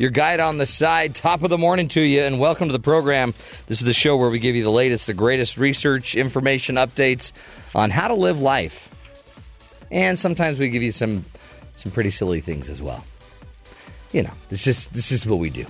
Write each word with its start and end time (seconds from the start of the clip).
your 0.00 0.08
guide 0.10 0.40
on 0.40 0.56
the 0.56 0.64
side. 0.64 1.14
Top 1.14 1.42
of 1.42 1.50
the 1.50 1.58
morning 1.58 1.86
to 1.88 2.00
you, 2.00 2.22
and 2.22 2.40
welcome 2.40 2.68
to 2.68 2.72
the 2.72 2.80
program. 2.80 3.34
This 3.66 3.82
is 3.82 3.86
the 3.86 3.92
show 3.92 4.16
where 4.16 4.30
we 4.30 4.38
give 4.38 4.56
you 4.56 4.64
the 4.64 4.70
latest, 4.70 5.06
the 5.06 5.12
greatest 5.12 5.58
research, 5.58 6.14
information, 6.14 6.76
updates 6.76 7.32
on 7.74 7.90
how 7.90 8.08
to 8.08 8.14
live 8.14 8.40
life. 8.40 8.88
And 9.90 10.18
sometimes 10.18 10.58
we 10.58 10.70
give 10.70 10.82
you 10.82 10.90
some 10.90 11.26
some 11.76 11.92
pretty 11.92 12.08
silly 12.08 12.40
things 12.40 12.70
as 12.70 12.80
well. 12.80 13.04
You 14.10 14.22
know, 14.22 14.32
this 14.48 14.66
is 14.66 14.86
this 14.86 15.12
is 15.12 15.26
what 15.26 15.38
we 15.38 15.50
do. 15.50 15.66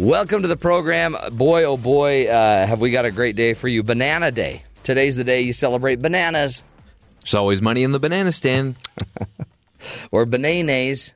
Welcome 0.00 0.42
to 0.42 0.48
the 0.48 0.56
program. 0.56 1.16
Boy, 1.30 1.62
oh 1.66 1.76
boy, 1.76 2.26
uh, 2.26 2.66
have 2.66 2.80
we 2.80 2.90
got 2.90 3.04
a 3.04 3.12
great 3.12 3.36
day 3.36 3.54
for 3.54 3.68
you. 3.68 3.84
Banana 3.84 4.32
Day. 4.32 4.64
Today's 4.82 5.14
the 5.14 5.22
day 5.22 5.42
you 5.42 5.52
celebrate 5.52 6.00
bananas. 6.00 6.64
There's 7.20 7.34
always 7.34 7.62
money 7.62 7.84
in 7.84 7.92
the 7.92 8.00
banana 8.00 8.32
stand. 8.32 8.74
or 10.10 10.26
bananas. 10.26 11.12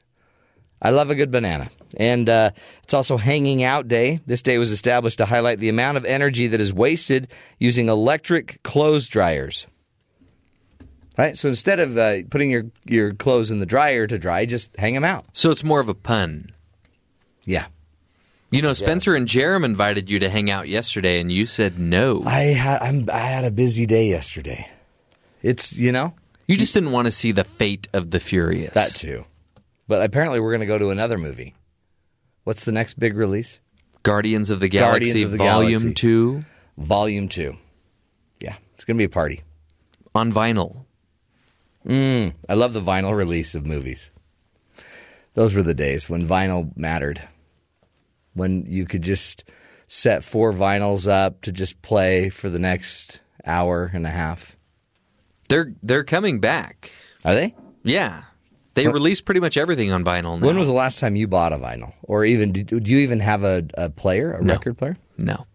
I 0.82 0.90
love 0.90 1.10
a 1.10 1.14
good 1.14 1.30
banana. 1.30 1.68
And 1.96 2.28
uh, 2.28 2.52
it's 2.82 2.94
also 2.94 3.16
Hanging 3.16 3.62
Out 3.62 3.88
Day. 3.88 4.20
This 4.26 4.42
day 4.42 4.58
was 4.58 4.72
established 4.72 5.18
to 5.18 5.26
highlight 5.26 5.58
the 5.58 5.68
amount 5.68 5.98
of 5.98 6.04
energy 6.04 6.48
that 6.48 6.60
is 6.60 6.72
wasted 6.72 7.28
using 7.58 7.88
electric 7.88 8.62
clothes 8.62 9.06
dryers. 9.06 9.66
Right? 11.18 11.36
So 11.36 11.48
instead 11.48 11.80
of 11.80 11.98
uh, 11.98 12.18
putting 12.30 12.50
your, 12.50 12.64
your 12.84 13.12
clothes 13.12 13.50
in 13.50 13.58
the 13.58 13.66
dryer 13.66 14.06
to 14.06 14.18
dry, 14.18 14.46
just 14.46 14.74
hang 14.76 14.94
them 14.94 15.04
out. 15.04 15.26
So 15.32 15.50
it's 15.50 15.64
more 15.64 15.80
of 15.80 15.88
a 15.88 15.94
pun. 15.94 16.52
Yeah. 17.44 17.66
You 18.50 18.62
know, 18.62 18.72
Spencer 18.72 19.14
and 19.14 19.28
Jerem 19.28 19.64
invited 19.64 20.10
you 20.10 20.18
to 20.20 20.30
hang 20.30 20.50
out 20.50 20.66
yesterday, 20.66 21.20
and 21.20 21.30
you 21.30 21.46
said 21.46 21.78
no. 21.78 22.24
I 22.26 22.40
had 22.40 22.82
I'm, 22.82 23.08
I 23.08 23.18
had 23.18 23.44
a 23.44 23.50
busy 23.52 23.86
day 23.86 24.08
yesterday. 24.08 24.68
It's 25.40 25.72
you 25.72 25.92
know 25.92 26.14
you 26.48 26.56
just 26.56 26.74
didn't 26.74 26.90
want 26.90 27.06
to 27.06 27.12
see 27.12 27.30
the 27.30 27.44
fate 27.44 27.86
of 27.92 28.10
the 28.10 28.18
Furious. 28.18 28.74
that 28.74 28.90
too, 28.90 29.24
but 29.90 30.04
apparently 30.04 30.38
we're 30.38 30.52
going 30.52 30.60
to 30.60 30.66
go 30.66 30.78
to 30.78 30.90
another 30.90 31.18
movie. 31.18 31.52
What's 32.44 32.64
the 32.64 32.70
next 32.70 33.00
big 33.00 33.16
release? 33.16 33.58
Guardians 34.04 34.48
of 34.48 34.60
the 34.60 34.68
Galaxy 34.68 35.08
Guardians 35.08 35.24
of 35.24 35.30
the 35.32 35.36
Volume 35.38 35.80
Galaxy. 35.80 35.94
2 35.94 36.40
Volume 36.78 37.28
two. 37.28 37.56
Yeah, 38.38 38.54
it's 38.72 38.84
going 38.84 38.96
to 38.96 39.00
be 39.00 39.04
a 39.04 39.08
party. 39.08 39.42
on 40.14 40.32
vinyl. 40.32 40.84
Mm, 41.84 42.34
I 42.48 42.54
love 42.54 42.72
the 42.72 42.80
vinyl 42.80 43.16
release 43.16 43.56
of 43.56 43.66
movies. 43.66 44.12
Those 45.34 45.56
were 45.56 45.62
the 45.64 45.74
days 45.74 46.08
when 46.08 46.24
vinyl 46.26 46.74
mattered. 46.76 47.20
When 48.34 48.66
you 48.66 48.86
could 48.86 49.02
just 49.02 49.42
set 49.88 50.22
four 50.22 50.52
vinyls 50.52 51.10
up 51.10 51.40
to 51.42 51.52
just 51.52 51.82
play 51.82 52.28
for 52.28 52.48
the 52.48 52.60
next 52.60 53.20
hour 53.44 53.90
and 53.92 54.06
a 54.06 54.10
half. 54.10 54.56
They're 55.48 55.74
they're 55.82 56.04
coming 56.04 56.38
back. 56.38 56.92
Are 57.24 57.34
they? 57.34 57.56
Yeah. 57.82 58.22
They 58.82 58.88
release 58.88 59.20
pretty 59.20 59.40
much 59.40 59.56
everything 59.56 59.92
on 59.92 60.04
vinyl 60.04 60.38
now. 60.40 60.46
When 60.46 60.58
was 60.58 60.66
the 60.66 60.72
last 60.74 60.98
time 60.98 61.16
you 61.16 61.26
bought 61.28 61.52
a 61.52 61.58
vinyl? 61.58 61.92
Or 62.02 62.24
even 62.24 62.52
do, 62.52 62.62
do 62.80 62.90
you 62.92 62.98
even 62.98 63.20
have 63.20 63.44
a, 63.44 63.64
a 63.74 63.90
player, 63.90 64.32
a 64.32 64.42
No. 64.42 64.54
record 64.54 64.78
player? 64.78 64.96
No. 65.18 65.46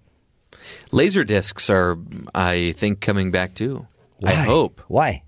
Laser 0.92 1.23
discs 1.23 1.70
are 1.70 1.98
I 2.34 2.73
think 2.78 3.02
coming 3.02 3.31
back 3.31 3.53
too. 3.53 3.86
I 4.23 4.34
hope. 4.34 4.81
Why? 4.88 5.23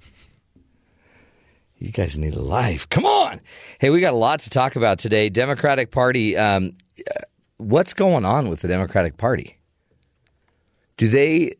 You 1.80 1.92
guys 1.92 2.18
need 2.18 2.34
a 2.34 2.42
life. 2.42 2.90
Come 2.90 3.06
on. 3.06 3.40
Hey, 3.80 3.90
we 3.92 4.00
got 4.02 4.14
a 4.14 4.18
lot 4.18 4.40
to 4.42 4.50
talk 4.50 4.76
about 4.76 4.98
today. 4.98 5.30
Democratic 5.30 5.92
Party. 5.92 6.36
Um, 6.36 6.72
uh, 7.00 7.20
what's 7.58 7.94
going 7.94 8.26
on 8.26 8.50
with 8.50 8.62
the 8.62 8.68
Democratic 8.68 9.18
Party? 9.18 9.60
Do 10.98 11.08
they 11.08 11.54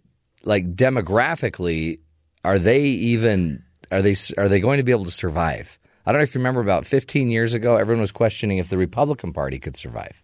like 0.44 0.76
demographically? 0.76 2.00
Are 2.44 2.58
they 2.58 2.82
even? 2.86 3.64
Are 3.92 4.02
they? 4.02 4.16
Are 4.38 4.50
they 4.50 4.60
going 4.60 4.78
to 4.78 4.84
be 4.84 4.92
able 4.92 5.06
to 5.06 5.12
survive? 5.12 5.78
I 6.08 6.14
don't 6.14 6.20
know 6.20 6.24
if 6.24 6.34
you 6.34 6.40
remember 6.40 6.62
about 6.62 6.86
15 6.86 7.30
years 7.30 7.54
ago, 7.54 7.76
everyone 7.76 8.00
was 8.00 8.14
questioning 8.14 8.60
if 8.60 8.70
the 8.70 8.78
Republican 8.78 9.34
Party 9.34 9.60
could 9.60 9.76
survive. 9.76 10.24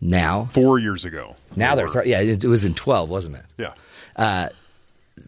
Now, 0.00 0.44
four 0.52 0.78
years 0.78 1.04
ago. 1.06 1.36
now 1.56 1.74
they're 1.74 1.86
Or- 1.86 1.90
thr- 1.90 2.02
yeah. 2.04 2.20
It, 2.20 2.44
it 2.44 2.48
was 2.48 2.64
in 2.64 2.74
12, 2.74 3.08
wasn't 3.08 3.36
it? 3.36 3.44
yeah. 3.56 3.72
Uh, 4.16 4.48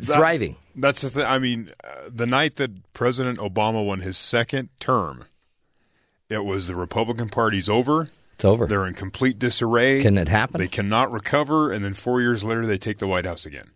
thriving. 0.04 0.56
That's 0.74 1.00
the 1.00 1.08
thing. 1.10 1.24
I 1.24 1.38
mean, 1.38 1.70
uh, 1.82 1.88
the 2.08 2.26
night 2.26 2.56
that 2.56 2.92
President 2.92 3.38
Obama 3.38 3.84
won 3.86 4.00
his 4.00 4.18
second 4.18 4.68
term, 4.78 5.24
it 6.28 6.44
was 6.44 6.66
the 6.66 6.76
Republican 6.76 7.30
Party's 7.30 7.68
over. 7.70 8.10
It's 8.34 8.44
over. 8.44 8.66
They're 8.66 8.86
in 8.86 8.92
complete 8.92 9.38
disarray. 9.38 10.02
Can 10.02 10.18
it 10.18 10.28
happen? 10.28 10.58
They 10.58 10.68
cannot 10.68 11.10
recover, 11.10 11.72
and 11.72 11.82
then 11.82 11.94
four 11.94 12.20
years 12.20 12.44
later, 12.44 12.66
they 12.66 12.76
take 12.76 12.98
the 12.98 13.06
White 13.06 13.24
House 13.24 13.46
again. 13.46 13.70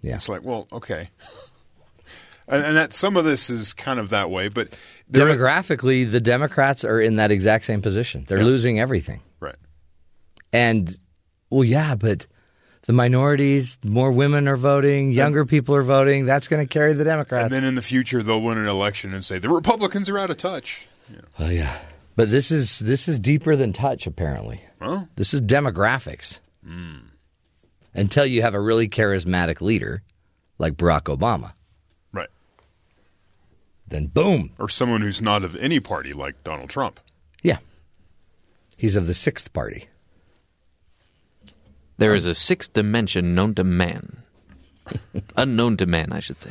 yeah. 0.00 0.14
It's 0.14 0.28
like, 0.30 0.42
well, 0.42 0.66
okay. 0.72 1.10
And, 2.48 2.64
and 2.64 2.76
that 2.76 2.92
some 2.92 3.16
of 3.16 3.24
this 3.24 3.50
is 3.50 3.74
kind 3.74 3.98
of 3.98 4.10
that 4.10 4.30
way, 4.30 4.48
but 4.48 4.76
Demographically, 5.10 6.10
the 6.10 6.20
Democrats 6.20 6.84
are 6.84 7.00
in 7.00 7.16
that 7.16 7.30
exact 7.30 7.64
same 7.64 7.82
position. 7.82 8.24
They're 8.26 8.38
Yeah. 8.38 8.44
losing 8.44 8.80
everything. 8.80 9.20
right. 9.40 9.56
And, 10.52 10.96
well, 11.50 11.64
yeah, 11.64 11.94
but 11.96 12.26
the 12.86 12.92
minorities, 12.92 13.78
more 13.84 14.12
women 14.12 14.46
are 14.48 14.56
voting, 14.56 15.10
younger 15.12 15.44
people 15.44 15.74
are 15.74 15.82
voting. 15.82 16.24
That's 16.24 16.48
going 16.48 16.64
to 16.66 16.68
carry 16.72 16.92
the 16.94 17.04
Democrats. 17.04 17.44
And 17.46 17.52
then 17.52 17.64
in 17.64 17.74
the 17.74 17.82
future, 17.82 18.22
they'll 18.22 18.40
win 18.42 18.58
an 18.58 18.66
election 18.66 19.12
and 19.12 19.24
say 19.24 19.38
the 19.38 19.48
Republicans 19.48 20.08
are 20.08 20.18
out 20.18 20.30
of 20.30 20.36
touch. 20.36 20.86
oh, 21.38 21.48
yeah. 21.48 21.76
But 22.14 22.30
this 22.30 22.50
is 22.50 22.78
this 22.78 23.08
is 23.08 23.18
deeper 23.20 23.56
than 23.56 23.72
touch, 23.74 24.06
apparently. 24.06 24.62
Well, 24.80 25.06
This 25.16 25.34
is 25.34 25.42
demographics. 25.42 26.38
Hmm. 26.66 26.96
Until 27.94 28.24
you 28.26 28.42
have 28.42 28.54
a 28.54 28.60
really 28.60 28.88
charismatic 28.88 29.60
leader 29.60 30.02
like 30.58 30.74
Barack 30.74 31.14
Obama. 31.14 31.52
Then 33.88 34.06
boom, 34.08 34.50
Or 34.58 34.68
someone 34.68 35.00
who's 35.02 35.22
not 35.22 35.44
of 35.44 35.54
any 35.56 35.80
party 35.80 36.12
like 36.12 36.42
Donald 36.44 36.70
Trump. 36.70 37.00
yeah, 37.42 37.58
he's 38.76 38.96
of 38.96 39.06
the 39.06 39.14
sixth 39.14 39.52
party. 39.52 39.86
There 41.98 42.14
is 42.14 42.24
a 42.26 42.34
sixth 42.34 42.72
dimension 42.74 43.34
known 43.34 43.54
to 43.54 43.64
man. 43.64 44.22
Unknown 45.36 45.76
to 45.78 45.86
man, 45.86 46.12
I 46.12 46.20
should 46.20 46.40
say. 46.40 46.50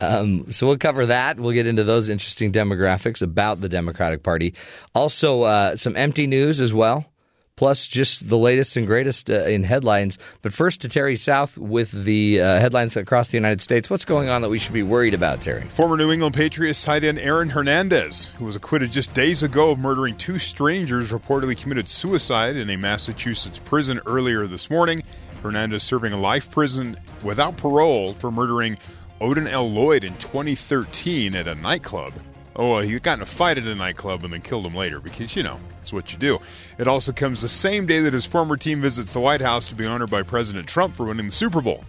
Um, 0.00 0.48
so 0.50 0.66
we'll 0.68 0.78
cover 0.78 1.06
that. 1.06 1.40
We'll 1.40 1.52
get 1.52 1.66
into 1.66 1.82
those 1.82 2.08
interesting 2.08 2.52
demographics 2.52 3.20
about 3.20 3.60
the 3.60 3.68
Democratic 3.68 4.22
Party. 4.22 4.54
Also, 4.94 5.42
uh, 5.42 5.74
some 5.74 5.96
empty 5.96 6.28
news 6.28 6.60
as 6.60 6.72
well, 6.72 7.10
plus 7.58 7.88
just 7.88 8.28
the 8.28 8.38
latest 8.38 8.76
and 8.76 8.86
greatest 8.86 9.28
uh, 9.28 9.42
in 9.42 9.64
headlines. 9.64 10.16
But 10.42 10.52
first, 10.52 10.80
to 10.82 10.88
Terry 10.88 11.16
South 11.16 11.58
with 11.58 11.90
the 11.90 12.40
uh, 12.40 12.60
headlines 12.60 12.96
across 12.96 13.30
the 13.30 13.36
United 13.36 13.60
States. 13.60 13.90
What's 13.90 14.04
going 14.04 14.28
on 14.28 14.42
that 14.42 14.48
we 14.48 14.60
should 14.60 14.72
be 14.72 14.84
worried 14.84 15.12
about, 15.12 15.40
Terry? 15.40 15.62
Former 15.62 15.96
New 15.96 16.12
England 16.12 16.36
Patriots 16.36 16.84
tight 16.84 17.02
end 17.02 17.18
Aaron 17.18 17.50
Hernandez, 17.50 18.28
who 18.38 18.44
was 18.44 18.54
acquitted 18.54 18.92
just 18.92 19.12
days 19.12 19.42
ago 19.42 19.70
of 19.70 19.80
murdering 19.80 20.16
two 20.16 20.38
strangers, 20.38 21.10
reportedly 21.10 21.60
committed 21.60 21.90
suicide 21.90 22.54
in 22.54 22.70
a 22.70 22.76
Massachusetts 22.76 23.58
prison 23.58 23.98
earlier 24.06 24.46
this 24.46 24.70
morning. 24.70 25.02
Hernandez 25.42 25.82
serving 25.82 26.12
a 26.12 26.16
life 26.16 26.52
prison 26.52 26.96
without 27.24 27.56
parole 27.56 28.14
for 28.14 28.30
murdering 28.30 28.78
Odin 29.20 29.48
L. 29.48 29.68
Lloyd 29.68 30.04
in 30.04 30.16
2013 30.18 31.34
at 31.34 31.48
a 31.48 31.56
nightclub. 31.56 32.12
Oh, 32.58 32.72
well, 32.72 32.80
he 32.82 32.98
got 32.98 33.18
in 33.18 33.22
a 33.22 33.26
fight 33.26 33.56
at 33.56 33.66
a 33.66 33.74
nightclub 33.76 34.24
and 34.24 34.32
then 34.32 34.40
killed 34.42 34.66
him 34.66 34.74
later 34.74 34.98
because, 34.98 35.36
you 35.36 35.44
know, 35.44 35.60
it's 35.80 35.92
what 35.92 36.12
you 36.12 36.18
do. 36.18 36.40
It 36.76 36.88
also 36.88 37.12
comes 37.12 37.40
the 37.40 37.48
same 37.48 37.86
day 37.86 38.00
that 38.00 38.12
his 38.12 38.26
former 38.26 38.56
team 38.56 38.80
visits 38.80 39.12
the 39.12 39.20
White 39.20 39.40
House 39.40 39.68
to 39.68 39.76
be 39.76 39.86
honored 39.86 40.10
by 40.10 40.22
President 40.24 40.66
Trump 40.66 40.96
for 40.96 41.06
winning 41.06 41.26
the 41.26 41.32
Super 41.32 41.60
Bowl. 41.60 41.84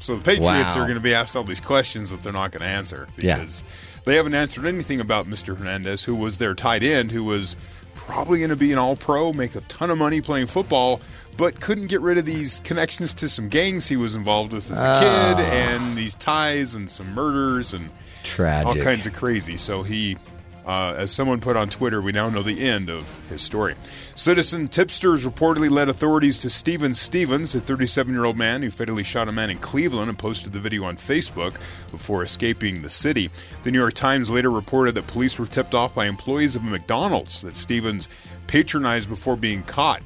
So 0.00 0.16
the 0.16 0.22
Patriots 0.22 0.74
Wow. 0.76 0.82
are 0.82 0.86
going 0.86 0.94
to 0.96 1.00
be 1.02 1.14
asked 1.14 1.36
all 1.36 1.44
these 1.44 1.60
questions 1.60 2.10
that 2.10 2.22
they're 2.22 2.32
not 2.32 2.50
going 2.50 2.62
to 2.62 2.66
answer 2.66 3.06
Yeah. 3.18 3.38
because 3.38 3.62
they 4.04 4.16
haven't 4.16 4.34
answered 4.34 4.64
anything 4.66 5.00
about 5.00 5.26
Mr. 5.26 5.56
Hernandez, 5.56 6.02
who 6.04 6.14
was 6.14 6.38
their 6.38 6.54
tight 6.54 6.82
end, 6.82 7.12
who 7.12 7.22
was 7.24 7.54
probably 7.94 8.38
going 8.38 8.50
to 8.50 8.56
be 8.56 8.72
an 8.72 8.78
all 8.78 8.96
pro, 8.96 9.32
make 9.34 9.54
a 9.54 9.60
ton 9.62 9.90
of 9.90 9.98
money 9.98 10.20
playing 10.22 10.46
football, 10.46 11.00
but 11.36 11.60
couldn't 11.60 11.86
get 11.88 12.00
rid 12.00 12.16
of 12.18 12.24
these 12.24 12.60
connections 12.64 13.12
to 13.14 13.28
some 13.28 13.48
gangs 13.48 13.86
he 13.88 13.96
was 13.96 14.14
involved 14.14 14.52
with 14.52 14.70
as 14.70 14.78
a 14.78 14.88
Ah. 14.88 15.00
kid 15.36 15.44
and 15.46 15.96
these 15.96 16.14
ties 16.14 16.74
and 16.74 16.90
some 16.90 17.12
murders 17.14 17.72
and 17.74 17.90
Tragic. 18.24 18.66
all 18.66 18.82
kinds 18.82 19.06
of 19.06 19.12
crazy. 19.12 19.56
So 19.56 19.82
he, 19.82 20.16
uh, 20.66 20.94
as 20.96 21.12
someone 21.12 21.40
put 21.40 21.56
on 21.56 21.68
Twitter, 21.68 22.00
we 22.00 22.10
now 22.10 22.28
know 22.28 22.42
the 22.42 22.66
end 22.66 22.90
of 22.90 23.08
his 23.28 23.42
story. 23.42 23.74
Citizen 24.14 24.68
tipsters 24.68 25.26
reportedly 25.26 25.70
led 25.70 25.88
authorities 25.88 26.40
to 26.40 26.50
Steven 26.50 26.94
Stephens, 26.94 27.54
a 27.54 27.60
37 27.60 28.12
year 28.12 28.24
old 28.24 28.36
man 28.36 28.62
who 28.62 28.70
fatally 28.70 29.04
shot 29.04 29.28
a 29.28 29.32
man 29.32 29.50
in 29.50 29.58
Cleveland 29.58 30.08
and 30.08 30.18
posted 30.18 30.52
the 30.52 30.60
video 30.60 30.84
on 30.84 30.96
Facebook 30.96 31.54
before 31.90 32.22
escaping 32.22 32.82
the 32.82 32.90
city. 32.90 33.30
The 33.62 33.70
New 33.70 33.78
York 33.78 33.94
Times 33.94 34.30
later 34.30 34.50
reported 34.50 34.94
that 34.94 35.06
police 35.06 35.38
were 35.38 35.46
tipped 35.46 35.74
off 35.74 35.94
by 35.94 36.06
employees 36.06 36.56
of 36.56 36.62
a 36.62 36.66
McDonald's 36.66 37.42
that 37.42 37.56
Stephens 37.56 38.08
patronized 38.46 39.08
before 39.08 39.36
being 39.36 39.62
caught. 39.64 40.02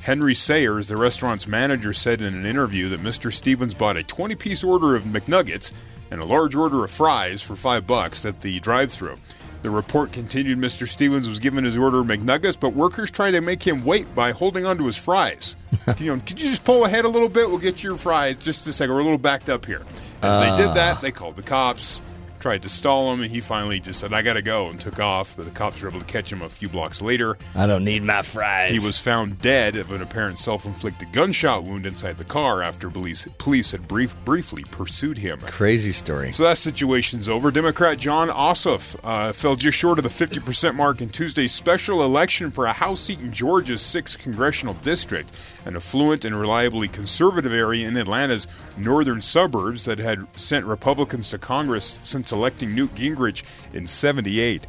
Henry 0.00 0.34
Sayers, 0.34 0.86
the 0.86 0.96
restaurant's 0.96 1.46
manager, 1.46 1.92
said 1.92 2.22
in 2.22 2.34
an 2.34 2.46
interview 2.46 2.88
that 2.88 3.02
Mr. 3.02 3.32
Stephens 3.32 3.74
bought 3.74 3.96
a 3.96 4.02
20 4.02 4.34
piece 4.34 4.64
order 4.64 4.96
of 4.96 5.04
McNuggets 5.04 5.72
and 6.10 6.20
a 6.20 6.24
large 6.24 6.54
order 6.54 6.84
of 6.84 6.90
fries 6.90 7.42
for 7.42 7.54
five 7.54 7.86
bucks 7.86 8.24
at 8.24 8.40
the 8.40 8.58
drive 8.60 8.90
thru. 8.90 9.16
The 9.62 9.68
report 9.68 10.10
continued 10.12 10.58
Mr. 10.58 10.88
Stephens 10.88 11.28
was 11.28 11.38
given 11.38 11.64
his 11.64 11.76
order 11.76 12.00
of 12.00 12.06
McNuggets, 12.06 12.58
but 12.58 12.70
workers 12.70 13.10
tried 13.10 13.32
to 13.32 13.42
make 13.42 13.62
him 13.62 13.84
wait 13.84 14.12
by 14.14 14.32
holding 14.32 14.64
onto 14.64 14.84
his 14.84 14.96
fries. 14.96 15.54
you 15.98 16.16
know, 16.16 16.22
could 16.24 16.40
you 16.40 16.48
just 16.48 16.64
pull 16.64 16.86
ahead 16.86 17.04
a 17.04 17.08
little 17.08 17.28
bit? 17.28 17.50
We'll 17.50 17.58
get 17.58 17.82
your 17.82 17.98
fries 17.98 18.38
just 18.38 18.66
a 18.66 18.72
second. 18.72 18.94
We're 18.94 19.02
a 19.02 19.04
little 19.04 19.18
backed 19.18 19.50
up 19.50 19.66
here. 19.66 19.82
As 20.22 20.40
they 20.40 20.62
did 20.62 20.70
ah. 20.70 20.74
that, 20.74 21.00
they 21.02 21.12
called 21.12 21.36
the 21.36 21.42
cops, 21.42 22.00
tried 22.40 22.62
to 22.62 22.68
stall 22.68 23.12
him, 23.12 23.22
and 23.22 23.30
he 23.30 23.40
finally 23.40 23.80
just 23.80 24.00
said, 24.00 24.12
I 24.12 24.22
got 24.22 24.34
to 24.34 24.42
go, 24.42 24.68
and 24.68 24.80
took 24.80 24.98
off. 24.98 25.34
But 25.36 25.44
the 25.46 25.52
cops 25.52 25.82
were 25.82 25.88
able 25.88 26.00
to 26.00 26.06
catch 26.06 26.32
him 26.32 26.42
a 26.42 26.48
few 26.48 26.68
blocks 26.68 27.00
later. 27.00 27.38
I 27.54 27.66
don't 27.66 27.84
need 27.84 28.02
my 28.02 28.22
fries. 28.22 28.72
He 28.72 28.84
was 28.84 28.98
found 28.98 29.40
dead 29.40 29.76
of 29.76 29.92
an 29.92 30.02
apparent 30.02 30.38
self-inflicted 30.38 31.12
gunshot 31.12 31.64
wound 31.64 31.86
inside 31.86 32.18
the 32.18 32.24
car 32.24 32.62
after 32.62 32.90
police 32.90 33.26
police 33.38 33.70
had 33.72 33.86
brief, 33.86 34.14
briefly 34.24 34.64
pursued 34.70 35.18
him. 35.18 35.40
crazy 35.40 35.92
story. 35.92 36.32
So 36.32 36.44
that 36.44 36.58
situation's 36.58 37.28
over. 37.28 37.50
Democrat 37.50 37.98
Jon 37.98 38.28
Ossoff 38.28 38.96
uh, 39.04 39.32
fell 39.32 39.56
just 39.56 39.76
short 39.78 39.98
of 39.98 40.04
the 40.04 40.26
50% 40.26 40.74
mark 40.74 41.00
in 41.00 41.08
Tuesday's 41.08 41.52
special 41.52 42.02
election 42.02 42.50
for 42.50 42.66
a 42.66 42.72
House 42.72 43.00
seat 43.00 43.20
in 43.20 43.32
Georgia's 43.32 43.82
6th 43.82 44.18
congressional 44.18 44.74
district, 44.74 45.32
an 45.64 45.76
affluent 45.76 46.24
and 46.24 46.38
reliably 46.38 46.88
conservative 46.88 47.52
area 47.52 47.86
in 47.86 47.96
Atlanta's 47.96 48.46
northern 48.78 49.20
suburbs 49.22 49.84
that 49.84 49.98
had 49.98 50.26
sent 50.38 50.64
Republicans 50.66 51.30
to 51.30 51.38
Congress 51.38 52.00
since 52.02 52.32
electing 52.32 52.74
Newt 52.74 52.94
Gingrich 52.94 53.42
in 53.72 53.86
78. 53.86 54.66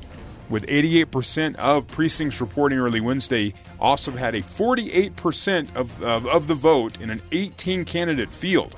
With 0.49 0.63
88% 0.67 1.55
of 1.55 1.87
precincts 1.87 2.41
reporting 2.41 2.77
early 2.79 2.99
Wednesday, 2.99 3.53
Ossoff 3.81 4.17
had 4.17 4.35
a 4.35 4.41
48% 4.41 5.75
of, 5.75 6.03
of, 6.03 6.27
of 6.27 6.47
the 6.47 6.55
vote 6.55 6.99
in 7.01 7.09
an 7.09 7.21
18 7.31 7.85
candidate 7.85 8.33
field. 8.33 8.77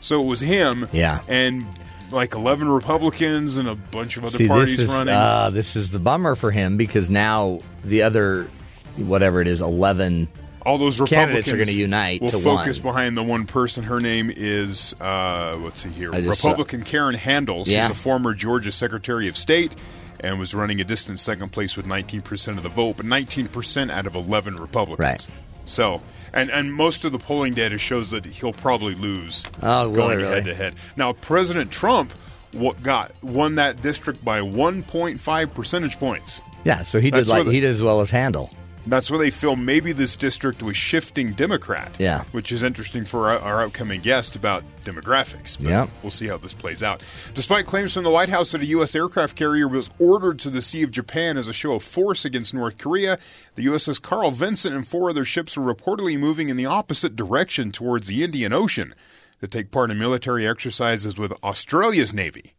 So 0.00 0.20
it 0.20 0.26
was 0.26 0.40
him 0.40 0.88
Yeah. 0.92 1.20
and 1.28 1.64
like 2.10 2.34
11 2.34 2.68
Republicans 2.68 3.56
and 3.56 3.68
a 3.68 3.74
bunch 3.76 4.16
of 4.16 4.24
other 4.24 4.36
See, 4.36 4.48
parties 4.48 4.76
this 4.76 4.88
is 4.88 4.92
running. 4.94 5.14
uh, 5.14 5.50
this 5.50 5.76
is 5.76 5.90
the 5.90 6.00
bummer 6.00 6.34
for 6.34 6.50
him 6.50 6.76
because 6.76 7.08
now 7.08 7.60
the 7.84 8.02
other, 8.02 8.48
whatever 8.96 9.40
it 9.40 9.46
is, 9.48 9.60
eleven. 9.62 10.28
All 10.64 10.78
those 10.78 10.96
candidates 11.00 11.48
Republicans 11.48 11.48
are 11.48 11.56
gonna 11.72 11.72
unite 11.78 12.22
Will 12.22 12.30
to 12.30 12.38
focus 12.38 12.78
one. 12.82 12.92
behind 12.94 13.16
the 13.16 13.22
one 13.22 13.46
person. 13.46 13.82
Her 13.84 14.00
name 14.00 14.32
is 14.34 14.94
uh, 15.00 15.56
let's 15.60 15.82
see 15.82 15.88
here, 15.90 16.10
just 16.12 16.40
saw- 16.40 16.48
Republican 16.50 16.82
Karen 16.82 17.14
Handel. 17.14 17.64
She's 17.64 17.74
Yeah. 17.74 17.90
a 17.90 17.94
former 17.94 18.34
Georgia 18.34 18.72
Secretary 18.72 19.28
of 19.28 19.36
State 19.36 19.72
and 20.20 20.38
was 20.38 20.54
running 20.54 20.80
a 20.80 20.84
distant 20.84 21.18
second 21.20 21.50
place 21.50 21.76
with 21.76 21.86
19% 21.86 22.56
of 22.56 22.62
the 22.62 22.68
vote, 22.68 22.96
but 22.98 23.06
19% 23.06 23.90
out 23.90 24.06
of 24.06 24.14
11 24.14 24.56
Republicans. 24.56 24.98
Right. 25.00 25.26
So, 25.64 26.00
and 26.32 26.50
and 26.50 26.72
most 26.72 27.04
of 27.04 27.12
the 27.12 27.18
polling 27.18 27.54
data 27.54 27.78
shows 27.78 28.10
that 28.10 28.24
he'll 28.26 28.52
probably 28.52 28.94
lose 28.94 29.44
Oh, 29.62 29.90
going 29.90 30.18
really? 30.18 30.28
head 30.34 30.44
to 30.44 30.54
head. 30.54 30.74
Now, 30.96 31.12
President 31.12 31.70
Trump 31.70 32.12
what 32.52 32.82
got 32.82 33.12
won 33.22 33.54
that 33.54 33.80
district 33.80 34.22
by 34.24 34.40
1.5 34.40 35.54
percentage 35.54 35.98
points. 35.98 36.42
Yeah, 36.64 36.82
so 36.82 37.00
he 37.00 37.10
did 37.10 37.20
That's 37.20 37.30
like 37.30 37.44
the- 37.46 37.52
he 37.52 37.60
did 37.60 37.70
as 37.70 37.82
well 37.82 38.00
as 38.02 38.10
Handel. 38.10 38.50
That's 38.86 39.10
where 39.10 39.18
they 39.18 39.30
feel 39.30 39.54
maybe 39.54 39.92
this 39.92 40.16
district 40.16 40.62
was 40.62 40.76
shifting 40.76 41.32
Democrat. 41.32 41.96
Yeah. 41.98 42.24
Which 42.32 42.50
is 42.50 42.62
interesting 42.62 43.04
for 43.04 43.30
our, 43.30 43.38
our 43.38 43.62
upcoming 43.62 44.00
guest 44.00 44.34
about 44.34 44.64
demographics. 44.84 45.56
But 45.56 45.68
Yeah. 45.68 45.86
We'll 46.02 46.10
see 46.10 46.26
how 46.26 46.36
this 46.36 46.54
plays 46.54 46.82
out. 46.82 47.02
Despite 47.34 47.66
claims 47.66 47.94
from 47.94 48.04
the 48.04 48.10
White 48.10 48.28
House 48.28 48.52
that 48.52 48.60
a 48.60 48.66
U.S. 48.66 48.94
aircraft 48.94 49.36
carrier 49.36 49.68
was 49.68 49.90
ordered 49.98 50.38
to 50.40 50.50
the 50.50 50.62
Sea 50.62 50.82
of 50.82 50.90
Japan 50.90 51.36
as 51.36 51.48
a 51.48 51.52
show 51.52 51.74
of 51.74 51.82
force 51.82 52.24
against 52.24 52.54
North 52.54 52.78
Korea, 52.78 53.18
the 53.54 53.66
USS 53.66 54.02
Carl 54.02 54.32
Vinson 54.32 54.74
and 54.74 54.86
four 54.86 55.10
other 55.10 55.24
ships 55.24 55.56
were 55.56 55.72
reportedly 55.72 56.18
moving 56.18 56.48
in 56.48 56.56
the 56.56 56.66
opposite 56.66 57.14
direction 57.14 57.70
towards 57.70 58.08
the 58.08 58.24
Indian 58.24 58.52
Ocean 58.52 58.94
to 59.40 59.48
take 59.48 59.70
part 59.70 59.90
in 59.90 59.98
military 59.98 60.46
exercises 60.46 61.16
with 61.16 61.32
Australia's 61.44 62.12
Navy. 62.12 62.54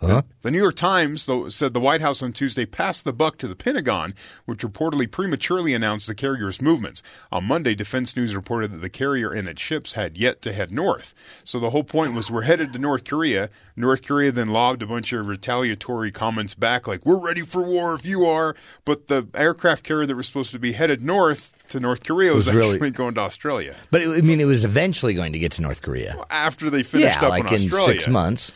Huh? 0.00 0.22
The 0.42 0.52
New 0.52 0.58
York 0.58 0.76
Times 0.76 1.26
though, 1.26 1.48
said 1.48 1.74
the 1.74 1.80
White 1.80 2.00
House 2.00 2.22
on 2.22 2.32
Tuesday 2.32 2.64
passed 2.66 3.04
the 3.04 3.12
buck 3.12 3.36
to 3.38 3.48
the 3.48 3.56
Pentagon, 3.56 4.14
which 4.44 4.60
reportedly 4.60 5.10
prematurely 5.10 5.74
announced 5.74 6.06
the 6.06 6.14
carrier's 6.14 6.62
movements. 6.62 7.02
On 7.32 7.42
Monday, 7.44 7.74
Defense 7.74 8.16
News 8.16 8.36
reported 8.36 8.70
that 8.72 8.78
the 8.78 8.88
carrier 8.90 9.32
and 9.32 9.48
its 9.48 9.60
ships 9.60 9.94
had 9.94 10.16
yet 10.16 10.40
to 10.42 10.52
head 10.52 10.70
north. 10.70 11.14
So 11.42 11.58
the 11.58 11.70
whole 11.70 11.82
point 11.82 12.14
was 12.14 12.30
we're 12.30 12.42
headed 12.42 12.72
to 12.74 12.78
North 12.78 13.04
Korea. 13.04 13.50
North 13.74 14.02
Korea 14.02 14.30
then 14.30 14.50
lobbed 14.50 14.82
a 14.82 14.86
bunch 14.86 15.12
of 15.12 15.26
retaliatory 15.26 16.12
comments 16.12 16.54
back, 16.54 16.86
like, 16.86 17.04
we're 17.04 17.16
ready 17.18 17.42
for 17.42 17.62
war 17.64 17.94
if 17.94 18.06
you 18.06 18.24
are. 18.24 18.54
But 18.84 19.08
the 19.08 19.26
aircraft 19.34 19.82
carrier 19.82 20.06
that 20.06 20.14
was 20.14 20.26
supposed 20.28 20.52
to 20.52 20.60
be 20.60 20.72
headed 20.72 21.02
north 21.02 21.64
to 21.70 21.80
North 21.80 22.04
Korea 22.04 22.32
was, 22.32 22.46
Was 22.46 22.54
really- 22.54 22.74
actually 22.74 22.90
going 22.92 23.14
to 23.14 23.20
Australia 23.20 23.74
But 23.90 24.02
it, 24.02 24.08
I 24.10 24.20
mean, 24.20 24.40
it 24.40 24.44
was 24.46 24.64
eventually 24.64 25.14
going 25.14 25.32
to 25.32 25.38
get 25.40 25.52
to 25.52 25.62
North 25.62 25.82
Korea. 25.82 26.16
after 26.30 26.70
they 26.70 26.84
finished 26.84 27.20
yeah, 27.20 27.26
up 27.26 27.30
like 27.30 27.42
in 27.46 27.48
in 27.48 27.54
Australia. 27.54 28.00
six 28.00 28.06
months. 28.08 28.52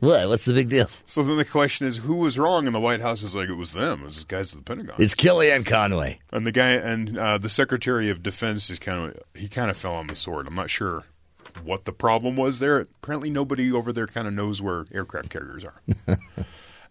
What? 0.00 0.28
What's 0.28 0.44
the 0.44 0.54
big 0.54 0.68
deal? 0.68 0.88
So 1.04 1.22
then 1.22 1.36
the 1.36 1.44
question 1.44 1.86
is, 1.86 1.96
who 1.98 2.16
was 2.16 2.38
wrong? 2.38 2.66
And 2.66 2.74
the 2.74 2.80
White 2.80 3.00
House 3.00 3.22
is 3.22 3.34
like, 3.34 3.48
it 3.48 3.54
was 3.54 3.72
them. 3.72 4.02
It 4.02 4.04
was 4.06 4.24
the 4.24 4.28
guys 4.28 4.52
at 4.52 4.58
the 4.58 4.64
Pentagon. 4.64 4.96
It's 4.98 5.14
Kellyanne 5.14 5.66
Conway. 5.66 6.20
And 6.32 6.46
the 6.46 6.52
guy 6.52 6.70
and 6.70 7.18
uh, 7.18 7.38
the 7.38 7.48
Secretary 7.48 8.08
of 8.10 8.22
Defense 8.22 8.70
is 8.70 8.78
kind 8.78 9.10
of 9.10 9.18
he 9.34 9.48
kind 9.48 9.70
of 9.70 9.76
fell 9.76 9.94
on 9.94 10.06
the 10.06 10.14
sword. 10.14 10.46
I'm 10.46 10.54
not 10.54 10.70
sure 10.70 11.04
what 11.64 11.84
the 11.84 11.92
problem 11.92 12.36
was 12.36 12.60
there. 12.60 12.80
Apparently, 13.02 13.30
nobody 13.30 13.72
over 13.72 13.92
there 13.92 14.06
kind 14.06 14.28
of 14.28 14.34
knows 14.34 14.62
where 14.62 14.84
aircraft 14.92 15.30
carriers 15.30 15.64
are. 15.64 15.80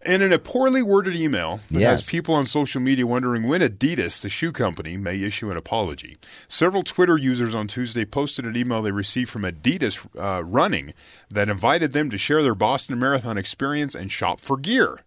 and 0.02 0.22
in 0.22 0.32
a 0.32 0.38
poorly 0.38 0.82
worded 0.82 1.14
email 1.14 1.60
that 1.70 1.80
Yes. 1.80 1.90
has 2.02 2.08
people 2.08 2.34
on 2.34 2.46
social 2.46 2.80
media 2.80 3.06
wondering 3.06 3.48
when 3.48 3.60
Adidas, 3.60 4.20
the 4.20 4.28
shoe 4.28 4.52
company, 4.52 4.96
may 4.96 5.20
issue 5.22 5.50
an 5.50 5.56
apology. 5.56 6.16
Several 6.48 6.82
Twitter 6.82 7.16
users 7.16 7.54
on 7.54 7.66
Tuesday 7.68 8.04
posted 8.04 8.44
an 8.44 8.56
email 8.56 8.80
they 8.82 8.92
received 8.92 9.30
from 9.30 9.42
Adidas 9.42 10.06
uh, 10.18 10.44
Running 10.44 10.94
that 11.30 11.48
invited 11.48 11.92
them 11.92 12.10
to 12.10 12.18
share 12.18 12.42
their 12.42 12.54
Boston 12.54 12.98
Marathon 12.98 13.36
experience 13.38 13.94
and 13.94 14.10
shop 14.12 14.40
for 14.40 14.56
gear. 14.56 15.00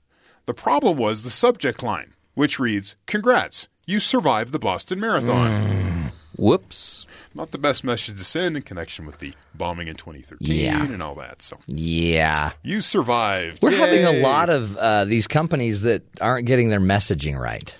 The 0.46 0.54
problem 0.54 0.98
was 0.98 1.24
the 1.24 1.30
subject 1.30 1.82
line, 1.84 2.14
which 2.34 2.60
reads, 2.60 2.96
Congrats, 3.06 3.68
you 3.86 4.00
survived 4.00 4.52
the 4.52 4.60
Boston 4.60 5.00
Marathon. 5.00 6.12
Whoops. 6.38 7.06
Not 7.34 7.52
the 7.52 7.58
best 7.58 7.84
message 7.84 8.18
to 8.18 8.26
send 8.26 8.58
in 8.58 8.64
connection 8.64 9.06
with 9.06 9.20
the 9.20 9.34
bombing 9.56 9.88
in 9.88 9.96
2013 9.96 10.38
Yeah. 10.54 10.84
and 10.84 11.02
all 11.02 11.16
that. 11.16 11.42
So 11.42 11.58
Yeah. 11.68 12.52
you 12.64 12.82
survived. 12.82 13.64
We're 13.64 13.72
having 13.78 14.04
a 14.06 14.22
lot 14.22 14.50
of 14.50 14.76
uh, 14.76 15.06
these 15.06 15.28
companies 15.28 15.82
that 15.82 16.04
aren't 16.20 16.46
getting 16.46 16.70
their 16.70 16.82
messaging 16.82 17.40
right. 17.40 17.74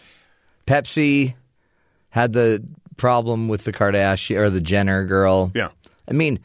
Pepsi 0.68 1.36
had 2.10 2.34
the 2.34 2.64
problem 2.98 3.48
with 3.48 3.64
the 3.64 3.74
Kardashian 3.74 4.38
or 4.38 4.50
the 4.50 4.62
Jenner 4.62 5.06
girl. 5.06 5.52
Yeah. 5.54 5.70
I 6.08 6.14
mean, 6.14 6.40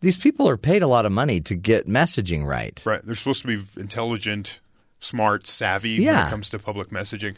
these 0.00 0.16
people 0.16 0.48
are 0.48 0.56
paid 0.56 0.82
a 0.82 0.86
lot 0.86 1.06
of 1.06 1.12
money 1.12 1.40
to 1.42 1.54
get 1.54 1.88
messaging 1.88 2.44
right. 2.46 2.80
Right. 2.84 3.02
They're 3.02 3.14
supposed 3.14 3.42
to 3.42 3.48
be 3.48 3.62
intelligent, 3.80 4.60
smart, 5.00 5.46
savvy 5.46 6.04
when 6.04 6.14
it 6.26 6.30
comes 6.30 6.50
to 6.50 6.58
public 6.58 6.90
messaging. 6.90 7.34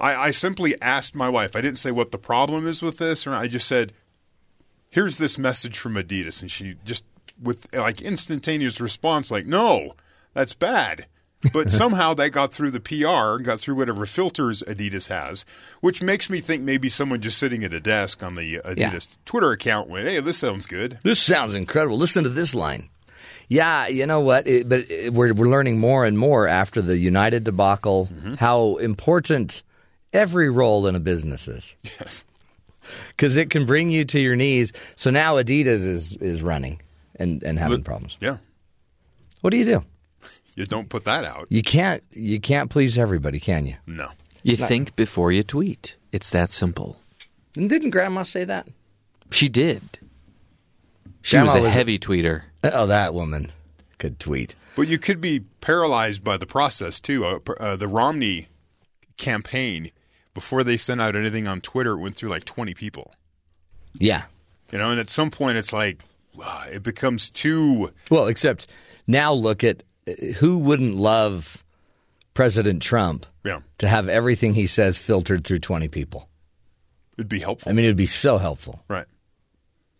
I, 0.00 0.14
I 0.16 0.30
simply 0.30 0.80
asked 0.80 1.14
my 1.14 1.28
wife. 1.28 1.54
I 1.54 1.60
didn't 1.60 1.78
say 1.78 1.90
what 1.90 2.10
the 2.10 2.18
problem 2.18 2.66
is 2.66 2.82
with 2.82 2.98
this, 2.98 3.26
or 3.26 3.34
I 3.34 3.46
just 3.48 3.68
said, 3.68 3.92
"Here's 4.90 5.18
this 5.18 5.38
message 5.38 5.78
from 5.78 5.94
Adidas," 5.94 6.40
and 6.42 6.50
she 6.50 6.76
just 6.84 7.04
with 7.42 7.72
like 7.74 8.02
instantaneous 8.02 8.80
response, 8.80 9.30
like, 9.30 9.46
"No, 9.46 9.94
that's 10.34 10.54
bad." 10.54 11.06
But 11.52 11.70
somehow 11.82 12.12
that 12.14 12.30
got 12.30 12.52
through 12.52 12.70
the 12.70 12.80
PR 12.80 13.42
got 13.42 13.60
through 13.60 13.76
whatever 13.76 14.04
filters 14.04 14.62
Adidas 14.66 15.08
has, 15.08 15.46
which 15.80 16.02
makes 16.02 16.28
me 16.28 16.40
think 16.40 16.62
maybe 16.62 16.90
someone 16.90 17.20
just 17.22 17.38
sitting 17.38 17.64
at 17.64 17.72
a 17.72 17.80
desk 17.80 18.22
on 18.22 18.34
the 18.34 18.56
Adidas 18.56 18.76
Yeah. 18.76 19.16
Twitter 19.24 19.52
account 19.52 19.88
went, 19.88 20.06
"Hey, 20.06 20.20
this 20.20 20.38
sounds 20.38 20.66
good." 20.66 20.98
This 21.02 21.18
sounds 21.20 21.54
incredible. 21.54 21.96
Listen 21.96 22.24
to 22.24 22.30
this 22.30 22.54
line. 22.54 22.90
Yeah, 23.48 23.88
you 23.88 24.06
know 24.06 24.20
what? 24.20 24.46
It, 24.46 24.68
but 24.68 24.88
it, 24.90 25.12
we're 25.12 25.32
we're 25.32 25.48
learning 25.48 25.78
more 25.78 26.04
and 26.04 26.16
more 26.18 26.46
after 26.46 26.80
the 26.82 26.96
United 26.98 27.44
debacle 27.44 28.08
mm-hmm. 28.12 28.34
how 28.34 28.76
important 28.76 29.62
every 30.12 30.50
role 30.50 30.86
in 30.86 30.94
a 30.94 31.00
business 31.00 31.48
is 31.48 31.74
Yes. 31.82 32.24
because 33.08 33.36
it 33.36 33.50
can 33.50 33.66
bring 33.66 33.90
you 33.90 34.04
to 34.06 34.20
your 34.20 34.36
knees. 34.36 34.72
So 34.96 35.10
now 35.10 35.34
Adidas 35.36 35.86
is 35.86 36.16
is 36.16 36.42
running 36.42 36.80
and 37.16 37.42
and 37.42 37.58
having 37.58 37.82
problems. 37.82 38.16
Yeah. 38.20 38.38
What 39.40 39.50
do 39.50 39.56
you 39.56 39.64
do? 39.64 39.84
You 40.56 40.66
don't 40.66 40.88
put 40.88 41.04
that 41.04 41.24
out. 41.24 41.46
You 41.48 41.62
can't 41.62 42.02
you 42.12 42.40
can't 42.40 42.70
please 42.70 42.98
everybody, 42.98 43.40
can 43.40 43.66
you? 43.66 43.76
No. 43.86 44.10
You 44.42 44.56
think 44.56 44.96
before 44.96 45.32
you 45.32 45.42
tweet. 45.42 45.96
It's 46.12 46.30
that 46.30 46.50
simple. 46.50 46.98
And 47.56 47.68
didn't 47.68 47.90
Grandma 47.90 48.22
say 48.22 48.44
that? 48.44 48.66
She 49.30 49.48
did. 49.48 49.82
She 51.22 51.36
Grandma 51.36 51.52
was 51.52 51.54
a 51.54 51.62
was- 51.62 51.74
heavy 51.74 51.98
tweeter. 51.98 52.42
Oh, 52.64 52.86
that 52.86 53.14
woman 53.14 53.52
could 53.98 54.18
tweet. 54.18 54.54
But 54.76 54.88
you 54.88 54.98
could 54.98 55.20
be 55.20 55.40
paralyzed 55.60 56.24
by 56.24 56.36
the 56.36 56.46
process 56.46 57.00
too. 57.00 57.24
Uh, 57.26 57.38
uh, 57.58 57.76
the 57.76 57.88
Romney 57.88 58.48
campaign, 59.18 59.90
before 60.34 60.62
they 60.64 60.76
sent 60.76 61.00
out 61.00 61.16
anything 61.16 61.46
on 61.48 61.60
Twitter, 61.60 61.92
it 61.92 61.98
went 62.00 62.16
through 62.16 62.30
like 62.30 62.44
20 62.44 62.74
people. 62.74 63.12
Yeah. 63.94 64.24
You 64.72 64.78
know, 64.78 64.90
and 64.90 65.00
at 65.00 65.10
some 65.10 65.30
point 65.30 65.56
it's 65.58 65.72
like, 65.72 66.00
wow, 66.34 66.64
it 66.70 66.82
becomes 66.82 67.28
too. 67.30 67.90
Well, 68.10 68.26
except 68.26 68.68
now 69.06 69.32
look 69.32 69.64
at 69.64 69.82
uh, 70.08 70.12
who 70.38 70.58
wouldn't 70.58 70.96
love 70.96 71.64
President 72.34 72.80
Trump 72.82 73.26
Yeah. 73.44 73.60
to 73.78 73.88
have 73.88 74.08
everything 74.08 74.54
he 74.54 74.66
says 74.68 74.98
filtered 75.00 75.44
through 75.44 75.58
20 75.58 75.88
people. 75.88 76.28
It'd 77.18 77.28
be 77.28 77.40
helpful. 77.40 77.68
I 77.70 77.74
mean, 77.74 77.84
it 77.84 77.88
would 77.88 77.96
be 77.96 78.06
so 78.06 78.38
helpful. 78.38 78.82
right. 78.88 79.06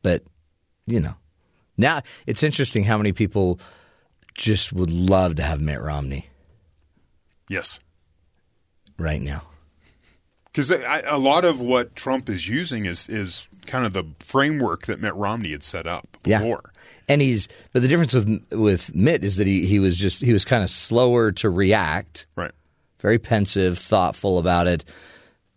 But, 0.03 0.23
you 0.87 1.01
know, 1.01 1.15
now 1.77 2.03
it's 2.27 2.43
interesting 2.43 2.85
how 2.85 2.97
many 2.97 3.13
people 3.13 3.61
just 4.35 4.73
would 4.73 4.91
love 4.91 5.35
to 5.37 5.43
have 5.43 5.61
Mitt 5.61 5.81
Romney 5.83 6.31
Yes. 7.49 7.81
right 8.97 9.21
now. 9.21 9.43
Because 10.53 10.71
a 10.73 11.17
lot 11.19 11.45
of 11.45 11.61
what 11.61 11.95
Trump 11.95 12.29
is 12.29 12.49
using 12.49 12.87
is 12.87 13.09
is 13.09 13.47
kind 13.67 13.87
of 13.87 13.93
the 13.93 14.05
framework 14.19 14.87
that 14.87 15.01
Mitt 15.01 15.15
Romney 15.15 15.53
had 15.53 15.63
set 15.63 15.87
up 15.87 16.09
before. 16.25 16.61
Yeah. 16.65 16.71
And 17.09 17.21
he's, 17.21 17.49
but 17.73 17.83
the 17.83 17.89
difference 17.89 18.15
with 18.15 18.47
with 18.53 18.95
Mitt 18.95 19.25
is 19.25 19.37
that 19.37 19.47
he, 19.47 19.67
he 19.67 19.79
was 19.79 19.97
just, 19.97 20.23
he 20.23 20.33
was 20.33 20.45
kind 20.45 20.63
of 20.65 20.71
slower 20.71 21.33
to 21.33 21.51
react, 21.51 22.27
Right. 22.37 22.53
very 23.01 23.19
pensive, 23.19 23.79
thoughtful 23.79 24.39
about 24.39 24.67
it. 24.67 24.85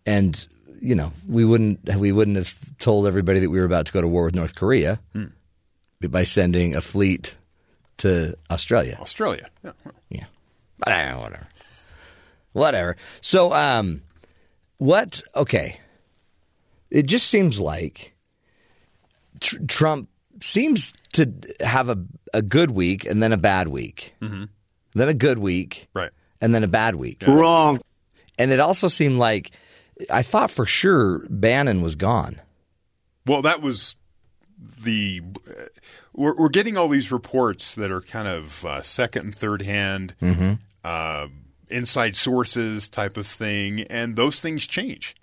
And, 0.05 0.45
you 0.81 0.95
know, 0.95 1.11
we 1.27 1.45
wouldn't, 1.45 1.79
we 1.95 2.11
wouldn't 2.11 2.37
have 2.37 2.57
told 2.79 3.07
everybody 3.07 3.39
that 3.39 3.49
we 3.49 3.59
were 3.59 3.65
about 3.65 3.85
to 3.87 3.91
go 3.93 4.01
to 4.01 4.07
war 4.07 4.25
with 4.25 4.35
North 4.35 4.55
Korea 4.55 4.99
by 6.01 6.23
sending 6.23 6.75
a 6.75 6.81
fleet 6.81 7.37
to 7.97 8.35
Australia. 8.51 8.97
Australia. 8.99 9.47
Yeah. 9.63 9.71
Yeah. 10.09 10.25
But 10.79 10.89
I 10.91 11.03
don't 11.05 11.11
know, 11.13 11.19
whatever. 11.21 11.47
Whatever. 12.53 12.97
So, 13.21 13.53
um, 13.53 14.01
what, 14.83 15.21
okay. 15.35 15.79
It 16.89 17.05
just 17.05 17.27
seems 17.27 17.59
like 17.59 18.13
tr- 19.39 19.63
Trump 19.67 20.09
seems 20.41 20.93
to 21.13 21.31
have 21.61 21.89
a, 21.89 22.03
a 22.33 22.41
good 22.41 22.71
week 22.71 23.05
and 23.05 23.21
then 23.23 23.31
a 23.33 23.37
bad 23.37 23.67
week. 23.67 24.13
Mm-hmm. 24.21 24.45
Then 24.93 25.09
a 25.09 25.13
good 25.13 25.39
week. 25.39 25.87
Right. 25.93 26.11
And 26.41 26.53
then 26.53 26.63
a 26.63 26.67
bad 26.67 26.95
week. 26.95 27.23
Wrong. 27.25 27.79
And 28.37 28.51
it 28.51 28.59
also 28.59 28.87
seemed 28.87 29.17
like 29.17 29.51
I 30.09 30.21
thought 30.21 30.51
for 30.51 30.65
sure 30.65 31.25
Bannon 31.29 31.81
was 31.81 31.95
gone. 31.95 32.41
Well, 33.25 33.41
that 33.43 33.61
was 33.61 33.95
the. 34.83 35.21
Uh, 35.47 35.63
we're, 36.13 36.35
we're 36.35 36.49
getting 36.49 36.77
all 36.77 36.89
these 36.89 37.11
reports 37.11 37.73
that 37.75 37.89
are 37.89 38.01
kind 38.01 38.27
of 38.27 38.65
uh, 38.65 38.81
second 38.81 39.25
and 39.25 39.35
third 39.35 39.61
hand, 39.61 40.13
uh, 40.83 41.27
inside 41.69 42.15
sources 42.15 42.89
type 42.89 43.17
of 43.17 43.27
thing, 43.27 43.81
and 43.81 44.15
those 44.15 44.39
things 44.39 44.67
change. 44.67 45.15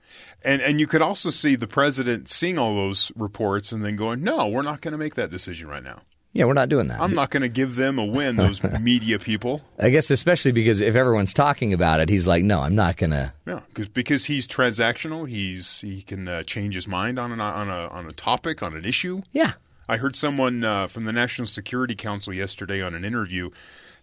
And 0.43 0.63
and 0.63 0.81
you 0.81 0.87
could 0.87 1.03
also 1.03 1.31
see 1.31 1.55
the 1.57 1.67
president 1.67 2.31
seeing 2.31 2.59
all 2.59 2.75
those 2.75 3.13
reports 3.15 3.73
and 3.73 3.85
then 3.85 3.97
going, 3.97 4.25
"No, 4.25 4.49
we're 4.49 4.63
not 4.63 4.81
going 4.81 4.93
to 4.93 4.99
make 4.99 5.15
that 5.17 5.31
decision 5.31 5.69
right 5.69 5.83
now. 5.83 5.99
Yeah, 6.33 6.45
we're 6.45 6.55
not 6.55 6.69
doing 6.69 6.87
that. 6.89 7.01
I'm 7.01 7.13
not 7.13 7.31
going 7.31 7.43
to 7.43 7.49
give 7.49 7.77
them 7.77 7.99
a 7.99 8.05
win." 8.05 8.37
Those 8.37 8.63
media 8.81 9.19
people, 9.19 9.63
I 9.79 9.91
guess 9.91 10.11
especially 10.11 10.53
because 10.53 10.81
if 10.81 10.95
everyone's 10.95 11.35
talking 11.35 11.73
about 11.73 12.01
it, 12.01 12.09
he's 12.09 12.27
like, 12.27 12.43
no, 12.43 12.61
I'm 12.61 12.75
not 12.75 12.97
going 12.97 13.11
to. 13.11 13.33
yeah, 13.47 13.61
because 13.69 13.89
because 13.89 14.25
he's 14.25 14.47
transactional. 14.47 15.29
He's 15.29 15.81
he 15.83 16.03
can 16.03 16.27
uh, 16.27 16.43
change 16.45 16.75
his 16.75 16.89
mind 16.89 17.19
on 17.19 17.33
an, 17.33 17.41
on 17.41 17.69
a 17.69 17.89
on 17.89 18.07
a 18.07 18.13
topic 18.13 18.63
on 18.63 18.75
an 18.75 18.85
issue. 18.85 19.23
Yeah. 19.33 19.53
I 19.89 19.97
heard 19.97 20.15
someone 20.15 20.63
uh, 20.63 20.87
from 20.87 21.05
the 21.05 21.13
National 21.13 21.49
Security 21.49 21.97
Council 21.97 22.33
yesterday 22.33 22.81
on 22.81 22.95
an 22.95 23.05
interview 23.05 23.51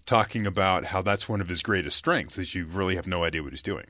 talking 0.07 0.47
about 0.47 0.85
how 0.85 1.03
that's 1.03 1.29
one 1.29 1.41
of 1.41 1.47
his 1.49 1.61
greatest 1.61 1.95
strengths 1.97 2.39
is 2.39 2.55
you 2.55 2.65
really 2.65 2.95
have 2.95 3.05
no 3.05 3.23
idea 3.23 3.43
what 3.43 3.51
he's 3.53 3.61
doing. 3.61 3.85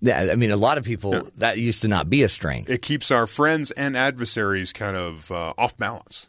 Yeah, 0.00 0.28
I 0.32 0.34
mean, 0.34 0.50
a 0.50 0.56
lot 0.56 0.76
of 0.76 0.84
people 0.84 1.28
that 1.36 1.58
used 1.58 1.82
to 1.82 1.88
not 1.88 2.10
be 2.10 2.24
a 2.24 2.28
strength. 2.28 2.68
It 2.68 2.82
keeps 2.82 3.10
our 3.10 3.26
friends 3.26 3.70
and 3.70 3.96
adversaries 3.96 4.72
kind 4.72 4.96
of 4.96 5.30
uh, 5.30 5.54
off 5.56 5.76
balance 5.76 6.26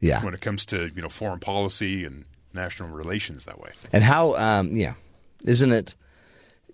Yeah, 0.00 0.22
when 0.22 0.34
it 0.34 0.40
comes 0.40 0.66
to 0.66 0.90
you 0.94 1.00
know 1.02 1.08
foreign 1.08 1.40
policy 1.40 2.04
and 2.04 2.26
national 2.52 2.90
relations 2.90 3.46
that 3.46 3.58
way. 3.60 3.70
and 3.92 4.04
how? 4.04 4.36
Um, 4.36 4.76
yeah, 4.76 4.94
isn't 5.44 5.72
it? 5.72 5.94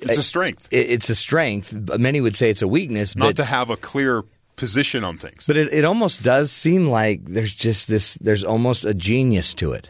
It's 0.01 0.19
a 0.19 0.23
strength 0.23 0.69
it? 0.71 0.91
It's 0.91 1.09
a 1.09 1.15
strength. 1.15 1.73
Many 1.73 2.21
would 2.21 2.37
say 2.37 2.51
it's 2.51 2.63
a 2.63 2.69
weakness, 2.69 3.15
not 3.15 3.27
but 3.27 3.37
to 3.37 3.45
have 3.45 3.71
a 3.71 3.77
clear 3.77 4.25
position 4.57 5.03
on 5.05 5.17
things. 5.19 5.47
but 5.47 5.57
it, 5.57 5.73
it 5.73 5.85
almost 5.85 6.23
does 6.23 6.51
seem 6.51 6.89
like 6.89 7.25
there's 7.25 7.55
just 7.55 7.89
this. 7.89 8.15
There's 8.15 8.45
almost 8.45 8.85
a 8.85 8.93
genius 8.93 9.55
to 9.55 9.73
it 9.73 9.89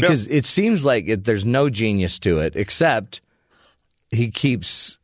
because 0.00 0.26
it 0.26 0.46
seems 0.46 0.84
like 0.84 1.08
it, 1.08 1.24
there's 1.24 1.44
no 1.44 1.68
genius 1.70 2.18
to 2.20 2.38
it 2.38 2.56
except 2.56 3.20
he 4.10 4.30
keeps. 4.30 4.98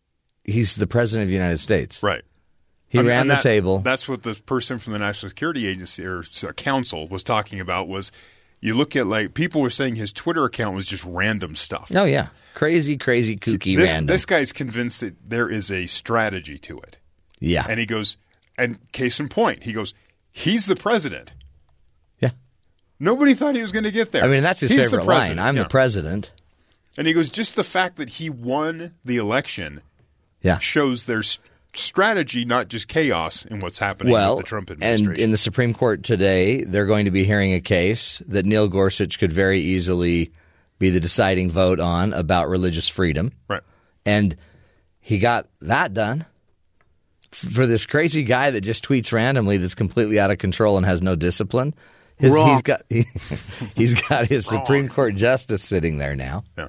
He's 0.45 0.75
the 0.75 0.87
president 0.87 1.25
of 1.25 1.29
the 1.29 1.35
United 1.35 1.59
States. 1.59 2.03
right. 2.03 2.23
He 2.89 2.99
I 2.99 3.03
mean, 3.03 3.09
ran 3.11 3.27
the 3.27 3.35
that- 3.35 3.43
table. 3.43 3.79
That's 3.79 4.07
what 4.09 4.23
the 4.23 4.35
person 4.35 4.79
from 4.79 4.93
the 4.93 4.99
National 4.99 5.31
Security 5.31 5.67
Agency 5.67 6.05
or 6.05 6.23
Council 6.57 7.09
was 7.09 7.23
talking 7.23 7.59
about. 7.59 7.89
Was 7.89 8.13
you 8.61 8.75
look 8.75 8.95
at 8.97 9.07
like 9.07 9.33
people 9.35 9.63
were 9.63 9.71
saying 9.71 9.97
his 9.97 10.13
Twitter 10.13 10.45
account 10.45 10.77
was 10.77 10.85
just 10.87 11.03
random 11.05 11.57
stuff. 11.57 11.91
oh 11.95 12.05
yeah, 12.05 12.29
crazy, 12.55 12.99
crazy, 12.99 13.37
kooky, 13.37 13.77
this, 13.77 13.91
random. 13.93 14.07
this 14.07 14.27
guy's 14.27 14.53
convinced 14.53 15.01
that 15.01 15.15
there 15.27 15.49
is 15.49 15.71
a 15.71 15.87
strategy 15.87 16.59
to 16.59 16.79
it. 16.81 16.99
yeah, 17.41 17.65
And 17.69 17.81
he 17.81 17.87
goes, 17.87 18.19
and 18.59 18.79
case 18.93 19.19
in 19.19 19.29
point, 19.29 19.63
he 19.65 19.73
goes, 19.73 19.95
he's 20.31 20.67
the 20.67 20.77
president. 20.77 21.33
Nobody 23.03 23.35
thought 23.35 23.55
he 23.57 23.63
was 23.63 23.73
going 23.73 23.85
to 23.85 23.91
get 23.91 24.13
there. 24.13 24.23
I 24.25 24.29
mean, 24.29 24.43
that's 24.43 24.61
his 24.61 24.71
He's 24.71 24.85
favorite 24.85 25.07
line. 25.07 25.39
I'm 25.41 25.57
yeah. 25.57 25.65
the 25.65 25.69
president. 25.69 26.31
And 26.97 27.07
he 27.07 27.13
goes, 27.13 27.29
just 27.29 27.57
the 27.57 27.65
fact 27.65 27.97
that 27.97 28.09
he 28.11 28.31
won 28.31 28.95
the 29.05 29.17
election 29.17 29.81
Yeah. 30.41 30.59
shows 30.59 31.07
there's 31.07 31.39
strategy, 31.75 32.45
not 32.45 32.69
just 32.69 32.87
chaos 32.87 33.45
in 33.47 33.59
what's 33.61 33.79
happening 33.79 34.13
Well, 34.13 34.37
with 34.37 34.45
the 34.45 34.49
Trump 34.49 34.71
administration. 34.71 35.11
and 35.13 35.19
in 35.19 35.31
the 35.33 35.37
Supreme 35.39 35.75
Court 35.75 36.03
today, 36.05 36.65
they're 36.65 36.87
going 36.87 37.07
to 37.07 37.11
be 37.11 37.25
hearing 37.25 37.55
a 37.55 37.61
case 37.61 38.23
that 38.29 38.45
Neil 38.47 38.69
Gorsuch 38.69 39.19
could 39.19 39.33
very 39.33 39.61
easily 39.61 40.31
be 40.79 40.91
the 40.91 41.01
deciding 41.01 41.51
vote 41.51 41.81
on 41.81 42.13
about 42.13 42.49
religious 42.49 42.89
freedom. 42.89 43.33
right. 43.49 43.63
And 44.05 44.37
he 45.01 45.19
got 45.19 45.47
that 45.61 45.95
done 45.95 46.27
for 47.31 47.67
this 47.67 47.87
crazy 47.87 48.23
guy 48.23 48.51
that 48.51 48.61
just 48.61 48.87
tweets 48.87 49.13
randomly 49.13 49.57
that's 49.57 49.75
completely 49.75 50.21
out 50.21 50.31
of 50.31 50.39
control 50.39 50.77
and 50.77 50.85
has 50.87 51.01
no 51.03 51.15
discipline. 51.17 51.73
His, 52.19 52.33
Wrong. 52.33 52.51
He's 52.55 52.63
got 52.63 52.83
he, 52.89 53.05
he's 53.77 54.01
got 54.03 54.27
his 54.27 54.47
Supreme 54.47 54.89
Court 54.89 55.15
justice 55.15 55.63
sitting 55.63 55.99
there 55.99 56.15
now, 56.15 56.45
Yeah. 56.57 56.69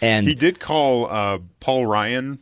and 0.00 0.26
He 0.26 0.34
did 0.34 0.60
call 0.60 1.06
uh, 1.06 1.38
Paul 1.60 1.86
Ryan, 1.86 2.38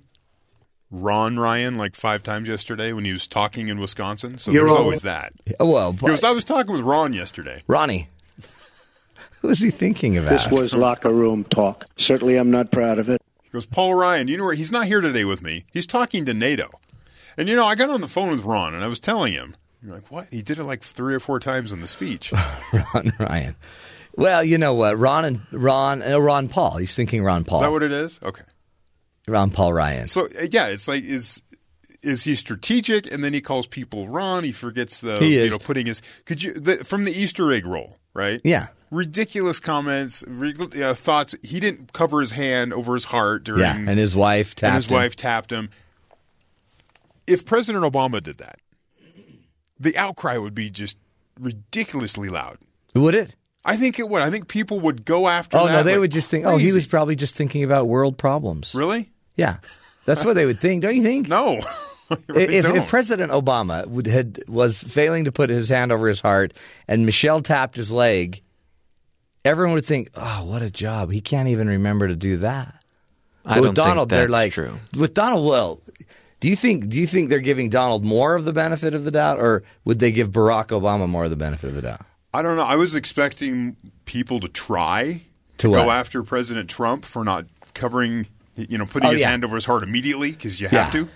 Ron 0.91 1.39
Ryan, 1.39 1.77
like 1.79 1.95
five 1.95 2.23
times 2.23 2.49
yesterday 2.49 2.93
when 2.93 3.05
he 3.05 3.13
was 3.13 3.27
talking 3.27 3.69
in 3.69 3.79
Wisconsin. 3.79 4.39
So 4.39 4.51
You're 4.51 4.67
there's 4.67 4.79
always 4.79 5.03
that. 5.03 5.33
oh, 5.61 5.71
well, 5.71 5.93
He 5.93 5.99
goes, 6.07 6.21
but, 6.23 6.29
I 6.29 6.33
was 6.33 6.45
talking 6.45 6.73
with 6.73 6.83
Ron 6.83 7.13
yesterday. 7.13 7.63
Ronnie, 7.67 8.09
Who 9.41 9.49
was 9.49 9.61
he 9.61 9.71
thinking 9.71 10.17
about? 10.17 10.31
This 10.31 10.49
was 10.49 10.75
locker 10.75 11.13
room 11.13 11.45
talk. 11.45 11.85
Certainly, 11.97 12.37
I'm 12.37 12.51
not 12.51 12.71
proud 12.71 12.99
of 12.99 13.09
it. 13.09 13.21
He 13.43 13.51
goes, 13.51 13.67
Paul 13.67 13.95
Ryan, 13.95 14.27
you 14.29 14.37
know 14.37 14.45
where 14.45 14.55
he's 14.55 14.73
not 14.73 14.87
here 14.87 15.01
today 15.01 15.25
with 15.25 15.43
me. 15.43 15.67
He's 15.73 15.87
talking 15.87 16.25
to 16.25 16.35
NATO. 16.35 16.71
And 17.37 17.49
you 17.49 17.55
know, 17.57 17.67
I 17.67 17.75
got 17.75 17.91
on 17.91 18.01
the 18.01 18.09
phone 18.09 18.31
with 18.31 18.41
Ron 18.45 18.75
and 18.75 18.83
I 18.83 18.87
was 18.89 18.99
telling 19.01 19.33
him, 19.33 19.55
you're 19.85 19.95
like, 19.95 20.11
what? 20.11 20.29
He 20.31 20.43
did 20.43 20.59
it 20.59 20.65
like 20.65 20.83
three 20.83 21.15
or 21.15 21.21
four 21.21 21.39
times 21.39 21.73
in 21.73 21.81
the 21.81 21.87
speech. 21.87 22.33
Ron 22.73 23.13
Ryan. 23.19 23.57
Well, 24.17 24.43
you 24.45 24.59
know 24.59 24.75
what, 24.75 24.97
Ron 24.99 25.25
and 25.25 25.41
Ron, 25.53 26.01
uh, 26.03 26.19
Ron 26.19 26.49
Paul. 26.49 26.77
He's 26.79 26.95
thinking 26.95 27.23
Ron 27.25 27.45
Paul. 27.45 27.59
Is 27.59 27.63
that 27.63 27.71
what 27.73 27.83
it 27.83 27.93
is? 27.93 28.21
Okay. 28.23 28.45
Ron 29.27 29.51
Paul 29.51 29.73
Ryan. 29.73 30.07
So 30.09 30.27
uh, 30.27 30.47
yeah, 30.51 30.67
it's 30.69 30.87
like 30.89 31.03
is 31.05 31.43
is 32.03 32.25
he 32.25 32.35
strategic? 32.35 33.13
And 33.13 33.25
then 33.25 33.33
he 33.35 33.41
calls 33.41 33.67
people 33.67 34.09
Ron. 34.09 34.45
He 34.45 34.53
forgets 34.53 35.01
the 35.01 35.19
He 35.19 35.35
you 35.37 35.41
is. 35.43 35.51
know 35.53 35.59
putting 35.59 35.87
his 35.87 36.01
could 36.27 36.43
you 36.43 36.53
the, 36.55 36.85
from 36.85 37.05
the 37.05 37.13
Easter 37.13 37.51
egg 37.53 37.67
roll 37.67 37.99
right? 38.15 38.41
Yeah. 38.45 38.69
ridiculous 38.93 39.59
comments, 39.59 40.23
uh, 40.23 40.95
thoughts. 40.95 41.35
He 41.43 41.59
didn't 41.59 41.93
cover 41.93 42.21
his 42.21 42.31
hand 42.31 42.73
over 42.73 42.95
his 42.95 43.05
heart 43.05 43.43
during 43.43 43.63
Yeah, 43.63 43.75
and 43.77 43.99
his 43.99 44.15
wife 44.15 44.55
tapped 44.55 44.69
and 44.69 44.77
his 44.77 44.87
him. 44.87 44.95
wife 44.95 45.17
tapped 45.17 45.51
him. 45.51 45.71
If 47.27 47.47
President 47.47 47.85
Obama 47.85 48.23
did 48.23 48.37
that, 48.39 48.59
the 49.85 49.97
outcry 49.97 50.37
would 50.37 50.55
be 50.55 50.69
just 50.71 50.99
ridiculously 51.39 52.29
loud. 52.29 52.59
Would 52.95 53.15
it? 53.15 53.37
I 53.65 53.77
think 53.77 53.99
it 53.99 54.09
would. 54.09 54.21
I 54.23 54.31
think 54.31 54.49
people 54.49 54.81
would 54.81 55.05
go 55.05 55.29
after. 55.29 55.57
Oh 55.57 55.67
that 55.67 55.73
no, 55.73 55.83
they 55.85 55.93
like 55.93 56.01
would 56.01 56.13
just 56.13 56.29
think, 56.31 56.45
oh, 56.45 56.57
he 56.57 56.73
was 56.73 56.87
probably 56.87 57.17
just 57.17 57.35
thinking 57.35 57.63
about 57.65 57.87
world 57.89 58.19
problems. 58.19 58.75
really 58.75 59.11
Yeah, 59.37 59.59
that's 60.05 60.25
what 60.25 60.35
they 60.35 60.45
would 60.47 60.61
think, 60.61 60.83
don't 60.83 60.95
you 60.97 61.03
think? 61.03 61.29
no. 61.29 61.61
Really 62.29 62.57
if, 62.59 62.67
if 62.67 62.89
President 62.89 63.33
Obama 63.33 63.87
would, 63.87 64.07
had 64.07 64.39
was 64.47 64.83
failing 64.83 65.25
to 65.25 65.33
put 65.33 65.49
his 65.49 65.71
hand 65.71 65.91
over 65.91 66.07
his 66.07 66.21
heart 66.21 66.53
and 66.87 67.07
Michelle 67.07 67.41
tapped 67.41 67.77
his 67.79 67.91
leg, 67.91 68.43
everyone 69.43 69.75
would 69.75 69.87
think, 69.87 70.11
"Oh, 70.15 70.45
what 70.45 70.61
a 70.61 70.69
job! 70.71 71.11
He 71.11 71.23
can't 71.23 71.49
even 71.49 71.67
remember 71.67 72.07
to 72.07 72.15
do 72.15 72.37
that." 72.39 72.75
I 73.47 73.49
But 73.49 73.55
don't 73.55 73.63
with 73.65 73.75
Donald, 73.75 74.11
think 74.11 74.21
they're 74.21 74.29
like, 74.29 74.53
true. 74.53 74.79
with 74.97 75.15
Donald, 75.15 75.47
well, 75.49 75.81
do 76.45 76.51
you 76.51 76.57
think 76.57 76.91
do 76.91 77.01
you 77.01 77.07
think 77.07 77.31
they're 77.31 77.39
giving 77.41 77.71
Donald 77.71 78.05
more 78.05 78.35
of 78.35 78.45
the 78.45 78.53
benefit 78.53 78.95
of 78.95 79.05
the 79.05 79.11
doubt, 79.11 79.39
or 79.39 79.63
would 79.87 79.99
they 79.99 80.13
give 80.13 80.29
Barack 80.31 80.67
Obama 80.79 81.09
more 81.09 81.25
of 81.25 81.31
the 81.31 81.37
benefit 81.37 81.69
of 81.71 81.75
the 81.75 81.81
doubt? 81.81 82.03
I 82.35 82.43
don't 82.43 82.59
know. 82.59 82.65
I 82.65 82.77
was 82.77 82.95
expecting 82.95 83.77
people 84.05 84.41
to 84.41 84.49
try 84.49 85.23
To 85.57 85.69
to 85.69 85.73
go 85.73 85.91
after 85.91 86.23
President 86.23 86.69
Trump 86.69 87.07
for 87.07 87.25
not 87.25 87.47
covering, 87.73 88.27
you 88.57 88.77
know, 88.77 88.85
putting 88.85 89.09
Oh, 89.09 89.13
his 89.13 89.23
yeah. 89.23 89.31
hand 89.31 89.43
over 89.43 89.55
his 89.55 89.65
heart 89.65 89.85
immediately 89.85 90.33
because 90.33 90.61
you 90.61 90.69
Yeah. 90.71 90.83
have 90.85 91.09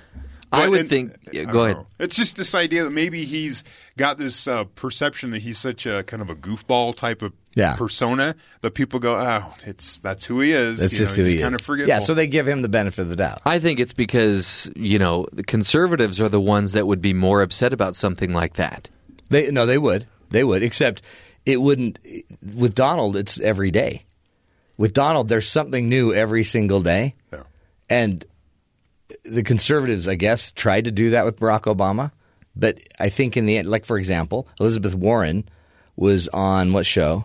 to. 0.52 0.58
I 0.58 0.68
would 0.68 0.80
and- 0.80 0.88
think. 0.88 1.12
Yeah, 1.32 1.44
go 1.44 1.64
ahead. 1.64 1.76
know. 1.76 1.86
It's 1.98 2.16
just 2.16 2.36
this 2.36 2.54
idea 2.54 2.84
that 2.84 2.92
maybe 2.92 3.24
he's 3.24 3.64
got 3.96 4.18
this 4.18 4.46
uh, 4.48 4.64
perception 4.64 5.30
that 5.32 5.40
he's 5.40 5.58
such 5.58 5.84
a 5.86 6.02
kind 6.04 6.22
of 6.22 6.30
a 6.30 6.34
goofball 6.34 6.96
type 6.96 7.22
of 7.22 7.32
Yeah. 7.54 7.74
persona 7.76 8.34
that 8.62 8.72
people 8.72 8.98
go, 9.00 9.14
oh, 9.16 9.54
it's 9.66 9.98
that's 9.98 10.24
who 10.24 10.40
he 10.40 10.52
is. 10.52 10.78
That's 10.80 10.92
you 10.92 10.98
just 11.00 11.12
know, 11.12 11.16
who 11.16 11.24
he's 11.24 11.32
he 11.34 11.40
kind 11.40 11.54
is. 11.54 11.60
of 11.60 11.66
forgetful. 11.66 11.88
Yeah, 11.88 11.98
so 12.00 12.14
they 12.14 12.26
give 12.26 12.46
him 12.48 12.62
the 12.62 12.68
benefit 12.68 13.02
of 13.02 13.08
the 13.08 13.16
doubt. 13.16 13.42
I 13.44 13.58
think 13.58 13.78
it's 13.80 13.92
because 13.92 14.70
you 14.76 14.98
know 14.98 15.26
the 15.32 15.42
conservatives 15.44 16.20
are 16.20 16.28
the 16.28 16.40
ones 16.40 16.72
that 16.72 16.86
would 16.86 17.02
be 17.02 17.12
more 17.12 17.42
upset 17.42 17.72
about 17.72 17.96
something 17.96 18.32
like 18.32 18.54
that. 18.54 18.88
They 19.30 19.50
no, 19.50 19.66
they 19.66 19.78
would, 19.78 20.06
they 20.30 20.44
would. 20.44 20.62
Except 20.62 21.02
it 21.44 21.60
wouldn't. 21.60 21.98
With 22.56 22.74
Donald, 22.74 23.16
it's 23.16 23.38
every 23.40 23.70
day. 23.70 24.04
With 24.78 24.92
Donald, 24.92 25.28
there's 25.28 25.48
something 25.48 25.88
new 25.88 26.14
every 26.14 26.44
single 26.44 26.80
day, 26.80 27.16
Yeah. 27.32 27.42
and 27.90 28.24
the 29.24 29.42
conservatives, 29.42 30.08
I 30.08 30.14
guess, 30.14 30.52
tried 30.52 30.84
to 30.84 30.90
do 30.90 31.10
that 31.10 31.24
with 31.24 31.38
Barack 31.38 31.62
Obama. 31.62 32.12
But 32.56 32.78
I 32.98 33.08
think 33.08 33.36
in 33.36 33.46
the 33.46 33.58
end, 33.58 33.68
like 33.70 33.84
for 33.84 33.98
example, 33.98 34.48
Elizabeth 34.58 34.94
Warren 34.94 35.48
was 35.96 36.28
on 36.28 36.72
what 36.72 36.86
show? 36.86 37.24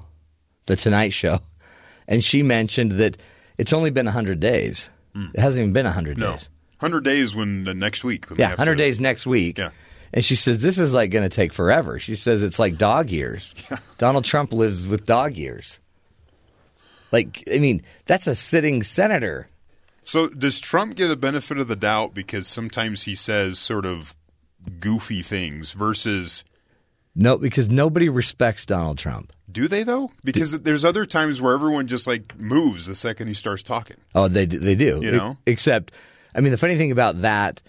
The 0.66 0.76
Tonight 0.76 1.12
Show, 1.14 1.40
and 2.08 2.24
she 2.24 2.42
mentioned 2.44 2.94
that 2.94 3.18
it's 3.58 3.74
only 3.74 3.90
been 3.90 4.06
hundred 4.08 4.40
days. 4.40 4.90
It 5.16 5.40
hasn't 5.40 5.62
even 5.62 5.74
been 5.74 5.86
hundred 5.86 6.18
No. 6.18 6.32
days. 6.32 6.50
100 6.80 7.04
days 7.04 7.34
when 7.36 7.66
uh, 7.68 7.74
next 7.74 8.04
week. 8.04 8.30
when 8.30 8.38
Yeah, 8.40 8.50
have 8.50 8.58
100 8.60 8.76
to- 8.76 8.84
days 8.84 9.00
next 9.00 9.26
week. 9.26 9.58
Yeah. 9.58 9.70
And 10.14 10.24
she 10.24 10.36
says, 10.36 10.58
this 10.60 10.78
is 10.78 10.94
like 10.94 11.12
going 11.12 11.24
to 11.28 11.34
take 11.34 11.54
forever. 11.54 11.98
She 12.00 12.16
says 12.16 12.44
it's 12.44 12.60
like 12.60 12.78
dog 12.78 13.10
years. 13.10 13.56
Donald 13.98 14.26
Trump 14.26 14.52
lives 14.54 14.86
with 14.88 15.06
dog 15.06 15.36
years. 15.38 15.80
Like, 17.12 17.44
I 17.54 17.60
mean, 17.60 17.84
that's 18.06 18.28
a 18.28 18.36
sitting 18.36 18.84
senator. 18.84 19.48
So 20.04 20.28
does 20.28 20.60
Trump 20.60 20.96
get 20.96 21.08
the 21.08 21.16
benefit 21.16 21.58
of 21.58 21.68
the 21.68 21.76
doubt 21.76 22.14
because 22.14 22.48
sometimes 22.48 23.04
he 23.04 23.16
says 23.16 23.60
sort 23.60 23.86
of 23.86 24.16
goofy 24.80 25.22
things 25.22 25.72
versus 25.74 26.44
No, 27.16 27.38
because 27.38 27.70
nobody 27.70 28.10
respects 28.10 28.66
Donald 28.66 28.98
Trump. 28.98 29.32
do 29.52 29.68
they 29.68 29.84
though? 29.84 30.10
Because 30.24 30.52
there's 30.62 30.84
other 30.86 31.06
times 31.06 31.40
where 31.42 31.54
everyone 31.54 31.88
just 31.88 32.08
like 32.08 32.38
moves 32.40 32.86
the 32.86 32.96
second 32.96 33.28
he 33.28 33.34
starts 33.34 33.62
talking. 33.64 33.98
Oh, 34.16 34.28
they 34.28 34.46
do- 34.46 34.60
they 34.60 34.76
do. 34.76 35.00
You 35.02 35.12
know? 35.12 35.38
Except, 35.46 35.92
I 36.36 36.42
mean, 36.42 36.52
the 36.52 36.58
funny 36.58 36.76
thing 36.76 36.92
about 36.92 37.22
that 37.22 37.62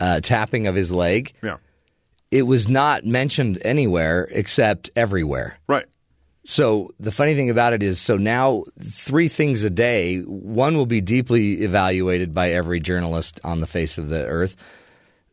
uh, 0.00 0.20
tapping 0.20 0.66
of 0.66 0.74
his 0.74 0.90
leg, 0.92 1.32
Yeah. 1.42 1.56
it 2.30 2.42
was 2.42 2.68
not 2.68 3.04
mentioned 3.04 3.58
anywhere 3.62 4.28
except 4.30 4.90
everywhere. 4.96 5.58
Right. 5.68 5.86
So 6.48 6.94
the 6.98 7.12
funny 7.12 7.34
thing 7.34 7.50
about 7.50 7.74
it 7.74 7.82
is, 7.82 8.00
so 8.00 8.16
now 8.16 8.64
three 8.82 9.28
things 9.28 9.64
a 9.64 9.70
day. 9.70 10.20
One 10.20 10.78
will 10.78 10.86
be 10.86 11.02
deeply 11.02 11.62
evaluated 11.62 12.32
by 12.32 12.52
every 12.52 12.80
journalist 12.80 13.38
on 13.44 13.60
the 13.60 13.66
face 13.66 13.98
of 13.98 14.08
the 14.08 14.24
earth. 14.24 14.56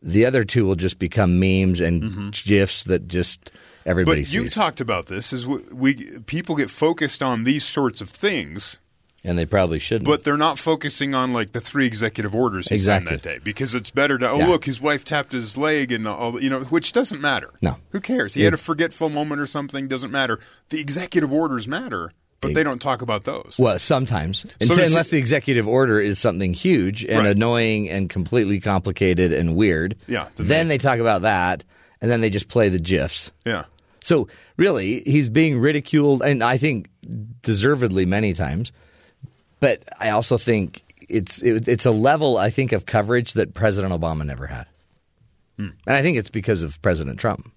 The 0.03 0.25
other 0.25 0.43
two 0.43 0.65
will 0.65 0.75
just 0.75 0.99
become 0.99 1.39
memes 1.39 1.79
and 1.79 2.33
gifs 2.43 2.83
that 2.83 3.07
just 3.07 3.49
everybody 3.85 4.23
Mm-hmm. 4.23 4.37
But 4.37 4.43
you've 4.43 4.53
talked 4.53 4.81
about 4.81 5.05
this 5.05 5.31
is 5.31 5.47
we, 5.47 5.59
we 5.71 5.93
people 6.25 6.57
get 6.57 6.69
focused 6.69 7.23
on 7.23 7.45
these 7.45 7.63
sorts 7.63 8.01
of 8.01 8.09
things, 8.09 8.79
and 9.25 9.37
they 9.37 9.45
probably 9.45 9.79
shouldn't. 9.79 10.05
but 10.05 10.23
they're 10.23 10.37
not 10.37 10.57
focusing 10.59 11.13
on 11.13 11.33
like 11.33 11.51
the 11.51 11.59
three 11.59 11.85
executive 11.85 12.33
orders 12.35 12.69
he 12.69 12.75
Exactly. 12.75 13.07
signed 13.09 13.21
that 13.21 13.27
day 13.27 13.39
because 13.43 13.75
it's 13.75 13.89
better 13.91 14.17
to 14.17 14.29
oh 14.29 14.37
Yeah. 14.37 14.47
look 14.47 14.63
his 14.65 14.79
wife 14.79 15.03
tapped 15.03 15.31
his 15.33 15.57
leg 15.57 15.91
and 15.91 16.07
all 16.07 16.41
you 16.41 16.49
know 16.49 16.61
which 16.61 16.93
doesn't 16.93 17.19
matter. 17.21 17.49
No. 17.61 17.77
who 17.89 17.99
cares? 17.99 18.35
He 18.35 18.41
Yeah. 18.41 18.45
had 18.45 18.53
a 18.53 18.57
forgetful 18.57 19.09
moment 19.09 19.41
or 19.41 19.45
something 19.45 19.87
doesn't 19.87 20.11
matter. 20.11 20.39
The 20.69 20.79
executive 20.79 21.33
orders 21.33 21.67
matter, 21.67 22.11
but 22.41 22.53
they 22.53 22.61
don't 22.63 22.81
talk 22.81 23.01
about 23.01 23.23
those. 23.23 23.55
well, 23.57 23.79
sometimes, 23.79 24.45
So 24.61 24.73
unless 24.75 25.07
the 25.07 25.17
executive 25.17 25.67
order 25.67 25.99
is 25.99 26.19
something 26.19 26.53
huge 26.53 27.03
and 27.03 27.17
Right. 27.25 27.35
annoying 27.35 27.89
and 27.89 28.07
completely 28.09 28.59
complicated 28.59 29.33
and 29.33 29.55
weird. 29.55 29.95
Yeah, 30.07 30.27
then, 30.35 30.47
then 30.47 30.67
they 30.67 30.77
talk 30.77 30.99
about 30.99 31.23
that, 31.23 31.63
and 32.01 32.11
then 32.11 32.21
they 32.21 32.29
just 32.29 32.47
play 32.47 32.69
the 32.69 32.77
gifs. 32.79 33.31
Yeah, 33.45 33.63
So 34.03 34.27
really, 34.57 35.01
he's 35.07 35.29
being 35.29 35.57
ridiculed, 35.57 36.21
and 36.21 36.43
I 36.43 36.57
think 36.57 36.89
deservedly 37.41 38.05
many 38.05 38.33
times. 38.33 38.71
But 39.59 39.83
I 39.99 40.09
also 40.09 40.37
think 40.37 40.83
it's 41.07 41.41
it, 41.41 41.67
it's 41.67 41.85
a 41.85 41.91
level 41.91 42.37
I 42.37 42.49
think 42.49 42.71
of 42.71 42.85
coverage 42.85 43.33
that 43.33 43.53
President 43.53 43.93
Obama 43.93 44.25
never 44.25 44.47
had, 44.47 44.67
hmm. 45.57 45.69
and 45.85 45.95
I 45.95 46.01
think 46.01 46.17
it's 46.17 46.31
because 46.31 46.63
of 46.63 46.81
President 46.81 47.19
Trump. 47.19 47.51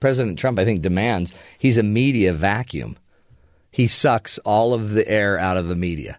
President 0.00 0.38
Trump, 0.38 0.58
I 0.58 0.64
think, 0.64 0.80
demands 0.80 1.32
he's 1.58 1.76
a 1.76 1.82
media 1.82 2.32
vacuum. 2.32 2.96
He 3.70 3.86
sucks 3.86 4.38
all 4.38 4.72
of 4.74 4.90
the 4.92 5.06
air 5.06 5.38
out 5.38 5.56
of 5.56 5.68
the 5.68 5.76
media, 5.76 6.18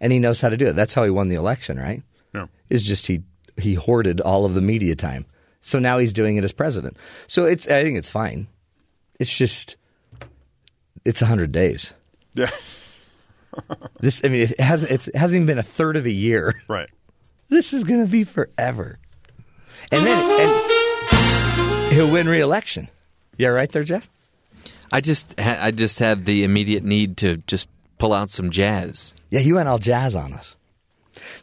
and 0.00 0.12
he 0.12 0.18
knows 0.18 0.40
how 0.40 0.48
to 0.48 0.56
do 0.56 0.66
it. 0.66 0.74
That's 0.74 0.94
how 0.94 1.04
he 1.04 1.10
won 1.10 1.28
the 1.28 1.36
election, 1.36 1.78
right? 1.78 2.02
yeah. 2.34 2.46
is 2.68 2.84
just 2.84 3.06
he 3.06 3.22
he 3.56 3.74
hoarded 3.74 4.20
all 4.20 4.44
of 4.44 4.54
the 4.54 4.60
media 4.60 4.94
time. 4.94 5.26
So 5.60 5.78
now 5.78 5.98
he's 5.98 6.12
doing 6.12 6.36
it 6.36 6.44
as 6.44 6.52
president. 6.52 6.96
So 7.26 7.44
it's 7.44 7.66
I 7.66 7.82
think 7.82 7.98
it's 7.98 8.10
fine. 8.10 8.48
It's 9.18 9.36
just 9.36 9.76
it's 11.04 11.20
100 11.20 11.52
days. 11.52 11.92
Yeah, 12.34 12.46
This 14.00 14.24
I 14.24 14.28
mean 14.28 14.42
it 14.42 14.60
hasn't 14.60 14.92
it's, 14.92 15.08
it 15.08 15.16
hasn't 15.16 15.38
even 15.38 15.46
been 15.46 15.58
a 15.58 15.62
third 15.62 15.96
of 15.96 16.06
a 16.06 16.10
year. 16.10 16.54
right. 16.68 16.88
This 17.48 17.72
is 17.72 17.82
going 17.82 18.04
to 18.04 18.10
be 18.10 18.22
forever. 18.22 18.98
And 19.90 20.06
then 20.06 20.40
and 20.40 21.92
he'll 21.92 22.10
win 22.10 22.28
re-election. 22.28 22.88
Yeah, 23.36 23.48
right 23.48 23.70
there, 23.70 23.84
Jeff. 23.84 24.08
I 24.92 25.00
just 25.00 25.38
ha- 25.38 25.58
I 25.60 25.70
just 25.72 25.98
had 25.98 26.26
the 26.26 26.44
immediate 26.44 26.84
need 26.84 27.16
to 27.18 27.38
just 27.48 27.68
pull 27.98 28.12
out 28.12 28.30
some 28.30 28.50
jazz. 28.50 29.14
Yeah, 29.30 29.40
you 29.40 29.56
went 29.56 29.68
all 29.68 29.78
jazz 29.78 30.14
on 30.14 30.32
us. 30.32 30.56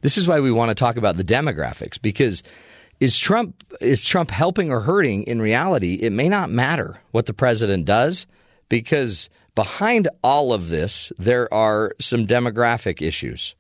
This 0.02 0.18
is 0.18 0.28
why 0.28 0.40
we 0.40 0.52
want 0.52 0.70
to 0.70 0.76
talk 0.76 0.96
about 0.96 1.18
the 1.18 1.24
demographics 1.24 2.02
because 2.02 2.42
is 3.00 3.18
Trump 3.18 3.56
is 3.82 4.04
Trump 4.04 4.32
helping 4.32 4.72
or 4.72 4.82
hurting? 4.82 5.24
In 5.24 5.42
reality, 5.42 5.96
it 5.96 6.12
may 6.12 6.30
not 6.30 6.50
matter 6.50 7.02
what 7.12 7.26
the 7.26 7.34
president 7.34 7.86
does 7.86 8.26
because 8.70 9.30
behind 9.56 10.10
all 10.24 10.54
of 10.54 10.70
this 10.70 11.12
there 11.18 11.52
are 11.54 11.94
some 12.00 12.28
demographic 12.28 13.02
issues 13.02 13.56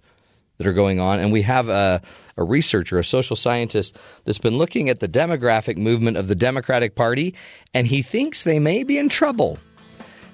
that 0.58 0.68
are 0.68 0.74
going 0.74 1.00
on, 1.00 1.20
and 1.20 1.32
we 1.32 1.42
have 1.42 1.68
a, 1.68 2.02
a 2.38 2.44
researcher, 2.44 2.98
a 2.98 3.04
social 3.04 3.36
scientist 3.36 3.98
that's 4.24 4.38
been 4.38 4.58
looking 4.58 4.90
at 4.90 5.00
the 5.00 5.08
demographic 5.08 5.78
movement 5.78 6.16
of 6.16 6.28
the 6.28 6.36
Democratic 6.36 6.96
Party, 6.96 7.36
and 7.74 7.88
he 7.88 8.02
thinks 8.02 8.44
they 8.44 8.60
may 8.60 8.84
be 8.84 8.98
in 8.98 9.10
trouble. 9.10 9.60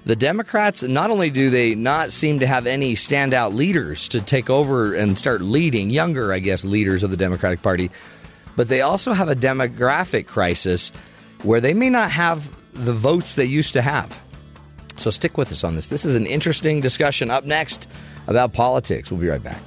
The 0.04 0.16
Democrats, 0.16 0.82
not 0.82 1.10
only 1.10 1.30
do 1.30 1.50
they 1.50 1.74
not 1.74 2.12
seem 2.12 2.40
to 2.40 2.46
have 2.46 2.66
any 2.66 2.94
standout 2.94 3.54
leaders 3.54 4.08
to 4.08 4.20
take 4.20 4.50
over 4.50 4.94
and 4.94 5.18
start 5.18 5.40
leading, 5.40 5.90
younger, 5.90 6.32
I 6.32 6.40
guess, 6.40 6.64
leaders 6.64 7.04
of 7.04 7.10
the 7.10 7.16
Democratic 7.16 7.62
Party, 7.62 7.90
but 8.56 8.68
they 8.68 8.80
also 8.80 9.12
have 9.12 9.28
a 9.28 9.36
demographic 9.36 10.26
crisis 10.26 10.90
where 11.42 11.60
they 11.60 11.74
may 11.74 11.90
not 11.90 12.10
have 12.10 12.48
the 12.72 12.92
votes 12.92 13.34
they 13.34 13.44
used 13.44 13.72
to 13.74 13.82
have. 13.82 14.20
So 14.96 15.10
stick 15.10 15.36
with 15.36 15.52
us 15.52 15.64
on 15.64 15.74
this. 15.74 15.86
This 15.86 16.04
is 16.04 16.14
an 16.14 16.26
interesting 16.26 16.80
discussion 16.80 17.30
up 17.30 17.44
next 17.44 17.88
about 18.26 18.52
politics. 18.52 19.10
We'll 19.10 19.20
be 19.20 19.28
right 19.28 19.42
back. 19.42 19.60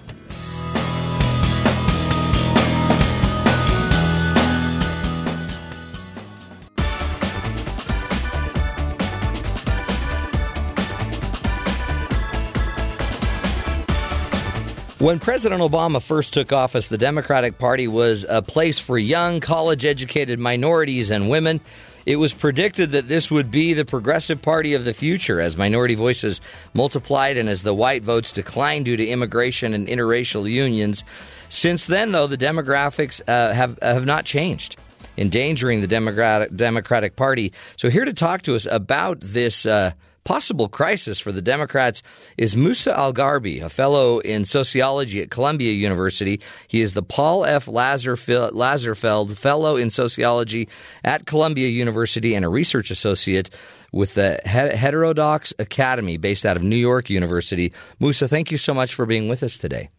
When 15.05 15.19
President 15.19 15.61
Obama 15.61 16.01
first 16.01 16.33
took 16.33 16.51
office, 16.51 16.87
the 16.87 16.97
Democratic 16.97 17.59
Party 17.59 17.87
was 17.87 18.25
a 18.27 18.41
place 18.41 18.79
for 18.79 18.97
young, 18.97 19.39
college 19.39 19.85
educated 19.85 20.39
minorities 20.39 21.11
and 21.11 21.29
women. 21.29 21.61
It 22.05 22.17
was 22.17 22.33
predicted 22.33 22.91
that 22.91 23.07
this 23.07 23.31
would 23.31 23.49
be 23.49 23.73
the 23.73 23.85
progressive 23.85 24.41
party 24.41 24.73
of 24.73 24.85
the 24.85 24.93
future 24.93 25.41
as 25.41 25.57
minority 25.57 25.95
voices 25.95 26.39
multiplied 26.73 27.37
and 27.37 27.49
as 27.49 27.63
the 27.63 27.73
white 27.73 28.03
votes 28.03 28.31
declined 28.31 28.85
due 28.85 28.97
to 28.97 29.05
immigration 29.05 29.73
and 29.73 29.87
interracial 29.87 30.49
unions. 30.49 31.03
Since 31.49 31.85
then, 31.85 32.11
though, 32.11 32.27
the 32.27 32.37
demographics 32.37 33.21
uh, 33.27 33.53
have, 33.53 33.79
have 33.81 34.05
not 34.05 34.25
changed 34.25 34.77
endangering 35.17 35.79
the 35.81 35.87
Democratic, 35.87 36.53
Democratic 36.55 37.15
Party. 37.15 37.53
So, 37.77 37.89
here 37.89 38.05
to 38.05 38.13
talk 38.13 38.41
to 38.43 38.55
us 38.55 38.65
about 38.69 39.21
this 39.21 39.65
uh, 39.65 39.91
possible 40.25 40.67
crisis 40.67 41.19
for 41.19 41.31
the 41.31 41.41
Democrats 41.41 42.03
is 42.37 42.57
Musa 42.57 42.97
al-Gharbi, 42.97 43.61
a 43.61 43.69
fellow 43.69 44.19
in 44.19 44.43
sociology 44.43 45.21
at 45.21 45.29
Columbia 45.29 45.71
University. 45.71 46.41
He 46.67 46.81
is 46.81 46.91
the 46.91 47.03
Paul 47.03 47.45
F. 47.45 47.67
Lazarsfeld 47.67 49.37
Fellow 49.37 49.77
in 49.77 49.89
Sociology 49.89 50.67
at 51.03 51.25
Columbia 51.25 51.69
University 51.69 52.35
and 52.35 52.43
a 52.43 52.49
research 52.49 52.91
associate 52.91 53.49
with 53.93 54.15
the 54.15 54.41
Heterodox 54.43 55.53
Academy 55.59 56.17
based 56.17 56.45
out 56.45 56.57
of 56.57 56.63
New 56.63 56.75
York 56.75 57.09
University. 57.09 57.71
Musa, 57.99 58.27
thank 58.27 58.51
you 58.51 58.57
so 58.57 58.73
much 58.73 58.93
for 58.93 59.05
being 59.05 59.29
with 59.29 59.43
us 59.43 59.57
today. 59.57 59.89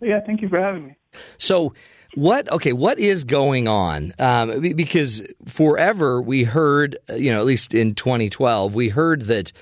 Yeah, 0.00 0.20
thank 0.26 0.42
you 0.42 0.48
for 0.48 0.60
having 0.60 0.86
me. 0.86 0.96
So, 1.38 1.74
what? 2.14 2.50
Okay, 2.50 2.72
what 2.72 2.98
is 2.98 3.24
going 3.24 3.68
on? 3.68 4.12
Um, 4.18 4.60
because 4.74 5.22
forever 5.46 6.20
we 6.20 6.44
heard, 6.44 6.96
you 7.14 7.32
know, 7.32 7.38
at 7.38 7.46
least 7.46 7.74
in 7.74 7.94
2012, 7.94 8.74
we 8.74 8.88
heard 8.88 9.22
that 9.22 9.52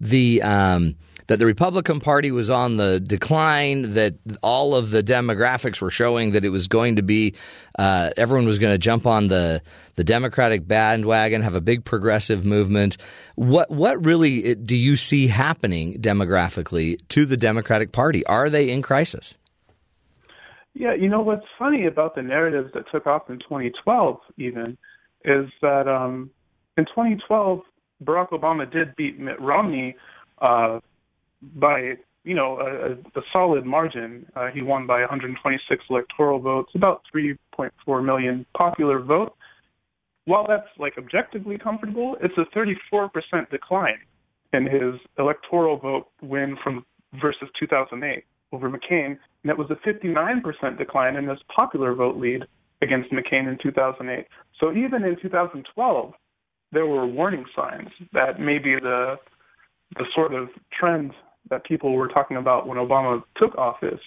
the 0.00 0.42
um, 0.42 0.96
that 1.28 1.38
the 1.38 1.46
Republican 1.46 2.00
Party 2.00 2.30
was 2.30 2.50
on 2.50 2.76
the 2.76 3.00
decline, 3.00 3.94
that 3.94 4.14
all 4.42 4.74
of 4.74 4.90
the 4.90 5.02
demographics 5.02 5.80
were 5.80 5.90
showing 5.90 6.32
that 6.32 6.44
it 6.44 6.50
was 6.50 6.68
going 6.68 6.96
to 6.96 7.02
be 7.02 7.34
uh, 7.78 8.10
everyone 8.16 8.46
was 8.46 8.58
going 8.58 8.74
to 8.74 8.78
jump 8.78 9.06
on 9.06 9.28
the 9.28 9.62
the 9.94 10.04
Democratic 10.04 10.66
bandwagon, 10.66 11.42
have 11.42 11.54
a 11.54 11.60
big 11.60 11.84
progressive 11.84 12.44
movement. 12.44 12.96
What 13.36 13.70
what 13.70 14.04
really 14.04 14.54
do 14.54 14.76
you 14.76 14.96
see 14.96 15.28
happening 15.28 15.94
demographically 15.94 16.98
to 17.08 17.24
the 17.26 17.36
Democratic 17.36 17.92
Party? 17.92 18.26
Are 18.26 18.50
they 18.50 18.70
in 18.70 18.82
crisis? 18.82 19.34
Yeah, 20.74 20.94
you 20.94 21.08
know 21.08 21.20
what's 21.20 21.44
funny 21.58 21.86
about 21.86 22.14
the 22.14 22.22
narratives 22.22 22.70
that 22.74 22.84
took 22.90 23.06
off 23.06 23.28
in 23.28 23.38
2012, 23.40 24.18
even, 24.38 24.78
is 25.24 25.46
that 25.60 25.86
um, 25.86 26.30
in 26.76 26.84
2012 26.86 27.60
Barack 28.02 28.30
Obama 28.30 28.70
did 28.70 28.96
beat 28.96 29.18
Mitt 29.18 29.40
Romney 29.40 29.94
uh, 30.40 30.80
by 31.56 31.94
you 32.24 32.34
know 32.34 32.58
a, 32.58 33.18
a 33.18 33.22
solid 33.32 33.66
margin. 33.66 34.26
Uh, 34.34 34.48
he 34.52 34.62
won 34.62 34.86
by 34.86 35.00
126 35.00 35.84
electoral 35.90 36.40
votes, 36.40 36.72
about 36.74 37.02
3.4 37.14 38.04
million 38.04 38.46
popular 38.56 39.00
vote. 39.00 39.34
While 40.24 40.46
that's 40.48 40.68
like 40.78 40.94
objectively 40.98 41.58
comfortable, 41.58 42.16
it's 42.22 42.34
a 42.38 42.46
34% 42.56 43.50
decline 43.50 43.98
in 44.52 44.64
his 44.64 45.00
electoral 45.18 45.78
vote 45.78 46.06
win 46.22 46.56
from 46.62 46.84
versus 47.20 47.48
2008 47.58 48.24
over 48.52 48.70
McCain, 48.70 49.18
and 49.42 49.50
it 49.50 49.58
was 49.58 49.70
a 49.70 49.88
59% 49.88 50.78
decline 50.78 51.16
in 51.16 51.28
his 51.28 51.38
popular 51.54 51.94
vote 51.94 52.16
lead 52.16 52.44
against 52.82 53.10
McCain 53.10 53.48
in 53.48 53.58
2008. 53.62 54.26
So 54.60 54.72
even 54.72 55.04
in 55.04 55.16
2012, 55.20 56.12
there 56.72 56.86
were 56.86 57.06
warning 57.06 57.44
signs 57.54 57.90
that 58.12 58.40
maybe 58.40 58.74
the 58.80 59.16
the 59.96 60.06
sort 60.14 60.32
of 60.32 60.48
trend 60.72 61.12
that 61.50 61.64
people 61.64 61.92
were 61.94 62.08
talking 62.08 62.38
about 62.38 62.66
when 62.66 62.78
Obama 62.78 63.22
took 63.36 63.54
office 63.58 64.00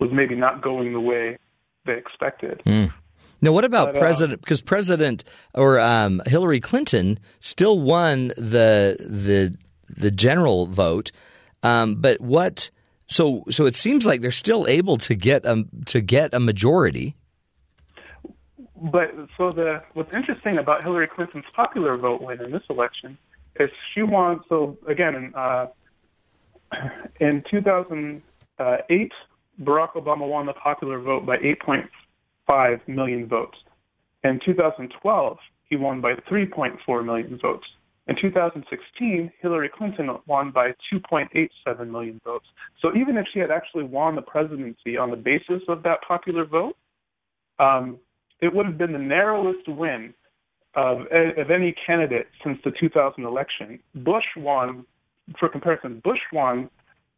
was 0.00 0.10
maybe 0.12 0.34
not 0.34 0.62
going 0.62 0.92
the 0.92 1.00
way 1.00 1.38
they 1.86 1.96
expected. 1.96 2.60
Mm. 2.66 2.92
Now, 3.40 3.52
what 3.52 3.64
about 3.64 3.88
But, 3.88 3.96
uh, 3.96 4.00
President? 4.00 4.40
Because 4.42 4.60
President 4.60 5.24
or 5.54 5.80
um, 5.80 6.20
Hillary 6.26 6.60
Clinton 6.60 7.18
still 7.40 7.80
won 7.80 8.28
the 8.36 8.96
the 9.00 9.56
the 9.88 10.10
general 10.10 10.66
vote, 10.66 11.10
um, 11.62 11.96
but 11.96 12.20
what? 12.20 12.70
So 13.10 13.42
so 13.50 13.66
it 13.66 13.74
seems 13.74 14.06
like 14.06 14.20
they're 14.20 14.30
still 14.30 14.66
able 14.68 14.96
to 14.98 15.14
get 15.14 15.44
a 15.44 15.64
to 15.86 16.00
get 16.00 16.32
a 16.32 16.40
majority. 16.40 17.16
But 18.80 19.12
so 19.36 19.50
the 19.50 19.82
what's 19.94 20.14
interesting 20.14 20.56
about 20.56 20.84
Hillary 20.84 21.08
Clinton's 21.08 21.44
popular 21.54 21.98
vote 21.98 22.22
win 22.22 22.40
in 22.40 22.52
this 22.52 22.62
election 22.70 23.18
is 23.58 23.68
she 23.92 24.02
won. 24.02 24.40
So 24.48 24.78
again, 24.86 25.14
in, 25.16 25.34
uh, 25.34 25.66
in 27.20 27.42
2008, 27.50 29.12
Barack 29.60 29.92
Obama 29.92 30.28
won 30.28 30.46
the 30.46 30.52
popular 30.52 31.00
vote 31.00 31.26
by 31.26 31.36
8.5 31.38 32.88
million 32.88 33.26
votes. 33.26 33.58
In 34.22 34.38
2012, 34.44 35.38
he 35.64 35.76
won 35.76 36.00
by 36.00 36.14
3.4 36.14 37.04
million 37.04 37.38
votes. 37.42 37.66
In 38.06 38.16
2016, 38.20 39.30
Hillary 39.40 39.70
Clinton 39.76 40.10
won 40.26 40.50
by 40.50 40.72
2.87 40.92 41.90
million 41.90 42.20
votes. 42.24 42.46
So 42.80 42.90
even 42.96 43.16
if 43.16 43.26
she 43.32 43.38
had 43.38 43.50
actually 43.50 43.84
won 43.84 44.16
the 44.16 44.22
presidency 44.22 44.96
on 44.96 45.10
the 45.10 45.16
basis 45.16 45.62
of 45.68 45.82
that 45.84 45.98
popular 46.06 46.44
vote, 46.44 46.76
um, 47.58 47.98
it 48.40 48.52
would 48.52 48.66
have 48.66 48.78
been 48.78 48.92
the 48.92 48.98
narrowest 48.98 49.68
win 49.68 50.14
of, 50.74 51.00
of 51.02 51.50
any 51.50 51.74
candidate 51.86 52.26
since 52.42 52.58
the 52.64 52.72
2000 52.80 53.24
election. 53.24 53.78
Bush 53.96 54.24
won, 54.36 54.84
for 55.38 55.48
comparison, 55.48 56.00
Bush 56.02 56.20
won 56.32 56.70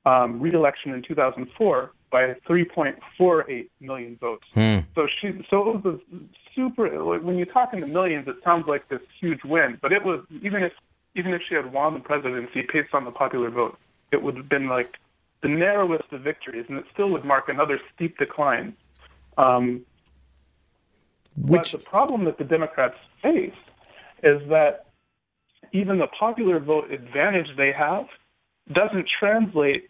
um, 0.05 0.40
re-election 0.40 0.92
in 0.92 1.03
2004 1.07 1.92
by 2.12 2.35
3.48 2.48 3.68
million 3.81 4.16
votes. 4.20 4.44
So 4.94 5.09
she, 5.20 5.44
so 5.51 5.70
it 5.70 5.85
was 5.85 5.98
a 5.98 6.16
super. 6.55 7.03
Like, 7.03 7.22
when 7.22 7.38
you 7.38 7.46
talk 7.46 7.72
in 7.72 7.81
the 7.81 7.87
millions, 7.87 8.29
it 8.29 8.37
sounds 8.44 8.68
like 8.68 8.88
this 8.88 9.01
huge 9.18 9.42
win, 9.44 9.79
but 9.83 9.92
it 9.92 10.05
was 10.05 10.20
even 10.42 10.62
if 10.62 10.72
even 11.14 11.33
if 11.33 11.42
she 11.48 11.55
had 11.55 11.72
won 11.72 11.94
the 11.94 12.01
presidency 12.01 12.66
based 12.72 12.94
on 12.94 13.05
the 13.05 13.11
popular 13.11 13.51
vote, 13.51 13.79
it 14.12 14.22
would 14.22 14.37
have 14.37 14.48
been 14.48 14.68
like 14.68 14.98
the 15.42 15.48
narrowest 15.48 16.12
of 16.12 16.20
victories, 16.20 16.66
and 16.68 16.79
it 16.79 16.85
still 16.92 17.09
would 17.11 17.25
mark 17.25 17.48
another 17.48 17.81
steep 17.94 18.16
decline. 18.18 18.77
Um, 19.37 19.85
Which 21.37 21.72
but 21.72 21.81
the 21.81 21.85
problem 21.85 22.25
that 22.27 22.38
the 22.38 22.44
Democrats 22.44 22.96
face 23.22 23.55
is 24.22 24.40
that 24.51 24.87
even 25.72 25.98
the 25.98 26.07
popular 26.07 26.61
vote 26.61 26.90
advantage 26.90 27.48
they 27.57 27.72
have 27.72 28.07
doesn't 28.72 29.09
translate 29.18 29.88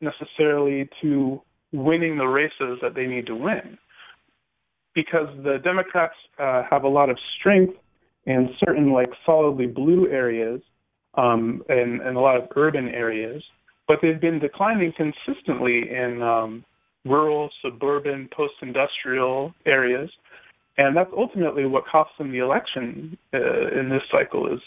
necessarily 0.00 0.88
to 1.02 1.40
winning 1.72 2.18
the 2.18 2.26
races 2.26 2.78
that 2.82 2.94
they 2.94 3.06
need 3.06 3.26
to 3.26 3.34
win. 3.34 3.78
Because 4.94 5.28
the 5.44 5.58
Democrats 5.62 6.14
uh, 6.38 6.62
have 6.68 6.84
a 6.84 6.88
lot 6.88 7.10
of 7.10 7.18
strength 7.38 7.74
in 8.26 8.50
certain 8.64 8.92
like 8.92 9.10
solidly 9.24 9.66
blue 9.66 10.08
areas 10.08 10.60
um, 11.14 11.62
and, 11.68 12.00
and 12.00 12.16
a 12.16 12.20
lot 12.20 12.36
of 12.36 12.48
urban 12.56 12.88
areas, 12.88 13.42
but 13.86 13.98
they've 14.02 14.20
been 14.20 14.38
declining 14.38 14.92
consistently 14.96 15.82
in 15.90 16.22
um, 16.22 16.64
rural, 17.04 17.50
suburban, 17.62 18.28
post-industrial 18.36 19.54
areas 19.64 20.10
and 20.80 20.96
that's 20.96 21.10
ultimately 21.14 21.66
what 21.66 21.84
cost 21.86 22.10
them 22.16 22.32
the 22.32 22.38
election 22.38 23.18
uh, 23.34 23.78
in 23.78 23.90
this 23.90 24.02
cycle 24.10 24.52
is 24.52 24.60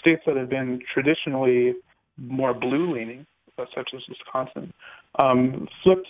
states 0.00 0.22
that 0.26 0.36
have 0.36 0.48
been 0.48 0.80
traditionally 0.94 1.74
more 2.18 2.54
blue 2.54 2.94
leaning, 2.94 3.26
such 3.74 3.90
as 3.94 4.02
Wisconsin, 4.08 4.72
um, 5.18 5.68
flipped 5.82 6.08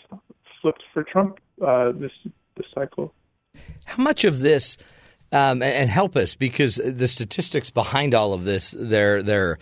flipped 0.60 0.82
for 0.92 1.02
Trump 1.04 1.38
uh, 1.66 1.92
this 1.92 2.12
this 2.56 2.66
cycle. 2.74 3.12
How 3.86 4.02
much 4.02 4.24
of 4.24 4.40
this, 4.40 4.76
um, 5.32 5.62
and, 5.62 5.90
help 5.90 6.16
us 6.16 6.34
because 6.34 6.76
the 6.76 7.08
statistics 7.08 7.70
behind 7.70 8.14
all 8.14 8.32
of 8.32 8.44
this, 8.44 8.74
they're 8.78 9.22
they're, 9.22 9.58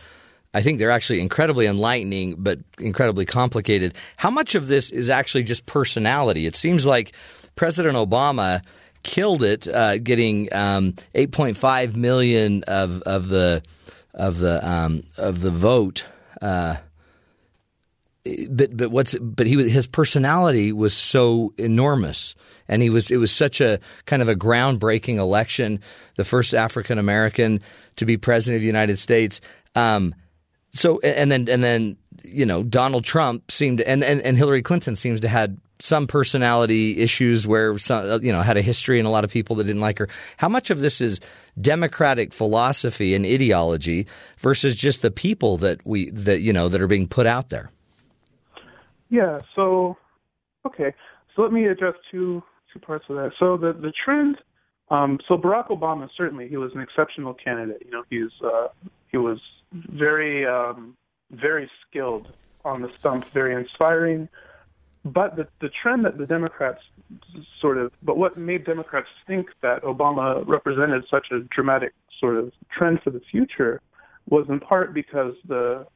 I 0.53 0.63
think 0.63 0.79
they're 0.79 0.91
actually 0.91 1.21
incredibly 1.21 1.67
enlightening, 1.67 2.37
but 2.39 2.59
incredibly 2.79 3.25
complicated. 3.25 3.95
How 4.17 4.31
much 4.31 4.55
of 4.55 4.69
this 4.69 4.91
is 4.91 5.09
actually 5.09 5.45
just 5.45 5.67
personality? 5.67 6.47
It 6.47 6.57
seems 6.57 6.85
like 6.85 7.15
President 7.57 7.97
Obama 7.97 8.63
killed 9.03 9.43
it, 9.43 9.67
uh, 9.67 9.99
getting 9.99 10.53
um, 10.53 10.95
8.5 11.15 11.97
million 11.97 12.63
of 12.65 13.03
of 13.03 13.29
the 13.29 13.63
of 14.15 14.39
the 14.39 14.69
um, 14.69 15.03
of 15.17 15.41
the 15.41 15.51
vote. 15.51 16.05
Uh, 16.43 16.77
but 18.51 18.77
but 18.77 18.91
what's 18.91 19.17
but 19.19 19.47
he 19.47 19.69
his 19.69 19.87
personality 19.87 20.73
was 20.73 20.95
so 20.95 21.53
enormous. 21.59 22.35
And 22.69 22.83
he 22.83 22.91
was 22.91 23.11
it 23.11 23.17
was 23.17 23.33
such 23.33 23.61
a 23.61 23.81
kind 24.07 24.23
of 24.23 24.29
a 24.29 24.35
groundbreaking 24.35 25.17
election. 25.17 25.81
The 26.17 26.25
first 26.25 26.55
African 26.55 26.99
American 26.99 27.61
to 27.97 28.07
be 28.07 28.17
president 28.17 28.57
of 28.57 28.61
the 28.63 28.67
United 28.67 28.99
States. 28.99 29.41
Um 29.75 30.15
so 30.73 31.01
and 31.01 31.31
then 31.31 31.49
and 31.49 31.63
then 31.63 31.97
you 32.25 32.47
know 32.47 32.63
Donald 32.63 33.05
Trump 33.05 33.51
seemed 33.51 33.81
and 33.81 34.03
and, 34.05 34.21
and 34.21 34.37
Hillary 34.37 34.63
Clinton 34.63 34.97
seems 34.97 35.21
to 35.21 35.29
had 35.29 35.59
some 35.81 36.07
personality 36.07 36.99
issues 36.99 37.47
where 37.47 37.79
some 37.79 38.23
you 38.23 38.33
know 38.33 38.43
had 38.43 38.57
a 38.57 38.63
history 38.63 38.99
and 38.99 39.07
a 39.07 39.11
lot 39.11 39.25
of 39.25 39.31
people 39.31 39.57
that 39.57 39.65
didn't 39.65 39.81
like 39.81 39.99
her. 39.99 40.09
How 40.37 40.49
much 40.49 40.71
of 40.71 40.81
this 40.81 41.01
is 41.01 41.21
democratic 41.61 42.33
philosophy 42.33 43.15
and 43.15 43.25
ideology 43.25 44.07
versus 44.39 44.75
just 44.75 45.03
the 45.03 45.11
people 45.11 45.57
that 45.59 45.85
we 45.87 46.11
that 46.11 46.41
you 46.41 46.53
know 46.53 46.69
that 46.69 46.81
are 46.81 46.89
being 46.89 47.09
put 47.09 47.27
out 47.27 47.49
there 47.49 47.71
Yeah. 49.11 49.41
So, 49.55 49.97
okay. 50.67 50.95
So 51.35 51.43
let 51.43 51.53
me 51.53 51.67
address 51.67 51.95
two 52.11 52.43
two 52.73 52.79
parts 52.79 53.05
of 53.09 53.17
that. 53.17 53.33
So 53.39 53.57
the 53.57 53.73
the 53.73 53.93
trend. 54.05 54.39
Um, 54.91 55.19
so 55.29 55.37
Barack 55.37 55.69
Obama 55.69 56.09
certainly 56.17 56.49
he 56.49 56.57
was 56.57 56.73
an 56.75 56.81
exceptional 56.81 57.35
candidate. 57.35 57.83
You 57.85 57.91
know, 57.91 58.05
he's 58.09 58.31
uh, 58.43 58.69
he 59.11 59.19
was 59.19 59.39
very 59.73 60.47
um, 60.47 60.97
very 61.31 61.71
skilled 61.87 62.33
on 62.65 62.83
the 62.83 62.91
stump, 62.99 63.29
very 63.33 63.55
inspiring. 63.55 64.29
But 65.05 65.37
the 65.37 65.47
the 65.61 65.71
trend 65.83 66.05
that 66.05 66.19
the 66.19 66.27
Democrats 66.27 66.81
sort 67.61 67.79
of, 67.79 67.93
but 68.03 68.19
what 68.19 68.37
made 68.37 68.65
Democrats 68.65 69.09
think 69.27 69.49
that 69.63 69.83
Obama 69.83 70.47
represented 70.47 71.05
such 71.11 71.29
a 71.31 71.41
dramatic 71.55 71.93
sort 72.21 72.37
of 72.37 72.53
trend 72.71 73.01
for 73.03 73.11
the 73.11 73.21
future 73.31 73.81
was 74.29 74.47
in 74.49 74.61
part 74.61 74.93
because 74.93 75.35
the 75.47 75.87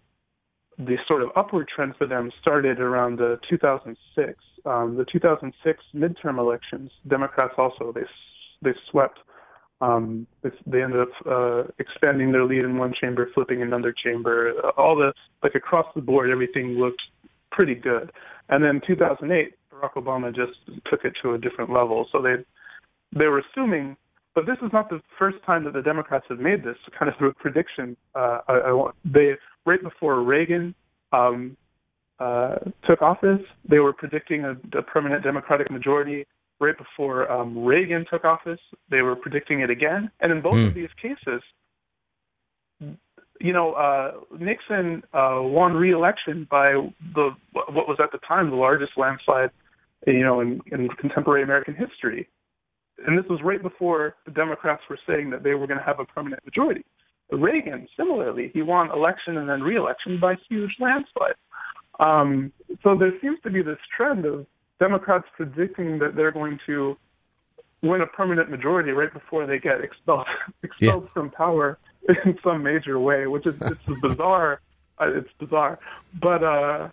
the 0.79 0.97
sort 1.07 1.23
of 1.23 1.31
upward 1.37 1.69
trend 1.75 1.95
for 1.97 2.07
them 2.07 2.31
started 2.41 2.81
around 2.81 3.19
the 3.19 3.39
2006. 3.49 4.35
Um, 4.65 4.97
the 4.97 5.05
2006 5.11 5.85
midterm 5.95 6.39
elections, 6.39 6.91
Democrats 7.09 7.55
also 7.59 7.93
they 7.93 8.03
they 8.63 8.77
swept. 8.91 9.19
Um, 9.81 10.29
they, 10.43 10.51
they 10.67 10.83
ended 10.83 11.01
up 11.01 11.09
uh, 11.29 11.63
expanding 11.81 12.31
their 12.31 12.45
lead 12.45 12.65
in 12.65 12.79
one 12.79 12.95
chamber, 13.01 13.29
flipping 13.35 13.63
another 13.63 13.93
chamber. 14.05 14.53
All 14.77 14.95
the 14.95 15.13
like 15.43 15.55
across 15.57 15.87
the 15.95 16.01
board, 16.01 16.31
everything 16.31 16.79
looked 16.79 17.03
pretty 17.51 17.75
good. 17.75 18.13
And 18.49 18.63
then 18.63 18.81
2008, 18.87 19.55
Barack 19.73 19.95
Obama 19.95 20.35
just 20.35 20.59
took 20.91 21.05
it 21.05 21.15
to 21.23 21.35
a 21.35 21.39
different 21.39 21.71
level. 21.73 22.07
So 22.13 22.23
they 22.23 22.37
they 23.19 23.27
were 23.27 23.43
assuming, 23.51 23.97
but 24.35 24.47
this 24.47 24.57
is 24.63 24.73
not 24.73 24.89
the 24.89 25.01
first 25.19 25.39
time 25.45 25.65
that 25.65 25.75
the 25.75 25.83
Democrats 25.83 26.27
have 26.29 26.39
made 26.39 26.63
this 26.65 26.77
kind 26.99 27.13
of 27.13 27.21
a 27.21 27.33
prediction. 27.35 27.97
Uh, 28.15 28.39
I, 28.49 28.53
I 28.53 28.91
they 29.05 29.33
right 29.67 29.83
before 29.83 30.23
Reagan, 30.23 30.75
um, 31.13 31.57
uh, 32.19 32.57
took 32.87 33.03
office. 33.03 33.41
They 33.69 33.79
were 33.79 33.93
predicting 33.93 34.45
a, 34.45 34.53
a 34.79 34.83
permanent 34.83 35.25
Democratic 35.25 35.71
majority 35.71 36.27
right 36.61 36.77
before 36.79 37.31
um, 37.31 37.65
Reagan 37.65 38.07
took 38.11 38.25
office. 38.25 38.61
They 38.91 39.03
were 39.03 39.17
predicting 39.17 39.61
it 39.61 39.71
again, 39.71 40.11
and 40.21 40.31
in 40.31 40.41
both 40.41 40.55
of 40.69 40.75
these 40.75 40.91
cases, 41.01 41.43
you 43.41 43.53
know, 43.53 43.73
uh, 43.73 44.13
Nixon 44.39 45.03
uh, 45.13 45.39
won 45.41 45.75
re-election 45.75 46.47
by 46.49 46.75
the 47.15 47.31
what 47.53 47.89
was 47.89 47.99
at 48.01 48.13
the 48.13 48.19
time 48.27 48.51
the 48.51 48.57
largest 48.57 48.93
landslide, 48.97 49.51
you 50.07 50.23
know, 50.23 50.41
in, 50.41 50.61
in 50.71 50.89
contemporary 50.91 51.43
American 51.43 51.75
history. 51.75 52.29
And 53.05 53.19
this 53.19 53.29
was 53.29 53.41
right 53.43 53.61
before 53.61 54.15
the 54.27 54.31
Democrats 54.31 54.83
were 54.89 54.99
saying 55.09 55.31
that 55.31 55.43
they 55.43 55.55
were 55.55 55.67
going 55.67 55.79
to 55.79 55.85
have 55.85 55.99
a 55.99 56.05
permanent 56.05 56.45
majority. 56.45 56.85
Reagan, 57.33 57.89
similarly, 57.97 58.51
he 58.53 58.63
won 58.63 58.91
election 58.91 59.39
and 59.39 59.49
then 59.49 59.63
re-election 59.63 60.21
by 60.21 60.37
huge 60.49 60.77
landslides. 60.79 61.39
Um, 61.99 62.53
so 62.83 62.97
there 62.97 63.13
seems 63.21 63.39
to 63.43 63.51
be 63.51 63.63
this 63.63 63.79
trend 63.97 64.25
of 64.25 64.47
Democrats 64.79 65.27
predicting 65.37 65.99
that 66.01 66.17
they're 66.17 66.33
going 66.33 66.59
to 66.67 66.97
win 67.83 68.01
a 68.01 68.07
permanent 68.07 68.51
majority 68.51 68.93
right 68.93 69.13
before 69.13 69.47
they 69.47 69.59
get 69.59 69.81
expelled 69.81 70.27
expelled 70.63 71.05
yeah. 71.05 71.11
from 71.13 71.31
power 71.31 71.79
in 72.09 72.39
some 72.43 72.63
major 72.63 72.99
way, 72.99 73.27
which 73.27 73.47
is 73.47 73.61
it's 73.61 74.01
bizarre. 74.01 74.61
Uh, 74.99 75.07
it's 75.17 75.31
bizarre, 75.41 75.79
but 76.21 76.45
uh, 76.45 76.87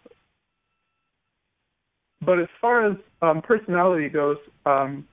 but 2.22 2.40
as 2.40 2.48
far 2.62 2.86
as 2.86 2.96
um, 3.22 3.42
personality 3.42 4.08
goes, 4.08 4.38
um, 4.66 5.06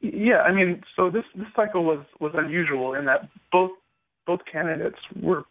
yeah, 0.00 0.40
I 0.40 0.52
mean, 0.52 0.82
so 0.96 1.10
this 1.10 1.24
this 1.34 1.46
cycle 1.54 1.84
was 1.84 2.04
was 2.18 2.32
unusual 2.34 2.94
in 2.94 3.04
that 3.04 3.28
both 3.52 3.72
both 4.26 4.40
candidates 4.50 4.98
were 5.22 5.44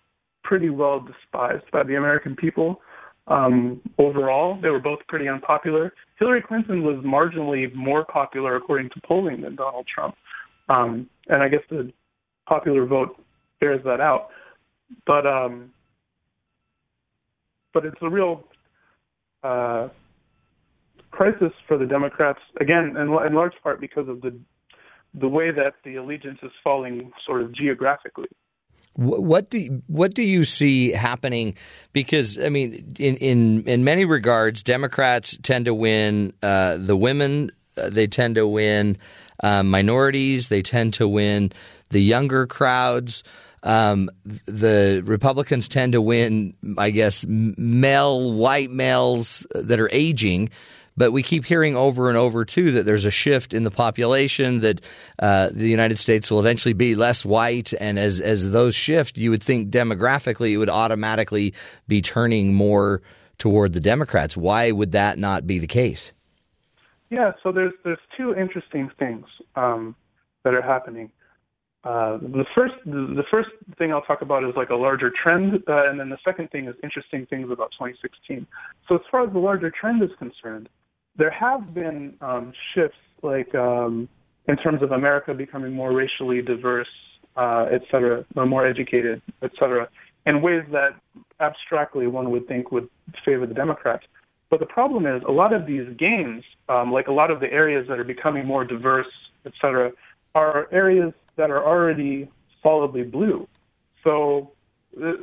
pretty 0.44 0.70
well 0.70 1.00
despised 1.00 1.70
by 1.72 1.84
the 1.84 1.96
American 1.96 2.36
people. 2.36 2.82
Um, 3.28 3.82
overall, 3.98 4.60
they 4.62 4.70
were 4.70 4.80
both 4.80 5.00
pretty 5.08 5.28
unpopular. 5.28 5.94
Hillary 6.20 6.44
Clinton 6.48 6.84
was 6.84 7.04
marginally 7.04 7.74
more 7.74 8.06
popular 8.06 8.56
according 8.56 8.90
to 8.90 9.02
polling 9.06 9.42
than 9.42 9.56
Donald 9.56 9.88
Trump, 9.94 10.16
um, 10.70 11.10
and 11.28 11.42
I 11.42 11.50
guess 11.50 11.62
the 11.70 11.92
popular 12.48 12.86
vote 12.86 13.20
bears 13.60 13.82
that 13.84 14.00
out. 14.00 14.28
But 15.08 15.26
um, 15.26 15.72
but 17.74 17.86
it's 17.86 17.98
a 18.02 18.10
real 18.10 18.44
uh, 19.44 19.90
crisis 21.12 21.52
for 21.68 21.78
the 21.78 21.86
Democrats 21.86 22.40
again, 22.62 22.96
in, 22.98 23.08
in 23.26 23.34
large 23.34 23.54
part 23.64 23.82
because 23.82 24.08
of 24.08 24.22
the 24.22 24.38
the 25.20 25.28
way 25.28 25.50
that 25.50 25.74
the 25.84 25.96
allegiance 25.96 26.40
is 26.44 26.52
falling 26.64 27.12
sort 27.26 27.42
of 27.42 27.56
geographically. 27.56 28.28
What 28.96 29.50
do 29.50 29.82
what 29.88 30.14
do 30.14 30.24
you 30.24 30.46
see 30.46 30.92
happening? 30.92 31.56
Because 31.92 32.40
I 32.40 32.48
mean, 32.48 32.96
in 32.98 33.18
in 33.18 33.64
in 33.64 33.84
many 33.84 34.06
regards, 34.06 34.64
Democrats 34.64 35.38
tend 35.44 35.66
to 35.66 35.74
win 35.74 36.34
uh, 36.42 36.78
the 36.78 36.96
women. 36.96 37.52
Uh, 37.78 37.90
they 37.90 38.08
tend 38.08 38.36
to 38.36 38.48
win 38.48 38.98
uh, 39.44 39.64
minorities. 39.64 40.48
They 40.48 40.62
tend 40.62 40.94
to 40.96 41.10
win 41.10 41.52
the 41.90 42.00
younger 42.00 42.48
crowds. 42.48 43.24
Um, 43.64 44.10
the 44.46 45.02
Republicans 45.04 45.68
tend 45.68 45.94
to 45.94 46.02
win, 46.02 46.54
I 46.78 46.92
guess, 46.92 47.26
male 47.28 48.32
white 48.32 48.72
males 48.72 49.46
that 49.56 49.80
are 49.80 49.90
aging. 49.92 50.52
But 50.98 51.12
we 51.12 51.24
keep 51.24 51.46
hearing 51.46 51.76
over 51.76 52.08
and 52.10 52.18
over 52.18 52.46
too 52.46 52.72
that 52.72 52.86
there's 52.86 53.06
a 53.06 53.12
shift 53.12 53.54
in 53.54 53.64
the 53.64 53.72
population 53.72 54.62
that 54.62 54.82
uh, 55.20 55.50
the 55.52 55.68
United 55.68 56.00
States 56.00 56.32
will 56.32 56.40
eventually 56.40 56.74
be 56.74 56.96
less 56.96 57.26
white, 57.26 57.74
and 57.80 58.00
as 58.00 58.22
as 58.22 58.50
those 58.52 58.76
shift, 58.76 59.18
you 59.18 59.30
would 59.32 59.44
think 59.44 59.72
demographically 59.72 60.52
it 60.52 60.58
would 60.58 60.70
automatically 60.70 61.54
be 61.88 62.02
turning 62.02 62.54
more 62.54 63.02
toward 63.38 63.74
the 63.74 63.82
Democrats. 63.82 64.38
Why 64.38 64.72
would 64.72 64.94
that 64.94 65.18
not 65.18 65.46
be 65.46 65.60
the 65.60 65.68
case? 65.68 66.12
Yeah, 67.10 67.34
so 67.44 67.52
there's 67.52 67.74
there's 67.84 68.00
two 68.18 68.34
interesting 68.36 68.90
things 68.98 69.26
um, 69.56 69.96
that 70.44 70.54
are 70.54 70.62
happening. 70.62 71.12
Uh, 71.84 72.18
the 72.18 72.46
first 72.56 72.74
the 72.86 73.24
first 73.30 73.50
thing 73.78 73.94
I'll 73.94 74.02
talk 74.02 74.24
about 74.24 74.44
is 74.44 74.56
like 74.56 74.70
a 74.70 74.76
larger 74.76 75.12
trend, 75.12 75.64
uh, 75.68 75.88
and 75.90 76.00
then 76.00 76.10
the 76.10 76.18
second 76.26 76.50
thing 76.50 76.68
is 76.68 76.76
interesting 76.84 77.28
things 77.28 77.52
about 77.52 77.72
2016. 77.74 78.48
So 78.88 78.96
as 78.96 79.02
far 79.12 79.24
as 79.24 79.32
the 79.32 79.40
larger 79.40 79.70
trend 79.70 80.02
is 80.02 80.10
concerned, 80.18 80.68
there 81.18 81.32
have 81.32 81.74
been 81.74 82.16
um, 82.22 82.54
shifts, 82.74 82.98
like 83.22 83.54
um, 83.56 84.08
in 84.48 84.58
terms 84.58 84.82
of 84.82 84.92
America 84.92 85.34
becoming 85.34 85.74
more 85.74 85.92
racially 85.94 86.42
diverse, 86.42 86.88
uh, 87.36 87.66
et 87.72 87.82
cetera, 87.90 88.26
or 88.36 88.46
more 88.46 88.66
educated, 88.68 89.22
et 89.42 89.52
cetera, 89.60 89.88
in 90.26 90.42
ways 90.42 90.64
that 90.72 90.92
abstractly 91.40 92.08
one 92.08 92.32
would 92.32 92.48
think 92.48 92.72
would 92.72 92.90
favor 93.24 93.46
the 93.46 93.54
Democrats. 93.54 94.04
But 94.50 94.60
the 94.60 94.66
problem 94.68 95.06
is 95.06 95.24
a 95.28 95.32
lot 95.32 95.54
of 95.54 95.66
these 95.66 95.88
gains, 95.98 96.44
um, 96.70 96.92
like 96.92 97.08
a 97.08 97.12
lot 97.12 97.32
of 97.32 97.40
the 97.40 97.52
areas 97.52 97.88
that 97.90 98.00
are 98.00 98.04
becoming 98.04 98.46
more 98.46 98.64
diverse, 98.64 99.08
et 99.46 99.54
cetera, 99.60 99.92
are 100.36 100.68
areas 100.72 101.14
that 101.38 101.50
are 101.50 101.66
already 101.66 102.30
solidly 102.62 103.04
blue. 103.04 103.48
So, 104.04 104.52
uh, 105.02 105.14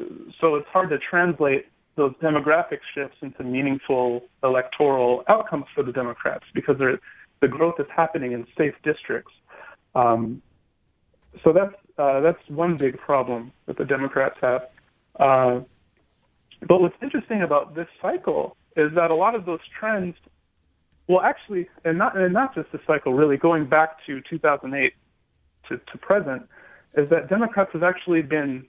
so 0.40 0.56
it's 0.56 0.68
hard 0.68 0.90
to 0.90 0.98
translate 0.98 1.66
those 1.96 2.12
demographic 2.22 2.78
shifts 2.94 3.16
into 3.20 3.44
meaningful 3.44 4.22
electoral 4.42 5.24
outcomes 5.28 5.66
for 5.74 5.82
the 5.82 5.92
Democrats 5.92 6.44
because 6.54 6.76
the 6.78 7.48
growth 7.48 7.74
is 7.78 7.86
happening 7.94 8.32
in 8.32 8.46
safe 8.56 8.74
districts. 8.82 9.32
Um, 9.94 10.40
so 11.44 11.52
that's 11.52 11.74
uh, 11.98 12.20
that's 12.20 12.38
one 12.48 12.76
big 12.76 12.98
problem 12.98 13.52
that 13.66 13.76
the 13.76 13.84
Democrats 13.84 14.36
have. 14.40 14.62
Uh, 15.20 15.60
but 16.66 16.80
what's 16.80 16.96
interesting 17.02 17.42
about 17.42 17.74
this 17.74 17.88
cycle 18.00 18.56
is 18.76 18.90
that 18.94 19.10
a 19.10 19.14
lot 19.14 19.34
of 19.34 19.44
those 19.44 19.60
trends, 19.78 20.16
well, 21.08 21.20
actually, 21.20 21.68
and 21.84 21.98
not 21.98 22.16
and 22.16 22.32
not 22.32 22.54
just 22.54 22.72
this 22.72 22.80
cycle, 22.86 23.12
really 23.12 23.36
going 23.36 23.66
back 23.66 23.98
to 24.06 24.20
2008 24.30 24.94
to, 25.68 25.76
to 25.76 25.98
present, 25.98 26.42
is 26.96 27.08
that 27.10 27.28
Democrats 27.28 27.70
have 27.72 27.82
actually 27.82 28.22
been 28.22 28.64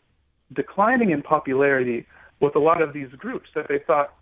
declining 0.53 1.11
in 1.11 1.21
popularity 1.21 2.05
with 2.43 2.57
a 2.57 2.59
lot 2.59 2.81
of 2.81 2.91
these 2.93 3.07
groups 3.17 3.49
that 3.55 3.67
they 3.69 3.79
thought 3.87 4.13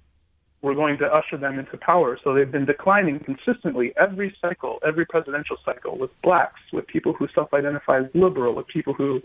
were 0.62 0.76
going 0.76 0.96
to 1.00 1.06
usher 1.06 1.38
them 1.38 1.58
into 1.58 1.76
power. 1.78 2.20
So 2.24 2.36
they've 2.36 2.52
been 2.52 2.66
declining 2.66 3.20
consistently 3.20 3.94
every 4.00 4.36
cycle, 4.40 4.78
every 4.88 5.08
presidential 5.08 5.58
cycle, 5.66 5.98
with 5.98 6.12
blacks, 6.22 6.60
with 6.72 6.86
people 6.86 7.14
who 7.14 7.28
self-identify 7.34 8.02
as 8.02 8.06
liberal, 8.14 8.54
with 8.54 8.68
people 8.68 8.94
who 8.94 9.22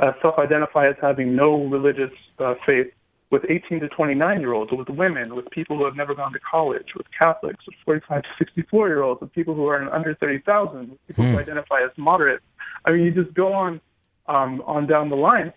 uh, 0.00 0.12
self-identify 0.22 0.88
as 0.88 0.96
having 1.02 1.36
no 1.36 1.66
religious 1.66 2.12
uh, 2.38 2.54
faith, 2.64 2.86
with 3.30 3.42
18 3.48 3.80
to 3.80 3.88
29 3.90 4.40
year 4.40 4.54
olds, 4.54 4.72
with 4.72 4.88
women, 4.88 5.36
with 5.36 5.48
people 5.50 5.76
who 5.76 5.84
have 5.84 5.94
never 5.94 6.14
gone 6.14 6.32
to 6.32 6.40
college, 6.40 6.88
with 6.96 7.06
Catholics, 7.16 7.64
with 7.66 7.76
45 7.84 8.22
to 8.22 8.28
64 8.38 8.88
year 8.88 9.02
olds, 9.02 9.20
with 9.20 9.32
people 9.34 9.54
who 9.54 9.66
are 9.66 9.92
under 9.94 10.14
30,000, 10.14 10.90
with 10.90 11.06
people 11.06 11.24
hmm. 11.24 11.32
who 11.32 11.38
identify 11.38 11.80
as 11.84 11.90
moderate. 11.98 12.40
I 12.86 12.92
mean, 12.92 13.02
you 13.02 13.12
just 13.12 13.34
go 13.34 13.52
on 13.52 13.80
um, 14.26 14.62
on 14.66 14.86
down 14.86 15.10
the 15.10 15.16
line. 15.16 15.52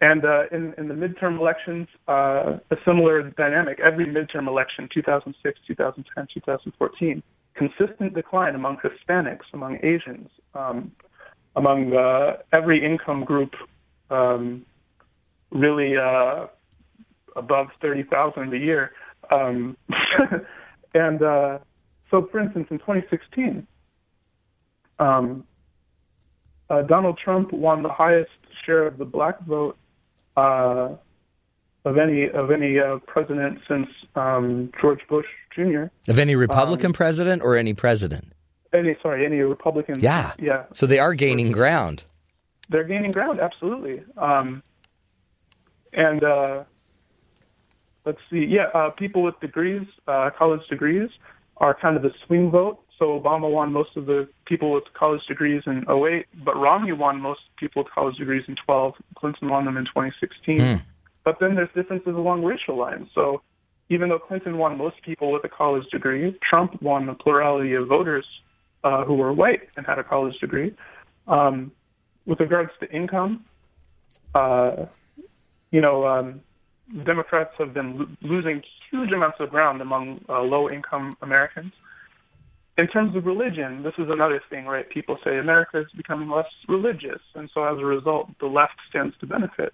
And 0.00 0.24
uh, 0.24 0.42
in, 0.52 0.74
in 0.76 0.88
the 0.88 0.94
midterm 0.94 1.38
elections, 1.38 1.88
uh, 2.08 2.58
a 2.70 2.76
similar 2.84 3.30
dynamic. 3.30 3.78
Every 3.80 4.06
midterm 4.06 4.48
election, 4.48 4.88
2006, 4.92 5.60
2010, 5.66 6.26
2014, 6.34 7.22
consistent 7.54 8.14
decline 8.14 8.54
among 8.54 8.78
Hispanics, 8.78 9.46
among 9.52 9.78
Asians, 9.82 10.28
um, 10.54 10.92
among 11.56 11.94
uh, 11.94 12.38
every 12.52 12.84
income 12.84 13.24
group, 13.24 13.54
um, 14.10 14.66
really 15.50 15.96
uh, 15.96 16.46
above 17.36 17.68
30,000 17.80 18.52
a 18.52 18.58
year. 18.58 18.90
Um, 19.30 19.76
and 20.94 21.22
uh, 21.22 21.58
so, 22.10 22.28
for 22.30 22.40
instance, 22.40 22.66
in 22.70 22.78
2016, 22.78 23.66
um, 24.98 25.44
uh, 26.68 26.82
Donald 26.82 27.18
Trump 27.22 27.52
won 27.52 27.82
the 27.82 27.88
highest 27.88 28.30
share 28.64 28.86
of 28.86 28.98
the 28.98 29.04
black 29.04 29.40
vote 29.46 29.76
uh, 30.36 30.90
of 31.84 31.98
any 31.98 32.28
of 32.30 32.50
any 32.50 32.78
uh, 32.78 32.98
president 33.06 33.60
since 33.68 33.88
um, 34.14 34.70
George 34.80 35.00
Bush 35.08 35.26
Jr. 35.54 35.84
Of 36.08 36.18
any 36.18 36.36
Republican 36.36 36.86
um, 36.86 36.92
president 36.92 37.42
or 37.42 37.56
any 37.56 37.74
president? 37.74 38.32
Any 38.72 38.96
sorry, 39.02 39.24
any 39.24 39.40
Republican? 39.40 40.00
Yeah, 40.00 40.32
yeah. 40.38 40.64
So 40.72 40.86
they 40.86 40.98
are 40.98 41.14
gaining 41.14 41.52
ground. 41.52 42.04
They're 42.68 42.84
gaining 42.84 43.12
ground, 43.12 43.40
absolutely. 43.40 44.02
Um, 44.16 44.62
and 45.92 46.24
uh, 46.24 46.64
let's 48.04 48.18
see, 48.30 48.44
yeah, 48.44 48.68
uh, 48.74 48.90
people 48.90 49.22
with 49.22 49.38
degrees, 49.40 49.86
uh, 50.08 50.30
college 50.36 50.66
degrees, 50.68 51.10
are 51.58 51.74
kind 51.74 51.96
of 51.96 52.02
the 52.02 52.12
swing 52.26 52.50
vote. 52.50 52.80
So 52.98 53.18
Obama 53.20 53.50
won 53.50 53.72
most 53.72 53.96
of 53.96 54.06
the 54.06 54.28
people 54.46 54.72
with 54.72 54.84
college 54.94 55.26
degrees 55.26 55.62
in 55.66 55.84
08, 55.88 56.26
but 56.44 56.56
Romney 56.56 56.92
won 56.92 57.20
most 57.20 57.40
people 57.56 57.82
with 57.82 57.92
college 57.92 58.16
degrees 58.16 58.44
in 58.46 58.56
12. 58.64 58.94
Clinton 59.16 59.48
won 59.48 59.64
them 59.64 59.76
in 59.76 59.84
2016. 59.84 60.58
Mm. 60.58 60.82
But 61.24 61.40
then 61.40 61.54
there's 61.56 61.70
differences 61.74 62.14
along 62.14 62.44
racial 62.44 62.76
lines. 62.76 63.08
So 63.14 63.42
even 63.88 64.08
though 64.08 64.18
Clinton 64.18 64.58
won 64.58 64.78
most 64.78 65.02
people 65.02 65.32
with 65.32 65.44
a 65.44 65.48
college 65.48 65.86
degree, 65.90 66.38
Trump 66.40 66.80
won 66.80 67.06
the 67.06 67.14
plurality 67.14 67.74
of 67.74 67.88
voters 67.88 68.26
uh, 68.84 69.04
who 69.04 69.14
were 69.14 69.32
white 69.32 69.68
and 69.76 69.86
had 69.86 69.98
a 69.98 70.04
college 70.04 70.38
degree. 70.38 70.74
Um, 71.26 71.72
with 72.26 72.40
regards 72.40 72.70
to 72.80 72.90
income, 72.90 73.44
uh, 74.34 74.86
you 75.70 75.80
know, 75.80 76.06
um, 76.06 76.40
Democrats 77.04 77.54
have 77.58 77.74
been 77.74 77.98
lo- 77.98 78.08
losing 78.22 78.62
huge 78.90 79.10
amounts 79.10 79.38
of 79.40 79.50
ground 79.50 79.80
among 79.82 80.24
uh, 80.28 80.40
low-income 80.42 81.16
Americans. 81.22 81.72
In 82.76 82.88
terms 82.88 83.14
of 83.14 83.24
religion, 83.24 83.82
this 83.84 83.94
is 83.98 84.10
another 84.10 84.42
thing, 84.50 84.66
right? 84.66 84.88
People 84.88 85.16
say 85.24 85.38
America 85.38 85.80
is 85.80 85.86
becoming 85.96 86.28
less 86.28 86.48
religious, 86.68 87.20
and 87.34 87.48
so 87.54 87.62
as 87.64 87.78
a 87.78 87.84
result, 87.84 88.28
the 88.40 88.46
left 88.46 88.74
stands 88.88 89.14
to 89.20 89.26
benefit. 89.26 89.72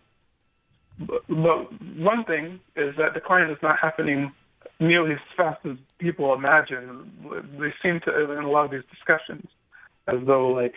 But, 0.98 1.26
but 1.28 1.82
one 1.96 2.24
thing 2.24 2.60
is 2.76 2.94
that 2.98 3.14
decline 3.14 3.50
is 3.50 3.56
not 3.62 3.78
happening 3.80 4.32
nearly 4.80 5.12
as 5.12 5.20
fast 5.34 5.64
as 5.64 5.76
people 5.98 6.34
imagine. 6.34 7.10
They 7.58 7.72
seem 7.82 8.00
to, 8.04 8.32
in 8.32 8.44
a 8.44 8.50
lot 8.50 8.66
of 8.66 8.70
these 8.70 8.82
discussions, 8.90 9.48
as 10.06 10.16
though 10.26 10.48
like 10.48 10.74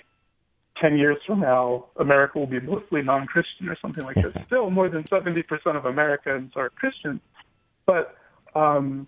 10 0.81 0.97
years 0.97 1.17
from 1.25 1.41
now, 1.41 1.85
America 1.97 2.39
will 2.39 2.47
be 2.47 2.59
mostly 2.59 3.01
non 3.01 3.25
Christian 3.27 3.69
or 3.69 3.77
something 3.81 4.05
like 4.05 4.15
that. 4.15 4.43
Still, 4.47 4.69
more 4.69 4.89
than 4.89 5.03
70% 5.03 5.43
of 5.75 5.85
Americans 5.85 6.53
are 6.55 6.69
Christian. 6.69 7.19
But 7.85 8.15
um, 8.55 9.07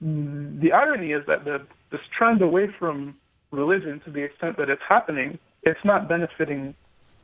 the 0.00 0.72
irony 0.72 1.12
is 1.12 1.24
that 1.26 1.44
the, 1.44 1.66
this 1.90 2.00
trend 2.16 2.42
away 2.42 2.68
from 2.78 3.16
religion, 3.50 4.00
to 4.04 4.10
the 4.10 4.22
extent 4.22 4.56
that 4.58 4.70
it's 4.70 4.82
happening, 4.88 5.38
it's 5.62 5.84
not 5.84 6.08
benefiting 6.08 6.74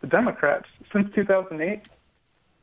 the 0.00 0.06
Democrats. 0.06 0.66
Since 0.92 1.14
2008, 1.14 1.82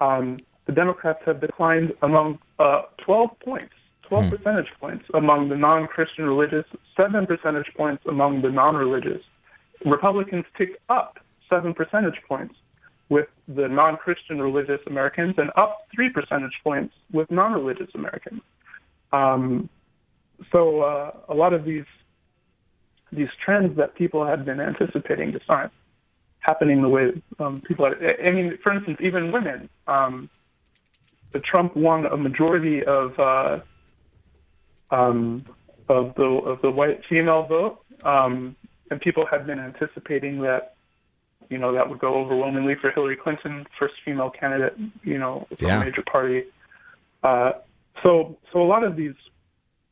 um, 0.02 0.39
the 0.66 0.72
Democrats 0.72 1.20
have 1.26 1.42
declined 1.42 1.94
among 2.02 2.39
uh, 2.60 2.84
12 2.98 3.39
points, 3.39 3.74
12 4.04 4.26
hmm. 4.26 4.30
percentage 4.32 4.72
points 4.80 5.06
among 5.13 5.50
the 5.50 5.56
non 5.56 5.88
Christian 5.88 6.26
religious, 6.26 6.66
7 6.96 7.26
percentage 7.26 7.72
points 7.76 8.04
among 8.06 8.42
the 8.42 8.50
non 8.50 8.76
religious. 8.76 9.22
Republicans 9.86 10.46
ticked 10.58 10.78
up 10.89 11.20
seven 11.50 11.74
percentage 11.74 12.20
points 12.28 12.56
with 13.10 13.28
the 13.48 13.68
non-Christian 13.68 14.42
religious 14.42 14.80
Americans 14.88 15.36
and 15.38 15.52
up 15.56 15.88
three 15.94 16.10
percentage 16.10 16.60
points 16.63 16.96
with 17.12 17.30
non-religious 17.30 17.89
Americans. 17.94 18.42
Um, 19.12 19.70
so 20.52 20.82
uh, 20.82 21.12
a 21.30 21.34
lot 21.34 21.54
of 21.54 21.66
these 21.66 21.86
these 23.12 23.30
trends 23.44 23.78
that 23.78 23.96
people 23.96 24.26
had 24.26 24.44
been 24.44 24.60
anticipating 24.60 25.32
just 25.32 25.46
aren't 25.48 25.72
happening 26.40 26.82
the 26.82 26.90
way 26.90 27.12
um, 27.40 27.62
people 27.62 27.86
are. 27.86 27.96
I 28.26 28.32
mean, 28.32 28.58
for 28.64 28.74
instance, 28.74 28.98
even 29.02 29.32
women. 29.32 29.70
Um, 29.88 30.30
the 31.32 31.40
Trump 31.40 31.76
won 31.76 32.06
a 32.06 32.18
majority 32.18 32.84
of 32.84 33.20
uh, 33.20 33.60
um, 34.92 35.46
of 35.90 36.16
the 36.16 36.24
of 36.24 36.62
the 36.62 36.72
white 36.72 37.02
female 37.10 37.44
vote. 37.44 37.80
Um, 38.04 38.56
and 38.94 39.02
people 39.02 39.26
had 39.26 39.48
been 39.48 39.60
anticipating 39.60 40.42
that, 40.42 40.76
you 41.50 41.58
know, 41.58 41.74
that 41.74 41.90
would 41.90 42.00
go 42.00 42.14
overwhelmingly 42.16 42.76
for 42.76 42.92
Hillary 42.92 43.16
Clinton, 43.16 43.66
first 43.80 43.96
female 44.06 44.30
candidate, 44.30 44.78
you 45.04 45.18
know, 45.18 45.48
from 45.58 45.68
yeah. 45.68 45.82
a 45.82 45.86
major 45.86 46.04
party. 46.04 46.44
Uh, 47.24 47.54
so, 48.04 48.38
so 48.52 48.62
a 48.62 48.68
lot 48.68 48.84
of 48.84 48.96
these 48.96 49.16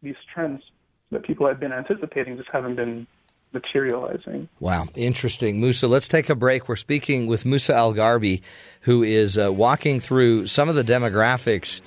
these 0.02 0.16
trends 0.34 0.64
that 1.12 1.24
people 1.24 1.48
had 1.48 1.60
been 1.60 1.74
anticipating 1.74 2.38
just 2.38 2.50
haven't 2.52 2.76
been 2.76 3.08
materializing. 3.54 4.48
Wow, 4.60 4.88
interesting. 4.96 5.60
Musa, 5.60 5.88
let's 5.88 6.08
take 6.08 6.30
a 6.30 6.36
break. 6.36 6.70
We're 6.70 6.76
speaking 6.78 7.28
with 7.28 7.46
Musa 7.46 7.76
al-Gharbi, 7.76 8.42
who 8.82 9.04
is 9.04 9.38
uh, 9.38 9.52
walking 9.52 10.00
through 10.00 10.48
some 10.48 10.70
of 10.70 10.76
the 10.76 10.84
demographics 10.84 11.82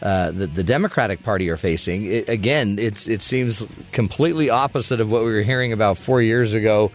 uh, 0.00 0.30
that 0.30 0.54
the 0.54 0.62
Democratic 0.62 1.24
Party 1.24 1.50
are 1.50 1.56
facing. 1.56 2.04
It, 2.06 2.28
again, 2.28 2.78
it's 2.78 3.08
it 3.08 3.20
seems 3.20 3.64
completely 3.90 4.48
opposite 4.48 5.00
of 5.00 5.10
what 5.10 5.24
we 5.24 5.32
were 5.32 5.42
hearing 5.42 5.72
about 5.72 5.98
four 5.98 6.22
years 6.22 6.54
ago, 6.54 6.92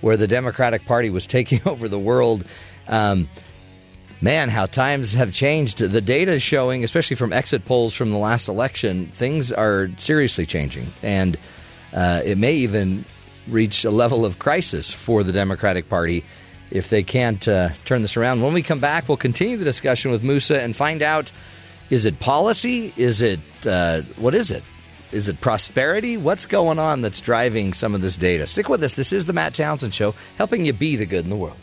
where 0.00 0.16
the 0.16 0.26
Democratic 0.26 0.86
Party 0.86 1.10
was 1.10 1.26
taking 1.26 1.60
over 1.66 1.88
the 1.88 1.98
world. 1.98 2.44
Um, 2.88 3.28
man, 4.20 4.48
how 4.48 4.66
times 4.66 5.12
have 5.12 5.32
changed. 5.32 5.78
The 5.78 6.00
data 6.00 6.32
is 6.32 6.42
showing, 6.42 6.84
especially 6.84 7.16
from 7.16 7.32
exit 7.32 7.64
polls 7.64 7.94
from 7.94 8.10
the 8.10 8.18
last 8.18 8.48
election, 8.48 9.06
things 9.08 9.52
are 9.52 9.90
seriously 9.98 10.46
changing, 10.46 10.88
and 11.02 11.36
uh, 11.92 12.22
it 12.24 12.38
may 12.38 12.54
even 12.54 13.04
reach 13.48 13.84
a 13.84 13.90
level 13.90 14.24
of 14.24 14.38
crisis 14.38 14.92
for 14.92 15.22
the 15.22 15.32
Democratic 15.32 15.88
Party 15.88 16.24
if 16.70 16.90
they 16.90 17.02
can't 17.02 17.46
uh, 17.46 17.70
turn 17.84 18.02
this 18.02 18.16
around. 18.16 18.42
When 18.42 18.52
we 18.52 18.62
come 18.62 18.80
back, 18.80 19.08
we'll 19.08 19.16
continue 19.16 19.56
the 19.56 19.64
discussion 19.64 20.10
with 20.10 20.22
Musa 20.22 20.60
and 20.60 20.74
find 20.74 21.02
out 21.02 21.30
is 21.88 22.04
it 22.04 22.18
policy? 22.18 22.92
Is 22.96 23.22
it 23.22 23.38
uh, 23.64 24.02
what 24.16 24.34
is 24.34 24.50
it? 24.50 24.64
Is 25.12 25.28
it 25.28 25.40
prosperity? 25.40 26.16
What's 26.16 26.46
going 26.46 26.80
on 26.80 27.00
that's 27.00 27.20
driving 27.20 27.72
some 27.72 27.94
of 27.94 28.02
this 28.02 28.16
data? 28.16 28.48
Stick 28.48 28.68
with 28.68 28.82
us. 28.82 28.94
This 28.94 29.12
is 29.12 29.26
the 29.26 29.32
Matt 29.32 29.54
Townsend 29.54 29.94
Show, 29.94 30.14
helping 30.36 30.64
you 30.64 30.72
be 30.72 30.96
the 30.96 31.06
good 31.06 31.22
in 31.24 31.30
the 31.30 31.36
world. 31.36 31.56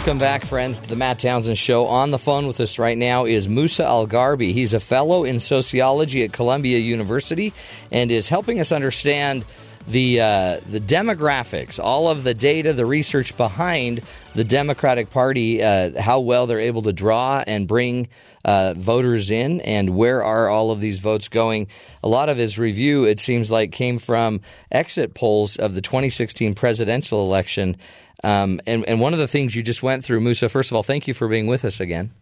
Welcome 0.00 0.18
back, 0.18 0.46
friends, 0.46 0.78
to 0.78 0.88
the 0.88 0.96
Matt 0.96 1.18
Townsend 1.18 1.58
Show. 1.58 1.84
On 1.84 2.10
the 2.10 2.18
phone 2.18 2.46
with 2.46 2.58
us 2.60 2.78
right 2.78 2.96
now 2.96 3.26
is 3.26 3.50
Musa 3.50 3.84
al-Gharbi. 3.84 4.54
He's 4.54 4.72
a 4.72 4.80
fellow 4.80 5.24
in 5.24 5.40
sociology 5.40 6.24
at 6.24 6.32
Columbia 6.32 6.78
University 6.78 7.52
and 7.92 8.10
is 8.10 8.26
helping 8.26 8.60
us 8.60 8.72
understand 8.72 9.44
the 9.86 10.20
uh, 10.20 10.60
the 10.70 10.80
demographics, 10.80 11.78
all 11.78 12.08
of 12.08 12.24
the 12.24 12.32
data, 12.32 12.72
the 12.72 12.86
research 12.86 13.36
behind 13.36 14.00
the 14.34 14.44
Democratic 14.44 15.10
Party, 15.10 15.62
uh, 15.62 16.00
how 16.00 16.20
well 16.20 16.46
they're 16.46 16.60
able 16.60 16.82
to 16.82 16.92
draw 16.92 17.44
and 17.46 17.68
bring 17.68 18.08
uh, 18.44 18.74
voters 18.74 19.30
in, 19.30 19.60
and 19.60 19.96
where 19.96 20.24
are 20.24 20.48
all 20.48 20.70
of 20.70 20.80
these 20.80 20.98
votes 20.98 21.28
going. 21.28 21.66
A 22.02 22.08
lot 22.08 22.28
of 22.28 22.38
his 22.38 22.58
review, 22.58 23.04
it 23.04 23.20
seems 23.20 23.50
like, 23.50 23.72
came 23.72 23.98
from 23.98 24.40
exit 24.70 25.14
polls 25.14 25.56
of 25.56 25.74
the 25.74 25.82
2016 25.82 26.54
presidential 26.54 27.22
election 27.22 27.76
um, 28.22 28.60
and, 28.66 28.84
and 28.86 29.00
one 29.00 29.12
of 29.12 29.18
the 29.18 29.28
things 29.28 29.54
you 29.54 29.62
just 29.62 29.82
went 29.82 30.04
through, 30.04 30.20
Musa, 30.20 30.48
first 30.48 30.70
of 30.70 30.76
all, 30.76 30.82
thank 30.82 31.08
you 31.08 31.14
for 31.14 31.28
being 31.28 31.46
with 31.46 31.64
us 31.64 31.80
again. 31.80 32.12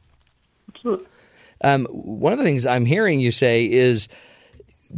Absolutely. 0.75 1.07
Um, 1.61 1.87
one 1.87 2.33
of 2.33 2.39
the 2.39 2.45
things 2.45 2.67
I'm 2.67 2.85
hearing 2.85 3.19
you 3.19 3.33
say 3.33 3.69
is 3.69 4.09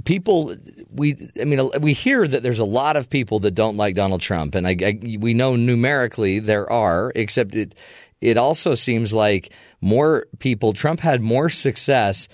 people 0.05 0.55
we 0.95 1.29
I 1.41 1.45
mean 1.45 1.71
we 1.81 1.95
hear 1.95 2.27
that 2.27 2.43
there's 2.43 2.59
a 2.59 2.65
lot 2.65 2.97
of 2.97 3.11
people 3.11 3.41
that 3.41 3.53
don't 3.53 3.77
like 3.77 3.95
Donald 3.95 4.21
Trump 4.21 4.55
and 4.55 4.67
I, 4.67 4.77
I, 4.81 5.17
we 5.19 5.35
know 5.35 5.57
numerically 5.57 6.39
there 6.39 6.71
are 6.71 7.11
except 7.15 7.55
it 7.55 7.75
it 8.21 8.37
also 8.37 8.75
seems 8.75 9.13
like 9.13 9.53
more 9.81 10.27
people 10.39 10.75
Trump 10.75 11.01
had 11.01 11.23
more 11.23 11.49
success 11.49 12.29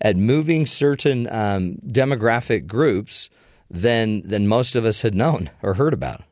at 0.00 0.16
moving 0.16 0.66
certain 0.66 1.28
um, 1.32 1.76
demographic 1.86 2.66
groups 2.66 3.30
than 3.70 4.26
than 4.26 4.48
most 4.48 4.76
of 4.76 4.84
us 4.84 5.02
had 5.02 5.14
known 5.14 5.50
or 5.62 5.74
heard 5.74 5.94
about. 5.94 6.22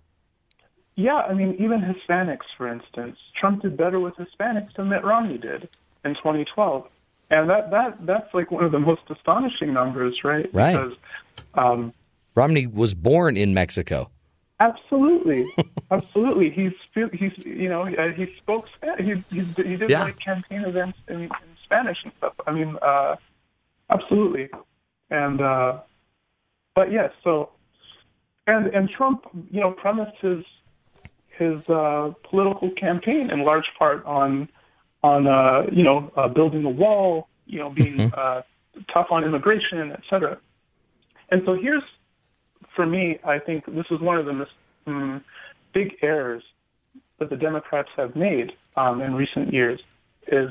Yeah, 0.97 1.17
I 1.17 1.35
mean, 1.35 1.57
even 1.59 1.83
Hispanics, 1.83 2.47
for 2.57 2.67
instance, 2.67 3.19
Trump 3.39 3.63
did 3.63 3.77
better 3.77 4.01
with 4.01 4.15
Hispanics 4.17 4.75
than 4.77 4.89
Mitt 4.89 5.05
Romney 5.05 5.37
did 5.37 5.69
in 6.05 6.15
2012, 6.15 6.89
and 7.31 7.51
that 7.51 7.71
that 7.71 8.07
that's 8.07 8.33
like 8.33 8.51
one 8.51 8.65
of 8.65 8.73
the 8.73 8.79
most 8.79 9.03
astonishing 9.11 9.75
numbers, 9.75 10.25
right? 10.25 10.49
Right. 10.55 10.73
Because 10.73 10.97
um, 11.55 11.93
Romney 12.35 12.67
was 12.67 12.95
born 12.95 13.37
in 13.37 13.53
Mexico. 13.53 14.11
Absolutely, 14.59 15.47
absolutely. 15.91 16.49
He's 16.49 16.73
he's 17.13 17.45
you 17.45 17.69
know 17.69 17.85
he 17.85 18.35
spoke 18.39 18.67
he 18.99 19.23
he, 19.31 19.41
he 19.41 19.77
did 19.77 19.91
yeah. 19.91 20.05
like 20.05 20.19
campaign 20.19 20.63
events 20.63 20.99
in, 21.09 21.25
in 21.25 21.31
Spanish 21.63 21.99
and 22.05 22.13
stuff. 22.17 22.33
I 22.47 22.53
mean, 22.53 22.79
uh, 22.81 23.17
absolutely, 23.91 24.49
and 25.11 25.43
uh, 25.43 25.81
but 26.75 26.91
yes, 26.91 27.11
yeah, 27.13 27.23
so 27.23 27.51
and 28.47 28.69
and 28.69 28.89
Trump 28.89 29.27
you 29.51 29.61
know 29.61 29.73
premised 29.73 30.17
his 30.23 30.43
his 31.39 31.57
uh, 31.69 32.13
political 32.31 32.71
campaign 32.71 33.31
in 33.31 33.45
large 33.45 33.67
part 33.79 34.05
on 34.05 34.49
on 35.03 35.27
uh, 35.27 35.63
you 35.73 35.83
know 35.83 36.11
uh, 36.17 36.29
building 36.29 36.65
a 36.65 36.71
wall, 36.71 37.29
you 37.47 37.59
know, 37.59 37.71
being 37.71 37.97
mm-hmm. 37.97 38.15
uh, 38.19 38.43
tough 38.93 39.09
on 39.11 39.25
immigration, 39.25 39.93
et 39.93 40.03
cetera. 40.11 40.39
And 41.31 41.43
so 41.45 41.55
here's, 41.55 41.83
for 42.75 42.87
me, 42.87 43.19
I 43.25 43.39
think 43.39 43.67
this 43.67 43.87
is 43.91 44.01
one 44.01 44.19
of 44.19 44.27
the 44.27 44.47
um, 44.87 45.25
big 45.75 45.97
errors 46.03 46.43
that 47.19 47.31
the 47.31 47.37
Democrats 47.37 47.89
have 47.97 48.15
made 48.15 48.53
um, 48.77 49.01
in 49.01 49.15
recent 49.15 49.53
years. 49.53 49.81
Is 50.29 50.51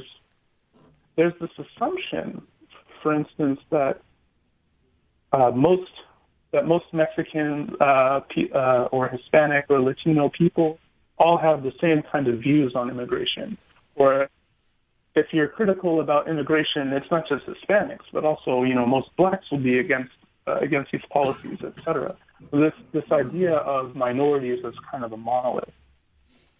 there's 1.15 1.33
this 1.39 1.49
assumption, 1.57 2.41
for 3.01 3.13
instance, 3.13 3.59
that 3.71 4.01
uh, 5.31 5.51
most 5.51 5.91
that 6.55 6.65
most 6.65 6.85
Mexican 6.93 7.75
uh, 7.81 8.21
uh, 8.53 8.87
or 8.93 9.09
Hispanic 9.09 9.65
or 9.69 9.81
Latino 9.81 10.29
people 10.29 10.79
all 11.17 11.37
have 11.37 11.63
the 11.63 11.73
same 11.81 12.01
kind 12.09 12.27
of 12.29 12.39
views 12.39 12.73
on 12.75 12.89
immigration. 12.89 13.57
Or 13.95 14.29
if 15.15 15.27
you're 15.33 15.49
critical 15.49 15.99
about 15.99 16.29
immigration, 16.29 16.93
it's 16.93 17.11
not 17.11 17.27
just 17.27 17.43
Hispanics, 17.45 18.05
but 18.13 18.23
also 18.23 18.63
you 18.63 18.73
know 18.73 18.85
most 18.85 19.09
blacks 19.17 19.45
will 19.51 19.65
be 19.71 19.79
against 19.79 20.13
uh, 20.47 20.59
against 20.67 20.91
these 20.93 21.05
policies, 21.11 21.59
etc. 21.61 22.15
This 22.51 22.73
this 22.93 23.09
idea 23.11 23.55
of 23.57 23.95
minorities 23.95 24.63
as 24.65 24.73
kind 24.89 25.03
of 25.03 25.11
a 25.11 25.17
monolith. 25.17 25.73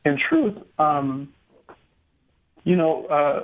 in 0.03 0.19
truth, 0.29 0.57
um, 0.77 1.33
you 2.65 2.75
know, 2.75 3.05
uh, 3.05 3.43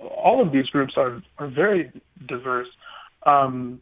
all 0.00 0.40
of 0.40 0.52
these 0.52 0.66
groups 0.66 0.94
are 0.96 1.20
are 1.38 1.48
very 1.48 1.90
diverse. 2.26 2.68
Um, 3.26 3.80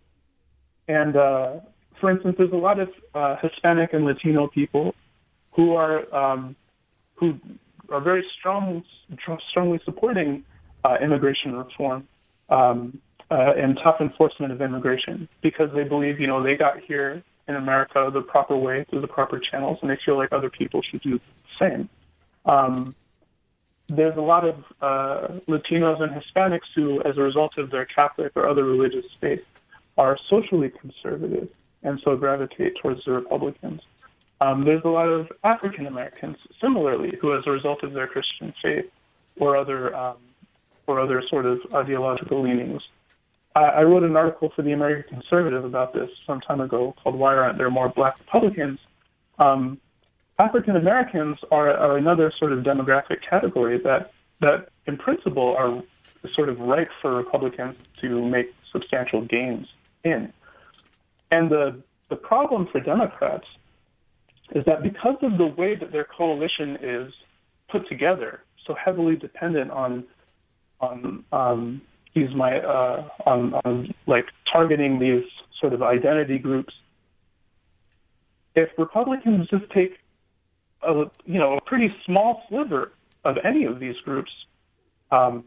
and 0.89 1.17
uh, 1.17 1.61
for 2.03 2.11
instance, 2.11 2.35
there's 2.37 2.51
a 2.53 2.57
lot 2.57 2.81
of 2.81 2.91
uh, 3.15 3.37
Hispanic 3.37 3.93
and 3.93 4.05
Latino 4.05 4.49
people 4.49 4.93
who 5.53 5.77
are 5.77 6.13
um, 6.13 6.57
who 7.15 7.39
are 7.91 8.01
very 8.01 8.25
strong, 8.37 8.83
strongly 9.51 9.81
supporting 9.85 10.43
uh, 10.85 10.97
immigration 11.01 11.55
reform 11.55 12.09
um, 12.51 13.01
uh, 13.31 13.53
and 13.57 13.79
tough 13.85 14.01
enforcement 14.01 14.53
of 14.53 14.61
immigration 14.61 15.29
because 15.43 15.71
they 15.77 15.85
believe, 15.85 16.19
you 16.19 16.27
know, 16.27 16.43
they 16.43 16.57
got 16.57 16.81
here 16.81 17.23
in 17.47 17.55
America 17.55 18.11
the 18.13 18.21
proper 18.21 18.57
way 18.57 18.85
through 18.91 19.01
the 19.01 19.07
proper 19.07 19.39
channels, 19.39 19.79
and 19.81 19.89
they 19.89 19.99
feel 20.05 20.17
like 20.17 20.33
other 20.33 20.51
people 20.51 20.83
should 20.83 21.03
do 21.03 21.21
the 21.21 21.21
same. 21.61 21.89
Um, 22.47 22.97
there's 23.87 24.17
a 24.17 24.21
lot 24.21 24.45
of 24.45 24.57
uh, 24.81 25.39
Latinos 25.47 26.03
and 26.03 26.11
Hispanics 26.11 26.67
who, 26.75 27.01
as 27.03 27.17
a 27.17 27.23
result 27.23 27.59
of 27.59 27.71
their 27.71 27.85
Catholic 27.85 28.33
or 28.35 28.49
other 28.49 28.65
religious 28.65 29.07
faith, 29.21 29.45
are 29.97 30.19
socially 30.29 30.71
conservative 30.71 31.49
and 31.83 32.01
so 32.05 32.17
gravitate 32.17 32.75
towards 32.81 33.05
the 33.05 33.13
Republicans. 33.13 33.81
Um, 34.41 34.65
there's 34.65 34.83
a 34.85 34.89
lot 34.89 35.09
of 35.09 35.31
African 35.45 35.87
Americans, 35.87 36.37
similarly, 36.61 37.17
who, 37.21 37.37
as 37.37 37.47
a 37.47 37.51
result 37.51 37.83
of 37.85 37.93
their 37.93 38.09
Christian 38.09 38.53
faith 38.63 38.91
or 39.39 39.57
other 39.57 39.95
um, 39.95 40.17
or 40.87 40.99
other 40.99 41.23
sort 41.29 41.47
of 41.47 41.61
ideological 41.75 42.43
leanings, 42.43 42.83
I, 43.55 43.61
I 43.61 43.83
wrote 43.83 44.03
an 44.03 44.17
article 44.17 44.53
for 44.55 44.63
the 44.63 44.73
American 44.73 45.21
Conservative 45.21 45.65
about 45.65 45.93
this 45.95 46.11
some 46.27 46.41
time 46.41 46.61
ago 46.61 46.95
called 47.03 47.15
"Why 47.15 47.37
Aren't 47.37 47.59
There 47.59 47.71
More 47.71 47.89
Black 47.89 48.19
Republicans?" 48.19 48.81
Um, 49.39 49.81
African 50.39 50.77
Americans 50.77 51.39
are, 51.51 51.73
are 51.73 51.97
another 51.97 52.33
sort 52.39 52.53
of 52.53 52.65
demographic 52.65 53.19
category 53.29 53.79
that 53.85 54.13
that, 54.41 54.71
in 54.87 54.97
principle, 54.97 55.55
are 55.57 55.83
sort 56.35 56.49
of 56.49 56.59
ripe 56.59 56.91
for 57.01 57.15
Republicans 57.15 57.77
to 58.01 58.25
make 58.29 58.53
substantial 58.73 59.23
gains 59.23 59.69
in. 60.05 60.33
And 61.33 61.51
the 61.51 61.83
the 62.11 62.17
problem 62.17 62.69
for 62.71 62.79
Democrats 62.79 63.47
is 64.55 64.63
that 64.67 64.83
because 64.83 65.17
of 65.23 65.39
the 65.39 65.47
way 65.47 65.75
that 65.75 65.91
their 65.91 66.07
coalition 66.17 66.77
is 66.83 67.11
put 67.71 67.89
together, 67.89 68.41
so 68.67 68.75
heavily 68.75 69.17
dependent 69.17 69.71
on 69.71 70.05
on 70.81 71.25
um, 71.33 71.81
these 72.15 72.29
my 72.37 72.59
uh, 72.59 73.09
on, 73.25 73.55
on 73.65 73.95
like 74.07 74.27
targeting 74.53 74.99
these 74.99 75.25
sort 75.59 75.73
of 75.73 75.83
identity 75.83 76.39
groups. 76.39 76.75
If 78.55 78.69
Republicans 78.77 79.49
just 79.49 79.65
take 79.71 79.93
a 80.83 81.05
you 81.25 81.39
know 81.39 81.57
a 81.57 81.61
pretty 81.63 81.95
small 82.05 82.43
sliver 82.51 82.93
of 83.25 83.37
any 83.43 83.65
of 83.65 83.81
these 83.81 83.97
groups, 84.05 84.31
um, 85.11 85.45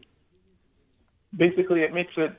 basically 1.36 1.82
it 1.82 1.94
makes 1.94 2.12
it 2.16 2.36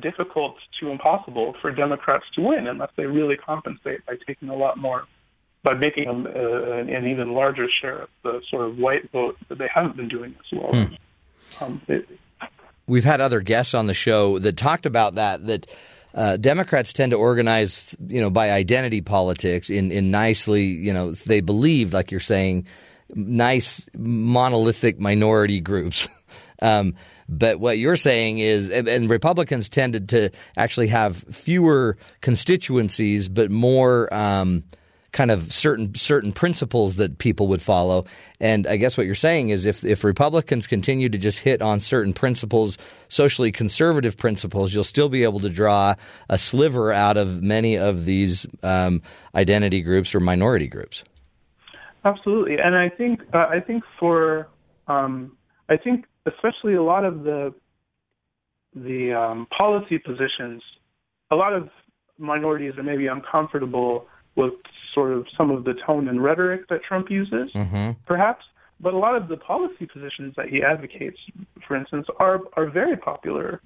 difficult 0.00 0.56
to 0.78 0.90
impossible 0.90 1.54
for 1.60 1.70
Democrats 1.72 2.24
to 2.34 2.42
win 2.42 2.66
unless 2.66 2.90
they 2.96 3.06
really 3.06 3.36
compensate 3.36 4.04
by 4.06 4.14
taking 4.26 4.48
a 4.48 4.54
lot 4.54 4.78
more 4.78 5.04
by 5.62 5.74
making 5.74 6.06
them 6.06 6.26
uh, 6.26 6.72
an 6.78 7.06
even 7.06 7.34
larger 7.34 7.66
share 7.80 8.02
of 8.02 8.08
the 8.22 8.40
sort 8.48 8.66
of 8.66 8.78
white 8.78 9.10
vote 9.12 9.36
that 9.48 9.58
they 9.58 9.68
haven't 9.72 9.96
been 9.96 10.08
doing 10.08 10.34
as 10.38 10.58
well. 10.58 10.72
Hmm. 10.72 10.94
Um, 11.62 11.82
it, 11.88 12.08
We've 12.86 13.04
had 13.04 13.20
other 13.20 13.40
guests 13.40 13.74
on 13.74 13.86
the 13.86 13.94
show 13.94 14.38
that 14.38 14.56
talked 14.56 14.86
about 14.86 15.16
that. 15.16 15.46
That 15.46 15.70
uh, 16.14 16.36
Democrats 16.38 16.92
tend 16.92 17.12
to 17.12 17.16
organize, 17.16 17.94
you 18.04 18.20
know, 18.20 18.30
by 18.30 18.50
identity 18.50 19.00
politics 19.00 19.70
in 19.70 19.92
in 19.92 20.10
nicely, 20.10 20.64
you 20.64 20.92
know, 20.92 21.12
they 21.12 21.40
believe, 21.40 21.92
like 21.92 22.10
you're 22.10 22.20
saying, 22.20 22.66
nice 23.14 23.88
monolithic 23.96 24.98
minority 24.98 25.60
groups. 25.60 26.08
um, 26.60 26.94
but 27.28 27.60
what 27.60 27.78
you're 27.78 27.96
saying 27.96 28.38
is, 28.38 28.70
and, 28.70 29.08
Republicans 29.08 29.68
tended 29.68 30.08
to 30.10 30.30
actually 30.56 30.88
have 30.88 31.16
fewer 31.16 31.96
constituencies, 32.20 33.28
but 33.28 33.50
more. 33.50 34.12
Um, 34.12 34.64
kind 35.12 35.30
of 35.30 35.52
certain 35.52 35.94
certain 35.94 36.32
principles 36.32 36.96
that 36.96 37.18
people 37.18 37.48
would 37.48 37.60
follow. 37.60 38.04
And 38.38 38.66
I 38.66 38.76
guess 38.76 38.96
what 38.96 39.06
you're 39.06 39.14
saying 39.14 39.48
is 39.48 39.66
if 39.66 39.84
if 39.84 40.04
Republicans 40.04 40.66
continue 40.66 41.08
to 41.08 41.18
just 41.18 41.40
hit 41.40 41.62
on 41.62 41.80
certain 41.80 42.12
principles, 42.12 42.78
socially 43.08 43.50
conservative 43.50 44.16
principles, 44.16 44.72
you'll 44.72 44.84
still 44.84 45.08
be 45.08 45.24
able 45.24 45.40
to 45.40 45.48
draw 45.48 45.94
a 46.28 46.38
sliver 46.38 46.92
out 46.92 47.16
of 47.16 47.42
many 47.42 47.76
of 47.76 48.04
these 48.04 48.46
um, 48.62 49.02
identity 49.34 49.82
groups 49.82 50.14
or 50.14 50.20
minority 50.20 50.68
groups. 50.68 51.02
Absolutely, 52.04 52.58
and 52.58 52.76
I 52.76 52.88
think 52.88 53.20
uh, 53.34 53.46
I 53.50 53.60
think 53.60 53.82
for 53.98 54.48
um, 54.88 55.36
I 55.68 55.76
think 55.76 56.06
especially 56.26 56.74
a 56.74 56.82
lot 56.82 57.04
of 57.04 57.22
the 57.22 57.54
the 58.74 59.12
um, 59.12 59.46
policy 59.56 59.98
positions, 59.98 60.62
a 61.30 61.36
lot 61.36 61.52
of 61.52 61.68
minorities 62.18 62.74
are 62.78 62.82
maybe 62.84 63.08
uncomfortable 63.08 64.06
with 64.36 64.54
sort 64.94 65.12
of 65.12 65.26
some 65.36 65.50
of 65.50 65.64
the 65.64 65.74
tone 65.86 66.08
and 66.08 66.22
rhetoric 66.22 66.68
that 66.68 66.82
Trump 66.84 67.10
uses, 67.10 67.50
mm-hmm. 67.52 67.92
perhaps. 68.06 68.44
But 68.80 68.94
a 68.94 68.98
lot 68.98 69.16
of 69.16 69.28
the 69.28 69.36
policy 69.36 69.86
positions 69.86 70.34
that 70.36 70.48
he 70.48 70.62
advocates, 70.62 71.18
for 71.66 71.76
instance, 71.76 72.06
are 72.18 72.40
are 72.56 72.70
very 72.70 72.96
popular 72.96 73.60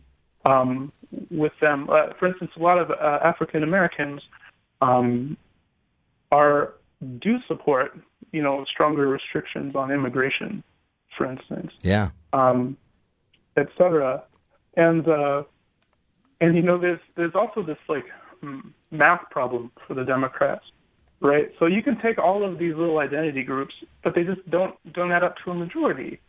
um, 0.44 0.92
with 1.30 1.52
them. 1.60 1.88
Uh, 1.90 2.14
for 2.18 2.26
instance, 2.26 2.50
a 2.56 2.62
lot 2.62 2.78
of 2.78 2.90
uh, 2.90 3.18
African 3.22 3.62
Americans 3.62 4.22
um, 4.80 5.36
are 6.32 6.74
do 7.20 7.36
support, 7.46 7.96
you 8.32 8.42
know, 8.42 8.64
stronger 8.72 9.06
restrictions 9.06 9.76
on 9.76 9.90
immigration, 9.90 10.64
for 11.16 11.30
instance. 11.30 11.72
Yeah. 11.82 12.10
Um, 12.32 12.76
et 13.56 13.68
cetera. 13.78 14.24
And 14.76 15.06
uh, 15.08 15.44
and 16.40 16.56
you 16.56 16.62
know, 16.62 16.78
there's 16.78 17.00
there's 17.16 17.34
also 17.34 17.62
this 17.62 17.78
like 17.88 18.04
math 18.90 19.22
problem 19.30 19.70
for 19.86 19.94
the 19.94 20.04
Democrats, 20.04 20.64
right? 21.20 21.50
So 21.58 21.66
you 21.66 21.82
can 21.82 22.00
take 22.00 22.18
all 22.18 22.44
of 22.44 22.58
these 22.58 22.74
little 22.74 22.98
identity 22.98 23.42
groups, 23.42 23.74
but 24.02 24.14
they 24.14 24.24
just 24.24 24.48
don't 24.50 24.74
don't 24.92 25.12
add 25.12 25.22
up 25.22 25.36
to 25.44 25.50
a 25.50 25.54
majority. 25.54 26.20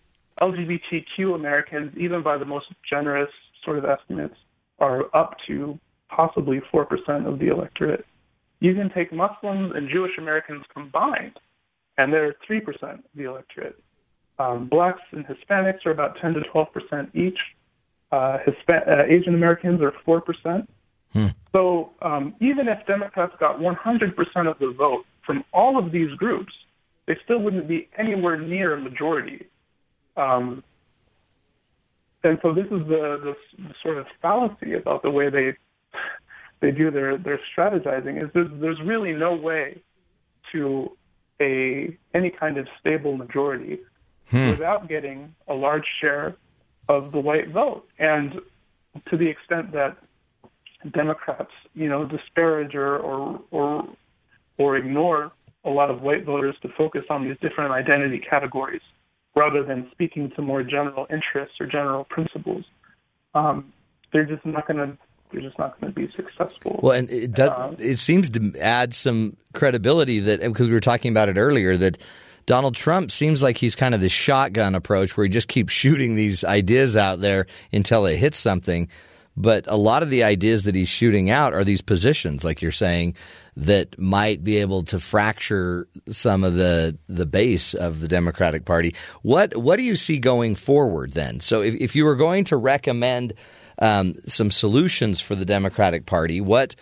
LGBTQ 0.42 1.34
Americans, 1.34 1.94
even 1.98 2.22
by 2.22 2.38
the 2.38 2.46
most 2.46 2.66
generous 2.90 3.30
sort 3.64 3.78
of 3.78 3.86
estimates, 3.86 4.36
are 4.80 5.06
up 5.16 5.36
to 5.48 5.80
possibly 6.10 6.62
four 6.72 6.86
percent 6.86 7.28
of 7.28 7.40
the 7.40 7.48
electorate. 7.48 8.06
You 8.60 8.74
can 8.74 8.92
take 8.94 9.12
Muslims 9.12 9.74
and 9.76 9.90
Jewish 9.90 10.18
Americans 10.18 10.64
combined, 10.74 11.40
and 11.98 12.14
they're 12.14 12.36
three 12.46 12.60
percent 12.60 13.00
of 13.00 13.12
the 13.16 13.24
electorate. 13.24 13.82
Um, 14.38 14.68
blacks 14.68 15.02
and 15.12 15.26
Hispanics 15.26 15.86
are 15.86 15.92
about 15.92 16.18
10 16.22 16.34
to 16.34 16.42
12 16.52 16.74
percent 16.74 17.10
each. 17.14 17.38
Uh, 18.12 18.38
Hispan- 18.46 18.88
uh, 18.88 19.04
Asian 19.08 19.34
Americans 19.34 19.82
are 19.82 19.94
four 20.06 20.22
percent, 20.22 20.70
Hmm. 21.16 21.28
So 21.54 21.92
um, 22.02 22.36
even 22.42 22.68
if 22.68 22.86
Democrats 22.86 23.34
got 23.40 23.60
100% 23.60 24.52
of 24.52 24.60
the 24.60 24.76
vote 24.78 25.06
from 25.26 25.46
all 25.54 25.80
of 25.80 25.92
these 25.94 26.12
groups, 26.18 26.54
they 27.08 27.16
still 27.24 27.40
wouldn't 27.40 27.70
be 27.70 27.88
anywhere 27.98 28.38
near 28.38 28.74
a 28.74 28.82
majority. 28.82 29.48
Um, 30.18 30.62
and 32.24 32.38
so 32.42 32.54
this 32.54 32.66
is 32.66 32.86
the, 32.88 33.20
the, 33.24 33.36
the 33.58 33.74
sort 33.82 33.98
of 33.98 34.08
fallacy 34.22 34.74
about 34.74 35.04
the 35.04 35.10
way 35.10 35.30
they 35.30 35.54
they 36.62 36.72
do 36.72 36.90
their 36.90 37.18
their 37.18 37.40
strategizing 37.56 38.22
is 38.24 38.30
there's, 38.34 38.50
there's 38.60 38.80
really 38.84 39.14
no 39.14 39.36
way 39.36 39.82
to 40.52 40.90
a 41.40 41.96
any 42.14 42.32
kind 42.32 42.58
of 42.58 42.68
stable 42.80 43.16
majority 43.16 43.80
hmm. 44.30 44.50
without 44.52 44.88
getting 44.88 45.36
a 45.48 45.54
large 45.54 45.86
share 46.02 46.36
of 46.88 47.12
the 47.12 47.20
white 47.20 47.50
vote. 47.50 47.88
And 48.00 48.42
to 49.10 49.18
the 49.18 49.28
extent 49.28 49.72
that 49.74 49.98
Democrats, 50.92 51.52
you 51.74 51.90
know, 51.90 52.06
disparage 52.06 52.76
or 52.76 52.98
or 52.98 53.42
or, 53.52 53.88
or 54.58 54.78
ignore 54.78 55.32
a 55.64 55.70
lot 55.70 55.90
of 55.90 56.02
white 56.02 56.26
voters 56.26 56.56
to 56.62 56.70
focus 56.78 57.04
on 57.10 57.28
these 57.28 57.38
different 57.42 57.72
identity 57.72 58.20
categories 58.20 58.82
rather 59.36 59.64
than 59.64 59.90
speaking 59.92 60.32
to 60.36 60.42
more 60.42 60.64
general 60.64 61.08
interests 61.10 61.56
or 61.60 61.66
general 61.66 62.04
principles. 62.06 62.64
Um, 63.34 63.74
they're 64.14 64.26
just 64.26 64.46
not 64.46 64.68
going 64.68 64.78
to 64.78 64.98
they're 65.32 65.42
just 65.42 65.58
not 65.58 65.80
going 65.82 65.92
to 65.92 66.00
be 66.00 66.10
successful. 66.16 66.80
Well, 66.82 66.98
and 66.98 67.10
it 67.10 67.34
does, 67.34 67.50
uh, 67.50 67.76
it 67.80 67.98
seems 67.98 68.30
to 68.32 68.54
add 68.62 68.94
some 68.94 69.36
credibility 69.54 70.20
that 70.20 70.40
because 70.40 70.68
we 70.68 70.74
were 70.74 70.80
talking 70.80 71.12
about 71.12 71.30
it 71.30 71.38
earlier 71.38 71.76
that 71.78 71.98
Donald 72.46 72.76
Trump 72.76 73.12
seems 73.12 73.42
like 73.42 73.58
he's 73.58 73.76
kind 73.76 73.96
of 73.96 74.02
this 74.02 74.12
shotgun 74.12 74.76
approach 74.76 75.16
where 75.16 75.26
he 75.26 75.30
just 75.30 75.48
keeps 75.48 75.74
shooting 75.86 76.16
these 76.16 76.44
ideas 76.44 76.96
out 76.96 77.20
there 77.20 77.48
until 77.72 78.06
it 78.06 78.18
hits 78.18 78.38
something. 78.38 78.88
But 79.38 79.66
a 79.68 79.76
lot 79.76 80.02
of 80.02 80.10
the 80.10 80.24
ideas 80.24 80.64
that 80.64 80.76
he's 80.76 80.88
shooting 80.88 81.30
out 81.30 81.54
are 81.54 81.66
these 81.66 81.82
positions, 81.82 82.46
like 82.46 82.62
you're 82.62 82.72
saying, 82.72 83.16
that 83.58 84.00
might 84.00 84.44
be 84.46 84.58
able 84.58 84.84
to 84.84 85.00
fracture 85.00 85.88
some 86.10 86.46
of 86.46 86.54
the 86.54 86.98
the 87.10 87.26
base 87.26 87.74
of 87.74 88.00
the 88.00 88.08
Democratic 88.08 88.64
Party. 88.64 88.96
What 89.24 89.58
what 89.58 89.76
do 89.76 89.84
you 89.84 89.98
see 89.98 90.20
going 90.20 90.56
forward 90.56 91.12
then? 91.12 91.42
So 91.42 91.62
if, 91.62 91.76
if 91.76 91.96
you 91.98 92.06
were 92.06 92.16
going 92.16 92.46
to 92.46 92.56
recommend 92.56 93.34
um, 93.80 94.16
some 94.26 94.52
solutions 94.52 95.20
for 95.20 95.36
the 95.36 95.46
Democratic 95.46 96.06
Party, 96.06 96.40
what 96.40 96.76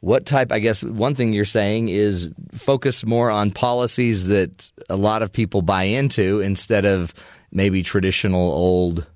what 0.00 0.26
type? 0.26 0.50
I 0.50 0.58
guess 0.58 0.82
one 0.82 1.14
thing 1.14 1.32
you're 1.32 1.44
saying 1.44 1.88
is 1.88 2.30
focus 2.52 3.04
more 3.04 3.30
on 3.30 3.50
policies 3.50 4.26
that 4.26 4.70
a 4.88 4.96
lot 4.96 5.22
of 5.22 5.32
people 5.32 5.62
buy 5.62 5.84
into 5.84 6.40
instead 6.40 6.84
of 6.84 7.14
maybe 7.52 7.82
traditional 7.82 8.50
old 8.50 9.06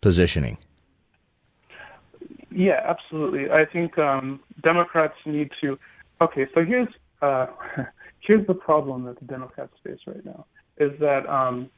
positioning. 0.00 0.58
Yeah, 2.50 2.80
absolutely. 2.84 3.50
I 3.50 3.64
think 3.64 3.98
um, 3.98 4.40
Democrats 4.62 5.14
need 5.24 5.50
to. 5.60 5.78
Okay, 6.20 6.46
so 6.54 6.64
here's 6.64 6.88
uh, 7.22 7.46
here's 8.20 8.46
the 8.46 8.54
problem 8.54 9.04
that 9.04 9.18
the 9.20 9.26
Democrats 9.26 9.72
face 9.84 10.00
right 10.06 10.24
now 10.24 10.46
is 10.78 10.92
that 11.00 11.28
um, 11.28 11.70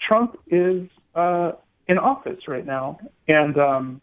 Trump 0.00 0.36
is 0.48 0.88
uh, 1.14 1.52
in 1.86 1.98
office 1.98 2.48
right 2.48 2.66
now, 2.66 2.98
and 3.28 3.56
um, 3.58 4.00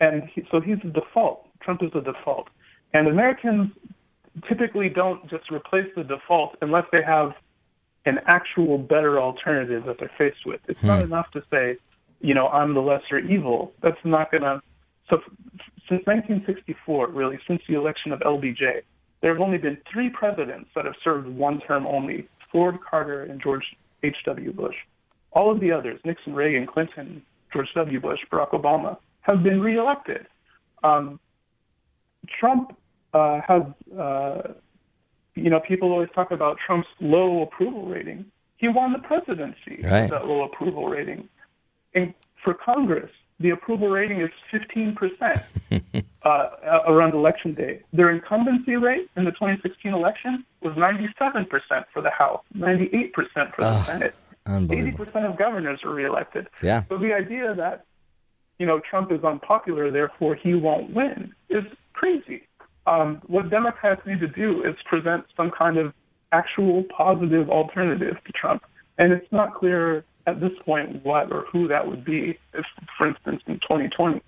and 0.00 0.24
he, 0.34 0.42
so 0.50 0.60
he's 0.60 0.78
the 0.82 0.90
default. 0.90 1.46
Trump 1.60 1.82
is 1.82 1.90
the 1.92 2.00
default, 2.00 2.48
and 2.92 3.08
Americans 3.08 3.70
typically 4.48 4.88
don't 4.88 5.28
just 5.28 5.50
replace 5.50 5.88
the 5.96 6.04
default 6.04 6.56
unless 6.62 6.84
they 6.92 7.02
have 7.02 7.32
an 8.06 8.18
actual 8.26 8.78
better 8.78 9.20
alternative 9.20 9.84
that 9.86 9.96
they're 9.98 10.10
faced 10.16 10.46
with. 10.46 10.60
It's 10.68 10.82
not 10.82 11.02
enough 11.02 11.30
to 11.32 11.42
say, 11.50 11.76
you 12.20 12.34
know, 12.34 12.48
I'm 12.48 12.74
the 12.74 12.80
lesser 12.80 13.18
evil. 13.18 13.72
That's 13.82 13.98
not 14.04 14.30
going 14.30 14.42
to. 14.42 14.62
So 15.08 15.18
since 15.88 16.06
1964, 16.06 17.08
really, 17.08 17.38
since 17.46 17.60
the 17.68 17.74
election 17.74 18.12
of 18.12 18.20
LBJ, 18.20 18.82
there 19.20 19.32
have 19.32 19.42
only 19.42 19.58
been 19.58 19.76
three 19.92 20.08
presidents 20.08 20.70
that 20.74 20.84
have 20.84 20.94
served 21.04 21.28
one 21.28 21.60
term 21.60 21.86
only: 21.86 22.28
Ford, 22.50 22.76
Carter, 22.88 23.24
and 23.24 23.42
George 23.42 23.64
H.W. 24.02 24.52
Bush. 24.52 24.76
All 25.32 25.50
of 25.52 25.60
the 25.60 25.70
others, 25.70 26.00
Nixon, 26.04 26.34
Reagan, 26.34 26.66
Clinton, 26.66 27.22
George 27.52 27.68
W. 27.74 28.00
Bush, 28.00 28.20
Barack 28.32 28.50
Obama, 28.50 28.96
have 29.20 29.42
been 29.42 29.60
reelected. 29.60 30.26
Um, 30.82 31.20
Trump 32.38 32.76
uh, 33.12 33.40
has, 33.46 33.62
uh, 33.98 34.52
you 35.34 35.50
know, 35.50 35.60
people 35.60 35.90
always 35.92 36.08
talk 36.14 36.30
about 36.30 36.58
Trump's 36.64 36.88
low 37.00 37.42
approval 37.42 37.86
rating. 37.86 38.24
He 38.56 38.68
won 38.68 38.92
the 38.92 38.98
presidency 38.98 39.80
Right. 39.82 40.02
with 40.02 40.10
that 40.10 40.26
low 40.26 40.42
approval 40.42 40.88
rating. 40.88 41.28
And 41.94 42.14
for 42.44 42.54
Congress, 42.54 43.10
the 43.40 43.50
approval 43.50 43.88
rating 43.88 44.20
is 44.20 44.30
15% 44.52 45.42
uh, 46.22 46.48
around 46.86 47.14
election 47.14 47.54
day. 47.54 47.82
Their 47.92 48.10
incumbency 48.10 48.76
rate 48.76 49.08
in 49.16 49.24
the 49.24 49.30
2016 49.32 49.92
election 49.94 50.44
was 50.62 50.74
97% 50.74 51.14
for 51.92 52.02
the 52.02 52.10
House, 52.10 52.42
98% 52.54 53.12
for 53.54 53.62
the 53.62 53.84
Senate. 53.84 54.14
80% 54.46 55.24
of 55.30 55.38
governors 55.38 55.80
were 55.84 55.94
reelected. 55.94 56.48
Yeah. 56.62 56.82
So 56.88 56.98
the 56.98 57.14
idea 57.14 57.54
that, 57.54 57.84
you 58.58 58.66
know, 58.66 58.80
Trump 58.80 59.10
is 59.10 59.24
unpopular, 59.24 59.90
therefore 59.90 60.34
he 60.34 60.54
won't 60.54 60.92
win, 60.92 61.32
is 61.48 61.64
crazy. 61.94 62.42
Um, 62.90 63.22
what 63.28 63.50
Democrats 63.50 64.02
need 64.04 64.18
to 64.18 64.26
do 64.26 64.64
is 64.64 64.74
present 64.84 65.24
some 65.36 65.52
kind 65.56 65.78
of 65.78 65.94
actual 66.32 66.84
positive 66.94 67.48
alternative 67.48 68.16
to 68.26 68.32
Trump. 68.32 68.62
And 68.98 69.12
it's 69.12 69.30
not 69.30 69.54
clear 69.54 70.04
at 70.26 70.40
this 70.40 70.50
point 70.64 71.04
what 71.04 71.32
or 71.32 71.46
who 71.52 71.68
that 71.68 71.86
would 71.86 72.04
be, 72.04 72.36
if, 72.52 72.66
for 72.98 73.08
instance, 73.08 73.42
in 73.46 73.54
2020. 73.60 74.20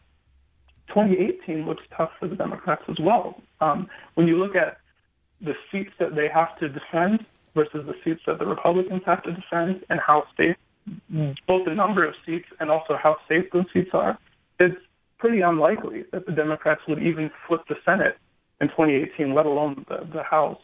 2018 0.89 1.67
looks 1.67 1.83
tough 1.97 2.11
for 2.21 2.29
the 2.29 2.37
Democrats 2.37 2.83
as 2.89 2.97
well. 3.01 3.43
Um, 3.61 3.89
when 4.15 4.29
you 4.29 4.37
look 4.37 4.55
at 4.55 4.79
the 5.41 5.55
seats 5.73 5.91
that 5.99 6.15
they 6.15 6.29
have 6.33 6.57
to 6.61 6.69
defend 6.69 7.27
versus 7.57 7.85
the 7.85 7.95
seats 8.05 8.21
that 8.29 8.39
the 8.39 8.47
Republicans 8.47 9.03
have 9.07 9.25
to 9.25 9.33
defend 9.33 9.85
and 9.91 9.99
how 10.07 10.25
safe 10.37 10.57
both 11.47 11.65
the 11.65 11.75
number 11.75 12.05
of 12.05 12.15
seats 12.25 12.47
and 12.61 12.71
also 12.71 12.97
how 13.01 13.17
safe 13.29 13.45
those 13.53 13.65
seats 13.73 13.91
are, 13.93 14.19
it's 14.61 14.77
pretty 15.19 15.41
unlikely 15.41 16.05
that 16.13 16.27
the 16.27 16.33
Democrats 16.33 16.81
would 16.89 17.03
even 17.03 17.31
flip 17.47 17.61
the 17.69 17.77
Senate 17.85 18.17
in 18.63 18.69
2018, 18.69 19.35
let 19.35 19.45
alone 19.45 19.85
the, 19.89 20.07
the 20.13 20.23
House. 20.23 20.61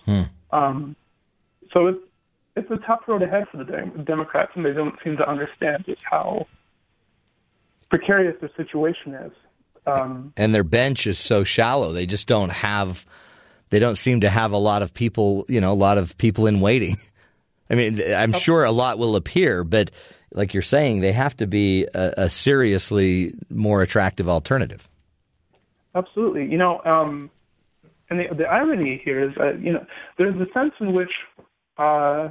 Um, 0.50 0.96
so 1.72 1.88
it's 1.88 1.98
it's 2.56 2.70
a 2.70 2.78
tough 2.86 3.02
road 3.06 3.22
ahead 3.22 3.46
for 3.50 3.58
the 3.58 3.64
Democrats, 4.04 4.52
and 4.54 4.64
they 4.64 4.72
don't 4.72 4.94
seem 5.04 5.16
to 5.16 5.28
understand 5.28 5.84
just 5.86 6.02
how 6.02 6.46
precarious 7.88 8.36
the 8.40 8.50
situation 8.56 9.14
is. 9.14 9.32
Um, 9.86 10.32
and 10.36 10.54
their 10.54 10.64
bench 10.64 11.06
is 11.06 11.18
so 11.18 11.44
shallow. 11.44 11.92
They 11.92 12.06
just 12.06 12.26
don't 12.26 12.50
have. 12.50 13.06
They 13.70 13.78
don't 13.78 13.96
seem 13.96 14.22
to 14.22 14.30
have 14.30 14.52
a 14.52 14.58
lot 14.58 14.82
of 14.82 14.94
people. 14.94 15.44
You 15.48 15.60
know, 15.60 15.72
a 15.72 15.74
lot 15.74 15.98
of 15.98 16.16
people 16.18 16.46
in 16.46 16.60
waiting. 16.60 16.96
I 17.70 17.74
mean, 17.74 18.00
I'm 18.02 18.32
sure 18.32 18.64
a 18.64 18.72
lot 18.72 18.98
will 18.98 19.14
appear, 19.14 19.62
but 19.62 19.90
like 20.32 20.54
you're 20.54 20.62
saying, 20.62 21.00
they 21.00 21.12
have 21.12 21.36
to 21.36 21.46
be 21.46 21.86
a, 21.94 22.14
a 22.16 22.30
seriously 22.30 23.34
more 23.50 23.82
attractive 23.82 24.26
alternative. 24.26 24.88
Absolutely. 25.94 26.46
You 26.50 26.56
know, 26.56 26.80
um, 26.84 27.30
and 28.10 28.18
the, 28.18 28.34
the 28.34 28.44
irony 28.44 29.00
here 29.04 29.28
is 29.28 29.34
that, 29.36 29.60
you 29.60 29.72
know, 29.72 29.84
there's 30.16 30.34
a 30.36 30.50
sense 30.52 30.72
in 30.80 30.92
which, 30.92 31.10
uh, 31.76 32.28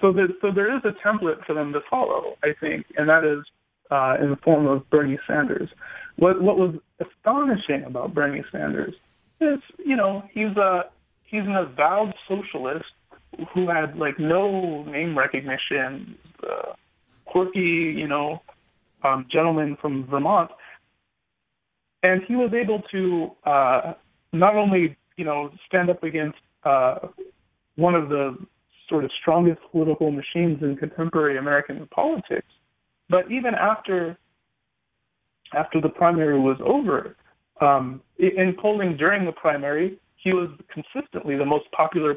so, 0.00 0.12
there, 0.12 0.28
so 0.40 0.50
there 0.52 0.74
is 0.74 0.82
a 0.84 1.06
template 1.06 1.44
for 1.46 1.54
them 1.54 1.72
to 1.72 1.80
follow, 1.88 2.36
I 2.42 2.48
think, 2.60 2.86
and 2.96 3.08
that 3.08 3.24
is 3.24 3.44
uh, 3.90 4.16
in 4.20 4.30
the 4.30 4.36
form 4.36 4.66
of 4.66 4.88
Bernie 4.90 5.18
Sanders. 5.26 5.68
What, 6.16 6.42
what 6.42 6.58
was 6.58 6.74
astonishing 7.00 7.84
about 7.84 8.14
Bernie 8.14 8.44
Sanders 8.50 8.94
is, 9.40 9.58
you 9.84 9.96
know, 9.96 10.24
he's 10.32 10.56
a 10.56 10.84
he's 11.24 11.42
an 11.42 11.54
avowed 11.54 12.12
socialist 12.26 12.86
who 13.54 13.68
had 13.68 13.96
like 13.96 14.18
no 14.18 14.82
name 14.84 15.16
recognition, 15.16 16.16
uh, 16.42 16.72
quirky, 17.26 17.94
you 17.96 18.08
know, 18.08 18.42
um, 19.04 19.26
gentleman 19.30 19.76
from 19.80 20.06
Vermont, 20.06 20.50
and 22.02 22.22
he 22.26 22.34
was 22.34 22.52
able 22.52 22.82
to 22.90 23.30
uh, 23.48 23.94
not 24.32 24.54
only 24.54 24.96
you 25.16 25.24
know 25.24 25.50
stand 25.66 25.90
up 25.90 26.02
against 26.02 26.38
uh, 26.64 26.98
one 27.76 27.94
of 27.94 28.08
the 28.08 28.36
sort 28.88 29.04
of 29.04 29.10
strongest 29.20 29.60
political 29.70 30.10
machines 30.10 30.62
in 30.62 30.76
contemporary 30.76 31.38
American 31.38 31.86
politics, 31.94 32.46
but 33.08 33.30
even 33.30 33.54
after 33.54 34.16
after 35.54 35.80
the 35.80 35.88
primary 35.88 36.38
was 36.38 36.58
over, 36.64 37.16
um, 37.60 38.00
in 38.18 38.54
polling 38.60 38.96
during 38.96 39.24
the 39.24 39.32
primary, 39.32 39.98
he 40.16 40.32
was 40.32 40.50
consistently 40.72 41.36
the 41.36 41.44
most 41.44 41.70
popular 41.72 42.16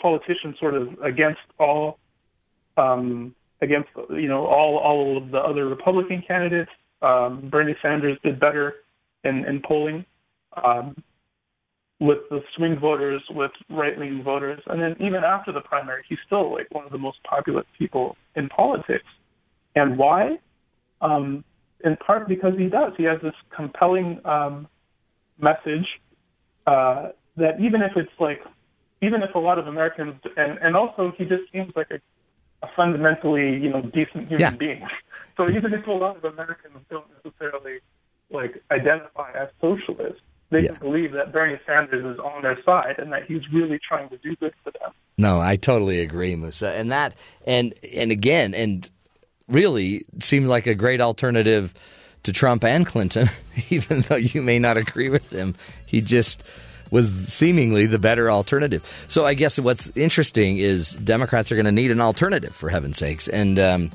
politician, 0.00 0.54
sort 0.60 0.74
of 0.74 0.88
against 1.04 1.40
all 1.58 1.98
um, 2.76 3.34
against 3.62 3.88
you 4.10 4.28
know 4.28 4.46
all 4.46 4.78
all 4.78 5.16
of 5.18 5.30
the 5.30 5.38
other 5.38 5.66
Republican 5.66 6.22
candidates. 6.26 6.70
Um, 7.02 7.48
Bernie 7.50 7.76
Sanders 7.80 8.18
did 8.24 8.40
better 8.40 8.74
in, 9.24 9.44
in 9.44 9.62
polling 9.66 10.04
um, 10.64 10.96
with 12.00 12.18
the 12.30 12.40
swing 12.56 12.78
voters, 12.78 13.22
with 13.30 13.50
right 13.70 13.98
wing 13.98 14.22
voters, 14.22 14.60
and 14.66 14.80
then 14.80 14.94
even 15.00 15.24
after 15.24 15.50
the 15.52 15.60
primary, 15.60 16.04
he's 16.08 16.18
still 16.26 16.52
like 16.52 16.68
one 16.70 16.84
of 16.84 16.92
the 16.92 16.98
most 16.98 17.18
popular 17.24 17.64
people 17.76 18.16
in 18.36 18.48
politics. 18.48 19.04
And 19.74 19.98
why? 19.98 20.38
Um, 21.00 21.44
in 21.84 21.96
part 21.96 22.28
because 22.28 22.54
he 22.56 22.68
does. 22.68 22.92
He 22.96 23.04
has 23.04 23.20
this 23.22 23.34
compelling 23.54 24.20
um, 24.24 24.68
message 25.40 25.86
uh, 26.66 27.10
that 27.36 27.60
even 27.60 27.82
if 27.82 27.92
it's 27.96 28.10
like, 28.20 28.40
even 29.02 29.22
if 29.22 29.34
a 29.34 29.38
lot 29.38 29.58
of 29.58 29.66
Americans, 29.66 30.14
and, 30.36 30.58
and 30.58 30.76
also 30.76 31.12
he 31.16 31.24
just 31.24 31.44
seems 31.52 31.72
like 31.76 31.90
a, 31.90 32.00
a 32.64 32.68
fundamentally, 32.76 33.56
you 33.58 33.70
know, 33.70 33.82
decent 33.82 34.28
human 34.28 34.52
Yeah. 34.52 34.56
being. 34.56 34.82
So 35.36 35.48
even 35.48 35.72
if 35.72 35.86
a 35.86 35.92
lot 35.92 36.16
of 36.16 36.24
Americans 36.24 36.78
don't 36.90 37.06
necessarily 37.24 37.78
like 38.30 38.60
identify 38.72 39.30
as 39.32 39.48
socialists, 39.60 40.20
they 40.50 40.60
Yeah. 40.60 40.72
believe 40.80 41.12
that 41.12 41.32
Bernie 41.32 41.58
Sanders 41.66 42.04
is 42.04 42.18
on 42.18 42.42
their 42.42 42.58
side 42.64 42.96
and 42.98 43.12
that 43.12 43.24
he's 43.26 43.42
really 43.52 43.78
trying 43.86 44.08
to 44.10 44.16
do 44.18 44.34
good 44.36 44.52
for 44.64 44.70
them. 44.72 44.92
No, 45.18 45.40
I 45.40 45.56
totally 45.56 46.00
agree, 46.00 46.34
Musa. 46.36 46.72
And 46.74 46.90
that, 46.92 47.14
and 47.46 47.74
and 47.96 48.10
again, 48.10 48.54
and 48.54 48.88
really 49.48 50.04
seemed 50.20 50.46
like 50.46 50.66
a 50.66 50.74
great 50.74 51.00
alternative 51.00 51.74
to 52.24 52.32
Trump 52.32 52.64
and 52.64 52.84
Clinton, 52.86 53.28
even 53.70 54.00
though 54.02 54.16
you 54.16 54.42
may 54.42 54.58
not 54.58 54.76
agree 54.76 55.08
with 55.08 55.30
him. 55.30 55.54
He 55.86 56.00
just 56.00 56.42
was 56.90 57.10
seemingly 57.28 57.86
the 57.86 57.98
better 57.98 58.30
alternative. 58.30 58.82
So 59.08 59.24
I 59.26 59.34
guess 59.34 59.58
what's 59.58 59.90
interesting 59.96 60.56
is 60.58 60.92
Democrats 60.92 61.52
are 61.52 61.54
going 61.54 61.66
to 61.66 61.72
need 61.72 61.90
an 61.90 62.00
alternative, 62.00 62.54
for 62.54 62.70
heaven's 62.70 62.96
sakes, 62.98 63.28
and 63.28 63.58
um, 63.58 63.90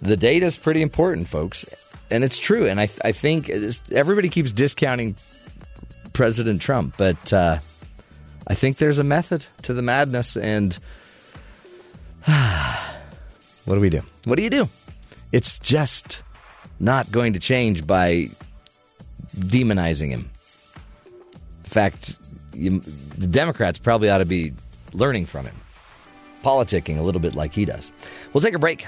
the 0.00 0.16
data 0.16 0.44
is 0.46 0.56
pretty 0.58 0.82
important, 0.82 1.28
folks. 1.28 1.64
And 2.10 2.22
it's 2.22 2.38
true. 2.38 2.66
And 2.66 2.78
I, 2.80 2.88
I 3.02 3.12
think 3.12 3.50
everybody 3.90 4.28
keeps 4.28 4.52
discounting 4.52 5.16
President 6.16 6.60
Trump, 6.60 6.94
but. 6.96 7.32
Uh, 7.32 7.58
I 8.46 8.54
think 8.54 8.76
there's 8.76 8.98
a 8.98 9.04
method 9.04 9.44
to 9.62 9.74
the 9.74 9.82
madness, 9.82 10.36
and 10.36 10.78
what 12.24 13.74
do 13.74 13.80
we 13.80 13.90
do? 13.90 14.02
What 14.24 14.36
do 14.36 14.42
you 14.42 14.50
do? 14.50 14.68
It's 15.32 15.58
just 15.58 16.22
not 16.78 17.10
going 17.10 17.32
to 17.32 17.40
change 17.40 17.86
by 17.86 18.28
demonizing 19.36 20.10
him. 20.10 20.30
In 21.64 21.70
fact, 21.70 22.18
you, 22.54 22.78
the 23.18 23.26
Democrats 23.26 23.80
probably 23.80 24.10
ought 24.10 24.18
to 24.18 24.24
be 24.24 24.52
learning 24.92 25.26
from 25.26 25.44
him, 25.44 25.56
politicking 26.44 26.98
a 26.98 27.02
little 27.02 27.20
bit 27.20 27.34
like 27.34 27.52
he 27.52 27.64
does. 27.64 27.90
We'll 28.32 28.42
take 28.42 28.54
a 28.54 28.60
break. 28.60 28.86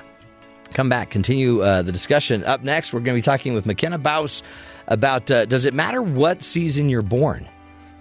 Come 0.72 0.88
back, 0.88 1.10
continue 1.10 1.62
uh, 1.62 1.82
the 1.82 1.92
discussion. 1.92 2.44
Up 2.44 2.62
next, 2.62 2.92
we're 2.92 3.00
going 3.00 3.16
to 3.16 3.18
be 3.18 3.22
talking 3.22 3.54
with 3.54 3.64
Makena 3.64 4.00
Bauss 4.00 4.42
about 4.88 5.30
uh, 5.30 5.44
does 5.44 5.64
it 5.64 5.74
matter 5.74 6.02
what 6.02 6.42
season 6.42 6.88
you're 6.88 7.02
born? 7.02 7.46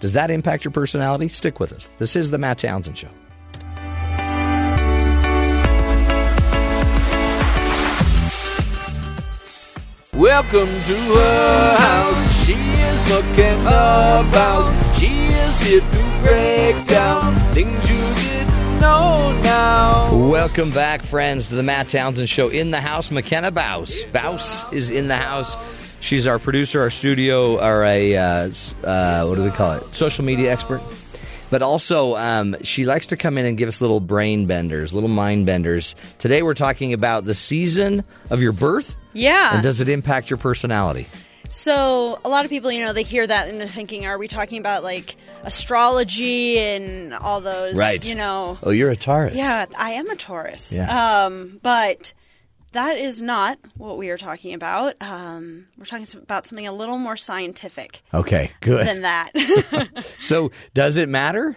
Does 0.00 0.14
that 0.14 0.30
impact 0.30 0.64
your 0.64 0.72
personality? 0.72 1.28
Stick 1.28 1.60
with 1.60 1.72
us. 1.72 1.88
This 1.98 2.16
is 2.16 2.30
the 2.30 2.38
Matt 2.38 2.58
Townsend 2.58 2.98
Show. 2.98 3.08
Welcome 10.14 10.68
to 10.68 10.96
her 10.96 11.76
house. 11.78 12.44
She 12.44 12.54
is 12.54 13.08
looking 13.08 13.60
about. 13.60 14.96
She 14.96 15.26
is 15.26 15.60
here 15.60 15.80
to 15.80 16.22
break 16.26 16.86
down 16.86 17.38
things 17.54 17.90
you 17.90 18.30
didn't 18.30 18.80
know 18.80 19.38
now. 19.42 20.16
Welcome 20.28 20.70
back, 20.70 21.02
friends, 21.02 21.48
to 21.48 21.54
the 21.54 21.62
Matt 21.62 21.88
Townsend 21.88 22.28
Show. 22.28 22.48
In 22.48 22.70
the 22.70 22.80
house, 22.80 23.10
Makena 23.10 23.52
Bauss. 23.52 24.04
Bauss 24.10 24.72
is 24.72 24.90
in 24.90 25.08
the 25.08 25.16
house. 25.16 25.56
She's 26.00 26.26
our 26.26 26.38
producer, 26.38 26.80
our 26.80 26.90
studio, 26.90 27.58
our 27.60 27.84
a 27.84 28.16
uh, 28.16 28.50
uh, 28.84 29.26
what 29.26 29.34
do 29.36 29.42
we 29.44 29.50
call 29.50 29.72
it? 29.74 29.94
Social 29.94 30.24
media 30.24 30.52
expert. 30.52 30.80
But 31.50 31.62
also, 31.62 32.14
um, 32.16 32.56
she 32.62 32.84
likes 32.84 33.06
to 33.08 33.16
come 33.16 33.38
in 33.38 33.46
and 33.46 33.56
give 33.56 33.68
us 33.68 33.80
little 33.80 34.00
brain 34.00 34.46
benders, 34.46 34.92
little 34.92 35.08
mind 35.08 35.46
benders. 35.46 35.94
Today, 36.18 36.42
we're 36.42 36.52
talking 36.54 36.92
about 36.92 37.24
the 37.24 37.34
season 37.34 38.04
of 38.30 38.42
your 38.42 38.52
birth. 38.52 38.96
Yeah. 39.14 39.54
And 39.54 39.62
does 39.62 39.80
it 39.80 39.88
impact 39.88 40.28
your 40.28 40.36
personality? 40.36 41.06
So 41.50 42.20
a 42.22 42.28
lot 42.28 42.44
of 42.44 42.50
people, 42.50 42.70
you 42.70 42.84
know, 42.84 42.92
they 42.92 43.02
hear 43.02 43.26
that 43.26 43.48
and 43.48 43.58
they're 43.58 43.66
thinking, 43.66 44.04
are 44.04 44.18
we 44.18 44.28
talking 44.28 44.58
about 44.58 44.82
like 44.82 45.16
astrology 45.42 46.58
and 46.58 47.14
all 47.14 47.40
those, 47.40 47.76
Right. 47.76 48.04
you 48.06 48.14
know? 48.14 48.58
Oh, 48.62 48.70
you're 48.70 48.90
a 48.90 48.96
Taurus. 48.96 49.34
Yeah, 49.34 49.66
I 49.76 49.92
am 49.92 50.08
a 50.10 50.16
Taurus. 50.16 50.76
Yeah. 50.76 51.24
Um, 51.24 51.58
but 51.62 52.12
that 52.72 52.96
is 52.96 53.22
not 53.22 53.58
what 53.76 53.96
we 53.98 54.10
are 54.10 54.16
talking 54.18 54.54
about. 54.54 54.94
Um, 55.00 55.66
we're 55.78 55.84
talking 55.86 56.06
about 56.22 56.46
something 56.46 56.66
a 56.66 56.72
little 56.72 56.98
more 56.98 57.16
scientific 57.16 58.02
Okay, 58.12 58.50
good. 58.60 58.86
than 58.86 59.02
that. 59.02 59.30
So, 60.18 60.50
does 60.74 60.96
it 60.96 61.08
matter? 61.08 61.56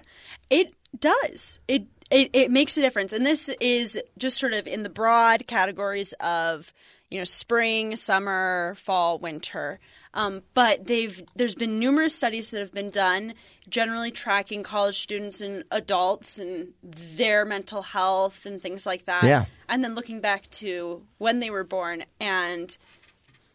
It 0.50 0.74
does. 1.00 1.60
It, 1.68 1.86
it 2.10 2.30
it 2.34 2.52
makes 2.52 2.78
a 2.78 2.82
difference, 2.82 3.14
and 3.14 3.26
this 3.26 3.50
is 3.62 4.00
just 4.18 4.38
sort 4.38 4.54
of 4.54 4.68
in 4.68 4.84
the 4.84 4.90
broad 4.90 5.48
categories 5.48 6.14
of 6.20 6.74
you 7.10 7.18
know 7.18 7.24
spring, 7.24 7.96
summer, 7.96 8.76
fall, 8.76 9.18
winter. 9.20 9.80
Um, 10.14 10.42
but 10.54 10.88
they've 10.88 11.24
there's 11.36 11.56
been 11.56 11.80
numerous 11.80 12.14
studies 12.14 12.50
that 12.50 12.60
have 12.60 12.74
been 12.74 12.90
done, 12.90 13.34
generally 13.70 14.12
tracking 14.12 14.62
college 14.62 15.00
students 15.00 15.40
and 15.40 15.64
adults 15.72 16.38
and 16.38 16.74
their 16.84 17.46
mental 17.46 17.82
health 17.82 18.46
and 18.46 18.62
things 18.62 18.86
like 18.86 19.06
that. 19.06 19.24
Yeah. 19.24 19.46
and 19.70 19.84
then 19.84 19.96
looking 19.96 20.20
back 20.20 20.50
to 20.52 21.02
when 21.18 21.40
they 21.40 21.50
were 21.50 21.64
born 21.64 22.04
and 22.20 22.78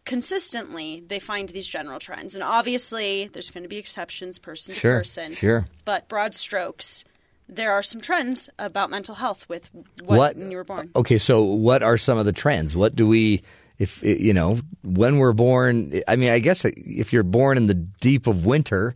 consistently 0.07 1.03
they 1.09 1.19
find 1.19 1.49
these 1.49 1.67
general 1.67 1.99
trends 1.99 2.35
and 2.37 2.45
obviously 2.45 3.29
there's 3.33 3.51
going 3.51 3.65
to 3.65 3.69
be 3.69 3.77
exceptions 3.77 4.39
person 4.39 4.73
to 4.73 4.79
Sure, 4.81 4.99
person 4.99 5.33
sure. 5.33 5.67
but 5.85 6.09
broad 6.09 6.33
strokes 6.33 7.05
there 7.49 7.73
are 7.73 7.83
some 7.83 8.01
trends 8.01 8.49
about 8.59 8.89
mental 8.89 9.17
health 9.17 9.49
with 9.49 9.69
what, 10.05 10.17
what 10.19 10.37
when 10.37 10.51
you 10.51 10.57
were 10.57 10.65
born 10.65 10.91
Okay, 10.95 11.19
so 11.19 11.43
what 11.43 11.83
are 11.83 11.99
some 11.99 12.19
of 12.19 12.25
the 12.25 12.33
trends? 12.33 12.75
What 12.77 12.95
do 12.97 13.07
we 13.07 13.43
if 13.79 14.03
you 14.03 14.33
know 14.33 14.59
when 14.83 15.19
we're 15.19 15.33
born? 15.33 16.01
I 16.09 16.17
mean, 16.17 16.31
I 16.31 16.39
guess 16.39 16.65
if 16.65 17.13
you're 17.13 17.23
born 17.23 17.57
in 17.57 17.67
the 17.67 17.75
deep 17.75 18.27
of 18.27 18.47
winter, 18.47 18.95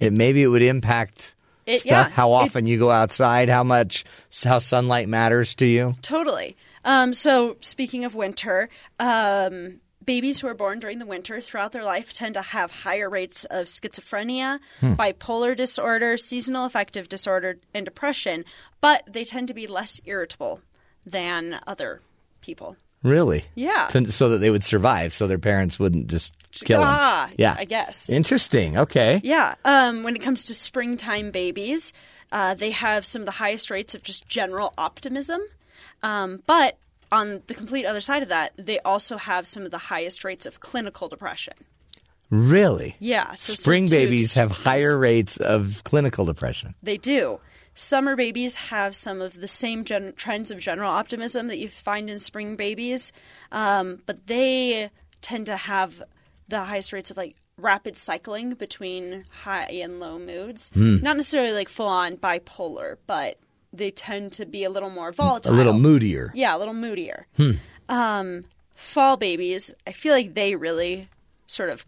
it 0.00 0.12
maybe 0.12 0.42
it 0.42 0.48
would 0.48 0.62
impact 0.62 1.34
It- 1.66 1.80
stuff. 1.80 1.90
yeah, 1.90 2.08
how 2.10 2.30
it- 2.30 2.34
often 2.44 2.66
you 2.66 2.78
go 2.78 2.90
outside, 2.90 3.48
how 3.48 3.64
much 3.64 4.04
how 4.44 4.58
sunlight 4.58 5.08
matters 5.08 5.54
to 5.56 5.66
you. 5.66 5.96
totally 6.02 6.56
um, 6.84 7.12
so 7.14 7.56
speaking 7.60 8.04
of 8.04 8.14
winter 8.14 8.68
um, 9.00 9.80
babies 10.04 10.40
who 10.40 10.46
are 10.48 10.54
born 10.54 10.78
during 10.80 10.98
the 10.98 11.06
winter 11.06 11.40
throughout 11.40 11.72
their 11.72 11.82
life 11.84 12.12
tend 12.12 12.34
to 12.34 12.42
have 12.42 12.70
higher 12.70 13.08
rates 13.08 13.44
of 13.46 13.64
schizophrenia 13.66 14.58
bipolar 14.82 15.56
disorder 15.56 16.16
seasonal 16.18 16.66
affective 16.66 17.08
disorder 17.08 17.56
and 17.72 17.86
depression 17.86 18.44
but 18.82 19.02
they 19.10 19.24
tend 19.24 19.48
to 19.48 19.54
be 19.54 19.66
less 19.66 20.00
irritable 20.04 20.60
than 21.06 21.58
other 21.66 22.02
people 22.42 22.76
Really? 23.04 23.44
Yeah. 23.54 23.86
To- 23.90 24.10
so 24.10 24.30
that 24.30 24.38
they 24.38 24.50
would 24.50 24.64
survive, 24.64 25.12
so 25.12 25.26
their 25.26 25.38
parents 25.38 25.78
wouldn't 25.78 26.08
just 26.08 26.34
kill 26.64 26.80
them. 26.80 26.88
Ah, 26.90 27.28
yeah, 27.38 27.54
I 27.56 27.66
guess. 27.66 28.08
Interesting. 28.08 28.78
Okay. 28.78 29.20
Yeah. 29.22 29.54
Um, 29.64 30.02
when 30.02 30.16
it 30.16 30.22
comes 30.22 30.42
to 30.44 30.54
springtime 30.54 31.30
babies, 31.30 31.92
uh, 32.32 32.54
they 32.54 32.70
have 32.70 33.04
some 33.04 33.22
of 33.22 33.26
the 33.26 33.32
highest 33.32 33.70
rates 33.70 33.94
of 33.94 34.02
just 34.02 34.26
general 34.26 34.72
optimism. 34.78 35.40
Um, 36.02 36.42
but 36.46 36.78
on 37.12 37.42
the 37.46 37.54
complete 37.54 37.84
other 37.84 38.00
side 38.00 38.22
of 38.22 38.30
that, 38.30 38.52
they 38.56 38.78
also 38.80 39.18
have 39.18 39.46
some 39.46 39.64
of 39.64 39.70
the 39.70 39.78
highest 39.78 40.24
rates 40.24 40.46
of 40.46 40.60
clinical 40.60 41.06
depression. 41.08 41.54
Really? 42.30 42.96
Yeah. 43.00 43.34
So 43.34 43.52
Spring 43.52 43.86
sort 43.86 43.98
of 44.00 44.02
two 44.02 44.10
babies 44.10 44.34
have 44.34 44.50
higher 44.50 44.98
rates 44.98 45.36
of 45.36 45.84
clinical 45.84 46.24
depression. 46.24 46.74
They 46.82 46.96
do. 46.96 47.38
Summer 47.74 48.14
babies 48.14 48.56
have 48.56 48.94
some 48.94 49.20
of 49.20 49.40
the 49.40 49.48
same 49.48 49.84
gen- 49.84 50.14
trends 50.16 50.50
of 50.50 50.60
general 50.60 50.90
optimism 50.90 51.48
that 51.48 51.58
you 51.58 51.68
find 51.68 52.08
in 52.08 52.18
spring 52.18 52.56
babies, 52.56 53.12
um, 53.50 54.00
but 54.06 54.26
they 54.26 54.90
tend 55.20 55.46
to 55.46 55.56
have 55.56 56.02
the 56.48 56.60
highest 56.60 56.92
rates 56.92 57.10
of 57.10 57.16
like 57.16 57.34
rapid 57.56 57.96
cycling 57.96 58.54
between 58.54 59.24
high 59.30 59.64
and 59.64 59.98
low 60.00 60.18
moods. 60.18 60.70
Hmm. 60.74 60.96
Not 61.02 61.16
necessarily 61.16 61.52
like 61.52 61.68
full 61.68 61.88
on 61.88 62.16
bipolar, 62.16 62.96
but 63.06 63.38
they 63.72 63.90
tend 63.90 64.32
to 64.34 64.46
be 64.46 64.64
a 64.64 64.70
little 64.70 64.90
more 64.90 65.12
volatile. 65.12 65.52
A 65.52 65.56
little 65.56 65.72
moodier. 65.74 66.30
Yeah, 66.34 66.56
a 66.56 66.58
little 66.58 66.74
moodier. 66.74 67.26
Um, 67.88 68.44
fall 68.74 69.16
babies, 69.16 69.74
I 69.86 69.92
feel 69.92 70.12
like 70.12 70.34
they 70.34 70.54
really 70.54 71.08
sort 71.46 71.70
of 71.70 71.84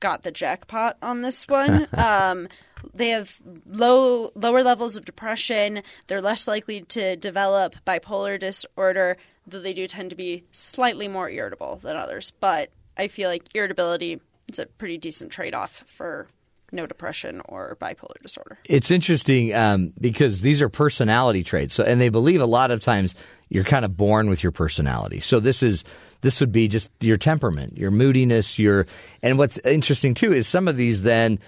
got 0.00 0.22
the 0.22 0.30
jackpot 0.30 0.96
on 1.02 1.22
this 1.22 1.46
one. 1.48 1.86
um, 1.96 2.48
they 2.94 3.10
have 3.10 3.40
low 3.66 4.32
lower 4.34 4.62
levels 4.62 4.96
of 4.96 5.04
depression. 5.04 5.82
They're 6.06 6.22
less 6.22 6.46
likely 6.48 6.82
to 6.82 7.16
develop 7.16 7.76
bipolar 7.86 8.38
disorder, 8.38 9.16
though 9.46 9.60
they 9.60 9.72
do 9.72 9.86
tend 9.86 10.10
to 10.10 10.16
be 10.16 10.44
slightly 10.52 11.08
more 11.08 11.28
irritable 11.30 11.76
than 11.76 11.96
others. 11.96 12.32
But 12.40 12.70
I 12.96 13.08
feel 13.08 13.28
like 13.28 13.54
irritability 13.54 14.20
is 14.48 14.58
a 14.58 14.66
pretty 14.66 14.98
decent 14.98 15.32
trade 15.32 15.54
off 15.54 15.84
for 15.86 16.26
no 16.72 16.86
depression 16.86 17.40
or 17.46 17.76
bipolar 17.80 18.20
disorder. 18.22 18.58
It's 18.64 18.90
interesting 18.90 19.54
um, 19.54 19.92
because 20.00 20.40
these 20.40 20.60
are 20.60 20.68
personality 20.68 21.42
traits. 21.42 21.74
So, 21.74 21.84
and 21.84 22.00
they 22.00 22.10
believe 22.10 22.40
a 22.40 22.46
lot 22.46 22.70
of 22.70 22.80
times 22.80 23.14
you're 23.48 23.64
kind 23.64 23.84
of 23.84 23.96
born 23.96 24.28
with 24.28 24.42
your 24.42 24.52
personality. 24.52 25.20
So 25.20 25.40
this 25.40 25.62
is 25.62 25.84
this 26.20 26.40
would 26.40 26.52
be 26.52 26.68
just 26.68 26.90
your 27.00 27.16
temperament, 27.16 27.76
your 27.76 27.90
moodiness, 27.90 28.58
your. 28.58 28.86
And 29.22 29.38
what's 29.38 29.58
interesting 29.58 30.14
too 30.14 30.32
is 30.32 30.46
some 30.46 30.68
of 30.68 30.76
these 30.76 31.02
then 31.02 31.38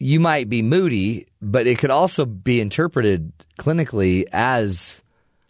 you 0.00 0.18
might 0.18 0.48
be 0.48 0.62
moody, 0.62 1.26
but 1.40 1.66
it 1.68 1.78
could 1.78 1.90
also 1.90 2.24
be 2.24 2.60
interpreted 2.60 3.30
clinically 3.58 4.24
as 4.32 5.02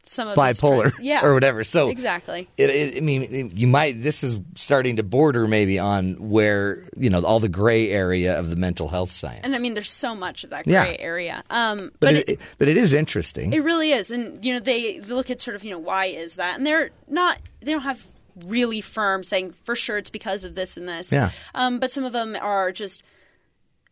Some 0.02 0.26
of 0.26 0.36
bipolar 0.36 0.92
yeah, 1.00 1.20
or 1.24 1.32
whatever. 1.34 1.62
So 1.62 1.88
exactly. 1.88 2.48
It, 2.56 2.68
it, 2.68 2.96
I 2.96 3.00
mean, 3.00 3.22
it- 3.22 3.56
you 3.56 3.68
might. 3.68 4.02
This 4.02 4.24
is 4.24 4.40
starting 4.56 4.96
to 4.96 5.04
border 5.04 5.46
maybe 5.46 5.78
on 5.78 6.14
where 6.30 6.82
you 6.96 7.10
know 7.10 7.22
all 7.22 7.38
the 7.38 7.48
gray 7.48 7.90
area 7.90 8.36
of 8.38 8.50
the 8.50 8.56
mental 8.56 8.88
health 8.88 9.12
science. 9.12 9.42
And 9.44 9.54
I 9.54 9.58
mean, 9.58 9.74
there's 9.74 9.90
so 9.92 10.14
much 10.16 10.42
of 10.42 10.50
that 10.50 10.66
Yeah. 10.66 10.84
gray 10.84 10.96
area. 10.98 11.44
Um, 11.48 11.90
but 12.00 12.08
but 12.08 12.14
it, 12.16 12.28
it- 12.30 12.40
but 12.58 12.66
it 12.66 12.76
is 12.76 12.92
interesting. 12.92 13.52
It 13.52 13.62
really 13.62 13.92
is, 13.92 14.10
and 14.10 14.44
you 14.44 14.54
know 14.54 14.60
they, 14.60 14.98
they 14.98 15.14
look 15.14 15.30
at 15.30 15.40
sort 15.40 15.54
of 15.54 15.62
you 15.62 15.70
know 15.70 15.78
why 15.78 16.06
is 16.06 16.36
that, 16.36 16.56
and 16.58 16.66
they're 16.66 16.90
not 17.08 17.38
they 17.62 17.70
don't 17.70 17.82
have 17.82 18.04
really 18.46 18.80
firm 18.80 19.22
saying 19.22 19.52
for 19.64 19.76
sure 19.76 19.98
it's 19.98 20.08
because 20.10 20.44
of 20.44 20.54
this 20.56 20.76
and 20.76 20.88
this. 20.88 21.12
Yeah. 21.12 21.30
Um, 21.54 21.78
but 21.78 21.90
some 21.90 22.04
of 22.04 22.12
them 22.12 22.36
are 22.40 22.72
just 22.72 23.02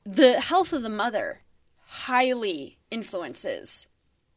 the 0.09 0.41
health 0.41 0.73
of 0.73 0.83
the 0.83 0.89
mother 0.89 1.41
highly 1.87 2.79
influences 2.91 3.89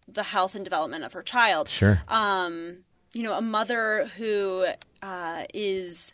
the 0.08 0.24
health 0.24 0.56
and 0.56 0.64
development 0.66 1.04
of 1.04 1.14
her 1.14 1.22
child. 1.22 1.70
Sure. 1.70 2.02
Um, 2.08 2.84
you 3.14 3.24
know, 3.24 3.34
a 3.34 3.42
mother 3.42 4.10
who 4.18 4.66
uh, 5.02 5.44
is 5.54 6.14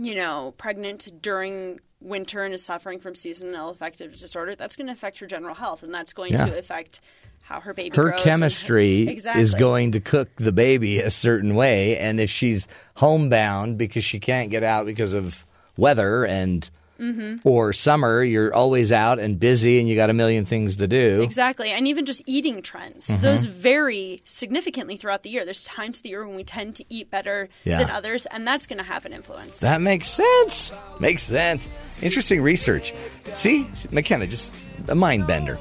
you 0.00 0.14
know, 0.14 0.54
pregnant 0.58 1.08
during 1.20 1.80
winter 2.00 2.44
and 2.44 2.54
is 2.54 2.64
suffering 2.64 3.00
from 3.00 3.14
seasonal 3.16 3.70
affective 3.70 4.16
disorder, 4.16 4.54
that's 4.54 4.76
going 4.76 4.86
to 4.86 4.92
affect 4.92 5.18
her 5.18 5.26
general 5.26 5.54
health, 5.56 5.82
and 5.82 5.92
that's 5.92 6.12
going 6.12 6.32
Yeah. 6.32 6.44
to 6.46 6.58
affect 6.58 7.00
how 7.42 7.60
her 7.60 7.72
baby 7.74 7.96
her 7.96 8.12
chemistry 8.12 9.08
exactly. 9.08 9.42
is 9.42 9.54
going 9.54 9.92
to 9.92 10.00
cook 10.00 10.28
the 10.36 10.52
baby 10.52 11.00
a 11.00 11.10
certain 11.10 11.54
way 11.54 11.96
and 11.96 12.20
if 12.20 12.28
she's 12.28 12.68
homebound 12.96 13.78
because 13.78 14.04
she 14.04 14.20
can't 14.20 14.50
get 14.50 14.62
out 14.62 14.84
because 14.84 15.14
of 15.14 15.46
weather 15.76 16.26
and 16.26 16.68
Mm-hmm. 16.98 17.48
or 17.48 17.72
summer 17.72 18.22
you're 18.24 18.52
always 18.52 18.90
out 18.90 19.18
and 19.20 19.38
busy 19.38 19.78
and 19.78 19.88
you 19.88 19.94
got 19.96 20.10
a 20.10 20.12
million 20.14 20.44
things 20.44 20.76
to 20.76 20.88
do. 20.88 21.22
Exactly, 21.22 21.70
and 21.70 21.86
even 21.86 22.04
just 22.06 22.22
eating 22.26 22.60
trends; 22.62 23.08
Mm-hmm. 23.08 23.20
those 23.22 23.44
vary 23.44 24.20
significantly 24.24 24.96
throughout 24.96 25.22
the 25.22 25.30
year. 25.30 25.44
There's 25.44 25.64
times 25.64 25.98
of 25.98 26.02
the 26.02 26.08
year 26.10 26.26
when 26.26 26.34
we 26.36 26.44
tend 26.44 26.76
to 26.76 26.84
eat 26.88 27.10
better 27.10 27.48
Yeah. 27.64 27.78
than 27.78 27.90
others, 27.90 28.26
and 28.26 28.46
that's 28.46 28.66
going 28.66 28.78
to 28.78 28.84
have 28.84 29.06
an 29.06 29.12
influence. 29.12 29.60
that 29.60 29.80
makes 29.80 30.08
sense. 30.08 30.72
Makes 31.00 31.22
sense. 31.24 31.68
Interesting 32.02 32.42
research. 32.42 32.92
See? 33.34 33.64
Makena 33.92 34.28
just 34.28 34.52
a 34.88 34.94
mind 34.94 35.26
bender. 35.26 35.58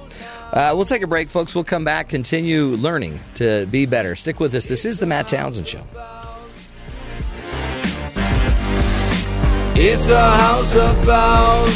Uh, 0.51 0.71
we'll 0.75 0.85
take 0.85 1.01
a 1.01 1.07
break 1.07 1.27
folks. 1.29 1.53
We'll 1.53 1.63
come 1.65 1.83
back 1.83 2.09
continue 2.09 2.67
learning 2.67 3.19
to 3.35 3.65
be 3.67 3.85
better. 3.85 4.15
Stick 4.15 4.39
with 4.39 4.53
us. 4.55 4.67
This 4.67 4.85
is 4.85 4.97
the 4.97 5.05
matt 5.05 5.27
townsend 5.27 5.67
show 5.67 5.83
It's 9.79 10.07
a 10.07 10.31
house 10.31 10.73
of 10.73 11.05
bells. 11.05 11.75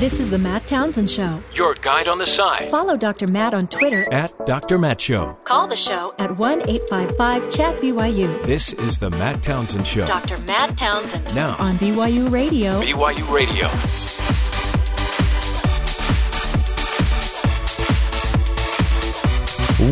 This 0.00 0.18
is 0.18 0.30
the 0.30 0.38
Matt 0.38 0.66
Townsend 0.66 1.10
Show. 1.10 1.38
Your 1.52 1.74
guide 1.74 2.08
on 2.08 2.16
the 2.16 2.24
side. 2.24 2.70
Follow 2.70 2.96
Dr. 2.96 3.28
Matt 3.28 3.52
on 3.52 3.68
Twitter. 3.68 4.10
At 4.10 4.46
Dr. 4.46 4.78
Matt 4.78 4.98
Show. 4.98 5.36
Call 5.44 5.68
the 5.68 5.76
show 5.76 6.14
at 6.18 6.38
1 6.38 6.62
855 6.66 7.50
Chat 7.50 7.78
BYU. 7.78 8.42
This 8.44 8.72
is 8.72 8.98
the 8.98 9.10
Matt 9.10 9.42
Townsend 9.42 9.86
Show. 9.86 10.06
Dr. 10.06 10.38
Matt 10.38 10.78
Townsend 10.78 11.34
Now, 11.34 11.56
on 11.58 11.74
BYU 11.74 12.30
Radio. 12.30 12.80
BYU 12.80 13.30
Radio. 13.30 13.66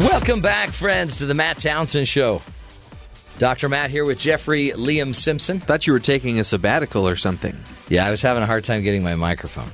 Welcome 0.08 0.40
back, 0.40 0.70
friends, 0.70 1.18
to 1.18 1.26
the 1.26 1.34
Matt 1.34 1.58
Townsend 1.58 2.08
Show. 2.08 2.40
Dr. 3.38 3.68
Matt 3.68 3.90
here 3.90 4.04
with 4.04 4.18
Jeffrey 4.18 4.70
Liam 4.70 5.14
Simpson. 5.14 5.58
Thought 5.58 5.86
you 5.86 5.92
were 5.92 5.98
taking 6.00 6.38
a 6.38 6.44
sabbatical 6.44 7.06
or 7.08 7.16
something. 7.16 7.58
Yeah, 7.88 8.06
I 8.06 8.10
was 8.10 8.22
having 8.22 8.42
a 8.42 8.46
hard 8.46 8.64
time 8.64 8.82
getting 8.82 9.02
my 9.02 9.16
microphone. 9.16 9.70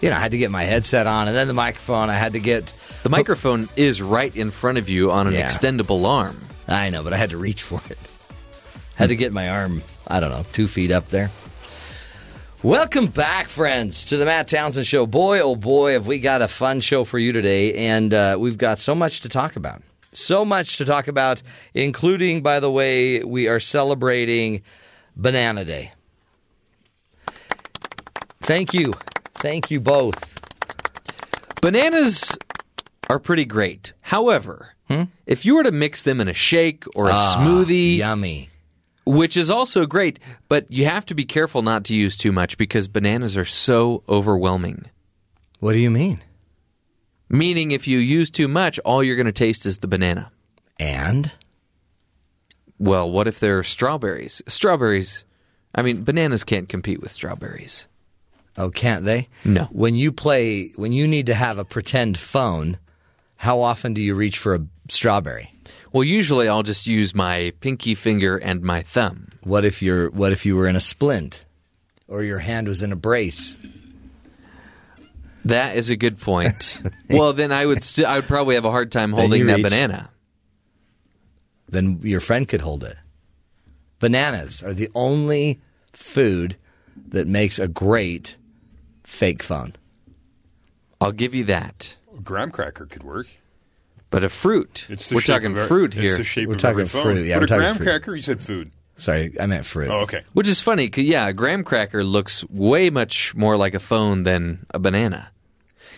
You 0.00 0.10
know, 0.10 0.16
I 0.16 0.20
had 0.20 0.32
to 0.32 0.38
get 0.38 0.50
my 0.50 0.64
headset 0.64 1.06
on, 1.06 1.28
and 1.28 1.36
then 1.36 1.46
the 1.46 1.54
microphone. 1.54 2.10
I 2.10 2.14
had 2.14 2.32
to 2.34 2.40
get. 2.40 2.72
The 3.04 3.08
microphone 3.08 3.68
is 3.76 4.02
right 4.02 4.34
in 4.36 4.50
front 4.50 4.78
of 4.78 4.90
you 4.90 5.10
on 5.10 5.26
an 5.26 5.32
Yeah. 5.34 5.48
extendable 5.48 6.06
arm. 6.06 6.36
I 6.68 6.90
know, 6.90 7.02
but 7.02 7.12
I 7.12 7.16
had 7.16 7.30
to 7.30 7.36
reach 7.36 7.62
for 7.62 7.80
it. 7.88 7.98
Had 8.96 9.08
to 9.08 9.16
get 9.16 9.32
my 9.32 9.48
arm, 9.48 9.82
I 10.06 10.20
don't 10.20 10.30
know, 10.30 10.44
two 10.52 10.66
feet 10.66 10.90
up 10.90 11.08
there. 11.08 11.30
Welcome 12.62 13.06
back, 13.08 13.48
friends, 13.48 14.04
to 14.06 14.16
the 14.16 14.24
Matt 14.24 14.46
Townsend 14.46 14.86
Show. 14.86 15.06
Boy, 15.06 15.40
oh 15.40 15.56
boy, 15.56 15.94
have 15.94 16.06
we 16.06 16.18
got 16.20 16.42
a 16.42 16.48
fun 16.48 16.80
show 16.80 17.02
for 17.04 17.18
you 17.18 17.32
today, 17.32 17.88
and 17.88 18.12
uh, 18.14 18.36
we've 18.38 18.58
got 18.58 18.78
so 18.78 18.94
much 18.94 19.22
to 19.22 19.28
talk 19.28 19.56
about. 19.56 19.82
So 20.12 20.44
much 20.44 20.76
to 20.78 20.84
talk 20.84 21.08
about, 21.08 21.42
including, 21.74 22.42
by 22.42 22.60
the 22.60 22.70
way, 22.70 23.24
we 23.24 23.48
are 23.48 23.60
celebrating 23.60 24.62
Banana 25.16 25.64
Day. 25.64 25.92
Thank 28.42 28.74
you. 28.74 28.92
Thank 29.34 29.70
you 29.70 29.80
both. 29.80 30.38
Bananas 31.62 32.36
are 33.08 33.18
pretty 33.18 33.44
great. 33.44 33.92
However, 34.00 34.74
hmm? 34.88 35.04
if 35.26 35.46
you 35.46 35.54
were 35.54 35.62
to 35.62 35.72
mix 35.72 36.02
them 36.02 36.20
in 36.20 36.28
a 36.28 36.34
shake 36.34 36.84
or 36.94 37.08
a 37.08 37.12
ah, 37.14 37.36
smoothie, 37.38 37.98
Yummy. 37.98 38.50
which 39.06 39.36
is 39.36 39.48
also 39.48 39.86
great, 39.86 40.18
but 40.48 40.70
you 40.70 40.84
have 40.84 41.06
to 41.06 41.14
be 41.14 41.24
careful 41.24 41.62
not 41.62 41.84
to 41.84 41.94
use 41.94 42.16
too 42.16 42.32
much 42.32 42.58
because 42.58 42.88
bananas 42.88 43.36
are 43.36 43.44
so 43.44 44.02
overwhelming. 44.08 44.86
What 45.60 45.72
do 45.72 45.78
you 45.78 45.90
mean? 45.90 46.22
Meaning, 47.32 47.70
if 47.70 47.88
you 47.88 47.98
use 47.98 48.30
too 48.30 48.46
much, 48.46 48.78
all 48.80 49.02
you're 49.02 49.16
going 49.16 49.26
to 49.26 49.32
taste 49.32 49.64
is 49.64 49.78
the 49.78 49.88
banana. 49.88 50.30
And? 50.78 51.32
Well, 52.78 53.10
what 53.10 53.26
if 53.26 53.40
they're 53.40 53.62
strawberries? 53.62 54.42
Strawberries, 54.46 55.24
I 55.74 55.80
mean, 55.80 56.04
bananas 56.04 56.44
can't 56.44 56.68
compete 56.68 57.00
with 57.00 57.10
strawberries. 57.10 57.88
Oh, 58.58 58.68
can't 58.68 59.06
they? 59.06 59.28
No. 59.46 59.64
When 59.72 59.94
you 59.94 60.12
play, 60.12 60.72
when 60.76 60.92
you 60.92 61.08
need 61.08 61.26
to 61.26 61.34
have 61.34 61.58
a 61.58 61.64
pretend 61.64 62.18
phone, 62.18 62.76
how 63.36 63.62
often 63.62 63.94
do 63.94 64.02
you 64.02 64.14
reach 64.14 64.36
for 64.36 64.54
a 64.54 64.66
strawberry? 64.90 65.54
Well, 65.90 66.04
usually 66.04 66.48
I'll 66.48 66.62
just 66.62 66.86
use 66.86 67.14
my 67.14 67.54
pinky 67.60 67.94
finger 67.94 68.36
and 68.36 68.60
my 68.62 68.82
thumb. 68.82 69.28
What 69.42 69.64
if 69.64 69.80
you're? 69.82 70.10
What 70.10 70.32
if 70.32 70.44
you 70.44 70.54
were 70.54 70.68
in 70.68 70.76
a 70.76 70.80
splint, 70.80 71.46
or 72.08 72.22
your 72.22 72.40
hand 72.40 72.68
was 72.68 72.82
in 72.82 72.92
a 72.92 72.96
brace? 72.96 73.56
That 75.46 75.76
is 75.76 75.90
a 75.90 75.96
good 75.96 76.20
point. 76.20 76.80
well, 77.10 77.32
then 77.32 77.50
I 77.52 77.66
would 77.66 77.82
st- 77.82 78.06
I 78.06 78.16
would 78.16 78.26
probably 78.28 78.54
have 78.54 78.64
a 78.64 78.70
hard 78.70 78.92
time 78.92 79.12
holding 79.12 79.40
you 79.40 79.46
that 79.46 79.56
reach- 79.56 79.64
banana. 79.64 80.10
Then 81.68 82.00
your 82.02 82.20
friend 82.20 82.46
could 82.48 82.60
hold 82.60 82.84
it. 82.84 82.96
Bananas 83.98 84.62
are 84.62 84.74
the 84.74 84.90
only 84.94 85.60
food 85.92 86.56
that 87.08 87.26
makes 87.26 87.58
a 87.58 87.68
great 87.68 88.36
fake 89.04 89.42
phone. 89.42 89.74
I'll 91.00 91.12
give 91.12 91.34
you 91.34 91.44
that. 91.44 91.96
A 92.16 92.20
graham 92.20 92.50
cracker 92.50 92.86
could 92.86 93.02
work. 93.02 93.26
But 94.10 94.24
a 94.24 94.28
fruit. 94.28 94.86
It's 94.90 95.08
the 95.08 95.14
We're 95.14 95.20
shape 95.22 95.34
talking 95.36 95.52
of 95.52 95.58
our- 95.58 95.66
fruit 95.66 95.94
It's 95.96 96.02
here, 96.02 96.16
the 96.18 96.24
shape 96.24 96.48
We're 96.48 96.56
of 96.56 96.64
every 96.64 96.84
talking 96.84 96.86
phone. 97.02 97.14
fruit, 97.14 97.26
yeah, 97.26 97.36
but 97.36 97.40
we're 97.40 97.44
a 97.44 97.48
talking 97.48 97.60
graham 97.60 97.76
fruit. 97.76 97.84
cracker, 97.86 98.14
you 98.14 98.20
said 98.22 98.40
food. 98.42 98.70
Sorry, 99.02 99.34
I 99.40 99.46
meant 99.46 99.64
fruit. 99.66 99.90
Oh, 99.90 100.00
okay. 100.02 100.22
which 100.32 100.46
is 100.46 100.60
funny. 100.60 100.88
'cause, 100.88 101.02
yeah, 101.04 101.26
a 101.26 101.32
graham 101.32 101.64
cracker 101.64 102.04
looks 102.04 102.44
way 102.48 102.88
much 102.88 103.34
more 103.34 103.56
like 103.56 103.74
a 103.74 103.80
phone 103.80 104.22
than 104.22 104.64
a 104.72 104.78
banana. 104.78 105.28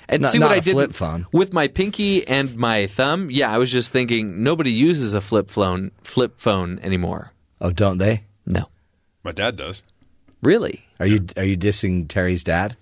And 0.08 0.22
Not- 0.22 0.32
see 0.32 0.38
what 0.38 0.46
not 0.48 0.54
I 0.54 0.56
a 0.56 0.60
did 0.62 0.72
flip 0.72 0.92
phone. 0.94 1.26
with 1.32 1.52
my 1.52 1.66
pinky 1.68 2.26
and 2.26 2.56
my 2.56 2.86
thumb. 2.86 3.30
Yeah, 3.30 3.50
I 3.50 3.58
was 3.58 3.70
just 3.70 3.90
thinking 3.92 4.42
nobody 4.42 4.70
uses 4.72 5.12
a 5.12 5.20
flip 5.20 5.50
phone 5.50 5.90
flip 6.02 6.34
phone 6.40 6.78
anymore. 6.82 7.32
Oh, 7.60 7.72
don't 7.72 7.98
they? 7.98 8.24
No, 8.46 8.68
My 9.22 9.32
dad 9.32 9.56
does. 9.56 9.82
really. 10.42 10.84
Are 11.00 11.06
you 11.06 11.26
are 11.36 11.44
you 11.44 11.56
dissing 11.58 12.08
Terry's 12.08 12.42
dad? 12.44 12.76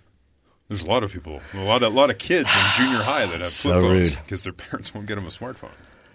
There's 0.69 0.83
a 0.83 0.87
lot 0.87 1.03
of 1.05 1.13
people, 1.13 1.41
a 1.55 1.59
lot 1.65 1.83
of, 1.83 1.93
a 1.93 1.97
lot 1.97 2.11
of 2.11 2.19
kids 2.19 2.49
in 2.55 2.63
junior 2.77 3.03
high 3.03 3.27
that 3.27 3.41
have 3.41 3.51
So 3.51 3.71
flip 3.71 3.81
phones 3.83 4.11
rude. 4.15 4.23
because 4.25 4.45
their 4.45 4.53
parents 4.53 4.95
won't 4.95 5.07
get 5.09 5.17
them 5.17 5.25
a 5.25 5.31
smartphone. 5.31 5.71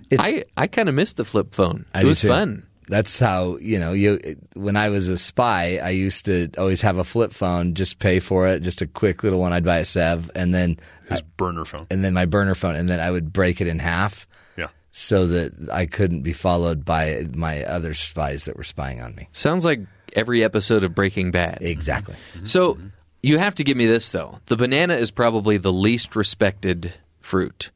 It's, 0.10 0.24
I 0.24 0.46
I 0.56 0.68
kind 0.68 0.88
of 0.90 0.96
missed 0.96 1.18
the 1.18 1.26
flip 1.26 1.54
phone. 1.54 1.86
I 1.94 2.00
it 2.00 2.04
do 2.04 2.08
was 2.10 2.22
too. 2.22 2.28
fun. 2.30 2.66
That's 2.88 3.20
how 3.20 3.58
you 3.58 3.80
know 3.80 3.92
you. 3.92 4.20
When 4.56 4.78
I 4.78 4.90
was 4.90 5.10
a 5.10 5.18
spy, 5.18 5.78
I 5.84 5.90
used 5.90 6.26
to 6.26 6.50
always 6.58 6.82
have 6.82 6.98
a 6.98 7.04
flip 7.04 7.34
phone. 7.34 7.74
Just 7.74 8.00
pay 8.00 8.20
for 8.20 8.48
it, 8.48 8.62
just 8.62 8.82
a 8.82 8.88
quick 8.88 9.24
little 9.24 9.40
one. 9.40 9.52
I'd 9.54 9.66
buy 9.66 9.80
at 9.80 9.88
Sev, 9.88 10.32
and 10.36 10.54
then 10.54 10.78
His 11.10 11.22
burner 11.22 11.66
phone. 11.66 11.86
and 11.92 12.04
then 12.04 12.14
my 12.14 12.26
burner 12.26 12.56
phone, 12.56 12.76
and 12.76 12.88
then 12.88 13.00
I 13.00 13.12
would 13.12 13.34
break 13.34 13.60
it 13.60 13.68
in 13.68 13.80
half 13.80 14.26
Yeah. 14.58 14.68
so 14.92 15.28
that 15.28 15.70
I 15.72 15.86
couldn't 15.86 16.22
be 16.22 16.34
followed 16.34 16.86
by 16.86 17.28
my 17.34 17.64
other 17.64 17.94
spies 17.94 18.46
that 18.46 18.56
were 18.56 18.64
spying 18.64 19.02
on 19.02 19.16
me. 19.16 19.28
Sounds 19.32 19.66
like 19.66 19.82
every 20.14 20.44
episode 20.44 20.84
of 20.86 20.96
Breaking 20.96 21.32
Bad. 21.32 21.60
Exactly. 21.62 22.16
Mm-hmm. 22.36 22.46
So 22.46 22.76
mm-hmm. 22.76 22.88
you 23.22 23.38
have 23.38 23.56
to 23.56 23.64
give 23.66 23.76
me 23.76 23.86
this 23.86 24.10
though. 24.12 24.40
The 24.46 24.56
banana 24.56 24.94
is 24.96 25.12
probably 25.12 25.58
the 25.58 25.74
least 25.74 26.16
respected 26.16 26.94
fruit 27.20 27.72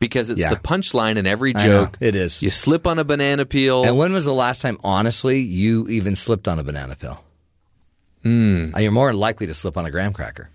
because 0.00 0.30
it's 0.30 0.40
Yeah. 0.40 0.50
the 0.50 0.56
punchline 0.56 1.16
in 1.16 1.26
every 1.26 1.52
joke. 1.54 1.96
It 2.00 2.16
is. 2.16 2.42
You 2.42 2.50
slip 2.50 2.86
on 2.88 2.98
a 2.98 3.04
banana 3.04 3.46
peel. 3.46 3.84
And 3.84 3.96
when 3.96 4.12
was 4.12 4.24
the 4.24 4.34
last 4.34 4.60
time, 4.62 4.78
honestly, 4.82 5.38
you 5.40 5.86
even 5.88 6.16
slipped 6.16 6.48
on 6.48 6.58
a 6.58 6.64
banana 6.64 6.96
peel? 6.96 7.22
Mm. 8.24 8.78
You're 8.80 8.90
more 8.90 9.12
likely 9.12 9.46
to 9.46 9.54
slip 9.54 9.76
on 9.76 9.86
a 9.86 9.90
graham 9.90 10.12
cracker 10.12 10.50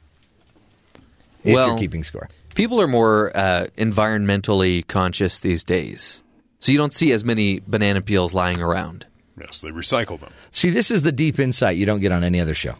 if 1.44 1.54
Well- 1.54 1.70
you're 1.70 1.78
keeping 1.78 2.04
score. 2.04 2.28
People 2.56 2.80
are 2.82 2.88
more 2.88 3.32
uh, 3.36 3.68
environmentally 3.78 4.88
conscious 4.88 5.40
these 5.40 5.64
days, 5.64 6.24
so 6.60 6.72
you 6.72 6.78
don't 6.78 6.94
see 6.94 7.12
as 7.12 7.24
many 7.26 7.62
banana 7.68 8.02
peels 8.02 8.34
lying 8.34 8.62
around. 8.62 9.06
Yes, 9.40 9.60
they 9.60 9.70
recycle 9.70 10.18
them. 10.20 10.32
See, 10.52 10.70
this 10.70 10.90
is 10.90 11.02
the 11.02 11.12
deep 11.12 11.38
insight 11.40 11.76
you 11.76 11.86
don't 11.86 12.00
get 12.00 12.14
on 12.14 12.24
any 12.24 12.40
other 12.40 12.54
show. 12.56 12.76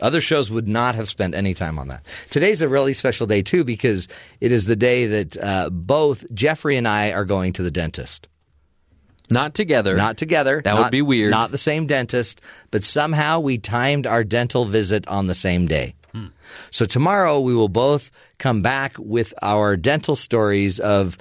Other 0.00 0.20
shows 0.20 0.50
would 0.50 0.68
not 0.68 0.94
have 0.94 1.08
spent 1.08 1.34
any 1.34 1.54
time 1.54 1.78
on 1.78 1.88
that. 1.88 2.04
Today's 2.30 2.62
a 2.62 2.68
really 2.68 2.92
special 2.92 3.26
day, 3.26 3.42
too, 3.42 3.64
because 3.64 4.08
it 4.40 4.52
is 4.52 4.64
the 4.64 4.76
day 4.76 5.06
that 5.06 5.36
uh, 5.36 5.70
both 5.70 6.24
Jeffrey 6.32 6.76
and 6.76 6.88
I 6.88 7.12
are 7.12 7.24
going 7.24 7.52
to 7.54 7.62
the 7.62 7.70
dentist. 7.70 8.26
Not 9.30 9.54
together. 9.54 9.96
Not 9.96 10.16
together. 10.16 10.60
That 10.64 10.74
not- 10.74 10.82
would 10.84 10.90
be 10.90 11.02
weird. 11.02 11.30
Not 11.30 11.52
the 11.52 11.58
same 11.58 11.86
dentist, 11.86 12.40
but 12.70 12.82
somehow 12.82 13.40
we 13.40 13.58
timed 13.58 14.06
our 14.06 14.24
dental 14.24 14.64
visit 14.64 15.06
on 15.06 15.26
the 15.26 15.34
same 15.34 15.66
day. 15.66 15.94
So 16.72 16.84
tomorrow 16.84 17.38
we 17.38 17.54
will 17.54 17.68
both 17.68 18.10
come 18.38 18.62
back 18.62 18.96
with 18.98 19.32
our 19.42 19.76
dental 19.76 20.16
stories 20.16 20.80
of 20.80 21.16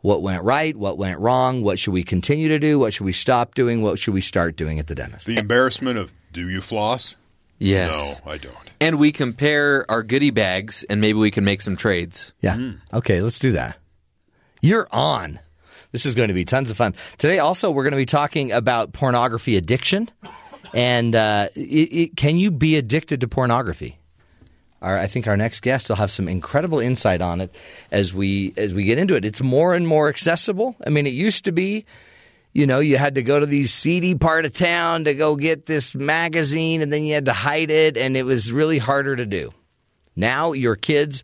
what 0.00 0.22
went 0.22 0.42
right, 0.42 0.76
what 0.76 0.98
went 0.98 1.20
wrong, 1.20 1.62
what 1.62 1.78
should 1.78 1.92
we 1.92 2.02
continue 2.02 2.48
to 2.48 2.58
do, 2.58 2.78
what 2.78 2.92
should 2.92 3.04
we 3.04 3.12
stop 3.12 3.54
doing, 3.54 3.82
what 3.82 3.98
should 3.98 4.14
we 4.14 4.20
start 4.20 4.56
doing 4.56 4.80
at 4.80 4.88
the 4.88 4.94
dentist. 4.96 5.26
The 5.26 5.38
embarrassment 5.38 5.98
of 5.98 6.12
do 6.32 6.48
you 6.48 6.60
floss? 6.60 7.14
Yes. 7.62 8.20
No, 8.24 8.30
I 8.30 8.38
don't. 8.38 8.56
And 8.80 8.98
we 8.98 9.12
compare 9.12 9.88
our 9.88 10.02
goodie 10.02 10.30
bags, 10.30 10.84
and 10.90 11.00
maybe 11.00 11.18
we 11.18 11.30
can 11.30 11.44
make 11.44 11.60
some 11.60 11.76
trades. 11.76 12.32
Yeah. 12.40 12.72
Okay, 12.92 13.20
let's 13.20 13.38
do 13.38 13.52
that. 13.52 13.78
You're 14.60 14.88
on. 14.90 15.38
This 15.92 16.04
is 16.04 16.14
going 16.14 16.28
to 16.28 16.34
be 16.34 16.44
tons 16.44 16.70
of 16.70 16.76
fun. 16.76 16.94
Today, 17.18 17.38
also, 17.38 17.70
we're 17.70 17.84
going 17.84 17.92
to 17.92 17.98
be 17.98 18.06
talking 18.06 18.50
about 18.50 18.92
pornography 18.92 19.56
addiction. 19.56 20.10
And 20.74 21.14
uh, 21.14 21.48
it, 21.54 21.60
it, 21.60 22.16
can 22.16 22.38
you 22.38 22.50
be 22.50 22.76
addicted 22.76 23.20
to 23.20 23.28
pornography? 23.28 23.98
Our, 24.80 24.98
I 24.98 25.06
think 25.06 25.28
our 25.28 25.36
next 25.36 25.60
guest 25.60 25.88
will 25.88 25.96
have 25.96 26.10
some 26.10 26.28
incredible 26.28 26.80
insight 26.80 27.22
on 27.22 27.40
it 27.40 27.54
as 27.92 28.12
we 28.12 28.52
as 28.56 28.74
we 28.74 28.84
get 28.84 28.98
into 28.98 29.14
it. 29.14 29.24
It's 29.24 29.40
more 29.40 29.74
and 29.74 29.86
more 29.86 30.08
accessible. 30.08 30.74
I 30.84 30.90
mean, 30.90 31.06
it 31.06 31.12
used 31.12 31.44
to 31.44 31.52
be, 31.52 31.84
you 32.52 32.66
know, 32.66 32.80
you 32.80 32.98
had 32.98 33.14
to 33.14 33.22
go 33.22 33.40
to 33.40 33.46
these 33.46 33.72
seedy 33.72 34.14
part 34.14 34.44
of 34.44 34.52
town 34.52 35.04
to 35.04 35.14
go 35.14 35.36
get 35.36 35.66
this 35.66 35.94
magazine, 35.94 36.82
and 36.82 36.92
then 36.92 37.04
you 37.04 37.14
had 37.14 37.26
to 37.26 37.32
hide 37.32 37.70
it, 37.70 37.96
and 37.96 38.16
it 38.16 38.24
was 38.24 38.52
really 38.52 38.78
harder 38.78 39.16
to 39.16 39.26
do. 39.26 39.50
Now 40.14 40.52
your 40.52 40.76
kids 40.76 41.22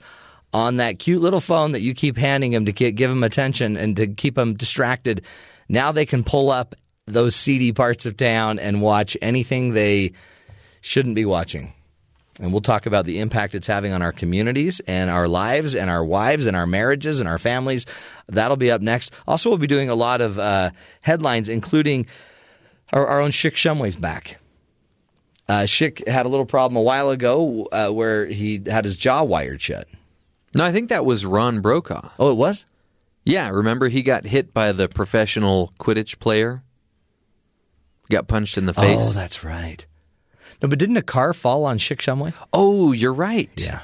on 0.53 0.77
that 0.77 0.99
cute 0.99 1.21
little 1.21 1.41
phone 1.41 1.73
that 1.73 1.83
you 1.83 1.95
keep 1.95 2.17
handing 2.17 2.53
them 2.53 2.65
to 2.65 2.73
give 2.73 3.11
them 3.11 3.23
attention 3.23 3.77
and 3.77 3.97
to 3.97 4.07
keep 4.07 4.35
them 4.37 4.55
distracted, 4.55 5.25
now 5.69 5.93
they 5.93 6.07
can 6.07 6.25
pull 6.25 6.51
up 6.51 6.75
those 7.07 7.37
seedy 7.37 7.73
parts 7.73 8.07
of 8.07 8.17
town 8.17 8.59
and 8.59 8.81
watch 8.81 9.17
anything 9.21 9.73
they 9.73 10.13
shouldn't 10.81 11.15
be 11.15 11.25
watching. 11.25 11.75
And 12.41 12.53
we'll 12.53 12.61
talk 12.61 12.87
about 12.87 13.05
the 13.05 13.19
impact 13.19 13.55
it's 13.55 13.67
having 13.67 13.93
on 13.93 14.01
our 14.01 14.13
communities 14.13 14.81
and 14.87 15.11
our 15.11 15.27
lives 15.27 15.75
and 15.75 15.91
our 15.91 16.05
wives 16.05 16.47
and 16.47 16.57
our 16.57 16.67
marriages 16.67 17.19
and 17.19 17.29
our 17.29 17.39
families. 17.39 17.85
That'll 18.29 18.57
be 18.57 18.71
up 18.71 18.81
next. 18.81 19.13
Also, 19.27 19.49
we'll 19.49 19.59
be 19.59 19.67
doing 19.67 19.89
a 19.89 19.95
lot 19.97 20.21
of 20.21 20.39
uh, 20.39 20.71
headlines, 21.01 21.49
including 21.49 22.07
our, 22.93 23.07
our 23.07 23.21
own 23.21 23.33
Chick 23.33 23.57
Shumway's 23.57 23.97
back. 23.97 24.39
Uh, 25.49 25.63
Schick 25.63 26.07
had 26.07 26.27
a 26.27 26.29
little 26.29 26.47
problem 26.47 26.77
a 26.77 26.83
while 26.83 27.11
ago 27.11 27.67
uh, 27.73 27.89
where 27.89 28.27
he 28.27 28.63
had 28.67 28.85
his 28.85 28.97
jaw 28.97 29.23
wired 29.23 29.61
shut. 29.61 29.89
No, 30.55 30.65
I 30.65 30.73
think 30.73 30.91
that 30.91 31.05
was 31.05 31.25
Ron 31.25 31.61
Brokaw. 31.61 32.11
Oh, 32.19 32.31
it 32.31 32.37
was? 32.37 32.67
Yeah, 33.25 33.49
remember 33.51 33.89
he 33.89 34.03
got 34.03 34.25
hit 34.25 34.55
by 34.55 34.73
the 34.73 34.89
professional 34.89 35.73
Quidditch 35.79 36.19
player? 36.19 36.63
Got 38.11 38.29
punched 38.29 38.57
in 38.57 38.67
the 38.67 38.73
face. 38.73 39.01
Oh, 39.03 39.13
that's 39.13 39.45
right. 39.45 39.85
No, 40.61 40.69
but 40.69 40.79
didn't 40.79 40.97
a 40.97 41.03
car 41.03 41.35
fall 41.35 41.65
on 41.65 41.79
Schick 41.79 41.99
Shumway? 41.99 42.33
Oh, 42.53 42.93
you're 42.93 43.15
right. 43.15 43.51
Yeah. 43.57 43.81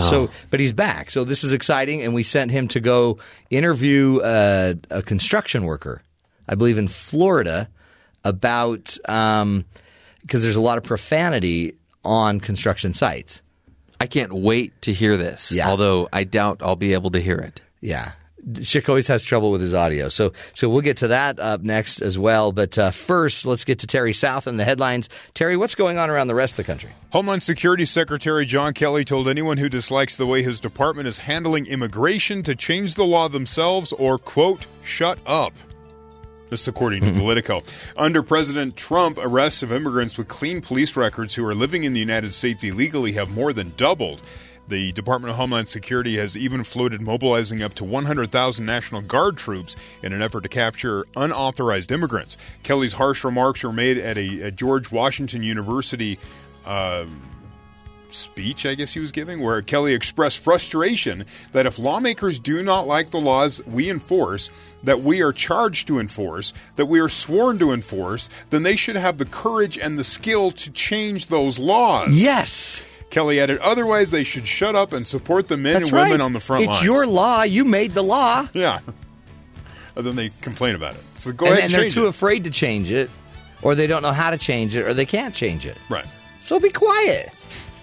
So, 0.00 0.30
but 0.50 0.60
he's 0.60 0.72
back. 0.72 1.10
So 1.10 1.24
this 1.24 1.44
is 1.44 1.52
exciting, 1.52 2.02
and 2.02 2.14
we 2.14 2.22
sent 2.22 2.50
him 2.50 2.68
to 2.68 2.80
go 2.80 3.18
interview 3.50 4.20
uh, 4.20 4.74
a 4.90 5.02
construction 5.02 5.64
worker, 5.64 6.02
I 6.48 6.54
believe 6.54 6.78
in 6.78 6.88
Florida, 6.88 7.68
about 8.24 8.96
because 9.02 10.42
there's 10.42 10.56
a 10.56 10.60
lot 10.62 10.78
of 10.78 10.84
profanity 10.84 11.74
on 12.04 12.40
construction 12.40 12.92
sites. 12.94 13.42
I 14.00 14.06
can't 14.06 14.32
wait 14.32 14.80
to 14.82 14.92
hear 14.92 15.16
this. 15.16 15.52
Yeah. 15.52 15.68
Although 15.68 16.08
I 16.12 16.24
doubt 16.24 16.58
I'll 16.60 16.76
be 16.76 16.92
able 16.94 17.10
to 17.12 17.20
hear 17.20 17.38
it. 17.38 17.62
Yeah. 17.80 18.12
Schick 18.50 18.88
always 18.88 19.06
has 19.06 19.22
trouble 19.22 19.52
with 19.52 19.60
his 19.60 19.72
audio. 19.72 20.08
So 20.08 20.32
so 20.54 20.68
we'll 20.68 20.80
get 20.80 20.96
to 20.98 21.08
that 21.08 21.38
up 21.38 21.62
next 21.62 22.00
as 22.00 22.18
well. 22.18 22.52
But 22.52 22.76
uh, 22.76 22.90
first, 22.90 23.46
let's 23.46 23.64
get 23.64 23.78
to 23.80 23.86
Terry 23.86 24.12
South 24.12 24.46
and 24.46 24.58
the 24.58 24.64
headlines. 24.64 25.08
Terry, 25.34 25.56
what's 25.56 25.74
going 25.74 25.98
on 25.98 26.10
around 26.10 26.26
the 26.26 26.34
rest 26.34 26.54
of 26.54 26.56
the 26.58 26.64
country? 26.64 26.90
Homeland 27.12 27.42
Security 27.42 27.84
Secretary 27.84 28.44
John 28.44 28.72
Kelly 28.74 29.04
told 29.04 29.28
anyone 29.28 29.58
who 29.58 29.68
dislikes 29.68 30.16
the 30.16 30.26
way 30.26 30.42
his 30.42 30.60
department 30.60 31.06
is 31.06 31.18
handling 31.18 31.66
immigration 31.66 32.42
to 32.42 32.56
change 32.56 32.94
the 32.94 33.04
law 33.04 33.28
themselves 33.28 33.92
or, 33.92 34.18
quote, 34.18 34.66
shut 34.82 35.18
up. 35.26 35.52
This 36.50 36.68
according 36.68 37.02
to 37.04 37.18
Politico. 37.18 37.62
Under 37.96 38.22
President 38.22 38.76
Trump, 38.76 39.16
arrests 39.18 39.62
of 39.62 39.72
immigrants 39.72 40.18
with 40.18 40.28
clean 40.28 40.60
police 40.60 40.96
records 40.96 41.34
who 41.34 41.46
are 41.46 41.54
living 41.54 41.84
in 41.84 41.94
the 41.94 42.00
United 42.00 42.34
States 42.34 42.62
illegally 42.62 43.12
have 43.12 43.30
more 43.30 43.54
than 43.54 43.72
doubled. 43.78 44.20
The 44.68 44.92
Department 44.92 45.30
of 45.30 45.36
Homeland 45.36 45.68
Security 45.68 46.16
has 46.16 46.36
even 46.36 46.64
floated 46.64 47.00
mobilizing 47.00 47.62
up 47.62 47.74
to 47.74 47.84
100,000 47.84 48.64
National 48.64 49.02
Guard 49.02 49.36
troops 49.36 49.76
in 50.02 50.12
an 50.12 50.22
effort 50.22 50.42
to 50.42 50.48
capture 50.48 51.06
unauthorized 51.16 51.90
immigrants. 51.92 52.36
Kelly's 52.62 52.92
harsh 52.92 53.24
remarks 53.24 53.64
were 53.64 53.72
made 53.72 53.98
at 53.98 54.16
a, 54.16 54.42
a 54.42 54.50
George 54.50 54.90
Washington 54.90 55.42
University 55.42 56.18
uh, 56.64 57.06
speech, 58.14 58.66
I 58.66 58.74
guess 58.74 58.92
he 58.92 59.00
was 59.00 59.12
giving, 59.12 59.40
where 59.40 59.60
Kelly 59.62 59.94
expressed 59.94 60.38
frustration 60.38 61.24
that 61.52 61.66
if 61.66 61.78
lawmakers 61.78 62.38
do 62.38 62.62
not 62.62 62.86
like 62.86 63.10
the 63.10 63.20
laws 63.20 63.64
we 63.66 63.90
enforce, 63.90 64.50
that 64.82 65.00
we 65.00 65.22
are 65.22 65.32
charged 65.32 65.86
to 65.88 65.98
enforce, 65.98 66.52
that 66.76 66.86
we 66.86 67.00
are 67.00 67.08
sworn 67.08 67.58
to 67.58 67.72
enforce, 67.72 68.28
then 68.50 68.62
they 68.62 68.76
should 68.76 68.96
have 68.96 69.18
the 69.18 69.24
courage 69.24 69.78
and 69.78 69.96
the 69.96 70.04
skill 70.04 70.50
to 70.52 70.70
change 70.70 71.28
those 71.28 71.58
laws. 71.58 72.22
Yes. 72.22 72.84
Kelly 73.12 73.38
added, 73.38 73.58
otherwise 73.58 74.10
they 74.10 74.24
should 74.24 74.48
shut 74.48 74.74
up 74.74 74.92
and 74.92 75.06
support 75.06 75.46
the 75.46 75.56
men 75.56 75.74
That's 75.74 75.88
and 75.88 75.92
women 75.92 76.10
right. 76.12 76.20
on 76.20 76.32
the 76.32 76.40
front 76.40 76.62
it's 76.62 76.68
lines. 76.68 76.78
It's 76.80 76.84
your 76.86 77.06
law. 77.06 77.42
You 77.42 77.64
made 77.64 77.92
the 77.92 78.02
law. 78.02 78.48
Yeah. 78.52 78.80
And 79.94 80.06
then 80.06 80.16
they 80.16 80.30
complain 80.40 80.74
about 80.74 80.94
it. 80.94 81.02
So 81.18 81.32
go 81.32 81.44
and, 81.44 81.52
ahead 81.52 81.64
and 81.64 81.74
and, 81.74 81.82
they're 81.82 81.90
too 81.90 82.06
it. 82.06 82.08
afraid 82.08 82.44
to 82.44 82.50
change 82.50 82.90
it, 82.90 83.10
or 83.60 83.74
they 83.74 83.86
don't 83.86 84.00
know 84.00 84.12
how 84.12 84.30
to 84.30 84.38
change 84.38 84.74
it, 84.74 84.86
or 84.86 84.94
they 84.94 85.04
can't 85.04 85.34
change 85.34 85.66
it. 85.66 85.76
right. 85.90 86.06
So 86.40 86.58
be 86.58 86.70
quiet. 86.70 87.28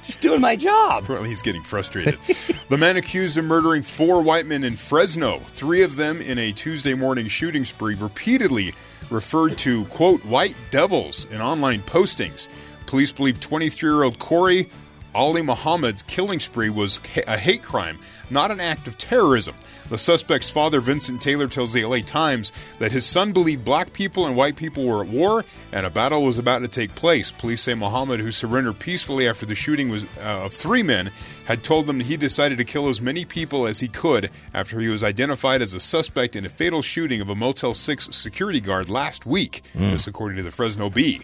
Just 0.01 0.19
doing 0.19 0.41
my 0.41 0.55
job. 0.55 1.03
Apparently, 1.03 1.29
he's 1.29 1.43
getting 1.43 1.61
frustrated. 1.61 2.17
the 2.69 2.77
man 2.77 2.97
accused 2.97 3.37
of 3.37 3.45
murdering 3.45 3.83
four 3.83 4.23
white 4.23 4.47
men 4.47 4.63
in 4.63 4.75
Fresno, 4.75 5.37
three 5.37 5.83
of 5.83 5.97
them 5.97 6.19
in 6.19 6.39
a 6.39 6.51
Tuesday 6.51 6.95
morning 6.95 7.27
shooting 7.27 7.63
spree, 7.63 7.93
repeatedly 7.93 8.73
referred 9.11 9.55
to, 9.59 9.85
quote, 9.85 10.25
white 10.25 10.55
devils 10.71 11.25
in 11.31 11.41
online 11.41 11.81
postings. 11.81 12.47
Police 12.87 13.11
believe 13.11 13.39
23 13.39 13.87
year 13.87 14.01
old 14.01 14.17
Corey 14.17 14.67
Ali 15.19 15.41
Muhammad's 15.41 16.01
killing 16.03 16.39
spree 16.39 16.69
was 16.69 17.01
a 17.27 17.37
hate 17.37 17.61
crime, 17.61 17.99
not 18.29 18.51
an 18.51 18.61
act 18.61 18.87
of 18.87 18.97
terrorism. 18.97 19.53
The 19.89 19.97
suspect's 19.97 20.49
father, 20.49 20.79
Vincent 20.79 21.21
Taylor, 21.21 21.49
tells 21.49 21.73
the 21.73 21.83
LA 21.83 21.97
Times 21.97 22.53
that 22.77 22.93
his 22.93 23.05
son 23.05 23.33
believed 23.33 23.65
black 23.65 23.91
people 23.91 24.27
and 24.27 24.37
white 24.37 24.55
people 24.55 24.85
were 24.85 25.03
at 25.03 25.09
war 25.09 25.43
and 25.73 25.85
a 25.85 25.89
battle 25.89 26.23
was 26.23 26.37
about 26.37 26.59
to 26.59 26.69
take 26.69 26.95
place. 26.95 27.33
Police 27.33 27.63
say 27.63 27.73
Muhammad, 27.73 28.21
who 28.21 28.31
surrendered 28.31 28.79
peacefully 28.79 29.27
after 29.27 29.45
the 29.45 29.55
shooting 29.55 29.89
was, 29.89 30.03
uh, 30.19 30.45
of 30.45 30.53
three 30.53 30.83
men, 30.83 31.11
had 31.47 31.65
told 31.65 31.85
them 31.85 31.99
he 31.99 32.15
decided 32.15 32.57
to 32.59 32.63
kill 32.63 32.87
as 32.87 33.01
many 33.01 33.25
people 33.25 33.67
as 33.67 33.81
he 33.81 33.89
could 33.89 34.29
after 34.53 34.79
he 34.79 34.87
was 34.87 35.03
identified 35.03 35.61
as 35.61 35.73
a 35.73 35.81
suspect 35.81 36.37
in 36.37 36.45
a 36.45 36.49
fatal 36.49 36.81
shooting 36.81 37.19
of 37.19 37.27
a 37.27 37.35
Motel 37.35 37.73
6 37.73 38.15
security 38.15 38.61
guard 38.61 38.89
last 38.89 39.25
week. 39.25 39.63
This, 39.75 40.07
according 40.07 40.37
to 40.37 40.43
the 40.43 40.51
Fresno 40.51 40.89
Bee. 40.89 41.23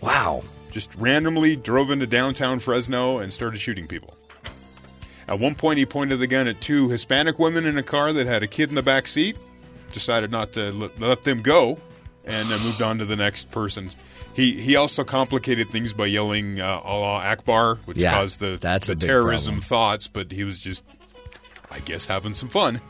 Wow. 0.00 0.44
Just 0.70 0.94
randomly 0.96 1.56
drove 1.56 1.90
into 1.90 2.06
downtown 2.06 2.58
Fresno 2.58 3.18
and 3.18 3.32
started 3.32 3.58
shooting 3.58 3.86
people. 3.86 4.14
At 5.26 5.40
one 5.40 5.54
point, 5.54 5.78
he 5.78 5.86
pointed 5.86 6.18
the 6.20 6.26
gun 6.26 6.46
at 6.46 6.60
two 6.60 6.88
Hispanic 6.88 7.38
women 7.38 7.66
in 7.66 7.76
a 7.78 7.82
car 7.82 8.12
that 8.12 8.26
had 8.26 8.42
a 8.42 8.46
kid 8.46 8.68
in 8.70 8.74
the 8.74 8.82
back 8.82 9.06
seat. 9.06 9.36
Decided 9.92 10.30
not 10.30 10.52
to 10.54 10.70
let, 10.98 11.22
them 11.22 11.38
go, 11.38 11.78
and 12.26 12.48
then 12.48 12.60
moved 12.62 12.82
on 12.82 12.98
to 12.98 13.04
the 13.06 13.16
next 13.16 13.50
person. 13.50 13.90
He 14.34 14.60
he 14.60 14.76
also 14.76 15.02
complicated 15.02 15.68
things 15.68 15.92
by 15.92 16.06
yelling 16.06 16.60
uh, 16.60 16.80
Allah 16.84 17.24
Akbar, 17.24 17.76
which 17.86 17.96
Yeah, 17.98 18.12
caused 18.12 18.38
the, 18.38 18.58
the 18.60 18.94
terrorism 18.94 19.54
problem. 19.54 19.62
thoughts. 19.68 20.06
But 20.08 20.30
he 20.30 20.44
was 20.44 20.60
just, 20.60 20.84
I 21.70 21.80
guess, 21.80 22.04
having 22.06 22.34
some 22.34 22.48
fun 22.50 22.80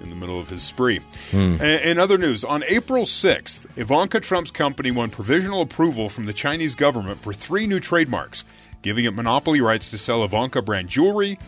in 0.00 0.10
the 0.10 0.16
middle 0.16 0.38
of 0.40 0.48
his 0.48 0.62
spree. 0.62 1.00
Hmm. 1.30 1.56
A- 1.60 1.90
In 1.90 1.98
other 1.98 2.18
news, 2.18 2.44
on 2.44 2.62
April 2.64 3.04
6th, 3.04 3.66
Ivanka 3.76 4.20
Trump's 4.20 4.50
company 4.50 4.90
won 4.90 5.10
provisional 5.10 5.60
approval 5.62 6.08
from 6.08 6.26
the 6.26 6.32
Chinese 6.32 6.74
government 6.74 7.18
for 7.18 7.32
three 7.32 7.66
new 7.66 7.80
trademarks, 7.80 8.44
giving 8.82 9.04
it 9.04 9.14
monopoly 9.14 9.60
rights 9.60 9.90
to 9.90 9.98
sell 9.98 10.24
Ivanka 10.24 10.62
brand 10.62 10.88
jewelry, 10.88 11.38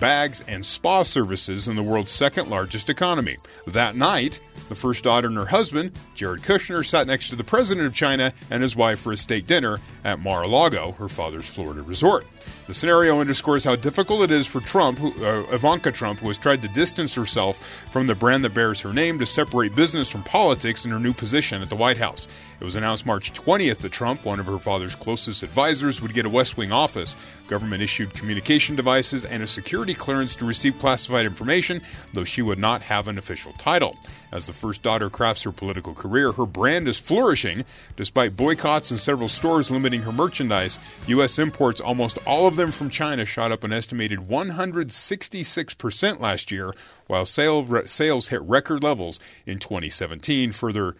bags, 0.00 0.42
and 0.48 0.66
spa 0.66 1.02
services 1.02 1.68
in 1.68 1.76
the 1.76 1.82
world's 1.82 2.10
second 2.10 2.50
largest 2.50 2.90
economy. 2.90 3.38
That 3.66 3.94
night, 3.96 4.40
the 4.68 4.74
first 4.74 5.04
daughter 5.04 5.28
and 5.28 5.36
her 5.36 5.46
husband, 5.46 5.92
Jared 6.14 6.42
Kushner, 6.42 6.84
sat 6.84 7.06
next 7.06 7.30
to 7.30 7.36
the 7.36 7.44
president 7.44 7.86
of 7.86 7.94
China 7.94 8.32
and 8.50 8.60
his 8.60 8.74
wife 8.76 8.98
for 9.00 9.12
a 9.12 9.16
state 9.16 9.46
dinner 9.46 9.78
at 10.02 10.18
Mar-a-Lago, 10.20 10.92
her 10.98 11.08
father's 11.08 11.48
Florida 11.48 11.80
resort. 11.82 12.26
The 12.66 12.72
scenario 12.72 13.20
underscores 13.20 13.62
how 13.64 13.76
difficult 13.76 14.22
it 14.22 14.30
is 14.30 14.46
for 14.46 14.58
Trump, 14.58 14.98
who, 14.98 15.12
uh, 15.22 15.44
Ivanka 15.52 15.92
Trump, 15.92 16.20
who 16.20 16.28
has 16.28 16.38
tried 16.38 16.62
to 16.62 16.68
distance 16.68 17.14
herself 17.14 17.60
from 17.90 18.06
the 18.06 18.14
brand 18.14 18.42
that 18.42 18.54
bears 18.54 18.80
her 18.80 18.92
name 18.94 19.18
to 19.18 19.26
separate 19.26 19.74
business 19.74 20.08
from 20.08 20.22
politics 20.22 20.86
in 20.86 20.90
her 20.90 20.98
new 20.98 21.12
position 21.12 21.60
at 21.60 21.68
the 21.68 21.76
White 21.76 21.98
House. 21.98 22.26
It 22.60 22.64
was 22.64 22.74
announced 22.74 23.04
March 23.04 23.34
20th 23.34 23.80
that 23.80 23.92
Trump, 23.92 24.24
one 24.24 24.40
of 24.40 24.46
her 24.46 24.58
father's 24.58 24.94
closest 24.94 25.42
advisors, 25.42 26.00
would 26.00 26.14
get 26.14 26.24
a 26.24 26.30
West 26.30 26.56
Wing 26.56 26.72
office. 26.72 27.16
Government 27.48 27.82
issued 27.82 28.14
communication 28.14 28.76
devices 28.76 29.26
and 29.26 29.42
a 29.42 29.46
security 29.46 29.92
clearance 29.92 30.34
to 30.36 30.46
receive 30.46 30.78
classified 30.78 31.26
information, 31.26 31.82
though 32.14 32.24
she 32.24 32.40
would 32.40 32.58
not 32.58 32.80
have 32.80 33.08
an 33.08 33.18
official 33.18 33.52
title. 33.58 33.94
As 34.34 34.44
the 34.46 34.52
first 34.52 34.82
daughter 34.82 35.08
crafts 35.08 35.44
her 35.44 35.52
political 35.52 35.94
career, 35.94 36.32
her 36.32 36.44
brand 36.44 36.88
is 36.88 36.98
flourishing. 36.98 37.64
Despite 37.96 38.36
boycotts 38.36 38.90
and 38.90 38.98
several 38.98 39.28
stores 39.28 39.70
limiting 39.70 40.02
her 40.02 40.10
merchandise, 40.10 40.80
U.S. 41.06 41.38
imports, 41.38 41.80
almost 41.80 42.18
all 42.26 42.48
of 42.48 42.56
them 42.56 42.72
from 42.72 42.90
China, 42.90 43.24
shot 43.24 43.52
up 43.52 43.62
an 43.62 43.72
estimated 43.72 44.18
166% 44.18 46.18
last 46.18 46.50
year, 46.50 46.74
while 47.06 47.24
sale, 47.24 47.64
re, 47.64 47.86
sales 47.86 48.26
hit 48.28 48.42
record 48.42 48.82
levels 48.82 49.20
in 49.46 49.60
2017, 49.60 50.50
further 50.50 50.96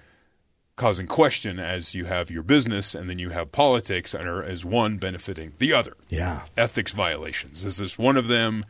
causing 0.76 1.09
question 1.09 1.59
as 1.59 1.93
you 1.95 2.05
have 2.05 2.30
your 2.30 2.45
business 2.45 2.95
and 2.95 3.11
then 3.11 3.18
you 3.18 3.30
have 3.30 3.51
politics 3.51 4.14
and 4.14 4.28
are 4.28 4.45
as 4.45 4.64
one 4.64 4.97
benefiting 4.97 5.55
the 5.59 5.72
other. 5.72 5.97
Yeah. 6.09 6.43
Ethics 6.57 6.93
violations. 6.93 7.64
Is 7.64 7.78
this 7.78 7.99
one 7.99 8.16
of 8.16 8.28
them? 8.28 8.64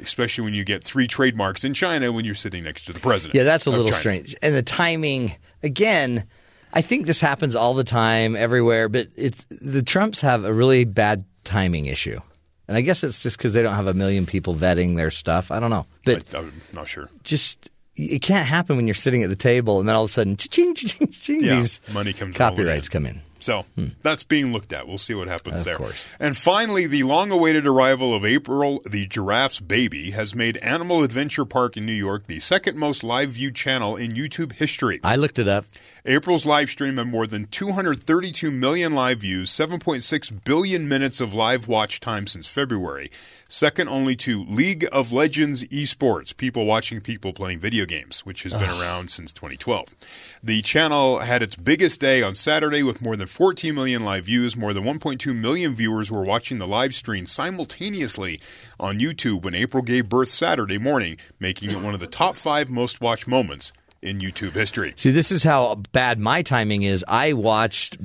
Especially 0.00 0.44
when 0.44 0.54
you 0.54 0.64
get 0.64 0.82
three 0.82 1.06
trademarks 1.06 1.64
in 1.64 1.74
China 1.74 2.12
when 2.12 2.24
you're 2.24 2.34
sitting 2.34 2.64
next 2.64 2.84
to 2.86 2.92
the 2.92 3.00
president. 3.00 3.34
Yeah, 3.34 3.44
that's 3.44 3.66
a 3.66 3.70
little 3.70 3.86
China. 3.86 3.98
strange. 3.98 4.36
And 4.42 4.54
the 4.54 4.62
timing, 4.62 5.36
again, 5.62 6.24
I 6.72 6.80
think 6.80 7.06
this 7.06 7.20
happens 7.20 7.54
all 7.54 7.74
the 7.74 7.84
time, 7.84 8.34
everywhere. 8.34 8.88
But 8.88 9.08
it's 9.16 9.44
the 9.50 9.82
Trumps 9.82 10.20
have 10.22 10.44
a 10.44 10.52
really 10.52 10.84
bad 10.84 11.24
timing 11.44 11.86
issue, 11.86 12.20
and 12.68 12.76
I 12.76 12.80
guess 12.80 13.04
it's 13.04 13.22
just 13.22 13.36
because 13.36 13.52
they 13.52 13.62
don't 13.62 13.74
have 13.74 13.86
a 13.86 13.94
million 13.94 14.26
people 14.26 14.54
vetting 14.54 14.96
their 14.96 15.10
stuff. 15.10 15.50
I 15.50 15.60
don't 15.60 15.70
know, 15.70 15.86
but 16.04 16.34
I, 16.34 16.38
am 16.38 16.62
not 16.72 16.88
sure. 16.88 17.10
just 17.22 17.68
it 17.94 18.22
can't 18.22 18.46
happen 18.46 18.76
when 18.76 18.86
you're 18.86 18.94
sitting 18.94 19.22
at 19.22 19.28
the 19.28 19.36
table 19.36 19.78
and 19.78 19.88
then 19.88 19.94
all 19.94 20.04
of 20.04 20.10
a 20.10 20.12
sudden, 20.12 20.36
ching, 20.36 20.74
ching, 20.74 21.08
ching, 21.08 21.44
Yeah, 21.44 21.56
these 21.56 21.80
money 21.92 22.12
comes 22.12 22.36
copyrights 22.36 22.88
come 22.88 23.06
in. 23.06 23.20
So 23.42 23.66
that's 24.02 24.24
being 24.24 24.52
looked 24.52 24.72
at. 24.72 24.86
We'll 24.88 24.98
see 24.98 25.14
what 25.14 25.28
happens 25.28 25.54
Hmm. 25.54 25.58
Of 25.58 25.64
there. 25.64 25.76
course. 25.76 26.04
And 26.20 26.36
finally, 26.36 26.86
the 26.86 27.02
long 27.02 27.30
awaited 27.30 27.66
arrival 27.66 28.14
of 28.14 28.24
April, 28.24 28.80
the 28.88 29.06
giraffe's 29.06 29.58
baby, 29.60 30.12
has 30.12 30.34
made 30.34 30.56
Animal 30.58 31.02
Adventure 31.02 31.44
Park 31.44 31.76
in 31.76 31.84
New 31.84 31.92
York 31.92 32.26
the 32.28 32.38
second 32.40 32.78
most 32.78 33.02
live 33.02 33.30
viewed 33.30 33.54
channel 33.54 33.96
in 33.96 34.12
YouTube 34.12 34.52
history. 34.54 35.00
I 35.02 35.16
looked 35.16 35.38
it 35.38 35.48
up. 35.48 35.64
April's 36.04 36.46
live 36.46 36.68
stream 36.70 36.96
had 36.96 37.08
more 37.08 37.26
than 37.26 37.46
232 37.46 38.50
million 38.50 38.94
live 38.94 39.20
views, 39.20 39.50
7.6 39.50 40.44
billion 40.44 40.88
minutes 40.88 41.20
of 41.20 41.32
live 41.34 41.68
watch 41.68 42.00
time 42.00 42.26
since 42.26 42.48
February, 42.48 43.10
second 43.52 43.86
only 43.86 44.16
to 44.16 44.44
League 44.44 44.88
of 44.90 45.12
Legends 45.12 45.62
esports, 45.64 46.34
people 46.34 46.64
watching 46.64 47.02
people 47.02 47.34
playing 47.34 47.58
video 47.58 47.84
games, 47.84 48.20
which 48.20 48.44
has 48.44 48.54
been 48.54 48.70
around 48.70 49.10
since 49.10 49.30
2012. 49.30 49.94
The 50.42 50.62
channel 50.62 51.18
had 51.18 51.42
its 51.42 51.54
biggest 51.54 52.00
day 52.00 52.22
on 52.22 52.34
Saturday 52.34 52.82
with 52.82 53.02
more 53.02 53.14
than 53.14 53.26
14 53.26 53.74
million 53.74 54.04
live 54.04 54.24
views. 54.24 54.56
More 54.56 54.72
than 54.72 54.84
1.2 54.84 55.36
million 55.36 55.74
viewers 55.74 56.10
were 56.10 56.22
watching 56.22 56.58
the 56.58 56.66
live 56.66 56.94
stream 56.94 57.26
simultaneously 57.26 58.40
on 58.80 58.98
YouTube 58.98 59.44
when 59.44 59.54
April 59.54 59.82
gave 59.82 60.08
birth 60.08 60.30
Saturday 60.30 60.78
morning, 60.78 61.18
making 61.38 61.70
it 61.70 61.80
one 61.80 61.92
of 61.92 62.00
the 62.00 62.06
top 62.06 62.36
five 62.36 62.70
most 62.70 63.02
watched 63.02 63.28
moments 63.28 63.72
in 64.00 64.18
YouTube 64.18 64.52
history. 64.52 64.94
See, 64.96 65.10
this 65.10 65.30
is 65.30 65.44
how 65.44 65.74
bad 65.92 66.18
my 66.18 66.40
timing 66.40 66.84
is. 66.84 67.04
I 67.06 67.34
watched 67.34 67.98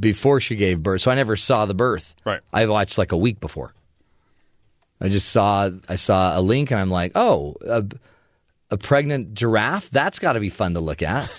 before 0.00 0.40
she 0.40 0.56
gave 0.56 0.82
birth, 0.82 1.02
so 1.02 1.10
I 1.10 1.14
never 1.14 1.36
saw 1.36 1.66
the 1.66 1.74
birth. 1.74 2.14
Right. 2.24 2.40
I 2.50 2.64
watched 2.64 2.96
like 2.96 3.12
a 3.12 3.16
week 3.18 3.40
before. 3.40 3.74
I 5.00 5.08
just 5.08 5.28
saw 5.30 5.70
I 5.88 5.96
saw 5.96 6.38
a 6.38 6.40
link 6.40 6.70
and 6.70 6.80
I'm 6.80 6.90
like, 6.90 7.12
oh, 7.14 7.56
a, 7.66 7.84
a 8.70 8.76
pregnant 8.78 9.34
giraffe. 9.34 9.90
That's 9.90 10.18
got 10.18 10.34
to 10.34 10.40
be 10.40 10.50
fun 10.50 10.74
to 10.74 10.80
look 10.80 11.02
at. 11.02 11.30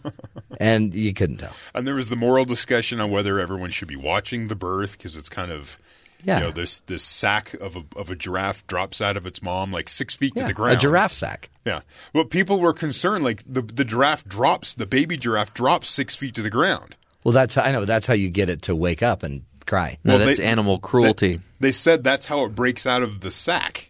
and 0.60 0.94
you 0.94 1.12
couldn't 1.14 1.38
tell. 1.38 1.54
And 1.74 1.86
there 1.86 1.94
was 1.94 2.08
the 2.08 2.16
moral 2.16 2.44
discussion 2.44 3.00
on 3.00 3.10
whether 3.10 3.40
everyone 3.40 3.70
should 3.70 3.88
be 3.88 3.96
watching 3.96 4.48
the 4.48 4.54
birth 4.56 4.92
because 4.98 5.16
it's 5.16 5.28
kind 5.28 5.50
of. 5.50 5.78
Yeah. 6.24 6.38
You 6.38 6.44
know, 6.44 6.50
this 6.52 6.78
this 6.80 7.02
sack 7.02 7.54
of 7.54 7.74
a 7.74 7.82
of 7.96 8.08
a 8.08 8.14
giraffe 8.14 8.64
drops 8.68 9.00
out 9.00 9.16
of 9.16 9.26
its 9.26 9.42
mom 9.42 9.72
like 9.72 9.88
six 9.88 10.14
feet 10.14 10.32
Yeah, 10.36 10.42
to 10.42 10.48
the 10.48 10.54
ground. 10.54 10.76
a 10.76 10.80
giraffe 10.80 11.12
sack. 11.14 11.50
Yeah. 11.64 11.80
Well, 12.12 12.26
people 12.26 12.60
were 12.60 12.72
concerned 12.72 13.24
like 13.24 13.42
the 13.44 13.60
the 13.60 13.84
giraffe 13.84 14.24
drops, 14.28 14.74
the 14.74 14.86
baby 14.86 15.16
giraffe 15.16 15.52
drops 15.52 15.88
six 15.88 16.14
feet 16.14 16.36
to 16.36 16.42
the 16.42 16.48
ground. 16.50 16.94
Well, 17.24 17.32
that's 17.32 17.56
I 17.56 17.72
know 17.72 17.84
that's 17.84 18.06
how 18.06 18.14
you 18.14 18.28
get 18.30 18.48
it 18.48 18.62
to 18.62 18.76
wake 18.76 19.02
up 19.02 19.24
and 19.24 19.42
cry. 19.66 19.98
No, 20.04 20.16
Well, 20.16 20.26
that's 20.26 20.38
they- 20.38 20.44
animal 20.44 20.78
cruelty. 20.78 21.40
They 21.60 21.72
said 21.72 22.02
that's 22.04 22.26
how 22.26 22.44
it 22.44 22.54
breaks 22.54 22.86
out 22.86 23.02
of 23.02 23.20
the 23.20 23.30
sack. 23.30 23.88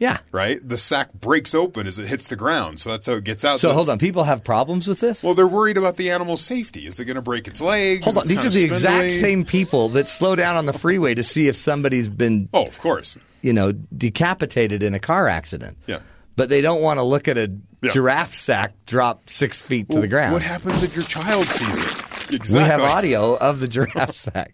Yeah. 0.00 0.18
Right? 0.30 0.60
The 0.62 0.78
sack 0.78 1.12
breaks 1.12 1.56
open 1.56 1.88
as 1.88 1.98
it 1.98 2.06
hits 2.06 2.28
the 2.28 2.36
ground, 2.36 2.78
so 2.78 2.90
that's 2.90 3.06
how 3.08 3.14
it 3.14 3.24
gets 3.24 3.44
out. 3.44 3.58
So 3.58 3.72
hold 3.72 3.88
on, 3.88 3.98
people 3.98 4.22
have 4.22 4.44
problems 4.44 4.86
with 4.86 5.00
this. 5.00 5.24
Well, 5.24 5.34
they're 5.34 5.48
worried 5.48 5.76
about 5.76 5.96
the 5.96 6.12
animal's 6.12 6.40
safety. 6.40 6.86
Is 6.86 7.00
it 7.00 7.04
going 7.06 7.16
to 7.16 7.20
break 7.20 7.48
its 7.48 7.60
legs? 7.60 8.04
Hold 8.04 8.18
on, 8.18 8.26
these 8.26 8.44
are 8.44 8.50
the 8.50 8.62
exact 8.62 9.12
same 9.14 9.44
people 9.44 9.88
that 9.90 10.08
slow 10.08 10.36
down 10.36 10.54
on 10.54 10.66
the 10.66 10.72
freeway 10.72 11.14
to 11.14 11.24
see 11.24 11.48
if 11.48 11.56
somebody's 11.56 12.08
been, 12.08 12.48
Oh, 12.54 12.66
of 12.66 12.78
course. 12.78 13.18
you 13.42 13.52
know, 13.52 13.72
decapitated 13.72 14.84
in 14.84 14.94
a 14.94 15.00
car 15.00 15.26
accident. 15.26 15.76
Yeah. 15.88 15.98
But 16.36 16.48
they 16.48 16.60
don't 16.60 16.80
want 16.80 16.98
to 16.98 17.02
look 17.02 17.26
at 17.26 17.36
a 17.36 17.50
Yeah. 17.82 17.90
giraffe 17.90 18.34
sack 18.36 18.74
drop 18.86 19.28
six 19.28 19.64
feet 19.64 19.90
to 19.90 20.00
the 20.00 20.06
ground. 20.06 20.32
What 20.34 20.42
happens 20.42 20.84
if 20.84 20.94
your 20.94 21.04
child 21.04 21.46
sees 21.46 21.76
it? 21.76 22.02
Exactly. 22.34 22.54
We 22.60 22.64
have 22.66 22.80
audio 22.82 23.36
of 23.36 23.58
the 23.58 23.66
giraffe 23.66 24.14
sack. 24.32 24.52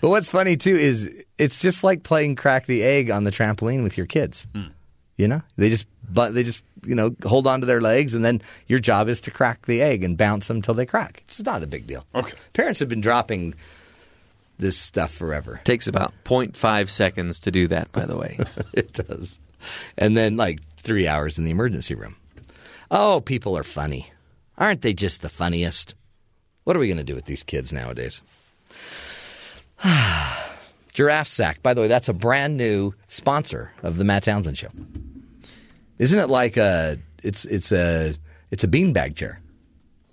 But 0.00 0.10
what's 0.10 0.30
funny 0.30 0.56
too 0.56 0.74
is 0.74 1.24
it's 1.38 1.60
just 1.60 1.84
like 1.84 2.02
playing 2.02 2.36
crack 2.36 2.66
the 2.66 2.82
egg 2.82 3.10
on 3.10 3.24
the 3.24 3.30
trampoline 3.30 3.82
with 3.82 3.96
your 3.96 4.06
kids. 4.06 4.46
Hmm. 4.54 4.68
You 5.16 5.28
know, 5.28 5.42
they 5.56 5.68
just 5.68 5.86
but 6.08 6.32
they 6.34 6.42
just 6.42 6.64
you 6.84 6.94
know 6.94 7.14
hold 7.24 7.46
on 7.46 7.60
to 7.60 7.66
their 7.66 7.80
legs, 7.80 8.14
and 8.14 8.24
then 8.24 8.40
your 8.66 8.78
job 8.78 9.08
is 9.08 9.20
to 9.22 9.30
crack 9.30 9.66
the 9.66 9.82
egg 9.82 10.02
and 10.02 10.16
bounce 10.16 10.48
them 10.48 10.62
till 10.62 10.74
they 10.74 10.86
crack. 10.86 11.24
It's 11.28 11.44
not 11.44 11.62
a 11.62 11.66
big 11.66 11.86
deal. 11.86 12.06
Okay. 12.14 12.36
Parents 12.54 12.80
have 12.80 12.88
been 12.88 13.02
dropping 13.02 13.54
this 14.58 14.78
stuff 14.78 15.12
forever. 15.12 15.60
Takes 15.64 15.86
about 15.86 16.12
0.5 16.24 16.88
seconds 16.88 17.40
to 17.40 17.50
do 17.50 17.66
that, 17.68 17.92
by 17.92 18.06
the 18.06 18.16
way. 18.16 18.38
it 18.72 18.92
does, 18.94 19.38
and 19.98 20.16
then 20.16 20.36
like 20.36 20.60
three 20.78 21.06
hours 21.06 21.38
in 21.38 21.44
the 21.44 21.50
emergency 21.50 21.94
room. 21.94 22.16
Oh, 22.90 23.20
people 23.20 23.56
are 23.58 23.62
funny, 23.62 24.10
aren't 24.56 24.82
they? 24.82 24.94
Just 24.94 25.22
the 25.22 25.28
funniest. 25.28 25.94
What 26.64 26.76
are 26.76 26.80
we 26.80 26.88
going 26.88 26.96
to 26.96 27.04
do 27.04 27.14
with 27.14 27.26
these 27.26 27.42
kids 27.42 27.72
nowadays? 27.72 28.22
Giraffe 30.92 31.28
Sack. 31.28 31.62
By 31.62 31.74
the 31.74 31.80
way, 31.82 31.88
that's 31.88 32.08
a 32.08 32.12
brand 32.12 32.56
new 32.56 32.94
sponsor 33.08 33.72
of 33.82 33.96
the 33.96 34.04
Matt 34.04 34.24
Townsend 34.24 34.58
Show. 34.58 34.68
Isn't 35.98 36.18
it 36.18 36.28
like 36.28 36.56
a? 36.56 36.98
It's 37.22 37.44
it's 37.44 37.72
a 37.72 38.14
it's 38.50 38.64
a 38.64 38.68
beanbag 38.68 39.16
chair. 39.16 39.40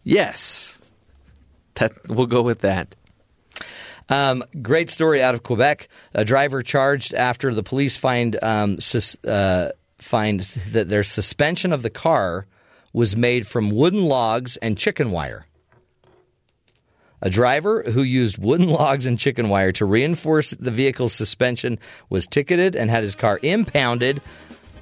yes. 0.03 0.74
That 1.76 1.93
we'll 2.07 2.26
go 2.26 2.41
with 2.41 2.61
that. 2.61 2.95
Um, 4.09 4.43
great 4.63 4.89
story 4.89 5.22
out 5.22 5.36
of 5.36 5.43
Quebec. 5.43 5.89
A 6.15 6.26
driver 6.26 6.63
charged 6.63 7.13
after 7.13 7.53
the 7.53 7.61
police 7.61 7.97
find 7.97 8.41
um, 8.43 8.80
sus- 8.80 9.24
uh, 9.24 9.72
find 9.99 10.39
that 10.72 10.89
their 10.89 11.03
suspension 11.03 11.72
of 11.72 11.84
the 11.84 11.89
car 11.91 12.47
was 12.93 13.15
made 13.15 13.45
from 13.45 13.70
wooden 13.70 14.05
logs 14.05 14.57
and 14.57 14.76
chicken 14.76 15.11
wire. 15.11 15.45
A 17.22 17.30
driver 17.30 17.84
who 17.84 18.03
used 18.03 18.38
wooden 18.38 18.70
logs 18.70 19.05
and 19.05 19.18
chicken 19.18 19.49
wire 19.49 19.72
to 19.74 19.86
reinforce 19.86 20.51
the 20.51 20.72
vehicle's 20.72 21.13
suspension 21.13 21.80
was 22.09 22.28
ticketed 22.28 22.76
and 22.76 22.89
had 22.89 23.03
his 23.03 23.15
car 23.15 23.39
impounded 23.41 24.22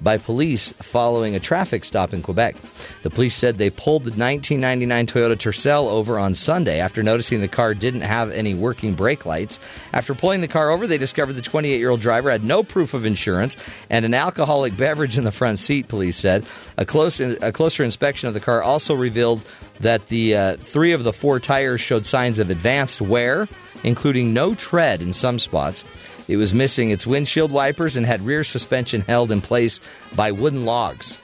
by 0.01 0.17
police 0.17 0.71
following 0.73 1.35
a 1.35 1.39
traffic 1.39 1.85
stop 1.85 2.13
in 2.13 2.21
Quebec. 2.21 2.55
The 3.03 3.09
police 3.09 3.35
said 3.35 3.57
they 3.57 3.69
pulled 3.69 4.03
the 4.03 4.11
1999 4.11 5.07
Toyota 5.07 5.35
Tercel 5.35 5.87
over 5.87 6.19
on 6.19 6.35
Sunday 6.35 6.79
after 6.79 7.03
noticing 7.03 7.41
the 7.41 7.47
car 7.47 7.73
didn't 7.73 8.01
have 8.01 8.31
any 8.31 8.53
working 8.53 8.93
brake 8.93 9.25
lights. 9.25 9.59
After 9.93 10.13
pulling 10.13 10.41
the 10.41 10.47
car 10.47 10.69
over, 10.69 10.87
they 10.87 10.97
discovered 10.97 11.33
the 11.33 11.41
28 11.41 11.77
year 11.77 11.89
old 11.89 12.01
driver 12.01 12.31
had 12.31 12.43
no 12.43 12.63
proof 12.63 12.93
of 12.93 13.05
insurance 13.05 13.55
and 13.89 14.05
an 14.05 14.13
alcoholic 14.13 14.77
beverage 14.85 15.17
in 15.17 15.23
the 15.23 15.31
front 15.31 15.59
seat, 15.59 15.87
police 15.87 16.17
said. 16.17 16.45
A, 16.77 16.85
close, 16.85 17.19
a 17.19 17.51
closer 17.51 17.83
inspection 17.83 18.27
of 18.27 18.33
the 18.33 18.39
car 18.39 18.61
also 18.61 18.93
revealed 18.93 19.41
that 19.79 20.07
the 20.07 20.35
uh, 20.35 20.57
three 20.57 20.93
of 20.93 21.03
the 21.03 21.13
four 21.13 21.39
tires 21.39 21.81
showed 21.81 22.05
signs 22.05 22.39
of 22.39 22.49
advanced 22.49 23.01
wear, 23.01 23.47
including 23.83 24.33
no 24.33 24.53
tread 24.53 25.01
in 25.01 25.13
some 25.13 25.39
spots. 25.39 25.83
It 26.27 26.37
was 26.37 26.53
missing 26.53 26.89
its 26.89 27.05
windshield 27.05 27.51
wipers 27.51 27.97
and 27.97 28.05
had 28.05 28.21
rear 28.21 28.43
suspension 28.43 29.01
held 29.01 29.31
in 29.31 29.41
place 29.41 29.79
by 30.15 30.31
wooden 30.31 30.65
logs. 30.65 31.19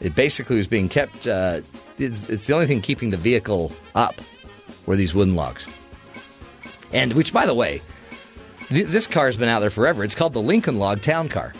It 0.00 0.14
basically 0.14 0.56
was 0.56 0.66
being 0.66 0.88
kept. 0.88 1.26
Uh, 1.26 1.60
it's, 1.98 2.28
it's 2.28 2.46
the 2.46 2.54
only 2.54 2.66
thing 2.66 2.80
keeping 2.80 3.10
the 3.10 3.16
vehicle 3.16 3.72
up 3.94 4.20
were 4.86 4.96
these 4.96 5.14
wooden 5.14 5.34
logs. 5.34 5.66
And 6.92 7.12
which, 7.14 7.32
by 7.32 7.46
the 7.46 7.54
way, 7.54 7.82
th- 8.68 8.86
this 8.88 9.06
car's 9.06 9.36
been 9.36 9.48
out 9.48 9.60
there 9.60 9.70
forever. 9.70 10.04
It's 10.04 10.14
called 10.14 10.32
the 10.32 10.42
Lincoln 10.42 10.78
Log 10.78 11.00
Town 11.02 11.28
Car. 11.28 11.52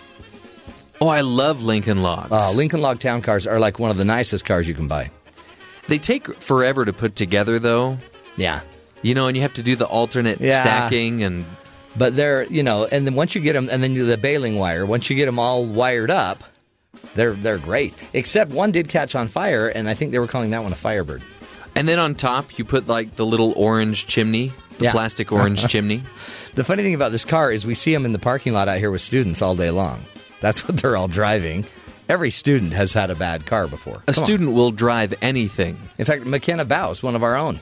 Oh, 1.00 1.08
I 1.08 1.20
love 1.22 1.62
Lincoln 1.64 2.02
Logs. 2.02 2.32
Uh, 2.32 2.52
Lincoln 2.54 2.80
Log 2.80 2.98
Town 3.00 3.20
Cars 3.20 3.46
are 3.46 3.58
like 3.58 3.78
one 3.78 3.90
of 3.90 3.96
the 3.96 4.04
nicest 4.04 4.44
cars 4.44 4.66
you 4.68 4.74
can 4.74 4.88
buy. 4.88 5.10
they 5.88 5.98
take 5.98 6.32
forever 6.36 6.84
to 6.84 6.92
put 6.92 7.14
together, 7.16 7.58
though. 7.58 7.98
Yeah. 8.36 8.60
You 9.02 9.14
know, 9.14 9.26
and 9.26 9.36
you 9.36 9.42
have 9.42 9.52
to 9.54 9.62
do 9.62 9.76
the 9.76 9.86
alternate 9.86 10.40
Yeah. 10.40 10.60
stacking 10.62 11.22
and 11.22 11.44
But 11.96 12.16
they're, 12.16 12.44
you 12.44 12.62
know, 12.62 12.84
and 12.86 13.06
then 13.06 13.14
once 13.14 13.34
you 13.34 13.40
get 13.40 13.52
them, 13.52 13.68
and 13.70 13.82
then 13.82 13.94
the 13.94 14.16
baling 14.18 14.58
wire, 14.58 14.84
once 14.84 15.08
you 15.10 15.16
get 15.16 15.26
them 15.26 15.38
all 15.38 15.64
wired 15.64 16.10
up, 16.10 16.42
they're 17.14 17.32
they're 17.34 17.58
great. 17.58 17.94
Except 18.12 18.50
one 18.50 18.72
did 18.72 18.88
catch 18.88 19.14
on 19.14 19.28
fire, 19.28 19.68
and 19.68 19.88
I 19.88 19.94
think 19.94 20.10
they 20.12 20.18
were 20.18 20.26
calling 20.26 20.50
that 20.50 20.62
one 20.62 20.72
a 20.72 20.76
Firebird. 20.76 21.22
and 21.76 21.88
then 21.88 21.98
on 21.98 22.14
top 22.14 22.58
you 22.58 22.64
put 22.64 22.88
like 22.88 23.16
the 23.16 23.24
little 23.26 23.52
orange 23.56 24.06
chimney, 24.06 24.52
the 24.78 24.84
Yeah. 24.86 24.90
plastic 24.92 25.30
orange 25.32 25.66
chimney. 25.68 26.02
The 26.54 26.64
funny 26.64 26.82
thing 26.82 26.94
about 26.94 27.12
this 27.12 27.24
car 27.24 27.52
is 27.52 27.64
we 27.66 27.74
see 27.74 27.92
them 27.92 28.04
in 28.04 28.12
the 28.12 28.18
parking 28.18 28.52
lot 28.52 28.68
out 28.68 28.78
here 28.78 28.90
with 28.90 29.00
students 29.00 29.40
all 29.42 29.54
day 29.54 29.70
long. 29.70 30.04
That's 30.40 30.66
what 30.66 30.76
they're 30.78 30.96
all 30.96 31.08
driving. 31.08 31.64
Every 32.08 32.30
student 32.30 32.72
has 32.74 32.92
had 32.92 33.10
a 33.10 33.14
bad 33.14 33.46
car 33.46 33.66
before. 33.66 34.02
A 34.06 34.12
Come 34.12 34.22
on. 34.22 34.24
student 34.26 34.52
will 34.52 34.70
drive 34.72 35.14
anything. 35.22 35.78
In 35.98 36.04
fact, 36.04 36.24
Makena 36.24 36.66
Bauss, 36.66 37.02
one 37.02 37.14
of 37.16 37.22
our 37.22 37.34
own, 37.34 37.60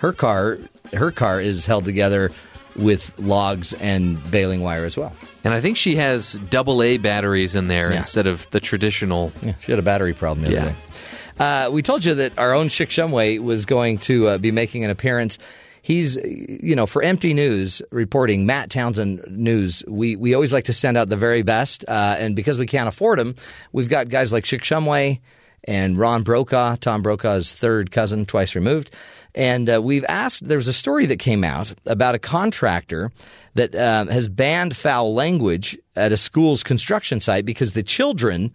her 0.00 0.12
car, 0.12 0.58
her 0.92 1.10
car 1.10 1.40
is 1.40 1.64
held 1.66 1.84
together 1.84 2.30
with 2.78 3.18
logs 3.18 3.72
and 3.74 4.18
baling 4.30 4.60
wire 4.62 4.84
as 4.84 4.96
well. 4.96 5.12
And 5.44 5.52
I 5.54 5.60
think 5.60 5.76
she 5.76 5.96
has 5.96 6.34
double 6.50 6.82
A 6.82 6.98
batteries 6.98 7.54
in 7.54 7.68
there 7.68 7.90
Yeah. 7.90 7.98
instead 7.98 8.26
of 8.26 8.48
the 8.50 8.60
traditional. 8.60 9.32
Yeah, 9.42 9.54
she 9.60 9.72
had 9.72 9.78
a 9.78 9.82
battery 9.82 10.14
problem 10.14 10.42
the 10.50 10.56
other 10.58 10.66
Yeah. 10.66 10.72
day. 10.72 11.66
Uh, 11.66 11.70
we 11.70 11.82
told 11.82 12.04
you 12.04 12.14
that 12.16 12.38
our 12.38 12.52
own 12.52 12.68
Chick 12.68 12.88
Shumway 12.90 13.38
was 13.38 13.64
going 13.66 13.98
to 13.98 14.26
uh, 14.28 14.38
be 14.38 14.50
making 14.50 14.84
an 14.84 14.90
appearance. 14.90 15.38
He's, 15.82 16.16
you 16.16 16.74
know, 16.76 16.84
for 16.86 17.02
MT 17.02 17.32
News 17.34 17.80
reporting, 17.90 18.44
Matt 18.46 18.68
Townsend 18.70 19.22
News, 19.30 19.82
we, 19.86 20.16
we 20.16 20.34
always 20.34 20.52
like 20.52 20.64
to 20.64 20.72
send 20.72 20.96
out 20.96 21.08
the 21.08 21.16
very 21.16 21.42
best. 21.42 21.84
Uh, 21.88 22.16
and 22.18 22.34
because 22.36 22.58
we 22.58 22.66
can't 22.66 22.88
afford 22.88 23.18
them, 23.18 23.36
we've 23.72 23.88
got 23.88 24.08
guys 24.08 24.32
like 24.32 24.44
Chick 24.44 24.62
Shumway 24.62 25.20
and 25.64 25.96
Ron 25.96 26.24
Brokaw, 26.24 26.76
Tom 26.76 27.02
Brokaw's 27.02 27.52
third 27.52 27.90
cousin, 27.90 28.26
twice 28.26 28.54
removed. 28.54 28.90
And 29.34 29.68
uh, 29.68 29.80
we've 29.82 30.04
asked, 30.08 30.46
there 30.48 30.56
was 30.56 30.68
a 30.68 30.72
story 30.72 31.06
that 31.06 31.18
came 31.18 31.44
out 31.44 31.74
about 31.86 32.14
a 32.14 32.18
contractor 32.18 33.12
that 33.54 33.74
uh, 33.74 34.06
has 34.06 34.28
banned 34.28 34.76
foul 34.76 35.14
language 35.14 35.78
at 35.94 36.12
a 36.12 36.16
school's 36.16 36.62
construction 36.62 37.20
site 37.20 37.44
because 37.44 37.72
the 37.72 37.82
children 37.82 38.52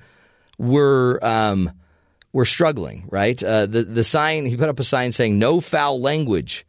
were 0.58 1.20
um, 1.22 1.72
were 2.32 2.46
struggling. 2.46 3.08
Right, 3.10 3.42
uh, 3.44 3.66
the 3.66 3.84
the 3.84 4.04
sign 4.04 4.46
he 4.46 4.58
put 4.58 4.70
up 4.70 4.80
a 4.80 4.84
sign 4.84 5.12
saying 5.12 5.40
"No 5.40 5.62
foul 5.62 6.02
language." 6.02 6.66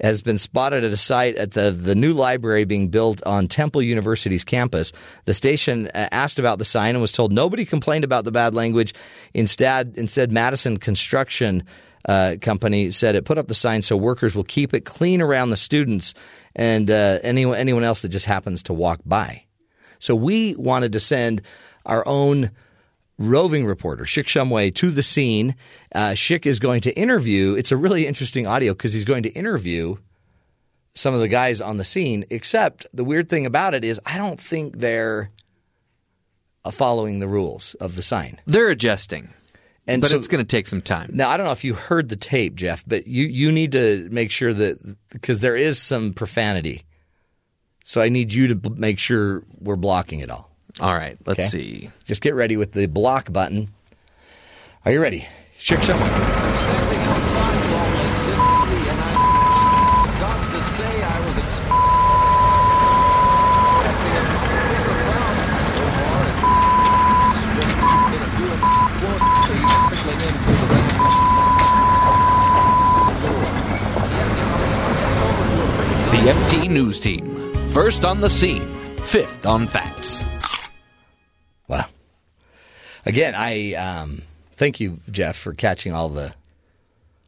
Has 0.00 0.22
been 0.22 0.38
spotted 0.38 0.82
at 0.82 0.90
a 0.90 0.96
site 0.96 1.36
at 1.36 1.52
the, 1.52 1.70
the 1.70 1.94
new 1.94 2.14
library 2.14 2.64
being 2.64 2.88
built 2.88 3.22
on 3.24 3.46
Temple 3.46 3.80
University's 3.80 4.42
campus. 4.42 4.92
The 5.24 5.32
station 5.32 5.86
uh, 5.94 6.08
asked 6.10 6.40
about 6.40 6.58
the 6.58 6.64
sign 6.64 6.96
and 6.96 7.00
was 7.00 7.12
told 7.12 7.32
nobody 7.32 7.64
complained 7.64 8.02
about 8.02 8.24
the 8.24 8.32
bad 8.32 8.56
language. 8.56 8.92
Instead, 9.34 9.94
instead 9.96 10.32
Madison 10.32 10.78
Construction 10.78 11.62
uh, 12.06 12.36
Company 12.40 12.90
said 12.90 13.14
it 13.14 13.24
put 13.24 13.38
up 13.38 13.48
the 13.48 13.54
sign 13.54 13.82
so 13.82 13.96
workers 13.96 14.34
will 14.34 14.44
keep 14.44 14.74
it 14.74 14.84
clean 14.84 15.22
around 15.22 15.50
the 15.50 15.56
students 15.56 16.14
and 16.54 16.90
uh, 16.90 17.18
anyone 17.22 17.56
anyone 17.56 17.84
else 17.84 18.00
that 18.02 18.10
just 18.10 18.26
happens 18.26 18.64
to 18.64 18.72
walk 18.72 19.00
by. 19.04 19.44
So 19.98 20.14
we 20.14 20.54
wanted 20.56 20.92
to 20.92 21.00
send 21.00 21.42
our 21.86 22.06
own 22.06 22.50
roving 23.18 23.64
reporter 23.64 24.04
Shik 24.04 24.24
Shumway 24.24 24.74
to 24.76 24.90
the 24.90 25.02
scene. 25.02 25.54
Uh, 25.94 26.10
Schick 26.10 26.46
is 26.46 26.58
going 26.58 26.82
to 26.82 26.92
interview. 26.92 27.54
It's 27.54 27.72
a 27.72 27.76
really 27.76 28.06
interesting 28.06 28.46
audio 28.46 28.72
because 28.72 28.92
he's 28.92 29.04
going 29.04 29.22
to 29.24 29.30
interview 29.30 29.96
some 30.94 31.14
of 31.14 31.20
the 31.20 31.28
guys 31.28 31.60
on 31.60 31.76
the 31.76 31.84
scene. 31.84 32.24
Except 32.30 32.86
the 32.92 33.04
weird 33.04 33.28
thing 33.28 33.46
about 33.46 33.74
it 33.74 33.84
is, 33.84 34.00
I 34.04 34.18
don't 34.18 34.40
think 34.40 34.78
they're 34.78 35.30
uh, 36.64 36.70
following 36.70 37.18
the 37.18 37.28
rules 37.28 37.74
of 37.74 37.96
the 37.96 38.02
sign. 38.02 38.40
They're 38.46 38.70
adjusting, 38.70 39.32
And 39.86 40.00
but 40.00 40.10
so- 40.10 40.16
it's 40.16 40.28
going 40.28 40.44
to 40.44 40.48
take 40.48 40.66
some 40.66 40.80
time. 40.80 41.10
Now 41.12 41.28
I 41.28 41.36
don't 41.36 41.46
know 41.46 41.52
if 41.52 41.64
you 41.64 41.74
heard 41.74 42.08
the 42.08 42.16
tape, 42.16 42.54
Jeff, 42.54 42.82
but 42.86 43.06
you 43.06 43.24
you 43.26 43.52
need 43.52 43.72
to 43.72 44.08
make 44.10 44.30
sure 44.30 44.52
that 44.52 44.78
because 45.10 45.40
there 45.40 45.56
is 45.56 45.80
some 45.80 46.12
profanity. 46.14 46.82
So 47.84 48.00
I 48.00 48.08
need 48.08 48.32
you 48.32 48.48
to 48.48 48.54
b- 48.54 48.70
make 48.74 48.98
sure 48.98 49.42
we're 49.60 49.76
blocking 49.76 50.20
it 50.20 50.30
all. 50.30 50.50
All 50.80 50.94
right, 50.94 51.18
let's 51.26 51.38
Okay. 51.40 51.48
see. 51.48 51.90
Just 52.04 52.22
get 52.22 52.34
ready 52.34 52.56
with 52.56 52.72
the 52.72 52.86
block 52.86 53.30
button. 53.32 53.68
Are 54.86 54.92
you 54.92 55.00
ready? 55.02 55.26
Schick 55.60 55.78
Shumway. 55.78 56.08
Standing 56.58 56.98
outside 57.00 57.64
Salt 57.66 57.90
Lake 57.94 58.16
City, 58.24 58.90
and 58.90 59.00
I 59.00 60.16
got 60.18 60.50
to 60.50 60.62
say 60.64 61.02
I 61.02 61.26
was 61.26 61.36
The 76.24 76.30
FT 76.30 76.70
News 76.70 76.98
Team. 76.98 77.52
First 77.68 78.06
on 78.06 78.22
the 78.22 78.30
scene, 78.30 78.66
fifth 79.04 79.44
on 79.44 79.66
facts. 79.66 80.24
Wow. 81.68 81.84
Again, 83.04 83.34
I 83.36 83.74
um, 83.74 84.22
thank 84.56 84.80
you, 84.80 85.00
Jeff, 85.10 85.36
for 85.36 85.52
catching 85.52 85.92
all 85.92 86.08
the. 86.08 86.32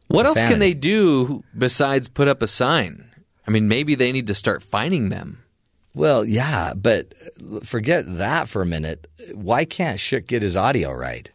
What 0.07 0.25
else 0.25 0.41
can 0.41 0.57
they 0.57 0.73
do 0.73 1.43
besides 1.55 2.07
put 2.07 2.27
up 2.27 2.41
a 2.41 2.47
sign? 2.47 3.11
I 3.47 3.51
mean, 3.51 3.67
maybe 3.67 3.93
they 3.93 4.11
need 4.11 4.25
to 4.25 4.33
start 4.33 4.63
finding 4.63 5.09
them. 5.09 5.43
Well, 5.93 6.25
yeah, 6.25 6.73
but 6.73 7.13
forget 7.65 8.17
that 8.17 8.49
for 8.49 8.63
a 8.63 8.65
minute. 8.65 9.05
Why 9.31 9.65
can't 9.65 9.99
Schick 9.99 10.25
get 10.25 10.41
his 10.41 10.57
audio 10.57 10.91
right? 10.91 11.29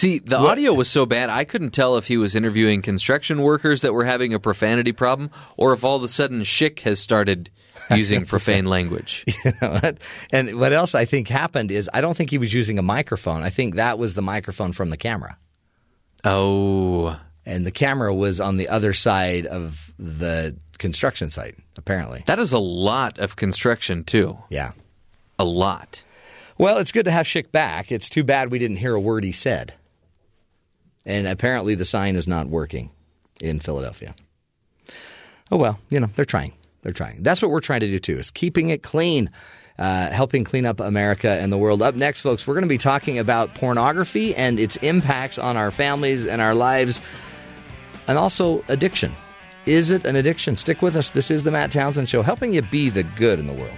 See, 0.00 0.18
the 0.18 0.38
audio 0.38 0.72
was 0.72 0.88
so 0.88 1.04
bad, 1.04 1.28
I 1.28 1.44
couldn't 1.44 1.72
tell 1.72 1.98
if 1.98 2.06
he 2.06 2.16
was 2.16 2.34
interviewing 2.34 2.80
construction 2.80 3.42
workers 3.42 3.82
that 3.82 3.92
were 3.92 4.06
having 4.06 4.32
a 4.32 4.40
profanity 4.40 4.92
problem 4.92 5.30
or 5.58 5.74
if 5.74 5.84
all 5.84 5.96
of 5.96 6.02
a 6.02 6.08
sudden 6.08 6.40
Schick 6.40 6.78
has 6.80 6.98
started 6.98 7.50
using 7.90 8.24
profane 8.26 8.64
language. 8.64 9.26
You 9.44 9.52
know 9.60 9.72
what? 9.72 9.98
And 10.32 10.58
what 10.58 10.72
else 10.72 10.94
I 10.94 11.04
think 11.04 11.28
happened 11.28 11.70
is 11.70 11.90
I 11.92 12.00
don't 12.00 12.16
think 12.16 12.30
he 12.30 12.38
was 12.38 12.54
using 12.54 12.78
a 12.78 12.82
microphone. 12.82 13.42
I 13.42 13.50
think 13.50 13.74
that 13.74 13.98
was 13.98 14.14
the 14.14 14.22
microphone 14.22 14.72
from 14.72 14.88
the 14.88 14.96
camera. 14.96 15.36
Oh, 16.24 17.20
And 17.44 17.66
the 17.66 17.70
camera 17.70 18.14
was 18.14 18.40
on 18.40 18.56
the 18.56 18.70
other 18.70 18.94
side 18.94 19.44
of 19.44 19.92
the 19.98 20.56
construction 20.78 21.28
site, 21.28 21.56
apparently. 21.76 22.24
that 22.24 22.38
is 22.38 22.54
a 22.54 22.58
lot 22.58 23.18
of 23.18 23.36
construction, 23.36 24.04
too. 24.04 24.38
Yeah. 24.48 24.72
A 25.38 25.44
lot. 25.44 26.02
Well, 26.56 26.78
it's 26.78 26.92
good 26.92 27.04
to 27.04 27.10
have 27.10 27.26
Schick 27.26 27.52
back. 27.52 27.92
It's 27.92 28.08
too 28.08 28.24
bad 28.24 28.50
we 28.50 28.58
didn't 28.58 28.78
hear 28.78 28.94
a 28.94 29.00
word 29.00 29.24
he 29.24 29.32
said. 29.32 29.74
And 31.06 31.26
apparently 31.26 31.74
the 31.74 31.84
sign 31.84 32.16
is 32.16 32.28
not 32.28 32.48
working 32.48 32.90
in 33.40 33.60
Philadelphia. 33.60 34.14
Oh 35.50 35.56
well, 35.56 35.78
you 35.88 35.98
know, 35.98 36.10
they're 36.14 36.24
trying. 36.24 36.52
They're 36.82 36.92
trying. 36.92 37.22
That's 37.22 37.42
what 37.42 37.50
we're 37.50 37.60
trying 37.60 37.80
to 37.80 37.86
do 37.86 37.98
too, 37.98 38.18
is 38.18 38.30
keeping 38.30 38.70
it 38.70 38.82
clean, 38.82 39.30
uh, 39.78 40.10
helping 40.10 40.44
clean 40.44 40.64
up 40.64 40.80
America 40.80 41.30
and 41.30 41.52
the 41.52 41.58
world. 41.58 41.82
Up 41.82 41.94
next, 41.94 42.22
folks, 42.22 42.46
we're 42.46 42.54
going 42.54 42.62
to 42.62 42.68
be 42.68 42.78
talking 42.78 43.18
about 43.18 43.54
pornography 43.54 44.34
and 44.34 44.58
its 44.58 44.76
impacts 44.76 45.38
on 45.38 45.56
our 45.56 45.70
families 45.70 46.26
and 46.26 46.40
our 46.40 46.54
lives, 46.54 47.00
and 48.08 48.16
also 48.16 48.64
addiction. 48.68 49.14
Is 49.66 49.90
it 49.90 50.06
an 50.06 50.16
addiction? 50.16 50.56
Stick 50.56 50.80
with 50.80 50.96
us. 50.96 51.10
This 51.10 51.30
is 51.30 51.42
the 51.42 51.50
Matt 51.50 51.70
Townsend 51.70 52.08
Show, 52.08 52.22
helping 52.22 52.54
you 52.54 52.62
be 52.62 52.88
the 52.88 53.02
good 53.02 53.38
in 53.38 53.46
the 53.46 53.52
world. 53.52 53.76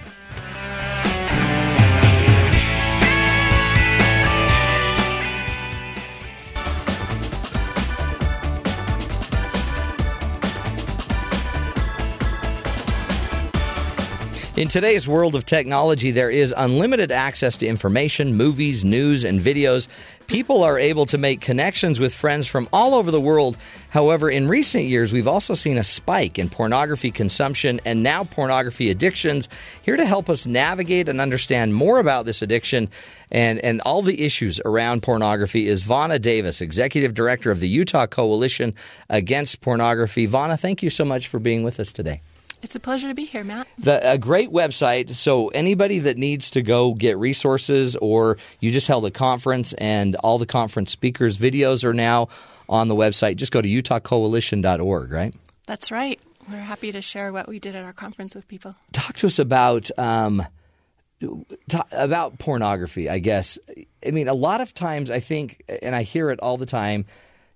In 14.62 14.68
today's 14.68 15.08
world 15.08 15.34
of 15.34 15.44
technology, 15.44 16.12
there 16.12 16.30
is 16.30 16.54
unlimited 16.56 17.10
access 17.10 17.56
to 17.56 17.66
information, 17.66 18.36
movies, 18.36 18.84
news, 18.84 19.24
and 19.24 19.40
videos. 19.40 19.88
People 20.28 20.62
are 20.62 20.78
able 20.78 21.04
to 21.06 21.18
make 21.18 21.40
connections 21.40 21.98
with 21.98 22.14
friends 22.14 22.46
from 22.46 22.68
all 22.72 22.94
over 22.94 23.10
the 23.10 23.20
world. 23.20 23.56
However, 23.90 24.30
in 24.30 24.46
recent 24.46 24.84
years, 24.84 25.12
we've 25.12 25.26
also 25.26 25.54
seen 25.54 25.78
a 25.78 25.82
spike 25.82 26.38
in 26.38 26.48
pornography 26.48 27.10
consumption 27.10 27.80
and 27.84 28.04
now 28.04 28.22
pornography 28.22 28.88
addictions. 28.88 29.48
Here 29.82 29.96
to 29.96 30.06
help 30.06 30.30
us 30.30 30.46
navigate 30.46 31.08
and 31.08 31.20
understand 31.20 31.74
more 31.74 31.98
about 31.98 32.24
this 32.24 32.40
addiction 32.40 32.88
and, 33.32 33.58
and 33.58 33.80
all 33.80 34.02
the 34.02 34.24
issues 34.24 34.60
around 34.64 35.02
pornography 35.02 35.66
is 35.66 35.82
Vauna 35.82 36.22
Davis, 36.22 36.60
Executive 36.60 37.14
Director 37.14 37.50
of 37.50 37.58
the 37.58 37.68
Utah 37.68 38.06
Coalition 38.06 38.74
Against 39.10 39.60
Pornography. 39.60 40.28
Vauna, 40.28 40.56
thank 40.56 40.84
you 40.84 40.90
so 40.90 41.04
much 41.04 41.26
for 41.26 41.40
being 41.40 41.64
with 41.64 41.80
us 41.80 41.90
today. 41.90 42.20
It's 42.62 42.76
a 42.76 42.80
pleasure 42.80 43.08
to 43.08 43.14
be 43.14 43.24
here, 43.24 43.42
Matt. 43.42 43.66
The, 43.78 44.12
a 44.12 44.18
great 44.18 44.50
website. 44.50 45.14
So 45.14 45.48
anybody 45.48 45.98
that 46.00 46.16
needs 46.16 46.50
to 46.50 46.62
go 46.62 46.94
get 46.94 47.18
resources, 47.18 47.96
or 47.96 48.38
you 48.60 48.70
just 48.70 48.86
held 48.86 49.04
a 49.04 49.10
conference 49.10 49.72
and 49.74 50.14
all 50.16 50.38
the 50.38 50.46
conference 50.46 50.92
speakers' 50.92 51.36
videos 51.36 51.82
are 51.82 51.92
now 51.92 52.28
on 52.68 52.86
the 52.86 52.94
website. 52.94 53.36
Just 53.36 53.52
go 53.52 53.60
to 53.60 53.68
utahcoalition.org. 53.68 55.10
Right. 55.10 55.34
That's 55.66 55.90
right. 55.90 56.20
We're 56.48 56.58
happy 56.58 56.92
to 56.92 57.02
share 57.02 57.32
what 57.32 57.48
we 57.48 57.58
did 57.58 57.74
at 57.74 57.84
our 57.84 57.92
conference 57.92 58.34
with 58.34 58.46
people. 58.48 58.74
Talk 58.92 59.16
to 59.16 59.26
us 59.26 59.38
about 59.38 59.90
um, 59.98 60.44
about 61.92 62.38
pornography. 62.38 63.08
I 63.08 63.18
guess. 63.18 63.58
I 64.06 64.10
mean, 64.10 64.28
a 64.28 64.34
lot 64.34 64.60
of 64.60 64.74
times 64.74 65.10
I 65.10 65.20
think, 65.20 65.62
and 65.82 65.94
I 65.94 66.02
hear 66.02 66.30
it 66.30 66.40
all 66.40 66.56
the 66.56 66.66
time. 66.66 67.06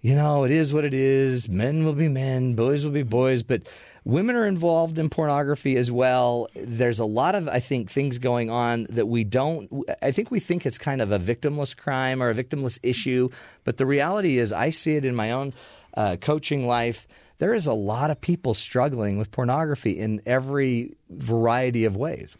You 0.02 0.14
know, 0.14 0.44
it 0.44 0.52
is 0.52 0.72
what 0.72 0.84
it 0.84 0.94
is. 0.94 1.48
Men 1.48 1.84
will 1.84 1.92
be 1.92 2.08
men, 2.08 2.54
boys 2.54 2.84
will 2.84 2.92
be 2.92 3.02
boys, 3.02 3.42
but 3.42 3.62
women 4.06 4.36
are 4.36 4.46
involved 4.46 4.98
in 4.98 5.10
pornography 5.10 5.76
as 5.76 5.90
well. 5.90 6.46
There's 6.54 7.00
a 7.00 7.04
lot 7.04 7.34
of, 7.34 7.48
I 7.48 7.58
think, 7.58 7.90
things 7.90 8.18
going 8.18 8.50
on 8.50 8.86
that 8.90 9.06
we 9.06 9.24
don't. 9.24 9.68
I 10.00 10.12
think 10.12 10.30
we 10.30 10.38
think 10.38 10.64
it's 10.64 10.78
kind 10.78 11.02
of 11.02 11.10
a 11.10 11.18
victimless 11.18 11.76
crime 11.76 12.22
or 12.22 12.30
a 12.30 12.34
victimless 12.34 12.78
issue, 12.84 13.28
but 13.64 13.76
the 13.76 13.84
reality 13.84 14.38
is, 14.38 14.52
I 14.52 14.70
see 14.70 14.94
it 14.94 15.04
in 15.04 15.16
my 15.16 15.32
own 15.32 15.52
uh, 15.94 16.16
coaching 16.20 16.68
life. 16.68 17.08
There 17.38 17.52
is 17.52 17.66
a 17.66 17.72
lot 17.72 18.10
of 18.10 18.20
people 18.20 18.54
struggling 18.54 19.18
with 19.18 19.32
pornography 19.32 19.98
in 19.98 20.22
every 20.24 20.94
variety 21.10 21.84
of 21.84 21.96
ways. 21.96 22.36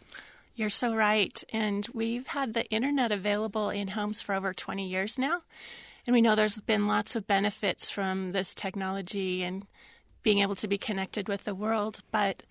You're 0.55 0.69
so 0.69 0.95
right. 0.95 1.43
And 1.51 1.87
we've 1.93 2.27
had 2.27 2.53
the 2.53 2.65
internet 2.71 3.11
available 3.11 3.69
in 3.69 3.89
homes 3.89 4.21
for 4.21 4.33
over 4.33 4.53
20 4.53 4.87
years 4.87 5.19
now. 5.19 5.41
And 6.07 6.13
we 6.13 6.21
know 6.21 6.35
there's 6.35 6.61
been 6.61 6.87
lots 6.87 7.17
of 7.17 7.27
benefits 7.27 7.89
from 7.89 8.31
this 8.31 8.55
technology 8.55 9.43
and 9.43 9.67
being 10.27 10.39
able 10.39 10.55
to 10.55 10.67
be 10.67 10.77
connected 10.77 11.29
with 11.29 11.45
the 11.45 11.55
world. 11.55 12.01
But 12.11 12.43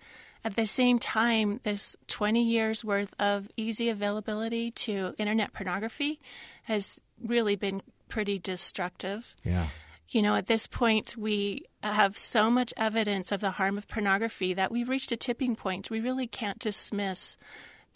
at 0.43 0.55
the 0.55 0.65
same 0.65 0.97
time, 0.97 1.59
this 1.61 1.95
20 2.07 2.41
years 2.41 2.83
worth 2.83 3.13
of 3.19 3.49
easy 3.55 3.87
availability 3.87 4.71
to 4.71 5.13
internet 5.19 5.53
pornography 5.53 6.19
has 6.63 6.99
really 7.23 7.55
been 7.55 7.83
pretty 8.09 8.39
destructive. 8.39 9.35
Yeah. 9.43 9.67
You 10.09 10.23
know, 10.23 10.33
at 10.33 10.47
this 10.47 10.65
point, 10.65 11.15
we 11.17 11.65
have 11.83 12.17
so 12.17 12.49
much 12.49 12.73
evidence 12.77 13.31
of 13.31 13.41
the 13.41 13.51
harm 13.51 13.77
of 13.77 13.87
pornography 13.87 14.55
that 14.55 14.71
we've 14.71 14.89
reached 14.89 15.11
a 15.11 15.15
tipping 15.15 15.55
point. 15.55 15.91
We 15.91 15.99
really 15.99 16.25
can't 16.25 16.57
dismiss 16.57 17.37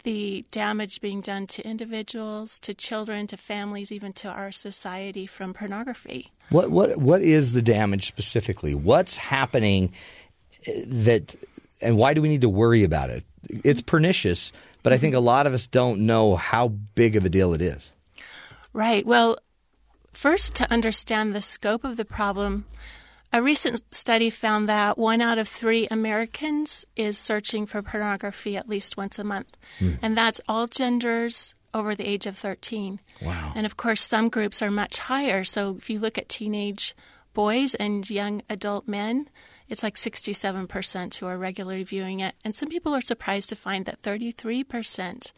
the 0.04 0.44
damage 0.52 1.00
being 1.00 1.22
done 1.22 1.48
to 1.48 1.66
individuals, 1.66 2.60
to 2.60 2.72
children, 2.72 3.26
to 3.26 3.36
families, 3.36 3.90
even 3.90 4.12
to 4.12 4.28
our 4.28 4.52
society 4.52 5.26
from 5.26 5.54
pornography. 5.54 6.30
What 6.52 6.70
what 6.70 6.98
what 6.98 7.22
is 7.22 7.52
the 7.52 7.62
damage 7.62 8.06
specifically? 8.06 8.74
What's 8.74 9.16
happening 9.16 9.92
that 10.86 11.34
and 11.80 11.96
why 11.96 12.14
do 12.14 12.22
we 12.22 12.28
need 12.28 12.42
to 12.42 12.48
worry 12.48 12.84
about 12.84 13.10
it? 13.10 13.24
It's 13.64 13.82
pernicious, 13.82 14.52
but 14.82 14.92
I 14.92 14.98
think 14.98 15.14
a 15.14 15.20
lot 15.20 15.46
of 15.46 15.54
us 15.54 15.66
don't 15.66 16.06
know 16.06 16.36
how 16.36 16.68
big 16.68 17.16
of 17.16 17.24
a 17.24 17.28
deal 17.28 17.54
it 17.54 17.62
is. 17.62 17.92
Right. 18.72 19.04
Well, 19.04 19.38
first, 20.12 20.54
to 20.56 20.70
understand 20.70 21.34
the 21.34 21.42
scope 21.42 21.84
of 21.84 21.96
the 21.96 22.04
problem, 22.04 22.66
a 23.32 23.42
recent 23.42 23.94
study 23.94 24.30
found 24.30 24.68
that 24.68 24.96
one 24.96 25.20
out 25.20 25.38
of 25.38 25.48
three 25.48 25.88
Americans 25.90 26.84
is 26.96 27.18
searching 27.18 27.66
for 27.66 27.82
pornography 27.82 28.56
at 28.56 28.68
least 28.68 28.96
once 28.96 29.18
a 29.18 29.24
month. 29.24 29.56
Hmm. 29.78 29.94
And 30.02 30.16
that's 30.16 30.40
all 30.48 30.66
genders 30.66 31.54
over 31.74 31.94
the 31.94 32.06
age 32.06 32.26
of 32.26 32.36
13. 32.36 33.00
Wow. 33.20 33.52
And 33.54 33.66
of 33.66 33.76
course, 33.76 34.02
some 34.02 34.28
groups 34.28 34.62
are 34.62 34.70
much 34.70 34.98
higher. 34.98 35.44
So 35.44 35.76
if 35.78 35.88
you 35.88 35.98
look 35.98 36.18
at 36.18 36.28
teenage 36.28 36.94
boys 37.34 37.74
and 37.74 38.08
young 38.08 38.42
adult 38.48 38.86
men, 38.86 39.28
it's 39.68 39.82
like 39.82 39.94
67% 39.94 41.14
who 41.16 41.26
are 41.26 41.38
regularly 41.38 41.84
viewing 41.84 42.20
it. 42.20 42.34
And 42.44 42.54
some 42.54 42.68
people 42.68 42.94
are 42.94 43.00
surprised 43.00 43.48
to 43.48 43.56
find 43.56 43.86
that 43.86 44.02
33% 44.02 45.32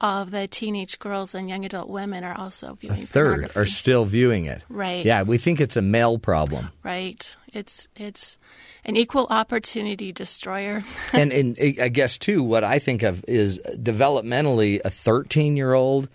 of 0.00 0.30
the 0.30 0.46
teenage 0.46 0.98
girls 0.98 1.34
and 1.34 1.48
young 1.48 1.64
adult 1.64 1.88
women 1.88 2.22
are 2.24 2.36
also 2.38 2.74
viewing 2.74 3.02
A 3.02 3.06
third 3.06 3.56
are 3.56 3.66
still 3.66 4.04
viewing 4.04 4.44
it. 4.44 4.62
Right. 4.68 5.04
Yeah, 5.04 5.22
we 5.22 5.38
think 5.38 5.60
it's 5.60 5.76
a 5.76 5.82
male 5.82 6.18
problem. 6.18 6.70
right. 6.82 7.36
It's 7.52 7.88
it's 7.96 8.36
an 8.84 8.96
equal 8.96 9.26
opportunity 9.30 10.12
destroyer. 10.12 10.84
and, 11.12 11.32
and 11.32 11.56
I 11.80 11.88
guess 11.88 12.18
too, 12.18 12.42
what 12.42 12.62
I 12.62 12.78
think 12.78 13.02
of 13.02 13.24
is 13.26 13.58
developmentally, 13.74 14.80
a 14.84 14.90
13 14.90 15.56
year 15.56 15.72
old 15.72 16.08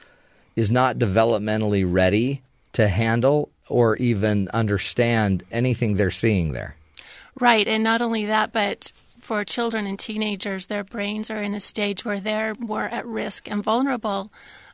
is 0.56 0.70
not 0.70 0.98
developmentally 1.00 1.86
ready 1.88 2.44
to 2.74 2.88
handle 2.88 3.50
or 3.68 3.96
even 3.98 4.48
understand 4.50 5.44
anything 5.52 5.96
they're 5.96 6.12
seeing 6.12 6.54
there. 6.54 6.76
Right, 7.40 7.68
and 7.68 7.84
not 7.84 8.02
only 8.02 8.26
that, 8.28 8.54
but 8.54 8.94
for 9.24 9.44
children 9.46 9.88
and 9.88 9.98
teenagers, 9.98 10.66
their 10.68 10.84
brains 10.84 11.32
are 11.32 11.42
in 11.42 11.54
a 11.54 11.60
stage 11.60 12.04
where 12.04 12.20
they're 12.20 12.56
more 12.56 12.86
at 12.86 13.06
risk 13.06 13.50
and 13.50 13.64
vulnerable 13.64 14.32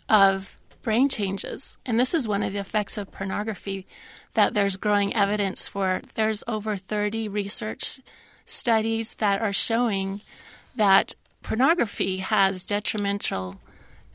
of 0.09 0.57
brain 0.81 1.07
changes. 1.07 1.77
And 1.85 1.99
this 1.99 2.13
is 2.13 2.27
one 2.27 2.41
of 2.41 2.53
the 2.53 2.59
effects 2.59 2.97
of 2.97 3.11
pornography 3.11 3.85
that 4.33 4.53
there's 4.55 4.77
growing 4.77 5.15
evidence 5.15 5.67
for. 5.67 6.01
There's 6.15 6.43
over 6.47 6.77
30 6.77 7.27
research 7.27 7.99
studies 8.45 9.15
that 9.15 9.39
are 9.41 9.53
showing 9.53 10.21
that 10.75 11.15
pornography 11.43 12.17
has 12.17 12.65
detrimental 12.65 13.59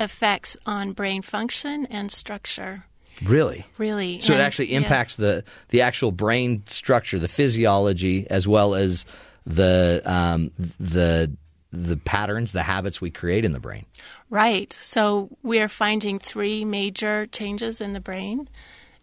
effects 0.00 0.56
on 0.66 0.92
brain 0.92 1.22
function 1.22 1.86
and 1.86 2.10
structure. 2.10 2.84
Really? 3.22 3.64
Really. 3.78 4.20
So 4.20 4.32
it 4.32 4.36
And- 4.36 4.42
actually 4.42 4.72
yeah. 4.72 4.78
impacts 4.78 5.14
the 5.14 5.44
the 5.68 5.82
actual 5.82 6.10
brain 6.10 6.64
structure, 6.66 7.20
the 7.20 7.28
physiology, 7.28 8.26
as 8.28 8.48
well 8.48 8.74
as 8.74 9.04
the 9.46 10.02
um, 10.04 10.50
the 10.78 11.30
the 11.70 11.96
patterns, 11.96 12.52
the 12.52 12.62
habits 12.62 13.00
we 13.00 13.10
create 13.10 13.44
in 13.44 13.52
the 13.52 13.60
brain. 13.60 13.84
Right. 14.30 14.72
So 14.72 15.28
we 15.42 15.58
are 15.60 15.68
finding 15.68 16.18
three 16.18 16.64
major 16.64 17.26
changes 17.26 17.80
in 17.80 17.92
the 17.92 18.00
brain, 18.00 18.48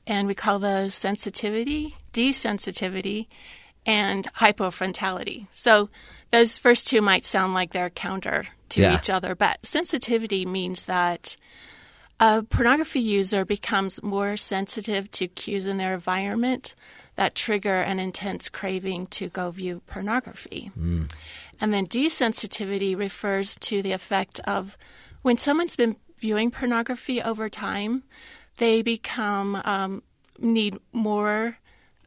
and 0.07 0.27
we 0.27 0.35
call 0.35 0.59
those 0.59 0.93
sensitivity, 0.93 1.95
desensitivity, 2.13 3.27
and 3.85 4.25
hypofrontality. 4.35 5.47
So 5.51 5.89
those 6.29 6.57
first 6.57 6.87
two 6.87 7.01
might 7.01 7.25
sound 7.25 7.53
like 7.53 7.73
they're 7.73 7.89
counter 7.89 8.45
to 8.69 8.81
Yeah. 8.81 8.95
each 8.95 9.09
other, 9.09 9.35
but 9.35 9.65
sensitivity 9.65 10.45
means 10.45 10.85
that 10.85 11.35
a 12.21 12.43
pornography 12.43 13.01
user 13.01 13.43
becomes 13.43 14.01
more 14.01 14.37
sensitive 14.37 15.11
to 15.11 15.27
cues 15.27 15.65
in 15.65 15.77
their 15.77 15.93
environment 15.93 16.73
that 17.21 17.35
trigger 17.35 17.81
an 17.81 17.99
intense 17.99 18.49
craving 18.49 19.05
to 19.05 19.29
go 19.29 19.51
view 19.51 19.79
pornography. 19.85 20.71
And 21.59 21.71
then 21.71 21.85
desensitivity 21.85 22.97
refers 22.97 23.55
to 23.57 23.83
the 23.83 23.91
effect 23.91 24.39
of 24.45 24.75
when 25.21 25.37
someone's 25.37 25.75
been 25.75 25.97
viewing 26.17 26.49
pornography 26.49 27.21
over 27.21 27.47
time, 27.47 28.01
they 28.57 28.81
become 28.81 29.61
um, 29.65 30.01
need 30.39 30.79
more 30.93 31.59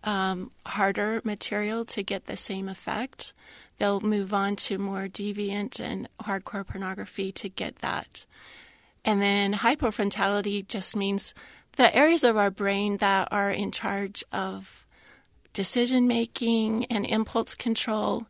um, 0.02 0.50
harder 0.66 1.20
material 1.22 1.84
to 1.84 2.02
get 2.02 2.24
the 2.24 2.34
same 2.34 2.68
effect. 2.68 3.32
They'll 3.78 4.00
move 4.00 4.34
on 4.34 4.56
to 4.66 4.78
more 4.78 5.06
deviant 5.06 5.78
and 5.78 6.08
hardcore 6.24 6.66
pornography 6.66 7.30
to 7.30 7.48
get 7.48 7.76
that. 7.76 8.26
And 9.04 9.22
then 9.22 9.52
hypofrontality 9.52 10.66
just 10.66 10.96
means 10.96 11.34
the 11.76 11.94
areas 11.94 12.24
of 12.24 12.36
our 12.36 12.50
brain 12.50 12.96
that 12.96 13.28
are 13.30 13.52
in 13.52 13.70
charge 13.70 14.24
of 14.32 14.83
decision 15.54 16.06
making 16.06 16.84
and 16.86 17.06
impulse 17.06 17.54
control. 17.54 18.26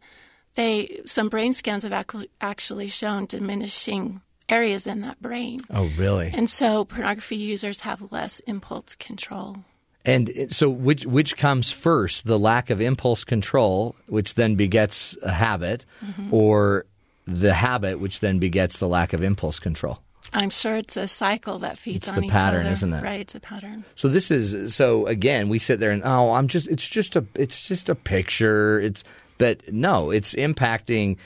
They 0.55 1.01
some 1.05 1.28
brain 1.28 1.52
scans 1.52 1.82
have 1.82 2.06
actually 2.40 2.88
shown 2.88 3.26
diminishing 3.26 4.20
areas 4.48 4.86
in 4.86 5.01
that 5.01 5.20
brain. 5.20 5.60
Oh, 5.70 5.90
really? 5.96 6.30
And 6.32 6.48
so 6.48 6.84
pornography 6.84 7.36
users 7.36 7.80
have 7.80 8.12
less 8.12 8.40
impulse 8.40 8.94
control. 8.94 9.56
And 10.05 10.30
so, 10.51 10.68
which 10.68 11.06
which 11.06 11.36
comes 11.36 11.70
first, 11.70 12.26
the 12.26 12.38
lack 12.38 12.68
of 12.68 12.80
impulse 12.80 13.24
control, 13.24 13.96
which 14.06 14.34
then 14.34 14.55
begets 14.55 15.16
a 15.22 15.32
habit, 15.32 15.86
mm-hmm. 16.05 16.32
or 16.32 16.84
the 17.26 17.55
habit, 17.55 17.98
which 17.98 18.20
then 18.20 18.38
begets 18.38 18.76
the 18.76 18.88
lack 18.88 19.14
of 19.14 19.22
impulse 19.22 19.59
control? 19.59 20.01
I'm 20.32 20.51
sure 20.51 20.76
it's 20.76 20.96
a 20.96 21.06
cycle 21.06 21.60
that 21.60 21.78
feeds 21.78 21.98
It's 21.98 22.09
on 22.09 22.16
the 22.16 22.26
each 22.26 22.32
pattern, 22.32 22.62
other. 22.62 22.72
isn't 22.72 22.92
it? 22.92 23.02
Right, 23.02 23.20
it's 23.20 23.34
a 23.34 23.40
pattern. 23.40 23.84
So 23.94 24.09
this 24.09 24.30
is 24.30 24.74
so 24.74 25.06
again, 25.06 25.48
we 25.48 25.59
sit 25.59 25.80
there 25.80 25.90
and 25.90 26.02
oh, 26.05 26.32
I'm 26.32 26.48
just 26.48 26.68
it's 26.68 26.88
just 26.88 27.14
a 27.16 27.24
it's 27.34 27.68
just 27.68 27.88
a 27.88 27.94
picture. 27.94 28.80
It's 28.80 29.05
but 29.38 29.72
no, 29.72 30.10
it's 30.10 30.34
impacting 30.34 31.18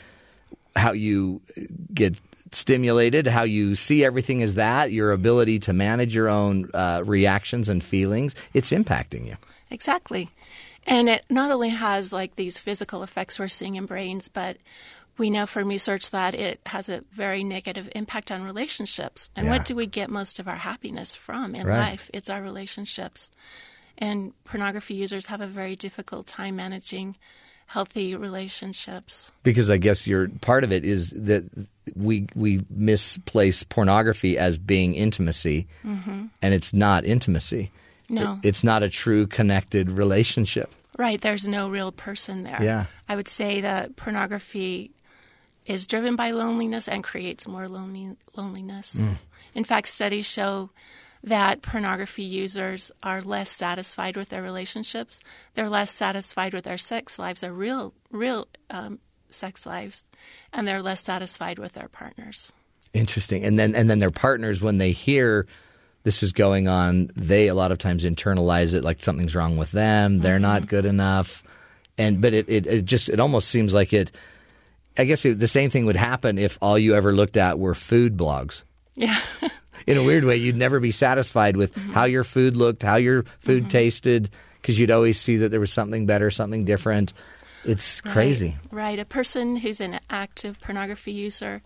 how 0.76 0.92
you 0.92 1.40
get 1.94 2.16
stimulated, 2.52 3.26
how 3.26 3.42
you 3.42 3.74
see 3.74 4.04
everything 4.04 4.42
as 4.42 4.54
that, 4.54 4.90
your 4.92 5.12
ability 5.12 5.58
to 5.60 5.72
manage 5.72 6.14
your 6.14 6.28
own 6.28 6.70
uh, 6.74 7.02
reactions 7.04 7.68
and 7.68 7.82
feelings. 7.84 8.34
It's 8.54 8.70
impacting 8.72 9.26
you. 9.26 9.36
Exactly. 9.70 10.30
And 10.86 11.10
it 11.10 11.24
not 11.28 11.50
only 11.50 11.68
has 11.68 12.12
like 12.12 12.36
these 12.36 12.58
physical 12.58 13.02
effects 13.02 13.38
we're 13.38 13.48
seeing 13.48 13.74
in 13.76 13.84
brains, 13.84 14.28
but 14.30 14.56
we 15.18 15.30
know 15.30 15.46
from 15.46 15.68
research 15.68 16.10
that 16.10 16.34
it 16.34 16.60
has 16.66 16.88
a 16.88 17.02
very 17.12 17.44
negative 17.44 17.90
impact 17.94 18.30
on 18.30 18.44
relationships. 18.44 19.30
And 19.36 19.46
Yeah. 19.46 19.52
what 19.52 19.64
do 19.64 19.74
we 19.74 19.86
get 19.86 20.10
most 20.10 20.38
of 20.38 20.48
our 20.48 20.56
happiness 20.56 21.16
from 21.16 21.54
in 21.54 21.66
Right. 21.66 21.90
life? 21.90 22.10
It's 22.14 22.30
our 22.30 22.42
relationships. 22.42 23.30
And 23.98 24.32
pornography 24.44 24.94
users 24.94 25.26
have 25.26 25.40
a 25.40 25.46
very 25.46 25.74
difficult 25.74 26.26
time 26.28 26.56
managing 26.56 27.16
healthy 27.66 28.14
relationships. 28.14 29.32
Because 29.42 29.68
I 29.68 29.76
guess 29.76 30.06
your 30.06 30.28
part 30.40 30.64
of 30.64 30.72
it 30.72 30.84
is 30.84 31.10
that 31.10 31.42
we 31.96 32.26
we 32.34 32.60
misplace 32.70 33.62
pornography 33.62 34.38
as 34.38 34.56
being 34.58 34.94
intimacy, 34.94 35.66
mm-hmm. 35.84 36.26
and 36.40 36.54
it's 36.54 36.72
not 36.72 37.04
intimacy. 37.04 37.70
No. 38.08 38.38
It's 38.42 38.64
not 38.64 38.82
a 38.82 38.88
true 38.88 39.26
connected 39.26 39.90
relationship. 39.90 40.74
Right, 40.96 41.20
there's 41.20 41.46
no 41.46 41.68
real 41.68 41.92
person 41.92 42.42
there. 42.44 42.58
Yeah. 42.62 42.86
I 43.08 43.16
would 43.16 43.28
say 43.28 43.60
that 43.60 43.96
pornography 43.96 44.90
is 45.68 45.86
driven 45.86 46.16
by 46.16 46.30
loneliness 46.30 46.88
and 46.88 47.04
creates 47.04 47.46
more 47.46 47.68
lonely, 47.68 48.16
loneliness. 48.34 48.96
Mm. 48.96 49.16
In 49.54 49.64
fact, 49.64 49.86
studies 49.86 50.26
show 50.26 50.70
that 51.22 51.62
pornography 51.62 52.22
users 52.22 52.90
are 53.02 53.20
less 53.20 53.50
satisfied 53.50 54.16
with 54.16 54.30
their 54.30 54.42
relationships. 54.42 55.20
They're 55.54 55.68
less 55.68 55.90
satisfied 55.90 56.54
with 56.54 56.64
their 56.64 56.78
sex 56.78 57.18
lives, 57.18 57.42
their 57.42 57.52
real, 57.52 57.92
real 58.10 58.48
um, 58.70 58.98
sex 59.28 59.66
lives, 59.66 60.04
and 60.52 60.66
they're 60.66 60.82
less 60.82 61.04
satisfied 61.04 61.58
with 61.58 61.74
their 61.74 61.88
partners. 61.88 62.50
Interesting. 62.94 63.44
And 63.44 63.58
then 63.58 63.74
and 63.74 63.90
then 63.90 63.98
their 63.98 64.10
partners 64.10 64.62
when 64.62 64.78
they 64.78 64.92
hear 64.92 65.46
this 66.04 66.22
is 66.22 66.32
going 66.32 66.68
on, 66.68 67.10
they 67.14 67.48
a 67.48 67.54
lot 67.54 67.72
of 67.72 67.78
times 67.78 68.04
internalize 68.06 68.72
it 68.72 68.82
like 68.82 69.02
something's 69.02 69.36
wrong 69.36 69.58
with 69.58 69.72
them. 69.72 70.20
They're 70.20 70.38
not 70.38 70.66
good 70.66 70.86
enough. 70.86 71.42
And 71.98 72.22
but 72.22 72.32
it, 72.32 72.48
it, 72.48 72.66
it 72.66 72.84
just 72.86 73.10
it 73.10 73.20
almost 73.20 73.48
seems 73.48 73.74
like 73.74 73.92
it 73.92 74.10
I 74.98 75.04
guess 75.04 75.24
it, 75.24 75.38
the 75.38 75.48
same 75.48 75.70
thing 75.70 75.86
would 75.86 75.96
happen 75.96 76.38
if 76.38 76.58
all 76.60 76.78
you 76.78 76.94
ever 76.94 77.12
looked 77.12 77.36
at 77.36 77.58
were 77.58 77.74
food 77.74 78.16
blogs. 78.16 78.64
Yeah. 78.94 79.16
In 79.86 79.96
a 79.96 80.02
weird 80.02 80.24
way, 80.24 80.36
you'd 80.36 80.56
never 80.56 80.80
be 80.80 80.90
satisfied 80.90 81.56
with 81.56 81.74
mm-hmm. 81.74 81.92
how 81.92 82.04
your 82.04 82.24
food 82.24 82.56
looked, 82.56 82.82
how 82.82 82.96
your 82.96 83.22
food 83.38 83.62
mm-hmm. 83.62 83.70
tasted, 83.70 84.30
because 84.60 84.78
you'd 84.78 84.90
always 84.90 85.20
see 85.20 85.36
that 85.38 85.50
there 85.50 85.60
was 85.60 85.72
something 85.72 86.04
better, 86.04 86.30
something 86.30 86.64
different. 86.64 87.12
It's 87.64 88.00
crazy. 88.00 88.56
Right, 88.70 88.82
right. 88.82 88.98
A 88.98 89.04
person 89.04 89.56
who's 89.56 89.80
an 89.80 90.00
active 90.10 90.60
pornography 90.60 91.12
user, 91.12 91.62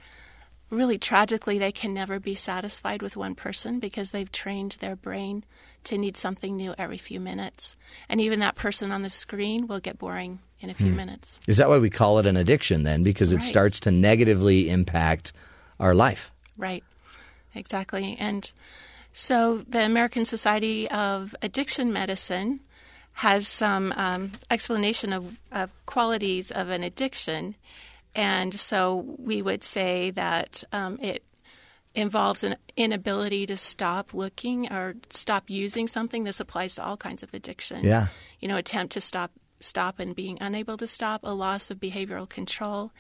really 0.71 0.99
tragically, 0.99 1.59
they 1.59 1.73
can 1.73 1.95
never 1.95 2.21
be 2.21 2.35
satisfied 2.35 3.03
with 3.03 3.17
one 3.17 3.35
person 3.35 3.81
because 3.81 4.11
they've 4.11 4.31
trained 4.31 4.77
their 4.81 4.97
brain 4.97 5.45
to 5.85 5.99
need 5.99 6.17
something 6.17 6.57
new 6.57 6.75
every 6.79 6.99
few 6.99 7.19
minutes. 7.19 7.77
And 8.09 8.21
even 8.21 8.41
that 8.41 8.57
person 8.57 8.93
on 8.93 9.03
the 9.03 9.11
screen 9.11 9.67
will 9.67 9.81
get 9.81 9.99
boring 9.99 10.41
in 10.63 10.71
a 10.71 10.75
few 10.75 10.93
minutes. 10.93 11.39
Is 11.49 11.57
that 11.59 11.69
why 11.69 11.79
we 11.79 11.91
call 11.91 12.19
it 12.19 12.27
an 12.27 12.37
addiction 12.37 12.85
then? 12.85 13.03
Because 13.03 13.33
it 13.33 13.37
Right. 13.37 13.45
starts 13.45 13.81
to 13.81 13.91
negatively 13.91 14.71
impact 14.71 15.33
our 15.81 15.95
life. 15.95 16.33
Right, 16.57 16.85
exactly. 17.55 18.17
And 18.19 18.51
so 19.13 19.59
the 19.69 19.85
American 19.85 20.25
Society 20.25 20.89
of 20.91 21.35
Addiction 21.43 21.93
Medicine 21.93 22.61
has 23.15 23.47
some 23.47 23.93
um, 23.97 24.33
explanation 24.51 25.13
of, 25.13 25.39
of 25.51 25.71
qualities 25.87 26.51
of 26.51 26.71
an 26.71 26.83
addiction. 26.83 27.57
And 28.15 28.55
so 28.55 29.17
we 29.19 29.43
would 29.43 29.63
say 29.65 30.11
that 30.13 30.65
um, 30.73 30.99
it 31.03 31.25
involves 31.95 32.43
an 32.43 32.57
inability 32.77 33.45
to 33.47 33.57
stop 33.57 34.15
looking 34.15 34.73
or 34.73 34.95
stop 35.11 35.51
using 35.51 35.87
something. 35.87 36.25
This 36.25 36.41
applies 36.41 36.77
to 36.77 36.85
all 36.85 36.97
kinds 36.97 37.23
of 37.23 37.35
addiction. 37.35 37.85
Yeah. 37.85 38.07
You 38.41 38.49
know, 38.49 38.57
attempt 38.57 38.95
to 38.95 39.01
stop 39.01 39.31
stop 39.63 39.99
and 39.99 40.15
being 40.15 40.39
unable 40.41 40.77
to 40.77 40.87
stop, 40.87 41.21
a 41.25 41.35
loss 41.35 41.71
of 41.71 41.79
behavioral 41.79 42.29
control, 42.29 42.93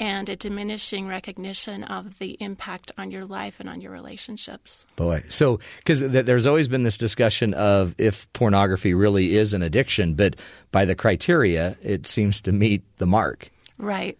and 0.00 0.28
a 0.28 0.36
diminishing 0.36 1.06
recognition 1.06 1.84
of 1.84 2.18
the 2.18 2.36
impact 2.40 2.90
on 2.98 3.10
your 3.10 3.24
life 3.24 3.60
and 3.60 3.68
on 3.68 3.80
your 3.80 3.92
relationships. 3.92 4.86
Boy, 4.96 5.22
so 5.28 5.60
because 5.78 6.00
th- 6.00 6.24
there's 6.24 6.46
always 6.46 6.68
been 6.68 6.82
this 6.82 6.96
discussion 6.96 7.54
of 7.54 7.94
if 7.98 8.32
pornography 8.32 8.94
really 8.94 9.36
is 9.36 9.54
an 9.54 9.62
addiction, 9.62 10.14
but 10.14 10.36
by 10.70 10.84
the 10.84 10.94
criteria, 10.94 11.76
it 11.82 12.06
seems 12.06 12.40
to 12.40 12.52
meet 12.52 12.82
the 12.98 13.06
mark. 13.06 13.50
Right. 13.78 14.18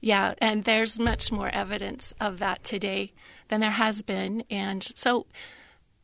Yeah, 0.00 0.34
and 0.38 0.64
there's 0.64 0.98
much 0.98 1.32
more 1.32 1.48
evidence 1.48 2.14
of 2.20 2.38
that 2.38 2.62
today 2.62 3.12
than 3.48 3.60
there 3.60 3.70
has 3.70 4.02
been. 4.02 4.44
And 4.48 4.82
so 4.82 5.26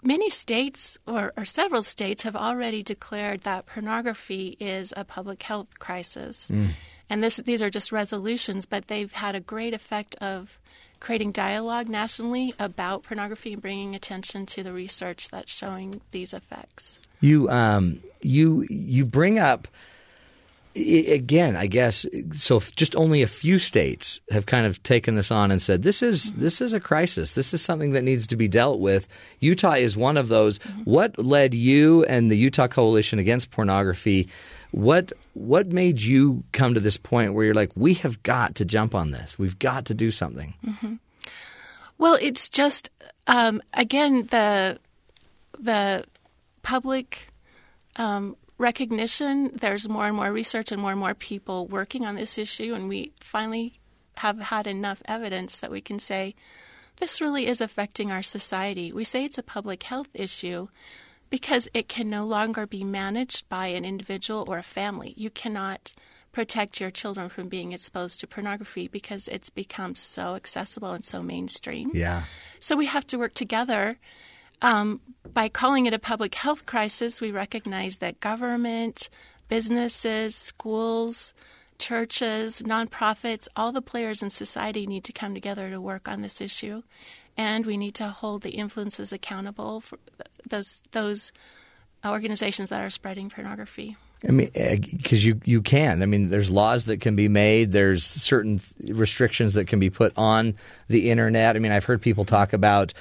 many 0.05 0.31
states, 0.31 0.98
or, 1.06 1.32
or 1.36 1.44
several 1.44 1.82
states, 1.82 2.22
have 2.22 2.36
already 2.36 2.82
declared 2.82 3.43
that 3.43 3.66
pornography 3.66 4.56
is 4.60 4.93
a 4.97 5.05
public 5.05 5.43
health 5.43 5.78
crisis. 5.78 6.51
And 7.10 7.22
this, 7.22 7.36
these 7.36 7.62
are 7.62 7.70
just 7.70 7.93
resolutions, 7.93 8.66
but 8.66 8.89
they've 8.89 9.12
had 9.12 9.35
a 9.35 9.40
great 9.40 9.74
effect 9.74 10.16
of 10.16 10.59
creating 11.01 11.32
dialogue 11.32 11.89
nationally 11.89 12.55
about 12.59 13.02
pornography 13.02 13.52
and 13.52 13.60
bringing 13.60 13.94
attention 13.94 14.47
to 14.47 14.62
the 14.62 14.72
research 14.72 15.28
that's 15.28 15.55
showing 15.55 16.01
these 16.12 16.32
effects. 16.32 16.98
You 17.20 17.48
um 17.51 18.01
you 18.22 18.66
you 18.70 19.05
bring 19.05 19.39
up 19.39 19.68
again, 20.74 21.56
I 21.56 21.66
guess 21.66 22.06
so. 22.32 22.60
Just 22.60 22.96
only 22.96 23.22
a 23.22 23.26
few 23.26 23.59
states 23.59 24.20
have 24.30 24.46
kind 24.46 24.66
of 24.66 24.82
taken 24.82 25.14
this 25.14 25.30
on 25.30 25.51
and 25.51 25.62
said 25.62 25.82
this 25.82 26.02
is 26.02 26.32
this 26.32 26.60
is 26.60 26.72
a 26.74 26.80
crisis. 26.80 27.34
This 27.34 27.55
is 27.55 27.62
something 27.62 27.92
that 27.92 28.02
needs 28.02 28.26
to 28.28 28.36
be 28.36 28.48
dealt 28.48 28.80
with. 28.80 29.06
Utah 29.40 29.74
is 29.74 29.96
one 29.96 30.16
of 30.16 30.28
those. 30.28 30.59
What 30.84 31.18
led 31.18 31.55
you 31.55 32.05
and 32.05 32.30
the 32.30 32.36
Utah 32.36 32.66
Coalition 32.68 33.18
Against 33.18 33.51
Pornography? 33.51 34.28
What 34.72 35.12
what 35.34 35.68
made 35.68 36.02
you 36.02 36.42
come 36.52 36.74
to 36.74 36.80
this 36.80 36.96
point 36.96 37.34
where 37.34 37.44
you're 37.44 37.55
like, 37.55 37.70
we 37.76 37.94
have 37.94 38.22
got 38.22 38.56
to 38.56 38.64
jump 38.64 38.94
on 38.94 39.12
this. 39.12 39.38
We've 39.38 39.59
got 39.59 39.84
to 39.86 39.94
do 39.94 40.10
something. 40.10 40.55
Well, 41.98 42.18
it's 42.20 42.48
just 42.51 42.90
um, 43.26 43.62
again 43.72 44.26
the 44.26 44.78
the 45.59 46.05
public 46.62 47.28
um, 47.96 48.36
recognition. 48.65 49.51
There's 49.53 49.89
more 49.89 50.07
and 50.07 50.16
more 50.16 50.32
research 50.32 50.73
and 50.73 50.81
more 50.81 50.93
and 50.93 50.99
more 50.99 51.15
people 51.15 51.69
working 51.69 52.07
on 52.07 52.16
this 52.16 52.39
issue, 52.39 52.73
and 52.74 52.89
we 52.89 53.12
finally 53.20 53.78
have 54.16 54.41
had 54.41 54.66
enough 54.66 55.03
evidence 55.05 55.61
that 55.61 55.70
we 55.70 55.82
can 55.82 55.99
say 55.99 56.35
this 56.97 57.20
really 57.20 57.47
is 57.47 57.61
affecting 57.61 58.11
our 58.11 58.23
society. 58.23 58.91
We 58.91 59.05
say 59.05 59.24
it's 59.24 59.39
a 59.39 59.43
public 59.43 59.82
health 59.82 60.09
issue 60.15 60.69
because 61.28 61.69
it 61.74 61.89
can 61.89 62.09
no 62.09 62.24
longer 62.24 62.66
be 62.66 62.85
managed 62.85 63.49
by 63.49 63.66
an 63.66 63.85
individual 63.85 64.45
or 64.49 64.57
a 64.59 64.62
family. 64.62 65.12
You 65.16 65.31
cannot 65.31 65.93
protect 66.32 66.81
your 66.81 66.91
children 66.91 67.28
from 67.28 67.49
being 67.49 67.73
exposed 67.73 68.20
to 68.20 68.27
pornography 68.27 68.89
because 68.89 69.28
it's 69.28 69.51
become 69.51 69.95
so 69.95 70.36
accessible 70.36 70.93
and 70.93 71.05
so 71.05 71.23
mainstream. 71.23 71.91
Yeah. 71.93 72.24
So 72.61 72.77
we 72.77 72.86
have 72.86 73.07
to 73.09 73.19
work 73.19 73.35
together. 73.35 73.99
Um, 74.62 75.01
by 75.32 75.48
calling 75.48 75.86
it 75.86 75.94
a 75.94 75.98
public 75.98 76.35
health 76.35 76.66
crisis, 76.66 77.20
we 77.20 77.31
recognize 77.31 77.98
that 77.98 78.20
government, 78.20 79.09
businesses, 79.48 80.35
schools, 80.35 81.35
churches, 81.78 82.62
nonprofits, 82.62 83.48
all 83.56 83.72
the 83.72 83.82
players 83.82 84.22
in 84.22 84.31
society 84.31 84.86
need 84.86 85.05
to 85.05 85.12
come 85.12 85.35
together 85.35 85.70
to 85.70 85.81
work 85.81 86.09
on 86.09 86.20
this 86.20 86.40
issue. 86.40 86.82
And 87.36 87.66
we 87.66 87.76
need 87.76 87.94
to 87.97 88.09
hold 88.09 88.43
the 88.43 88.51
influences 88.51 89.12
accountable 89.12 89.81
for 89.81 89.98
those 90.48 90.82
those 90.93 91.32
organizations 92.06 92.70
that 92.70 92.81
are 92.81 92.90
spreading 92.90 93.28
pornography. 93.28 93.97
I 94.26 94.31
mean, 94.31 94.51
because 94.52 95.24
you 95.24 95.40
you 95.44 95.60
can. 95.60 96.01
I 96.02 96.06
mean, 96.06 96.31
there's 96.31 96.51
laws 96.51 96.85
that 96.85 97.01
can 97.01 97.16
be 97.16 97.28
made. 97.28 97.72
There's 97.72 98.05
certain 98.05 98.60
restrictions 98.86 99.55
that 99.55 99.66
can 99.66 99.81
be 99.81 99.90
put 99.90 100.16
on 100.16 100.55
the 100.89 101.10
internet. 101.10 101.56
I 101.56 101.59
mean, 101.59 101.72
I've 101.72 101.85
heard 101.85 102.01
people 102.01 102.24
talk 102.24 102.52
about 102.52 102.94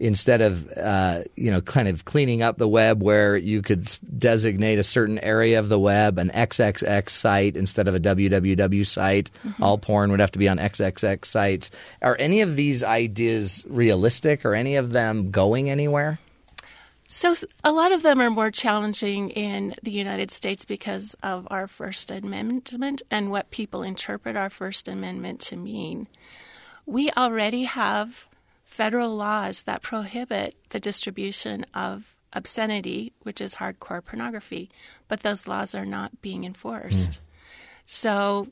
instead 0.00 0.40
of 0.40 0.68
uh, 0.76 1.22
you 1.36 1.50
know 1.50 1.60
kind 1.60 1.88
of 1.88 2.04
cleaning 2.04 2.42
up 2.42 2.58
the 2.58 2.68
web, 2.68 3.02
where 3.02 3.36
you 3.36 3.62
could 3.62 3.90
designate 4.16 4.78
a 4.78 4.84
certain 4.84 5.18
area 5.18 5.58
of 5.58 5.68
the 5.68 5.78
web 5.78 6.18
an 6.18 6.30
XXX 6.30 7.08
site 7.10 7.56
instead 7.56 7.88
of 7.88 7.94
a 7.94 8.00
www 8.00 8.86
site. 8.86 9.30
All 9.60 9.78
porn 9.78 10.10
would 10.10 10.20
have 10.20 10.32
to 10.32 10.38
be 10.38 10.48
on 10.48 10.58
XXX 10.58 11.24
sites. 11.24 11.70
Are 12.02 12.16
any 12.18 12.40
of 12.40 12.56
these 12.56 12.82
ideas 12.82 13.66
realistic? 13.68 14.38
Or 14.44 14.54
any 14.54 14.76
of 14.76 14.92
them 14.92 15.30
going 15.30 15.70
anywhere? 15.70 16.18
So 17.08 17.34
a 17.64 17.72
lot 17.72 17.92
of 17.92 18.02
them 18.02 18.20
are 18.20 18.30
more 18.30 18.50
challenging 18.50 19.30
in 19.30 19.74
the 19.82 19.90
United 19.90 20.30
States 20.30 20.66
because 20.66 21.16
of 21.22 21.48
our 21.50 21.66
First 21.66 22.10
Amendment 22.10 23.02
and 23.10 23.30
what 23.30 23.50
people 23.50 23.82
interpret 23.82 24.36
our 24.36 24.50
First 24.50 24.88
Amendment 24.88 25.40
to 25.40 25.56
mean. 25.56 26.06
We 26.84 27.10
already 27.12 27.64
have 27.64 28.27
federal 28.78 29.12
laws 29.16 29.64
that 29.64 29.82
prohibit 29.82 30.54
the 30.70 30.78
distribution 30.78 31.66
of 31.74 32.14
obscenity, 32.32 33.12
which 33.26 33.40
is 33.40 33.56
hardcore 33.56 34.04
pornography, 34.04 34.70
but 35.08 35.20
those 35.24 35.48
laws 35.48 35.74
are 35.74 35.84
not 35.86 36.10
being 36.22 36.44
enforced. 36.44 37.20
So 37.86 38.46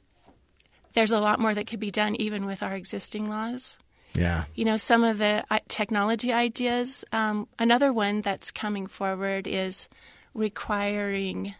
there's 0.94 1.12
a 1.12 1.20
lot 1.20 1.38
more 1.38 1.54
that 1.54 1.66
could 1.68 1.78
be 1.78 1.90
done 1.90 2.14
even 2.16 2.44
with 2.46 2.62
our 2.62 2.74
existing 2.74 3.28
laws 3.28 3.78
Yeah. 4.14 4.44
you 4.54 4.64
know 4.64 4.78
some 4.78 5.04
of 5.04 5.18
the 5.18 5.44
uh, 5.50 5.58
technology 5.68 6.32
ideas 6.32 7.04
um, 7.12 7.46
another 7.58 7.92
one 7.92 8.22
that's 8.22 8.50
coming 8.50 8.86
forward 8.86 9.46
is 9.46 9.88
requiring 10.32 11.54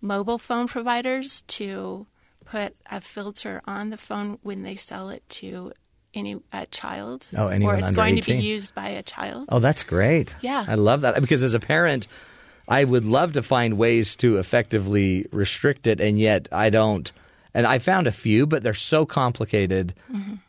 mobile 0.00 0.38
phone 0.38 0.66
providers 0.66 1.42
to 1.42 2.06
put 2.44 2.74
a 2.90 3.00
filter 3.00 3.62
on 3.64 3.90
the 3.90 3.96
phone 3.96 4.38
when 4.42 4.62
they 4.62 4.74
sell 4.74 5.08
it 5.08 5.22
to 5.28 5.72
any 6.14 6.40
a 6.52 6.66
child 6.66 7.28
Oh, 7.36 7.48
anyone 7.48 7.74
or 7.74 7.78
it's 7.78 7.86
under 7.88 7.96
going 7.96 8.18
18. 8.18 8.36
to 8.36 8.40
be 8.42 8.46
used 8.48 8.74
by 8.74 8.88
a 8.88 9.02
child 9.02 9.46
Oh, 9.48 9.58
that's 9.60 9.84
great. 9.84 10.34
Yeah. 10.40 10.64
I 10.66 10.74
love 10.74 11.02
that 11.02 11.20
because 11.20 11.42
as 11.42 11.54
a 11.54 11.60
parent, 11.60 12.06
I 12.68 12.84
would 12.84 13.04
love 13.04 13.32
to 13.34 13.42
find 13.42 13.76
ways 13.78 14.16
to 14.16 14.38
effectively 14.38 15.26
restrict 15.32 15.86
it, 15.86 16.00
and 16.00 16.18
yet 16.18 16.48
I 16.52 16.70
don't. 16.70 17.10
And 17.52 17.66
I 17.66 17.80
found 17.80 18.06
a 18.06 18.12
few, 18.12 18.46
but 18.46 18.62
they're 18.62 18.74
so 18.74 19.04
complicated. 19.04 19.92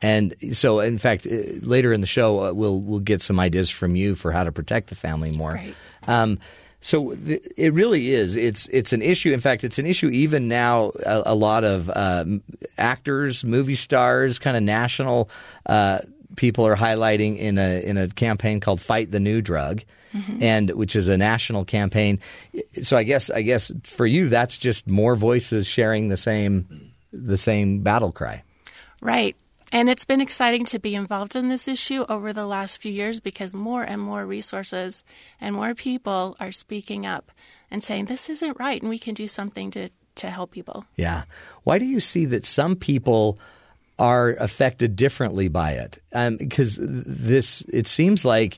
And 0.04 0.36
so, 0.54 0.82
in 0.82 1.00
fact, 1.00 1.26
uh, 1.26 1.30
later 1.62 1.92
in 1.94 2.02
the 2.02 2.08
show, 2.08 2.46
uh, 2.46 2.54
we'll 2.54 2.80
we'll 2.80 3.00
get 3.00 3.24
some 3.24 3.40
ideas 3.40 3.72
from 3.72 3.96
you 3.96 4.14
for 4.14 4.32
how 4.32 4.44
to 4.44 4.52
protect 4.52 4.90
the 4.90 4.96
family 4.96 5.32
more. 5.32 5.54
Great. 5.58 5.74
Um, 6.08 6.38
so 6.82 7.14
th- 7.14 7.48
it 7.58 7.74
really 7.74 8.12
is. 8.12 8.36
It's 8.36 8.68
it's 8.70 8.92
an 8.92 9.02
issue. 9.02 9.32
In 9.32 9.40
fact, 9.40 9.64
it's 9.64 9.80
an 9.80 9.86
issue 9.86 10.08
even 10.08 10.48
now. 10.48 10.92
A, 11.06 11.24
a 11.28 11.36
lot 11.36 11.64
of 11.64 11.90
uh, 11.90 12.26
actors, 12.78 13.44
movie 13.46 13.76
stars, 13.76 14.40
kind 14.40 14.58
of 14.58 14.64
national 14.64 15.30
uh, 15.68 16.00
people 16.36 16.66
are 16.66 16.76
highlighting 16.76 17.38
in 17.38 17.58
a 17.58 17.82
in 17.84 17.98
a 17.98 18.08
campaign 18.08 18.60
called 18.60 18.82
"Fight 18.82 19.12
the 19.12 19.20
New 19.20 19.42
Drug," 19.42 19.84
and 20.42 20.72
which 20.72 20.96
is 20.96 21.08
a 21.08 21.18
national 21.18 21.66
campaign. 21.66 22.20
So 22.82 22.98
I 22.98 23.04
guess 23.04 23.30
I 23.30 23.44
guess 23.44 23.72
for 23.84 24.06
you, 24.06 24.30
that's 24.30 24.58
just 24.58 24.88
more 24.88 25.16
voices 25.16 25.68
sharing 25.68 26.10
the 26.10 26.18
same 26.18 26.92
the 27.14 27.38
same 27.38 27.82
battle 27.82 28.12
cry. 28.12 28.44
Right. 29.02 29.36
And 29.72 29.90
it's 29.90 30.06
been 30.06 30.22
exciting 30.22 30.66
to 30.66 30.80
be 30.80 30.96
involved 30.96 31.36
in 31.36 31.48
this 31.50 31.68
issue 31.68 32.06
over 32.10 32.34
the 32.34 32.46
last 32.46 32.82
few 32.82 32.92
years 32.92 33.20
because 33.20 33.54
more 33.54 33.84
and 33.84 34.02
more 34.02 34.26
resources 34.26 35.04
and 35.40 35.56
more 35.56 35.74
people 35.74 36.36
are 36.40 36.52
speaking 36.52 37.06
up 37.06 37.32
and 37.70 37.84
saying 37.84 38.06
this 38.06 38.30
isn't 38.30 38.60
right 38.60 38.82
and 38.82 38.90
we 38.90 39.00
can 39.00 39.14
do 39.14 39.28
something 39.28 39.72
to, 39.72 39.90
to 40.16 40.30
help 40.30 40.52
people. 40.52 40.86
Yeah. 40.98 41.24
Why 41.64 41.80
do 41.80 41.86
you 41.86 42.02
see 42.02 42.26
that 42.26 42.46
some 42.46 42.76
people 42.76 43.40
are 43.98 44.32
affected 44.32 44.96
differently 44.96 45.48
by 45.48 45.72
it? 45.74 46.02
Um, 46.12 46.36
because 46.36 46.78
this, 46.82 47.62
it 47.72 47.88
seems 47.88 48.26
like 48.26 48.58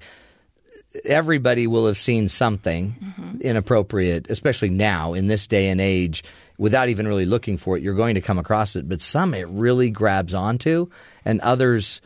everybody 1.05 1.67
will 1.67 1.85
have 1.85 1.97
seen 1.97 2.29
something 2.29 2.95
mm-hmm. 3.03 3.41
inappropriate, 3.41 4.29
especially 4.29 4.69
now 4.69 5.13
in 5.13 5.27
this 5.27 5.47
day 5.47 5.69
and 5.69 5.81
age, 5.81 6.23
without 6.57 6.89
even 6.89 7.07
really 7.07 7.25
looking 7.25 7.57
for 7.57 7.75
it. 7.77 7.83
You're 7.83 7.93
going 7.95 8.15
to 8.15 8.21
come 8.21 8.37
across 8.39 8.75
it, 8.75 8.87
but 8.87 9.01
some 9.01 9.33
it 9.33 9.47
really 9.47 9.89
grabs 9.89 10.33
onto, 10.33 10.89
and 11.25 11.39
others 11.41 12.01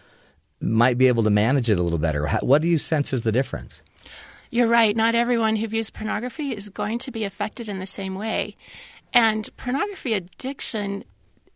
might 0.62 0.98
be 0.98 1.08
able 1.08 1.24
to 1.24 1.30
manage 1.30 1.70
it 1.70 1.80
a 1.80 1.84
little 1.84 2.00
better. 2.00 2.26
How- 2.28 2.40
What 2.40 2.62
do 2.62 2.68
you 2.68 2.78
sense 2.78 3.14
is 3.14 3.22
the 3.22 3.32
difference? 3.32 3.82
You're 4.50 4.68
right. 4.68 4.96
Not 4.96 5.14
everyone 5.14 5.58
who 5.58 5.68
views 5.68 5.90
pornography 5.90 6.56
is 6.56 6.70
going 6.70 7.00
to 7.00 7.12
be 7.12 7.26
affected 7.26 7.68
in 7.68 7.80
the 7.80 7.86
same 7.86 8.16
way. 8.16 8.56
And 9.14 9.50
pornography 9.58 10.14
addiction 10.14 11.04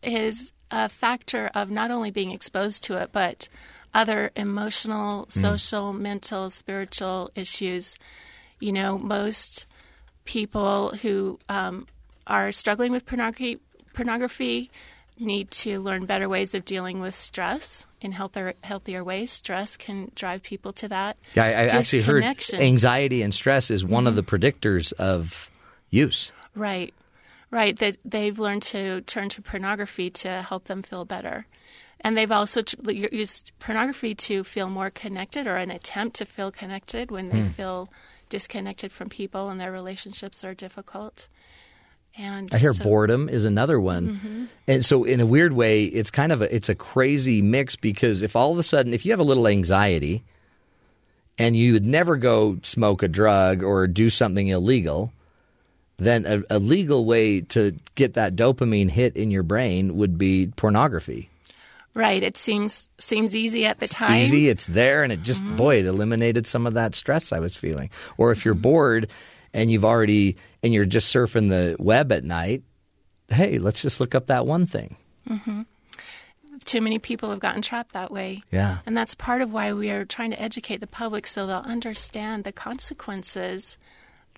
is 0.03 0.51
a 0.71 0.89
factor 0.89 1.49
of 1.55 1.71
not 1.71 1.91
only 1.91 2.11
being 2.11 2.31
exposed 2.31 2.83
to 2.83 2.97
it, 3.01 3.11
but 3.11 3.47
other 3.93 4.31
emotional, 4.35 5.25
social, 5.29 5.93
mental, 5.93 6.49
spiritual 6.49 7.29
issues. 7.35 7.97
You 8.59 8.71
know, 8.73 8.97
most 8.97 9.65
people 10.25 10.89
who 11.01 11.39
um, 11.49 11.87
are 12.31 12.51
struggling 12.53 12.93
with 12.93 13.05
pornography, 13.05 13.59
pornography 13.93 14.71
need 15.19 15.51
to 15.51 15.79
learn 15.79 16.05
better 16.05 16.29
ways 16.29 16.55
of 16.55 16.63
dealing 16.63 17.01
with 17.01 17.13
stress 17.13 17.85
in 17.99 18.13
healthier, 18.13 18.53
healthier 18.63 19.03
ways. 19.03 19.29
Stress 19.29 19.75
can 19.75 20.11
drive 20.15 20.41
people 20.41 20.71
to 20.73 20.87
that. 20.87 21.17
Yeah, 21.35 21.43
I, 21.43 21.47
I 21.47 21.65
actually 21.65 22.03
heard 22.03 22.23
anxiety 22.53 23.21
and 23.21 23.33
stress 23.33 23.69
is 23.69 23.83
one 23.83 24.07
of 24.07 24.15
the 24.15 24.23
mm-hmm. 24.23 24.35
predictors 24.35 24.93
of 24.93 25.51
use. 25.89 26.31
Right, 26.55 26.93
right. 27.51 27.77
That 27.77 27.97
they've 28.05 28.39
learned 28.39 28.61
to 28.63 29.01
turn 29.01 29.27
to 29.29 29.41
pornography 29.41 30.09
to 30.09 30.41
help 30.41 30.65
them 30.65 30.81
feel 30.81 31.03
better, 31.03 31.45
and 31.99 32.17
they've 32.17 32.31
also 32.31 32.61
tr- 32.61 32.89
used 32.89 33.51
pornography 33.59 34.15
to 34.15 34.45
feel 34.45 34.69
more 34.69 34.89
connected 34.89 35.47
or 35.47 35.57
an 35.57 35.69
attempt 35.69 36.15
to 36.17 36.25
feel 36.25 36.51
connected 36.51 37.11
when 37.11 37.29
they 37.29 37.41
hmm. 37.41 37.49
feel 37.49 37.89
disconnected 38.29 38.91
from 38.91 39.09
people 39.09 39.49
and 39.49 39.59
their 39.59 39.71
relationships 39.71 40.45
are 40.45 40.53
difficult. 40.53 41.27
And 42.17 42.53
I 42.53 42.57
hear 42.57 42.73
so- 42.73 42.83
boredom 42.83 43.29
is 43.29 43.45
another 43.45 43.79
one. 43.79 44.07
Mm-hmm. 44.09 44.45
And 44.67 44.85
so, 44.85 45.03
in 45.03 45.19
a 45.19 45.25
weird 45.25 45.53
way, 45.53 45.85
it's 45.85 46.11
kind 46.11 46.31
of 46.31 46.41
a 46.41 46.53
it's 46.53 46.69
a 46.69 46.75
crazy 46.75 47.41
mix 47.41 47.75
because 47.75 48.21
if 48.21 48.35
all 48.35 48.51
of 48.51 48.57
a 48.57 48.63
sudden, 48.63 48.93
if 48.93 49.05
you 49.05 49.11
have 49.11 49.19
a 49.19 49.23
little 49.23 49.47
anxiety, 49.47 50.23
and 51.37 51.55
you 51.55 51.73
would 51.73 51.85
never 51.85 52.17
go 52.17 52.59
smoke 52.63 53.03
a 53.03 53.07
drug 53.07 53.63
or 53.63 53.87
do 53.87 54.09
something 54.09 54.47
illegal, 54.47 55.11
then 55.97 56.25
a, 56.25 56.57
a 56.57 56.59
legal 56.59 57.05
way 57.05 57.41
to 57.41 57.75
get 57.95 58.13
that 58.15 58.35
dopamine 58.35 58.89
hit 58.89 59.15
in 59.15 59.31
your 59.31 59.43
brain 59.43 59.95
would 59.95 60.17
be 60.17 60.47
pornography. 60.55 61.29
Right. 61.93 62.23
It 62.23 62.37
seems 62.37 62.89
seems 62.99 63.35
easy 63.35 63.65
at 63.65 63.79
the 63.79 63.87
time. 63.87 64.21
Easy, 64.21 64.47
it's 64.47 64.65
there, 64.65 65.03
and 65.03 65.11
it 65.11 65.23
just 65.23 65.43
mm-hmm. 65.43 65.57
boy, 65.57 65.79
it 65.79 65.85
eliminated 65.85 66.47
some 66.47 66.65
of 66.65 66.75
that 66.75 66.95
stress 66.95 67.33
I 67.33 67.39
was 67.39 67.55
feeling. 67.55 67.89
Or 68.17 68.31
if 68.31 68.45
you're 68.45 68.53
mm-hmm. 68.53 68.61
bored 68.61 69.11
and 69.53 69.71
you've 69.71 69.85
already 69.85 70.37
and 70.63 70.73
you're 70.73 70.85
just 70.85 71.13
surfing 71.13 71.49
the 71.49 71.75
web 71.79 72.11
at 72.11 72.23
night, 72.23 72.63
hey, 73.29 73.59
let's 73.59 73.81
just 73.81 73.99
look 73.99 74.15
up 74.15 74.27
that 74.27 74.45
one 74.45 74.65
thing. 74.65 74.97
Mm-hmm. 75.29 75.61
Too 76.63 76.81
many 76.81 76.99
people 76.99 77.31
have 77.31 77.39
gotten 77.39 77.61
trapped 77.61 77.93
that 77.93 78.11
way. 78.11 78.43
Yeah. 78.51 78.79
And 78.85 78.95
that's 78.95 79.15
part 79.15 79.41
of 79.41 79.51
why 79.51 79.73
we 79.73 79.89
are 79.89 80.05
trying 80.05 80.31
to 80.31 80.41
educate 80.41 80.79
the 80.79 80.87
public 80.87 81.25
so 81.25 81.47
they'll 81.47 81.57
understand 81.57 82.43
the 82.43 82.51
consequences 82.51 83.77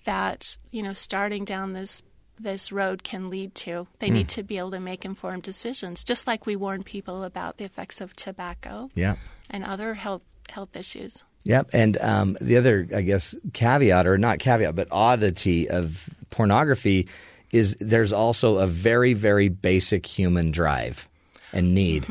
that, 0.04 0.56
you 0.70 0.82
know, 0.82 0.92
starting 0.92 1.44
down 1.44 1.72
this 1.72 2.02
this 2.40 2.72
road 2.72 3.04
can 3.04 3.30
lead 3.30 3.54
to. 3.54 3.86
They 4.00 4.08
hmm. 4.08 4.14
need 4.14 4.28
to 4.30 4.42
be 4.42 4.58
able 4.58 4.72
to 4.72 4.80
make 4.80 5.04
informed 5.04 5.44
decisions, 5.44 6.02
just 6.02 6.26
like 6.26 6.46
we 6.46 6.56
warn 6.56 6.82
people 6.82 7.22
about 7.22 7.58
the 7.58 7.64
effects 7.64 8.00
of 8.00 8.16
tobacco 8.16 8.90
Yeah. 8.94 9.16
and 9.50 9.64
other 9.64 9.94
health 9.94 10.22
health 10.50 10.76
issues. 10.76 11.24
Yep. 11.44 11.70
And 11.72 11.98
um, 11.98 12.36
the 12.40 12.56
other, 12.56 12.86
I 12.94 13.02
guess, 13.02 13.34
caveat 13.52 14.06
or 14.06 14.16
not 14.18 14.38
caveat, 14.38 14.74
but 14.74 14.88
oddity 14.90 15.68
of 15.68 16.08
pornography 16.30 17.08
is 17.52 17.76
there's 17.80 18.12
also 18.12 18.58
a 18.58 18.66
very, 18.66 19.12
very 19.14 19.48
basic 19.48 20.06
human 20.06 20.50
drive 20.50 21.08
and 21.52 21.74
need, 21.74 22.06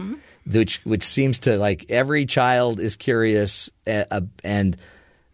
which 0.49 0.79
which 0.85 1.03
seems 1.03 1.39
to 1.39 1.57
like 1.57 1.85
every 1.89 2.25
child 2.25 2.79
is 2.79 2.95
curious 2.95 3.69
uh, 3.87 4.05
uh, 4.11 4.21
and 4.43 4.77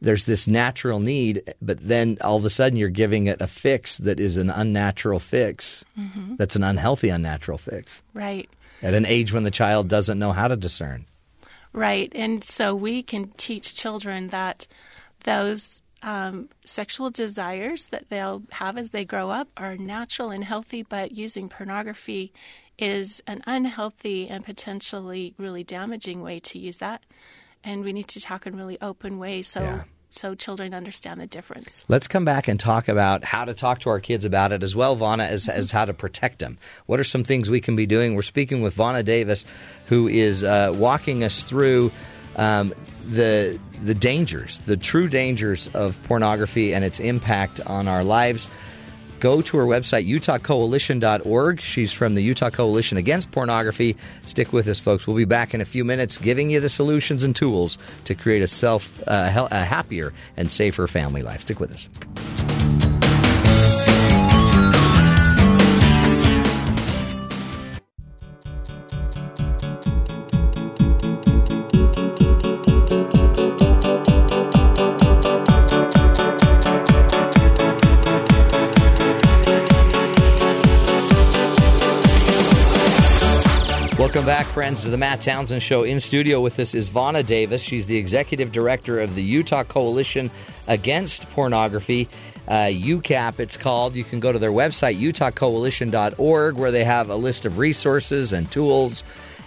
there's 0.01 0.23
this 0.23 0.47
natural 0.47 0.99
need, 1.01 1.53
but 1.61 1.77
then 1.85 2.17
all 2.21 2.37
of 2.37 2.45
a 2.45 2.49
sudden 2.49 2.77
you're 2.77 2.87
giving 2.89 3.27
it 3.27 3.41
a 3.41 3.47
fix 3.47 3.97
that 3.97 4.17
is 4.19 4.37
an 4.37 4.49
unnatural 4.49 5.19
fix. 5.19 5.83
That's 6.37 6.55
an 6.55 6.63
unhealthy, 6.63 7.09
unnatural 7.09 7.57
fix 7.57 8.01
Right. 8.13 8.49
at 8.81 8.93
an 8.93 9.05
age 9.05 9.33
when 9.33 9.43
the 9.43 9.51
child 9.51 9.89
doesn't 9.89 10.17
know 10.17 10.31
how 10.31 10.47
to 10.47 10.55
discern. 10.55 11.05
Right. 11.73 12.11
And 12.15 12.43
so 12.43 12.75
we 12.75 13.03
can 13.03 13.29
teach 13.37 13.75
children 13.75 14.29
that 14.29 14.67
those 15.23 15.81
um, 16.01 16.49
sexual 16.65 17.09
desires 17.09 17.85
that 17.85 18.09
they'll 18.09 18.43
have 18.51 18.77
as 18.77 18.91
they 18.91 19.05
grow 19.05 19.29
up 19.29 19.49
are 19.57 19.75
natural 19.77 20.31
and 20.31 20.43
healthy, 20.43 20.81
but 20.81 21.11
using 21.11 21.49
pornography 21.49 22.31
is 22.77 23.21
an 23.27 23.41
unhealthy 23.45 24.29
and 24.29 24.45
potentially 24.45 25.35
really 25.37 25.63
damaging 25.63 26.21
way 26.21 26.39
to 26.39 26.57
use 26.57 26.77
that. 26.77 27.03
And 27.63 27.83
we 27.83 27.91
need 27.91 28.07
to 28.09 28.21
talk 28.21 28.47
in 28.47 28.55
really 28.55 28.77
open 28.81 29.19
ways 29.19 29.47
so 29.47 29.61
Yeah. 29.61 29.83
So 30.11 30.33
children 30.35 30.73
understand 30.73 31.21
the 31.21 31.27
difference. 31.27 31.85
Let's 31.87 32.07
come 32.07 32.25
back 32.25 32.47
and 32.47 32.59
talk 32.59 32.87
about 32.87 33.23
how 33.23 33.45
to 33.45 33.53
talk 33.53 33.81
to 33.81 33.89
our 33.89 33.99
kids 33.99 34.25
about 34.25 34.51
it 34.51 34.63
as 34.63 34.75
well, 34.75 34.97
Vauna, 34.97 35.27
as, 35.27 35.47
as 35.47 35.71
how 35.71 35.85
to 35.85 35.93
protect 35.93 36.39
them. 36.39 36.57
What 36.87 36.99
are 36.99 37.03
some 37.03 37.23
things 37.23 37.49
we 37.49 37.61
can 37.61 37.75
be 37.75 37.85
doing? 37.85 38.15
We're 38.15 38.23
speaking 38.23 38.61
with 38.61 38.75
Vauna 38.75 39.05
Davis, 39.05 39.45
who 39.85 40.07
is 40.07 40.43
uh, 40.43 40.73
walking 40.75 41.23
us 41.23 41.43
through 41.43 41.91
um, 42.35 42.73
the 43.05 43.59
the 43.81 43.93
dangers, 43.93 44.59
the 44.59 44.77
true 44.77 45.07
dangers 45.07 45.69
of 45.73 46.01
pornography 46.03 46.73
and 46.73 46.83
its 46.83 46.99
impact 46.99 47.61
on 47.61 47.87
our 47.87 48.03
lives. 48.03 48.49
Go 49.19 49.41
to 49.41 49.57
her 49.57 49.65
website, 49.65 50.07
utahcoalition.org. 50.07 51.59
She's 51.59 51.91
from 51.91 52.15
the 52.15 52.21
Utah 52.21 52.49
Coalition 52.49 52.97
Against 52.97 53.31
Pornography. 53.31 53.97
Stick 54.25 54.53
with 54.53 54.67
us, 54.67 54.79
folks. 54.79 55.05
We'll 55.07 55.17
be 55.17 55.25
back 55.25 55.53
in 55.53 55.61
a 55.61 55.65
few 55.65 55.83
minutes 55.83 56.17
giving 56.17 56.49
you 56.49 56.59
the 56.59 56.69
solutions 56.69 57.23
and 57.23 57.35
tools 57.35 57.77
to 58.05 58.15
create 58.15 58.41
a 58.41 58.47
self, 58.47 59.01
uh, 59.07 59.47
a 59.51 59.63
happier 59.63 60.13
and 60.37 60.51
safer 60.51 60.87
family 60.87 61.21
life. 61.21 61.41
Stick 61.41 61.59
with 61.59 61.71
us. 61.71 61.89
Friends, 84.49 84.81
to 84.81 84.89
the 84.89 84.97
Matt 84.97 85.21
Townsend 85.21 85.61
Show. 85.61 85.83
In 85.83 85.99
studio 85.99 86.41
with 86.41 86.59
us 86.59 86.73
is 86.73 86.89
Vauna 86.89 87.23
Davis. 87.25 87.61
She's 87.61 87.85
the 87.85 87.97
executive 87.97 88.51
director 88.51 88.99
of 88.99 89.13
the 89.13 89.21
Utah 89.21 89.63
Coalition 89.63 90.31
Against 90.67 91.29
Pornography. 91.29 92.09
Uh, 92.47 92.65
UCAP, 92.65 93.39
it's 93.39 93.57
called. 93.57 93.95
You 93.95 94.03
can 94.03 94.19
go 94.19 94.31
to 94.31 94.39
their 94.39 94.51
website, 94.51 94.99
utahcoalition.org, 94.99 96.57
where 96.57 96.71
they 96.71 96.83
have 96.83 97.11
a 97.11 97.15
list 97.15 97.45
of 97.45 97.59
resources 97.59 98.33
and 98.33 98.51
tools 98.51 99.03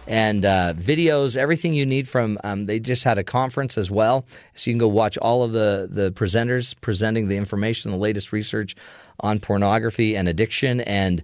and 0.06 0.44
uh, 0.44 0.74
videos, 0.76 1.36
everything 1.36 1.74
you 1.74 1.84
need 1.84 2.08
from. 2.08 2.38
Um, 2.44 2.66
they 2.66 2.78
just 2.78 3.02
had 3.02 3.18
a 3.18 3.24
conference 3.24 3.76
as 3.76 3.90
well, 3.90 4.24
so 4.54 4.70
you 4.70 4.74
can 4.74 4.78
go 4.78 4.88
watch 4.88 5.18
all 5.18 5.42
of 5.42 5.52
the 5.52 5.88
the 5.90 6.12
presenters 6.12 6.74
presenting 6.80 7.28
the 7.28 7.36
information, 7.36 7.90
the 7.90 7.96
latest 7.96 8.32
research 8.32 8.76
on 9.20 9.40
pornography 9.40 10.16
and 10.16 10.28
addiction, 10.28 10.80
and 10.80 11.22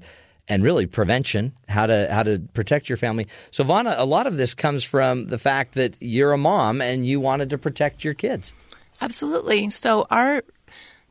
and 0.48 0.62
really 0.62 0.86
prevention, 0.86 1.52
how 1.68 1.86
to 1.86 2.08
how 2.10 2.22
to 2.22 2.40
protect 2.54 2.88
your 2.88 2.96
family. 2.96 3.26
So, 3.50 3.64
Vauna, 3.64 3.94
a 3.98 4.04
lot 4.04 4.26
of 4.26 4.36
this 4.36 4.54
comes 4.54 4.84
from 4.84 5.26
the 5.26 5.38
fact 5.38 5.74
that 5.74 5.94
you're 6.00 6.32
a 6.32 6.38
mom 6.38 6.80
and 6.80 7.06
you 7.06 7.20
wanted 7.20 7.50
to 7.50 7.58
protect 7.58 8.04
your 8.04 8.14
kids. 8.14 8.52
Absolutely. 9.00 9.70
So 9.70 10.06
our 10.10 10.42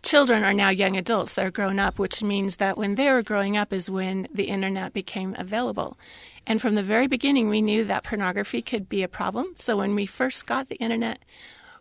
children 0.04 0.44
are 0.44 0.54
now 0.54 0.70
young 0.70 0.98
adults. 0.98 1.34
They're 1.34 1.52
grown 1.52 1.80
up, 1.80 2.00
which 2.00 2.22
means 2.22 2.58
that 2.58 2.78
when 2.78 2.96
they 2.96 3.12
were 3.12 3.24
growing 3.24 3.56
up 3.56 3.72
is 3.72 3.90
when 3.90 4.28
the 4.34 4.46
internet 4.46 4.94
became 4.94 5.36
available. 5.38 5.98
And 6.46 6.62
from 6.62 6.76
the 6.76 6.84
very 6.84 7.08
beginning, 7.08 7.50
we 7.50 7.62
knew 7.62 7.86
that 7.86 8.04
pornography 8.04 8.62
could 8.62 8.88
be 8.88 9.04
a 9.04 9.08
problem. 9.08 9.48
So 9.56 9.78
when 9.78 9.96
we 9.96 10.06
first 10.06 10.46
got 10.46 10.70
the 10.70 10.76
internet, 10.76 11.20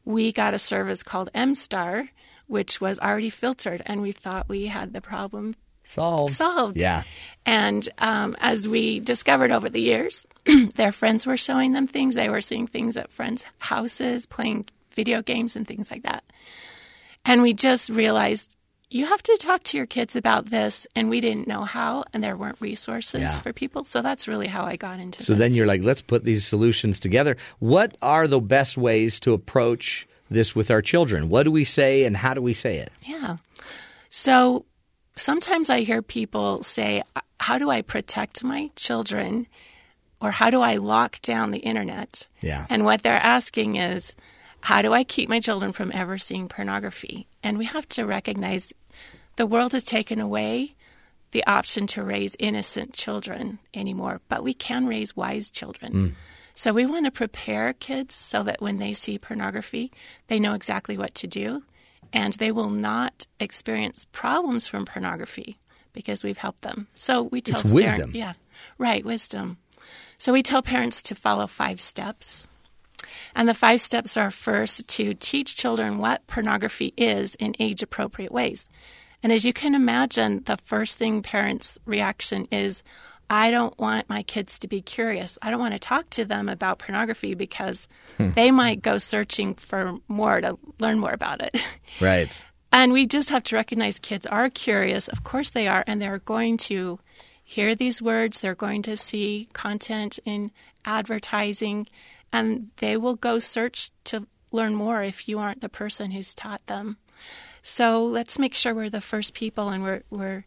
we 0.05 0.33
got 0.33 0.55
a 0.55 0.59
service 0.59 1.03
called 1.03 1.31
MSTAR, 1.35 2.09
which 2.47 2.81
was 2.81 2.99
already 3.01 3.31
filtered, 3.31 3.83
and 3.87 4.01
we 4.01 4.13
thought 4.13 4.49
we 4.49 4.67
had 4.67 4.93
the 4.93 5.01
problem 5.01 5.57
Solved. 5.87 6.35
solved. 6.35 6.77
Yeah. 6.77 7.03
And 7.47 7.89
um, 7.99 8.37
as 8.41 8.67
we 8.67 8.99
discovered 9.01 9.51
over 9.53 9.69
the 9.71 9.81
years, 9.81 10.27
their 10.75 10.91
friends 10.93 11.27
were 11.27 11.37
showing 11.37 11.73
them 11.73 11.87
things. 11.87 12.15
They 12.17 12.29
were 12.29 12.41
seeing 12.41 12.67
things 12.67 12.97
at 12.97 13.13
friends' 13.13 13.45
houses, 13.59 14.27
playing 14.27 14.67
video 14.95 15.23
games 15.23 15.55
and 15.57 15.67
things 15.67 15.91
like 15.91 16.03
that. 16.03 16.25
And 17.25 17.43
we 17.43 17.55
just 17.55 17.91
realized 17.91 18.57
you 18.91 19.05
have 19.07 19.23
to 19.23 19.37
talk 19.41 19.63
to 19.65 19.77
your 19.77 19.87
kids 19.87 20.17
about 20.17 20.47
this. 20.51 20.87
And 20.97 21.09
we 21.09 21.21
didn't 21.21 21.47
know 21.49 21.63
how, 21.65 22.05
and 22.13 22.23
there 22.23 22.37
weren't 22.37 22.61
resources 22.61 23.21
Yeah. 23.23 23.39
for 23.41 23.53
people. 23.53 23.85
So 23.85 24.03
that's 24.03 24.27
really 24.29 24.47
how 24.49 24.65
I 24.65 24.77
got 24.77 24.99
into 25.01 25.23
So 25.23 25.35
this. 25.35 25.41
then 25.41 25.55
you're 25.55 25.67
like, 25.67 25.83
let's 25.83 26.03
put 26.03 26.25
these 26.25 26.45
solutions 26.47 26.99
together. 27.01 27.37
What 27.61 27.97
are 28.03 28.27
the 28.29 28.41
best 28.41 28.77
ways 28.77 29.19
to 29.21 29.33
approach 29.33 30.07
this 30.31 30.55
with 30.57 30.71
our 30.71 30.83
children? 30.83 31.29
What 31.29 31.45
do 31.45 31.51
we 31.53 31.65
say 31.65 32.05
and 32.05 32.17
how 32.17 32.35
do 32.35 32.43
we 32.43 32.55
say 32.55 32.79
it? 32.79 32.93
Yeah. 33.05 33.37
So 34.09 34.65
sometimes 35.17 35.71
I 35.71 35.81
hear 35.81 36.03
people 36.03 36.63
say, 36.63 37.03
How 37.41 37.59
do 37.59 37.71
I 37.71 37.83
protect 37.83 38.45
my 38.45 38.71
children? 38.77 39.47
Or 40.21 40.31
how 40.31 40.49
do 40.49 40.63
I 40.63 40.77
lock 40.77 41.21
down 41.21 41.51
the 41.51 41.59
internet? 41.59 42.27
Yeah. 42.41 42.67
And 42.71 42.85
what 42.85 43.03
they're 43.03 43.15
asking 43.15 43.77
is, 43.77 44.15
How 44.61 44.83
do 44.83 44.93
I 44.93 45.05
keep 45.05 45.29
my 45.29 45.41
children 45.41 45.73
from 45.73 45.91
ever 45.93 46.19
seeing 46.19 46.49
pornography? 46.49 47.27
And 47.43 47.59
we 47.59 47.65
have 47.67 47.89
to 47.91 48.05
recognize 48.05 48.73
the 49.37 49.47
world 49.47 49.73
has 49.73 49.85
taken 49.85 50.21
away 50.21 50.75
the 51.33 51.47
option 51.47 51.87
to 51.89 52.03
raise 52.03 52.37
innocent 52.39 52.95
children 52.95 53.59
anymore, 53.75 54.21
but 54.29 54.43
we 54.43 54.55
can 54.55 54.87
raise 54.87 55.17
wise 55.17 55.51
children. 55.51 55.93
Mm. 55.93 56.13
So 56.55 56.73
we 56.73 56.87
want 56.87 57.05
to 57.05 57.11
prepare 57.11 57.75
kids 57.75 58.15
so 58.15 58.43
that 58.45 58.63
when 58.63 58.79
they 58.79 58.95
see 58.95 59.19
pornography, 59.19 59.93
they 60.29 60.39
know 60.39 60.55
exactly 60.55 60.97
what 60.97 61.15
to 61.17 61.27
do 61.27 61.63
and 62.13 62.33
they 62.35 62.51
will 62.53 62.71
not 62.71 63.27
experience 63.41 64.07
problems 64.13 64.67
from 64.67 64.85
pornography 64.85 65.59
because 65.93 66.23
we've 66.23 66.39
helped 66.39 66.63
them. 66.63 66.87
So 66.95 67.23
we 67.25 67.41
tell 67.41 67.61
It's 67.61 67.73
wisdom. 67.73 68.13
yeah, 68.15 68.35
right, 68.79 69.05
wisdom. 69.05 69.59
So 70.19 70.33
we 70.33 70.43
tell 70.43 70.63
parents 70.63 71.03
to 71.03 71.15
follow 71.15 71.47
five 71.47 71.81
steps. 71.81 72.47
And 73.35 73.49
the 73.49 73.55
five 73.55 73.81
steps 73.81 74.17
are 74.17 74.31
first 74.31 74.89
to 74.89 75.15
teach 75.15 75.57
children 75.57 75.99
what 75.99 76.27
pornography 76.27 76.93
is 76.97 77.35
in 77.37 77.55
age 77.59 77.83
appropriate 77.83 78.33
ways. 78.33 78.69
And 79.23 79.33
as 79.33 79.45
you 79.45 79.53
can 79.53 79.75
imagine, 79.75 80.43
the 80.45 80.57
first 80.65 80.99
thing 80.99 81.23
parents' 81.23 81.79
reaction 81.85 82.47
is, 82.51 82.83
I 83.29 83.51
don't 83.51 83.77
want 83.79 84.09
my 84.09 84.23
kids 84.23 84.59
to 84.61 84.69
be 84.69 84.81
curious. 84.81 85.39
I 85.43 85.51
don't 85.51 85.61
want 85.61 85.75
to 85.75 85.81
talk 85.81 86.09
to 86.11 86.25
them 86.25 86.49
about 86.49 86.79
pornography 86.79 87.35
because 87.35 87.89
hmm. 88.17 88.31
they 88.35 88.51
might 88.51 88.83
go 88.83 88.99
searching 88.99 89.55
for 89.55 89.95
more 90.09 90.41
to 90.41 90.59
learn 90.79 90.99
more 90.99 91.13
about 91.13 91.41
it. 91.41 91.61
Right. 92.01 92.45
And 92.73 92.93
we 92.93 93.07
just 93.07 93.31
have 93.31 93.43
to 93.45 93.57
recognize 93.57 93.99
kids 93.99 94.27
are 94.27 94.51
curious. 94.51 95.09
Of 95.09 95.25
course 95.25 95.51
they 95.51 95.67
are. 95.67 95.83
And 95.87 96.03
they're 96.03 96.19
going 96.19 96.59
to 96.59 96.99
hear 97.43 97.75
these 97.75 98.03
words, 98.03 98.41
they're 98.41 98.55
going 98.55 98.83
to 98.83 98.97
see 98.97 99.49
content 99.55 100.19
in 100.25 100.51
advertising, 100.85 101.87
and 102.33 102.71
they 102.79 102.97
will 102.97 103.15
go 103.15 103.39
search 103.39 103.91
to 104.05 104.27
learn 104.53 104.75
more 104.75 105.03
if 105.03 105.29
you 105.29 105.39
aren't 105.39 105.63
the 105.63 105.69
person 105.69 106.11
who's 106.11 106.35
taught 106.35 106.67
them. 106.67 106.97
So 107.63 108.05
let's 108.05 108.39
make 108.39 108.55
sure 108.55 108.75
we're 108.75 108.91
the 108.91 109.01
first 109.01 109.33
people 109.33 109.71
and 109.71 109.83
we're 109.83 110.03
we're 110.11 110.45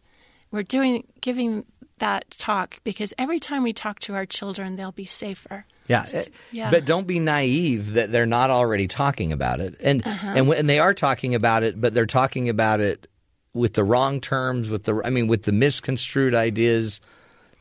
we're 0.52 0.64
doing 0.64 1.06
giving 1.22 1.66
that 2.00 2.30
talk 2.32 2.80
because 2.84 3.14
every 3.18 3.40
time 3.40 3.64
we 3.64 3.74
talk 3.74 4.00
to 4.02 4.14
our 4.16 4.26
children, 4.26 4.76
they'll 4.76 4.92
be 4.92 5.06
safer. 5.06 5.66
Yeah. 5.88 6.06
Yeah. 6.52 6.70
But 6.72 6.86
don't 6.86 7.08
be 7.08 7.20
naive 7.20 7.94
that 7.94 8.12
they're 8.12 8.26
not 8.26 8.50
already 8.52 8.88
talking 8.88 9.32
about 9.32 9.60
it. 9.60 9.76
And 9.82 10.06
Uh-huh. 10.06 10.34
and 10.36 10.48
when 10.48 10.68
they 10.68 10.80
are 10.80 10.94
talking 10.94 11.34
about 11.36 11.64
it, 11.64 11.80
but 11.82 11.94
they're 11.94 12.06
talking 12.06 12.50
about 12.50 12.80
it 12.80 13.08
with 13.54 13.74
the 13.74 13.84
wrong 13.84 14.22
terms, 14.22 14.70
with 14.70 14.84
the 14.84 15.02
I 15.04 15.10
mean 15.10 15.28
with 15.28 15.44
the 15.44 15.52
misconstrued 15.52 16.36
ideas. 16.36 17.02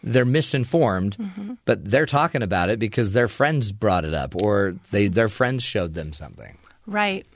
They're 0.03 0.25
misinformed, 0.25 1.17
Mm-hmm. 1.19 1.55
but 1.65 1.85
they're 1.91 2.07
talking 2.07 2.43
about 2.43 2.69
it 2.71 2.79
because 2.79 3.13
their 3.13 3.27
friends 3.29 3.73
brought 3.73 4.05
it 4.05 4.15
up 4.15 4.37
or 4.37 4.77
they 4.93 5.09
their 5.09 5.29
friends 5.29 5.65
showed 5.65 5.95
them 5.95 6.13
something. 6.13 6.57
Right. 6.87 7.27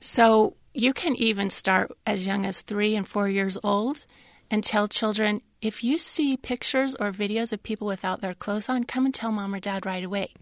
So 0.00 0.54
you 0.74 0.92
can 0.92 1.16
even 1.16 1.50
start 1.50 1.90
as 2.06 2.26
young 2.26 2.46
as 2.46 2.60
three 2.62 2.94
and 2.94 3.06
four 3.08 3.28
years 3.28 3.58
old 3.64 4.06
and 4.50 4.62
tell 4.62 4.86
children 4.86 5.40
if 5.60 5.82
you 5.82 5.98
see 5.98 6.36
pictures 6.36 6.94
or 6.94 7.10
videos 7.10 7.52
of 7.52 7.62
people 7.62 7.86
without 7.86 8.20
their 8.20 8.34
clothes 8.34 8.68
on, 8.68 8.84
come 8.84 9.04
and 9.04 9.14
tell 9.14 9.32
mom 9.32 9.54
or 9.54 9.60
dad 9.60 9.84
right 9.84 10.04
away. 10.04 10.34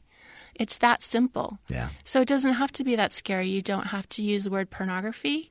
It's 0.55 0.79
that 0.79 1.03
simple. 1.03 1.59
Yeah. 1.69 1.89
So 2.05 2.21
it 2.21 2.29
doesn't 2.29 2.55
have 2.55 2.73
to 2.73 2.85
be 2.85 2.97
that 2.97 3.13
scary. 3.13 3.49
You 3.49 3.63
don't 3.63 3.89
have 3.89 4.09
to 4.11 4.23
use 4.23 4.45
the 4.45 4.51
word 4.51 4.71
pornography 4.71 5.51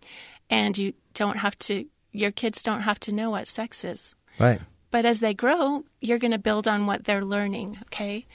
and 0.49 0.77
you 0.77 0.93
don't 1.13 1.37
have 1.37 1.57
to, 1.59 1.85
your 2.11 2.31
kids 2.31 2.63
don't 2.63 2.81
have 2.81 2.99
to 3.01 3.13
know 3.13 3.29
what 3.29 3.47
sex 3.47 3.83
is. 3.83 4.15
Right. 4.39 4.61
But 4.91 5.05
as 5.05 5.19
they 5.19 5.33
grow, 5.33 5.83
you're 6.01 6.19
going 6.19 6.31
to 6.31 6.37
build 6.37 6.67
on 6.67 6.85
what 6.85 7.03
they're 7.03 7.25
learning, 7.25 7.77
okay? 7.87 8.25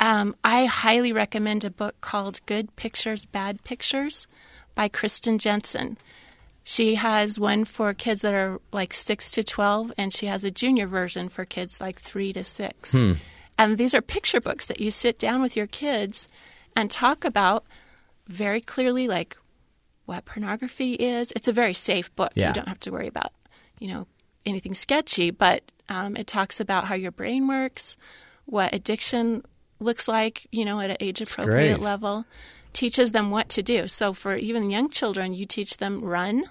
Um, 0.00 0.34
I 0.42 0.66
highly 0.66 1.12
recommend 1.12 1.64
a 1.64 1.70
book 1.70 2.00
called 2.00 2.44
Good 2.46 2.74
Pictures, 2.76 3.24
Bad 3.24 3.62
Pictures 3.62 4.26
by 4.74 4.88
Kristen 4.88 5.38
Jensen. 5.38 5.96
She 6.64 6.94
has 6.94 7.40
one 7.40 7.64
for 7.64 7.92
kids 7.92 8.22
that 8.22 8.34
are 8.34 8.60
like 8.72 8.92
6 8.92 9.30
to 9.32 9.42
12, 9.42 9.92
and 9.98 10.12
she 10.12 10.26
has 10.26 10.44
a 10.44 10.50
junior 10.50 10.86
version 10.86 11.28
for 11.28 11.44
kids 11.44 11.80
like 11.80 11.98
3 12.00 12.32
to 12.34 12.44
6. 12.44 12.94
And 13.58 13.78
these 13.78 13.94
are 13.94 14.02
picture 14.02 14.40
books 14.40 14.66
that 14.66 14.80
you 14.80 14.90
sit 14.90 15.18
down 15.18 15.42
with 15.42 15.56
your 15.56 15.66
kids 15.66 16.28
and 16.76 16.90
talk 16.90 17.24
about 17.24 17.64
very 18.28 18.60
clearly, 18.60 19.08
like 19.08 19.36
what 20.06 20.24
pornography 20.24 20.94
is. 20.94 21.32
It's 21.36 21.48
a 21.48 21.52
very 21.52 21.74
safe 21.74 22.14
book. 22.14 22.32
Yeah. 22.34 22.48
You 22.48 22.54
don't 22.54 22.68
have 22.68 22.80
to 22.80 22.90
worry 22.90 23.08
about, 23.08 23.32
you 23.78 23.88
know, 23.88 24.06
anything 24.46 24.74
sketchy, 24.74 25.30
but 25.30 25.62
um, 25.88 26.16
it 26.16 26.26
talks 26.26 26.60
about 26.60 26.84
how 26.84 26.94
your 26.94 27.12
brain 27.12 27.46
works, 27.46 27.96
what 28.46 28.74
addiction 28.74 29.44
looks 29.80 30.08
like, 30.08 30.46
you 30.50 30.64
know, 30.64 30.80
at 30.80 30.90
an 30.90 30.96
age 31.00 31.20
appropriate 31.20 31.80
level, 31.80 32.24
teaches 32.72 33.12
them 33.12 33.30
what 33.30 33.48
to 33.50 33.62
do. 33.62 33.88
So 33.88 34.12
for 34.12 34.36
even 34.36 34.70
young 34.70 34.88
children, 34.90 35.34
you 35.34 35.46
teach 35.46 35.76
them 35.78 36.02
run 36.04 36.44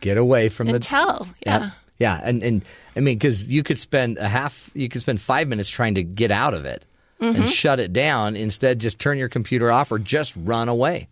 Get 0.00 0.16
away 0.18 0.48
from 0.50 0.68
and 0.68 0.74
the 0.74 0.78
tell. 0.78 1.28
Yeah. 1.44 1.62
Yep. 1.64 1.72
Yeah, 1.98 2.20
and 2.22 2.42
and 2.42 2.64
I 2.94 3.00
mean, 3.00 3.16
because 3.16 3.48
you 3.48 3.62
could 3.62 3.78
spend 3.78 4.18
a 4.18 4.28
half, 4.28 4.70
you 4.74 4.88
could 4.90 5.00
spend 5.00 5.18
five 5.20 5.48
minutes 5.48 5.70
trying 5.70 5.94
to 5.94 6.02
get 6.02 6.30
out 6.30 6.52
of 6.54 6.64
it 6.66 6.84
Mm-hmm. 7.18 7.40
and 7.44 7.50
shut 7.50 7.80
it 7.80 7.94
down. 7.94 8.36
Instead, 8.36 8.78
just 8.78 8.98
turn 8.98 9.16
your 9.16 9.30
computer 9.30 9.72
off 9.72 9.90
or 9.90 9.98
just 9.98 10.36
run 10.36 10.68
away. 10.68 11.08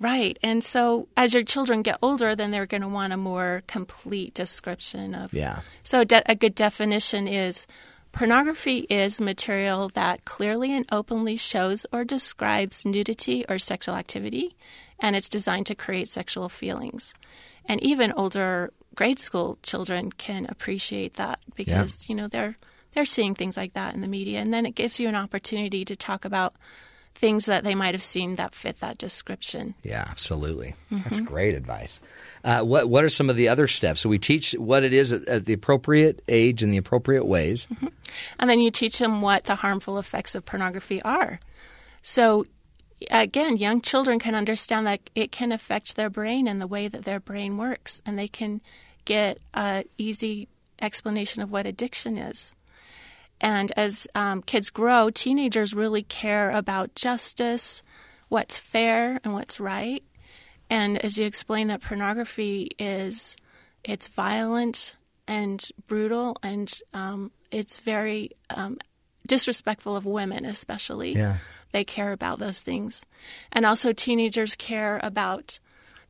Right. 0.00 0.36
And 0.42 0.64
so 0.64 1.06
as 1.16 1.32
your 1.32 1.44
children 1.44 1.82
get 1.82 1.96
older, 2.02 2.34
then 2.34 2.50
they're 2.50 2.66
going 2.66 2.80
to 2.82 2.88
want 2.88 3.12
a 3.12 3.16
more 3.16 3.62
complete 3.68 4.34
description 4.34 5.14
of. 5.14 5.32
Yeah. 5.32 5.60
So 5.84 6.02
de- 6.02 6.28
a 6.28 6.34
good 6.34 6.56
definition 6.56 7.28
is 7.28 7.68
pornography 8.12 8.86
is 8.90 9.20
material 9.20 9.90
that 9.94 10.24
clearly 10.24 10.74
and 10.74 10.86
openly 10.92 11.36
shows 11.36 11.86
or 11.92 12.04
describes 12.04 12.84
nudity 12.84 13.44
or 13.48 13.58
sexual 13.58 13.94
activity, 13.94 14.54
and 15.00 15.16
it's 15.16 15.28
designed 15.28 15.66
to 15.66 15.74
create 15.74 16.08
sexual 16.08 16.48
feelings. 16.48 17.14
And 17.66 17.82
even 17.82 18.12
older 18.12 18.72
grade 18.94 19.18
school 19.18 19.58
children 19.62 20.12
can 20.12 20.46
appreciate 20.48 21.14
that 21.14 21.40
because 21.54 22.08
you 22.08 22.14
know 22.14 22.28
they're 22.28 22.56
they're 22.92 23.04
seeing 23.06 23.34
things 23.34 23.56
like 23.56 23.72
that 23.72 23.94
in 23.94 24.02
the 24.02 24.08
media, 24.08 24.40
and 24.40 24.52
then 24.52 24.66
it 24.66 24.74
gives 24.74 25.00
you 25.00 25.08
an 25.08 25.16
opportunity 25.16 25.84
to 25.84 25.96
talk 25.96 26.24
about 26.24 26.54
things 27.14 27.46
that 27.46 27.62
they 27.64 27.74
might 27.74 27.94
have 27.94 28.02
seen 28.02 28.36
that 28.36 28.54
fit 28.54 28.80
that 28.80 28.98
description. 28.98 29.74
Yeah, 29.82 30.04
absolutely. 30.08 30.74
That's 30.90 31.16
Mm-hmm. 31.18 31.24
great 31.26 31.54
advice. 31.54 32.00
Uh, 32.42 32.62
what 32.62 32.88
What 32.88 33.04
are 33.04 33.08
some 33.10 33.30
of 33.30 33.36
the 33.36 33.48
other 33.48 33.68
steps? 33.68 34.00
So 34.00 34.08
we 34.08 34.18
teach 34.18 34.52
what 34.52 34.82
it 34.82 34.92
is 34.92 35.12
at, 35.12 35.26
at 35.28 35.44
the 35.44 35.52
appropriate 35.52 36.22
age 36.28 36.62
and 36.62 36.72
the 36.72 36.76
appropriate 36.78 37.24
ways. 37.24 37.66
And 38.38 38.50
then 38.50 38.60
you 38.60 38.70
teach 38.70 38.98
them 38.98 39.22
what 39.22 39.44
the 39.44 39.54
harmful 39.56 39.98
effects 39.98 40.34
of 40.34 40.44
pornography 40.44 41.00
are. 41.02 41.38
So, 42.02 42.44
again, 43.10 43.56
young 43.56 43.80
children 43.80 44.18
can 44.18 44.34
understand 44.34 44.86
that 44.86 45.00
it 45.14 45.30
can 45.32 45.52
affect 45.52 45.96
their 45.96 46.10
brain 46.10 46.48
and 46.48 46.60
the 46.60 46.66
way 46.66 46.88
that 46.88 47.04
their 47.04 47.20
brain 47.20 47.56
works, 47.56 48.02
and 48.04 48.18
they 48.18 48.28
can 48.28 48.60
get 49.04 49.38
a 49.54 49.84
easy 49.98 50.48
explanation 50.80 51.42
of 51.42 51.50
what 51.52 51.66
addiction 51.66 52.18
is. 52.18 52.54
And 53.42 53.72
as 53.76 54.06
um, 54.14 54.40
kids 54.40 54.70
grow, 54.70 55.10
teenagers 55.10 55.74
really 55.74 56.04
care 56.04 56.50
about 56.50 56.94
justice, 56.94 57.82
what's 58.28 58.58
fair 58.58 59.20
and 59.24 59.34
what's 59.34 59.58
right. 59.58 60.02
And 60.70 60.96
as 61.04 61.18
you 61.18 61.26
explain 61.26 61.66
that 61.66 61.82
pornography 61.82 62.70
is, 62.78 63.36
it's 63.84 64.06
violent 64.08 64.94
and 65.26 65.62
brutal, 65.86 66.36
and 66.42 66.72
um, 66.94 67.30
it's 67.50 67.78
very 67.80 68.30
um, 68.48 68.78
disrespectful 69.26 69.96
of 69.96 70.06
women, 70.06 70.44
especially. 70.44 71.14
Yeah. 71.14 71.36
They 71.72 71.84
care 71.84 72.12
about 72.12 72.38
those 72.38 72.60
things, 72.60 73.06
and 73.50 73.64
also 73.64 73.92
teenagers 73.92 74.56
care 74.56 75.00
about 75.02 75.58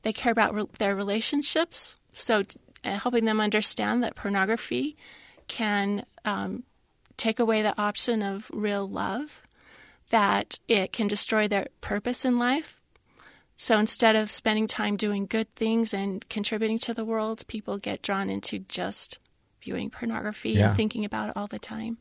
they 0.03 0.13
care 0.13 0.33
about 0.33 0.55
re- 0.55 0.67
their 0.79 0.97
relationships. 0.97 1.95
So, 2.13 2.43
t- 2.43 2.59
helping 2.83 3.27
them 3.27 3.41
understand 3.41 4.03
that 4.03 4.17
pornography 4.17 4.97
can 5.47 6.05
um, 6.25 6.65
take 7.23 7.39
away 7.39 7.63
the 7.63 7.81
option 7.81 8.21
of 8.21 8.51
real 8.53 8.89
love, 8.89 9.43
that 10.11 10.59
it 10.67 10.93
can 10.93 11.07
destroy 11.07 11.47
their 11.47 11.69
purpose 11.81 12.25
in 12.25 12.37
life. 12.39 12.81
So 13.57 13.79
instead 13.79 14.17
of 14.17 14.29
spending 14.31 14.67
time 14.67 14.97
doing 14.97 15.27
good 15.27 15.55
things 15.55 15.95
and 15.95 16.29
contributing 16.29 16.79
to 16.81 16.93
the 16.93 17.05
world, 17.05 17.47
people 17.47 17.79
get 17.79 18.03
drawn 18.03 18.29
into 18.29 18.59
just 18.59 19.21
viewing 19.61 19.89
pornography 19.89 20.51
Yeah. 20.51 20.69
and 20.69 20.77
thinking 20.77 21.05
about 21.05 21.29
it 21.31 21.37
all 21.37 21.47
the 21.47 21.61
time. 21.61 21.99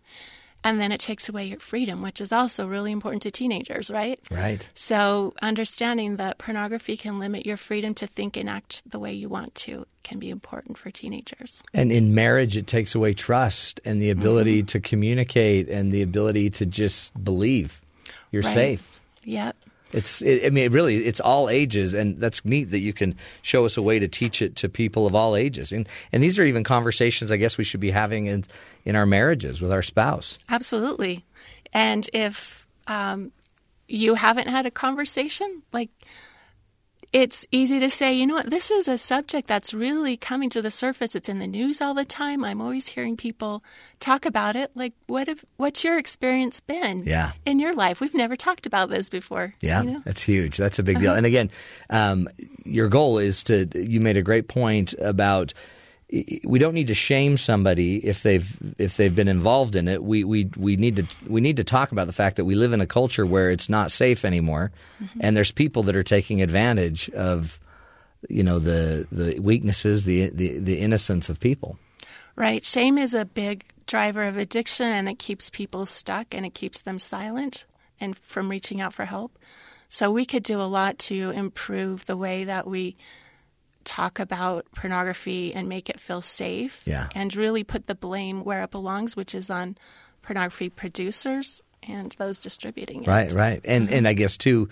And 0.64 0.80
then 0.80 0.92
it 0.92 1.00
takes 1.00 1.28
away 1.28 1.46
your 1.46 1.60
freedom, 1.60 2.02
which 2.02 2.22
is 2.22 2.32
also 2.32 2.68
really 2.68 2.92
important 2.92 3.24
to 3.24 3.32
teenagers, 3.32 3.90
right? 3.90 4.20
Right. 4.30 4.68
So, 4.76 5.34
understanding 5.42 6.18
that 6.18 6.38
pornography 6.38 6.98
can 6.98 7.20
limit 7.20 7.46
your 7.46 7.58
freedom 7.58 7.94
to 7.96 8.08
think 8.08 8.38
and 8.38 8.50
act 8.50 8.84
the 8.90 9.00
way 9.00 9.14
you 9.14 9.28
want 9.28 9.56
to 9.56 9.86
can 10.04 10.20
be 10.20 10.30
important 10.30 10.78
for 10.78 10.92
teenagers. 10.92 11.64
And 11.74 11.92
in 11.92 12.14
marriage, 12.14 12.58
it 12.58 12.68
takes 12.68 12.96
away 12.96 13.14
trust 13.14 13.80
and 13.86 14.02
the 14.02 14.10
ability 14.10 14.60
mm-hmm. 14.60 14.68
to 14.68 14.80
communicate 14.80 15.70
and 15.70 15.92
the 15.92 16.02
ability 16.02 16.50
to 16.52 16.66
just 16.66 17.12
believe 17.24 17.82
you're 18.32 18.44
Right. 18.44 18.54
safe. 18.54 19.02
Yep. 19.24 19.56
It's, 19.94 20.22
it, 20.22 20.46
I 20.46 20.50
mean, 20.50 20.72
really, 20.72 20.98
it's 20.98 21.20
all 21.20 21.50
ages, 21.50 21.94
and 21.94 22.20
that's 22.20 22.46
neat 22.46 22.66
that 22.66 22.80
you 22.80 22.94
can 22.94 23.16
show 23.42 23.66
us 23.66 23.78
a 23.78 23.82
way 23.82 24.00
to 24.00 24.08
teach 24.08 24.42
it 24.42 24.56
to 24.58 24.70
people 24.70 25.06
of 25.06 25.16
all 25.16 25.36
ages. 25.36 25.72
And 25.72 25.88
and 26.12 26.24
these 26.24 26.40
are 26.40 26.44
even 26.44 26.64
conversations 26.64 27.32
I 27.32 27.38
guess 27.38 27.58
we 27.58 27.64
should 27.64 27.80
be 27.80 27.92
having 27.92 28.28
in 28.28 28.46
in 28.86 28.96
our 28.96 29.06
marriages 29.06 29.62
with 29.62 29.72
our 29.72 29.84
spouse. 29.84 30.38
Absolutely. 30.50 31.26
And 31.74 32.10
if 32.14 32.68
um, 32.88 33.32
you 33.88 34.16
haven't 34.16 34.48
had 34.48 34.66
a 34.66 34.72
conversation, 34.72 35.62
like 35.72 35.90
it's 37.14 37.46
easy 37.52 37.80
to 37.80 37.90
say, 37.90 38.14
you 38.14 38.26
know 38.26 38.36
what, 38.36 38.50
this 38.50 38.72
is 38.72 38.88
a 38.88 38.98
subject 38.98 39.48
that's 39.48 39.74
really 39.74 40.16
coming 40.16 40.50
to 40.52 40.62
the 40.62 40.72
surface. 40.72 41.14
It's 41.14 41.28
in 41.28 41.40
the 41.40 41.48
news 41.48 41.82
all 41.82 41.94
the 41.94 42.06
time. 42.06 42.44
I'm 42.46 42.62
always 42.62 42.88
hearing 42.88 43.18
people 43.18 43.64
talk 44.00 44.26
about 44.26 44.56
it. 44.56 44.72
Like, 44.76 44.94
what 45.08 45.28
have, 45.28 45.44
what's 45.58 45.84
your 45.84 45.98
experience 45.98 46.62
been 46.62 47.04
Yeah. 47.06 47.34
in 47.46 47.60
your 47.60 47.74
life? 47.74 48.00
We've 48.00 48.14
never 48.14 48.38
talked 48.38 48.66
about 48.66 48.90
this 48.90 49.10
before. 49.10 49.54
Yeah, 49.60 49.82
you 49.82 49.88
know? 49.88 49.96
Uh-huh. 49.98 50.02
that's 50.06 50.24
huge. 50.24 50.56
That's 50.56 50.80
a 50.80 50.84
big 50.84 51.00
deal. 51.00 51.14
And 51.14 51.26
again, 51.26 51.52
um, 51.90 52.30
your 52.64 52.88
goal 52.88 53.18
is 53.18 53.44
to. 53.44 53.68
You 53.76 54.00
made 54.00 54.16
a 54.16 54.22
great 54.22 54.48
point 54.48 54.94
about 55.00 55.54
we 56.44 56.60
don't 56.60 56.74
need 56.74 56.88
to 56.88 56.94
shame 56.94 57.38
somebody 57.38 58.06
if 58.06 58.22
they've 58.22 58.58
if 58.78 58.98
they've 58.98 59.16
been 59.16 59.30
involved 59.30 59.76
in 59.76 59.88
it. 59.88 60.04
We 60.04 60.24
we 60.24 60.50
we 60.58 60.76
need 60.76 60.98
to 60.98 61.06
we 61.28 61.40
need 61.42 61.58
to 61.58 61.64
talk 61.64 61.92
about 61.92 62.08
the 62.08 62.14
fact 62.14 62.36
that 62.36 62.46
we 62.46 62.56
live 62.56 62.74
in 62.74 62.82
a 62.82 62.86
culture 62.88 63.26
where 63.26 63.50
it's 63.50 63.70
not 63.70 63.92
safe 63.92 64.26
anymore, 64.26 64.72
Mm-hmm. 65.02 65.20
and 65.22 65.38
there's 65.38 65.52
people 65.52 65.84
that 65.84 65.96
are 65.96 66.04
taking 66.04 66.42
advantage 66.42 67.10
of 67.12 67.60
you 68.30 68.44
know 68.44 68.60
the 68.60 69.08
the 69.12 69.40
weaknesses, 69.40 70.04
the 70.04 70.30
the, 70.30 70.60
the 70.60 70.80
innocence 70.80 71.30
of 71.30 71.40
people. 71.40 71.78
Right. 72.36 72.64
Shame 72.66 72.98
is 72.98 73.14
a 73.14 73.26
big 73.26 73.66
driver 73.88 74.24
of 74.24 74.38
addiction 74.38 74.88
and 74.88 75.10
it 75.10 75.20
keeps 75.20 75.50
people 75.50 75.86
stuck 75.86 76.34
and 76.34 76.46
it 76.46 76.54
keeps 76.54 76.82
them 76.82 76.98
silent 77.00 77.66
and 78.00 78.18
from 78.18 78.50
reaching 78.50 78.80
out 78.80 78.94
for 78.94 79.06
help. 79.06 79.38
So 79.90 80.12
we 80.12 80.26
could 80.26 80.44
do 80.44 80.62
a 80.62 80.64
lot 80.64 80.98
to 81.00 81.32
improve 81.32 82.06
the 82.06 82.16
way 82.16 82.46
that 82.46 82.66
we 82.66 82.96
talk 83.84 84.20
about 84.20 84.66
pornography 84.76 85.54
and 85.54 85.68
make 85.70 85.90
it 85.90 86.00
feel 86.00 86.22
safe 86.22 86.82
Yeah. 86.86 87.08
and 87.16 87.36
really 87.36 87.64
put 87.64 87.88
the 87.88 87.96
blame 87.96 88.44
where 88.44 88.64
it 88.64 88.72
belongs, 88.72 89.16
which 89.16 89.34
is 89.36 89.50
on 89.50 89.78
pornography 90.22 90.70
producers 90.70 91.62
and 91.84 92.12
those 92.20 92.40
distributing 92.40 93.04
it. 93.04 93.08
Right, 93.08 93.32
right, 93.32 93.62
and 93.66 93.90
and 93.90 94.08
I 94.08 94.14
guess 94.14 94.38
too, 94.38 94.70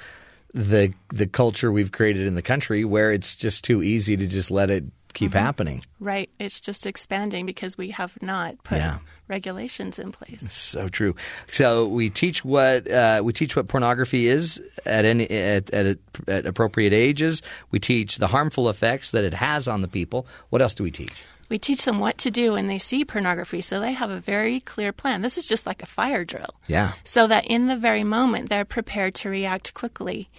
the 0.54 0.94
the 1.14 1.26
culture 1.28 1.72
we've 1.72 1.92
created 1.92 2.28
in 2.28 2.36
the 2.36 2.42
country 2.42 2.84
where 2.86 3.12
it's 3.12 3.36
just 3.36 3.64
too 3.64 3.82
easy 3.84 4.16
to 4.18 4.28
just 4.28 4.52
let 4.52 4.70
it 4.70 4.84
keep 5.14 5.34
happening. 5.34 5.84
Right. 6.00 6.30
It's 6.40 6.62
just 6.62 6.86
expanding 6.86 7.46
because 7.46 7.78
we 7.78 7.90
have 7.92 8.22
not 8.22 8.64
put 8.64 8.78
Yeah. 8.78 9.00
regulations 9.28 10.00
in 10.00 10.12
place. 10.12 10.52
So 10.52 10.88
true. 10.88 11.16
So 11.52 11.88
we 11.88 12.10
teach 12.10 12.46
what 12.46 12.90
uh, 12.90 13.22
we 13.24 13.34
teach 13.34 13.56
what 13.56 13.68
pornography 13.68 14.28
is 14.28 14.62
at 14.86 15.06
any 15.06 15.30
at, 15.30 15.70
at, 15.72 15.98
at 16.28 16.46
appropriate 16.46 16.94
ages. 16.94 17.42
We 17.72 17.80
teach 17.80 18.18
the 18.18 18.28
harmful 18.28 18.70
effects 18.70 19.10
that 19.12 19.24
it 19.24 19.34
has 19.34 19.68
on 19.68 19.82
the 19.82 19.88
people. 19.88 20.28
What 20.50 20.62
else 20.62 20.74
do 20.74 20.84
we 20.84 20.92
teach? 20.92 21.14
We 21.50 21.58
teach 21.58 21.84
them 21.86 21.98
what 22.00 22.20
to 22.20 22.30
do 22.30 22.54
when 22.54 22.68
they 22.68 22.78
see 22.78 23.04
pornography 23.04 23.62
so 23.62 23.80
they 23.80 23.94
have 23.94 24.12
a 24.12 24.20
very 24.20 24.60
clear 24.60 24.92
plan. 24.94 25.22
This 25.22 25.36
is 25.38 25.48
just 25.48 25.66
like 25.66 25.82
a 25.82 25.88
fire 25.88 26.24
drill. 26.24 26.54
Yeah. 26.68 26.92
So 27.04 27.26
that 27.26 27.48
in 27.48 27.68
the 27.68 27.76
very 27.78 28.04
moment 28.04 28.50
they're 28.50 28.66
prepared 28.66 29.16
to 29.16 29.30
react 29.30 29.74
quickly. 29.74 30.30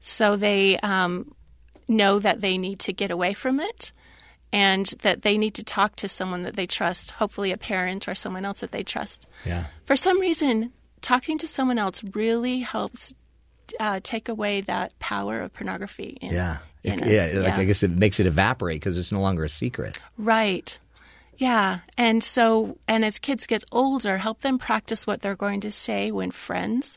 So 0.00 0.36
they 0.36 0.78
um, 0.78 1.34
know 1.86 2.18
that 2.18 2.40
they 2.40 2.56
need 2.56 2.78
to 2.80 2.92
get 2.94 3.10
away 3.10 3.34
from 3.34 3.60
it 3.60 3.92
and 4.54 4.86
that 5.02 5.22
they 5.22 5.36
need 5.36 5.54
to 5.54 5.64
talk 5.64 5.96
to 5.96 6.08
someone 6.08 6.44
that 6.44 6.54
they 6.54 6.66
trust, 6.66 7.10
hopefully 7.10 7.50
a 7.50 7.56
parent 7.58 8.06
or 8.08 8.14
someone 8.14 8.44
else 8.44 8.60
that 8.60 8.70
they 8.70 8.84
trust. 8.84 9.26
Yeah. 9.44 9.64
For 9.84 9.96
some 9.96 10.20
reason, 10.20 10.72
talking 11.00 11.38
to 11.38 11.48
someone 11.48 11.76
else 11.78 12.04
really 12.14 12.60
helps 12.60 13.14
uh, 13.80 13.98
take 14.02 14.28
away 14.28 14.60
that 14.62 14.96
power 15.00 15.40
of 15.40 15.52
pornography. 15.52 16.18
In, 16.20 16.32
Yeah. 16.32 16.58
in 16.84 17.02
It- 17.02 17.34
yeah, 17.34 17.40
like 17.40 17.54
I 17.54 17.64
guess 17.64 17.82
it 17.82 17.90
makes 17.90 18.20
it 18.20 18.26
evaporate 18.26 18.80
because 18.80 18.96
it's 18.98 19.10
no 19.10 19.20
longer 19.20 19.42
a 19.44 19.48
secret. 19.48 19.98
Right. 20.16 20.78
Yeah. 21.36 21.80
And 21.98 22.22
so, 22.22 22.78
and 22.86 23.04
as 23.04 23.18
kids 23.18 23.46
get 23.46 23.64
older, 23.72 24.18
help 24.18 24.42
them 24.42 24.58
practice 24.58 25.04
what 25.04 25.20
they're 25.20 25.34
going 25.34 25.62
to 25.62 25.72
say 25.72 26.12
when 26.12 26.30
friends 26.30 26.96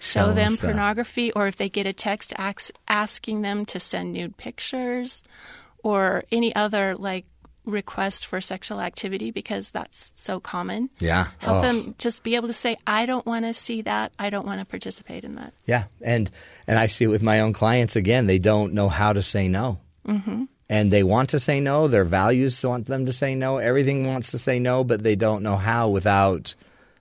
show 0.00 0.32
them 0.32 0.52
stuff. 0.56 0.70
pornography 0.70 1.30
or 1.32 1.46
if 1.46 1.54
they 1.56 1.68
get 1.68 1.86
a 1.86 1.92
text 1.92 2.32
ax- 2.36 2.72
asking 2.88 3.42
them 3.42 3.64
to 3.66 3.78
send 3.78 4.12
nude 4.12 4.36
pictures 4.36 5.22
or 5.86 6.24
any 6.32 6.52
other 6.56 6.96
like 6.96 7.26
request 7.64 8.26
for 8.26 8.40
sexual 8.40 8.80
activity 8.80 9.30
because 9.30 9.70
that's 9.70 10.12
so 10.16 10.40
common. 10.40 10.90
Yeah. 10.98 11.28
Help 11.38 11.58
Oh. 11.58 11.62
them 11.62 11.94
just 11.98 12.24
be 12.24 12.34
able 12.34 12.48
to 12.48 12.52
say, 12.52 12.76
I 12.88 13.06
don't 13.06 13.24
want 13.24 13.44
to 13.44 13.52
see 13.52 13.82
that. 13.82 14.10
I 14.18 14.30
don't 14.30 14.46
want 14.46 14.58
to 14.58 14.66
participate 14.66 15.22
in 15.22 15.36
that. 15.36 15.52
Yeah, 15.64 15.84
and 16.02 16.28
and 16.66 16.76
I 16.76 16.86
see 16.86 17.04
it 17.04 17.08
with 17.08 17.22
my 17.22 17.38
own 17.40 17.52
clients 17.52 17.94
again. 17.94 18.26
They 18.26 18.40
don't 18.40 18.72
know 18.74 18.88
how 18.88 19.12
to 19.12 19.22
say 19.22 19.46
no, 19.46 19.78
mm-hmm. 20.06 20.44
and 20.68 20.92
they 20.92 21.04
want 21.04 21.30
to 21.30 21.38
say 21.38 21.60
no. 21.60 21.86
Their 21.86 22.04
values 22.04 22.64
want 22.64 22.86
them 22.86 23.06
to 23.06 23.12
say 23.12 23.36
no. 23.36 23.58
Everything 23.58 24.06
wants 24.08 24.32
to 24.32 24.38
say 24.38 24.58
no, 24.58 24.82
but 24.82 25.04
they 25.04 25.14
don't 25.14 25.44
know 25.44 25.56
how 25.56 25.88
without 25.88 26.54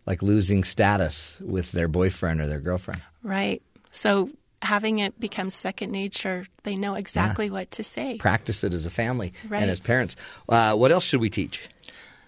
like 0.05 0.21
losing 0.21 0.63
status 0.63 1.41
with 1.43 1.71
their 1.71 1.87
boyfriend 1.87 2.39
or 2.39 2.45
their 2.47 2.59
girlfriend. 2.59 3.01
Right. 3.23 3.63
So 3.91 4.29
having 4.61 4.99
it 4.99 5.19
become 5.19 5.49
second 5.49 5.91
nature, 5.91 6.47
they 6.63 6.75
know 6.75 6.95
exactly 6.95 7.49
what 7.49 7.71
to 7.71 7.83
say. 7.83 8.17
Practice 8.17 8.63
it 8.63 8.73
as 8.73 8.85
a 8.85 8.89
family 8.89 9.33
Right. 9.47 9.61
and 9.61 9.69
as 9.71 9.79
parents. 9.79 10.15
Uh, 10.49 10.75
what 10.75 10.91
else 10.91 11.03
should 11.03 11.21
we 11.21 11.29
teach 11.29 11.67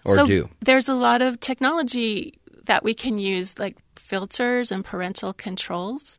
or 0.04 0.14
so 0.14 0.26
do? 0.26 0.48
There's 0.60 0.88
a 0.88 0.94
lot 0.94 1.22
of 1.22 1.40
technology 1.40 2.38
that 2.66 2.84
we 2.84 2.94
can 2.94 3.18
use, 3.18 3.58
like 3.58 3.76
filters 3.96 4.70
and 4.70 4.84
parental 4.84 5.32
controls 5.32 6.18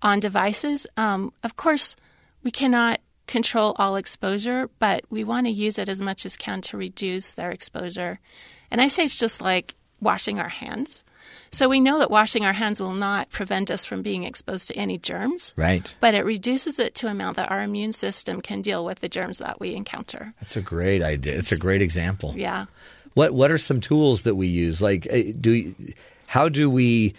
on 0.00 0.20
devices. 0.20 0.86
Um, 0.96 1.32
of 1.42 1.56
course, 1.56 1.96
we 2.42 2.50
cannot 2.50 3.00
control 3.26 3.74
all 3.78 3.96
exposure, 3.96 4.68
but 4.78 5.04
we 5.10 5.22
want 5.22 5.46
to 5.46 5.52
use 5.52 5.78
it 5.78 5.88
as 5.88 6.00
much 6.00 6.26
as 6.26 6.36
can 6.36 6.60
to 6.62 6.76
reduce 6.76 7.34
their 7.34 7.50
exposure. 7.50 8.18
And 8.70 8.80
I 8.80 8.88
say 8.88 9.04
it's 9.04 9.18
just 9.18 9.40
like 9.40 9.74
washing 10.00 10.40
our 10.40 10.48
hands. 10.48 11.04
So 11.50 11.68
we 11.68 11.80
know 11.80 11.98
that 11.98 12.10
washing 12.10 12.44
our 12.44 12.52
hands 12.52 12.80
will 12.80 12.94
not 12.94 13.30
prevent 13.30 13.70
us 13.70 13.84
from 13.84 14.02
being 14.02 14.24
exposed 14.24 14.68
to 14.68 14.74
any 14.76 14.98
germs, 14.98 15.52
Right. 15.56 15.94
but 16.00 16.14
it 16.14 16.24
reduces 16.24 16.78
it 16.78 16.94
to 16.96 17.06
an 17.06 17.12
amount 17.12 17.36
that 17.36 17.50
our 17.50 17.62
immune 17.62 17.92
system 17.92 18.40
can 18.40 18.62
deal 18.62 18.84
with 18.84 19.00
the 19.00 19.08
germs 19.08 19.38
that 19.38 19.60
we 19.60 19.74
encounter. 19.74 20.32
That's 20.40 20.56
a 20.56 20.62
great 20.62 21.02
idea. 21.02 21.38
It's 21.38 21.52
a 21.52 21.58
great 21.58 21.82
example. 21.82 22.34
Yeah. 22.36 22.66
What 23.14 23.32
What 23.32 23.50
are 23.50 23.58
some 23.58 23.80
tools 23.80 24.22
that 24.22 24.34
we 24.36 24.46
use? 24.46 24.80
Like, 24.80 25.06
uh, 25.12 25.32
do 25.38 25.74
how 26.26 26.48
do 26.48 26.70
we? 26.70 27.14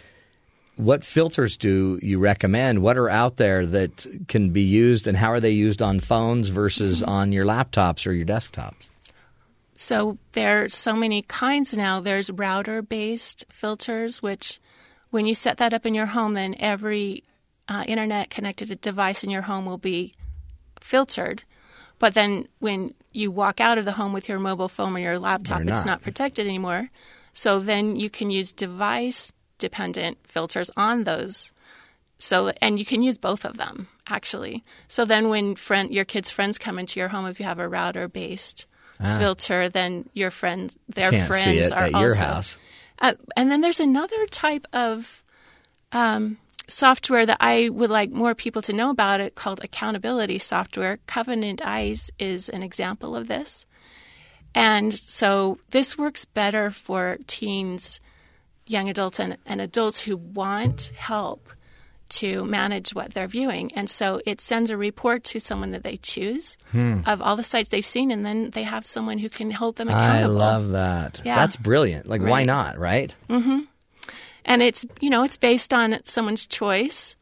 What 0.75 1.03
filters 1.03 1.55
do 1.55 1.99
you 2.01 2.17
recommend? 2.17 2.81
What 2.81 2.97
are 2.97 3.07
out 3.07 3.37
there 3.37 3.63
that 3.67 4.07
can 4.27 4.49
be 4.49 4.63
used, 4.63 5.05
and 5.05 5.15
how 5.15 5.29
are 5.29 5.39
they 5.39 5.51
used 5.51 5.83
on 5.83 5.99
phones 5.99 6.49
versus 6.49 7.03
on 7.03 7.31
your 7.31 7.45
laptops 7.45 8.07
or 8.07 8.11
your 8.11 8.25
desktops? 8.25 8.89
So 9.75 10.17
there 10.33 10.63
are 10.63 10.69
so 10.69 10.95
many 10.95 11.23
kinds 11.23 11.75
now. 11.75 11.99
There's 11.99 12.29
router 12.29 12.81
based 12.81 13.45
filters, 13.49 14.21
which 14.21 14.59
when 15.09 15.25
you 15.25 15.35
set 15.35 15.57
that 15.57 15.73
up 15.73 15.85
in 15.85 15.93
your 15.93 16.07
home, 16.07 16.33
then 16.33 16.55
every 16.59 17.23
uh, 17.67 17.83
internet 17.87 18.29
connected 18.29 18.79
device 18.81 19.23
in 19.23 19.29
your 19.29 19.43
home 19.43 19.65
will 19.65 19.77
be 19.77 20.13
filtered. 20.79 21.43
But 21.99 22.13
then 22.13 22.47
when 22.59 22.93
you 23.11 23.31
walk 23.31 23.61
out 23.61 23.77
of 23.77 23.85
the 23.85 23.93
home 23.93 24.13
with 24.13 24.27
your 24.27 24.39
mobile 24.39 24.67
phone 24.67 24.95
or 24.95 24.99
your 24.99 25.19
laptop, 25.19 25.59
They're 25.59 25.73
it's 25.73 25.85
not. 25.85 25.91
not 25.93 26.01
protected 26.01 26.45
anymore. 26.45 26.89
So 27.31 27.59
then 27.59 27.95
you 27.95 28.09
can 28.09 28.29
use 28.29 28.51
device 28.51 29.33
dependent 29.57 30.17
filters 30.27 30.69
on 30.75 31.03
those. 31.03 31.51
So 32.19 32.51
and 32.61 32.79
you 32.79 32.85
can 32.85 33.01
use 33.01 33.17
both 33.17 33.45
of 33.45 33.57
them 33.57 33.87
actually. 34.07 34.63
So 34.87 35.05
then 35.05 35.29
when 35.29 35.55
friend 35.55 35.93
your 35.93 36.05
kids' 36.05 36.31
friends 36.31 36.57
come 36.57 36.77
into 36.77 36.99
your 36.99 37.09
home, 37.09 37.25
if 37.25 37.39
you 37.39 37.45
have 37.45 37.59
a 37.59 37.67
router 37.67 38.07
based 38.07 38.65
filter, 39.03 39.69
then 39.69 40.09
your 40.13 40.31
friends 40.31 40.77
their 40.87 41.07
Ah. 41.07 41.11
Can't 41.11 41.27
friends 41.27 41.71
are 41.71 41.83
at 41.85 41.91
your 41.91 42.11
also- 42.11 42.25
house. 42.25 42.57
Uh, 42.99 43.13
and 43.35 43.51
then 43.51 43.61
there's 43.61 43.79
another 43.79 44.25
type 44.27 44.65
of 44.71 45.23
um, 45.91 46.37
software 46.67 47.25
that 47.25 47.37
I 47.39 47.69
would 47.69 47.89
like 47.89 48.11
more 48.11 48.33
people 48.35 48.61
to 48.63 48.73
know 48.73 48.89
about 48.89 49.19
it 49.19 49.35
called 49.35 49.63
accountability 49.63 50.39
software. 50.39 50.97
Covenant 51.07 51.61
Eyes 51.63 52.11
is 52.17 52.49
an 52.49 52.63
example 52.63 53.15
of 53.15 53.27
this. 53.27 53.65
And 54.55 54.93
so 54.93 55.57
this 55.71 55.97
works 55.97 56.25
better 56.25 56.69
for 56.71 57.17
teens, 57.27 57.99
young 58.67 58.87
adults, 58.89 59.19
and, 59.19 59.37
and 59.45 59.59
adults 59.59 60.01
who 60.01 60.15
want 60.15 60.91
help 60.95 61.49
to 62.19 62.45
manage 62.45 62.93
what 62.93 63.13
they're 63.13 63.27
viewing. 63.27 63.71
And 63.73 63.89
so 63.89 64.21
it 64.25 64.41
sends 64.41 64.69
a 64.69 64.77
report 64.77 65.23
to 65.25 65.39
someone 65.39 65.71
that 65.71 65.83
they 65.83 65.97
choose 65.97 66.57
of 66.73 67.21
all 67.21 67.35
the 67.35 67.43
sites 67.43 67.69
they've 67.69 67.85
seen, 67.85 68.11
and 68.11 68.25
then 68.25 68.51
they 68.51 68.63
have 68.63 68.85
someone 68.85 69.17
who 69.19 69.29
can 69.29 69.51
hold 69.51 69.75
them 69.77 69.89
accountable. 69.89 70.41
I 70.41 70.45
love 70.45 70.69
that. 70.71 71.21
Yeah. 71.23 71.35
That's 71.35 71.55
brilliant. 71.55 72.07
Like, 72.07 72.21
why 72.21 72.39
Right. 72.39 72.45
not? 72.45 72.77
Right? 72.77 73.13
and 74.45 74.61
it's 74.61 74.85
you 74.99 75.09
know 75.09 75.23
it's 75.23 75.37
based 75.37 75.73
on 75.73 75.99
someone's 76.03 76.45
choice 76.45 77.15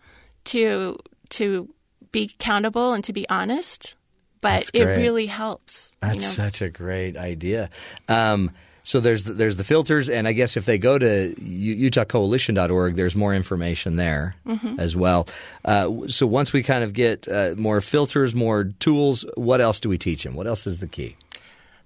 to 0.45 0.97
to 1.29 1.69
be 2.11 2.23
accountable 2.23 2.93
and 2.93 3.03
to 3.03 3.13
be 3.13 3.29
honest 3.29 3.95
but 4.41 4.69
it 4.73 4.83
really 4.83 5.27
helps 5.27 5.91
That's 6.01 6.15
you 6.15 6.21
know 6.21 6.27
such 6.27 6.61
a 6.63 6.69
great 6.69 7.15
idea. 7.15 7.69
Um, 8.09 8.49
so 8.83 8.99
there's 8.99 9.23
the, 9.25 9.33
there's 9.33 9.55
the 9.57 9.63
filters, 9.63 10.09
and 10.09 10.27
I 10.27 10.33
guess 10.33 10.57
if 10.57 10.65
they 10.65 10.77
go 10.77 10.97
to 10.97 11.35
UtahCoalition.org, 11.35 12.95
there's 12.95 13.15
more 13.15 13.33
information 13.35 13.95
there 13.95 14.35
Mm-hmm. 14.47 14.79
as 14.79 14.95
well. 14.95 15.27
Uh, 15.63 16.07
so 16.07 16.25
once 16.27 16.51
we 16.53 16.63
kind 16.63 16.83
of 16.83 16.93
get 16.93 17.27
uh, 17.27 17.53
more 17.57 17.79
filters, 17.81 18.33
more 18.35 18.65
tools, 18.79 19.25
what 19.35 19.61
else 19.61 19.79
do 19.79 19.87
we 19.89 19.97
teach 19.97 20.23
them? 20.23 20.33
What 20.35 20.47
else 20.47 20.65
is 20.67 20.79
the 20.79 20.87
key? 20.87 21.15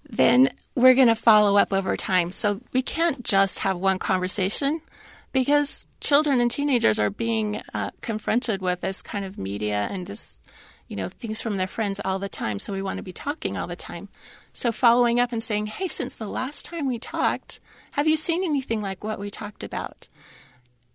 then 0.08 0.50
we're 0.76 0.94
going 0.94 1.08
to 1.08 1.16
follow 1.16 1.58
up 1.58 1.74
over 1.74 1.98
time 1.98 2.32
so 2.32 2.62
we 2.74 2.82
can't 2.84 3.24
just 3.24 3.58
have 3.60 3.76
one 3.76 3.98
conversation 3.98 4.80
because 5.32 5.88
children 6.00 6.40
and 6.40 6.52
teenagers 6.52 7.00
are 7.00 7.10
being 7.10 7.60
uh, 7.74 7.90
confronted 8.02 8.62
with 8.62 8.82
this 8.82 9.02
kind 9.02 9.26
of 9.26 9.40
media 9.40 9.88
and 9.90 10.06
this 10.06 10.38
you 10.88 10.96
know 10.96 11.10
things 11.10 11.42
from 11.42 11.58
their 11.58 11.66
friends 11.66 12.00
all 12.06 12.20
the 12.20 12.30
time 12.30 12.60
so 12.60 12.72
we 12.72 12.84
want 12.84 12.98
to 12.98 13.04
be 13.04 13.12
talking 13.12 13.58
all 13.58 13.66
the 13.66 13.76
time 13.76 14.08
so 14.56 14.72
following 14.72 15.20
up 15.20 15.32
and 15.34 15.44
saying 15.44 15.66
hey 15.66 15.88
since 15.88 16.16
the 16.16 16.28
last 16.28 16.66
time 16.66 16.88
we 16.88 16.98
talked 16.98 17.60
have 17.92 18.08
you 18.08 18.16
seen 18.16 18.44
anything 18.44 18.82
like 18.82 19.04
what 19.04 19.20
we 19.20 19.30
talked 19.30 19.64
about? 19.64 20.08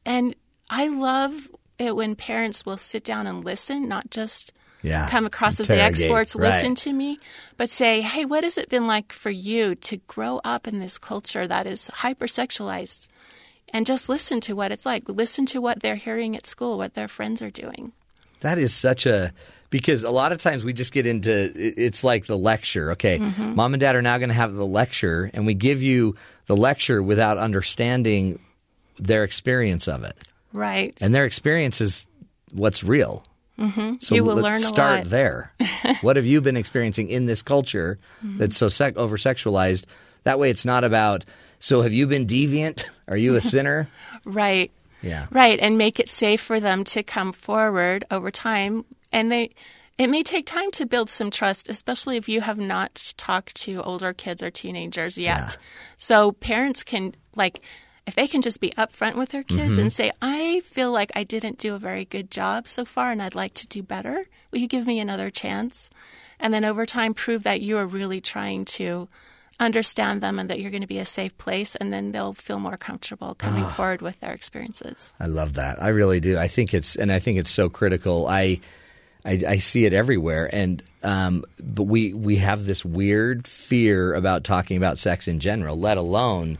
And 0.05 0.35
i 0.70 0.89
love 0.89 1.49
it 1.78 1.95
when 1.95 2.15
parents 2.16 2.65
will 2.66 2.77
sit 2.77 3.05
down 3.05 3.27
and 3.27 3.45
listen 3.45 3.87
not 3.89 4.11
just 4.11 4.53
Yeah, 4.82 5.09
come 5.09 5.27
across 5.27 5.61
as 5.61 5.69
the 5.69 5.81
experts 5.81 6.35
right. 6.35 6.53
listen 6.53 6.74
to 6.77 6.93
me 6.93 7.19
but 7.59 7.69
say 7.70 8.01
hey 8.01 8.24
what 8.24 8.45
has 8.45 8.57
it 8.57 8.69
been 8.70 8.87
like 8.87 9.12
for 9.12 9.31
you 9.31 9.74
to 9.77 9.99
grow 10.09 10.41
up 10.43 10.66
in 10.66 10.81
this 10.81 10.99
culture 10.99 11.47
that 11.47 11.66
is 11.66 11.91
hypersexualized? 12.03 13.07
And 13.73 13.87
just 13.87 14.09
listen 14.09 14.41
to 14.41 14.55
what 14.55 14.73
it's 14.73 14.85
like. 14.85 15.09
Listen 15.09 15.47
to 15.47 15.61
what 15.61 15.78
they're 15.78 15.95
hearing 15.95 16.35
at 16.35 16.45
school 16.45 16.77
what 16.77 16.95
their 16.95 17.07
friends 17.07 17.41
are 17.41 17.53
doing 17.53 17.93
That 18.41 18.59
is 18.59 18.75
such 18.75 19.07
a 19.07 19.33
because 19.71 20.03
a 20.03 20.11
lot 20.11 20.33
of 20.33 20.39
times 20.39 20.65
we 20.65 20.73
just 20.73 20.93
get 20.93 21.07
into 21.07 21.53
it's 21.55 22.03
like 22.03 22.27
the 22.27 22.37
lecture. 22.39 22.93
Okay, 22.93 23.19
Mm-hmm. 23.19 23.55
mom 23.55 23.75
and 23.75 23.81
dad 23.81 23.95
are 23.97 24.03
now 24.03 24.19
going 24.19 24.31
to 24.31 24.35
have 24.35 24.55
the 24.55 24.67
lecture, 24.67 25.31
and 25.35 25.47
we 25.47 25.55
give 25.55 25.83
you 25.83 26.17
the 26.47 26.57
lecture 26.57 27.03
without 27.03 27.39
understanding 27.39 28.39
their 28.99 29.25
experience 29.25 29.87
of 29.89 30.05
it. 30.05 30.17
right 30.53 30.97
and 31.01 31.15
their 31.15 31.25
experience 31.25 31.81
is 31.81 32.05
what's 32.53 32.83
real. 32.83 33.25
Mm-hmm. 33.59 33.97
So 34.01 34.15
you 34.15 34.25
will 34.25 34.37
let's 34.37 34.45
learn 34.45 34.57
a 34.57 34.61
start 34.61 34.99
lot. 35.01 35.07
there. 35.09 35.53
what 36.01 36.17
have 36.17 36.25
you 36.27 36.41
been 36.41 36.57
experiencing 36.57 37.09
in 37.11 37.27
this 37.27 37.43
culture 37.43 37.99
Mm-hmm. 38.25 38.39
that's 38.39 38.57
so 38.57 38.69
sec- 38.69 38.97
over 38.97 39.17
sexualized? 39.17 39.85
That 40.25 40.39
way, 40.39 40.51
it's 40.51 40.65
not 40.67 40.83
about. 40.85 41.25
So, 41.61 41.81
have 41.83 41.93
you 41.95 42.07
been 42.07 42.27
deviant? 42.27 42.85
Are 43.09 43.17
you 43.17 43.37
a 43.37 43.41
sinner? 43.53 43.89
Right. 44.25 44.71
Yeah. 45.02 45.27
Right, 45.31 45.59
and 45.60 45.78
make 45.78 45.98
it 46.01 46.09
safe 46.09 46.40
for 46.40 46.60
them 46.60 46.85
to 46.85 47.02
come 47.02 47.32
forward 47.32 48.05
over 48.10 48.31
time. 48.31 48.85
And 49.12 49.31
they, 49.31 49.51
it 49.98 50.09
may 50.09 50.22
take 50.22 50.47
time 50.47 50.70
to 50.72 50.86
build 50.86 51.10
some 51.10 51.31
trust, 51.31 51.68
especially 51.68 52.16
if 52.16 52.28
you 52.28 52.40
have 52.40 52.59
not 52.59 53.14
talked 53.16 53.56
to 53.62 53.82
older 53.82 54.12
kids 54.12 54.43
or 54.43 54.51
teenagers 54.51 55.18
yet. 55.18 55.56
So 55.97 56.32
parents 56.32 56.82
can 56.85 57.14
like. 57.35 57.60
If 58.06 58.16
they 58.16 58.27
can 58.27 58.43
just 58.43 58.60
be 58.60 58.70
upfront 58.70 59.14
with 59.14 59.28
their 59.28 59.44
kids 59.44 59.72
Mm-hmm. 59.72 59.81
and 59.82 59.93
say, 59.93 60.10
I 60.20 60.60
feel 60.64 60.90
like 60.90 61.12
I 61.14 61.22
didn't 61.22 61.59
do 61.59 61.74
a 61.74 61.78
very 61.78 62.05
good 62.05 62.28
job 62.28 62.66
so 62.66 62.85
far 62.85 63.12
and 63.12 63.22
I'd 63.22 63.36
like 63.36 63.55
to 63.55 63.68
do 63.68 63.85
better, 63.85 64.24
will 64.51 64.59
you 64.59 64.66
give 64.66 64.85
me 64.85 64.98
another 64.98 65.31
chance? 65.31 65.90
And 66.40 66.52
then 66.52 66.64
over 66.64 66.86
time, 66.86 67.14
prove 67.14 67.44
that 67.44 67.60
you 67.60 67.77
are 67.78 67.86
really 67.86 68.20
trying 68.20 68.64
to 68.64 69.09
understand 69.61 70.20
them 70.23 70.39
and 70.39 70.51
that 70.51 70.59
you're 70.61 70.70
going 70.73 70.81
to 70.82 70.87
be 70.89 70.99
a 70.99 71.05
safe 71.05 71.37
place, 71.39 71.77
and 71.77 71.93
then 71.93 72.12
they'll 72.12 72.32
feel 72.32 72.59
more 72.59 72.77
comfortable 72.77 73.35
coming 73.37 73.65
Ah. 73.65 73.69
forward 73.69 74.03
with 74.03 74.19
their 74.20 74.32
experiences. 74.32 75.12
I 75.20 75.27
love 75.27 75.55
that. 75.55 75.82
I 75.82 75.89
really 75.89 76.19
do. 76.20 76.39
I 76.39 76.49
think 76.49 76.74
it's 76.74 76.97
and 76.97 77.12
I 77.12 77.19
think 77.20 77.39
it's 77.39 77.51
so 77.51 77.69
critical. 77.69 78.27
I 78.27 78.61
I, 79.23 79.43
I 79.47 79.59
see 79.59 79.85
it 79.85 79.93
everywhere, 79.93 80.49
and 80.51 80.82
um, 81.03 81.45
but 81.62 81.82
we 81.85 82.15
we 82.15 82.37
have 82.37 82.65
this 82.65 82.85
weird 82.87 83.47
fear 83.47 84.15
about 84.15 84.45
talking 84.45 84.78
about 84.78 84.97
sex 84.99 85.28
in 85.28 85.41
general, 85.41 85.78
let 85.78 85.99
alone 85.99 86.57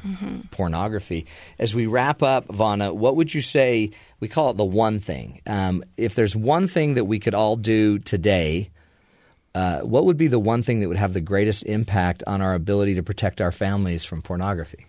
pornography. 0.51 1.27
As 1.59 1.74
we 1.74 1.86
wrap 1.86 2.22
up, 2.22 2.48
Vauna, 2.48 2.94
what 2.94 3.16
would 3.16 3.32
you 3.32 3.40
say? 3.40 3.90
We 4.20 4.28
call 4.28 4.51
it 4.51 4.56
the 4.59 4.64
one 4.64 5.01
thing. 5.01 5.40
Um, 5.47 5.82
if 5.97 6.14
there's 6.14 6.36
one 6.36 6.68
thing 6.68 6.94
that 6.94 7.05
we 7.06 7.18
could 7.18 7.35
all 7.35 7.56
do 7.56 7.98
today. 7.98 8.70
Uh, 9.55 9.81
what 9.81 10.05
would 10.05 10.16
be 10.16 10.28
the 10.28 10.39
one 10.39 10.62
thing 10.62 10.81
that 10.81 10.89
would 10.89 10.97
have 10.97 11.12
the 11.12 11.20
greatest 11.20 11.64
impact 11.64 12.22
on 12.27 12.40
our 12.40 12.55
ability 12.55 12.94
to 12.94 13.02
protect 13.02 13.40
our 13.40 13.51
families 13.51 14.05
from 14.05 14.22
pornography? 14.22 14.86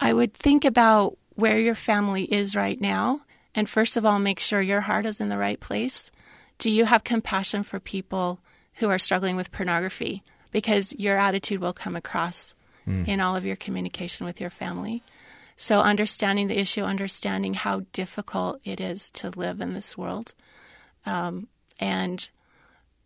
I 0.00 0.12
would 0.12 0.34
think 0.34 0.64
about 0.64 1.16
where 1.36 1.58
your 1.58 1.74
family 1.76 2.24
is 2.24 2.56
right 2.56 2.80
now, 2.80 3.22
and 3.54 3.68
first 3.68 3.96
of 3.96 4.04
all, 4.04 4.18
make 4.18 4.40
sure 4.40 4.60
your 4.60 4.80
heart 4.80 5.06
is 5.06 5.20
in 5.20 5.28
the 5.28 5.38
right 5.38 5.60
place. 5.60 6.10
Do 6.58 6.70
you 6.70 6.84
have 6.84 7.04
compassion 7.04 7.62
for 7.62 7.78
people 7.80 8.40
who 8.74 8.88
are 8.88 8.98
struggling 8.98 9.36
with 9.36 9.52
pornography? 9.52 10.22
Because 10.50 10.94
your 10.98 11.16
attitude 11.16 11.60
will 11.60 11.72
come 11.72 11.96
across 11.96 12.54
in 12.86 13.20
all 13.20 13.34
of 13.34 13.44
your 13.44 13.56
communication 13.56 14.26
with 14.26 14.40
your 14.40 14.50
family. 14.50 15.02
So, 15.56 15.80
understanding 15.80 16.48
the 16.48 16.58
issue, 16.58 16.82
understanding 16.82 17.54
how 17.54 17.82
difficult 17.92 18.60
it 18.64 18.80
is 18.80 19.10
to 19.12 19.30
live 19.30 19.60
in 19.60 19.72
this 19.72 19.96
world, 19.96 20.34
um, 21.06 21.48
and 21.78 22.28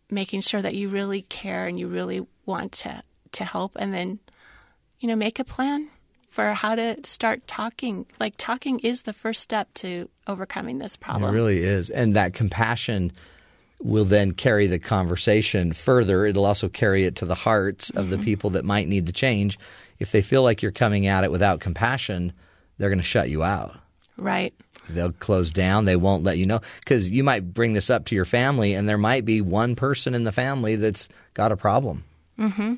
making 0.09 0.41
sure 0.41 0.61
that 0.61 0.75
you 0.75 0.89
really 0.89 1.21
care 1.23 1.65
and 1.65 1.79
you 1.79 1.87
really 1.87 2.25
want 2.45 2.71
to, 2.71 3.03
to 3.33 3.43
help, 3.43 3.73
and 3.75 3.93
then, 3.93 4.19
you 4.99 5.07
know, 5.07 5.15
make 5.15 5.39
a 5.39 5.43
plan 5.43 5.89
for 6.27 6.53
how 6.53 6.75
to 6.75 6.97
start 7.03 7.45
talking. 7.47 8.05
Like, 8.19 8.35
talking 8.37 8.79
is 8.79 9.03
the 9.03 9.13
first 9.13 9.41
step 9.41 9.73
to 9.75 10.09
overcoming 10.27 10.77
this 10.77 10.95
problem. 10.95 11.33
It 11.33 11.35
really 11.35 11.59
is. 11.59 11.89
And 11.89 12.15
that 12.15 12.33
compassion 12.33 13.11
will 13.81 14.05
then 14.05 14.33
carry 14.33 14.67
the 14.67 14.79
conversation 14.79 15.73
further. 15.73 16.25
It'll 16.25 16.45
also 16.45 16.69
carry 16.69 17.05
it 17.05 17.15
to 17.17 17.25
the 17.25 17.35
hearts 17.35 17.89
of 17.91 18.09
the 18.09 18.17
mm-hmm. 18.17 18.25
people 18.25 18.49
that 18.51 18.65
might 18.65 18.87
need 18.87 19.05
the 19.05 19.11
change. 19.11 19.57
If 19.99 20.11
they 20.11 20.21
feel 20.21 20.43
like 20.43 20.61
you're 20.61 20.71
coming 20.71 21.07
at 21.07 21.23
it 21.23 21.31
without 21.31 21.61
compassion, 21.61 22.33
they're 22.77 22.89
going 22.89 22.99
to 22.99 23.03
shut 23.03 23.29
you 23.29 23.43
out. 23.43 23.79
Right. 24.17 24.53
They'll 24.89 25.11
close 25.11 25.51
down. 25.51 25.85
They 25.85 25.95
won't 25.95 26.23
let 26.23 26.37
you 26.37 26.45
know 26.45 26.61
because 26.79 27.09
you 27.09 27.23
might 27.23 27.53
bring 27.53 27.73
this 27.73 27.89
up 27.89 28.05
to 28.05 28.15
your 28.15 28.25
family, 28.25 28.73
and 28.73 28.87
there 28.87 28.97
might 28.97 29.25
be 29.25 29.41
one 29.41 29.75
person 29.75 30.13
in 30.13 30.23
the 30.23 30.31
family 30.31 30.75
that's 30.75 31.09
got 31.33 31.51
a 31.51 31.57
problem. 31.57 32.03
Mm-hmm. 32.39 32.75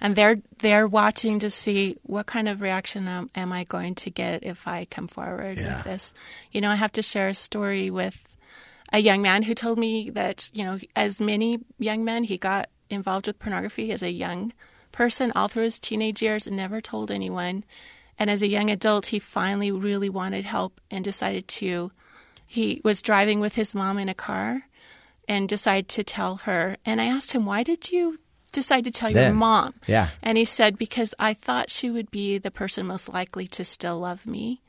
and 0.00 0.16
they're 0.16 0.40
they're 0.60 0.86
watching 0.86 1.38
to 1.40 1.50
see 1.50 1.98
what 2.02 2.24
kind 2.24 2.48
of 2.48 2.62
reaction 2.62 3.06
am, 3.06 3.28
am 3.34 3.52
I 3.52 3.64
going 3.64 3.94
to 3.96 4.10
get 4.10 4.42
if 4.42 4.66
I 4.66 4.86
come 4.86 5.06
forward 5.06 5.56
with 5.56 5.84
this. 5.84 6.14
You 6.50 6.62
know, 6.62 6.70
I 6.70 6.76
have 6.76 6.92
to 6.92 7.02
share 7.02 7.28
a 7.28 7.34
story 7.34 7.90
with 7.90 8.26
a 8.90 9.00
young 9.00 9.20
man 9.20 9.42
who 9.42 9.54
told 9.54 9.78
me 9.78 10.08
that 10.10 10.50
you 10.54 10.64
know, 10.64 10.78
as 10.96 11.20
many 11.20 11.58
young 11.78 12.04
men, 12.04 12.24
he 12.24 12.38
got 12.38 12.70
involved 12.88 13.26
with 13.26 13.38
pornography 13.38 13.92
as 13.92 14.02
a 14.02 14.10
young 14.10 14.54
person 14.92 15.30
all 15.34 15.48
through 15.48 15.64
his 15.64 15.78
teenage 15.78 16.22
years 16.22 16.46
and 16.46 16.56
never 16.56 16.80
told 16.80 17.10
anyone. 17.10 17.64
And 18.22 18.30
as 18.30 18.40
a 18.40 18.46
young 18.46 18.70
adult, 18.70 19.06
he 19.06 19.18
finally 19.18 19.72
really 19.72 20.08
wanted 20.08 20.44
help 20.44 20.80
and 20.92 21.04
decided 21.04 21.48
to. 21.58 21.90
He 22.46 22.80
was 22.84 23.02
driving 23.02 23.40
with 23.40 23.56
his 23.56 23.74
mom 23.74 23.98
in 23.98 24.08
a 24.08 24.14
car 24.14 24.62
and 25.26 25.48
decided 25.48 25.88
to 25.88 26.04
tell 26.04 26.36
her. 26.36 26.76
And 26.86 27.00
I 27.00 27.06
asked 27.06 27.32
him, 27.32 27.46
"Why 27.46 27.64
did 27.64 27.90
you 27.90 28.20
decide 28.52 28.84
to 28.84 28.92
tell 28.92 29.10
your 29.10 29.32
mom?" 29.32 29.74
yeah. 29.88 30.10
And 30.22 30.38
he 30.38 30.44
said, 30.44 30.78
"Because 30.78 31.16
I 31.18 31.34
thought 31.34 31.68
she 31.68 31.90
would 31.90 32.12
be 32.12 32.38
the 32.38 32.52
person 32.52 32.86
most 32.86 33.08
likely 33.08 33.48
to 33.48 33.64
still 33.64 33.98
love 33.98 34.24
me." 34.24 34.62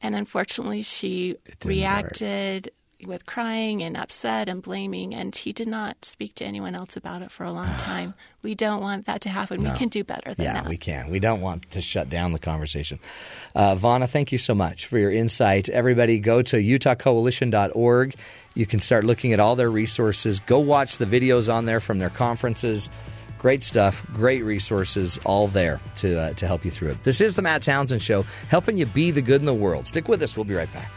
And 0.00 0.14
unfortunately, 0.14 0.82
she 0.82 1.34
reacted 1.64 2.70
with 3.06 3.26
crying 3.26 3.82
and 3.82 3.96
upset 3.96 4.48
and 4.48 4.62
blaming, 4.62 5.14
and 5.14 5.34
he 5.34 5.52
did 5.52 5.68
not 5.68 6.04
speak 6.04 6.34
to 6.36 6.44
anyone 6.44 6.74
else 6.74 6.96
about 6.96 7.22
it 7.22 7.30
for 7.30 7.44
a 7.44 7.52
long 7.52 7.76
time. 7.78 8.14
We 8.42 8.54
don't 8.54 8.80
want 8.80 9.06
that 9.06 9.20
to 9.22 9.28
happen. 9.28 9.62
We 9.62 9.70
can 9.70 9.88
do 9.88 10.04
better 10.04 10.34
than 10.34 10.44
Yeah, 10.44 10.52
that. 10.54 10.68
we 10.68 10.76
can. 10.76 11.10
We 11.10 11.18
don't 11.18 11.40
want 11.40 11.70
to 11.72 11.80
shut 11.80 12.08
down 12.10 12.32
the 12.32 12.38
conversation. 12.38 12.98
Uh, 13.54 13.74
Vauna, 13.74 14.08
thank 14.08 14.32
you 14.32 14.38
so 14.38 14.54
much 14.54 14.86
for 14.86 14.98
your 14.98 15.10
insight. 15.10 15.68
Everybody, 15.68 16.18
go 16.20 16.42
to 16.42 16.56
utahcoalition.org. 16.56 18.14
You 18.54 18.66
can 18.66 18.80
start 18.80 19.04
looking 19.04 19.32
at 19.32 19.40
all 19.40 19.56
their 19.56 19.70
resources. 19.70 20.40
Go 20.40 20.58
watch 20.60 20.98
the 20.98 21.06
videos 21.06 21.52
on 21.52 21.64
there 21.64 21.80
from 21.80 21.98
their 21.98 22.10
conferences. 22.10 22.90
Great 23.38 23.62
stuff, 23.62 24.02
great 24.14 24.42
resources, 24.42 25.18
all 25.26 25.48
there 25.48 25.78
to 25.96 26.18
uh, 26.18 26.32
to 26.34 26.46
help 26.46 26.64
you 26.64 26.70
through 26.70 26.88
it. 26.90 27.04
This 27.04 27.20
is 27.20 27.34
the 27.34 27.42
Matt 27.42 27.62
Townsend 27.62 28.00
Show, 28.02 28.22
helping 28.48 28.78
you 28.78 28.86
be 28.86 29.10
the 29.10 29.20
good 29.20 29.42
in 29.42 29.44
the 29.46 29.52
world. 29.52 29.86
Stick 29.86 30.08
with 30.08 30.22
us. 30.22 30.34
We'll 30.34 30.46
be 30.46 30.54
right 30.54 30.72
back. 30.72 30.90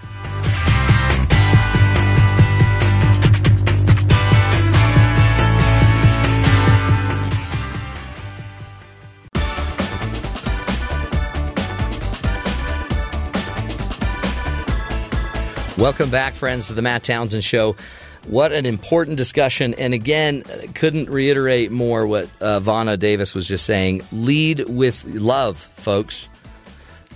Welcome 15.78 16.10
back, 16.10 16.34
friends, 16.34 16.70
to 16.70 16.74
the 16.74 16.82
Matt 16.82 17.04
Townsend 17.04 17.44
Show. 17.44 17.76
What 18.26 18.52
an 18.52 18.66
important 18.66 19.18
discussion. 19.18 19.76
And 19.76 19.94
again, 19.94 20.42
couldn't 20.74 21.08
reiterate 21.08 21.72
more 21.72 22.08
what 22.08 22.28
uh, 22.42 22.60
Vauna 22.60 22.98
Davis 22.98 23.36
was 23.36 23.48
just 23.48 23.64
saying. 23.64 24.02
Lead 24.12 24.62
with 24.62 25.06
love, 25.06 25.60
folks. 25.76 26.30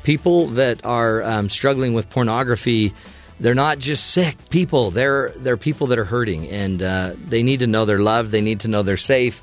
People 0.03 0.45
that 0.49 0.85
are 0.85 1.23
um, 1.23 1.49
struggling 1.49 1.95
with 1.95 2.11
pornography, 2.11 2.93
they're 3.39 3.55
not 3.55 3.79
just 3.79 4.11
sick 4.11 4.38
people. 4.51 4.91
They're, 4.91 5.31
they're 5.38 5.57
people 5.57 5.88
that 5.88 5.97
are 5.97 6.05
hurting, 6.05 6.47
and 6.47 6.83
uh, 6.83 7.13
they 7.17 7.41
need 7.41 7.61
to 7.61 7.67
know 7.67 7.85
they're 7.85 7.97
loved. 7.97 8.29
They 8.29 8.41
need 8.41 8.59
to 8.59 8.67
know 8.67 8.83
they're 8.83 8.95
safe, 8.95 9.41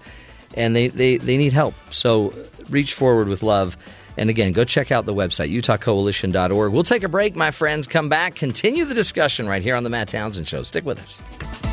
and 0.55 0.77
they, 0.77 0.89
they, 0.89 1.17
they 1.17 1.39
need 1.39 1.53
help. 1.53 1.75
So 1.91 2.33
reach 2.71 2.95
forward 2.95 3.27
with 3.27 3.43
love. 3.43 3.77
And 4.19 4.31
again, 4.31 4.53
go 4.53 4.65
check 4.65 4.91
out 4.91 5.07
the 5.07 5.15
website, 5.15 5.51
utahcoalition.org. 5.55 6.73
We'll 6.73 6.83
take 6.83 7.05
a 7.05 7.09
break, 7.09 7.37
my 7.37 7.51
friends. 7.51 7.87
Come 7.87 8.09
back, 8.09 8.35
continue 8.35 8.85
the 8.85 8.95
discussion 8.95 9.49
right 9.49 9.63
here 9.63 9.77
on 9.77 9.85
The 9.85 9.91
Matt 9.91 10.09
Townsend 10.09 10.49
Show. 10.49 10.63
Stick 10.63 10.85
with 10.85 10.99
us. 11.01 11.68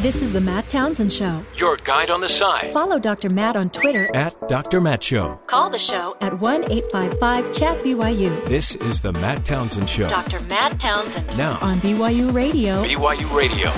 This 0.00 0.22
is 0.22 0.32
the 0.32 0.40
Matt 0.40 0.68
Townsend 0.68 1.12
Show. 1.12 1.42
Your 1.56 1.76
guide 1.78 2.08
on 2.08 2.20
the 2.20 2.28
side 2.28 2.72
Follow 2.72 3.00
Dr. 3.00 3.30
Matt 3.30 3.56
on 3.56 3.68
Twitter 3.68 4.08
at 4.14 4.48
Dr. 4.48 4.80
Matt 4.80 5.02
Show. 5.02 5.40
Call 5.48 5.70
the 5.70 5.78
show 5.78 6.16
at 6.20 6.38
1 6.38 6.70
855 6.70 7.52
Chat 7.52 7.82
BYU 7.82 8.46
This 8.46 8.76
is 8.76 9.00
the 9.00 9.12
Matt 9.14 9.44
Townsend 9.44 9.90
Show. 9.90 10.08
Dr. 10.08 10.38
Matt 10.42 10.78
Townsend 10.78 11.36
Now, 11.36 11.58
on 11.60 11.78
BYU 11.78 12.32
Radio. 12.32 12.84
BYU 12.84 13.36
Radio. 13.36 13.72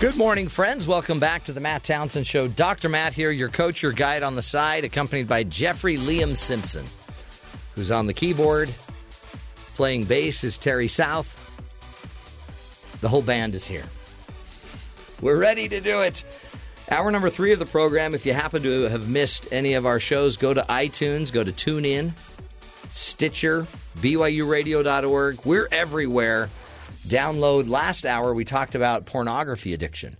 Good 0.00 0.18
morning, 0.18 0.48
friends. 0.48 0.86
Welcome 0.86 1.18
back 1.18 1.44
to 1.44 1.54
the 1.54 1.60
Matt 1.60 1.84
Townsend 1.84 2.26
Show. 2.26 2.46
Dr. 2.46 2.90
Matt 2.90 3.14
here, 3.14 3.30
your 3.30 3.48
coach, 3.48 3.82
your 3.82 3.92
guide 3.92 4.22
on 4.22 4.34
the 4.34 4.42
side, 4.42 4.84
accompanied 4.84 5.28
by 5.28 5.44
Jeffrey 5.44 5.96
Liam 5.96 6.36
Simpson, 6.36 6.84
who's 7.74 7.90
on 7.90 8.06
the 8.06 8.12
keyboard. 8.12 8.68
Playing 9.76 10.04
bass 10.04 10.44
is 10.44 10.58
Terry 10.58 10.88
South. 10.88 11.38
The 13.00 13.08
whole 13.08 13.22
band 13.22 13.54
is 13.54 13.66
here. 13.66 13.86
We're 15.20 15.36
ready 15.38 15.68
to 15.68 15.80
do 15.80 16.00
it. 16.02 16.24
Hour 16.90 17.10
number 17.10 17.30
three 17.30 17.52
of 17.52 17.58
the 17.58 17.66
program. 17.66 18.14
If 18.14 18.26
you 18.26 18.32
happen 18.32 18.62
to 18.62 18.82
have 18.84 19.08
missed 19.08 19.52
any 19.52 19.74
of 19.74 19.86
our 19.86 20.00
shows, 20.00 20.36
go 20.36 20.52
to 20.52 20.62
iTunes, 20.62 21.32
go 21.32 21.44
to 21.44 21.52
TuneIn, 21.52 22.12
Stitcher, 22.90 23.66
BYURadio.org. 23.98 25.44
We're 25.44 25.68
everywhere. 25.70 26.48
Download. 27.06 27.68
Last 27.68 28.04
hour, 28.04 28.34
we 28.34 28.44
talked 28.44 28.74
about 28.74 29.06
pornography 29.06 29.72
addiction. 29.74 30.16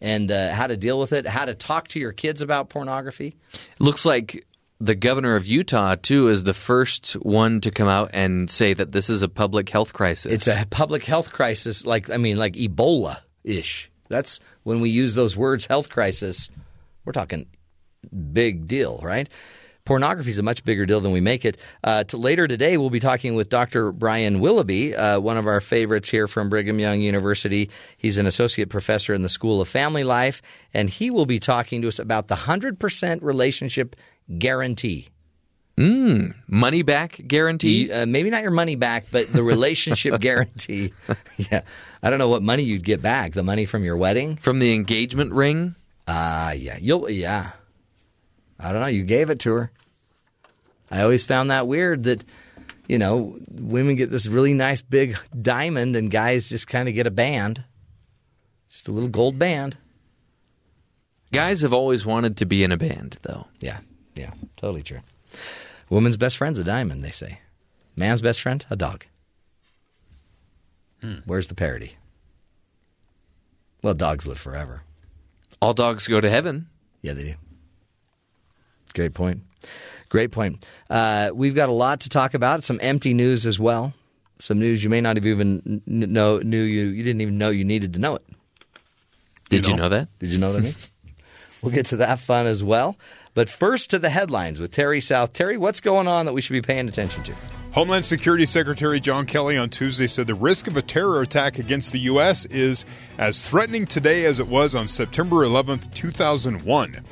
and 0.00 0.30
uh, 0.30 0.52
how 0.52 0.66
to 0.66 0.76
deal 0.76 0.98
with 0.98 1.12
it, 1.12 1.26
how 1.26 1.44
to 1.44 1.54
talk 1.54 1.88
to 1.88 2.00
your 2.00 2.12
kids 2.12 2.42
about 2.42 2.68
pornography. 2.68 3.36
Looks 3.78 4.04
like 4.04 4.44
the 4.80 4.94
governor 4.94 5.36
of 5.36 5.46
Utah 5.46 5.94
too 5.94 6.28
is 6.28 6.44
the 6.44 6.52
first 6.52 7.12
one 7.14 7.60
to 7.62 7.70
come 7.70 7.88
out 7.88 8.10
and 8.12 8.50
say 8.50 8.74
that 8.74 8.92
this 8.92 9.08
is 9.08 9.22
a 9.22 9.28
public 9.28 9.68
health 9.70 9.92
crisis. 9.94 10.32
It's 10.32 10.48
a 10.48 10.66
public 10.68 11.04
health 11.04 11.32
crisis, 11.32 11.86
like 11.86 12.10
I 12.10 12.16
mean, 12.18 12.36
like 12.36 12.54
Ebola 12.54 13.20
ish. 13.44 13.90
That's 14.08 14.40
when 14.62 14.80
we 14.80 14.90
use 14.90 15.14
those 15.14 15.36
words, 15.36 15.66
health 15.66 15.88
crisis. 15.88 16.50
We're 17.04 17.12
talking 17.12 17.46
big 18.32 18.66
deal, 18.66 19.00
right? 19.02 19.28
Pornography 19.84 20.30
is 20.30 20.38
a 20.38 20.42
much 20.42 20.64
bigger 20.64 20.84
deal 20.84 21.00
than 21.00 21.12
we 21.12 21.20
make 21.20 21.44
it. 21.44 21.58
Uh, 21.84 22.02
to 22.04 22.16
later 22.16 22.48
today, 22.48 22.76
we'll 22.76 22.90
be 22.90 22.98
talking 22.98 23.36
with 23.36 23.48
Dr. 23.48 23.92
Brian 23.92 24.40
Willoughby, 24.40 24.96
uh, 24.96 25.20
one 25.20 25.36
of 25.36 25.46
our 25.46 25.60
favorites 25.60 26.08
here 26.08 26.26
from 26.26 26.50
Brigham 26.50 26.80
Young 26.80 27.00
University. 27.00 27.70
He's 27.96 28.18
an 28.18 28.26
associate 28.26 28.68
professor 28.68 29.14
in 29.14 29.22
the 29.22 29.28
School 29.28 29.60
of 29.60 29.68
Family 29.68 30.02
Life, 30.02 30.42
and 30.74 30.90
he 30.90 31.10
will 31.10 31.24
be 31.24 31.38
talking 31.38 31.82
to 31.82 31.88
us 31.88 32.00
about 32.00 32.26
the 32.26 32.34
100% 32.34 33.22
relationship 33.22 33.94
guarantee. 34.38 35.08
Mm, 35.78 36.34
money 36.48 36.82
back 36.82 37.20
guarantee. 37.26 37.90
Uh, 37.90 38.06
maybe 38.06 38.30
not 38.30 38.42
your 38.42 38.50
money 38.50 38.76
back, 38.76 39.06
but 39.10 39.28
the 39.28 39.42
relationship 39.42 40.20
guarantee. 40.20 40.92
yeah. 41.36 41.62
I 42.02 42.10
don't 42.10 42.18
know 42.18 42.28
what 42.28 42.42
money 42.42 42.62
you'd 42.62 42.84
get 42.84 43.02
back. 43.02 43.32
The 43.32 43.42
money 43.42 43.66
from 43.66 43.84
your 43.84 43.96
wedding? 43.96 44.36
From 44.36 44.58
the 44.58 44.74
engagement 44.74 45.32
ring? 45.32 45.74
Ah, 46.06 46.52
yeah. 46.52 46.78
You'll 46.80 47.10
yeah. 47.10 47.50
I 48.58 48.72
don't 48.72 48.80
know. 48.80 48.86
You 48.86 49.04
gave 49.04 49.30
it 49.30 49.40
to 49.40 49.52
her. 49.52 49.70
I 50.90 51.02
always 51.02 51.24
found 51.24 51.50
that 51.50 51.66
weird 51.66 52.04
that 52.04 52.24
you 52.88 52.98
know 52.98 53.36
women 53.50 53.96
get 53.96 54.10
this 54.10 54.26
really 54.26 54.54
nice 54.54 54.82
big 54.82 55.18
diamond 55.40 55.96
and 55.96 56.10
guys 56.10 56.48
just 56.48 56.68
kind 56.68 56.88
of 56.88 56.94
get 56.94 57.06
a 57.06 57.10
band, 57.10 57.64
just 58.68 58.88
a 58.88 58.92
little 58.92 59.08
gold 59.08 59.38
band. 59.38 59.76
Guys 61.32 61.62
have 61.62 61.72
always 61.72 62.06
wanted 62.06 62.36
to 62.38 62.46
be 62.46 62.62
in 62.62 62.72
a 62.72 62.76
band, 62.76 63.18
though. 63.22 63.46
Yeah, 63.60 63.78
yeah, 64.14 64.30
totally 64.56 64.82
true. 64.82 65.00
Woman's 65.88 66.16
best 66.16 66.36
friend's 66.36 66.58
a 66.58 66.64
diamond, 66.64 67.04
they 67.04 67.10
say. 67.10 67.40
Man's 67.94 68.20
best 68.20 68.40
friend, 68.40 68.64
a 68.70 68.76
dog. 68.76 69.06
Where's 71.24 71.46
the 71.46 71.54
parody? 71.54 71.96
Well, 73.82 73.94
dogs 73.94 74.26
live 74.26 74.38
forever. 74.38 74.82
All 75.62 75.72
dogs 75.72 76.08
go 76.08 76.20
to 76.20 76.28
heaven. 76.28 76.66
Yeah, 77.02 77.12
they 77.12 77.22
do. 77.22 77.34
Great 78.94 79.14
point. 79.14 79.42
Great 80.08 80.32
point. 80.32 80.68
Uh, 80.90 81.30
we've 81.32 81.54
got 81.54 81.68
a 81.68 81.72
lot 81.72 82.00
to 82.00 82.08
talk 82.08 82.34
about. 82.34 82.64
Some 82.64 82.80
MT 82.82 83.14
News 83.14 83.46
as 83.46 83.58
well. 83.58 83.94
Some 84.38 84.58
news 84.58 84.82
you 84.82 84.90
may 84.90 85.00
not 85.00 85.16
have 85.16 85.26
even 85.26 85.82
know 85.86 86.38
knew 86.38 86.62
you 86.62 86.86
you 86.86 87.02
didn't 87.02 87.22
even 87.22 87.38
know 87.38 87.48
you 87.48 87.64
needed 87.64 87.94
to 87.94 87.98
know 87.98 88.16
it. 88.16 88.24
Did 89.48 89.66
you 89.66 89.76
know, 89.76 89.88
that? 89.88 90.08
Did 90.18 90.30
you 90.30 90.38
know 90.38 90.50
what 90.50 90.58
I 90.58 90.60
mean? 90.60 90.74
we'll 91.62 91.72
get 91.72 91.86
to 91.86 91.96
that 91.98 92.18
fun 92.18 92.46
as 92.46 92.62
well. 92.62 92.96
But 93.36 93.50
first 93.50 93.90
to 93.90 93.98
the 93.98 94.08
headlines 94.08 94.60
with 94.60 94.72
Terry 94.72 95.02
South. 95.02 95.34
Terry, 95.34 95.58
what's 95.58 95.80
going 95.80 96.08
on 96.08 96.24
that 96.24 96.32
we 96.32 96.40
should 96.40 96.54
be 96.54 96.62
paying 96.62 96.88
attention 96.88 97.22
to? 97.24 97.34
Homeland 97.72 98.06
Security 98.06 98.46
Secretary 98.46 98.98
John 98.98 99.26
Kelly 99.26 99.58
on 99.58 99.68
Tuesday 99.68 100.06
said 100.06 100.26
the 100.26 100.34
risk 100.34 100.68
of 100.68 100.78
a 100.78 100.82
terror 100.82 101.20
attack 101.20 101.58
against 101.58 101.92
the 101.92 101.98
U.S. 101.98 102.46
is 102.46 102.86
as 103.18 103.46
threatening 103.46 103.84
today 103.84 104.24
as 104.24 104.40
it 104.40 104.48
was 104.48 104.74
on 104.74 104.88
September 104.88 105.44
11th, 105.44 105.92
2001. 105.92 107.04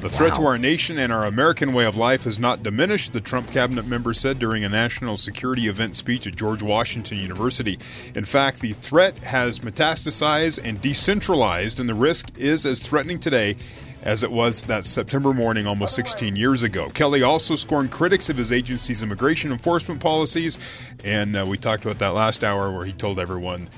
The 0.00 0.08
threat 0.10 0.36
to 0.36 0.44
our 0.44 0.58
nation 0.58 0.98
and 0.98 1.12
our 1.12 1.24
American 1.24 1.72
way 1.72 1.86
of 1.86 1.96
life 1.96 2.24
has 2.24 2.38
not 2.38 2.62
diminished, 2.62 3.14
the 3.14 3.20
Trump 3.20 3.50
cabinet 3.50 3.86
member 3.86 4.12
said 4.12 4.38
during 4.38 4.62
a 4.62 4.68
national 4.68 5.16
security 5.16 5.66
event 5.66 5.96
speech 5.96 6.26
at 6.26 6.36
George 6.36 6.62
Washington 6.62 7.18
University. 7.18 7.78
In 8.14 8.24
fact, 8.24 8.60
the 8.60 8.74
threat 8.74 9.16
has 9.18 9.60
metastasized 9.60 10.60
and 10.62 10.80
decentralized, 10.80 11.80
and 11.80 11.88
the 11.88 11.94
risk 11.94 12.38
is 12.38 12.64
as 12.64 12.78
threatening 12.78 13.18
today 13.18 13.56
as 14.02 14.22
it 14.22 14.30
was 14.30 14.62
that 14.64 14.84
September 14.84 15.32
morning 15.34 15.66
almost 15.66 15.94
16 15.94 16.36
years 16.36 16.62
ago. 16.62 16.88
Kelly 16.90 17.22
also 17.22 17.56
scorned 17.56 17.90
critics 17.90 18.28
of 18.28 18.36
his 18.36 18.52
agency's 18.52 19.02
immigration 19.02 19.50
enforcement 19.52 20.00
policies, 20.00 20.58
and 21.04 21.36
uh, 21.36 21.44
we 21.46 21.58
talked 21.58 21.84
about 21.84 21.98
that 21.98 22.14
last 22.14 22.44
hour 22.44 22.70
where 22.72 22.84
he 22.84 22.92
told 22.92 23.18
everyone 23.18 23.68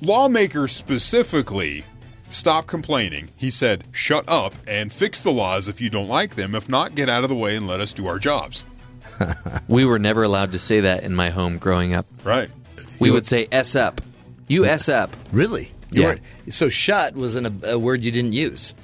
lawmakers 0.00 0.72
specifically 0.72 1.84
stop 2.28 2.66
complaining. 2.66 3.28
He 3.36 3.50
said, 3.50 3.84
shut 3.92 4.24
up 4.28 4.54
and 4.66 4.92
fix 4.92 5.20
the 5.20 5.30
laws 5.32 5.68
if 5.68 5.80
you 5.80 5.90
don't 5.90 6.08
like 6.08 6.34
them. 6.34 6.54
If 6.54 6.68
not, 6.68 6.94
get 6.94 7.08
out 7.08 7.24
of 7.24 7.30
the 7.30 7.36
way 7.36 7.56
and 7.56 7.66
let 7.66 7.80
us 7.80 7.92
do 7.92 8.06
our 8.06 8.18
jobs. 8.18 8.64
We 9.68 9.84
were 9.84 9.98
never 9.98 10.22
allowed 10.24 10.52
to 10.52 10.58
say 10.58 10.80
that 10.80 11.04
in 11.04 11.14
my 11.14 11.30
home 11.30 11.58
growing 11.58 11.94
up. 11.94 12.06
Right. 12.24 12.50
We 12.98 13.10
would 13.10 13.26
say 13.26 13.46
"s 13.52 13.76
up," 13.76 14.00
you 14.48 14.64
"s 14.66 14.88
up." 14.88 15.14
Really? 15.32 15.70
You 15.92 16.02
Yeah. 16.02 16.06
weren't- 16.08 16.20
So 16.50 16.68
shut 16.68 17.14
was 17.14 17.34
an, 17.36 17.46
a, 17.64 17.72
a 17.72 17.78
word 17.78 18.02
you 18.02 18.10
didn't 18.10 18.32
use. 18.32 18.74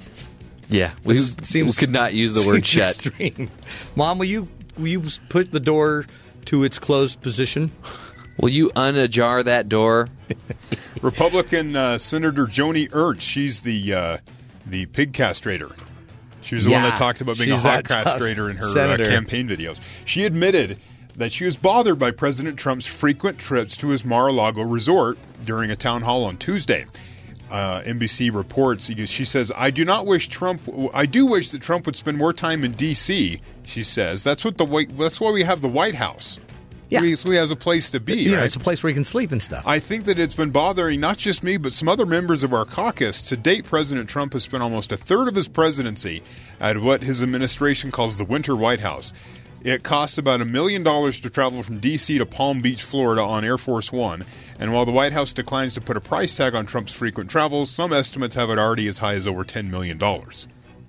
Yeah, 0.69 0.91
we, 1.03 1.15
This 1.19 1.53
we 1.53 1.71
could 1.71 1.89
not 1.89 2.13
use 2.13 2.33
the 2.33 2.47
word 2.47 2.65
seems 2.65 2.67
"shut." 2.67 3.05
extreme. 3.07 3.51
Mom, 3.95 4.19
will 4.19 4.25
you 4.25 4.47
will 4.77 4.87
you 4.87 5.03
put 5.27 5.51
the 5.51 5.59
door 5.59 6.05
to 6.45 6.63
its 6.63 6.79
closed 6.79 7.21
position? 7.21 7.71
Will 8.37 8.49
you 8.49 8.69
unajar 8.69 9.43
that 9.43 9.67
door? 9.67 10.07
Republican 11.01 11.75
uh, 11.75 11.97
Senator 11.97 12.45
Joni 12.45 12.89
Ernst, 12.93 13.27
she's 13.27 13.61
the 13.61 13.93
uh, 13.93 14.17
the 14.65 14.85
pig 14.87 15.13
castrator. 15.13 15.75
She 16.41 16.55
was 16.55 16.65
the 16.65 16.71
one 16.71 16.83
that 16.83 16.97
talked 16.97 17.21
about 17.21 17.37
being 17.37 17.51
a 17.51 17.57
hog 17.57 17.83
castrator 17.83 18.49
in 18.49 18.57
her 18.57 18.65
uh, 18.65 18.97
campaign 18.97 19.47
videos. 19.47 19.79
She 20.05 20.25
admitted 20.25 20.77
that 21.15 21.31
she 21.31 21.43
was 21.43 21.55
bothered 21.57 21.99
by 21.99 22.11
President 22.11 22.57
Trump's 22.57 22.87
frequent 22.87 23.39
trips 23.39 23.75
to 23.77 23.89
his 23.89 24.05
Mar-a-Lago 24.05 24.61
resort 24.61 25.17
during 25.43 25.69
a 25.69 25.75
town 25.75 26.03
hall 26.03 26.23
on 26.23 26.37
Tuesday. 26.37 26.85
Uh, 27.49 27.81
NBC 27.81 28.33
reports. 28.33 28.91
She 29.09 29.25
says, 29.25 29.51
"I 29.55 29.71
do 29.71 29.83
not 29.83 30.05
wish 30.05 30.27
Trump. 30.27 30.61
I 30.93 31.05
do 31.05 31.25
wish 31.25 31.49
that 31.51 31.61
Trump 31.61 31.85
would 31.87 31.95
spend 31.95 32.17
more 32.17 32.33
time 32.33 32.63
in 32.63 32.73
D.C." 32.73 33.41
She 33.63 33.83
says, 33.83 34.23
"That's 34.23 34.45
what 34.45 34.57
the 34.57 34.65
White. 34.65 34.97
That's 34.97 35.19
why 35.19 35.31
we 35.31 35.43
have 35.43 35.61
the 35.61 35.67
White 35.67 35.95
House. 35.95 36.39
Yeah. 36.89 37.01
we, 37.01 37.15
so 37.15 37.29
he 37.29 37.37
has 37.37 37.51
a 37.51 37.55
place 37.55 37.91
to 37.91 37.99
be. 37.99 38.15
You 38.15 38.31
know, 38.31 38.37
right? 38.37 38.45
it's 38.45 38.55
a 38.55 38.59
place 38.59 38.81
where 38.81 38.89
he 38.89 38.95
can 38.95 39.03
sleep 39.03 39.31
and 39.31 39.41
stuff. 39.41 39.65
I 39.67 39.79
think 39.79 40.05
that 40.05 40.17
it's 40.17 40.33
been 40.33 40.49
bothering 40.49 40.99
not 40.99 41.17
just 41.17 41.43
me, 41.43 41.57
but 41.57 41.71
some 41.71 41.87
other 41.87 42.05
members 42.05 42.43
of 42.43 42.53
our 42.53 42.65
caucus. 42.65 43.21
To 43.29 43.37
date, 43.37 43.65
President 43.65 44.09
Trump 44.09 44.33
has 44.33 44.43
spent 44.43 44.63
almost 44.63 44.91
a 44.91 44.97
third 44.97 45.27
of 45.27 45.35
his 45.35 45.47
presidency 45.47 46.23
at 46.59 46.77
what 46.79 47.03
his 47.03 47.21
administration 47.21 47.91
calls 47.91 48.17
the 48.17 48.25
Winter 48.25 48.55
White 48.55 48.79
House. 48.79 49.13
It 49.63 49.83
costs 49.83 50.17
about 50.17 50.41
a 50.41 50.45
million 50.45 50.83
dollars 50.83 51.19
to 51.21 51.29
travel 51.29 51.61
from 51.63 51.79
D.C. 51.79 52.17
to 52.17 52.25
Palm 52.25 52.59
Beach, 52.59 52.81
Florida 52.81 53.21
on 53.21 53.43
Air 53.43 53.57
Force 53.57 53.91
One. 53.91 54.23
And 54.57 54.73
while 54.73 54.85
the 54.85 54.91
White 54.91 55.11
House 55.13 55.33
declines 55.33 55.73
to 55.73 55.81
put 55.81 55.97
a 55.97 56.01
price 56.01 56.35
tag 56.35 56.55
on 56.55 56.65
Trump's 56.65 56.93
frequent 56.93 57.29
travels, 57.29 57.69
some 57.69 57.91
estimates 57.91 58.35
have 58.35 58.49
it 58.49 58.57
already 58.57 58.87
as 58.87 58.97
high 58.99 59.15
as 59.15 59.27
over 59.27 59.43
$10 59.43 59.69
million. 59.69 60.01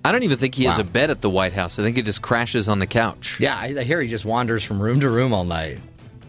I 0.05 0.13
don't 0.13 0.23
even 0.23 0.39
think 0.39 0.55
he 0.55 0.65
has 0.65 0.79
a 0.79 0.85
bed 0.85 1.11
at 1.11 1.21
the 1.21 1.29
White 1.29 1.53
House. 1.53 1.79
I 1.79 1.83
think 1.83 1.97
he 1.97 2.03
just 2.03 2.23
crashes 2.23 2.69
on 2.69 2.79
the 2.79 2.87
couch. 2.87 3.39
yeah, 3.41 3.57
I, 3.57 3.75
I 3.79 3.83
hear 3.83 4.01
he 4.01 4.09
just 4.09 4.25
wanders 4.25 4.65
from 4.65 4.81
room 4.81 5.01
to 5.01 5.11
room 5.11 5.33
all 5.35 5.45
night. 5.45 5.81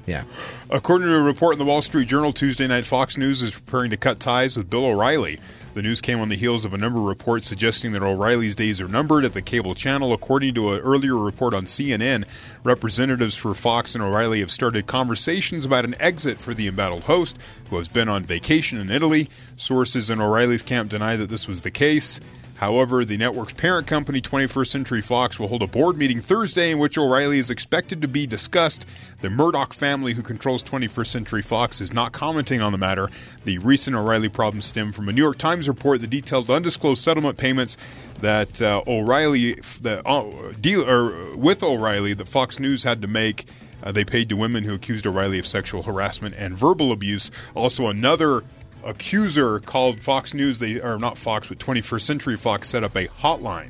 Yeah. 0.07 0.23
According 0.69 1.07
to 1.07 1.15
a 1.15 1.21
report 1.21 1.53
in 1.53 1.59
the 1.59 1.65
Wall 1.65 1.81
Street 1.81 2.07
Journal 2.07 2.33
Tuesday 2.33 2.67
night, 2.67 2.85
Fox 2.85 3.17
News 3.17 3.43
is 3.43 3.51
preparing 3.53 3.91
to 3.91 3.97
cut 3.97 4.19
ties 4.19 4.57
with 4.57 4.69
Bill 4.69 4.85
O'Reilly. 4.85 5.39
The 5.73 5.81
news 5.81 6.01
came 6.01 6.19
on 6.19 6.27
the 6.27 6.35
heels 6.35 6.65
of 6.65 6.73
a 6.73 6.77
number 6.77 6.99
of 6.99 7.05
reports 7.05 7.47
suggesting 7.47 7.93
that 7.93 8.03
O'Reilly's 8.03 8.57
days 8.57 8.81
are 8.81 8.89
numbered 8.89 9.23
at 9.23 9.31
the 9.31 9.41
cable 9.41 9.73
channel. 9.73 10.11
According 10.11 10.53
to 10.55 10.73
an 10.73 10.79
earlier 10.79 11.15
report 11.15 11.53
on 11.53 11.63
CNN, 11.63 12.25
representatives 12.65 13.35
for 13.35 13.53
Fox 13.53 13.95
and 13.95 14.03
O'Reilly 14.03 14.41
have 14.41 14.51
started 14.51 14.85
conversations 14.85 15.65
about 15.65 15.85
an 15.85 15.95
exit 15.97 16.41
for 16.41 16.53
the 16.53 16.67
embattled 16.67 17.03
host, 17.03 17.37
who 17.69 17.77
has 17.77 17.87
been 17.87 18.09
on 18.09 18.25
vacation 18.25 18.79
in 18.79 18.89
Italy. 18.89 19.29
Sources 19.55 20.09
in 20.09 20.19
O'Reilly's 20.19 20.61
camp 20.61 20.89
deny 20.89 21.15
that 21.15 21.29
this 21.29 21.47
was 21.47 21.63
the 21.63 21.71
case. 21.71 22.19
However, 22.61 23.03
the 23.03 23.17
network's 23.17 23.53
parent 23.53 23.87
company, 23.87 24.21
21st 24.21 24.67
Century 24.67 25.01
Fox, 25.01 25.39
will 25.39 25.47
hold 25.47 25.63
a 25.63 25.67
board 25.67 25.97
meeting 25.97 26.21
Thursday 26.21 26.69
in 26.69 26.77
which 26.77 26.95
O'Reilly 26.95 27.39
is 27.39 27.49
expected 27.49 28.03
to 28.03 28.07
be 28.07 28.27
discussed. 28.27 28.85
The 29.21 29.31
Murdoch 29.31 29.73
family, 29.73 30.13
who 30.13 30.21
controls 30.21 30.61
21st 30.61 31.07
Century 31.07 31.41
Fox, 31.41 31.81
is 31.81 31.91
not 31.91 32.11
commenting 32.11 32.61
on 32.61 32.71
the 32.71 32.77
matter. 32.77 33.09
The 33.45 33.57
recent 33.57 33.95
O'Reilly 33.95 34.29
problems 34.29 34.65
stem 34.65 34.91
from 34.91 35.09
a 35.09 35.11
New 35.11 35.23
York 35.23 35.39
Times 35.39 35.67
report 35.67 36.01
that 36.01 36.11
detailed 36.11 36.51
undisclosed 36.51 37.01
settlement 37.01 37.39
payments 37.39 37.77
that 38.19 38.61
uh, 38.61 38.83
O'Reilly, 38.85 39.55
that, 39.81 40.03
uh, 40.05 40.53
deal, 40.61 40.87
or 40.87 41.35
with 41.35 41.63
O'Reilly, 41.63 42.13
that 42.13 42.27
Fox 42.27 42.59
News 42.59 42.83
had 42.83 43.01
to 43.01 43.07
make. 43.07 43.47
Uh, 43.81 43.91
they 43.91 44.05
paid 44.05 44.29
to 44.29 44.37
women 44.37 44.63
who 44.63 44.75
accused 44.75 45.07
O'Reilly 45.07 45.39
of 45.39 45.47
sexual 45.47 45.81
harassment 45.81 46.35
and 46.37 46.55
verbal 46.55 46.91
abuse. 46.91 47.31
Also, 47.55 47.87
another 47.87 48.43
accuser 48.83 49.59
called 49.59 50.01
Fox 50.01 50.33
News, 50.33 50.59
they 50.59 50.79
are 50.81 50.97
not 50.99 51.17
Fox, 51.17 51.47
but 51.47 51.59
21st 51.59 52.01
Century 52.01 52.37
Fox 52.37 52.69
set 52.69 52.83
up 52.83 52.95
a 52.95 53.07
hotline 53.07 53.69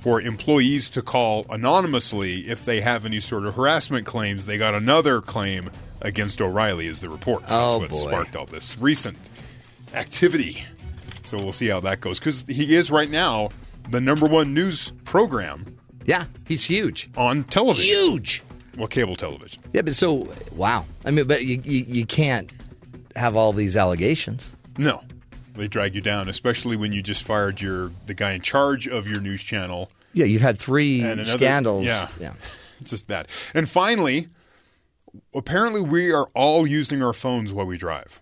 for 0.00 0.20
employees 0.20 0.90
to 0.90 1.02
call 1.02 1.46
anonymously 1.50 2.48
if 2.48 2.64
they 2.64 2.80
have 2.80 3.04
any 3.06 3.20
sort 3.20 3.46
of 3.46 3.54
harassment 3.54 4.06
claims. 4.06 4.46
They 4.46 4.58
got 4.58 4.74
another 4.74 5.20
claim 5.20 5.70
against 6.02 6.40
O'Reilly, 6.40 6.86
is 6.86 7.00
the 7.00 7.08
report. 7.08 7.48
So 7.48 7.56
Oh, 7.58 7.78
that's 7.80 7.92
what 7.92 8.04
boy. 8.04 8.10
sparked 8.10 8.36
all 8.36 8.46
this 8.46 8.76
recent 8.78 9.16
activity. 9.94 10.64
So 11.22 11.36
we'll 11.38 11.52
see 11.52 11.68
how 11.68 11.80
that 11.80 12.00
goes 12.00 12.18
because 12.18 12.44
he 12.48 12.74
is 12.76 12.90
right 12.90 13.10
now 13.10 13.50
the 13.90 14.00
number 14.00 14.26
one 14.26 14.54
news 14.54 14.92
program 15.04 15.76
Yeah, 16.04 16.26
he's 16.46 16.64
huge. 16.64 17.10
on 17.16 17.44
television. 17.44 17.96
Huge. 17.96 18.42
Well, 18.76 18.88
cable 18.88 19.16
television. 19.16 19.62
Yeah, 19.72 19.82
but 19.82 19.94
so 19.94 20.28
wow. 20.52 20.84
I 21.04 21.10
mean, 21.10 21.26
but 21.26 21.44
you 21.44 21.60
you, 21.64 21.84
you 21.88 22.06
can't 22.06 22.52
have 23.16 23.34
all 23.36 23.52
these 23.52 23.76
allegations. 23.76 24.54
No. 24.78 25.02
They 25.54 25.68
drag 25.68 25.94
you 25.94 26.00
down, 26.02 26.28
especially 26.28 26.76
when 26.76 26.92
you 26.92 27.02
just 27.02 27.22
fired 27.24 27.60
your 27.60 27.90
the 28.06 28.14
guy 28.14 28.32
in 28.32 28.42
charge 28.42 28.86
of 28.86 29.08
your 29.08 29.20
news 29.20 29.42
channel. 29.42 29.90
Yeah, 30.12 30.26
you've 30.26 30.42
had 30.42 30.58
three 30.58 31.00
another- 31.02 31.24
scandals. 31.24 31.86
yeah. 31.86 32.08
yeah. 32.20 32.32
It's 32.78 32.90
just 32.90 33.06
bad. 33.06 33.26
And 33.54 33.66
finally, 33.66 34.28
apparently 35.34 35.80
we 35.80 36.12
are 36.12 36.26
all 36.34 36.66
using 36.66 37.02
our 37.02 37.14
phones 37.14 37.50
while 37.54 37.64
we 37.64 37.78
drive. 37.78 38.20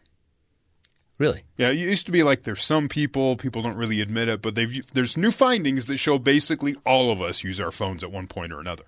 Really? 1.18 1.42
Yeah, 1.56 1.70
it 1.70 1.76
used 1.76 2.06
to 2.06 2.12
be 2.12 2.22
like 2.22 2.44
there's 2.44 2.62
some 2.62 2.88
people, 2.88 3.36
people 3.36 3.62
don't 3.62 3.76
really 3.76 4.00
admit 4.00 4.28
it, 4.28 4.42
but 4.42 4.54
there's 4.54 5.16
new 5.16 5.32
findings 5.32 5.86
that 5.86 5.96
show 5.98 6.18
basically 6.20 6.76
all 6.86 7.10
of 7.10 7.20
us 7.20 7.42
use 7.42 7.58
our 7.60 7.72
phones 7.72 8.04
at 8.04 8.12
one 8.12 8.28
point 8.28 8.52
or 8.52 8.60
another. 8.60 8.84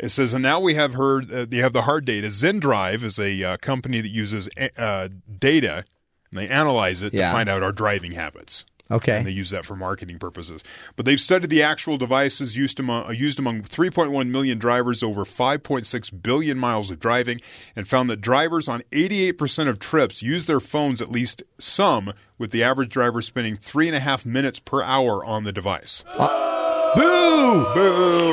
It 0.00 0.08
says, 0.08 0.32
and 0.32 0.42
now 0.42 0.58
we 0.60 0.74
have 0.74 0.94
heard 0.94 1.30
uh, 1.30 1.44
they 1.48 1.58
have 1.58 1.72
the 1.74 1.82
hard 1.82 2.04
data. 2.06 2.28
ZenDrive 2.28 3.04
is 3.04 3.18
a 3.18 3.44
uh, 3.44 3.56
company 3.58 4.00
that 4.00 4.08
uses 4.08 4.48
uh, 4.76 5.08
data 5.38 5.84
and 6.32 6.40
they 6.40 6.48
analyze 6.48 7.02
it 7.02 7.12
Yeah. 7.12 7.28
to 7.28 7.32
find 7.34 7.48
out 7.48 7.62
our 7.62 7.72
driving 7.72 8.12
habits. 8.12 8.64
Okay. 8.90 9.18
And 9.18 9.26
they 9.26 9.30
use 9.30 9.50
that 9.50 9.64
for 9.64 9.76
marketing 9.76 10.18
purposes. 10.18 10.64
But 10.96 11.04
they've 11.06 11.20
studied 11.20 11.48
the 11.50 11.62
actual 11.62 11.96
devices 11.96 12.56
used 12.56 12.80
among, 12.80 13.04
uh, 13.06 13.10
used 13.10 13.38
among 13.38 13.62
3.1 13.62 14.30
million 14.30 14.58
drivers 14.58 15.02
over 15.04 15.24
5.6 15.24 16.22
billion 16.22 16.58
miles 16.58 16.90
of 16.90 16.98
driving 16.98 17.40
and 17.76 17.86
found 17.86 18.10
that 18.10 18.20
drivers 18.20 18.66
on 18.68 18.82
88% 18.90 19.68
of 19.68 19.78
trips 19.78 20.22
use 20.22 20.46
their 20.46 20.58
phones 20.60 21.00
at 21.00 21.08
least 21.12 21.42
some, 21.58 22.12
with 22.38 22.50
the 22.50 22.64
average 22.64 22.88
driver 22.88 23.22
spending 23.22 23.54
three 23.54 23.86
and 23.86 23.96
a 23.96 24.00
half 24.00 24.24
minutes 24.26 24.58
per 24.58 24.82
hour 24.82 25.24
on 25.24 25.44
the 25.44 25.52
device. 25.52 26.02
Boo! 26.16 27.66
Boo! 27.74 28.32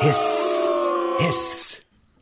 Hiss. 0.00 0.16
Hiss. 0.16 0.35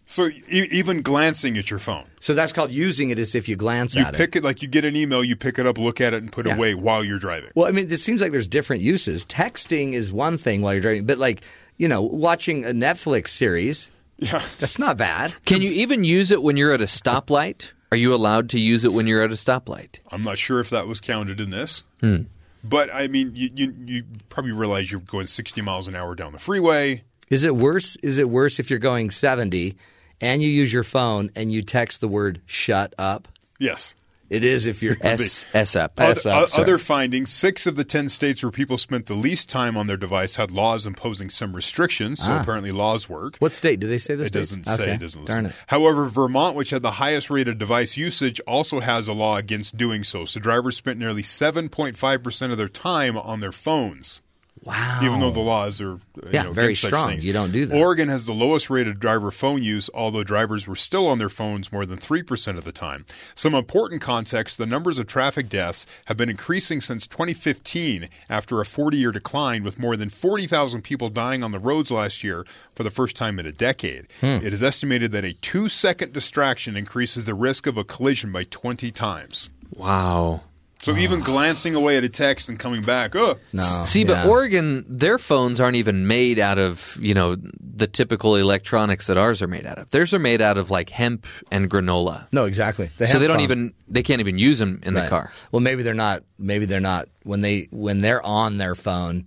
So 0.06 0.28
e- 0.28 0.42
even 0.70 1.02
glancing 1.02 1.56
at 1.56 1.70
your 1.70 1.78
phone. 1.80 2.04
So 2.20 2.34
that's 2.34 2.52
called 2.52 2.70
using 2.70 3.10
it 3.10 3.18
as 3.18 3.34
if 3.34 3.48
you 3.48 3.56
glance 3.56 3.94
You 3.96 4.02
at 4.02 4.14
pick 4.14 4.36
it 4.36 4.44
like 4.44 4.62
you 4.62 4.68
get 4.68 4.84
an 4.84 4.94
email, 4.94 5.24
you 5.24 5.34
pick 5.34 5.58
it 5.58 5.66
up, 5.66 5.76
look 5.78 6.00
at 6.00 6.14
it, 6.14 6.22
and 6.22 6.30
put 6.30 6.46
Yeah. 6.46 6.52
it 6.52 6.58
away 6.58 6.74
while 6.74 7.02
you're 7.02 7.18
driving. 7.18 7.50
Well, 7.56 7.66
I 7.66 7.72
mean, 7.72 7.90
it 7.90 7.98
seems 7.98 8.20
like 8.20 8.30
there's 8.30 8.46
different 8.46 8.82
uses. 8.82 9.24
Texting 9.24 9.92
is 9.94 10.12
one 10.12 10.38
thing 10.38 10.62
while 10.62 10.72
you're 10.74 10.82
driving, 10.82 11.06
but 11.06 11.18
like, 11.18 11.40
you 11.78 11.88
know, 11.88 12.02
watching 12.02 12.64
a 12.64 12.68
Netflix 12.68 13.28
series, 13.28 13.90
Yeah. 14.18 14.40
that's 14.60 14.78
not 14.78 14.96
bad. 14.96 15.32
Can 15.46 15.62
you 15.62 15.70
even 15.70 16.04
use 16.04 16.30
it 16.30 16.42
when 16.42 16.56
you're 16.56 16.72
at 16.72 16.80
a 16.80 16.84
stoplight? 16.86 17.72
Are 17.90 17.96
you 17.96 18.14
allowed 18.14 18.50
to 18.50 18.60
use 18.60 18.84
it 18.84 18.92
when 18.92 19.06
you're 19.08 19.22
at 19.22 19.30
a 19.30 19.34
stoplight? 19.34 19.98
I'm 20.12 20.22
not 20.22 20.38
sure 20.38 20.60
if 20.60 20.70
that 20.70 20.86
was 20.86 21.00
counted 21.00 21.40
in 21.40 21.50
this. 21.50 21.82
Hmm. 22.00 22.22
But 22.62 22.92
I 22.94 23.08
mean, 23.08 23.32
you, 23.34 23.50
you 23.54 23.74
you 23.86 24.04
probably 24.30 24.52
realize 24.52 24.90
you're 24.90 25.00
going 25.02 25.26
60 25.26 25.60
miles 25.60 25.86
an 25.88 25.94
hour 25.94 26.14
down 26.14 26.32
the 26.32 26.38
freeway. 26.38 27.02
Is 27.30 27.44
it 27.44 27.56
worse? 27.56 27.96
Is 28.02 28.18
it 28.18 28.28
worse 28.28 28.58
if 28.58 28.70
you're 28.70 28.78
going 28.78 29.10
70 29.10 29.76
and 30.20 30.42
you 30.42 30.48
use 30.48 30.72
your 30.72 30.84
phone 30.84 31.30
and 31.34 31.52
you 31.52 31.62
text 31.62 32.00
the 32.00 32.08
word 32.08 32.40
"shut 32.46 32.94
up"? 32.98 33.28
Yes. 33.58 33.94
It 34.30 34.42
is 34.42 34.66
if 34.66 34.82
you're 34.82 34.96
S 35.00 35.44
S 35.52 35.76
up. 35.76 36.00
S 36.00 36.24
Other, 36.24 36.36
up, 36.36 36.48
sorry. 36.48 36.62
other 36.62 36.78
findings: 36.78 37.30
six 37.30 37.66
of 37.66 37.76
the 37.76 37.84
ten 37.84 38.08
states 38.08 38.42
where 38.42 38.50
people 38.50 38.78
spent 38.78 39.06
the 39.06 39.14
least 39.14 39.48
time 39.50 39.76
on 39.76 39.86
their 39.86 39.98
device 39.98 40.36
had 40.36 40.50
laws 40.50 40.86
imposing 40.86 41.28
some 41.30 41.54
restrictions. 41.54 42.20
So 42.20 42.32
ah. 42.32 42.40
apparently, 42.40 42.72
laws 42.72 43.08
work. 43.08 43.36
What 43.38 43.52
state? 43.52 43.80
Do 43.80 43.86
they 43.86 43.98
say 43.98 44.14
this? 44.14 44.28
It 44.28 44.32
doesn't 44.32 44.64
say. 44.64 44.94
It 44.94 45.00
doesn't 45.00 45.20
listen. 45.20 45.34
Darn 45.34 45.46
it. 45.46 45.52
However, 45.66 46.06
Vermont, 46.06 46.56
which 46.56 46.70
had 46.70 46.82
the 46.82 46.92
highest 46.92 47.30
rate 47.30 47.48
of 47.48 47.58
device 47.58 47.96
usage, 47.96 48.40
also 48.46 48.80
has 48.80 49.08
a 49.08 49.12
law 49.12 49.36
against 49.36 49.76
doing 49.76 50.02
so. 50.02 50.24
So 50.24 50.40
drivers 50.40 50.76
spent 50.76 50.98
nearly 50.98 51.22
7.5 51.22 52.22
percent 52.24 52.50
of 52.50 52.58
their 52.58 52.68
time 52.68 53.16
on 53.18 53.40
their 53.40 53.52
phones. 53.52 54.22
Wow. 54.64 55.00
even 55.02 55.20
though 55.20 55.30
the 55.30 55.40
laws 55.40 55.80
are 55.82 55.98
you 56.00 56.00
Yeah, 56.30 56.44
know, 56.44 56.52
very 56.52 56.74
strong. 56.74 57.20
You 57.20 57.32
don't 57.34 57.52
do 57.52 57.66
that. 57.66 57.76
Oregon 57.76 58.08
has 58.08 58.24
the 58.24 58.32
lowest 58.32 58.70
rate 58.70 58.88
of 58.88 58.98
driver 58.98 59.30
phone 59.30 59.62
use, 59.62 59.90
although 59.92 60.24
drivers 60.24 60.66
were 60.66 60.74
still 60.76 61.06
on 61.06 61.18
their 61.18 61.28
phones 61.28 61.70
more 61.70 61.84
than 61.84 61.98
3% 61.98 62.56
of 62.56 62.64
the 62.64 62.72
time. 62.72 63.04
Some 63.34 63.54
important 63.54 64.00
context 64.00 64.56
the 64.56 64.64
numbers 64.66 64.98
of 64.98 65.06
traffic 65.06 65.48
deaths 65.50 65.86
have 66.06 66.16
been 66.16 66.30
increasing 66.30 66.80
since 66.80 67.06
2015 67.06 68.08
after 68.30 68.60
a 68.60 68.64
40 68.66 68.96
year 68.96 69.12
decline, 69.12 69.62
with 69.64 69.78
more 69.78 69.96
than 69.96 70.08
40,000 70.08 70.82
people 70.82 71.10
dying 71.10 71.42
on 71.42 71.52
the 71.52 71.58
roads 71.58 71.90
last 71.90 72.24
year 72.24 72.46
for 72.74 72.82
the 72.84 72.90
first 72.90 73.16
time 73.16 73.38
in 73.38 73.44
a 73.46 73.52
decade. 73.52 74.06
Hmm. 74.20 74.26
It 74.42 74.52
is 74.54 74.62
estimated 74.62 75.12
that 75.12 75.24
a 75.24 75.34
two 75.34 75.68
second 75.68 76.12
distraction 76.14 76.76
increases 76.76 77.26
the 77.26 77.34
risk 77.34 77.66
of 77.66 77.76
a 77.76 77.84
collision 77.84 78.32
by 78.32 78.44
20 78.44 78.90
times. 78.92 79.50
Wow. 79.76 80.42
So 80.84 80.92
oh. 80.92 80.96
even 80.96 81.20
glancing 81.20 81.74
away 81.74 81.96
at 81.96 82.04
a 82.04 82.10
text 82.10 82.50
and 82.50 82.58
coming 82.58 82.82
back, 82.82 83.16
oh, 83.16 83.38
No. 83.54 83.84
See, 83.84 84.04
but. 84.04 84.26
Oregon, 84.26 84.84
their 84.86 85.18
phones 85.18 85.58
aren't 85.58 85.76
even 85.76 86.06
made 86.06 86.38
out 86.38 86.58
of, 86.58 86.98
you 87.00 87.14
know, 87.14 87.36
the 87.36 87.86
typical 87.86 88.36
electronics 88.36 89.06
that 89.06 89.16
ours 89.16 89.40
are 89.40 89.46
made 89.46 89.64
out 89.64 89.78
of. 89.78 89.88
Theirs 89.88 90.12
are 90.12 90.18
made 90.18 90.42
out 90.42 90.58
of 90.58 90.70
like 90.70 90.90
hemp 90.90 91.26
and 91.50 91.70
granola. 91.70 92.26
No, 92.32 92.44
exactly. 92.44 92.90
The 92.98 93.08
so 93.08 93.18
they 93.18 93.26
don't 93.26 93.36
phone. 93.36 93.44
even 93.44 93.74
they 93.88 94.02
can't 94.02 94.20
even 94.20 94.36
use 94.36 94.58
them 94.58 94.80
in 94.82 94.92
the 94.92 95.08
car. 95.08 95.32
Well, 95.50 95.60
maybe 95.60 95.82
they're 95.82 95.94
not. 95.94 96.22
Maybe 96.38 96.66
they're 96.66 96.80
not 96.80 97.08
when 97.22 97.40
they 97.40 97.68
when 97.70 98.02
they're 98.02 98.24
on 98.24 98.58
their 98.58 98.74
phone 98.74 99.26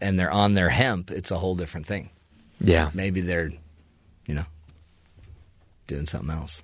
and 0.00 0.18
they're 0.18 0.30
on 0.30 0.54
their 0.54 0.68
hemp. 0.68 1.10
It's 1.10 1.32
a 1.32 1.38
whole 1.38 1.56
different 1.56 1.86
thing. 1.86 2.10
Yeah. 2.60 2.90
Maybe 2.94 3.20
they're, 3.22 3.50
you 4.26 4.34
know, 4.34 4.46
doing 5.88 6.06
something 6.06 6.30
else. 6.30 6.62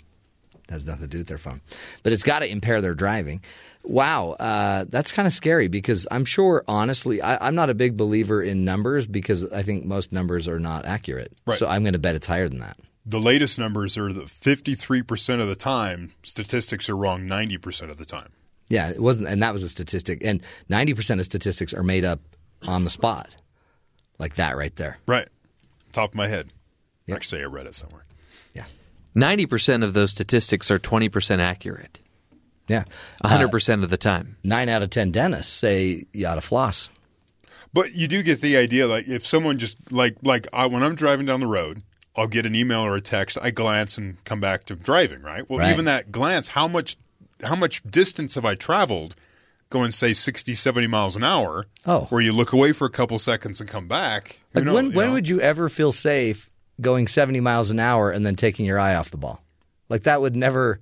Has 0.71 0.87
nothing 0.87 1.03
to 1.03 1.09
do 1.09 1.19
with 1.19 1.27
their 1.27 1.39
phone, 1.39 1.61
but 2.03 2.13
it's 2.13 2.23
got 2.23 2.39
to 2.41 2.51
impair 2.51 2.81
their 2.81 2.95
driving. 2.95 3.43
Wow, 3.83 4.33
uh, 4.33 4.85
that's 4.89 5.13
kind 5.13 5.27
of 5.27 5.33
scary 5.33 5.69
because 5.69 6.07
I'm 6.11 6.25
sure, 6.25 6.65
honestly, 6.69 7.21
I, 7.21 7.47
I'm 7.47 7.55
not 7.55 7.71
a 7.71 7.75
big 7.75 7.97
believer 7.97 8.43
in 8.43 8.65
numbers 8.65 9.07
because 9.07 9.51
I 9.53 9.63
think 9.63 9.85
most 9.85 10.13
numbers 10.13 10.49
are 10.49 10.59
not 10.59 10.85
accurate. 10.85 11.33
Right. 11.47 11.59
So 11.59 11.67
I'm 11.67 11.83
going 11.83 11.95
to 11.95 11.99
bet 11.99 12.15
it's 12.15 12.27
higher 12.27 12.49
than 12.49 12.61
that. 12.61 12.77
The 13.07 13.21
latest 13.21 13.59
numbers 13.59 13.97
are 13.97 14.13
that 14.13 14.27
53% 14.27 15.41
of 15.41 15.49
the 15.49 15.57
time, 15.57 16.13
statistics 16.23 16.89
are 16.89 16.97
wrong 16.97 17.23
90% 17.23 17.91
of 17.91 17.97
the 17.97 18.05
time. 18.05 18.29
Yeah, 18.69 18.91
it 18.91 19.01
wasn't, 19.01 19.27
and 19.27 19.43
that 19.43 19.53
was 19.53 19.63
a 19.63 19.69
statistic. 19.69 20.23
And 20.23 20.43
90% 20.71 21.19
of 21.19 21.25
statistics 21.25 21.75
are 21.75 21.83
made 21.83 22.05
up 22.05 22.21
on 22.63 22.85
the 22.85 22.91
spot, 22.91 23.35
like 24.19 24.37
that 24.37 24.57
right 24.57 24.75
there. 24.77 24.99
Right. 25.07 25.29
Top 25.93 26.11
of 26.11 26.15
my 26.15 26.29
head. 26.29 26.53
Yep. 27.07 27.17
Actually, 27.17 27.43
I 27.43 27.47
read 27.47 27.67
it 27.67 27.75
somewhere. 27.75 28.03
Yeah, 29.15 29.20
Ninety 29.20 29.47
percent 29.47 29.82
of 29.85 29.95
those 29.95 30.11
statistics 30.11 30.70
are 30.70 30.78
twenty 30.78 31.09
percent 31.09 31.41
accurate. 31.41 31.99
yeah. 32.69 32.85
hundred 33.24 33.47
Uh, 33.49 33.51
percent 33.51 33.82
of 33.85 33.91
the 33.91 33.97
time. 33.97 34.37
nine 34.45 34.69
out 34.69 34.82
of 34.82 34.91
ten 34.91 35.11
dentists 35.12 35.53
say 35.53 36.05
you 36.12 36.27
ought 36.27 36.37
to 36.37 36.41
floss. 36.41 36.89
But 37.73 37.95
you 37.95 38.09
do 38.09 38.23
get 38.23 38.41
the 38.41 38.57
idea 38.57 38.87
like 38.87 39.07
if 39.09 39.27
someone 39.27 39.59
just 39.59 39.77
like 39.93 40.16
like 40.23 40.47
I, 40.53 40.66
when 40.66 40.82
I'm 40.82 40.95
driving 40.97 41.27
down 41.27 41.41
the 41.41 41.47
road, 41.47 41.82
I'll 42.16 42.27
get 42.27 42.45
an 42.47 42.55
email 42.57 42.81
or 42.81 42.97
a 42.97 43.01
text, 43.01 43.39
I 43.41 43.51
glance 43.51 43.97
and 43.97 44.23
come 44.24 44.41
back 44.41 44.65
to 44.65 44.74
driving, 44.74 45.23
right? 45.23 45.49
Well, 45.49 45.61
Right. 45.61 45.70
even 45.70 45.85
that 45.85 46.11
glance, 46.11 46.49
how 46.49 46.66
much 46.69 46.97
how 47.45 47.55
much 47.57 47.82
distance 47.89 48.35
have 48.35 48.45
I 48.45 48.55
traveled 48.55 49.15
going 49.70 49.93
say 49.93 50.12
60 50.12 50.53
70 50.55 50.89
miles 50.89 51.15
an 51.16 51.23
hour? 51.23 51.66
Oh. 51.87 52.07
Where 52.11 52.20
you 52.20 52.32
look 52.32 52.53
away 52.53 52.73
for 52.73 52.87
a 52.87 52.91
couple 52.91 53.19
seconds 53.20 53.61
and 53.61 53.69
come 53.70 53.87
back. 53.87 54.41
Like 54.53 54.65
knows, 54.65 54.74
when 54.74 54.93
when 54.93 55.07
know? 55.09 55.12
would 55.15 55.28
you 55.28 55.41
ever 55.41 55.69
feel 55.69 55.93
safe 55.93 56.49
going 56.81 57.07
70 57.07 57.40
miles 57.40 57.70
an 57.70 57.81
hour 57.81 58.11
and 58.11 58.24
then 58.24 58.35
taking 58.36 58.65
your 58.66 58.78
eye 58.78 58.94
off 58.94 59.11
the 59.11 59.16
ball? 59.16 59.43
Like 59.89 60.05
that 60.05 60.20
would 60.20 60.36
never 60.36 60.81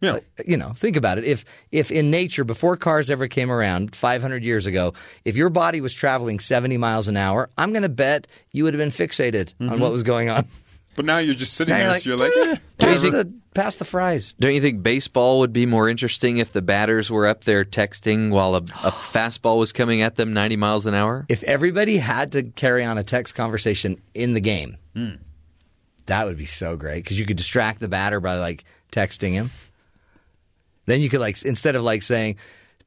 Yeah. 0.00 0.12
like, 0.12 0.26
you 0.46 0.56
know, 0.56 0.72
think 0.74 0.96
about 0.96 1.18
it. 1.18 1.24
If 1.24 1.44
if 1.72 1.90
in 1.90 2.10
nature 2.10 2.44
before 2.44 2.76
cars 2.76 3.10
ever 3.10 3.26
came 3.28 3.50
around 3.50 3.94
500 3.96 4.42
years 4.44 4.66
ago, 4.66 4.94
if 5.24 5.36
your 5.36 5.48
body 5.50 5.80
was 5.80 5.92
traveling 5.94 6.38
70 6.40 6.76
miles 6.76 7.08
an 7.08 7.16
hour, 7.16 7.50
I'm 7.58 7.72
going 7.72 7.82
to 7.82 7.88
bet 7.88 8.26
you 8.52 8.64
would 8.64 8.74
have 8.74 8.78
been 8.78 8.90
fixated 8.90 9.54
Mm-hmm. 9.60 9.70
on 9.72 9.80
what 9.80 9.90
was 9.92 10.02
going 10.02 10.28
on. 10.28 10.46
But 10.96 11.04
now 11.04 11.18
you're 11.18 11.34
just 11.34 11.54
sitting 11.54 11.72
Now 11.72 11.78
there, 11.78 11.86
you're 11.90 11.94
so 12.00 12.10
you're 12.10 12.18
like, 12.18 12.32
like, 12.36 12.48
eh. 12.48 12.60
Pass 12.78 13.02
the 13.02 13.32
pass 13.54 13.76
the 13.76 13.84
fries. 13.84 14.34
Don't 14.40 14.52
you 14.54 14.60
think 14.60 14.82
baseball 14.82 15.38
would 15.38 15.52
be 15.52 15.64
more 15.64 15.88
interesting 15.88 16.38
if 16.38 16.52
the 16.52 16.62
batters 16.62 17.08
were 17.08 17.28
up 17.28 17.44
there 17.44 17.64
texting 17.64 18.30
while 18.30 18.56
a, 18.56 18.58
a 18.58 18.62
fastball 18.90 19.58
was 19.58 19.70
coming 19.70 20.02
at 20.02 20.16
them 20.16 20.32
ninety 20.32 20.56
miles 20.56 20.86
an 20.86 20.94
hour? 20.94 21.24
If 21.28 21.44
everybody 21.44 21.98
had 21.98 22.32
to 22.32 22.42
carry 22.42 22.84
on 22.84 22.98
a 22.98 23.04
text 23.04 23.36
conversation 23.36 24.00
in 24.14 24.34
the 24.34 24.40
game, 24.40 24.76
that 26.08 26.26
would 26.26 26.36
be 26.36 26.46
so 26.46 26.76
great 26.76 27.04
because 27.04 27.18
you 27.18 27.24
could 27.24 27.36
distract 27.36 27.80
the 27.80 27.88
batter 27.88 28.20
by 28.20 28.34
like 28.34 28.64
texting 28.92 29.32
him. 29.32 29.50
Then 30.86 31.00
you 31.00 31.08
could 31.08 31.20
like 31.20 31.42
instead 31.42 31.76
of 31.76 31.82
like 31.82 32.02
saying, 32.02 32.36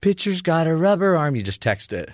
"Pitcher's 0.02 0.42
got 0.42 0.68
a 0.68 0.76
rubber 0.76 1.16
arm," 1.16 1.36
you 1.36 1.44
just 1.44 1.62
text 1.62 1.94
it. 1.94 2.10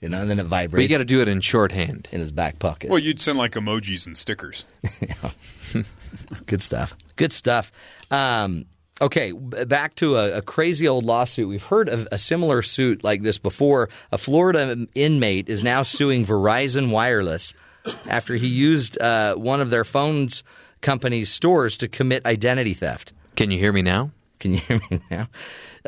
You 0.00 0.08
know, 0.08 0.22
and 0.22 0.30
then 0.30 0.38
it 0.38 0.46
vibrates. 0.46 0.78
But 0.78 0.82
you 0.82 0.88
got 0.88 0.98
to 0.98 1.04
do 1.04 1.22
it 1.22 1.28
in 1.28 1.40
shorthand. 1.40 2.08
in 2.10 2.20
his 2.20 2.32
back 2.32 2.58
pocket. 2.58 2.90
well, 2.90 2.98
you'd 2.98 3.20
send 3.20 3.38
like 3.38 3.52
emojis 3.52 4.06
and 4.06 4.18
stickers. 4.18 4.64
Good 6.46 6.62
stuff. 6.62 6.96
Good 7.16 7.32
stuff. 7.32 7.72
Um, 8.10 8.66
okay, 9.00 9.32
back 9.32 9.94
to 9.96 10.16
a, 10.16 10.38
a 10.38 10.42
crazy 10.42 10.88
old 10.88 11.04
lawsuit. 11.04 11.48
We've 11.48 11.64
heard 11.64 11.88
of 11.88 12.08
a 12.12 12.18
similar 12.18 12.62
suit 12.62 13.04
like 13.04 13.22
this 13.22 13.38
before. 13.38 13.88
A 14.10 14.18
Florida 14.18 14.86
inmate 14.94 15.48
is 15.48 15.62
now 15.62 15.82
suing 15.82 16.26
Verizon 16.26 16.90
Wireless 16.90 17.54
after 18.08 18.36
he 18.36 18.46
used 18.46 19.00
uh, 19.00 19.34
one 19.34 19.60
of 19.60 19.70
their 19.70 19.84
phones 19.84 20.42
company's 20.80 21.30
stores 21.30 21.76
to 21.78 21.88
commit 21.88 22.24
identity 22.26 22.74
theft. 22.74 23.12
Can 23.36 23.50
you 23.50 23.58
hear 23.58 23.72
me 23.72 23.82
now? 23.82 24.10
Can 24.40 24.52
you 24.54 24.58
hear 24.58 24.80
me 24.90 25.00
now? 25.10 25.28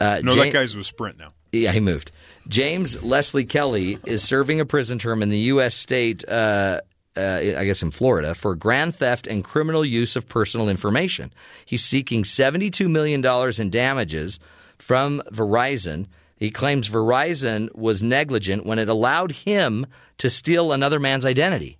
Uh, 0.00 0.20
No, 0.22 0.34
Ja- 0.34 0.44
that 0.44 0.52
guy's 0.52 0.76
with 0.76 0.86
Sprint 0.86 1.18
now. 1.18 1.32
yeah, 1.52 1.72
he 1.72 1.80
moved. 1.80 2.10
James 2.48 3.02
Leslie 3.02 3.44
Kelly 3.44 3.98
is 4.04 4.22
serving 4.22 4.60
a 4.60 4.64
prison 4.66 4.98
term 4.98 5.22
in 5.22 5.30
the 5.30 5.38
U.S. 5.54 5.74
state, 5.74 6.22
uh, 6.28 6.80
uh, 7.16 7.20
I 7.56 7.64
guess 7.64 7.82
in 7.82 7.90
Florida, 7.90 8.34
for 8.34 8.54
grand 8.54 8.94
theft 8.94 9.26
and 9.26 9.42
criminal 9.42 9.84
use 9.84 10.14
of 10.16 10.28
personal 10.28 10.68
information. 10.68 11.32
He's 11.64 11.82
seeking 11.84 12.22
$72 12.22 12.88
million 12.90 13.24
in 13.60 13.70
damages 13.70 14.38
from 14.78 15.22
Verizon. 15.32 16.06
He 16.36 16.50
claims 16.50 16.88
Verizon 16.90 17.74
was 17.74 18.02
negligent 18.02 18.66
when 18.66 18.78
it 18.78 18.88
allowed 18.88 19.32
him 19.32 19.86
to 20.18 20.28
steal 20.28 20.72
another 20.72 20.98
man's 21.00 21.24
identity. 21.24 21.78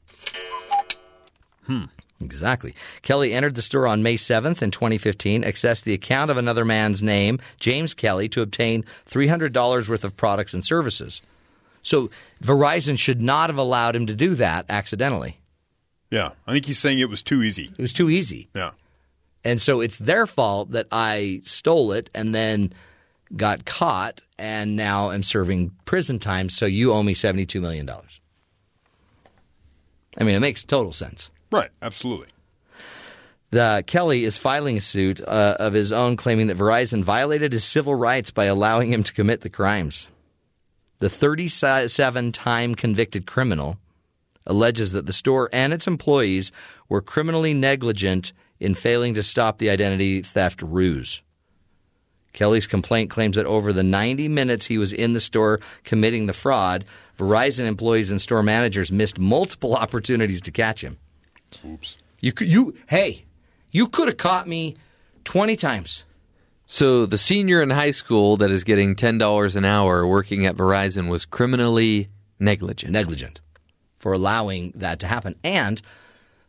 Hmm. 1.67 1.85
Exactly. 2.21 2.75
Kelly 3.03 3.35
entered 3.35 3.55
the 3.55 3.63
store 3.63 3.87
on 3.87 4.03
May 4.03 4.15
7th 4.15 4.63
in 4.63 4.71
2015, 4.71 5.43
accessed 5.43 5.85
the 5.85 5.93
account 5.93 6.31
of 6.31 6.37
another 6.37 6.65
man's 6.65 7.03
name, 7.03 7.39
James 7.61 7.93
Kelly, 7.93 8.29
to 8.31 8.41
obtain 8.41 8.85
$300 9.07 9.89
worth 9.89 10.05
of 10.05 10.17
products 10.17 10.55
and 10.55 10.65
services. 10.65 11.21
So 11.83 12.11
Verizon 12.43 12.99
should 12.99 13.21
not 13.21 13.51
have 13.51 13.59
allowed 13.59 13.95
him 13.95 14.07
to 14.07 14.15
do 14.15 14.35
that 14.37 14.67
accidentally. 14.69 15.39
Yeah, 16.11 16.31
I 16.47 16.53
think 16.53 16.67
he's 16.67 16.79
saying 16.79 16.99
it 16.99 17.11
was 17.11 17.23
too 17.23 17.43
easy. 17.43 17.71
It 17.77 17.83
was 17.83 17.93
too 17.93 18.09
easy. 18.09 18.49
Yeah. 18.55 18.71
And 19.45 19.61
so 19.61 19.81
it's 19.81 19.99
their 19.99 20.27
fault 20.27 20.71
that 20.71 20.87
I 20.91 21.43
stole 21.45 21.93
it 21.93 22.09
and 22.15 22.35
then 22.35 22.73
got 23.37 23.65
caught 23.67 24.23
and 24.39 24.77
now 24.77 25.11
am 25.11 25.23
serving 25.23 25.73
prison 25.85 26.19
time. 26.19 26.49
So 26.49 26.65
you 26.67 26.93
owe 26.93 27.03
me 27.03 27.15
$72 27.15 27.61
million. 27.61 27.91
I 30.19 30.25
mean, 30.25 30.35
it 30.35 30.41
makes 30.41 30.65
total 30.65 30.93
sense. 30.93 31.31
Right, 31.55 31.71
absolutely. 31.81 32.27
The, 33.53 33.85
Kelly 33.87 34.25
is 34.25 34.39
filing 34.39 34.77
a 34.77 34.81
suit 34.81 35.21
uh, 35.21 35.57
of 35.61 35.73
his 35.73 35.93
own 35.93 36.17
claiming 36.17 36.49
that 36.49 36.59
Verizon 36.59 37.05
violated 37.05 37.53
his 37.53 37.63
civil 37.63 37.95
rights 37.95 38.33
by 38.33 38.47
allowing 38.47 38.93
him 38.93 39.05
to 39.05 39.13
commit 39.13 39.43
the 39.43 39.49
crimes. 39.49 40.09
The 40.99 41.09
37 41.09 42.33
time 42.33 42.75
convicted 42.75 43.27
criminal 43.27 43.79
alleges 44.45 44.91
that 44.93 45.07
the 45.07 45.13
store 45.13 45.49
and 45.53 45.73
its 45.73 45.87
employees 45.87 46.51
were 46.89 47.01
criminally 47.01 47.55
negligent 47.55 48.33
in 48.59 48.75
failing 48.75 49.15
to 49.15 49.23
stop 49.23 49.59
the 49.59 49.71
identity 49.71 50.23
theft 50.23 50.61
ruse. 50.61 51.23
Kelly's 52.33 52.67
complaint 52.67 53.11
claims 53.11 53.37
that 53.37 53.47
over 53.47 53.73
the 53.73 53.85
90 53.85 54.27
minutes 54.27 54.67
he 54.67 54.77
was 54.77 54.93
in 54.93 55.13
the 55.13 55.21
store 55.21 55.61
committing 55.85 56.27
the 56.27 56.33
fraud, 56.33 56.85
Verizon 57.17 57.67
employees 57.67 58.11
and 58.11 58.21
store 58.21 58.43
managers 58.43 58.91
missed 58.91 59.21
multiple 59.21 59.77
opportunities 59.77 60.43
to 60.43 60.51
catch 60.51 60.83
him. 60.83 60.99
Oops. 61.65 61.97
You 62.21 62.33
could, 62.33 62.51
you 62.51 62.75
hey, 62.89 63.25
you 63.71 63.89
could 63.89 64.09
have 64.09 64.17
caught 64.17 64.49
me 64.49 64.77
20 65.25 65.57
times. 65.57 66.05
So 66.67 67.05
the 67.05 67.19
senior 67.19 67.61
in 67.63 67.71
high 67.71 67.91
school 67.91 68.39
that 68.39 68.51
is 68.51 68.65
getting 68.65 68.97
ten 68.97 69.19
dollars 69.19 69.55
an 69.55 69.67
hour 69.67 70.07
working 70.07 70.47
at 70.47 70.57
Verizon 70.57 71.09
was 71.09 71.27
criminally 71.27 72.09
negligent. 72.41 72.93
Negligent 72.93 73.41
for 74.05 74.13
allowing 74.13 74.71
that 74.75 74.99
to 75.01 75.07
happen. 75.07 75.35
And 75.43 75.81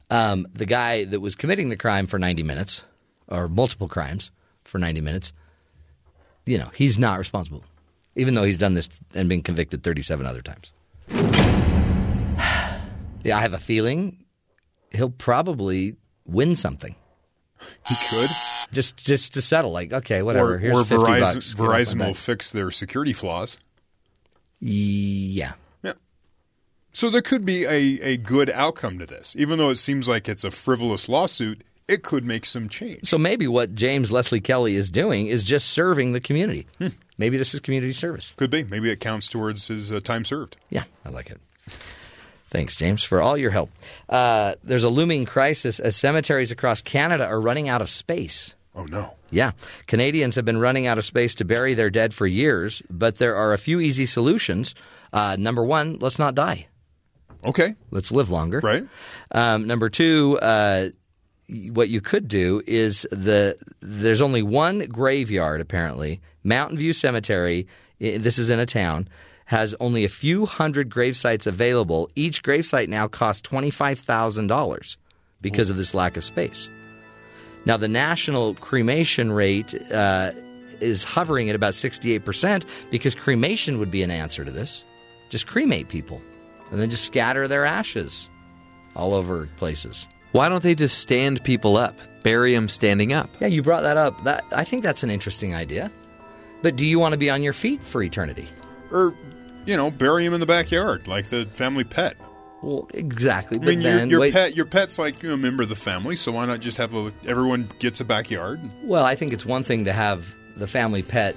um, 0.10 0.46
the 0.54 0.66
guy 0.66 1.06
that 1.06 1.22
was 1.22 1.36
committing 1.36 1.70
the 1.70 1.78
crime 1.78 2.06
for 2.06 2.20
90 2.20 2.44
minutes, 2.44 2.84
or 3.30 3.48
multiple 3.48 3.88
crimes 3.88 4.30
for 4.66 4.78
90 4.78 5.00
minutes, 5.00 5.32
you 6.46 6.58
know, 6.58 6.70
he's 6.76 7.00
not 7.00 7.18
responsible, 7.18 7.64
even 8.18 8.34
though 8.34 8.44
he's 8.44 8.58
done 8.58 8.74
this 8.74 8.90
and 9.14 9.30
been 9.30 9.42
convicted 9.42 9.84
37 9.84 10.26
other 10.26 10.42
times. 10.42 10.74
yeah, 13.24 13.38
I 13.38 13.40
have 13.40 13.54
a 13.54 13.58
feeling 13.58 14.25
he'll 14.96 15.10
probably 15.10 15.96
win 16.26 16.56
something. 16.56 16.96
He 17.88 17.96
could. 18.10 18.30
Just 18.72 18.98
just 18.98 19.34
to 19.36 19.42
settle, 19.42 19.72
like, 19.72 19.94
okay, 19.94 20.22
whatever. 20.22 20.56
Or, 20.56 20.58
Here's 20.58 20.78
or 20.78 20.86
50 20.86 20.96
Verizon, 20.96 21.20
bucks. 21.22 21.54
Get 21.54 21.62
off 21.64 21.68
my 21.70 21.78
Verizon 21.78 22.06
will 22.06 22.14
fix 22.14 22.52
their 22.52 22.72
security 22.72 23.14
flaws. 23.14 23.58
Yeah. 24.60 25.54
Yeah. 25.84 25.94
So 26.92 27.10
there 27.10 27.22
could 27.22 27.46
be 27.46 27.66
a, 27.66 28.00
a 28.02 28.18
good 28.18 28.50
outcome 28.50 29.00
to 29.00 29.06
this. 29.06 29.36
Even 29.38 29.60
though 29.60 29.70
it 29.70 29.78
seems 29.78 30.10
like 30.10 30.28
it's 30.28 30.44
a 30.44 30.52
frivolous 30.52 31.08
lawsuit, 31.08 31.64
it 31.88 32.04
could 32.04 32.26
make 32.26 32.46
some 32.46 32.68
change. 32.68 33.02
So 33.04 33.18
maybe 33.18 33.48
what 33.48 33.76
James 33.76 34.12
Leslie 34.12 34.42
Kelly 34.42 34.76
is 34.76 34.90
doing 34.90 35.28
is 35.28 35.44
just 35.44 35.70
serving 35.70 36.14
the 36.14 36.20
community. 36.20 36.68
Maybe 37.18 37.38
this 37.38 37.54
is 37.54 37.60
community 37.60 37.94
service. 37.94 38.34
Could 38.38 38.50
be. 38.50 38.64
Maybe 38.64 38.90
it 38.90 39.00
counts 39.00 39.28
towards 39.28 39.68
his 39.68 39.92
uh, 39.92 40.00
time 40.00 40.26
served. 40.26 40.58
Yeah, 40.70 40.84
I 41.06 41.10
like 41.10 41.30
it. 41.30 41.40
Thanks, 42.50 42.76
James, 42.76 43.04
for 43.04 43.22
all 43.22 43.38
your 43.38 43.52
help. 43.52 43.70
Uh, 44.08 44.56
there's 44.64 44.84
a 44.84 44.90
looming 44.90 45.26
crisis 45.26 45.80
as 45.80 45.96
cemeteries 45.96 46.52
across 46.52 46.82
Canada 46.82 47.26
are 47.26 47.42
running 47.42 47.70
out 47.70 47.82
of 47.82 47.90
space. 47.90 48.56
Oh, 48.76 48.86
no. 48.86 49.14
Yeah, 49.32 49.52
Canadians 49.88 50.36
have 50.36 50.46
been 50.46 50.60
running 50.60 50.88
out 50.88 50.98
of 50.98 51.06
space 51.06 51.36
to 51.36 51.46
bury 51.46 51.74
their 51.74 51.90
dead 51.90 52.14
for 52.14 52.28
years, 52.28 52.82
but 52.90 53.18
there 53.18 53.36
are 53.36 53.54
a 53.54 53.58
few 53.58 53.80
easy 53.80 54.06
solutions. 54.06 54.76
Uh, 55.12 55.36
number 55.38 55.64
one, 55.64 55.98
let's 56.00 56.20
not 56.20 56.36
die. 56.36 56.68
Okay. 57.44 57.76
Let's 57.92 58.12
live 58.12 58.30
longer. 58.30 58.60
Right. 58.60 58.86
Um, 59.32 59.68
number 59.68 59.90
two, 59.90 60.40
uh, 60.40 60.90
what 61.48 61.90
you 61.90 62.02
could 62.02 62.28
do 62.28 62.62
is 62.66 63.06
the 63.12 63.58
there's 63.82 64.22
only 64.22 64.42
one 64.42 64.80
graveyard 64.80 65.62
apparently. 65.62 66.22
Mountain 66.44 66.78
View 66.78 66.94
Cemetery. 66.94 67.68
This 68.00 68.40
is 68.40 68.50
in 68.50 68.60
a 68.60 68.66
town. 68.66 69.08
Has 69.46 69.76
only 69.80 70.06
a 70.06 70.10
few 70.10 70.48
hundred 70.48 70.90
grave 70.90 71.16
sites 71.16 71.46
available. 71.46 72.10
Each 72.16 72.42
grave 72.42 72.66
site 72.66 72.90
now 72.90 73.08
costs 73.08 73.42
twenty 73.42 73.70
five 73.70 74.00
thousand 74.00 74.48
dollars 74.48 74.98
because 75.40 75.70
of 75.70 75.78
this 75.78 75.94
lack 75.94 76.18
of 76.18 76.24
space. 76.24 76.68
Now 77.64 77.78
the 77.78 77.88
national 77.88 78.56
cremation 78.56 79.32
rate 79.32 79.76
uh, 79.92 80.32
is 80.80 81.04
hovering 81.04 81.50
at 81.52 81.56
about 81.56 81.76
sixty 81.76 82.14
eight 82.14 82.26
percent 82.26 82.66
because 82.90 83.14
cremation 83.14 83.78
would 83.78 83.92
be 83.92 84.02
an 84.02 84.10
answer 84.10 84.44
to 84.44 84.50
this. 84.50 84.84
Just 85.30 85.46
cremate 85.46 85.90
people 85.90 86.22
and 86.72 86.80
then 86.80 86.90
just 86.90 87.06
scatter 87.06 87.48
their 87.48 87.66
ashes 87.66 88.28
all 88.96 89.14
over 89.14 89.48
places. 89.58 90.08
Why 90.32 90.50
don't 90.50 90.64
they 90.64 90.74
just 90.74 90.98
stand 90.98 91.44
people 91.44 91.78
up, 91.78 91.96
bury 92.24 92.54
them 92.54 92.68
standing 92.68 93.14
up? 93.14 93.30
Yeah, 93.40 93.48
you 93.48 93.62
brought 93.62 93.84
that 93.84 93.98
up. 93.98 94.24
That 94.24 94.44
I 94.52 94.64
think 94.64 94.82
that's 94.82 95.04
an 95.04 95.12
interesting 95.12 95.54
idea. 95.54 95.92
But 96.64 96.76
do 96.76 96.86
you 96.86 96.98
want 96.98 97.14
to 97.14 97.18
be 97.18 97.30
on 97.30 97.44
your 97.44 97.54
feet 97.54 97.84
for 97.84 98.02
eternity? 98.02 98.48
Or, 98.92 99.14
you 99.66 99.78
know, 99.78 99.92
bury 99.92 100.26
him 100.26 100.34
in 100.34 100.40
the 100.40 100.46
backyard 100.46 101.08
like 101.08 101.26
the 101.26 101.46
family 101.48 101.84
pet. 101.84 102.18
Well, 102.62 102.88
exactly. 102.94 103.60
I 103.62 103.66
mean, 103.66 103.82
your, 103.82 103.92
then, 103.92 104.10
your 104.10 104.20
wait, 104.22 104.34
pet, 104.34 104.56
your 104.56 104.66
pet's 104.66 104.98
like 104.98 105.22
you 105.22 105.30
know, 105.30 105.36
a 105.36 105.38
member 105.38 105.64
of 105.64 105.70
the 105.70 105.76
family, 105.76 106.16
so 106.16 106.32
why 106.32 106.46
not 106.46 106.62
just 106.62 106.78
have 106.78 106.96
a, 106.96 107.14
everyone 107.28 107.70
gets 107.80 108.00
a 108.00 108.06
backyard? 108.06 108.60
well, 108.84 109.06
I 109.06 109.16
think 109.16 109.34
it's 109.34 109.46
one 109.46 109.64
thing 109.64 109.86
to 109.86 109.94
have 109.94 110.34
the 110.58 110.68
family 110.68 111.04
pet 111.04 111.36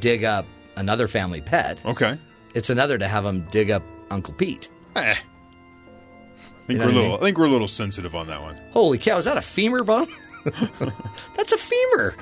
dig 0.00 0.24
up 0.24 0.46
another 0.76 1.08
family 1.08 1.40
pet. 1.40 1.78
Okay. 1.84 2.18
It's 2.54 2.70
another 2.70 2.98
to 2.98 3.08
have 3.08 3.24
them 3.24 3.46
dig 3.50 3.70
up 3.70 3.82
Uncle 4.10 4.34
Pete. 4.34 4.68
Eh. 4.96 5.14
I 5.14 6.66
think 6.66 6.78
know 6.78 6.86
we're 6.86 6.92
a 6.92 6.94
what 6.94 6.98
I 6.98 7.02
little. 7.02 7.16
I 7.16 7.20
think 7.20 7.38
we're 7.38 7.46
a 7.46 7.50
little 7.50 7.68
sensitive 7.68 8.14
on 8.14 8.28
that 8.28 8.40
one. 8.40 8.56
Holy 8.70 8.98
cow! 8.98 9.16
Is 9.16 9.24
that 9.24 9.36
a 9.36 9.42
femur 9.42 9.82
bone? 9.82 10.08
that's 10.44 11.52
a 11.52 11.58
femur. 11.58 12.14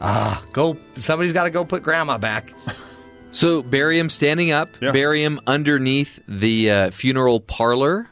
Ah, 0.00 0.42
go! 0.52 0.76
Somebody's 0.96 1.32
got 1.32 1.44
to 1.44 1.50
go 1.50 1.64
put 1.64 1.82
Grandma 1.82 2.18
back. 2.18 2.52
So 3.32 3.62
bury 3.62 3.98
him 3.98 4.10
standing 4.10 4.50
up, 4.52 4.68
Yeah. 4.80 4.92
bury 4.92 5.22
him 5.22 5.40
underneath 5.46 6.18
the 6.26 6.70
uh, 6.70 6.90
funeral 6.90 7.40
parlor, 7.40 8.08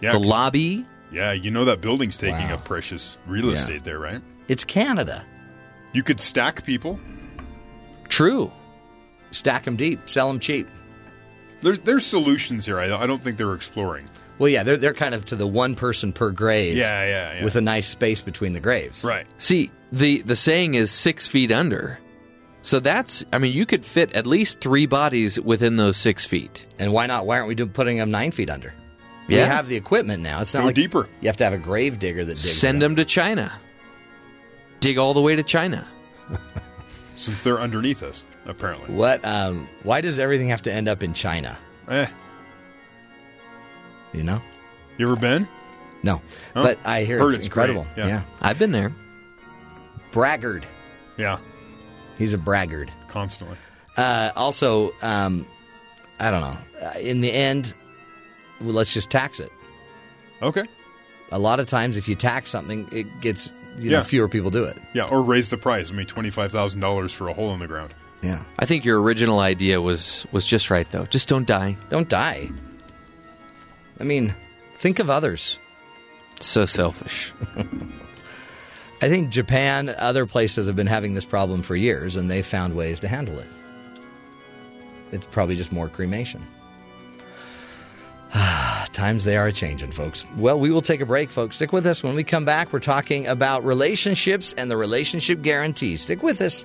Yeah. 0.00 0.12
the 0.12 0.18
'cause- 0.18 0.26
lobby. 0.26 0.84
Yeah, 1.12 1.32
you 1.32 1.50
know 1.50 1.66
that 1.66 1.80
building's 1.82 2.16
taking 2.16 2.48
Wow. 2.48 2.54
up 2.54 2.64
precious 2.64 3.18
real 3.26 3.46
Yeah. 3.48 3.52
estate 3.54 3.84
there, 3.84 3.98
right? 3.98 4.20
It's 4.48 4.64
Canada. 4.64 5.22
You 5.92 6.02
could 6.02 6.18
stack 6.20 6.64
people. 6.64 6.98
True. 8.08 8.50
Stack 9.30 9.64
them 9.64 9.76
deep, 9.76 10.08
sell 10.08 10.28
them 10.28 10.40
cheap. 10.40 10.66
There's 11.60 11.78
there's 11.80 12.04
solutions 12.04 12.66
here. 12.66 12.78
I, 12.80 12.92
I 13.02 13.06
don't 13.06 13.22
think 13.22 13.36
they're 13.36 13.54
exploring. 13.54 14.06
Well, 14.38 14.48
yeah, 14.48 14.62
they're 14.62 14.76
they're 14.78 14.94
kind 14.94 15.14
of 15.14 15.24
to 15.26 15.36
the 15.36 15.46
one 15.46 15.74
person 15.74 16.12
per 16.12 16.30
grave. 16.30 16.76
Yeah, 16.76 17.04
yeah, 17.04 17.34
yeah. 17.38 17.44
With 17.44 17.54
a 17.56 17.60
nice 17.60 17.86
space 17.86 18.20
between 18.20 18.52
the 18.54 18.60
graves. 18.60 19.04
Right. 19.04 19.26
See, 19.38 19.70
the 19.92 20.22
the 20.22 20.34
saying 20.36 20.74
is 20.74 20.90
six 20.90 21.28
feet 21.28 21.52
under. 21.52 21.98
So 22.62 22.78
that's, 22.80 23.24
I 23.32 23.38
mean, 23.38 23.52
you 23.52 23.66
could 23.66 23.84
fit 23.84 24.12
at 24.12 24.26
least 24.26 24.60
three 24.60 24.86
bodies 24.86 25.40
within 25.40 25.76
those 25.76 25.96
six 25.96 26.24
feet. 26.26 26.64
And 26.78 26.92
why 26.92 27.06
not? 27.06 27.26
Why 27.26 27.36
aren't 27.40 27.48
we 27.48 27.56
putting 27.66 27.98
them 27.98 28.10
nine 28.10 28.30
feet 28.30 28.48
under? 28.50 28.72
We 29.28 29.34
have 29.36 29.66
the 29.68 29.76
equipment 29.76 30.22
now. 30.22 30.40
It's 30.42 30.52
not 30.52 30.60
Go 30.60 30.66
like 30.66 30.74
deeper. 30.74 31.08
You 31.20 31.28
have 31.28 31.36
to 31.38 31.44
have 31.44 31.52
a 31.52 31.58
grave 31.58 31.98
digger 31.98 32.24
that 32.24 32.34
digs. 32.34 32.50
Send 32.52 32.78
it 32.78 32.80
them 32.86 32.96
to 32.96 33.04
China. 33.04 33.52
Dig 34.80 34.98
all 34.98 35.14
the 35.14 35.20
way 35.22 35.36
to 35.36 35.42
China. 35.42 35.86
Since 37.14 37.42
they're 37.42 37.60
underneath 37.60 38.02
us, 38.02 38.26
apparently. 38.46 38.94
What? 38.94 39.24
Um, 39.24 39.68
why 39.84 40.00
does 40.00 40.18
everything 40.18 40.48
have 40.48 40.62
to 40.62 40.72
end 40.72 40.88
up 40.88 41.02
in 41.02 41.14
China? 41.14 41.56
Eh. 41.88 42.06
You 44.12 44.22
know? 44.24 44.42
You 44.98 45.06
ever 45.06 45.16
been? 45.16 45.46
No, 46.02 46.20
Huh? 46.52 46.62
but 46.64 46.78
I 46.84 47.04
hear 47.04 47.18
Heard 47.18 47.28
it's, 47.28 47.36
it's 47.38 47.46
incredible. 47.46 47.86
great, 47.94 48.06
yeah. 48.08 48.22
I've 48.40 48.58
been 48.58 48.72
there. 48.72 48.92
braggart. 50.10 50.64
Yeah. 51.16 51.38
He's 52.22 52.34
a 52.34 52.38
braggart. 52.38 52.88
Constantly. 53.08 53.56
Uh, 53.96 54.30
also, 54.36 54.92
um, 55.02 55.44
I 56.20 56.30
don't 56.30 56.40
know. 56.40 56.56
Uh, 56.86 56.98
In 57.00 57.20
the 57.20 57.32
end, 57.32 57.74
well, 58.60 58.74
let's 58.74 58.94
just 58.94 59.10
tax 59.10 59.40
it. 59.40 59.50
Okay. 60.40 60.64
A 61.32 61.38
lot 61.40 61.58
of 61.58 61.68
times, 61.68 61.96
if 61.96 62.06
you 62.08 62.14
tax 62.14 62.50
something, 62.50 62.88
it 62.92 63.06
gets 63.20 63.52
you 63.76 63.90
know 63.90 63.98
Yeah. 63.98 64.02
fewer 64.04 64.28
people 64.28 64.50
do 64.50 64.62
it. 64.64 64.76
Yeah, 64.94 65.08
or 65.10 65.20
raise 65.22 65.48
the 65.48 65.56
price. 65.56 65.90
I 65.90 65.94
mean, 65.94 66.06
twenty 66.06 66.30
five 66.30 66.52
thousand 66.52 66.78
dollars 66.80 67.12
for 67.12 67.26
a 67.28 67.32
hole 67.32 67.52
in 67.54 67.58
the 67.60 67.66
ground. 67.66 67.92
Yeah. 68.22 68.42
I 68.58 68.66
think 68.66 68.84
your 68.84 69.02
original 69.02 69.40
idea 69.40 69.80
was 69.80 70.26
was 70.30 70.46
just 70.46 70.70
right 70.70 70.88
though. 70.92 71.06
Just 71.06 71.28
don't 71.28 71.46
die. 71.46 71.76
Don't 71.90 72.08
die. 72.08 72.50
I 73.98 74.04
mean, 74.04 74.32
think 74.78 75.00
of 75.00 75.10
others. 75.10 75.58
So 76.40 76.66
selfish. 76.66 77.32
I 79.02 79.08
think 79.08 79.30
Japan, 79.30 79.92
other 79.98 80.26
places 80.26 80.68
have 80.68 80.76
been 80.76 80.86
having 80.86 81.14
this 81.14 81.24
problem 81.24 81.62
for 81.62 81.74
years, 81.74 82.14
and 82.14 82.30
they've 82.30 82.46
found 82.46 82.76
ways 82.76 83.00
to 83.00 83.08
handle 83.08 83.36
it. 83.40 83.48
It's 85.10 85.26
probably 85.26 85.56
just 85.56 85.72
more 85.72 85.88
cremation. 85.88 86.46
Times 88.32 89.24
they 89.24 89.36
are 89.36 89.48
a 89.48 89.52
changing, 89.52 89.90
folks. 89.90 90.24
Well, 90.36 90.58
we 90.58 90.70
will 90.70 90.82
take 90.82 91.00
a 91.00 91.06
break, 91.06 91.30
folks. 91.30 91.56
Stick 91.56 91.72
with 91.72 91.84
us. 91.84 92.04
When 92.04 92.14
we 92.14 92.22
come 92.22 92.44
back, 92.44 92.72
we're 92.72 92.78
talking 92.78 93.26
about 93.26 93.64
relationships 93.64 94.54
and 94.56 94.70
the 94.70 94.76
relationship 94.76 95.42
guarantee. 95.42 95.96
Stick 95.96 96.22
with 96.22 96.40
us. 96.40 96.64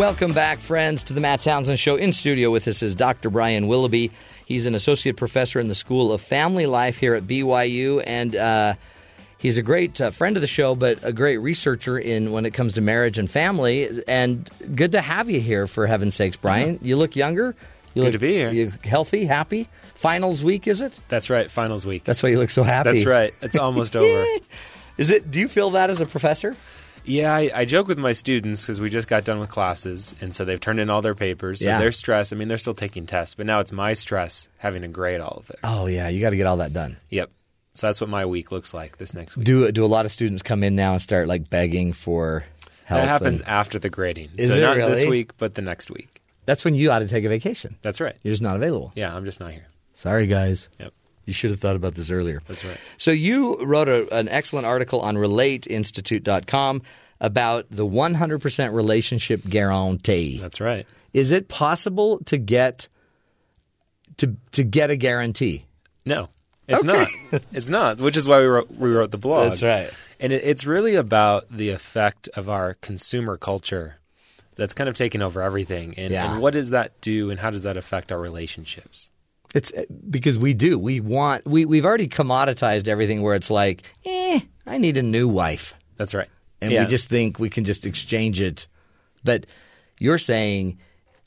Welcome 0.00 0.32
back, 0.32 0.60
friends, 0.60 1.02
to 1.04 1.12
the 1.12 1.20
Matt 1.20 1.40
Townsend 1.40 1.78
Show. 1.78 1.96
In 1.96 2.14
studio 2.14 2.50
with 2.50 2.66
us 2.66 2.82
is 2.82 2.94
Dr. 2.94 3.28
Brian 3.28 3.66
Willoughby. 3.66 4.10
He's 4.46 4.64
an 4.64 4.74
associate 4.74 5.18
professor 5.18 5.60
in 5.60 5.68
the 5.68 5.74
School 5.74 6.10
of 6.10 6.22
Family 6.22 6.64
Life 6.64 6.96
here 6.96 7.14
at 7.14 7.24
BYU, 7.24 8.02
and 8.06 8.34
uh, 8.34 8.74
he's 9.36 9.58
a 9.58 9.62
great 9.62 10.00
uh, 10.00 10.10
friend 10.10 10.38
of 10.38 10.40
the 10.40 10.46
show, 10.46 10.74
but 10.74 11.04
a 11.04 11.12
great 11.12 11.36
researcher 11.36 11.98
in 11.98 12.32
when 12.32 12.46
it 12.46 12.54
comes 12.54 12.72
to 12.74 12.80
marriage 12.80 13.18
and 13.18 13.30
family. 13.30 14.02
And 14.08 14.48
good 14.74 14.92
to 14.92 15.02
have 15.02 15.28
you 15.28 15.38
here, 15.38 15.66
for 15.66 15.86
heaven's 15.86 16.14
sakes, 16.14 16.38
Brian. 16.38 16.78
You 16.80 16.96
look 16.96 17.14
younger. 17.14 17.54
You 17.92 18.00
Good 18.00 18.04
look, 18.04 18.12
to 18.12 18.18
be 18.20 18.32
here. 18.32 18.50
You 18.52 18.72
healthy, 18.82 19.26
happy. 19.26 19.68
Finals 19.96 20.42
week, 20.42 20.66
is 20.66 20.80
it? 20.80 20.98
That's 21.08 21.28
right. 21.28 21.50
Finals 21.50 21.84
week. 21.84 22.04
That's 22.04 22.22
why 22.22 22.30
you 22.30 22.38
look 22.38 22.50
so 22.50 22.62
happy. 22.62 22.92
That's 22.92 23.04
right. 23.04 23.34
It's 23.42 23.56
almost 23.56 23.94
over. 23.98 24.24
Is 24.96 25.10
it? 25.10 25.30
Do 25.30 25.38
you 25.38 25.46
feel 25.48 25.68
that 25.72 25.90
as 25.90 26.00
a 26.00 26.06
professor? 26.06 26.56
Yeah, 27.04 27.34
I, 27.34 27.50
I 27.54 27.64
joke 27.64 27.88
with 27.88 27.98
my 27.98 28.12
students 28.12 28.62
because 28.64 28.80
we 28.80 28.90
just 28.90 29.08
got 29.08 29.24
done 29.24 29.40
with 29.40 29.48
classes, 29.48 30.14
and 30.20 30.34
so 30.34 30.44
they've 30.44 30.60
turned 30.60 30.80
in 30.80 30.90
all 30.90 31.02
their 31.02 31.14
papers. 31.14 31.60
So 31.60 31.66
Yeah. 31.66 31.78
they're 31.78 31.92
stressed. 31.92 32.32
I 32.32 32.36
mean, 32.36 32.48
they're 32.48 32.58
still 32.58 32.74
taking 32.74 33.06
tests, 33.06 33.34
but 33.34 33.46
now 33.46 33.60
it's 33.60 33.72
my 33.72 33.92
stress 33.94 34.48
having 34.58 34.82
to 34.82 34.88
grade 34.88 35.20
all 35.20 35.38
of 35.38 35.50
it. 35.50 35.58
Oh 35.64 35.86
yeah, 35.86 36.08
you 36.08 36.20
got 36.20 36.30
to 36.30 36.36
get 36.36 36.46
all 36.46 36.58
that 36.58 36.72
done. 36.72 36.96
Yep. 37.08 37.30
So 37.74 37.86
that's 37.86 38.00
what 38.00 38.10
my 38.10 38.26
week 38.26 38.52
looks 38.52 38.74
like 38.74 38.98
this 38.98 39.14
next 39.14 39.36
week. 39.36 39.46
Do 39.46 39.70
do 39.72 39.84
a 39.84 39.86
lot 39.86 40.04
of 40.04 40.12
students 40.12 40.42
come 40.42 40.62
in 40.62 40.74
now 40.76 40.92
and 40.92 41.00
start 41.02 41.28
like 41.28 41.48
begging 41.48 41.92
for 41.92 42.44
help? 42.84 43.00
that 43.00 43.08
happens 43.08 43.40
and- 43.40 43.48
after 43.48 43.78
the 43.78 43.88
grading. 43.90 44.30
Is 44.36 44.48
so 44.48 44.54
it 44.54 44.60
not 44.60 44.74
this 44.76 44.98
really? 45.02 45.10
week, 45.10 45.36
but 45.38 45.54
the 45.54 45.62
next 45.62 45.90
week. 45.90 46.20
That's 46.46 46.64
when 46.64 46.74
you 46.74 46.90
ought 46.90 46.98
to 47.00 47.08
take 47.08 47.24
a 47.24 47.28
vacation. 47.28 47.76
That's 47.82 48.00
right. 48.00 48.16
You're 48.22 48.32
just 48.32 48.42
not 48.42 48.56
available. 48.56 48.92
Yeah, 48.96 49.14
I'm 49.14 49.24
just 49.24 49.38
not 49.40 49.52
here. 49.52 49.66
Sorry, 49.94 50.26
guys. 50.26 50.68
Yep. 50.80 50.92
You 51.26 51.32
should 51.32 51.50
have 51.50 51.60
thought 51.60 51.76
about 51.76 51.94
this 51.94 52.10
earlier. 52.10 52.42
That's 52.48 52.64
right. 52.64 52.78
So 52.96 53.10
you 53.10 53.62
wrote 53.64 53.88
a, 53.88 54.12
an 54.16 54.28
excellent 54.28 54.66
article 54.66 55.00
on 55.00 55.16
RelateInstitute.com 55.16 56.82
about 57.20 57.66
the 57.70 57.86
100% 57.86 58.72
relationship 58.72 59.42
guarantee. 59.48 60.38
That's 60.38 60.60
right. 60.60 60.86
Is 61.12 61.30
it 61.30 61.48
possible 61.48 62.18
to 62.26 62.38
get 62.38 62.88
to 64.18 64.36
to 64.52 64.62
get 64.64 64.90
a 64.90 64.96
guarantee? 64.96 65.66
No, 66.04 66.28
it's 66.68 66.84
not. 66.84 67.08
It's 67.52 67.68
not. 67.68 67.98
Which 67.98 68.16
is 68.16 68.26
why 68.28 68.40
we 68.40 68.46
wrote 68.46 68.70
we 68.70 68.90
wrote 68.90 69.10
the 69.10 69.18
blog. 69.18 69.50
That's 69.50 69.62
right. 69.62 69.90
And 70.20 70.32
it, 70.32 70.42
it's 70.44 70.66
really 70.66 70.94
about 70.94 71.46
the 71.50 71.70
effect 71.70 72.28
of 72.34 72.48
our 72.48 72.74
consumer 72.74 73.36
culture 73.36 73.96
that's 74.56 74.74
kind 74.74 74.88
of 74.88 74.94
taken 74.94 75.22
over 75.22 75.42
everything. 75.42 75.94
And, 75.96 76.12
Yeah. 76.12 76.32
and 76.32 76.42
what 76.42 76.52
does 76.52 76.70
that 76.70 77.00
do, 77.00 77.30
and 77.30 77.40
how 77.40 77.50
does 77.50 77.62
that 77.64 77.76
affect 77.76 78.12
our 78.12 78.20
relationships? 78.20 79.10
It's 79.54 79.72
because 80.08 80.38
we 80.38 80.54
do. 80.54 80.78
We 80.78 81.00
want 81.00 81.44
we 81.46 81.64
we've 81.64 81.84
already 81.84 82.06
commoditized 82.08 82.86
everything 82.88 83.22
where 83.22 83.34
it's 83.34 83.50
like, 83.50 83.82
"Eh, 84.04 84.40
I 84.66 84.78
need 84.78 84.96
a 84.96 85.02
new 85.02 85.26
wife." 85.28 85.74
That's 85.96 86.14
right. 86.14 86.28
and 86.62 86.70
Yeah. 86.72 86.84
we 86.84 86.90
just 86.90 87.06
think 87.06 87.38
we 87.38 87.50
can 87.50 87.64
just 87.64 87.84
exchange 87.86 88.40
it. 88.40 88.68
But 89.24 89.46
you're 89.98 90.18
saying 90.18 90.78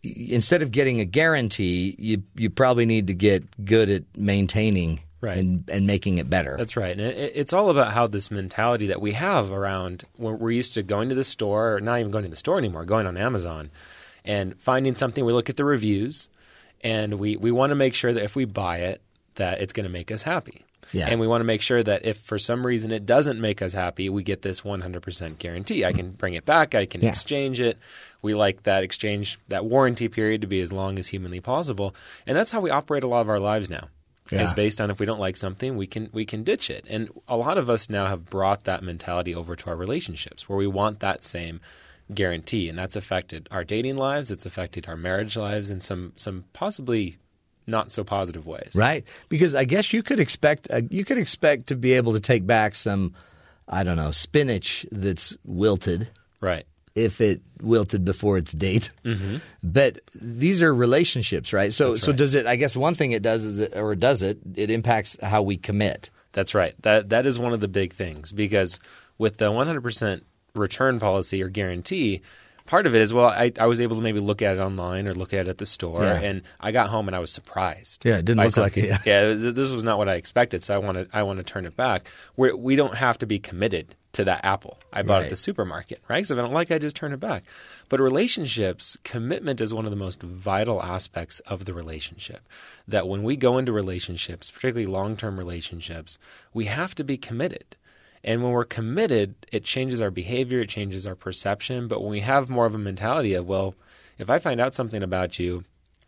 instead 0.03 0.61
of 0.61 0.71
getting 0.71 0.99
a 0.99 1.05
guarantee, 1.05 1.95
you 1.99 2.23
you 2.35 2.49
probably 2.49 2.85
need 2.85 3.07
to 3.07 3.13
get 3.13 3.43
good 3.65 3.89
at 3.89 4.03
maintaining 4.17 5.01
Right. 5.21 5.37
and 5.37 5.63
and 5.69 5.87
making 5.87 6.17
it 6.17 6.29
better. 6.29 6.55
That's 6.57 6.75
right. 6.77 6.91
And 6.91 7.01
it, 7.01 7.31
it's 7.35 7.53
all 7.53 7.69
about 7.69 7.93
how 7.93 8.07
this 8.07 8.29
mentality 8.31 8.87
that 8.87 9.01
we 9.01 9.13
have 9.13 9.51
around 9.51 10.03
when 10.17 10.37
we're 10.39 10.51
used 10.51 10.73
to 10.75 10.83
going 10.83 11.09
to 11.09 11.15
the 11.15 11.23
store, 11.23 11.75
or 11.75 11.79
not 11.81 11.99
even 11.99 12.11
going 12.11 12.25
to 12.25 12.29
the 12.29 12.35
store 12.35 12.57
anymore, 12.57 12.83
going 12.85 13.07
on 13.07 13.15
Amazon 13.17 13.69
and 14.25 14.59
finding 14.61 14.95
something. 14.95 15.23
We 15.25 15.33
look 15.33 15.49
at 15.49 15.55
the 15.57 15.65
reviews 15.65 16.29
and 16.83 17.19
we, 17.19 17.35
we 17.37 17.51
want 17.51 17.71
to 17.71 17.75
make 17.75 17.93
sure 17.95 18.11
that 18.13 18.23
if 18.23 18.35
we 18.35 18.45
buy 18.45 18.79
it, 18.79 19.01
that 19.35 19.61
it's 19.61 19.73
going 19.73 19.85
to 19.85 19.91
make 19.91 20.11
us 20.11 20.21
happy. 20.23 20.63
Yeah. 20.91 21.07
And 21.09 21.19
we 21.19 21.25
want 21.25 21.41
to 21.41 21.45
make 21.45 21.63
sure 21.63 21.81
that 21.81 22.05
if 22.05 22.17
for 22.17 22.37
some 22.37 22.65
reason 22.67 22.91
it 22.91 23.05
doesn't 23.05 23.41
make 23.41 23.63
us 23.63 23.73
happy, 23.73 24.09
we 24.09 24.21
get 24.21 24.43
this 24.43 24.61
100% 24.61 25.39
guarantee. 25.39 25.83
I 25.85 25.91
can 25.91 26.11
bring 26.11 26.35
it 26.35 26.45
back, 26.45 26.75
I 26.75 26.85
can 26.85 27.01
Yeah. 27.01 27.09
exchange 27.09 27.59
it. 27.59 27.79
We 28.21 28.35
like 28.35 28.63
that 28.63 28.83
exchange, 28.83 29.39
that 29.47 29.65
warranty 29.65 30.07
period 30.07 30.41
to 30.41 30.47
be 30.47 30.59
as 30.61 30.71
long 30.71 30.99
as 30.99 31.07
humanly 31.07 31.39
possible. 31.39 31.95
And 32.27 32.37
that's 32.37 32.51
how 32.51 32.61
we 32.61 32.69
operate 32.69 33.03
a 33.03 33.07
lot 33.07 33.21
of 33.21 33.29
our 33.29 33.39
lives 33.39 33.69
now. 33.71 33.87
Yeah. 34.31 34.43
Is 34.43 34.53
based 34.53 34.79
on 34.79 34.89
if 34.89 34.99
we 34.99 35.05
don't 35.05 35.19
like 35.19 35.35
something, 35.35 35.75
we 35.75 35.85
can 35.85 36.09
we 36.13 36.25
can 36.25 36.43
ditch 36.43 36.69
it. 36.69 36.85
And 36.89 37.09
a 37.27 37.35
lot 37.37 37.57
of 37.57 37.69
us 37.69 37.89
now 37.89 38.05
have 38.05 38.29
brought 38.29 38.63
that 38.63 38.81
mentality 38.81 39.35
over 39.35 39.55
to 39.55 39.69
our 39.69 39.75
relationships 39.75 40.47
where 40.47 40.57
we 40.57 40.65
want 40.65 41.01
that 41.01 41.25
same 41.25 41.59
guarantee 42.15 42.69
and 42.69 42.77
that's 42.77 42.95
affected 42.95 43.47
our 43.51 43.63
dating 43.63 43.97
lives, 43.97 44.31
it's 44.31 44.45
affected 44.45 44.87
our 44.87 44.95
marriage 44.97 45.35
lives 45.37 45.69
in 45.69 45.79
some 45.81 46.13
some 46.15 46.45
possibly 46.53 47.17
not 47.65 47.91
so 47.91 48.03
positive 48.03 48.45
ways. 48.45 48.71
right? 48.75 49.05
Because 49.29 49.55
I 49.55 49.63
guess 49.63 49.93
you 49.93 50.03
could 50.03 50.19
expect 50.19 50.67
uh, 50.71 50.81
you 50.89 51.05
could 51.05 51.17
expect 51.17 51.67
to 51.67 51.75
be 51.75 51.93
able 51.93 52.13
to 52.13 52.19
take 52.19 52.45
back 52.45 52.75
some 52.75 53.13
I 53.67 53.83
don't 53.83 53.95
know, 53.97 54.11
spinach 54.11 54.85
that's 54.91 55.37
wilted 55.45 56.09
Right. 56.41 56.65
if 56.95 57.21
it 57.21 57.41
wilted 57.61 58.03
before 58.03 58.37
its 58.37 58.51
date. 58.51 58.91
Mm-hmm. 59.05 59.37
But 59.63 59.99
these 60.13 60.61
are 60.61 60.75
relationships, 60.75 61.53
right? 61.53 61.73
So 61.73 61.93
so 61.93 62.11
does 62.11 62.35
it 62.35 62.45
I 62.45 62.57
guess 62.57 62.75
one 62.75 62.95
thing 62.95 63.13
it 63.13 63.23
does 63.23 63.45
is 63.45 63.59
it, 63.59 63.77
or 63.77 63.95
does 63.95 64.21
it 64.23 64.39
it 64.55 64.69
impacts 64.69 65.17
how 65.23 65.41
we 65.41 65.55
commit. 65.57 66.09
That's 66.33 66.53
right. 66.53 66.73
That 66.81 67.09
that 67.09 67.25
is 67.25 67.39
one 67.39 67.53
of 67.53 67.61
the 67.61 67.67
big 67.69 67.93
things 67.93 68.31
because 68.33 68.79
with 69.17 69.37
the 69.37 69.51
100% 69.51 70.21
return 70.57 70.99
policy 70.99 71.41
or 71.41 71.49
guarantee, 71.49 72.21
part 72.65 72.85
of 72.85 72.93
it 72.93 73.01
is 73.01 73.13
well, 73.13 73.27
I, 73.27 73.51
I 73.59 73.65
was 73.65 73.79
able 73.79 73.95
to 73.95 74.01
maybe 74.01 74.19
look 74.19 74.41
at 74.41 74.55
it 74.57 74.59
online 74.59 75.07
or 75.07 75.13
look 75.13 75.33
at 75.33 75.47
it 75.47 75.49
at 75.49 75.57
the 75.57 75.65
store, 75.65 76.03
Yeah. 76.03 76.19
and 76.21 76.41
I 76.59 76.71
got 76.71 76.89
home 76.89 77.07
and 77.07 77.15
I 77.15 77.19
was 77.19 77.31
surprised. 77.31 78.05
Yeah, 78.05 78.17
it 78.17 78.25
didn't 78.25 78.43
look 78.43 78.57
like 78.57 78.77
it, 78.77 79.01
yeah. 79.05 79.33
th- 79.33 79.55
this 79.55 79.71
was 79.71 79.83
not 79.83 79.97
what 79.97 80.09
I 80.09 80.15
expected, 80.15 80.61
so 80.63 80.75
I 80.75 80.77
want 80.77 80.97
to 80.97 81.07
I 81.17 81.23
want 81.23 81.37
to 81.39 81.43
turn 81.43 81.65
it 81.65 81.75
back. 81.75 82.07
We're, 82.37 82.55
we 82.55 82.75
don't 82.75 82.95
have 82.95 83.17
to 83.19 83.25
be 83.25 83.39
committed 83.39 83.95
to 84.13 84.23
that 84.25 84.45
apple 84.45 84.77
I 84.93 85.01
bought 85.01 85.15
Right. 85.15 85.23
at 85.23 85.29
the 85.31 85.35
supermarket, 85.35 85.99
right? 86.07 86.17
Because 86.17 86.29
if 86.29 86.37
I 86.37 86.41
don't 86.43 86.53
like, 86.53 86.69
it, 86.69 86.75
I 86.75 86.77
just 86.77 86.95
turn 86.95 87.13
it 87.13 87.19
back. 87.19 87.43
But 87.89 87.99
relationships, 87.99 88.95
commitment 89.03 89.59
is 89.59 89.73
one 89.73 89.85
of 89.85 89.91
the 89.91 89.97
most 89.97 90.21
vital 90.21 90.83
aspects 90.83 91.39
of 91.41 91.65
the 91.65 91.73
relationship. 91.73 92.41
That 92.87 93.07
when 93.07 93.23
we 93.23 93.35
go 93.35 93.57
into 93.57 93.71
relationships, 93.71 94.51
particularly 94.51 94.85
long 94.85 95.17
term 95.17 95.39
relationships, 95.39 96.19
we 96.53 96.65
have 96.65 96.93
to 96.93 97.03
be 97.03 97.17
committed. 97.17 97.75
And 98.23 98.41
when 98.41 98.51
we're 98.53 98.63
committed, 98.63 99.35
it 99.51 99.63
changes 99.65 100.01
our 100.01 100.11
behavior, 100.11 100.61
it 100.61 100.69
changes 100.69 101.05
our 101.05 101.15
perception. 101.15 101.87
But 101.87 102.01
when 102.01 102.11
we 102.11 102.21
have 102.21 102.49
more 102.49 102.65
of 102.65 102.73
a 102.73 102.77
mentality 102.77 103.33
of, 103.33 103.45
well, 103.47 103.75
if 104.17 104.29
I 104.29 104.39
find 104.39 104.61
out 104.61 104.73
something 104.73 105.03
about 105.03 105.39
you 105.39 105.63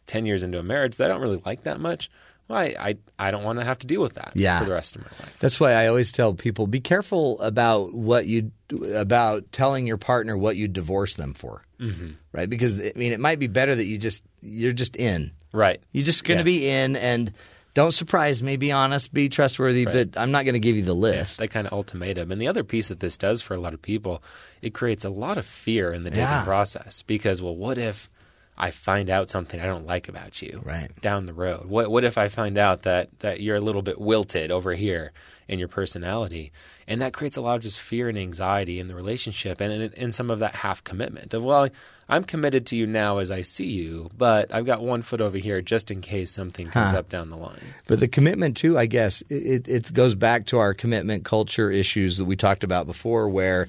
10 0.08 0.26
years 0.26 0.44
into 0.44 0.60
a 0.60 0.64
marriage 0.64 0.98
that 0.98 1.06
I 1.10 1.14
don't 1.14 1.22
really 1.22 1.42
like 1.46 1.64
that 1.64 1.80
much, 1.82 2.10
well, 2.48 2.60
I, 2.60 2.76
I, 2.80 2.98
I 3.20 3.32
don't 3.32 3.44
want 3.44 3.60
to 3.60 3.66
have 3.66 3.80
to 3.80 3.88
deal 3.88 4.02
with 4.02 4.14
that 4.14 4.32
Yeah. 4.36 4.60
for 4.60 4.66
the 4.66 4.72
rest 4.74 4.96
of 4.96 5.02
my 5.02 5.10
life. 5.20 5.38
That's 5.40 5.60
why 5.60 5.74
I 5.74 5.88
always 5.88 6.12
tell 6.12 6.34
people 6.36 6.68
be 6.68 6.80
careful 6.80 7.42
about 7.42 7.94
what 7.94 8.28
you 8.28 8.52
about 8.94 9.52
telling 9.52 9.86
your 9.86 9.98
partner 9.98 10.38
what 10.38 10.56
you 10.56 10.68
divorce 10.68 11.16
them 11.16 11.34
for, 11.34 11.64
mm-hmm. 11.80 12.12
right? 12.32 12.50
Because 12.50 12.80
I 12.80 12.94
mean, 12.96 13.12
it 13.14 13.20
might 13.20 13.40
be 13.40 13.48
better 13.48 13.76
that 13.76 13.86
you 13.86 13.98
just 13.98 14.24
you're 14.42 14.72
just 14.72 14.96
in, 14.96 15.32
Right. 15.52 15.82
You're 15.92 16.04
just 16.06 16.24
going 16.24 16.44
to 16.44 16.52
Yeah. 16.52 16.58
be 16.60 16.70
in, 16.70 16.96
and 16.98 17.32
don't 17.76 17.92
surprise 17.92 18.42
me. 18.42 18.58
Be 18.58 18.72
honest, 18.72 19.14
be 19.14 19.30
trustworthy, 19.30 19.86
Right. 19.86 20.12
but 20.12 20.20
I'm 20.20 20.32
not 20.32 20.46
going 20.46 20.54
to 20.54 20.60
give 20.60 20.76
you 20.76 20.82
the 20.82 20.96
list. 20.96 21.38
that 21.38 21.50
kind 21.50 21.68
of 21.68 21.74
ultimatum. 21.74 22.32
And 22.32 22.42
the 22.42 22.48
other 22.48 22.64
piece 22.64 22.88
that 22.88 23.00
this 23.02 23.18
does 23.18 23.42
for 23.44 23.54
a 23.54 23.60
lot 23.60 23.74
of 23.76 23.82
people, 23.82 24.24
it 24.64 24.74
creates 24.74 25.06
a 25.06 25.10
lot 25.10 25.38
of 25.38 25.46
fear 25.46 25.94
in 25.94 26.02
the 26.04 26.10
dating 26.10 26.24
Yeah. 26.26 26.44
process 26.44 27.04
because, 27.04 27.42
well, 27.42 27.56
what 27.56 27.78
if 27.78 28.10
I 28.58 28.72
find 28.72 29.10
out 29.10 29.30
something 29.30 29.60
I 29.60 29.66
don't 29.66 29.86
like 29.86 30.08
about 30.08 30.42
you 30.42 30.62
Right. 30.64 30.90
down 31.02 31.26
the 31.26 31.34
road? 31.34 31.66
What 31.66 31.92
what 31.92 32.04
if 32.06 32.18
I 32.18 32.28
find 32.30 32.58
out 32.58 32.84
that 32.84 33.10
that 33.20 33.42
you're 33.42 33.58
a 33.58 33.62
little 33.62 33.82
bit 33.82 34.00
wilted 34.00 34.50
over 34.52 34.74
here 34.74 35.12
in 35.48 35.60
your 35.60 35.68
personality? 35.68 36.52
And 36.88 37.02
that 37.02 37.14
creates 37.14 37.36
a 37.36 37.42
lot 37.42 37.56
of 37.58 37.64
just 37.64 37.80
fear 37.80 38.08
and 38.10 38.18
anxiety 38.18 38.80
in 38.80 38.88
the 38.88 38.96
relationship 38.96 39.60
and 39.60 39.74
in, 39.74 39.94
in 39.94 40.12
some 40.12 40.30
of 40.30 40.40
that 40.40 40.54
half 40.56 40.84
commitment 40.84 41.34
of, 41.34 41.44
well, 41.44 41.68
I'm 42.08 42.24
committed 42.24 42.68
to 42.68 42.76
you 42.76 42.86
now 42.86 43.18
as 43.18 43.32
I 43.32 43.42
see 43.42 43.66
you, 43.72 44.10
but 44.16 44.54
I've 44.54 44.66
got 44.68 44.84
one 44.84 45.02
foot 45.02 45.20
over 45.20 45.38
here 45.38 45.62
just 45.62 45.90
in 45.90 46.02
case 46.02 46.30
something 46.32 46.70
comes 46.70 46.92
Huh. 46.92 47.00
up 47.00 47.10
down 47.10 47.32
the 47.32 47.38
line. 47.38 47.58
But 47.88 48.00
the 48.00 48.08
commitment 48.08 48.56
too, 48.56 48.78
I 48.78 48.86
guess, 48.86 49.24
it, 49.30 49.68
it 49.68 49.92
goes 49.94 50.14
back 50.16 50.46
to 50.48 50.60
our 50.60 50.74
commitment 50.76 51.26
culture 51.26 51.72
issues 51.72 52.18
that 52.18 52.26
we 52.26 52.36
talked 52.36 52.64
about 52.64 52.86
before, 52.86 53.28
where 53.28 53.68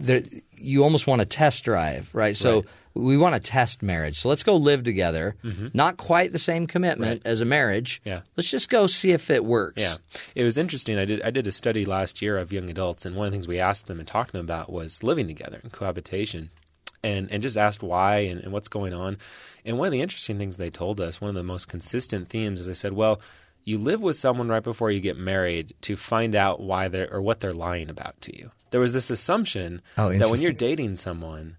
there, 0.00 0.22
you 0.56 0.82
almost 0.84 1.06
want 1.06 1.20
to 1.20 1.26
test 1.26 1.64
drive, 1.64 2.10
right? 2.14 2.36
So 2.36 2.56
Right. 2.56 2.66
we 2.94 3.16
want 3.16 3.34
to 3.34 3.40
test 3.40 3.82
marriage. 3.82 4.18
So 4.18 4.28
let's 4.28 4.42
go 4.42 4.56
live 4.56 4.82
together. 4.82 5.36
Mm-hmm. 5.44 5.68
Not 5.74 5.96
quite 5.96 6.32
the 6.32 6.38
same 6.38 6.66
commitment 6.66 7.22
Right. 7.24 7.30
as 7.30 7.40
a 7.40 7.44
marriage. 7.44 8.00
Yeah. 8.04 8.20
Let's 8.36 8.50
just 8.50 8.68
go 8.68 8.86
see 8.86 9.12
if 9.12 9.30
it 9.30 9.44
works. 9.44 9.80
Yeah, 9.80 9.94
it 10.34 10.44
was 10.44 10.58
interesting. 10.58 10.98
I 10.98 11.04
did 11.04 11.22
I 11.22 11.30
did 11.30 11.46
a 11.46 11.52
study 11.52 11.84
last 11.84 12.20
year 12.22 12.36
of 12.36 12.52
young 12.52 12.68
adults, 12.70 13.06
and 13.06 13.14
one 13.16 13.26
of 13.26 13.32
the 13.32 13.36
things 13.36 13.46
we 13.48 13.60
asked 13.60 13.86
them 13.86 13.98
and 13.98 14.08
talked 14.08 14.30
to 14.30 14.36
them 14.38 14.46
about 14.46 14.70
was 14.72 15.02
living 15.02 15.26
together 15.28 15.60
and 15.62 15.70
cohabitation, 15.72 16.50
and 17.04 17.30
and 17.30 17.42
just 17.42 17.56
asked 17.56 17.82
why 17.82 18.18
and, 18.20 18.40
and 18.42 18.52
what's 18.52 18.68
going 18.68 18.92
on. 18.92 19.18
And 19.64 19.78
one 19.78 19.86
of 19.86 19.92
the 19.92 20.00
interesting 20.02 20.38
things 20.38 20.56
they 20.56 20.70
told 20.70 21.00
us, 21.00 21.20
one 21.20 21.28
of 21.28 21.34
the 21.34 21.42
most 21.42 21.68
consistent 21.68 22.28
themes, 22.28 22.60
is 22.60 22.66
they 22.66 22.74
said, 22.74 22.92
well. 22.94 23.20
You 23.64 23.78
live 23.78 24.00
with 24.00 24.16
someone 24.16 24.48
right 24.48 24.62
before 24.62 24.90
you 24.90 25.00
get 25.00 25.16
married 25.18 25.72
to 25.82 25.96
find 25.96 26.34
out 26.34 26.60
why 26.60 26.88
they're 26.88 27.12
or 27.12 27.20
what 27.20 27.40
they're 27.40 27.52
lying 27.52 27.88
about 27.90 28.20
to 28.22 28.36
you. 28.36 28.50
There 28.70 28.80
was 28.80 28.92
this 28.92 29.10
assumption 29.10 29.82
Oh, 29.98 30.10
that 30.16 30.30
when 30.30 30.40
you're 30.40 30.52
dating 30.52 30.96
someone, 30.96 31.56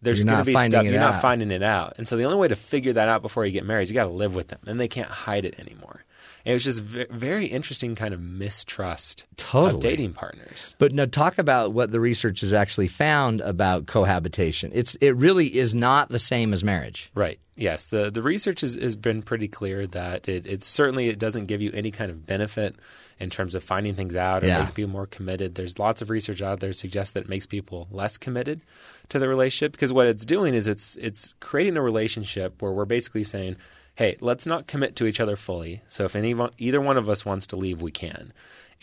there's 0.00 0.24
going 0.24 0.38
to 0.38 0.44
be 0.44 0.52
stuff 0.70 0.84
you're 0.92 1.00
not 1.00 1.22
finding 1.22 1.50
it 1.50 1.62
out, 1.62 1.94
and 1.98 2.08
so 2.08 2.16
the 2.16 2.24
only 2.24 2.36
way 2.38 2.48
to 2.48 2.56
figure 2.56 2.92
that 2.94 3.08
out 3.08 3.22
before 3.22 3.44
you 3.46 3.52
get 3.52 3.64
married 3.64 3.82
is 3.84 3.90
you 3.90 3.94
got 3.94 4.04
to 4.04 4.10
live 4.10 4.34
with 4.34 4.48
them, 4.48 4.60
and 4.66 4.80
they 4.80 4.88
can't 4.88 5.08
hide 5.08 5.44
it 5.44 5.58
anymore. 5.60 6.04
It 6.44 6.52
was 6.52 6.64
just 6.64 6.80
ve- 6.82 7.06
very 7.10 7.46
interesting 7.46 7.94
kind 7.94 8.12
of 8.12 8.20
mistrust 8.20 9.24
Totally. 9.36 9.74
of 9.74 9.80
dating 9.80 10.12
partners. 10.14 10.74
But 10.78 10.92
now 10.92 11.04
talk 11.06 11.38
about 11.38 11.72
what 11.72 11.90
the 11.92 12.00
research 12.00 12.40
has 12.40 12.52
actually 12.52 12.88
found 12.88 13.40
about 13.40 13.86
cohabitation. 13.86 14.70
It's 14.74 14.94
it 15.00 15.16
really 15.16 15.56
is 15.56 15.74
not 15.74 16.08
the 16.08 16.18
same 16.18 16.52
as 16.52 16.62
marriage. 16.64 17.10
Right. 17.14 17.38
Yes. 17.56 17.86
The 17.86 18.10
the 18.10 18.22
research 18.22 18.62
has, 18.62 18.74
has 18.74 18.96
been 18.96 19.22
pretty 19.22 19.48
clear 19.48 19.86
that 19.88 20.28
it, 20.28 20.46
it 20.46 20.64
certainly 20.64 21.08
it 21.08 21.18
doesn't 21.18 21.46
give 21.46 21.62
you 21.62 21.70
any 21.72 21.90
kind 21.90 22.10
of 22.10 22.26
benefit 22.26 22.74
in 23.20 23.30
terms 23.30 23.54
of 23.54 23.62
finding 23.62 23.94
things 23.94 24.16
out 24.16 24.42
or 24.42 24.48
Yeah. 24.48 24.58
making 24.60 24.74
people 24.74 24.90
more 24.90 25.06
committed. 25.06 25.54
There's 25.54 25.78
lots 25.78 26.02
of 26.02 26.10
research 26.10 26.42
out 26.42 26.60
there 26.60 26.72
suggests 26.72 27.12
that 27.14 27.24
it 27.24 27.28
makes 27.28 27.46
people 27.46 27.86
less 27.90 28.16
committed 28.18 28.62
to 29.10 29.18
the 29.18 29.28
relationship 29.28 29.72
because 29.72 29.92
what 29.92 30.06
it's 30.08 30.26
doing 30.26 30.54
is 30.54 30.66
it's 30.66 30.96
it's 30.96 31.34
creating 31.40 31.76
a 31.76 31.82
relationship 31.82 32.60
where 32.62 32.72
we're 32.72 32.84
basically 32.84 33.22
saying, 33.24 33.56
"Hey, 33.94 34.16
let's 34.20 34.46
not 34.46 34.66
commit 34.66 34.96
to 34.96 35.06
each 35.06 35.20
other 35.20 35.36
fully. 35.36 35.82
So 35.86 36.04
if 36.04 36.16
any 36.16 36.34
either 36.58 36.80
one 36.80 36.96
of 36.96 37.08
us 37.08 37.24
wants 37.24 37.46
to 37.48 37.56
leave, 37.56 37.82
we 37.82 37.90
can." 37.90 38.32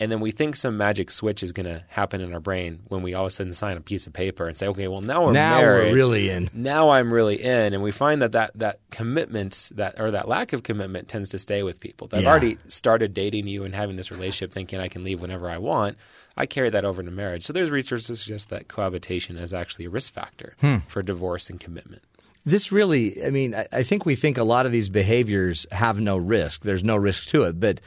And 0.02 0.10
then 0.10 0.20
we 0.20 0.30
think 0.30 0.56
some 0.56 0.78
magic 0.78 1.10
switch 1.10 1.42
is 1.42 1.52
going 1.52 1.66
to 1.66 1.84
happen 1.88 2.22
in 2.22 2.32
our 2.32 2.40
brain 2.40 2.80
when 2.88 3.02
we 3.02 3.12
all 3.12 3.24
of 3.26 3.28
a 3.28 3.30
sudden 3.32 3.52
sign 3.52 3.76
a 3.76 3.82
piece 3.82 4.06
of 4.06 4.14
paper 4.14 4.48
and 4.48 4.56
say, 4.56 4.66
"Okay, 4.68 4.88
well 4.88 5.02
now 5.02 5.26
we're 5.26 5.32
now 5.32 5.58
married." 5.58 5.88
we're 5.90 5.94
really 5.94 6.30
in. 6.30 6.48
now 6.54 6.88
I'm 6.88 7.12
really 7.12 7.42
in, 7.42 7.74
and 7.74 7.82
we 7.82 7.90
find 7.90 8.22
that 8.22 8.32
that, 8.32 8.52
that 8.54 8.78
commitment 8.90 9.70
that 9.74 10.00
or 10.00 10.10
that 10.12 10.26
lack 10.26 10.54
of 10.54 10.62
commitment 10.62 11.08
tends 11.08 11.28
to 11.30 11.38
stay 11.38 11.62
with 11.62 11.80
people. 11.80 12.06
That 12.08 12.20
I've 12.20 12.26
already 12.26 12.56
started 12.68 13.12
dating 13.12 13.46
you 13.46 13.64
and 13.64 13.74
having 13.74 13.96
this 13.96 14.10
relationship, 14.10 14.52
thinking 14.52 14.80
I 14.80 14.88
can 14.88 15.04
leave 15.04 15.20
whenever 15.20 15.50
I 15.50 15.58
want. 15.58 15.98
I 16.36 16.46
carry 16.46 16.70
that 16.70 16.86
over 16.86 17.02
into 17.02 17.12
marriage. 17.12 17.42
So 17.44 17.52
there's 17.52 17.70
research 17.70 18.06
that 18.06 18.16
suggests 18.16 18.46
that 18.46 18.68
cohabitation 18.68 19.36
is 19.36 19.52
actually 19.52 19.84
a 19.84 19.90
risk 19.90 20.14
factor 20.14 20.54
Hmm. 20.60 20.76
for 20.88 21.02
divorce 21.02 21.50
and 21.50 21.60
commitment. 21.60 22.02
This 22.44 22.72
really, 22.72 23.24
I 23.24 23.30
mean, 23.30 23.54
I, 23.54 23.66
I 23.72 23.82
think 23.82 24.06
we 24.06 24.16
think 24.16 24.38
a 24.38 24.44
lot 24.44 24.66
of 24.66 24.72
these 24.72 24.88
behaviors 24.88 25.66
have 25.70 26.00
no 26.00 26.16
risk. 26.16 26.62
There's 26.62 26.84
no 26.84 26.96
risk 26.96 27.28
to 27.28 27.42
it, 27.42 27.60
but 27.60 27.80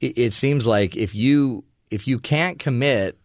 it, 0.00 0.18
it 0.18 0.34
seems 0.34 0.66
like 0.66 0.96
if 0.96 1.14
you 1.14 1.64
if 1.90 2.08
you 2.08 2.18
can't 2.18 2.58
commit, 2.58 3.18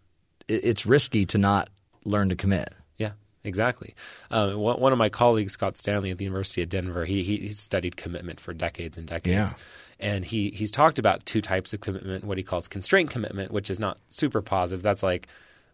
it, 0.47 0.63
it's 0.63 0.85
risky 0.85 1.25
to 1.27 1.37
not 1.37 1.69
learn 2.05 2.29
to 2.29 2.35
commit. 2.35 2.73
Yeah, 2.97 3.11
exactly. 3.43 3.95
Um, 4.31 4.57
one, 4.57 4.79
one 4.79 4.91
of 4.91 4.99
my 4.99 5.09
colleagues, 5.09 5.53
Scott 5.53 5.77
Stanley 5.77 6.11
at 6.11 6.17
the 6.17 6.25
University 6.25 6.61
of 6.61 6.69
Denver, 6.69 7.05
he, 7.05 7.23
he, 7.23 7.37
he 7.37 7.47
studied 7.49 7.95
commitment 7.95 8.39
for 8.39 8.53
decades 8.53 8.97
and 8.97 9.07
decades. 9.07 9.55
Yeah. 9.57 10.07
And 10.07 10.25
he, 10.25 10.49
he's 10.51 10.71
talked 10.71 10.99
about 10.99 11.25
two 11.25 11.41
types 11.41 11.73
of 11.73 11.81
commitment 11.81 12.23
what 12.23 12.37
he 12.37 12.43
calls 12.43 12.67
constraint 12.67 13.09
commitment, 13.09 13.51
which 13.51 13.69
is 13.69 13.79
not 13.79 13.97
super 14.09 14.41
positive. 14.41 14.81
That's 14.83 15.03
like 15.03 15.27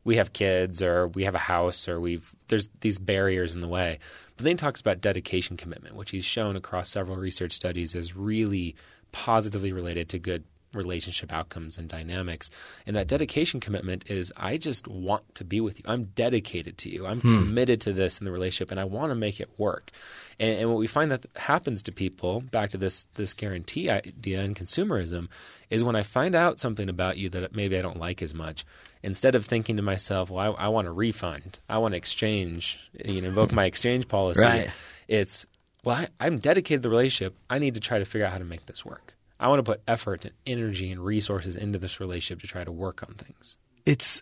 we 0.06 0.16
have 0.16 0.32
kids 0.32 0.82
or 0.82 1.10
we 1.10 1.26
have 1.26 1.36
a 1.36 1.40
house 1.40 1.90
or 1.90 2.00
we've 2.00 2.34
there's 2.48 2.70
these 2.80 3.00
barriers 3.00 3.54
in 3.54 3.60
the 3.60 3.68
way. 3.68 4.00
But 4.38 4.46
then 4.46 4.52
he 4.52 4.58
talks 4.58 4.80
about 4.80 5.02
dedication 5.02 5.58
commitment, 5.58 5.96
which 5.96 6.12
he's 6.12 6.24
shown 6.24 6.56
across 6.56 6.88
several 6.90 7.18
research 7.18 7.52
studies 7.52 7.96
is 7.96 8.16
really 8.16 8.76
positively 9.12 9.74
related 9.74 10.08
to 10.10 10.20
good 10.20 10.44
relationship 10.76 11.34
outcomes 11.34 11.78
and 11.78 11.88
dynamics. 11.88 12.50
And 12.86 12.96
that 12.96 13.08
dedication 13.08 13.60
commitment 13.60 14.06
is 14.10 14.34
I 14.38 14.58
just 14.58 14.88
want 14.88 15.36
to 15.36 15.44
be 15.44 15.62
with 15.62 15.80
you. 15.80 15.86
I'm 15.88 16.06
dedicated 16.16 16.78
to 16.80 16.90
you. 16.90 17.06
I'm 17.06 17.22
hmm. 17.22 17.40
committed 17.40 17.82
to 17.82 17.94
this 17.94 18.20
in 18.20 18.26
the 18.26 18.32
relationship 18.32 18.72
and 18.72 18.80
I 18.80 18.86
want 18.86 19.12
to 19.12 19.16
make 19.16 19.40
it 19.40 19.50
work. 19.58 19.92
And, 20.40 20.60
and 20.60 20.70
what 20.70 20.80
we 20.80 20.88
find 20.88 21.12
that 21.12 21.26
happens 21.36 21.82
to 21.84 21.92
people, 21.92 22.42
back 22.42 22.70
to 22.72 22.78
this 22.78 23.06
this 23.16 23.34
guarantee 23.34 23.90
idea 23.90 24.42
and 24.42 24.56
consumerism, 24.56 25.28
is 25.70 25.84
when 25.84 25.96
I 25.96 26.04
find 26.04 26.36
out 26.36 26.60
something 26.60 26.90
about 26.90 27.18
you 27.18 27.30
that 27.30 27.56
maybe 27.56 27.78
I 27.78 27.82
don't 27.82 28.00
like 28.00 28.22
as 28.22 28.34
much, 28.34 28.66
instead 29.04 29.36
of 29.36 29.46
thinking 29.46 29.78
to 29.78 29.82
myself, 29.82 30.30
well, 30.30 30.56
I, 30.58 30.66
I 30.66 30.68
want 30.70 30.88
a 30.88 30.92
refund, 30.92 31.60
I 31.70 31.78
want 31.78 31.94
to 31.94 31.98
exchange, 31.98 32.90
you 33.06 33.22
know, 33.22 33.30
invoke 33.30 33.52
my 33.54 33.66
exchange 33.66 34.08
policy, 34.08 34.44
Right. 34.44 34.70
it's, 35.08 35.46
well, 35.84 35.96
I, 35.96 36.08
I'm 36.20 36.40
dedicated 36.40 36.82
to 36.84 36.90
the 36.90 36.92
relationship. 36.92 37.36
I 37.50 37.60
need 37.60 37.76
to 37.76 37.80
try 37.80 38.00
to 38.00 38.06
figure 38.06 38.26
out 38.26 38.34
how 38.34 38.40
to 38.40 38.46
make 38.46 38.66
this 38.66 38.84
work. 38.86 39.15
I 39.40 39.48
want 39.48 39.60
to 39.60 39.64
put 39.64 39.82
effort 39.88 40.26
and 40.26 40.34
energy 40.46 40.92
and 40.92 41.04
resources 41.04 41.56
into 41.56 41.78
this 41.78 42.00
relationship 42.00 42.42
to 42.42 42.48
try 42.48 42.64
to 42.64 42.72
work 42.72 43.04
on 43.04 43.16
things. 43.16 43.58
It's 43.86 44.22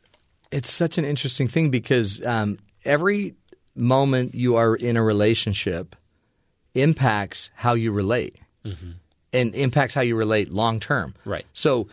it's 0.52 0.72
such 0.72 0.98
an 0.98 1.06
interesting 1.06 1.48
thing 1.48 1.70
because 1.70 2.24
um, 2.26 2.60
every 2.86 3.36
moment 3.76 4.36
you 4.36 4.56
are 4.56 4.76
in 4.76 4.98
a 4.98 5.04
relationship 5.04 5.96
impacts 6.76 7.50
how 7.56 7.74
you 7.74 7.92
relate 7.92 8.38
and 9.34 9.56
impacts 9.56 9.96
how 9.96 10.02
you 10.02 10.16
relate 10.16 10.52
long 10.52 10.80
term. 10.80 11.16
Right. 11.26 11.46
So 11.54 11.88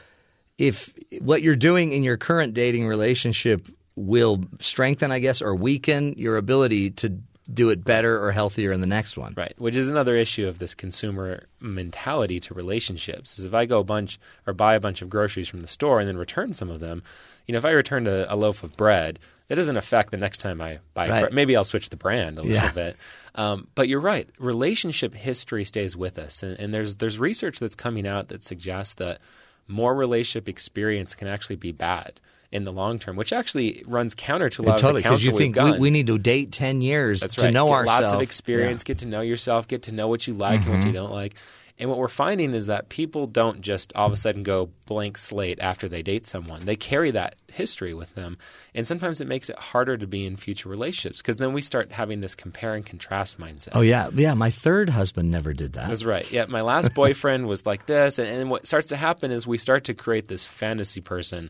if 0.59 0.93
what 1.21 1.43
you're 1.43 1.57
doing 1.57 1.93
in 1.93 2.03
your 2.03 2.17
current 2.17 2.55
dating 2.55 2.87
relationship 2.87 3.67
will 3.97 4.45
strengthen, 4.59 5.11
I 5.11 5.19
guess, 5.19 5.43
or 5.43 5.55
weaken 5.55 6.15
your 6.17 6.37
ability 6.37 6.91
to 6.93 7.19
do 7.53 7.71
it 7.71 7.85
better 7.85 8.23
or 8.23 8.33
healthier 8.33 8.73
in 8.73 8.81
the 8.81 8.87
next 8.87 9.17
one. 9.17 9.35
Right, 9.37 9.55
which 9.59 9.77
is 9.77 9.89
another 9.91 10.15
issue 10.17 10.47
of 10.49 10.59
this 10.59 10.75
consumer 10.75 11.45
mentality 11.61 12.41
to 12.41 12.55
relationships. 12.55 13.39
Is 13.39 13.45
if 13.45 13.55
I 13.55 13.67
go 13.67 13.81
a 13.81 13.85
bunch 13.85 14.19
or 14.47 14.53
buy 14.53 14.75
a 14.75 14.81
bunch 14.81 15.03
of 15.03 15.11
groceries 15.11 15.49
from 15.49 15.61
the 15.63 15.67
store 15.69 16.01
and 16.01 16.09
then 16.09 16.17
return 16.17 16.55
some 16.55 16.71
of 16.71 16.81
them, 16.81 17.03
you 17.47 17.53
know, 17.53 17.59
if 17.59 17.65
I 17.65 17.71
return 17.73 18.07
a, 18.07 18.27
a 18.29 18.37
loaf 18.37 18.63
of 18.63 18.77
bread, 18.77 19.19
that 19.49 19.57
doesn't 19.57 19.77
affect 19.77 20.11
the 20.11 20.17
next 20.17 20.39
time 20.39 20.61
I 20.61 20.79
buy. 20.95 21.09
Right. 21.09 21.21
bread. 21.23 21.33
Maybe 21.33 21.57
I'll 21.57 21.65
switch 21.65 21.89
the 21.91 21.97
brand 21.97 22.39
a 22.39 22.43
Yeah. 22.43 22.63
little 22.67 22.75
bit. 22.75 22.97
Um, 23.35 23.69
but 23.75 23.89
you're 23.89 24.01
right. 24.01 24.29
Relationship 24.39 25.15
history 25.15 25.65
stays 25.65 25.97
with 25.97 26.19
us, 26.19 26.43
and, 26.43 26.59
and 26.59 26.75
there's 26.75 26.97
there's 26.97 27.19
research 27.19 27.59
that's 27.61 27.77
coming 27.77 28.07
out 28.07 28.29
that 28.29 28.43
suggests 28.43 28.95
that 28.95 29.19
more 29.69 29.95
relationship 29.95 30.49
experience 30.49 31.15
can 31.15 31.29
actually 31.29 31.55
be 31.57 31.71
bad 31.71 32.21
in 32.53 32.65
the 32.65 32.73
long 32.73 32.99
term, 32.99 33.17
which 33.17 33.33
actually 33.33 33.83
runs 33.87 34.15
counter 34.15 34.49
to 34.51 34.63
a 34.63 34.65
lot 34.65 34.79
totally, 34.79 35.01
of 35.01 35.05
the 35.05 35.09
because 35.11 35.23
counsel 35.25 35.41
you 35.41 35.53
think 35.53 35.57
we, 35.57 35.79
we 35.79 35.91
need 35.91 36.07
to 36.09 36.19
date 36.19 36.53
ten 36.53 36.81
years 36.81 37.21
That's 37.21 37.37
to 37.37 37.51
know 37.51 37.67
get 37.67 37.73
ourselves. 37.75 38.03
Lots 38.03 38.15
of 38.15 38.21
experience, 38.23 38.69
Yeah. 38.69 38.75
Mm-hmm. 38.77 38.87
get 38.87 38.99
to 38.99 39.07
know 39.09 39.21
yourself, 39.21 39.69
get 39.69 39.83
to 39.83 39.93
know 39.93 40.09
what 40.09 40.27
you 40.27 40.35
like 40.35 40.65
and 40.67 40.75
what 40.75 40.85
you 40.87 40.93
don't 40.93 41.13
like. 41.13 41.35
And 41.79 41.89
what 41.89 41.97
we're 41.97 42.09
finding 42.09 42.53
is 42.53 42.67
that 42.67 42.91
people 42.91 43.27
don't 43.27 43.63
just 43.63 43.95
all 43.97 44.07
of 44.07 44.13
a 44.13 44.17
sudden 44.17 44.43
go 44.43 44.69
blank 44.85 45.17
slate 45.17 45.59
after 45.63 45.89
they 45.89 46.03
date 46.03 46.27
someone. 46.27 46.67
They 46.67 46.77
carry 46.77 47.11
that 47.13 47.37
history 47.51 47.95
with 47.95 48.15
them. 48.15 48.37
And 48.75 48.87
sometimes 48.87 49.23
it 49.23 49.27
makes 49.27 49.49
it 49.49 49.59
harder 49.59 49.97
to 49.97 50.07
be 50.07 50.27
in 50.27 50.37
future 50.37 50.69
relationships 50.69 51.23
because 51.23 51.37
then 51.37 51.55
we 51.55 51.63
start 51.63 51.91
having 51.91 52.21
this 52.21 52.35
compare 52.35 52.75
and 52.75 52.85
contrast 52.85 53.41
mindset. 53.41 53.71
Oh 53.73 53.81
yeah, 53.81 54.11
yeah. 54.13 54.35
My 54.35 54.51
third 54.51 54.91
husband 54.91 55.31
never 55.31 55.55
did 55.55 55.73
that. 55.73 55.89
That's 55.89 56.05
right. 56.05 56.31
Yeah, 56.31 56.45
my 56.51 56.61
last 56.61 56.93
boyfriend 56.95 57.47
was 57.49 57.65
like 57.65 57.87
this, 57.87 58.19
and, 58.19 58.29
and 58.29 58.51
what 58.51 58.67
starts 58.67 58.89
to 58.89 58.97
happen 58.99 59.31
is 59.31 59.47
we 59.47 59.57
start 59.57 59.85
to 59.85 59.95
create 59.95 60.29
this 60.29 60.45
fantasy 60.45 61.01
person. 61.01 61.49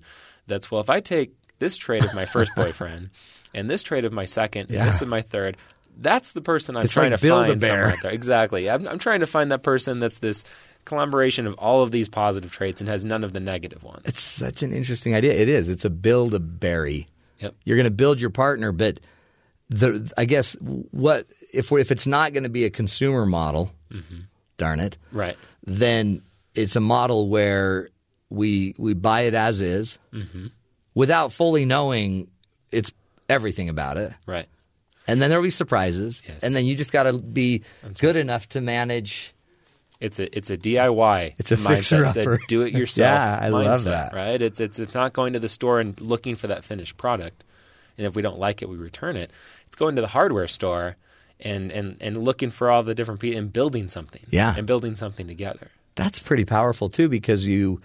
That's 0.51 0.71
well, 0.71 0.81
if 0.83 0.91
I 0.91 1.01
take 1.01 1.33
this 1.59 1.77
trait 1.77 2.05
of 2.05 2.15
my 2.15 2.27
first 2.27 2.55
boyfriend, 2.57 3.11
and 3.55 3.71
this 3.71 3.83
trait 3.83 4.05
of 4.05 4.13
my 4.13 4.27
second, 4.27 4.71
Yeah. 4.71 4.81
and 4.81 4.89
this 4.89 5.01
of 5.01 5.09
my 5.09 5.23
third, 5.23 5.57
that's 5.97 6.33
the 6.33 6.41
person 6.41 6.77
I'm 6.77 6.85
It's 6.85 6.93
trying 6.93 7.11
like 7.11 7.21
to 7.21 7.29
find 7.29 7.63
somewhere 7.63 7.91
out 7.93 8.03
there. 8.03 8.13
Exactly. 8.13 8.71
I'm, 8.71 8.87
I'm 8.87 8.99
trying 8.99 9.21
to 9.21 9.27
find 9.27 9.51
that 9.53 9.63
person 9.63 9.99
that's 9.99 10.19
this 10.19 10.45
collaboration 10.85 11.47
of 11.47 11.55
all 11.55 11.83
of 11.83 11.91
these 11.91 12.09
positive 12.09 12.51
traits 12.53 12.81
and 12.81 12.89
has 12.89 13.05
none 13.05 13.25
of 13.25 13.33
the 13.33 13.41
negative 13.41 13.83
ones. 13.83 14.03
It's 14.05 14.21
such 14.23 14.63
an 14.63 14.73
interesting 14.73 15.15
idea. 15.15 15.33
It 15.33 15.49
is. 15.49 15.69
It's 15.69 15.85
a 15.85 15.91
build 15.91 16.35
a 16.35 16.41
berry. 16.41 17.09
Yep. 17.39 17.55
You're 17.65 17.77
going 17.77 17.85
to 17.85 17.91
build 17.91 18.21
your 18.21 18.31
partner, 18.31 18.73
but 18.73 19.01
the 19.69 20.13
I 20.17 20.25
guess 20.25 20.55
what 20.61 21.27
if 21.53 21.71
we're, 21.71 21.79
if 21.79 21.91
it's 21.91 22.07
not 22.07 22.33
going 22.33 22.43
to 22.43 22.49
be 22.51 22.65
a 22.65 22.71
consumer 22.71 23.25
model, 23.25 23.73
mm-hmm. 23.91 24.21
darn 24.59 24.81
it, 24.81 24.99
right. 25.13 25.37
then 25.65 26.23
it's 26.55 26.77
a 26.77 26.81
model 26.81 27.29
where 27.29 27.89
we 28.31 28.75
we 28.79 28.95
buy 28.95 29.23
it 29.23 29.35
as 29.35 29.61
is 29.61 29.99
mm-hmm. 30.13 30.47
without 30.95 31.33
fully 31.33 31.65
knowing 31.65 32.31
it's 32.71 32.93
everything 33.29 33.69
about 33.69 33.97
it. 33.97 34.13
Right. 34.27 34.47
And 35.07 35.21
then 35.21 35.31
there'll 35.31 35.43
be 35.43 35.51
surprises. 35.51 36.23
Yes. 36.27 36.45
And 36.45 36.55
then 36.55 36.67
you 36.67 36.77
just 36.77 36.93
got 36.93 37.05
to 37.05 37.15
be 37.15 37.63
good 37.99 38.17
enough 38.17 38.49
to 38.51 38.61
manage. 38.61 39.35
It's 39.99 40.19
a 40.19 40.37
it's 40.37 40.51
a 40.51 40.57
DIY. 40.57 41.35
It's 41.39 41.53
a 41.53 41.57
mindset. 41.57 41.75
fixer-upper. 41.75 42.41
Do 42.49 42.63
it 42.63 42.73
yourself. 42.75 43.13
Yeah, 43.13 43.39
I 43.43 43.49
love 43.49 43.85
that. 43.85 44.15
Right. 44.15 44.41
It's 44.41 44.61
it's 44.61 44.79
it's 44.79 44.95
not 44.95 45.13
going 45.13 45.33
to 45.33 45.41
the 45.41 45.49
store 45.49 45.81
and 45.81 46.01
looking 46.01 46.37
for 46.37 46.47
that 46.47 46.65
finished 46.65 46.97
product, 46.97 47.45
and 47.99 48.07
if 48.07 48.15
we 48.15 48.23
don't 48.23 48.39
like 48.39 48.63
it, 48.63 48.69
we 48.69 48.77
return 48.77 49.17
it. 49.17 49.31
It's 49.67 49.77
going 49.77 49.97
to 49.97 50.03
the 50.03 50.09
hardware 50.09 50.47
store 50.47 50.97
and 51.41 51.71
and 51.73 51.97
and 52.01 52.25
looking 52.25 52.51
for 52.51 52.71
all 52.71 52.83
the 52.83 52.95
different 52.95 53.21
pieces 53.21 53.39
and 53.39 53.53
building 53.53 53.89
something. 53.89 54.23
Yeah. 54.31 54.55
And 54.57 54.67
building 54.67 54.97
something 54.97 55.27
together. 55.27 55.69
That's 55.97 56.19
pretty 56.19 56.45
powerful 56.45 56.89
too 56.89 57.09
because 57.09 57.47
you 57.47 57.81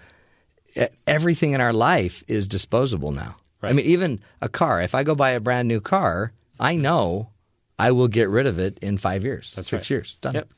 everything 1.06 1.52
in 1.52 1.60
our 1.60 1.72
life 1.72 2.22
is 2.28 2.46
disposable 2.48 3.12
now. 3.12 3.36
Right. 3.62 3.70
I 3.70 3.72
mean, 3.72 3.86
even 3.86 4.20
a 4.40 4.48
car. 4.48 4.82
If 4.82 4.94
I 4.94 5.02
go 5.02 5.14
buy 5.14 5.30
a 5.30 5.40
brand 5.40 5.68
new 5.68 5.80
car, 5.80 6.32
I 6.60 6.76
know 6.76 7.30
I 7.78 7.90
will 7.92 8.08
get 8.08 8.28
rid 8.28 8.46
of 8.46 8.58
it 8.58 8.78
in 8.82 8.98
five 8.98 9.24
years, 9.24 9.52
That's 9.56 9.68
six 9.68 9.84
right. 9.84 9.90
years. 9.90 10.16
Done. 10.20 10.34
Yep. 10.34 10.48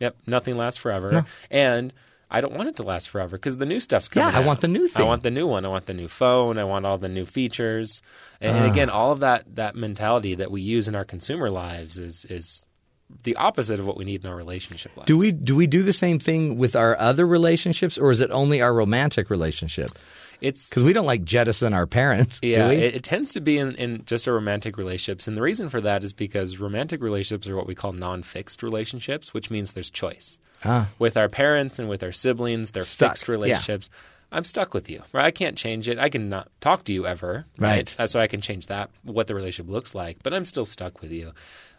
Yep. 0.00 0.16
Nothing 0.26 0.56
lasts 0.56 0.78
forever. 0.78 1.12
No. 1.12 1.24
And 1.50 1.92
I 2.30 2.40
don't 2.40 2.54
want 2.54 2.68
it 2.68 2.76
to 2.76 2.82
last 2.84 3.08
forever 3.08 3.36
because 3.36 3.56
the 3.58 3.66
new 3.66 3.80
stuff's 3.80 4.08
coming 4.08 4.28
Yeah, 4.32 4.38
I 4.38 4.40
out. 4.42 4.46
want 4.46 4.60
the 4.60 4.68
new 4.68 4.86
thing. 4.88 5.02
I 5.02 5.06
want 5.06 5.22
the 5.24 5.30
new 5.32 5.46
one. 5.46 5.64
I 5.64 5.68
want 5.68 5.86
the 5.86 5.94
new 5.94 6.06
phone. 6.08 6.58
I 6.58 6.64
want 6.64 6.86
all 6.86 6.96
the 6.98 7.08
new 7.08 7.24
features. 7.26 8.02
And, 8.40 8.56
and 8.56 8.66
Ah. 8.66 8.70
again, 8.70 8.88
all 8.90 9.10
of 9.12 9.20
that 9.20 9.56
that 9.56 9.74
mentality 9.76 10.34
that 10.36 10.50
we 10.50 10.60
use 10.62 10.86
in 10.88 10.94
our 10.94 11.04
consumer 11.04 11.50
lives 11.50 11.98
is 11.98 12.24
is 12.30 12.64
the 13.22 13.36
opposite 13.36 13.80
of 13.80 13.86
what 13.86 13.96
we 13.96 14.04
need 14.04 14.24
in 14.24 14.30
our 14.30 14.36
relationship 14.36 14.96
lives. 14.96 15.06
Do 15.06 15.16
we 15.18 15.32
do 15.32 15.54
we 15.56 15.66
do 15.66 15.82
the 15.82 15.92
same 15.92 16.18
thing 16.18 16.56
with 16.58 16.74
our 16.76 16.98
other 16.98 17.26
relationships, 17.26 17.98
or 17.98 18.10
is 18.10 18.20
it 18.20 18.30
only 18.30 18.60
our 18.62 18.72
romantic 18.72 19.30
relationship? 19.30 19.90
It's 20.40 20.70
Because 20.70 20.84
we 20.84 20.94
don't 20.94 21.04
like 21.04 21.22
jettison 21.24 21.74
our 21.74 21.86
parents. 21.86 22.40
do 22.40 22.48
Yeah, 22.48 22.68
we? 22.70 22.76
it, 22.76 22.94
it 22.96 23.02
tends 23.02 23.34
to 23.34 23.40
be 23.42 23.58
in, 23.58 23.74
in 23.74 24.04
just 24.06 24.26
a 24.26 24.32
romantic 24.32 24.78
relationships, 24.78 25.28
and 25.28 25.36
the 25.36 25.42
reason 25.42 25.68
for 25.68 25.82
that 25.82 26.02
is 26.02 26.14
because 26.14 26.56
romantic 26.58 27.02
relationships 27.02 27.46
are 27.46 27.56
what 27.56 27.66
we 27.66 27.74
call 27.74 27.92
non-fixed 27.92 28.62
relationships, 28.62 29.34
which 29.34 29.50
means 29.50 29.72
there's 29.72 29.90
choice. 29.90 30.38
Ah. 30.64 30.88
With 30.98 31.18
our 31.18 31.28
parents 31.28 31.78
and 31.78 31.90
with 31.90 32.02
our 32.02 32.12
siblings, 32.12 32.70
they're 32.70 32.84
Stuck, 32.84 33.10
fixed 33.10 33.28
yeah. 33.28 33.32
relationships. 33.32 33.90
I'm 34.32 34.44
stuck 34.44 34.72
with 34.74 34.88
you. 34.88 35.02
Right? 35.12 35.24
I 35.26 35.30
can't 35.30 35.58
change 35.58 35.88
it. 35.88 35.98
I 35.98 36.08
can 36.08 36.28
not 36.30 36.48
talk 36.60 36.84
to 36.84 36.92
you 36.92 37.04
ever. 37.06 37.44
Right. 37.58 37.94
Uh, 37.98 38.06
So 38.06 38.20
I 38.20 38.26
can 38.28 38.40
change 38.40 38.68
that, 38.68 38.88
what 39.02 39.26
the 39.26 39.34
relationship 39.34 39.70
looks 39.70 39.94
like, 39.94 40.22
but 40.22 40.32
I'm 40.32 40.44
still 40.44 40.64
stuck 40.64 41.02
with 41.02 41.10
you. 41.12 41.32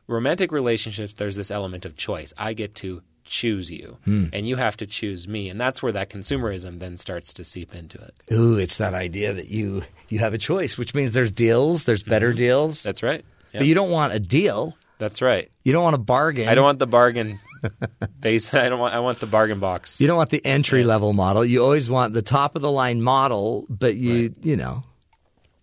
Romantic 0.07 0.52
relationships, 0.52 1.14
there's 1.14 1.36
this 1.36 1.52
element 1.52 1.86
of 1.86 1.95
choice. 1.95 2.34
I 2.38 2.53
get 2.53 2.76
to 2.76 3.02
choose 3.23 3.69
you, 3.72 3.98
Hmm. 4.03 4.26
and 4.34 4.48
you 4.48 4.56
have 4.57 4.76
to 4.78 4.86
choose 4.86 5.28
me, 5.28 5.48
and 5.48 5.61
that's 5.61 5.82
where 5.82 5.91
that 5.91 6.10
consumerism 6.10 6.80
then 6.80 6.98
starts 6.98 7.34
to 7.36 7.44
seep 7.45 7.73
into 7.76 7.98
it. 8.02 8.14
Ooh, 8.34 8.57
it's 8.57 8.78
that 8.78 8.94
idea 8.94 9.32
that 9.34 9.48
you 9.48 9.84
you 10.10 10.19
have 10.19 10.34
a 10.34 10.38
choice, 10.38 10.78
which 10.78 10.94
means 10.94 11.11
there's 11.14 11.32
deals, 11.32 11.84
there's 11.84 12.03
better 12.03 12.34
deals. 12.34 12.80
Mm-hmm. 12.80 12.88
That's 12.90 13.03
right. 13.03 13.23
But 13.53 13.65
you 13.65 13.73
don't 13.76 13.90
want 13.91 14.14
a 14.14 14.19
deal. 14.19 14.76
That's 14.98 15.22
right. 15.22 15.49
You 15.64 15.72
don't 15.73 15.84
want 15.84 15.95
a 15.95 15.99
bargain. 15.99 16.48
I 16.48 16.56
don't 16.56 16.64
want 16.64 16.80
the 16.80 16.88
bargain 16.88 17.40
base. 18.19 18.53
I 18.53 18.69
don't 18.69 18.80
want. 18.80 18.94
I 18.94 18.99
want 18.99 19.19
the 19.19 19.26
bargain 19.28 19.60
box. 19.60 19.99
You 20.02 20.07
don't 20.07 20.18
want 20.18 20.30
the 20.30 20.45
entry 20.45 20.84
level 20.84 21.14
model. 21.14 21.44
You 21.45 21.64
always 21.64 21.90
want 21.90 22.14
the 22.14 22.22
top 22.22 22.56
of 22.56 22.61
the 22.61 22.72
line 22.72 23.02
model, 23.02 23.65
but 23.69 23.95
you 23.95 24.34
you 24.41 24.56
know, 24.57 24.84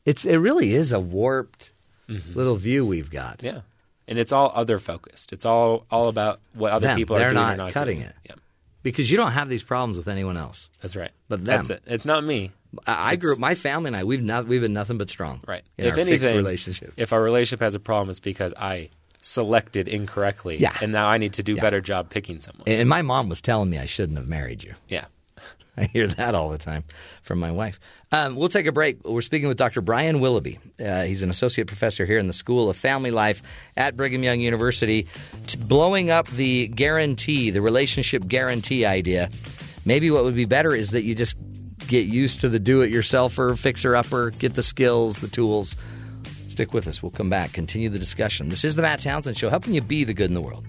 it's 0.05 0.25
it 0.25 0.37
really 0.37 0.75
is 0.75 0.93
a 0.93 1.01
warped 1.01 1.71
little 2.35 2.57
view 2.57 2.87
we've 2.87 3.11
got. 3.11 3.39
Mm-hmm. 3.39 3.47
Yeah, 3.47 3.61
and 4.09 4.19
it's 4.19 4.33
all 4.33 4.51
other 4.55 4.79
focused. 4.81 5.33
It's 5.33 5.47
all 5.47 5.87
all 5.91 6.09
about 6.09 6.41
what 6.55 6.73
other 6.73 6.89
Them. 6.89 6.97
people 6.97 7.17
They're 7.17 7.31
doing 7.31 7.43
not 7.43 7.55
or 7.55 7.57
not 7.59 7.73
cutting 7.73 7.99
doing. 7.99 8.09
it. 8.09 8.17
Yeah, 8.29 8.35
Because 8.83 9.11
you 9.11 9.17
don't 9.17 9.33
have 9.33 9.49
these 9.49 9.63
problems 9.63 9.97
with 9.99 10.09
anyone 10.09 10.37
else. 10.37 10.69
that's 10.83 10.97
right. 10.97 11.13
But 11.29 11.45
them. 11.45 11.57
that's 11.59 11.71
it. 11.71 11.83
It's 11.87 12.07
not 12.07 12.25
me. 12.25 12.51
I, 12.87 13.13
I 13.13 13.17
grew 13.17 13.33
up. 13.35 13.39
My 13.39 13.55
family 13.55 13.89
and 13.89 13.97
I 13.97 14.05
we've 14.05 14.23
not 14.23 14.47
we've 14.47 14.61
been 14.61 14.73
nothing 14.73 14.99
but 14.99 15.09
strong. 15.09 15.41
Right. 15.47 15.63
In 15.79 15.87
if 15.87 15.95
our 15.95 16.01
anything, 16.01 16.37
relationship. 16.37 16.93
if 16.97 17.13
our 17.13 17.23
relationship 17.23 17.61
has 17.61 17.75
a 17.75 17.81
problem, 17.81 18.11
it's 18.11 18.21
because 18.21 18.53
I 18.59 18.91
selected 19.21 19.89
incorrectly. 19.89 20.57
Yeah. 20.59 20.77
and 20.83 20.93
now 20.93 21.09
I 21.09 21.19
need 21.19 21.33
to 21.35 21.43
do 21.43 21.55
Yeah. 21.55 21.63
better 21.63 21.81
job 21.81 22.09
picking 22.11 22.41
someone. 22.41 22.65
And 22.69 22.89
my 22.89 23.03
mom 23.03 23.29
was 23.29 23.41
telling 23.41 23.69
me 23.71 23.79
I 23.79 23.87
shouldn't 23.87 24.19
have 24.19 24.29
married 24.29 24.63
you. 24.65 24.75
yeah. 24.89 25.07
I 25.79 25.85
hear 25.85 26.09
that 26.09 26.35
all 26.35 26.49
the 26.49 26.59
time 26.59 26.83
from 27.23 27.39
my 27.39 27.53
wife. 27.53 27.79
Um, 28.11 28.35
we'll 28.35 28.49
take 28.49 28.67
a 28.67 28.73
break. 28.73 29.07
We're 29.07 29.21
speaking 29.21 29.47
with 29.47 29.59
Dr. 29.59 29.81
Brian 29.81 30.19
Willoughby. 30.19 30.59
Uh, 30.85 31.03
he's 31.03 31.23
an 31.23 31.31
associate 31.31 31.69
professor 31.69 32.05
here 32.05 32.19
in 32.19 32.27
the 32.27 32.33
School 32.33 32.69
of 32.69 32.77
Family 32.77 33.13
Life 33.13 33.43
at 33.77 33.97
Brigham 33.97 34.25
Young 34.25 34.41
University, 34.41 35.07
t- 35.47 35.59
blowing 35.59 36.11
up 36.11 36.27
the 36.29 36.67
guarantee, 36.69 37.51
the 37.51 37.61
relationship 37.61 38.27
guarantee 38.27 38.85
idea. 38.85 39.31
Maybe 39.85 40.11
what 40.11 40.25
would 40.25 40.35
be 40.35 40.47
better 40.47 40.75
is 40.75 40.91
that 40.91 41.03
you 41.03 41.15
just 41.15 41.37
get 41.87 42.07
used 42.07 42.41
to 42.41 42.49
the 42.49 42.59
do-it-yourselfer, 42.59 43.57
fixer-upper, 43.57 44.31
get 44.33 44.55
the 44.55 44.63
skills, 44.65 45.19
the 45.19 45.29
tools. 45.29 45.77
Stick 46.49 46.75
with 46.75 46.89
us. 46.89 47.03
We'll 47.03 47.13
come 47.13 47.31
back, 47.31 47.53
continue 47.53 47.89
the 47.89 48.01
discussion. 48.01 48.49
This 48.49 48.65
is 48.65 48.75
the 48.75 48.83
Matt 48.83 49.01
Townsend 49.01 49.39
Show, 49.39 49.49
helping 49.49 49.75
you 49.75 49.81
be 49.81 50.03
the 50.03 50.13
good 50.13 50.29
in 50.29 50.35
the 50.35 50.41
world. 50.41 50.67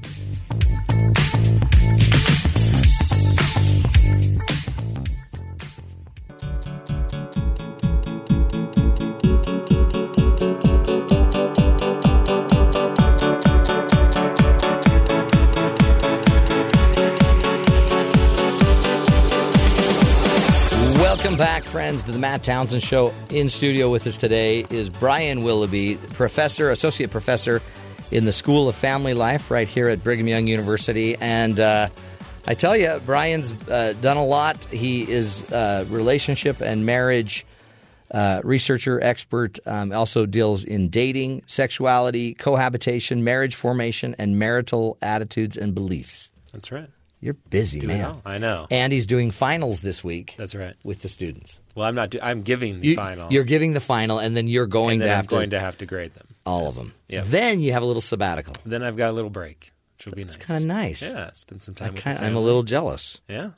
Back, 21.40 21.64
friends, 21.64 22.04
to 22.04 22.12
the 22.12 22.20
Matt 22.20 22.44
Townsend 22.44 22.84
Show. 22.84 23.14
In 23.30 23.48
studio 23.48 23.90
with 23.90 24.06
us 24.06 24.18
today 24.18 24.66
is 24.70 24.90
Brian 24.90 25.42
Willoughby, 25.42 25.96
professor, 25.96 26.70
associate 26.70 27.12
professor 27.12 27.62
in 28.12 28.26
the 28.26 28.34
School 28.34 28.68
of 28.68 28.76
Family 28.76 29.14
Life 29.14 29.50
right 29.50 29.66
here 29.66 29.88
at 29.88 30.04
Brigham 30.04 30.28
Young 30.28 30.48
University. 30.48 31.16
And 31.16 31.58
uh, 31.58 31.88
I 32.46 32.56
tell 32.56 32.76
you, 32.76 33.00
Brian's 33.06 33.54
uh, 33.70 33.94
done 34.02 34.18
a 34.18 34.26
lot. 34.26 34.66
He 34.66 35.10
is 35.10 35.50
a 35.54 35.86
relationship 35.90 36.60
and 36.60 36.86
marriage 36.86 37.46
uh, 38.12 38.42
researcher, 38.44 39.02
expert, 39.02 39.60
um, 39.66 39.94
also 39.94 40.26
deals 40.26 40.66
in 40.66 40.90
dating, 40.90 41.44
sexuality, 41.46 42.34
cohabitation, 42.34 43.24
marriage 43.24 43.56
formation, 43.56 44.14
and 44.20 44.38
marital 44.38 44.98
attitudes 45.02 45.56
and 45.56 45.74
beliefs. 45.74 46.32
That's 46.52 46.70
right. 46.70 46.90
You're 47.22 47.34
busy, 47.34 47.80
Doing 47.80 47.98
man. 47.98 48.12
well. 48.12 48.22
I 48.26 48.38
know. 48.38 48.66
And 48.72 48.94
he's 48.94 49.06
doing 49.06 49.32
finals 49.32 49.82
this 49.82 50.04
week. 50.04 50.36
That's 50.38 50.56
right. 50.56 50.76
With 50.84 51.02
the 51.02 51.10
students. 51.10 51.60
Well, 51.76 51.86
I'm 51.86 51.96
not. 51.96 52.12
Do- 52.12 52.20
I'm 52.22 52.44
giving 52.44 52.80
the 52.80 52.88
You, 52.90 52.96
final. 52.96 53.32
You're 53.32 53.44
giving 53.44 53.74
the 53.74 53.82
final, 53.82 54.20
and 54.20 54.38
then 54.38 54.48
you're 54.48 54.68
going 54.68 55.00
then 55.00 55.08
to 55.10 55.14
I'm 55.14 55.18
have 55.18 55.28
going 55.28 55.50
to, 55.50 55.58
to 55.58 55.60
have 55.60 55.78
to 55.80 55.86
grade 55.86 56.14
them. 56.14 56.28
all 56.46 56.68
of 56.70 56.76
them. 56.76 56.94
Yeah. 57.10 57.24
Then 57.26 57.60
you 57.60 57.74
have 57.74 57.84
a 57.84 57.86
little 57.86 58.02
sabbatical. 58.02 58.54
Then 58.66 58.84
I've 58.84 58.96
got 58.96 59.10
a 59.10 59.12
little 59.14 59.30
break, 59.30 59.72
which 59.98 60.06
will 60.06 60.14
be 60.14 60.24
nice. 60.24 60.36
It's 60.38 60.46
kind 60.46 60.62
of 60.64 60.68
nice. 60.68 61.02
Yeah, 61.02 61.32
spend 61.34 61.62
some 61.62 61.76
time. 61.76 61.94
kinda, 61.94 62.24
I'm 62.24 62.38
a 62.38 62.40
little 62.40 62.64
jealous. 62.64 63.20
Yeah, 63.28 63.50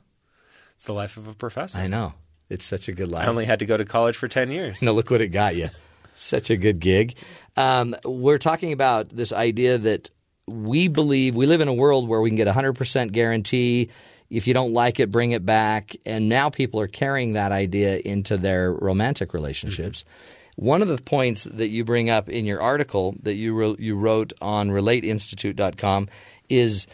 it's 0.74 0.84
the 0.84 0.94
life 0.94 1.16
of 1.16 1.28
a 1.28 1.34
professor. 1.34 1.78
I 1.78 1.86
know. 1.86 2.14
It's 2.50 2.64
such 2.64 2.88
a 2.88 2.92
good 2.92 3.08
life. 3.08 3.26
I 3.26 3.30
only 3.30 3.44
had 3.46 3.60
to 3.60 3.66
go 3.66 3.76
to 3.76 3.84
college 3.84 4.16
for 4.16 4.26
ten 4.28 4.50
years. 4.50 4.82
No, 4.82 4.92
look 4.92 5.08
what 5.10 5.20
it 5.20 5.28
got 5.28 5.54
you. 5.54 5.70
Such 6.16 6.50
a 6.50 6.56
good 6.56 6.80
gig. 6.80 7.14
Um, 7.56 7.94
we're 8.04 8.38
talking 8.38 8.72
about 8.72 9.08
this 9.08 9.32
idea 9.32 9.78
that 9.78 10.10
we 10.46 10.88
believe 10.88 11.34
we 11.34 11.46
live 11.46 11.60
in 11.60 11.68
a 11.68 11.74
world 11.74 12.08
where 12.08 12.20
we 12.20 12.30
can 12.30 12.36
get 12.36 12.48
a 12.48 12.52
100% 12.52 13.12
guarantee. 13.12 13.90
If 14.30 14.46
you 14.46 14.54
don't 14.54 14.72
like 14.72 14.98
it, 14.98 15.10
bring 15.10 15.32
it 15.32 15.44
back. 15.44 15.94
And 16.06 16.28
now 16.28 16.50
people 16.50 16.80
are 16.80 16.88
carrying 16.88 17.34
that 17.34 17.52
idea 17.52 17.98
into 17.98 18.36
their 18.36 18.72
romantic 18.72 19.34
relationships. 19.34 20.00
Mm-hmm. 20.02 20.66
One 20.66 20.82
of 20.82 20.88
the 20.88 20.98
points 20.98 21.44
that 21.44 21.68
you 21.68 21.84
bring 21.84 22.10
up 22.10 22.28
in 22.28 22.44
your 22.44 22.60
article 22.60 23.14
that 23.22 23.34
you 23.34 23.54
wrote, 23.54 23.80
you 23.80 23.96
wrote 23.96 24.32
on 24.40 24.70
relateinstitute.com 24.70 26.08
is, 26.48 26.86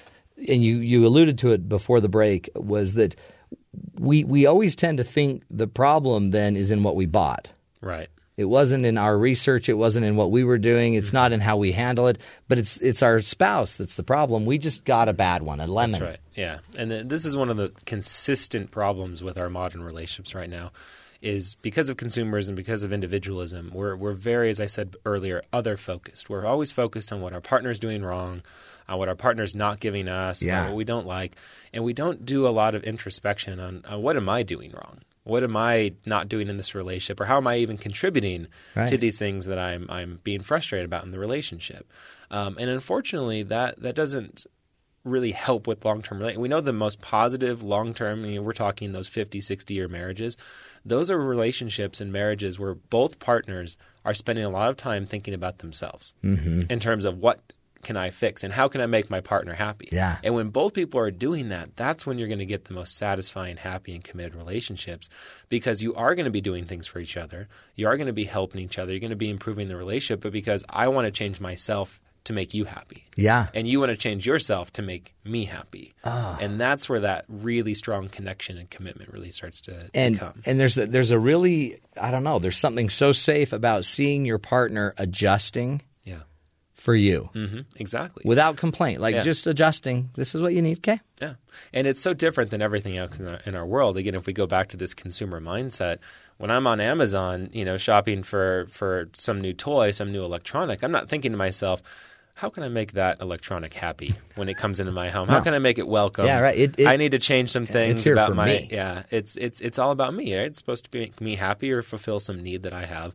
and 0.49 0.63
you, 0.63 0.79
you 0.79 1.07
alluded 1.07 1.39
to 1.39 1.53
it 1.53 1.69
before 1.69 2.01
the 2.01 2.09
break, 2.09 2.51
was 2.55 2.95
that 2.95 3.17
we, 3.99 4.25
we 4.25 4.47
always 4.47 4.77
tend 4.77 4.99
to 4.99 5.05
think 5.05 5.43
the 5.51 5.67
problem 5.67 6.31
then 6.31 6.57
is 6.57 6.71
in 6.71 6.83
what 6.83 6.97
we 6.97 7.07
bought. 7.07 7.51
Right. 7.81 8.09
It 8.39 8.45
wasn't 8.47 8.87
in 8.87 8.97
our 8.97 9.19
research. 9.19 9.69
It 9.69 9.75
wasn't 9.75 10.07
in 10.07 10.17
what 10.17 10.31
we 10.31 10.45
were 10.45 10.57
doing. 10.57 10.95
It's 10.95 11.13
not 11.13 11.33
in 11.33 11.41
how 11.41 11.59
we 11.59 11.73
handle 11.73 12.07
it. 12.07 12.19
But 12.49 12.57
it's 12.57 12.79
it's 12.79 13.03
our 13.03 13.21
spouse 13.21 13.75
that's 13.75 13.97
the 13.97 14.03
problem. 14.05 14.47
We 14.47 14.57
just 14.57 14.85
got 14.87 15.09
a 15.11 15.13
bad 15.13 15.43
one, 15.43 15.61
a 15.61 15.67
lemon. 15.67 15.91
That's 15.99 16.03
right. 16.03 16.21
Yeah, 16.35 16.59
and 16.79 16.91
th- 16.91 17.07
this 17.09 17.27
is 17.27 17.37
one 17.37 17.51
of 17.51 17.57
the 17.57 17.71
consistent 17.85 18.71
problems 18.71 19.23
with 19.23 19.37
our 19.39 19.51
modern 19.51 19.83
relationships 19.83 20.35
right 20.37 20.49
now, 20.49 20.71
is 21.21 21.57
because 21.57 21.91
of 21.91 21.97
consumerism, 21.97 22.55
because 22.55 22.85
of 22.85 22.93
individualism. 22.93 23.73
We're 23.75 23.97
we're 23.97 24.13
very, 24.15 24.49
as 24.51 24.61
I 24.61 24.67
said 24.67 24.95
earlier, 25.05 25.43
other 25.53 25.77
focused. 25.77 26.31
We're 26.31 26.47
always 26.47 26.71
focused 26.71 27.13
on 27.13 27.21
what 27.21 27.33
our 27.33 27.41
partner's 27.41 27.81
doing 27.81 28.05
wrong, 28.05 28.43
on 28.89 28.99
what 29.01 29.09
our 29.09 29.17
partner's 29.17 29.55
not 29.57 29.81
giving 29.81 30.09
us, 30.09 30.43
Yeah. 30.45 30.69
what 30.69 30.77
we 30.77 30.85
don't 30.85 31.07
like, 31.09 31.35
and 31.73 31.83
we 31.83 31.93
don't 31.93 32.25
do 32.25 32.47
a 32.47 32.51
lot 32.51 32.77
of 32.77 32.85
introspection 32.85 33.59
on, 33.59 33.85
on 33.89 34.01
what 34.01 34.17
am 34.17 34.29
I 34.29 34.45
doing 34.45 34.71
wrong. 34.71 35.01
What 35.29 35.43
am 35.45 35.57
I 35.59 35.93
not 36.07 36.29
doing 36.29 36.49
in 36.49 36.57
this 36.57 36.75
relationship, 36.75 37.21
or 37.21 37.27
how 37.27 37.37
am 37.37 37.47
I 37.47 37.59
even 37.59 37.77
contributing 37.77 38.49
Right. 38.75 38.89
to 38.89 38.97
these 38.97 39.19
things 39.19 39.45
that 39.45 39.59
I'm 39.59 39.87
I'm 39.91 40.21
being 40.25 40.41
frustrated 40.41 40.87
about 40.87 41.05
in 41.05 41.11
the 41.11 41.19
relationship? 41.19 41.87
Um, 42.31 42.57
and 42.59 42.71
unfortunately, 42.71 43.43
that 43.45 43.81
that 43.83 43.95
doesn't 43.95 44.47
really 45.05 45.33
help 45.33 45.67
with 45.67 45.85
long-term 45.85 46.19
we 46.39 46.49
know 46.49 46.61
the 46.61 46.73
most 46.73 47.01
positive 47.01 47.63
long-term 47.63 48.25
I 48.25 48.29
mean, 48.29 48.45
we're 48.45 48.53
talking 48.53 48.93
those 48.93 49.09
50 49.09 49.41
60 49.41 49.73
year 49.73 49.89
marriages 49.89 50.37
those 50.85 51.09
are 51.11 51.17
relationships 51.19 52.01
and 52.01 52.13
marriages 52.13 52.59
where 52.59 52.75
both 52.75 53.19
partners 53.19 53.79
are 54.05 54.13
spending 54.13 54.45
a 54.45 54.51
lot 54.51 54.69
of 54.69 54.77
time 54.77 55.07
thinking 55.07 55.33
about 55.33 55.59
themselves 55.59 56.15
Mhm. 56.23 56.71
in 56.71 56.81
terms 56.81 57.05
of 57.07 57.19
what 57.19 57.53
can 57.83 57.97
I 57.97 58.11
fix 58.11 58.45
and 58.45 58.53
how 58.53 58.69
can 58.69 58.81
I 58.81 58.87
make 58.87 59.09
my 59.11 59.21
partner 59.21 59.55
happy 59.55 59.89
Yeah. 59.93 60.19
and 60.25 60.35
when 60.35 60.49
both 60.51 60.75
people 60.75 61.01
are 61.01 61.11
doing 61.11 61.51
that 61.51 61.77
that's 61.77 62.05
when 62.07 62.19
you're 62.19 62.29
going 62.29 62.39
to 62.41 62.47
get 62.47 62.65
the 62.65 62.75
most 62.75 62.97
satisfying 62.97 63.57
happy 63.57 63.95
and 63.95 64.03
committed 64.03 64.35
relationships 64.35 65.09
because 65.49 65.83
you 65.83 65.95
are 65.95 66.15
going 66.15 66.25
to 66.25 66.31
be 66.31 66.41
doing 66.41 66.65
things 66.65 66.87
for 66.87 66.99
each 66.99 67.17
other 67.17 67.49
you 67.77 67.87
are 67.87 67.97
going 67.97 68.07
to 68.09 68.13
be 68.13 68.25
helping 68.25 68.61
each 68.61 68.79
other 68.79 68.93
you're 68.93 69.01
going 69.01 69.11
to 69.11 69.17
be 69.17 69.31
improving 69.31 69.69
the 69.69 69.77
relationship 69.77 70.21
but 70.23 70.33
because 70.33 70.65
I 70.69 70.89
want 70.89 71.07
to 71.07 71.11
change 71.13 71.41
myself 71.41 72.01
to 72.25 72.33
make 72.35 72.53
you 72.53 72.65
happy. 72.67 73.07
Yeah. 73.17 73.47
And 73.55 73.67
you 73.67 73.79
want 73.81 73.91
to 73.91 73.97
change 73.97 74.27
yourself 74.27 74.71
to 74.75 74.83
make 74.83 75.15
me 75.25 75.47
happy. 75.47 75.95
Ah. 76.05 76.37
And 76.39 76.61
that's 76.61 76.87
where 76.87 77.01
that 77.01 77.25
really 77.29 77.73
strong 77.73 78.09
connection 78.11 78.59
and 78.59 78.69
commitment 78.69 79.11
really 79.15 79.31
starts 79.31 79.63
to, 79.63 79.89
to 79.89 80.15
come. 80.15 80.43
and 80.45 80.61
there's 80.61 80.77
a, 80.77 80.87
there's 80.87 81.11
a 81.11 81.19
really 81.19 81.79
I 81.99 82.11
don't 82.11 82.25
know 82.25 82.39
there's 82.39 82.59
something 82.59 82.91
so 82.91 83.13
safe 83.13 83.55
about 83.55 83.87
seeing 83.87 84.27
your 84.27 84.39
partner 84.39 84.93
adjusting. 84.99 85.81
For 86.79 86.95
you 86.95 87.29
hmm 87.35 87.61
Exactly. 87.77 88.23
without 88.25 88.57
complaint 88.57 89.01
like 89.01 89.15
Yeah. 89.15 89.23
just 89.23 89.47
adjusting 89.47 90.09
this 90.15 90.35
is 90.35 90.41
what 90.41 90.55
you 90.55 90.63
need 90.63 90.79
okay 90.79 91.01
Yeah. 91.21 91.35
And 91.73 91.87
it's 91.89 92.01
so 92.01 92.15
different 92.15 92.51
than 92.53 92.63
everything 92.63 92.97
else 92.97 93.19
in 93.19 93.27
our, 93.27 93.41
in 93.45 93.57
our 93.57 93.67
world. 93.67 93.97
Again, 93.97 94.15
if 94.15 94.27
we 94.27 94.33
go 94.33 94.47
back 94.47 94.69
to 94.69 94.77
this 94.77 94.95
consumer 94.95 95.41
mindset, 95.41 95.99
when 96.37 96.53
I'm 96.53 96.69
on 96.69 96.79
Amazon, 96.81 97.51
you 97.53 97.65
know, 97.65 97.77
shopping 97.79 98.23
for, 98.23 98.67
for 98.69 99.09
some 99.13 99.41
new 99.41 99.53
toy, 99.53 99.91
some 99.91 100.13
new 100.13 100.23
electronic, 100.25 100.85
I'm 100.85 100.93
not 100.93 101.09
thinking 101.09 101.33
to 101.33 101.37
myself, 101.39 101.83
how 102.35 102.49
can 102.49 102.63
I 102.63 102.69
make 102.69 102.93
that 102.93 103.21
electronic 103.21 103.75
happy 103.75 104.15
when 104.37 104.49
it 104.49 104.57
comes 104.57 104.79
into 104.79 104.93
my 104.93 105.09
home? 105.11 105.27
How 105.29 105.39
No. 105.39 105.43
can 105.45 105.55
I 105.55 105.59
make 105.59 105.79
it 105.79 105.89
welcome? 105.89 106.27
Yeah, 106.27 106.39
right. 106.39 106.57
It- 106.57 106.79
it- 106.79 106.87
I 106.87 106.97
need 106.97 107.11
to 107.11 107.19
change 107.19 107.51
some 107.51 107.67
things 107.67 108.07
about 108.07 108.37
my 108.37 108.47
me. 108.47 108.69
yeah. 108.71 109.03
It's 109.11 109.37
it's 109.37 109.61
it's 109.61 109.81
all 109.81 109.91
about 109.91 110.15
me. 110.15 110.27
Right? 110.37 110.47
It's 110.47 110.61
supposed 110.61 110.89
to 110.89 110.97
make 110.97 111.21
me 111.21 111.35
happy 111.35 111.73
or 111.73 111.83
fulfill 111.83 112.21
some 112.21 112.41
need 112.41 112.63
that 112.63 112.73
I 112.73 112.85
have. 112.87 113.13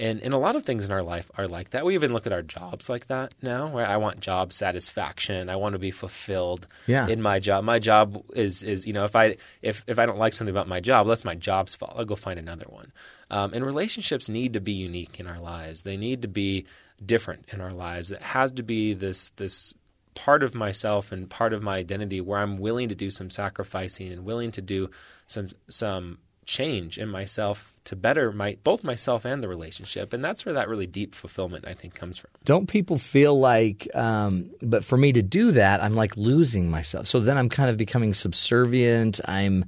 And 0.00 0.20
and 0.22 0.32
a 0.34 0.38
lot 0.38 0.56
of 0.56 0.64
things 0.64 0.86
in 0.86 0.92
our 0.92 1.02
life 1.02 1.30
are 1.36 1.46
like 1.46 1.70
that. 1.70 1.84
We 1.84 1.94
even 1.94 2.12
look 2.12 2.26
at 2.26 2.32
our 2.32 2.42
jobs 2.42 2.88
like 2.88 3.06
that 3.08 3.34
now. 3.42 3.68
Where 3.68 3.86
I 3.86 3.98
want 3.98 4.20
job 4.20 4.52
satisfaction. 4.52 5.48
I 5.50 5.56
want 5.56 5.74
to 5.74 5.78
be 5.78 5.90
fulfilled 5.90 6.66
Yeah. 6.86 7.06
in 7.06 7.20
my 7.22 7.38
job. 7.38 7.64
My 7.64 7.78
job 7.78 8.24
is 8.34 8.62
is 8.62 8.86
you 8.86 8.92
know 8.92 9.04
if 9.04 9.14
I 9.14 9.36
if 9.62 9.84
if 9.86 9.98
I 9.98 10.06
don't 10.06 10.18
like 10.18 10.32
something 10.32 10.54
about 10.54 10.68
my 10.68 10.80
job, 10.80 11.06
that's 11.06 11.24
my 11.24 11.34
job's 11.34 11.74
fault. 11.74 11.92
I'll 11.96 12.04
go 12.04 12.16
find 12.16 12.38
another 12.38 12.66
one. 12.68 12.92
Um, 13.30 13.52
and 13.54 13.64
relationships 13.64 14.28
need 14.28 14.54
to 14.54 14.60
be 14.60 14.72
unique 14.72 15.20
in 15.20 15.26
our 15.26 15.38
lives. 15.38 15.82
They 15.82 15.96
need 15.96 16.22
to 16.22 16.28
be 16.28 16.66
different 17.04 17.44
in 17.52 17.60
our 17.60 17.72
lives. 17.72 18.10
It 18.10 18.22
has 18.22 18.50
to 18.52 18.62
be 18.62 18.94
this 18.94 19.30
this 19.36 19.74
part 20.14 20.42
of 20.42 20.54
myself 20.54 21.12
and 21.12 21.30
part 21.30 21.52
of 21.52 21.62
my 21.62 21.76
identity 21.76 22.20
where 22.20 22.38
I'm 22.40 22.58
willing 22.58 22.88
to 22.88 22.94
do 22.96 23.10
some 23.10 23.30
sacrificing 23.30 24.10
and 24.12 24.24
willing 24.24 24.50
to 24.52 24.62
do 24.62 24.90
some 25.26 25.48
some 25.68 26.18
change 26.50 26.98
in 26.98 27.08
myself 27.08 27.76
to 27.84 27.94
better 27.94 28.32
my 28.32 28.56
both 28.64 28.82
myself 28.82 29.24
and 29.24 29.40
the 29.40 29.48
relationship. 29.48 30.12
And 30.12 30.24
that's 30.24 30.44
where 30.44 30.54
that 30.54 30.68
really 30.68 30.88
deep 30.88 31.14
fulfillment 31.14 31.64
I 31.66 31.74
think 31.74 31.94
comes 31.94 32.18
from. 32.18 32.30
don't 32.44 32.66
people 32.66 32.98
feel 32.98 33.38
like 33.38 33.88
um, 33.94 34.50
but 34.60 34.84
for 34.84 34.96
me 34.96 35.12
to 35.12 35.22
do 35.22 35.52
that 35.52 35.82
i'm 35.82 35.94
like 35.94 36.16
losing 36.16 36.70
myself 36.70 37.06
so 37.06 37.20
then 37.20 37.38
i'm 37.38 37.48
kind 37.48 37.70
of 37.70 37.76
becoming 37.76 38.14
subservient 38.14 39.20
i'm 39.26 39.64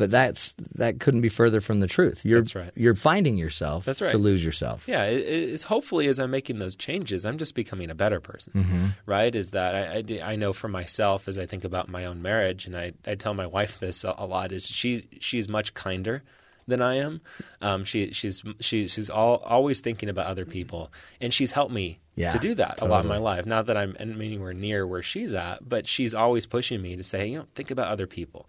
but 0.00 0.10
that's 0.10 0.54
that 0.74 0.98
couldn't 0.98 1.20
be 1.20 1.28
further 1.28 1.60
from 1.60 1.80
the 1.80 1.86
truth 1.86 2.24
you're 2.24 2.40
That's 2.40 2.54
right. 2.54 2.72
you're 2.74 2.94
finding 2.96 3.36
yourself 3.36 3.84
That's 3.84 4.00
right. 4.00 4.10
to 4.10 4.18
lose 4.18 4.42
yourself 4.44 4.84
Yeah, 4.88 5.04
it, 5.04 5.18
it's 5.52 5.62
hopefully 5.64 6.08
as 6.08 6.18
I'm 6.18 6.30
making 6.30 6.58
those 6.58 6.74
changes, 6.74 7.24
I'm 7.26 7.38
just 7.38 7.54
becoming 7.54 7.90
a 7.90 7.94
better 7.94 8.18
person, 8.20 8.52
Mm-hmm. 8.56 8.86
right? 9.06 9.34
Is 9.34 9.50
that 9.50 9.74
I, 9.74 9.82
I, 10.26 10.32
I 10.32 10.36
know 10.36 10.52
for 10.52 10.68
myself 10.68 11.28
as 11.28 11.38
I 11.38 11.46
think 11.46 11.64
about 11.64 11.88
my 11.88 12.06
own 12.06 12.22
marriage, 12.22 12.66
and 12.66 12.74
I, 12.76 12.92
I 13.06 13.14
tell 13.14 13.34
my 13.34 13.46
wife 13.46 13.78
this 13.78 14.02
a, 14.02 14.14
a 14.18 14.26
lot 14.26 14.50
is 14.52 14.66
she 14.66 15.04
she's 15.20 15.48
much 15.48 15.74
kinder 15.74 16.22
than 16.66 16.80
I 16.82 16.94
am. 16.96 17.20
Um, 17.60 17.84
she 17.84 18.12
she's 18.12 18.42
she, 18.60 18.86
she's 18.88 19.10
all, 19.10 19.36
always 19.44 19.80
thinking 19.80 20.08
about 20.08 20.26
other 20.26 20.46
people, 20.46 20.90
and 21.20 21.32
she's 21.34 21.52
helped 21.52 21.72
me 21.74 21.98
Yeah, 22.14 22.30
to 22.30 22.38
do 22.38 22.54
that 22.54 22.80
a 22.80 22.86
lot 22.86 23.02
in 23.04 23.08
my 23.08 23.18
life. 23.18 23.44
Not 23.44 23.66
that 23.66 23.76
I'm 23.76 23.96
anywhere 23.98 24.54
near 24.54 24.86
where 24.86 25.02
she's 25.02 25.34
at, 25.34 25.68
but 25.68 25.86
she's 25.86 26.14
always 26.14 26.46
pushing 26.46 26.80
me 26.80 26.96
to 26.96 27.02
say, 27.02 27.26
you 27.28 27.38
know, 27.38 27.46
think 27.54 27.70
about 27.70 27.88
other 27.88 28.06
people. 28.06 28.48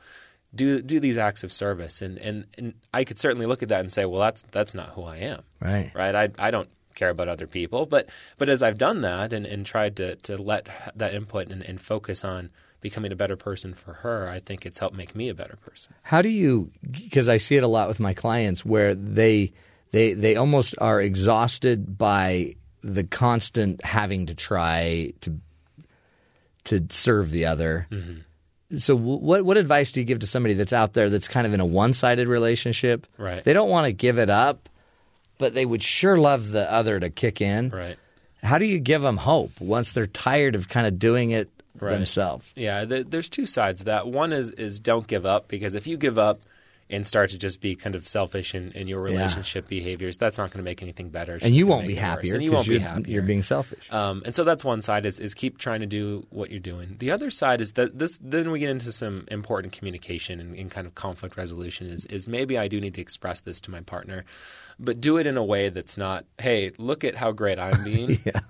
Do 0.53 0.81
do 0.81 0.99
these 0.99 1.17
acts 1.17 1.43
of 1.43 1.53
service, 1.53 2.01
and, 2.01 2.17
and, 2.17 2.45
and 2.57 2.73
I 2.93 3.05
could 3.05 3.19
certainly 3.19 3.45
look 3.45 3.63
at 3.63 3.69
that 3.69 3.79
and 3.79 3.91
say, 3.91 4.05
well, 4.05 4.19
that's 4.19 4.43
that's 4.51 4.73
not 4.73 4.89
who 4.89 5.03
I 5.03 5.17
am 5.17 5.43
right 5.61 5.91
right? 5.95 6.13
I, 6.13 6.47
I 6.47 6.51
don't 6.51 6.69
care 6.95 7.09
about 7.09 7.29
other 7.29 7.47
people, 7.47 7.85
but 7.85 8.09
but 8.37 8.49
as 8.49 8.61
I've 8.61 8.77
done 8.77 9.01
that 9.01 9.33
and, 9.33 9.45
and 9.45 9.65
tried 9.65 9.95
to, 9.97 10.15
to 10.17 10.41
let 10.41 10.67
that 10.95 11.13
input 11.13 11.49
and, 11.49 11.63
and 11.63 11.79
focus 11.79 12.23
on 12.25 12.49
becoming 12.81 13.11
a 13.11 13.15
better 13.15 13.37
person 13.37 13.73
for 13.73 13.93
her, 13.93 14.27
I 14.27 14.39
think 14.39 14.65
it's 14.65 14.79
helped 14.79 14.97
make 14.97 15.15
me 15.15 15.29
a 15.29 15.33
better 15.33 15.55
person. 15.55 15.93
How 16.01 16.21
do 16.21 16.29
you? 16.29 16.71
Because 16.89 17.29
I 17.29 17.37
see 17.37 17.55
it 17.55 17.63
a 17.63 17.67
lot 17.67 17.87
with 17.87 17.99
my 17.99 18.13
clients 18.13 18.65
where 18.65 18.93
they 18.95 19.53
they 19.91 20.13
they 20.13 20.35
almost 20.35 20.75
are 20.79 20.99
exhausted 20.99 21.97
by 21.97 22.55
the 22.81 23.03
constant 23.03 23.83
having 23.85 24.25
to 24.25 24.35
try 24.35 25.13
to 25.21 25.39
to 26.65 26.85
serve 26.89 27.31
the 27.31 27.45
other. 27.45 27.87
Mm-hmm. 27.91 28.21
So, 28.77 28.95
what 28.95 29.43
what 29.43 29.57
advice 29.57 29.91
do 29.91 29.99
you 29.99 30.05
give 30.05 30.19
to 30.19 30.27
somebody 30.27 30.53
that's 30.53 30.73
out 30.73 30.93
there 30.93 31.09
that's 31.09 31.27
kind 31.27 31.45
of 31.47 31.53
in 31.53 31.59
a 31.59 31.65
one 31.65 31.93
sided 31.93 32.27
relationship? 32.27 33.05
Right. 33.17 33.43
They 33.43 33.53
don't 33.53 33.69
want 33.69 33.85
to 33.85 33.91
give 33.93 34.17
it 34.17 34.29
up, 34.29 34.69
but 35.37 35.53
they 35.53 35.65
would 35.65 35.83
sure 35.83 36.17
love 36.17 36.51
the 36.51 36.71
other 36.71 36.99
to 36.99 37.09
kick 37.09 37.41
in. 37.41 37.69
Right. 37.69 37.97
How 38.43 38.57
do 38.57 38.65
you 38.65 38.79
give 38.79 39.01
them 39.01 39.17
hope 39.17 39.51
once 39.59 39.91
they're 39.91 40.07
tired 40.07 40.55
of 40.55 40.67
kind 40.69 40.87
of 40.87 40.97
doing 40.99 41.31
it 41.31 41.49
Right. 41.79 41.91
themselves? 41.93 42.53
Yeah, 42.55 42.85
there's 42.85 43.29
two 43.29 43.45
sides 43.45 43.79
to 43.79 43.85
that. 43.85 44.07
One 44.07 44.33
is 44.33 44.51
is 44.51 44.79
don't 44.79 45.07
give 45.07 45.25
up 45.25 45.47
because 45.47 45.73
if 45.75 45.87
you 45.87 45.97
give 45.97 46.17
up 46.17 46.41
and 46.91 47.07
start 47.07 47.29
to 47.31 47.37
just 47.39 47.61
be 47.61 47.75
kind 47.75 47.95
of 47.95 48.07
selfish 48.07 48.53
in, 48.53 48.71
in 48.73 48.87
your 48.87 49.07
Yeah. 49.07 49.15
relationship 49.15 49.67
behaviors, 49.67 50.17
that's 50.17 50.37
not 50.37 50.51
going 50.51 50.59
to 50.59 50.63
make 50.63 50.83
anything 50.83 51.09
better. 51.09 51.33
It's 51.35 51.45
And 51.45 51.55
you 51.55 51.65
won't 51.65 51.83
be 51.87 51.95
make 51.95 51.97
it 51.97 52.01
worse. 52.01 52.09
happier. 52.09 52.33
And 52.35 52.43
you 52.43 52.51
won't 52.51 52.67
be 52.67 52.73
you're- 52.73 52.83
happier. 52.85 53.13
You're 53.13 53.23
being 53.23 53.41
selfish. 53.43 53.91
Um, 53.91 54.21
and 54.25 54.35
so 54.35 54.43
that's 54.43 54.63
one 54.63 54.81
side 54.81 55.05
is, 55.05 55.17
is 55.19 55.33
keep 55.33 55.57
trying 55.57 55.79
to 55.79 55.85
do 55.87 56.27
what 56.29 56.51
you're 56.51 56.59
doing. 56.59 56.97
The 56.99 57.09
other 57.11 57.29
side 57.31 57.61
is 57.61 57.71
that 57.73 57.97
this 57.97 58.19
then 58.21 58.51
we 58.51 58.59
get 58.59 58.69
into 58.69 58.91
some 58.91 59.25
important 59.31 59.73
communication 59.73 60.39
and, 60.39 60.53
and 60.55 60.69
kind 60.69 60.85
of 60.85 60.93
conflict 60.95 61.37
resolution 61.37 61.87
is 61.87 62.05
is 62.05 62.27
maybe 62.27 62.57
I 62.57 62.67
do 62.67 62.79
need 62.81 62.93
to 62.95 63.01
express 63.01 63.39
this 63.39 63.59
to 63.61 63.71
my 63.71 63.81
partner, 63.81 64.25
but 64.77 64.99
do 65.01 65.17
it 65.17 65.25
in 65.25 65.37
a 65.37 65.43
way 65.43 65.69
that's 65.69 65.97
not, 65.97 66.25
hey, 66.39 66.71
look 66.77 67.03
at 67.03 67.15
how 67.15 67.31
great 67.31 67.57
I'm 67.59 67.83
being. 67.83 68.19
Yeah. 68.25 68.41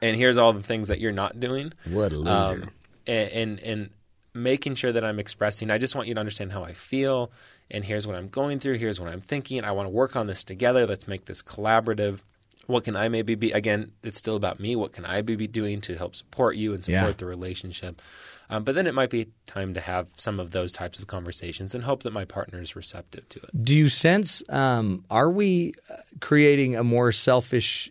And 0.00 0.16
here's 0.16 0.36
all 0.38 0.52
the 0.52 0.62
things 0.64 0.88
that 0.88 0.98
you're 0.98 1.12
not 1.12 1.38
doing. 1.38 1.72
What 1.88 2.12
a 2.12 2.16
loser. 2.16 2.30
Um, 2.30 2.70
and, 3.06 3.28
and 3.30 3.58
and 3.60 3.90
making 4.34 4.74
sure 4.74 4.90
that 4.90 5.04
I'm 5.04 5.18
expressing. 5.18 5.70
I 5.70 5.78
just 5.78 5.94
want 5.94 6.08
you 6.08 6.14
to 6.14 6.20
understand 6.20 6.52
how 6.52 6.64
I 6.64 6.72
feel, 6.72 7.30
and 7.72 7.84
here's 7.84 8.06
what 8.06 8.14
I'm 8.16 8.28
going 8.28 8.60
through. 8.60 8.74
Here's 8.78 9.00
what 9.00 9.08
I'm 9.08 9.20
thinking. 9.20 9.64
I 9.64 9.72
want 9.72 9.86
to 9.86 9.90
work 9.90 10.14
on 10.14 10.26
this 10.28 10.44
together. 10.44 10.86
Let's 10.86 11.08
make 11.08 11.24
this 11.24 11.42
collaborative. 11.42 12.20
What 12.66 12.84
can 12.84 12.94
I 12.94 13.08
maybe 13.08 13.34
be? 13.34 13.50
Again, 13.50 13.90
it's 14.04 14.18
still 14.18 14.36
about 14.36 14.60
me. 14.60 14.76
What 14.76 14.92
can 14.92 15.04
I 15.04 15.22
be 15.22 15.48
doing 15.48 15.80
to 15.82 15.96
help 15.96 16.14
support 16.14 16.54
you 16.54 16.74
and 16.74 16.84
support 16.84 17.02
Yeah. 17.08 17.12
the 17.16 17.26
relationship? 17.26 18.00
Um, 18.48 18.62
but 18.64 18.74
then 18.74 18.86
it 18.86 18.94
might 18.94 19.10
be 19.10 19.28
time 19.46 19.74
to 19.74 19.80
have 19.80 20.08
some 20.16 20.38
of 20.38 20.50
those 20.52 20.70
types 20.72 20.98
of 20.98 21.06
conversations 21.06 21.74
and 21.74 21.82
hope 21.82 22.02
that 22.04 22.12
my 22.12 22.24
partner 22.24 22.60
is 22.60 22.76
receptive 22.76 23.28
to 23.30 23.40
it. 23.42 23.64
Do 23.64 23.74
you 23.74 23.88
sense 23.88 24.42
um, 24.48 25.04
are 25.10 25.30
we 25.30 25.72
uh, 25.90 25.96
creating 26.20 26.76
a 26.76 26.84
more 26.84 27.10
selfish 27.12 27.90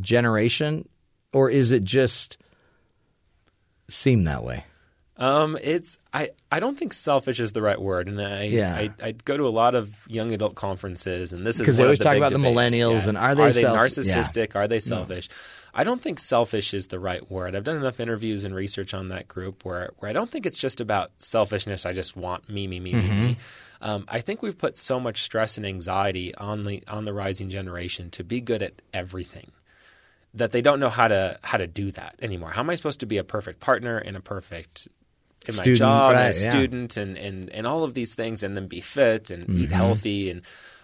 generation, 0.00 0.88
or 1.32 1.50
is 1.50 1.72
it 1.72 1.82
just 1.82 2.36
seem 3.88 4.24
that 4.24 4.44
way? 4.44 4.64
Um, 5.18 5.56
it's 5.62 5.96
I, 6.12 6.30
I 6.52 6.60
don't 6.60 6.78
think 6.78 6.92
selfish 6.92 7.40
is 7.40 7.52
the 7.52 7.62
right 7.62 7.80
word, 7.80 8.06
and 8.06 8.20
I 8.20 8.44
Yeah. 8.44 8.74
I, 8.76 8.90
I 9.02 9.12
go 9.12 9.36
to 9.36 9.46
a 9.46 9.48
lot 9.48 9.74
of 9.74 9.94
young 10.08 10.30
adult 10.32 10.54
conferences, 10.56 11.32
and 11.32 11.46
this 11.46 11.58
is 11.58 11.64
'Cause 11.66 11.76
they 11.78 11.84
always 11.84 11.98
the 11.98 12.04
talk 12.04 12.16
about 12.18 12.32
the 12.32 12.38
millennials 12.38 13.02
Yeah. 13.04 13.08
and 13.10 13.18
are 13.18 13.34
they 13.34 13.52
self- 13.52 13.78
narcissistic? 13.78 14.54
Are 14.54 14.68
they 14.68 14.78
selfish? 14.80 15.28
I 15.72 15.84
don't 15.84 16.00
think 16.02 16.18
selfish 16.18 16.72
is 16.74 16.86
the 16.88 16.98
right 17.00 17.30
word. 17.30 17.54
I've 17.56 17.64
done 17.64 17.76
enough 17.76 17.98
interviews 18.00 18.44
and 18.44 18.54
research 18.54 18.92
on 18.94 19.08
that 19.08 19.26
group 19.28 19.64
where 19.64 19.92
where 19.98 20.10
I 20.10 20.12
don't 20.12 20.28
think 20.30 20.44
it's 20.44 20.58
just 20.58 20.80
about 20.82 21.10
selfishness. 21.18 21.86
I 21.86 21.92
just 21.92 22.14
want 22.16 22.48
me, 22.50 22.66
me, 22.66 22.78
me, 22.80 22.92
me, 22.94 23.10
me. 23.10 23.36
Um, 23.80 24.04
I 24.08 24.20
think 24.20 24.42
we've 24.42 24.56
put 24.56 24.76
so 24.78 24.98
much 25.00 25.22
stress 25.22 25.56
and 25.56 25.66
anxiety 25.66 26.34
on 26.34 26.64
the 26.64 26.82
on 26.88 27.06
the 27.06 27.12
rising 27.14 27.48
generation 27.50 28.10
to 28.10 28.24
be 28.24 28.40
good 28.42 28.62
at 28.62 28.80
everything 28.92 29.50
that 30.34 30.52
they 30.52 30.60
don't 30.60 30.80
know 30.80 30.88
how 30.90 31.08
to 31.08 31.38
how 31.42 31.56
to 31.58 31.66
do 31.66 31.90
that 31.92 32.16
anymore. 32.20 32.50
How 32.50 32.60
am 32.60 32.68
I 32.70 32.74
supposed 32.74 33.00
to 33.00 33.06
be 33.06 33.16
a 33.18 33.24
perfect 33.24 33.60
partner 33.60 33.96
and 33.98 34.16
a 34.16 34.20
perfect 34.20 34.88
in 35.48 35.54
my 35.56 35.62
Student, 35.62 35.78
job 35.78 36.12
right, 36.12 36.26
and 36.26 36.34
a 36.36 36.40
yeah. 36.40 36.50
student 36.50 36.96
and, 36.96 37.16
and, 37.16 37.50
and 37.50 37.66
all 37.66 37.84
of 37.84 37.94
these 37.94 38.14
things 38.14 38.42
and 38.42 38.56
then 38.56 38.66
be 38.66 38.80
fit 38.80 39.30
and 39.30 39.48
eat 39.50 39.68
Mm-hmm. 39.68 39.72
healthy 39.72 40.30
and 40.30 40.42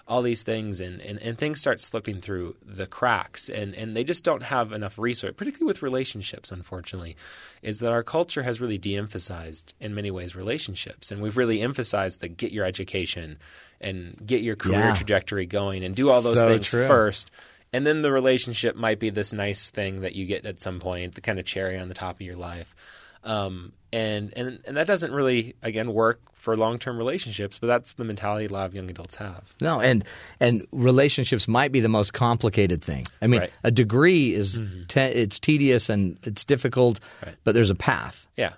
all 0.09 0.21
these 0.21 0.43
things 0.43 0.81
and, 0.81 1.01
and, 1.01 1.19
and 1.21 1.39
things 1.39 1.61
start 1.61 1.81
slipping 1.81 2.21
through 2.21 2.57
the 2.65 2.87
cracks 2.87 3.49
and, 3.49 3.73
and 3.75 3.97
they 3.97 4.03
just 4.05 4.25
don't 4.25 4.43
have 4.43 4.73
enough 4.73 4.99
resource, 4.99 5.33
particularly 5.37 5.67
with 5.67 5.81
relationships, 5.81 6.51
unfortunately, 6.51 7.17
is 7.63 7.79
that 7.79 7.93
our 7.93 8.03
culture 8.03 8.43
has 8.43 8.61
really 8.61 8.79
de-emphasized 8.79 9.75
in 9.81 9.95
many 9.95 10.11
ways 10.11 10.35
relationships. 10.35 11.13
And 11.13 11.23
we've 11.23 11.37
really 11.37 11.61
emphasized 11.63 12.21
the 12.21 12.29
get 12.29 12.51
your 12.53 12.65
education 12.65 13.39
and 13.81 14.21
get 14.27 14.43
your 14.43 14.57
career 14.57 14.79
Yeah. 14.89 14.93
trajectory 14.95 15.47
going 15.47 15.85
and 15.85 15.95
do 15.95 16.11
all 16.11 16.21
those 16.21 16.41
So 16.41 16.51
things 16.51 16.69
true. 16.69 16.89
first. 16.89 17.31
And 17.73 17.87
then 17.87 18.03
the 18.03 18.13
relationship 18.13 18.77
might 18.77 18.99
be 18.99 19.09
this 19.11 19.33
nice 19.33 19.71
thing 19.71 20.01
that 20.03 20.15
you 20.15 20.27
get 20.27 20.45
at 20.45 20.61
some 20.61 20.79
point, 20.81 21.15
the 21.15 21.21
kind 21.23 21.39
of 21.39 21.47
cherry 21.47 21.79
on 21.79 21.89
the 21.89 21.95
top 21.95 22.17
of 22.17 22.21
your 22.23 22.37
life. 22.37 22.75
Um, 23.24 23.73
and, 23.93 24.32
and 24.36 24.59
and 24.66 24.77
that 24.77 24.86
doesn't 24.86 25.12
really 25.12 25.55
again 25.62 25.93
work 25.93 26.20
for 26.35 26.57
long 26.57 26.78
term 26.78 26.97
relationships, 26.97 27.59
but 27.59 27.66
that's 27.69 27.93
the 27.94 28.05
mentality 28.05 28.47
a 28.47 28.49
lot 28.49 28.66
of 28.66 28.74
young 28.74 28.90
adults 28.90 29.16
have. 29.16 29.55
No, 29.61 29.81
and 29.81 30.05
and 30.40 30.66
relationships 30.73 31.47
might 31.47 31.70
be 31.73 31.81
the 31.81 31.89
most 31.90 32.12
complicated 32.15 32.82
thing. 32.82 33.05
I 33.20 33.27
mean, 33.27 33.40
Right. 33.40 33.53
a 33.62 33.70
degree 33.70 34.35
is 34.35 34.61
te- 34.89 35.01
it's 35.01 35.39
tedious 35.39 35.89
and 35.89 36.19
it's 36.24 36.44
difficult, 36.44 37.01
Right. 37.24 37.36
but 37.44 37.55
there's 37.55 37.70
a 37.70 37.74
path. 37.77 38.27
Yeah. 38.36 38.55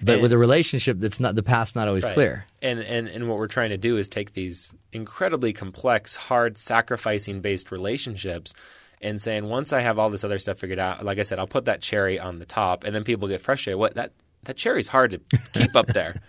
But 0.00 0.14
And- 0.14 0.22
with 0.22 0.32
a 0.32 0.38
relationship, 0.38 1.00
that's 1.00 1.18
not 1.18 1.34
the 1.34 1.42
path's 1.42 1.74
not 1.74 1.88
always 1.88 2.04
Right. 2.04 2.14
clear. 2.14 2.46
And, 2.62 2.78
and 2.80 3.08
and 3.08 3.28
what 3.28 3.36
we're 3.36 3.48
trying 3.48 3.70
to 3.70 3.76
do 3.78 3.96
is 3.98 4.08
take 4.08 4.32
these 4.34 4.72
incredibly 4.92 5.52
complex, 5.52 6.14
hard, 6.16 6.56
sacrificing 6.56 7.40
based 7.40 7.70
relationships 7.72 8.54
and 9.00 9.20
saying 9.20 9.48
once 9.48 9.72
I 9.72 9.80
have 9.80 9.98
all 9.98 10.10
this 10.10 10.24
other 10.24 10.38
stuff 10.38 10.58
figured 10.58 10.78
out, 10.78 11.04
like 11.04 11.18
I 11.18 11.22
said, 11.22 11.38
I'll 11.38 11.46
put 11.46 11.66
that 11.66 11.80
cherry 11.80 12.18
on 12.18 12.38
the 12.38 12.46
top, 12.46 12.84
and 12.84 12.94
then 12.94 13.04
people 13.04 13.28
get 13.28 13.40
frustrated. 13.40 13.78
What 13.78 13.94
that 13.94 14.12
that 14.44 14.56
cherry's 14.56 14.88
hard 14.88 15.10
to 15.12 15.20
keep 15.52 15.74
up 15.76 15.86
there. 15.88 16.16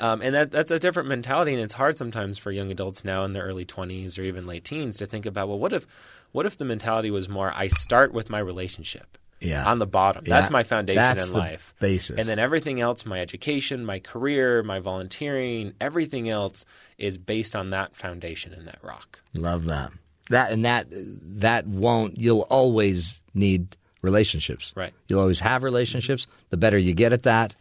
Um, 0.00 0.22
and 0.22 0.34
that, 0.34 0.50
that's 0.50 0.70
a 0.70 0.78
different 0.78 1.10
mentality, 1.10 1.52
and 1.52 1.60
it's 1.60 1.74
hard 1.74 1.98
sometimes 1.98 2.38
for 2.38 2.50
young 2.50 2.70
adults 2.70 3.04
now 3.04 3.24
in 3.24 3.34
their 3.34 3.44
early 3.44 3.66
20s 3.66 4.18
or 4.18 4.22
even 4.22 4.46
late 4.46 4.64
teens 4.64 4.96
to 4.96 5.04
think 5.06 5.26
about, 5.26 5.46
well, 5.48 5.58
what 5.58 5.74
if, 5.74 5.86
what 6.32 6.46
if 6.46 6.56
the 6.56 6.64
mentality 6.64 7.10
was 7.10 7.28
more, 7.28 7.52
I 7.54 7.66
start 7.66 8.14
with 8.14 8.30
my 8.30 8.38
relationship 8.38 9.18
Yeah. 9.40 9.70
on 9.70 9.78
the 9.78 9.86
bottom. 9.86 10.24
Yeah. 10.26 10.40
That's 10.40 10.50
my 10.50 10.62
foundation 10.62 11.02
That's 11.02 11.24
in 11.26 11.32
the 11.34 11.38
life. 11.38 11.74
basis. 11.80 12.18
And 12.18 12.26
then 12.26 12.38
everything 12.38 12.80
else, 12.80 13.04
my 13.04 13.20
education, 13.20 13.84
my 13.84 13.98
career, 13.98 14.62
my 14.62 14.78
volunteering, 14.80 15.74
everything 15.82 16.30
else 16.30 16.64
is 16.96 17.18
based 17.18 17.54
on 17.54 17.68
that 17.68 17.94
foundation 17.94 18.54
and 18.54 18.66
that 18.68 18.78
rock. 18.82 19.20
Love 19.34 19.66
that. 19.66 19.92
That 20.30 20.50
and 20.52 20.64
that 20.64 20.86
that 20.90 21.66
won't. 21.66 22.18
You'll 22.18 22.46
always 22.50 23.20
need 23.34 23.76
relationships. 24.02 24.72
Right. 24.74 24.92
You'll 25.08 25.20
always 25.20 25.40
have 25.40 25.62
relationships. 25.62 26.26
The 26.50 26.56
better 26.56 26.78
you 26.78 26.94
get 26.94 27.12
at 27.12 27.24
that, 27.24 27.54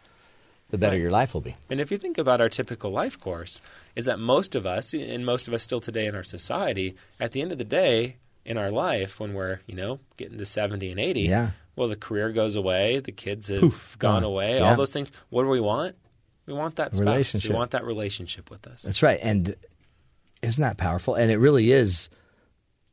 the 0.69 0.77
better 0.77 0.97
your 0.97 1.11
life 1.11 1.33
will 1.33 1.41
be. 1.41 1.55
And 1.69 1.81
if 1.81 1.91
you 1.91 1.97
think 1.97 2.17
about 2.17 2.39
our 2.41 2.47
typical 2.49 2.91
life 2.91 3.19
course, 3.19 3.59
is 3.95 4.05
that 4.05 4.19
most 4.19 4.55
of 4.55 4.65
us, 4.65 4.93
and 4.93 5.25
most 5.25 5.47
of 5.47 5.53
us 5.53 5.63
still 5.63 5.79
today 5.81 6.05
in 6.05 6.15
our 6.15 6.23
society, 6.23 6.95
at 7.19 7.33
the 7.33 7.41
end 7.41 7.51
of 7.51 7.57
the 7.57 7.63
day 7.65 8.17
in 8.45 8.57
our 8.57 8.71
life, 8.71 9.19
when 9.19 9.33
we're 9.33 9.59
you 9.67 9.75
know 9.75 9.99
getting 10.17 10.37
to 10.37 10.45
seventy 10.45 10.91
and 10.91 10.99
eighty, 10.99 11.21
Yeah. 11.21 11.51
well, 11.75 11.87
the 11.87 11.95
career 11.95 12.31
goes 12.31 12.55
away, 12.55 12.99
the 12.99 13.11
kids 13.11 13.47
have 13.49 13.61
Poof, 13.61 13.97
gone, 13.99 14.21
gone. 14.21 14.23
away, 14.23 14.57
Yeah. 14.59 14.69
all 14.69 14.75
those 14.75 14.91
things. 14.93 15.11
What 15.29 15.43
do 15.43 15.49
we 15.49 15.59
want? 15.59 15.95
We 16.45 16.53
want 16.53 16.77
that 16.77 16.95
spouse. 16.95 17.05
Relationship. 17.07 17.49
We 17.51 17.55
want 17.55 17.71
that 17.71 17.83
relationship 17.83 18.49
with 18.49 18.65
us. 18.67 18.83
That's 18.83 19.03
right. 19.03 19.19
And 19.21 19.55
isn't 20.41 20.61
that 20.61 20.77
powerful? 20.77 21.15
And 21.15 21.29
it 21.31 21.37
really 21.37 21.71
is. 21.71 22.09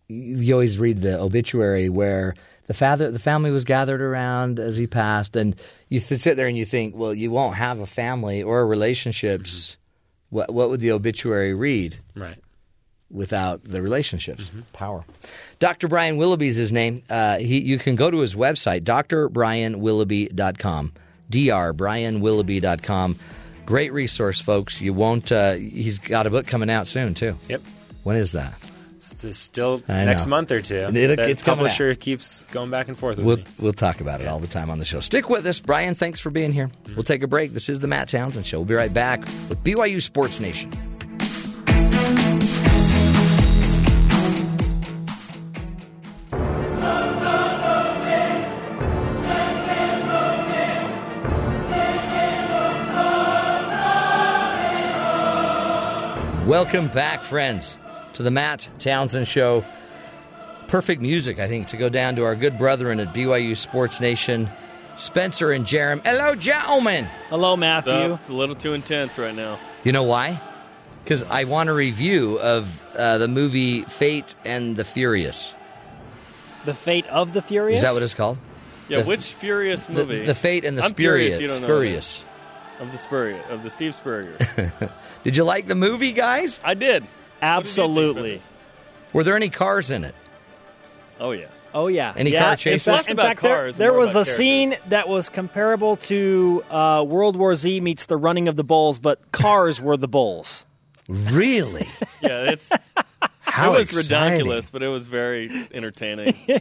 You 0.08 0.54
always 0.54 0.78
read 0.78 1.02
the 1.02 1.18
obituary 1.20 1.88
where 1.88 2.34
the 2.66 2.74
father, 2.74 3.10
the 3.10 3.18
family 3.18 3.50
was 3.50 3.64
gathered 3.64 4.00
around 4.00 4.58
as 4.60 4.76
he 4.76 4.86
passed, 4.86 5.36
and 5.36 5.56
you 5.88 6.00
th- 6.00 6.20
sit 6.20 6.36
there 6.36 6.46
and 6.46 6.56
you 6.56 6.64
think, 6.64 6.94
well, 6.96 7.12
you 7.14 7.30
won't 7.30 7.56
have 7.56 7.80
a 7.80 7.86
family 7.86 8.42
or 8.42 8.66
relationships. 8.66 9.76
What 10.30 10.52
what 10.52 10.70
would 10.70 10.80
the 10.80 10.92
obituary 10.92 11.54
read? 11.54 11.98
Right. 12.14 12.38
without 13.10 13.64
the 13.64 13.80
relationships. 13.82 14.44
Mm-hmm. 14.44 14.60
Power. 14.72 15.04
Dr. 15.60 15.86
Brian 15.88 16.16
Willoughby's 16.16 16.56
his 16.56 16.72
name. 16.72 17.02
Uh, 17.08 17.38
he, 17.38 17.60
you 17.60 17.78
can 17.78 17.94
go 17.96 18.10
to 18.10 18.18
his 18.18 18.34
website, 18.34 18.82
drbrianwilloughby.com. 18.82 20.92
drbrianwilloughby.com. 21.30 23.16
Great 23.64 23.92
resource, 23.92 24.40
folks. 24.40 24.80
You 24.80 24.94
won't. 24.94 25.32
Uh, 25.32 25.54
he's 25.54 25.98
got 25.98 26.26
a 26.26 26.30
book 26.30 26.46
coming 26.46 26.70
out 26.70 26.86
soon 26.88 27.14
too. 27.14 27.36
Yep. 27.48 27.62
When 28.04 28.16
is 28.16 28.32
that? 28.32 28.54
It's 29.24 29.36
still 29.38 29.82
next 29.88 30.26
month 30.26 30.50
or 30.52 30.60
two. 30.60 30.74
It'll- 30.92 31.18
it's 31.20 31.42
publisher 31.42 31.94
keeps 31.94 32.42
going 32.52 32.70
back 32.70 32.88
and 32.88 32.98
forth 32.98 33.16
with 33.18 33.26
We'll 33.26 33.36
me. 33.38 33.44
we'll 33.58 33.72
talk 33.72 34.00
about 34.00 34.20
it 34.20 34.26
all 34.28 34.38
the 34.38 34.46
time 34.46 34.70
on 34.70 34.78
the 34.78 34.84
show. 34.84 35.00
Stick 35.00 35.28
with 35.28 35.46
us, 35.46 35.60
Brian. 35.60 35.94
Thanks 35.94 36.20
for 36.20 36.30
being 36.30 36.52
here. 36.52 36.68
Mm-hmm. 36.68 36.94
We'll 36.96 37.04
take 37.04 37.22
a 37.22 37.26
break. 37.28 37.52
This 37.52 37.68
is 37.68 37.80
the 37.80 37.88
Matt 37.88 38.08
Townsend 38.08 38.46
Show. 38.46 38.58
We'll 38.58 38.66
be 38.66 38.74
right 38.74 38.92
back 38.92 39.20
with 39.48 39.62
BYU 39.64 40.00
Sports 40.02 40.40
Nation. 40.40 40.70
Welcome 56.46 56.86
back, 56.86 57.24
friends, 57.24 57.76
to 58.16 58.22
the 58.22 58.30
Matt 58.30 58.68
Townsend 58.78 59.28
Show. 59.28 59.64
Perfect 60.68 61.00
music, 61.00 61.38
I 61.38 61.46
think, 61.48 61.68
to 61.68 61.76
go 61.76 61.88
down 61.88 62.16
to 62.16 62.24
our 62.24 62.34
good 62.34 62.58
brethren 62.58 62.98
at 62.98 63.14
BYU 63.14 63.56
Sports 63.56 64.00
Nation, 64.00 64.50
Spencer 64.96 65.52
and 65.52 65.64
Jarom. 65.64 66.04
Hello, 66.04 66.34
gentlemen. 66.34 67.04
Hello, 67.28 67.56
Matthew. 67.56 67.92
Uh, 67.92 68.14
it's 68.14 68.28
a 68.28 68.32
little 68.34 68.56
too 68.56 68.72
intense 68.74 69.16
right 69.16 69.34
now. 69.34 69.58
You 69.84 69.92
know 69.92 70.02
why? 70.02 70.40
Because 71.04 71.22
I 71.24 71.44
want 71.44 71.68
a 71.68 71.72
review 71.72 72.40
of 72.40 72.82
uh, 72.96 73.18
the 73.18 73.28
movie 73.28 73.82
Fate 73.82 74.34
and 74.44 74.74
the 74.74 74.82
Furious. 74.84 75.54
The 76.64 76.74
Fate 76.74 77.06
of 77.06 77.32
the 77.32 77.42
Furious? 77.42 77.78
Is 77.78 77.82
that 77.82 77.94
what 77.94 78.02
it's 78.02 78.14
called? 78.14 78.38
Yeah, 78.88 79.02
The- 79.02 79.04
which 79.08 79.34
Furious 79.34 79.86
the- 79.86 79.92
movie? 79.92 80.24
the 80.26 80.34
Fate 80.34 80.64
and 80.64 80.76
the 80.76 80.82
I'm 80.82 80.94
curious 80.94 81.34
Spurious- 81.34 81.40
you 81.40 81.60
don't 81.60 81.68
Spurious. 81.68 82.24
that. 82.78 82.82
Of 82.86 82.92
the 82.92 82.98
Spurrier, 82.98 83.42
of 83.48 83.62
the 83.62 83.70
Steve 83.70 83.94
Spurrier. 83.94 84.36
Did 85.24 85.36
you 85.36 85.44
like 85.44 85.66
the 85.66 85.74
movie, 85.74 86.12
guys? 86.12 86.60
I 86.64 86.74
did. 86.74 87.06
Absolutely. 87.42 88.42
Were 89.12 89.24
there 89.24 89.36
any 89.36 89.48
cars 89.48 89.90
in 89.90 90.04
it? 90.04 90.14
Oh 91.20 91.32
yeah. 91.32 91.46
Oh 91.74 91.88
yeah. 91.88 92.12
Any 92.16 92.32
yeah. 92.32 92.44
car 92.44 92.56
chases? 92.56 92.86
In 92.88 92.94
fact, 92.96 93.10
in 93.10 93.16
fact, 93.16 93.42
there- 93.42 93.50
cars, 93.54 93.76
there, 93.76 93.90
more 93.90 94.00
was 94.00 94.10
a 94.10 94.12
characters. 94.12 94.36
scene 94.36 94.76
that 94.88 95.08
was 95.08 95.28
comparable 95.28 95.96
to 95.96 96.64
uh, 96.70 97.04
World 97.06 97.36
War 97.36 97.54
Z 97.56 97.80
meets 97.80 98.06
the 98.06 98.16
running 98.16 98.48
of 98.48 98.56
the 98.56 98.64
bulls, 98.64 98.98
but 98.98 99.32
cars 99.32 99.80
were 99.80 99.96
the 99.96 100.08
bulls. 100.08 100.64
Really? 101.08 101.88
Yeah, 102.22 102.50
it's 102.50 102.70
How 103.42 103.74
it 103.74 103.78
was 103.78 103.88
exciting. 103.88 104.32
ridiculous, 104.38 104.70
but 104.70 104.82
it 104.82 104.88
was 104.88 105.06
very 105.06 105.50
entertaining. 105.72 106.34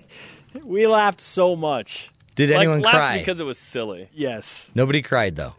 We 0.63 0.85
laughed 0.87 1.19
so 1.21 1.55
much. 1.55 2.11
Did 2.35 2.49
like, 2.49 2.59
anyone 2.59 2.81
cry? 2.81 3.17
Because 3.17 3.39
it 3.39 3.45
was 3.45 3.57
silly. 3.57 4.09
Yes. 4.13 4.69
Nobody 4.75 5.01
cried 5.01 5.35
though. 5.35 5.55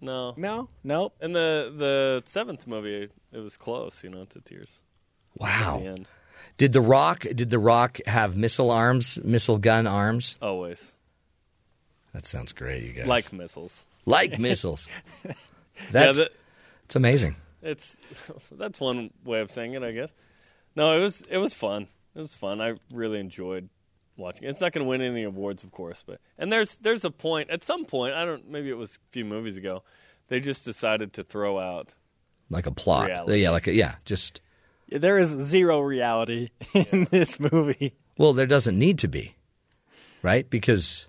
No. 0.00 0.32
No. 0.36 0.68
Nope. 0.84 1.14
In 1.20 1.32
the 1.32 1.72
the 1.76 2.22
seventh 2.26 2.66
movie, 2.66 3.08
it 3.32 3.38
was 3.38 3.56
close, 3.56 4.02
you 4.04 4.10
know, 4.10 4.24
to 4.26 4.40
tears. 4.40 4.68
The 5.36 5.42
Wow. 5.44 5.82
end, 5.84 6.08
Did 6.58 6.72
the 6.72 6.80
Rock? 6.80 7.20
Did 7.34 7.50
the 7.50 7.58
Rock 7.58 7.98
have 8.06 8.36
missile 8.36 8.70
arms, 8.70 9.18
missile 9.24 9.58
gun 9.58 9.86
arms? 9.86 10.36
always 10.42 10.94
That 12.12 12.26
sounds 12.26 12.52
great, 12.52 12.82
you 12.82 12.92
guys. 12.92 13.06
like 13.06 13.32
missiles. 13.32 13.84
like 14.06 14.38
missiles. 14.38 14.88
yeah, 15.24 15.32
That's 15.90 16.18
the, 16.18 16.30
it's 16.84 16.96
amazing. 16.96 17.36
it's 17.62 17.96
that's 18.52 18.78
one 18.80 19.10
way 19.24 19.40
of 19.40 19.50
saying 19.50 19.74
it, 19.74 19.82
I 19.82 19.92
guess. 19.92 20.12
No, 20.76 20.96
it 20.96 21.00
was 21.00 21.22
it 21.30 21.38
was 21.38 21.54
fun. 21.54 21.88
It 22.14 22.20
was 22.20 22.34
fun. 22.34 22.60
I 22.60 22.74
really 22.92 23.18
enjoyed 23.20 23.68
watching. 24.18 24.44
it. 24.44 24.50
It's 24.50 24.60
not 24.60 24.72
going 24.72 24.84
to 24.84 24.88
win 24.88 25.00
any 25.00 25.22
awards, 25.22 25.64
of 25.64 25.70
course, 25.70 26.02
but 26.06 26.20
and 26.38 26.52
there's 26.52 26.76
there's 26.78 27.04
a 27.06 27.10
point 27.10 27.48
at 27.50 27.62
some 27.62 27.84
point. 27.86 28.14
I 28.14 28.24
don't. 28.26 28.48
Maybe 28.50 28.68
it 28.68 28.76
was 28.76 28.96
a 28.96 29.12
few 29.12 29.24
movies 29.24 29.56
ago. 29.56 29.82
They 30.28 30.40
just 30.40 30.64
decided 30.64 31.12
to 31.14 31.22
throw 31.22 31.58
out. 31.58 31.94
Like 32.50 32.66
a 32.66 32.72
plot. 32.72 33.06
Reality. 33.06 33.42
Yeah, 33.42 33.50
like 33.50 33.66
a, 33.66 33.72
yeah, 33.72 33.94
just 34.04 34.40
There 34.90 35.18
is 35.18 35.30
zero 35.30 35.80
reality 35.80 36.48
in 36.74 37.06
this 37.10 37.40
movie. 37.40 37.94
well, 38.18 38.32
there 38.32 38.46
doesn't 38.46 38.78
need 38.78 38.98
to 39.00 39.08
be, 39.08 39.34
right? 40.22 40.48
Because 40.48 41.08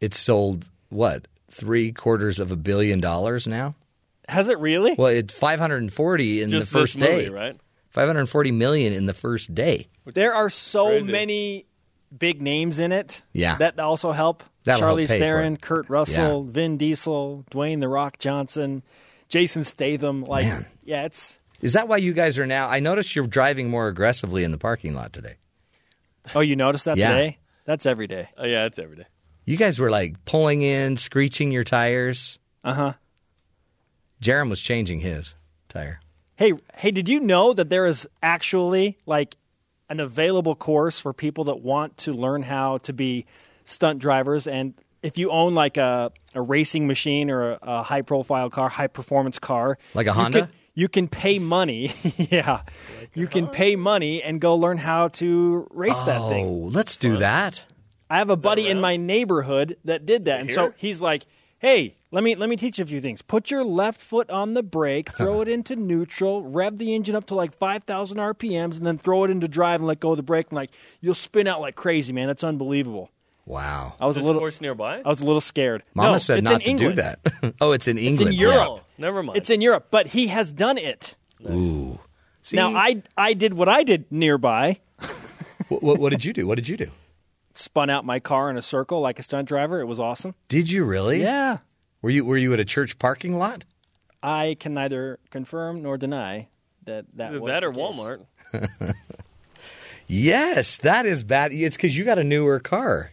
it's 0.00 0.18
sold 0.18 0.68
what 0.90 1.28
three 1.50 1.92
quarters 1.92 2.40
of 2.40 2.50
a 2.52 2.56
billion 2.56 3.00
dollars 3.00 3.46
now. 3.46 3.74
Has 4.28 4.48
it 4.48 4.58
really? 4.58 4.94
Well, 4.94 5.08
it's 5.08 5.32
five 5.34 5.58
hundred 5.60 5.82
and 5.82 5.92
forty 5.92 6.42
in 6.42 6.50
Just 6.50 6.70
the 6.72 6.78
first 6.78 6.98
this 6.98 7.08
movie, 7.08 7.24
day, 7.24 7.30
right? 7.30 7.56
Five 7.90 8.06
hundred 8.06 8.26
forty 8.26 8.50
million 8.52 8.92
in 8.92 9.06
the 9.06 9.12
first 9.14 9.54
day. 9.54 9.88
There 10.14 10.34
are 10.34 10.50
so 10.50 10.88
Crazy. 10.88 11.12
many 11.12 11.66
big 12.16 12.40
names 12.42 12.78
in 12.78 12.92
it. 12.92 13.22
Yeah. 13.32 13.56
That 13.56 13.78
also 13.80 14.12
help. 14.12 14.42
That'll 14.64 14.86
help 14.86 14.98
Charlize 14.98 15.08
pay 15.08 15.18
for 15.18 15.24
Theron. 15.24 15.56
Kurt 15.56 15.88
Russell, 15.88 16.44
Vin 16.44 16.76
Diesel, 16.76 17.44
Dwayne 17.50 17.80
the 17.80 17.88
Rock 17.88 18.18
Johnson, 18.18 18.82
Jason 19.32 19.64
Statham. 19.64 20.24
Like, 20.24 20.44
Man. 20.44 20.66
yeah, 20.84 21.04
it's. 21.06 21.38
Is 21.62 21.72
that 21.72 21.88
why 21.88 21.96
you 21.96 22.12
guys 22.12 22.38
are 22.38 22.46
now? 22.46 22.68
I 22.68 22.80
noticed 22.80 23.16
you're 23.16 23.26
driving 23.26 23.70
more 23.70 23.88
aggressively 23.88 24.44
in 24.44 24.50
the 24.50 24.58
parking 24.58 24.94
lot 24.94 25.14
today. 25.14 25.36
Oh, 26.34 26.40
you 26.40 26.54
noticed 26.54 26.84
that 26.84 26.98
Yeah. 26.98 27.08
today? 27.12 27.38
That's 27.64 27.86
every 27.86 28.06
day. 28.06 28.28
Oh 28.36 28.44
yeah, 28.44 28.66
it's 28.66 28.78
every 28.78 28.96
day. 28.96 29.06
You 29.46 29.56
guys 29.56 29.78
were 29.78 29.90
like 29.90 30.22
pulling 30.26 30.60
in, 30.60 30.98
screeching 30.98 31.50
your 31.50 31.64
tires. 31.64 32.38
Uh 32.62 32.74
huh. 32.74 32.92
Jarom 34.20 34.50
was 34.50 34.60
changing 34.60 35.00
his 35.00 35.34
tire. 35.70 36.00
Hey, 36.36 36.52
hey, 36.76 36.90
did 36.90 37.08
you 37.08 37.18
know 37.20 37.54
that 37.54 37.68
there 37.70 37.86
is 37.86 38.06
actually 38.22 38.98
like 39.06 39.36
an 39.88 39.98
available 39.98 40.54
course 40.54 41.00
for 41.00 41.12
people 41.14 41.44
that 41.44 41.60
want 41.62 41.96
to 41.98 42.12
learn 42.12 42.42
how 42.42 42.78
to 42.78 42.92
be 42.92 43.24
stunt 43.64 43.98
drivers? 43.98 44.46
And 44.46 44.74
if 45.02 45.18
you 45.18 45.30
own 45.30 45.54
like 45.54 45.76
a, 45.76 46.12
a 46.34 46.40
racing 46.40 46.86
machine 46.86 47.30
or 47.30 47.52
a, 47.52 47.58
a 47.62 47.82
high 47.82 48.02
profile 48.02 48.50
car, 48.50 48.68
high 48.68 48.86
performance 48.86 49.38
car, 49.38 49.78
Like 49.94 50.06
a 50.06 50.10
you 50.10 50.14
Honda? 50.14 50.38
can- 50.40 50.48
you 50.74 50.88
can 50.88 51.06
pay 51.06 51.38
money. 51.38 51.92
yeah. 52.16 52.62
you 53.14 53.26
can 53.26 53.46
pay 53.46 53.76
money 53.76 54.22
and 54.22 54.40
go 54.40 54.54
learn 54.54 54.78
how 54.78 55.08
to 55.08 55.66
race 55.70 56.00
that 56.02 56.20
oh, 56.20 56.28
thing. 56.30 56.46
Oh, 56.46 56.68
let's 56.72 56.96
do 56.96 57.18
that. 57.18 57.64
I 58.08 58.18
have 58.18 58.30
a 58.30 58.36
buddy 58.36 58.68
in 58.68 58.80
my 58.80 58.96
neighborhood 58.96 59.76
that 59.84 60.04
did 60.04 60.26
that, 60.26 60.40
and 60.40 60.50
so 60.50 60.74
he's 60.76 61.00
like, 61.00 61.24
"Hey, 61.58 61.96
let 62.10 62.22
me 62.22 62.34
let 62.34 62.50
me 62.50 62.56
teach 62.56 62.78
you 62.78 62.84
a 62.84 62.86
few 62.86 63.00
things. 63.00 63.22
Put 63.22 63.50
your 63.50 63.64
left 63.64 64.02
foot 64.02 64.28
on 64.28 64.52
the 64.52 64.62
brake, 64.62 65.10
throw 65.16 65.40
it 65.40 65.48
into 65.48 65.76
neutral, 65.76 66.42
rev 66.42 66.76
the 66.76 66.94
engine 66.94 67.14
up 67.14 67.24
to 67.28 67.34
like 67.34 67.56
five 67.56 67.84
thousand 67.84 68.18
RPMs, 68.18 68.76
and 68.76 68.84
then 68.84 68.98
throw 68.98 69.24
it 69.24 69.30
into 69.30 69.48
drive 69.48 69.80
and 69.80 69.86
let 69.86 69.98
go 69.98 70.10
of 70.10 70.18
the 70.18 70.22
brake, 70.22 70.48
and 70.50 70.56
like 70.56 70.72
you'll 71.00 71.14
spin 71.14 71.46
out 71.46 71.62
like 71.62 71.74
crazy, 71.74 72.12
man. 72.12 72.28
It's 72.28 72.44
unbelievable." 72.44 73.10
Wow. 73.44 73.94
I 74.00 74.06
was 74.06 74.16
This 74.16 74.22
a 74.22 74.26
little, 74.26 74.40
course 74.40 74.60
nearby. 74.60 75.02
I 75.04 75.08
was 75.08 75.20
a 75.20 75.24
little 75.26 75.40
scared. 75.40 75.82
Mama 75.94 76.12
No, 76.12 76.18
said 76.18 76.38
it's 76.38 76.44
not 76.44 76.54
in 76.54 76.60
to 76.78 76.84
England. 76.86 76.96
do 76.96 77.02
that. 77.02 77.54
oh, 77.60 77.72
it's 77.72 77.88
in 77.88 77.98
England. 77.98 78.32
in 78.34 78.38
Europe. 78.38 78.68
Oh, 78.68 78.80
never 78.98 79.22
mind. 79.22 79.36
It's 79.36 79.50
in 79.50 79.60
Europe, 79.60 79.88
but 79.90 80.06
he 80.08 80.28
has 80.28 80.52
done 80.52 80.78
it. 80.78 81.16
Ooh. 81.50 81.98
See, 82.40 82.56
Now 82.56 82.68
I 82.74 83.02
I 83.16 83.34
did 83.34 83.54
what 83.54 83.68
I 83.68 83.82
did 83.82 84.04
nearby. 84.10 84.78
what, 85.68 85.82
what, 85.82 85.98
what 85.98 86.10
did 86.10 86.24
you 86.24 86.32
do? 86.32 86.46
What 86.46 86.56
did 86.56 86.68
you 86.68 86.76
do? 86.76 86.90
spun 87.54 87.90
out 87.90 88.02
my 88.06 88.18
car 88.18 88.48
in 88.48 88.56
a 88.56 88.62
circle 88.62 89.00
like 89.02 89.18
a 89.18 89.22
stunt 89.22 89.46
driver. 89.46 89.78
It 89.80 89.84
was 89.84 90.00
awesome. 90.00 90.34
Did 90.48 90.70
you 90.70 90.84
really? 90.84 91.20
Yeah. 91.20 91.58
Were 92.00 92.08
you 92.10 92.24
Were 92.24 92.38
you 92.38 92.52
at 92.54 92.60
a 92.60 92.64
church 92.64 92.98
parking 92.98 93.36
lot? 93.36 93.64
I 94.22 94.56
can 94.58 94.72
neither 94.72 95.18
confirm 95.30 95.82
nor 95.82 95.98
deny 95.98 96.48
that 96.84 97.04
that 97.16 97.30
Either 97.32 97.40
was 97.40 97.50
that 97.50 97.60
the 97.60 97.66
or 97.66 97.72
case. 97.72 97.98
Walmart. 98.54 98.94
Yes, 100.06 100.78
that 100.78 101.06
is 101.06 101.24
bad. 101.24 101.52
It's 101.52 101.76
because 101.76 101.96
you 101.96 102.04
got 102.04 102.18
a 102.18 102.24
newer 102.24 102.60
car. 102.60 103.12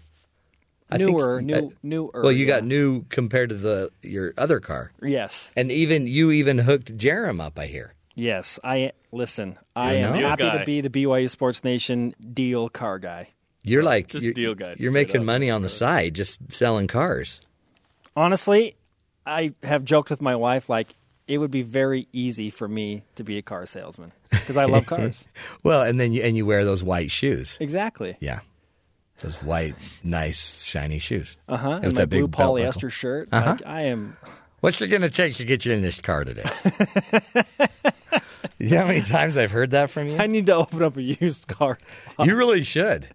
I 0.90 0.98
think- 0.98 1.10
Newer, 1.12 1.42
new, 1.42 1.56
uh, 1.56 1.70
newer. 1.84 2.12
Well, 2.16 2.32
you 2.32 2.46
yeah. 2.46 2.56
got 2.56 2.64
new 2.66 3.04
compared 3.10 3.50
to 3.50 3.56
the 3.56 3.90
your 4.02 4.34
other 4.38 4.60
car, 4.60 4.92
Yes, 5.02 5.52
and 5.56 5.72
even 5.72 6.08
you 6.08 6.32
even 6.32 6.58
hooked 6.60 6.98
Jarom 6.98 7.40
up. 7.42 7.60
I 7.60 7.68
hear. 7.68 7.94
yes. 8.16 8.60
I 8.64 8.92
listen. 9.12 9.58
I 9.76 9.94
You 9.94 10.06
am 10.06 10.12
know? 10.14 10.20
Deal 10.20 10.30
happy 10.30 10.44
guy. 10.44 10.58
to 10.58 10.66
be 10.66 10.82
the 10.82 10.90
BYU 10.90 11.30
Sports 11.30 11.64
Nation 11.64 12.14
deal 12.34 12.70
car 12.70 12.98
guy. 13.00 13.30
You're 13.64 13.84
like 13.84 14.08
Just 14.08 14.24
you're, 14.26 14.34
deal 14.34 14.56
guy, 14.56 14.76
You're 14.80 14.92
making 14.92 15.18
up. 15.22 15.26
money 15.26 15.50
on 15.52 15.62
the 15.62 15.70
side, 15.70 16.16
just 16.16 16.52
selling 16.52 16.88
cars. 16.88 17.40
Honestly, 18.16 18.76
I 19.26 19.54
have 19.64 19.84
joked 19.84 20.10
with 20.10 20.22
my 20.22 20.36
wife 20.36 20.70
like 20.70 20.96
it 21.28 21.38
would 21.38 21.52
be 21.52 21.62
very 21.62 22.08
easy 22.12 22.50
for 22.50 22.68
me 22.68 23.04
to 23.16 23.24
be 23.24 23.38
a 23.38 23.42
car 23.42 23.66
salesman 23.68 24.12
because 24.32 24.58
I 24.58 24.66
love 24.66 24.86
cars. 24.88 25.26
Well, 25.64 25.82
and 25.84 26.00
then 26.00 26.12
you 26.14 26.24
and 26.24 26.36
you 26.36 26.46
wear 26.46 26.66
those 26.66 26.84
white 26.84 27.12
shoes. 27.12 27.58
exactly. 27.60 28.18
Yeah, 28.20 28.40
those 29.22 29.36
white, 29.44 29.76
nice, 30.04 30.64
shiny 30.64 31.00
shoes. 31.00 31.38
Uh 31.48 31.58
huh. 31.58 31.70
With 31.76 31.84
And 31.84 31.94
my 31.94 32.02
that 32.02 32.10
big 32.10 32.20
blue 32.20 32.28
polyester 32.28 32.92
shirt. 32.92 33.30
Uh-huh. 33.32 33.52
Like, 33.52 33.66
I 33.66 33.82
am. 33.84 34.18
What's 34.62 34.82
it 34.82 34.88
going 34.88 35.04
to 35.04 35.10
take 35.10 35.36
to 35.36 35.46
get 35.46 35.66
you 35.66 35.72
in 35.72 35.82
this 35.82 36.02
car 36.02 36.26
today? 36.26 36.44
you 38.58 38.70
know 38.70 38.80
how 38.80 38.88
many 38.88 39.02
times 39.02 39.38
I've 39.38 39.52
heard 39.52 39.72
that 39.72 39.90
from 39.90 40.10
you? 40.10 40.18
I 40.18 40.28
need 40.28 40.48
to 40.48 40.56
open 40.56 40.84
up 40.84 40.98
a 40.98 41.02
used 41.02 41.48
car. 41.48 41.78
You 42.22 42.36
really 42.36 42.64
should. 42.64 43.08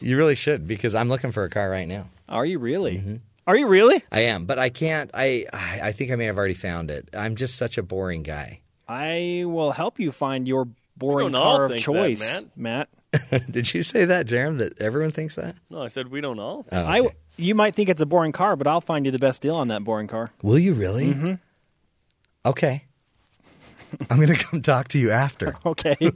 You 0.00 0.16
really 0.16 0.34
should 0.34 0.66
because 0.66 0.94
I'm 0.94 1.10
looking 1.10 1.30
for 1.30 1.44
a 1.44 1.50
car 1.50 1.68
right 1.68 1.86
now. 1.86 2.08
Are 2.28 2.46
you 2.46 2.58
really? 2.58 2.98
Mm-hmm. 2.98 3.16
Are 3.46 3.56
you 3.56 3.66
really? 3.66 4.02
I 4.10 4.24
am, 4.24 4.46
but 4.46 4.58
I 4.58 4.68
can't. 4.70 5.10
I 5.12 5.46
I 5.52 5.80
I 5.84 5.92
think 5.92 6.10
I 6.12 6.16
may 6.16 6.26
have 6.26 6.38
already 6.38 6.54
found 6.54 6.90
it. 6.90 7.08
I'm 7.12 7.36
just 7.36 7.56
such 7.56 7.76
a 7.76 7.82
boring 7.82 8.22
guy. 8.22 8.60
I 8.88 9.44
will 9.46 9.72
help 9.72 9.98
you 9.98 10.12
find 10.12 10.46
your 10.46 10.68
boring 10.96 11.32
car 11.32 11.64
of 11.64 11.72
think 11.72 11.84
that, 11.84 11.92
choice, 11.92 12.44
Matt. 12.56 12.88
Did 13.50 13.72
you 13.74 13.82
say 13.82 14.06
that, 14.06 14.26
Jarom? 14.26 14.58
That 14.58 14.80
everyone 14.80 15.10
thinks 15.10 15.34
that? 15.34 15.56
No, 15.70 15.82
I 15.82 15.88
said 15.88 16.08
we 16.08 16.20
don't 16.20 16.38
all. 16.38 16.64
Oh, 16.72 16.82
I, 16.84 17.08
you 17.36 17.54
might 17.54 17.74
think 17.74 17.88
it's 17.88 18.00
a 18.00 18.06
boring 18.06 18.32
car, 18.32 18.56
but 18.56 18.66
I'll 18.66 18.80
find 18.80 19.04
you 19.04 19.12
the 19.12 19.18
best 19.18 19.42
deal 19.42 19.56
on 19.56 19.68
that 19.68 19.84
boring 19.84 20.06
car. 20.06 20.28
Will 20.42 20.58
you 20.58 20.72
really? 20.72 21.12
Mm-hmm. 21.12 21.34
Okay. 22.46 22.84
I'm 24.10 24.16
going 24.16 24.28
to 24.28 24.42
come 24.42 24.62
talk 24.62 24.88
to 24.88 24.98
you 24.98 25.10
after. 25.10 25.56
Okay. 25.66 25.96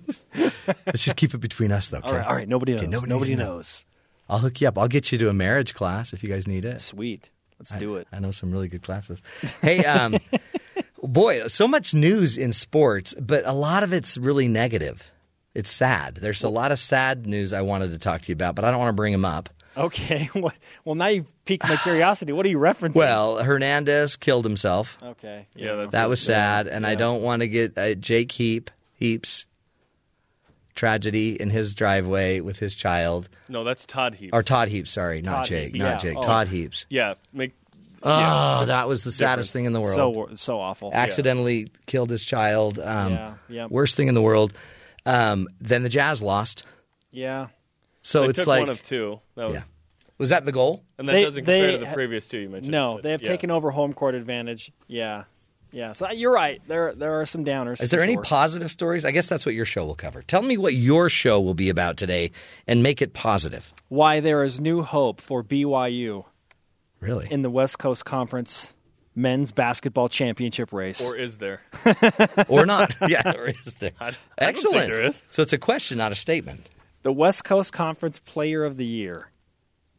Let's 0.86 1.04
just 1.04 1.16
keep 1.16 1.34
it 1.34 1.38
between 1.38 1.70
us, 1.72 1.88
though. 1.88 1.98
Okay? 1.98 2.08
all 2.08 2.14
right. 2.14 2.26
All 2.26 2.34
right. 2.34 2.48
Nobody 2.48 2.72
knows. 2.72 2.82
Okay, 2.82 2.90
nobody 2.90 3.10
nobody 3.10 3.30
needs 3.30 3.40
to 3.40 3.44
know. 3.46 3.54
knows. 3.56 3.84
I'll 4.28 4.38
hook 4.38 4.60
you 4.60 4.68
up. 4.68 4.78
I'll 4.78 4.88
get 4.88 5.12
you 5.12 5.18
to 5.18 5.28
a 5.28 5.32
marriage 5.34 5.74
class 5.74 6.12
if 6.12 6.22
you 6.22 6.28
guys 6.28 6.46
need 6.46 6.64
it. 6.64 6.80
Sweet. 6.80 7.30
Let's 7.58 7.72
I- 7.74 7.78
do 7.78 7.96
it. 7.96 8.08
I 8.12 8.18
know 8.18 8.30
some 8.32 8.50
really 8.50 8.68
good 8.68 8.82
classes. 8.82 9.22
Hey, 9.62 9.84
um, 9.84 10.16
boy, 11.02 11.46
so 11.46 11.68
much 11.68 11.94
news 11.94 12.36
in 12.36 12.52
sports, 12.52 13.14
but 13.20 13.46
a 13.46 13.52
lot 13.52 13.82
of 13.82 13.92
it's 13.92 14.16
really 14.16 14.48
negative. 14.48 15.10
It's 15.56 15.70
sad. 15.70 16.16
There's 16.16 16.44
a 16.44 16.48
lot 16.48 16.70
of 16.70 16.78
sad 16.78 17.26
news 17.26 17.52
I 17.52 17.62
wanted 17.62 17.90
to 17.92 17.98
talk 17.98 18.20
to 18.22 18.28
you 18.28 18.34
about, 18.34 18.54
but 18.54 18.64
I 18.64 18.70
don't 18.70 18.78
want 18.78 18.90
to 18.90 18.96
bring 18.96 19.12
them 19.12 19.24
up. 19.24 19.48
Okay. 19.76 20.28
Well, 20.84 20.94
now 20.94 21.06
you've 21.08 21.44
piqued 21.44 21.66
my 21.68 21.76
curiosity. 21.76 22.32
What 22.32 22.46
are 22.46 22.48
you 22.48 22.58
referencing? 22.58 22.94
Well, 22.94 23.42
Hernandez 23.42 24.14
killed 24.16 24.44
himself. 24.44 24.96
okay. 25.02 25.46
Yeah, 25.56 25.74
that's 25.76 25.92
That 25.92 26.08
was 26.08 26.20
sad, 26.22 26.68
and 26.68 26.86
I 26.86 26.94
don't 26.94 27.22
want 27.22 27.40
to 27.40 27.48
get 27.48 27.76
uh, 27.76 27.94
Jake 27.94 28.30
Heap 28.32 28.70
Heaps 28.94 29.46
tragedy 30.74 31.40
in 31.40 31.50
his 31.50 31.74
driveway 31.74 32.40
with 32.40 32.58
his 32.58 32.74
child, 32.74 33.28
No, 33.48 33.64
that's 33.64 33.84
Todd 33.86 34.14
Heaps. 34.14 34.30
or 34.32 34.42
Todd 34.42 34.68
Heaps. 34.68 34.90
Sorry, 34.92 35.22
not 35.22 35.38
Todd 35.38 35.46
Jake, 35.46 35.72
Heap, 35.72 35.82
not 35.82 35.88
yeah. 35.88 35.96
Jake. 36.10 36.18
Oh. 36.18 36.22
Todd 36.22 36.48
Heaps. 36.48 36.86
yeah, 36.90 37.14
make. 37.32 37.52
Oh, 38.02 38.66
that 38.66 38.86
was 38.86 39.02
the 39.02 39.10
saddest 39.10 39.48
Difference. 39.48 39.50
thing 39.52 39.64
in 39.64 39.72
the 39.72 39.80
world. 39.80 40.28
So 40.30 40.34
so 40.34 40.60
awful. 40.60 40.90
Accidentally 40.92 41.70
killed 41.86 42.10
his 42.10 42.24
child. 42.24 42.78
Um, 42.78 43.12
Yeah, 43.12 43.34
yeah. 43.48 43.66
Worst 43.68 43.96
thing 43.96 44.06
in 44.08 44.14
the 44.14 44.22
world. 44.22 44.52
Um, 45.06 45.48
then 45.60 45.82
the 45.82 45.88
Jazz 45.88 46.20
lost. 46.22 46.64
Yeah. 47.10 47.48
So 48.02 48.22
they 48.22 48.28
it's 48.28 48.38
took 48.40 48.46
like, 48.48 48.60
one 48.60 48.68
of 48.68 48.82
two. 48.82 49.20
That 49.36 49.46
was, 49.48 49.54
yeah. 49.54 49.62
Was 50.18 50.30
that 50.30 50.44
the 50.44 50.52
goal? 50.52 50.82
and 50.98 51.08
that 51.08 51.12
They- 51.12 51.24
doesn't 51.24 51.44
compare 51.44 51.72
to 51.72 51.78
the 51.78 51.86
ha- 51.88 51.94
previous 51.94 52.26
two 52.26 52.38
you 52.38 52.48
mentioned. 52.48 52.70
No, 52.72 52.94
but 52.94 53.02
they 53.02 53.10
have 53.12 53.22
yeah. 53.22 53.28
taken 53.28 53.50
over 53.50 53.70
home 53.70 53.92
court 53.94 54.14
advantage. 54.14 54.72
Yeah. 54.86 55.24
Yeah. 55.72 55.92
So 55.92 56.10
you're 56.10 56.32
right. 56.32 56.62
There 56.68 56.94
there 56.94 57.20
are 57.20 57.26
some 57.26 57.44
downers. 57.44 57.82
Is 57.82 57.90
there 57.90 58.00
for 58.00 58.04
any 58.04 58.14
sure. 58.14 58.22
positive 58.22 58.70
stories? 58.70 59.04
I 59.04 59.10
guess 59.10 59.26
that's 59.26 59.44
what 59.44 59.54
your 59.54 59.64
show 59.66 59.84
will 59.84 59.94
cover. 59.96 60.22
Tell 60.22 60.40
me 60.42 60.56
what 60.56 60.74
your 60.74 61.08
show 61.10 61.40
will 61.40 61.54
be 61.54 61.68
about 61.68 61.96
today 61.96 62.30
and 62.66 62.82
make 62.82 63.02
it 63.02 63.12
positive. 63.12 63.72
why 63.88 64.20
there 64.20 64.42
is 64.42 64.58
new 64.60 64.82
hope 64.82 65.20
for 65.20 65.42
BYU 65.44 66.24
Really? 67.00 67.28
in 67.30 67.42
the 67.42 67.50
West 67.50 67.78
Coast 67.78 68.04
Conference 68.04 68.74
men's 69.16 69.50
basketball 69.50 70.08
championship 70.08 70.72
race? 70.72 71.00
Or 71.00 71.16
is 71.16 71.38
there? 71.38 71.62
or 72.48 72.64
not? 72.66 72.94
yeah, 73.08 73.32
or 73.34 73.48
is 73.48 73.74
there? 73.74 73.92
I- 73.98 74.06
I 74.08 74.10
don't 74.10 74.14
think 74.14 74.18
Excellent. 74.38 74.92
there 74.92 75.02
is. 75.04 75.22
So 75.32 75.42
it's 75.42 75.52
a 75.52 75.58
question, 75.58 75.98
not 75.98 76.12
a 76.12 76.14
statement. 76.14 76.68
the 77.02 77.12
West 77.12 77.42
Coast 77.44 77.72
Conference 77.72 78.18
Player 78.18 78.64
of 78.64 78.76
the 78.76 78.84
Year 78.86 79.30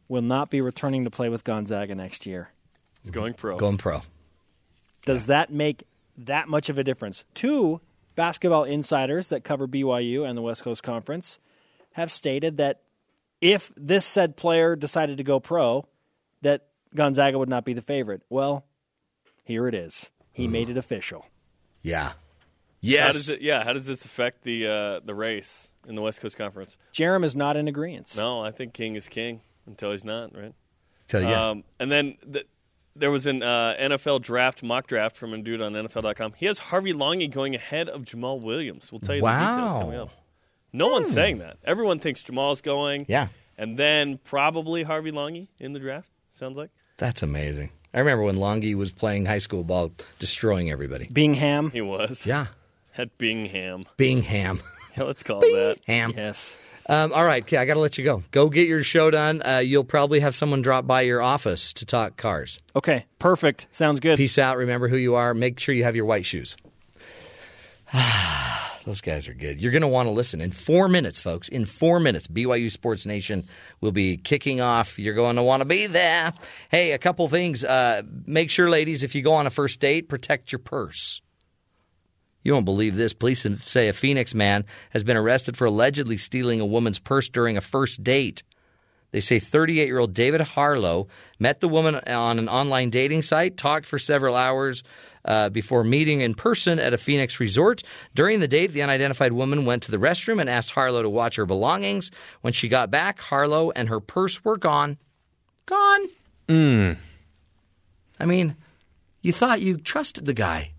will 0.08 0.22
not 0.22 0.48
be 0.50 0.60
returning 0.62 1.04
to 1.04 1.10
play 1.10 1.28
with 1.28 1.44
Gonzaga 1.44 1.94
next 1.94 2.24
year. 2.24 2.50
It's 3.02 3.10
going 3.10 3.34
pro. 3.34 3.58
Going 3.58 3.76
pro. 3.76 4.02
Does 5.04 5.26
that 5.26 5.52
make 5.52 5.84
that 6.18 6.48
much 6.48 6.68
of 6.68 6.78
a 6.78 6.84
difference? 6.84 7.24
Two 7.34 7.80
basketball 8.14 8.64
insiders 8.64 9.28
that 9.28 9.44
cover 9.44 9.66
BYU 9.68 10.26
and 10.28 10.36
the 10.36 10.42
West 10.42 10.62
Coast 10.62 10.82
Conference 10.82 11.38
have 11.92 12.10
stated 12.10 12.56
that 12.58 12.80
if 13.40 13.72
this 13.76 14.04
said 14.04 14.36
player 14.36 14.74
decided 14.76 15.18
to 15.18 15.24
go 15.24 15.38
pro, 15.40 15.86
that 16.42 16.66
Gonzaga 16.94 17.38
would 17.38 17.48
not 17.48 17.64
be 17.64 17.72
the 17.72 17.82
favorite. 17.82 18.22
Well, 18.28 18.64
here 19.48 19.66
it 19.66 19.74
is. 19.74 20.10
He 20.32 20.46
made 20.46 20.70
it 20.70 20.76
official. 20.76 21.26
Yeah. 21.82 22.10
How 22.10 22.14
Yes. 22.80 23.14
does 23.14 23.28
it? 23.30 23.40
Yeah. 23.42 23.64
How 23.64 23.72
does 23.72 23.86
this 23.86 24.04
affect 24.04 24.44
the 24.44 24.66
uh, 24.68 25.00
the 25.04 25.14
race 25.14 25.68
in 25.88 25.96
the 25.96 26.02
West 26.02 26.20
Coast 26.20 26.36
Conference? 26.36 26.78
Jarom 26.92 27.24
is 27.24 27.34
not 27.34 27.56
in 27.56 27.66
agreement. 27.66 28.14
No, 28.16 28.40
I 28.40 28.52
think 28.52 28.72
King 28.72 28.94
is 28.94 29.08
king 29.08 29.40
until 29.66 29.90
he's 29.90 30.04
not. 30.04 30.36
Right. 30.36 30.54
Tell 31.08 31.22
you. 31.22 31.28
Um, 31.34 31.64
and 31.80 31.90
then 31.90 32.16
the, 32.24 32.44
there 32.94 33.10
was 33.10 33.26
an 33.26 33.42
uh, 33.42 33.74
NFL 33.80 34.22
draft 34.22 34.62
mock 34.62 34.86
draft 34.86 35.16
from 35.16 35.32
a 35.34 35.38
dude 35.38 35.60
on 35.60 35.72
NFL.com. 35.72 36.34
He 36.36 36.46
has 36.46 36.58
Harvey 36.58 36.92
Langi 36.92 37.28
going 37.30 37.54
ahead 37.56 37.88
of 37.88 38.02
Jamaal 38.02 38.40
Williams. 38.40 38.92
We'll 38.92 39.00
tell 39.00 39.14
you 39.16 39.22
the 39.22 39.28
details 39.28 39.72
Hmm. 39.72 39.78
coming 39.80 39.98
up. 39.98 40.10
No 40.72 40.88
one's 40.88 41.10
saying 41.10 41.38
that. 41.38 41.56
Everyone 41.64 41.98
thinks 41.98 42.22
Jamaal's 42.22 42.60
going. 42.60 43.06
yeah. 43.08 43.28
And 43.56 43.76
then 43.76 44.18
probably 44.18 44.84
Harvey 44.84 45.10
Langi 45.10 45.48
in 45.58 45.72
the 45.72 45.80
draft. 45.80 46.08
Sounds 46.34 46.56
like. 46.56 46.70
That's 46.98 47.22
amazing. 47.24 47.70
I 47.94 48.00
remember 48.00 48.24
when 48.24 48.36
Langi 48.36 48.74
was 48.74 48.90
playing 48.90 49.26
high 49.26 49.38
school 49.38 49.64
ball, 49.64 49.92
destroying 50.18 50.70
everybody. 50.70 51.08
Bingham. 51.10 51.70
He 51.70 51.80
was. 51.80 52.26
Yeah. 52.26 52.46
At 52.96 53.16
Bingham. 53.18 53.84
Bingham. 53.96 54.60
Yeah, 54.96 55.04
let's 55.04 55.22
call 55.22 55.44
it 55.44 55.52
that. 55.52 55.78
Ham. 55.86 56.12
Yes. 56.16 56.56
Um, 56.86 57.12
all 57.12 57.24
right, 57.24 57.44
okay, 57.44 57.58
I 57.58 57.66
got 57.66 57.74
to 57.74 57.80
let 57.80 57.98
you 57.98 58.04
go. 58.04 58.24
Go 58.32 58.48
get 58.48 58.66
your 58.66 58.82
show 58.82 59.12
done. 59.12 59.42
Uh, 59.46 59.58
you'll 59.58 59.84
probably 59.84 60.18
have 60.18 60.34
someone 60.34 60.60
drop 60.60 60.88
by 60.88 61.02
your 61.02 61.22
office 61.22 61.72
to 61.74 61.86
talk 61.86 62.16
cars. 62.16 62.58
Okay. 62.74 63.06
Perfect. 63.20 63.68
Sounds 63.70 64.00
good. 64.00 64.16
Peace 64.16 64.38
out. 64.38 64.56
Remember 64.56 64.88
who 64.88 64.96
you 64.96 65.14
are. 65.14 65.34
Make 65.34 65.60
sure 65.60 65.72
you 65.72 65.84
have 65.84 65.94
your 65.94 66.06
white 66.06 66.26
shoes. 66.26 66.56
Those 68.88 69.02
guys 69.02 69.28
are 69.28 69.34
good. 69.34 69.60
You're 69.60 69.70
going 69.70 69.82
to 69.82 69.86
want 69.86 70.06
to 70.06 70.12
listen. 70.12 70.40
In 70.40 70.50
four 70.50 70.88
minutes, 70.88 71.20
folks, 71.20 71.50
in 71.50 71.66
four 71.66 72.00
minutes, 72.00 72.26
BYU 72.26 72.72
Sports 72.72 73.04
Nation 73.04 73.44
will 73.82 73.92
be 73.92 74.16
kicking 74.16 74.62
off. 74.62 74.98
You're 74.98 75.12
going 75.12 75.36
to 75.36 75.42
want 75.42 75.60
to 75.60 75.66
be 75.66 75.86
there. 75.88 76.32
Hey, 76.70 76.92
a 76.92 76.98
couple 76.98 77.28
things. 77.28 77.62
Uh, 77.64 78.00
make 78.24 78.48
sure, 78.48 78.70
ladies, 78.70 79.04
if 79.04 79.14
you 79.14 79.20
go 79.20 79.34
on 79.34 79.46
a 79.46 79.50
first 79.50 79.78
date, 79.78 80.08
protect 80.08 80.52
your 80.52 80.58
purse. 80.60 81.20
You 82.42 82.54
won't 82.54 82.64
believe 82.64 82.96
this. 82.96 83.12
Police 83.12 83.46
say 83.58 83.88
a 83.88 83.92
Phoenix 83.92 84.34
man 84.34 84.64
has 84.88 85.04
been 85.04 85.18
arrested 85.18 85.58
for 85.58 85.66
allegedly 85.66 86.16
stealing 86.16 86.62
a 86.62 86.64
woman's 86.64 86.98
purse 86.98 87.28
during 87.28 87.58
a 87.58 87.60
first 87.60 88.02
date. 88.02 88.42
They 89.10 89.20
say 89.20 89.38
38 89.38 89.86
year 89.86 89.98
old 89.98 90.14
David 90.14 90.40
Harlow 90.40 91.08
met 91.38 91.60
the 91.60 91.68
woman 91.68 91.96
on 91.96 92.38
an 92.38 92.48
online 92.48 92.88
dating 92.88 93.22
site, 93.22 93.58
talked 93.58 93.84
for 93.84 93.98
several 93.98 94.34
hours 94.34 94.82
uh, 95.28 95.48
before 95.50 95.84
meeting 95.84 96.22
in 96.22 96.34
person 96.34 96.80
at 96.80 96.92
a 96.92 96.98
Phoenix 96.98 97.38
resort. 97.38 97.82
During 98.14 98.40
the 98.40 98.48
date, 98.48 98.72
the 98.72 98.82
unidentified 98.82 99.32
woman 99.32 99.64
went 99.64 99.84
to 99.84 99.90
the 99.92 99.98
restroom 99.98 100.40
and 100.40 100.50
asked 100.50 100.70
Harlow 100.72 101.02
to 101.02 101.10
watch 101.10 101.36
her 101.36 101.46
belongings. 101.46 102.10
When 102.40 102.52
she 102.52 102.66
got 102.66 102.90
back, 102.90 103.20
Harlow 103.20 103.70
and 103.70 103.88
her 103.88 104.00
purse 104.00 104.42
were 104.44 104.56
gone. 104.56 104.98
Gone. 105.66 106.08
Hmm. 106.48 106.92
I 108.18 108.24
mean, 108.26 108.56
you 109.22 109.32
thought 109.32 109.60
you 109.60 109.76
trusted 109.76 110.24
the 110.24 110.34
guy. 110.34 110.72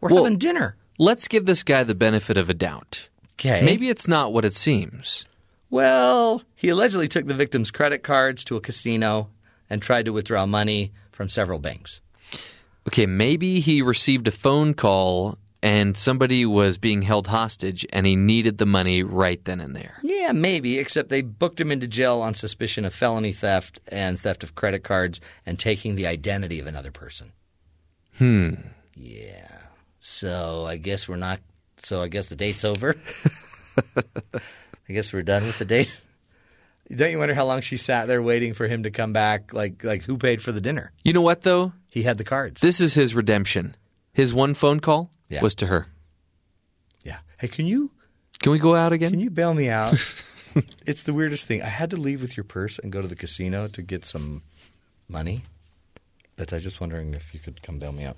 We're 0.00 0.10
Well- 0.10 0.24
having 0.24 0.38
dinner. 0.38 0.76
Let's 0.98 1.26
give 1.26 1.46
this 1.46 1.62
guy 1.62 1.84
the 1.84 1.94
benefit 1.94 2.36
of 2.36 2.50
a 2.50 2.54
doubt. 2.54 3.08
Okay. 3.34 3.62
Maybe 3.64 3.88
it's 3.88 4.06
not 4.06 4.32
what 4.32 4.44
it 4.44 4.54
seems. 4.54 5.24
Well, 5.70 6.42
he 6.54 6.68
allegedly 6.68 7.08
took 7.08 7.26
the 7.26 7.32
victim's 7.34 7.70
credit 7.70 8.02
cards 8.02 8.44
to 8.44 8.56
a 8.56 8.60
casino 8.60 9.30
and 9.70 9.80
tried 9.80 10.04
to 10.04 10.12
withdraw 10.12 10.44
money 10.44 10.92
from 11.10 11.30
several 11.30 11.58
banks. 11.58 12.01
Okay, 12.88 13.06
maybe 13.06 13.60
he 13.60 13.82
received 13.82 14.28
a 14.28 14.32
phone 14.32 14.74
call 14.74 15.38
and 15.62 15.96
somebody 15.96 16.44
was 16.44 16.78
being 16.78 17.02
held 17.02 17.28
hostage 17.28 17.86
and 17.92 18.04
he 18.04 18.16
needed 18.16 18.58
the 18.58 18.66
money 18.66 19.02
right 19.02 19.42
then 19.44 19.60
and 19.60 19.76
there. 19.76 19.98
Yeah, 20.02 20.32
maybe, 20.32 20.78
except 20.78 21.08
they 21.08 21.22
booked 21.22 21.60
him 21.60 21.70
into 21.70 21.86
jail 21.86 22.20
on 22.20 22.34
suspicion 22.34 22.84
of 22.84 22.92
felony 22.92 23.32
theft 23.32 23.80
and 23.86 24.18
theft 24.18 24.42
of 24.42 24.56
credit 24.56 24.82
cards 24.82 25.20
and 25.46 25.58
taking 25.58 25.94
the 25.94 26.06
identity 26.06 26.58
of 26.58 26.66
another 26.66 26.90
person. 26.90 27.32
Hmm. 28.18 28.54
Yeah. 28.94 29.58
So 30.00 30.64
I 30.66 30.76
guess 30.76 31.08
we're 31.08 31.16
not. 31.16 31.40
So 31.78 32.02
I 32.02 32.08
guess 32.08 32.26
the 32.26 32.36
date's 32.36 32.64
over. 32.64 32.96
I 33.96 34.92
guess 34.92 35.12
we're 35.12 35.22
done 35.22 35.44
with 35.44 35.58
the 35.58 35.64
date. 35.64 36.00
Don't 36.94 37.10
you 37.10 37.18
wonder 37.18 37.34
how 37.34 37.46
long 37.46 37.60
she 37.60 37.76
sat 37.76 38.06
there 38.06 38.20
waiting 38.20 38.52
for 38.52 38.66
him 38.68 38.82
to 38.82 38.90
come 38.90 39.12
back? 39.12 39.54
Like, 39.54 39.82
like 39.82 40.02
who 40.02 40.18
paid 40.18 40.42
for 40.42 40.52
the 40.52 40.60
dinner? 40.60 40.92
You 41.04 41.12
know 41.12 41.22
what 41.22 41.42
though? 41.42 41.72
He 41.92 42.04
had 42.04 42.16
the 42.16 42.24
cards. 42.24 42.62
This 42.62 42.80
is 42.80 42.94
his 42.94 43.14
redemption. 43.14 43.76
His 44.14 44.32
one 44.32 44.54
phone 44.54 44.80
call 44.80 45.10
Yeah. 45.28 45.42
was 45.42 45.54
to 45.56 45.66
her. 45.66 45.88
Yeah. 47.04 47.18
Hey, 47.38 47.48
can 47.48 47.66
you 47.66 47.90
Can 48.40 48.50
we 48.50 48.58
go 48.58 48.74
out 48.74 48.94
again? 48.94 49.10
can 49.10 49.20
you 49.20 49.28
bail 49.28 49.52
me 49.52 49.68
out? 49.68 49.92
it's 50.86 51.02
the 51.02 51.12
weirdest 51.12 51.44
thing. 51.44 51.60
I 51.62 51.68
had 51.68 51.90
to 51.90 51.96
leave 51.96 52.22
with 52.22 52.34
your 52.34 52.44
purse 52.44 52.78
and 52.78 52.90
go 52.90 53.02
to 53.02 53.06
the 53.06 53.14
casino 53.14 53.68
to 53.68 53.82
get 53.82 54.06
some 54.06 54.40
money. 55.06 55.42
But 56.36 56.50
I 56.50 56.56
was 56.56 56.62
just 56.64 56.80
wondering 56.80 57.12
if 57.12 57.34
you 57.34 57.40
could 57.40 57.60
come 57.62 57.78
bail 57.78 57.92
me 57.92 58.04
out. 58.04 58.16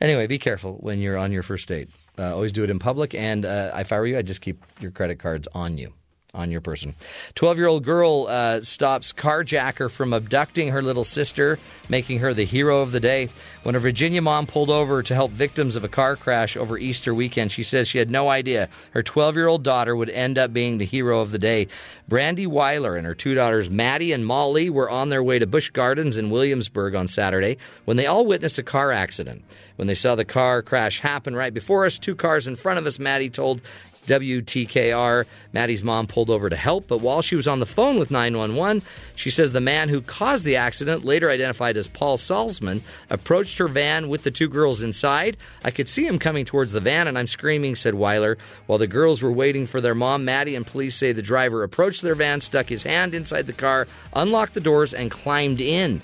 Anyway, 0.00 0.26
be 0.26 0.38
careful 0.40 0.74
when 0.80 0.98
you're 0.98 1.16
on 1.16 1.30
your 1.30 1.44
first 1.44 1.68
date. 1.68 1.88
Uh, 2.18 2.34
always 2.34 2.50
do 2.52 2.64
it 2.64 2.70
in 2.70 2.80
public. 2.80 3.14
And 3.14 3.46
uh, 3.46 3.70
if 3.76 3.92
I 3.92 3.98
were 4.00 4.06
you, 4.08 4.18
I'd 4.18 4.26
just 4.26 4.40
keep 4.40 4.60
your 4.80 4.90
credit 4.90 5.20
cards 5.20 5.46
on 5.54 5.78
you, 5.78 5.92
on 6.34 6.50
your 6.50 6.60
person. 6.60 6.94
12 7.34 7.58
year 7.58 7.66
old 7.66 7.84
girl 7.84 8.26
uh, 8.28 8.60
stops 8.62 9.12
carjacker 9.12 9.90
from 9.90 10.12
abducting 10.12 10.68
her 10.68 10.82
little 10.82 11.04
sister, 11.04 11.58
making 11.88 12.18
her 12.18 12.34
the 12.34 12.44
hero 12.44 12.80
of 12.80 12.92
the 12.92 13.00
day. 13.00 13.28
When 13.62 13.74
a 13.74 13.80
Virginia 13.80 14.20
mom 14.20 14.46
pulled 14.46 14.70
over 14.70 15.02
to 15.02 15.14
help 15.14 15.30
victims 15.30 15.76
of 15.76 15.84
a 15.84 15.88
car 15.88 16.16
crash 16.16 16.56
over 16.56 16.76
Easter 16.76 17.14
weekend, 17.14 17.52
she 17.52 17.62
says 17.62 17.88
she 17.88 17.98
had 17.98 18.10
no 18.10 18.28
idea 18.28 18.68
her 18.90 19.02
12 19.02 19.36
year 19.36 19.46
old 19.46 19.62
daughter 19.62 19.94
would 19.94 20.10
end 20.10 20.38
up 20.38 20.52
being 20.52 20.78
the 20.78 20.84
hero 20.84 21.20
of 21.20 21.30
the 21.30 21.38
day. 21.38 21.68
Brandy 22.08 22.46
Weiler 22.46 22.96
and 22.96 23.06
her 23.06 23.14
two 23.14 23.34
daughters, 23.34 23.70
Maddie 23.70 24.12
and 24.12 24.26
Molly, 24.26 24.70
were 24.70 24.90
on 24.90 25.08
their 25.08 25.22
way 25.22 25.38
to 25.38 25.46
Busch 25.46 25.70
Gardens 25.70 26.16
in 26.16 26.30
Williamsburg 26.30 26.94
on 26.94 27.08
Saturday 27.08 27.58
when 27.84 27.96
they 27.96 28.06
all 28.06 28.26
witnessed 28.26 28.58
a 28.58 28.62
car 28.62 28.92
accident. 28.92 29.44
When 29.76 29.88
they 29.88 29.94
saw 29.94 30.14
the 30.14 30.24
car 30.24 30.62
crash 30.62 31.00
happen 31.00 31.34
right 31.34 31.52
before 31.52 31.84
us, 31.86 31.98
two 31.98 32.14
cars 32.14 32.46
in 32.46 32.56
front 32.56 32.78
of 32.78 32.86
us, 32.86 32.98
Maddie 32.98 33.30
told 33.30 33.60
WTKR. 34.06 35.26
Maddie's 35.52 35.82
mom 35.82 36.06
pulled 36.06 36.30
over 36.30 36.50
to 36.50 36.56
help, 36.56 36.88
but 36.88 37.00
while 37.00 37.22
she 37.22 37.36
was 37.36 37.48
on 37.48 37.60
the 37.60 37.66
phone 37.66 37.98
with 37.98 38.10
911, 38.10 38.82
she 39.14 39.30
says 39.30 39.52
the 39.52 39.60
man 39.60 39.88
who 39.88 40.00
caused 40.00 40.44
the 40.44 40.56
accident, 40.56 41.04
later 41.04 41.30
identified 41.30 41.76
as 41.76 41.88
Paul 41.88 42.16
Salzman, 42.16 42.80
approached 43.10 43.58
her 43.58 43.68
van 43.68 44.08
with 44.08 44.22
the 44.22 44.30
two 44.30 44.48
girls 44.48 44.82
inside. 44.82 45.36
I 45.64 45.70
could 45.70 45.88
see 45.88 46.06
him 46.06 46.18
coming 46.18 46.44
towards 46.44 46.72
the 46.72 46.80
van, 46.80 47.08
and 47.08 47.18
I'm 47.18 47.26
screaming, 47.26 47.76
said 47.76 47.94
Weiler. 47.94 48.38
While 48.66 48.78
the 48.78 48.86
girls 48.86 49.22
were 49.22 49.32
waiting 49.32 49.66
for 49.66 49.80
their 49.80 49.94
mom, 49.94 50.24
Maddie 50.24 50.56
and 50.56 50.66
police 50.66 50.96
say 50.96 51.12
the 51.12 51.22
driver 51.22 51.62
approached 51.62 52.02
their 52.02 52.14
van, 52.14 52.40
stuck 52.40 52.68
his 52.68 52.82
hand 52.82 53.14
inside 53.14 53.46
the 53.46 53.52
car, 53.52 53.86
unlocked 54.12 54.54
the 54.54 54.60
doors, 54.60 54.94
and 54.94 55.10
climbed 55.10 55.60
in. 55.60 56.02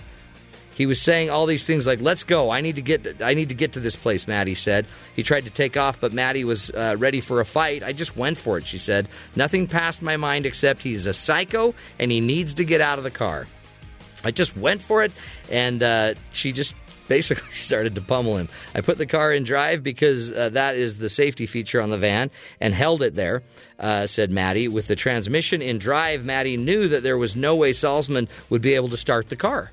He 0.81 0.87
was 0.87 0.99
saying 0.99 1.29
all 1.29 1.45
these 1.45 1.67
things 1.67 1.87
like 1.87 2.01
"Let's 2.01 2.25
go! 2.25 2.49
I 2.49 2.63
need 2.63 2.77
to 2.77 2.81
get 2.81 3.21
I 3.21 3.35
need 3.35 3.51
to 3.51 3.55
get 3.55 3.75
to 3.75 3.81
this 3.81 3.97
place." 3.97 4.27
Maddie 4.27 4.55
said 4.55 4.87
he 5.15 5.23
tried 5.23 5.45
to 5.45 5.51
take 5.51 5.77
off, 5.77 6.01
but 6.01 6.15
Maddie 6.15 6.43
was 6.43 6.71
uh, 6.71 6.97
ready 6.99 7.21
for 7.21 7.43
a 7.43 7.45
fight. 7.45 7.83
I 7.83 7.93
just 7.93 8.17
went 8.17 8.39
for 8.39 8.57
it. 8.57 8.67
She 8.67 8.79
said 8.79 9.07
nothing 9.37 9.67
passed 9.67 10.01
my 10.01 10.17
mind 10.17 10.47
except 10.47 10.83
he's 10.83 11.05
a 11.05 11.13
psycho 11.13 11.75
and 11.99 12.11
he 12.11 12.23
needs 12.23 12.55
to 12.55 12.65
get 12.65 12.81
out 12.81 12.97
of 12.97 13.05
the 13.05 13.11
car. 13.11 13.47
I 14.25 14.31
just 14.31 14.57
went 14.57 14.81
for 14.81 15.05
it, 15.05 15.13
and 15.51 15.83
uh, 15.83 16.15
she 16.33 16.51
just 16.51 16.75
basically 17.09 17.53
started 17.53 17.95
to 17.97 18.01
pummel 18.01 18.39
him. 18.39 18.49
I 18.75 18.81
put 18.81 18.97
the 18.97 19.05
car 19.05 19.35
in 19.35 19.45
drive 19.45 19.83
because 19.83 20.33
uh, 20.33 20.49
that 20.49 20.77
is 20.77 20.97
the 20.97 21.11
safety 21.11 21.45
feature 21.45 21.83
on 21.83 21.91
the 21.91 21.99
van 21.99 22.31
and 22.59 22.73
held 22.73 23.03
it 23.03 23.15
there, 23.15 23.43
uh, 23.79 24.07
said 24.07 24.31
Maddie. 24.31 24.69
With 24.69 24.87
the 24.87 24.97
transmission 24.97 25.61
in 25.61 25.77
drive, 25.77 26.25
Maddie 26.25 26.57
knew 26.57 26.89
that 26.89 27.03
there 27.03 27.19
was 27.19 27.37
no 27.37 27.55
way 27.55 27.73
Salzman 27.73 28.29
would 28.49 28.63
be 28.63 28.73
able 28.73 28.89
to 28.89 28.97
start 28.97 29.29
the 29.29 29.37
car. 29.37 29.73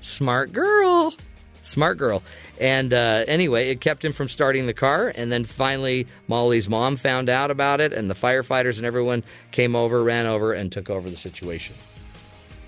Smart 0.00 0.52
girl. 0.52 1.14
Smart 1.62 1.98
girl. 1.98 2.22
And 2.58 2.92
uh, 2.92 3.24
anyway, 3.26 3.70
it 3.70 3.80
kept 3.80 4.04
him 4.04 4.12
from 4.12 4.28
starting 4.28 4.66
the 4.66 4.74
car. 4.74 5.12
And 5.14 5.30
then 5.30 5.44
finally, 5.44 6.06
Molly's 6.28 6.68
mom 6.68 6.96
found 6.96 7.28
out 7.28 7.50
about 7.50 7.80
it, 7.80 7.92
and 7.92 8.10
the 8.10 8.14
firefighters 8.14 8.78
and 8.78 8.86
everyone 8.86 9.24
came 9.50 9.76
over, 9.76 10.02
ran 10.02 10.26
over, 10.26 10.52
and 10.52 10.70
took 10.70 10.90
over 10.90 11.08
the 11.08 11.16
situation. 11.16 11.74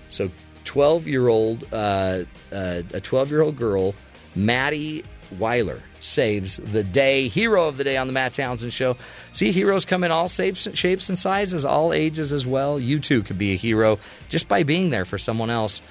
So, 0.09 0.29
12 0.65 1.07
year 1.07 1.27
old, 1.27 1.65
uh, 1.73 2.23
uh, 2.51 2.81
a 2.93 3.01
12 3.01 3.31
year 3.31 3.41
old 3.41 3.55
girl, 3.55 3.95
Maddie 4.35 5.03
Weiler, 5.39 5.81
saves 5.99 6.57
the 6.57 6.83
day. 6.83 7.27
Hero 7.27 7.67
of 7.67 7.77
the 7.77 7.83
day 7.83 7.97
on 7.97 8.07
the 8.07 8.13
Matt 8.13 8.33
Townsend 8.33 8.73
Show. 8.73 8.97
See, 9.31 9.51
heroes 9.51 9.85
come 9.85 10.03
in 10.03 10.11
all 10.11 10.27
shapes, 10.27 10.67
shapes 10.75 11.09
and 11.09 11.17
sizes, 11.17 11.65
all 11.65 11.93
ages 11.93 12.31
as 12.33 12.45
well. 12.45 12.79
You 12.79 12.99
too 12.99 13.23
could 13.23 13.37
be 13.37 13.53
a 13.53 13.57
hero 13.57 13.99
just 14.29 14.47
by 14.47 14.63
being 14.63 14.89
there 14.89 15.05
for 15.05 15.17
someone 15.17 15.49
else. 15.49 15.81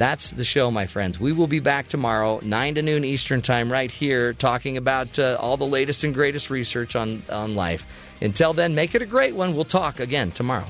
That's 0.00 0.30
the 0.30 0.46
show, 0.46 0.70
my 0.70 0.86
friends. 0.86 1.20
We 1.20 1.32
will 1.32 1.46
be 1.46 1.60
back 1.60 1.88
tomorrow, 1.88 2.40
9 2.42 2.76
to 2.76 2.80
noon 2.80 3.04
Eastern 3.04 3.42
Time, 3.42 3.70
right 3.70 3.90
here, 3.90 4.32
talking 4.32 4.78
about 4.78 5.18
uh, 5.18 5.36
all 5.38 5.58
the 5.58 5.66
latest 5.66 6.04
and 6.04 6.14
greatest 6.14 6.48
research 6.48 6.96
on, 6.96 7.22
on 7.30 7.54
life. 7.54 7.84
Until 8.22 8.54
then, 8.54 8.74
make 8.74 8.94
it 8.94 9.02
a 9.02 9.06
great 9.06 9.34
one. 9.34 9.54
We'll 9.54 9.66
talk 9.66 10.00
again 10.00 10.30
tomorrow. 10.30 10.68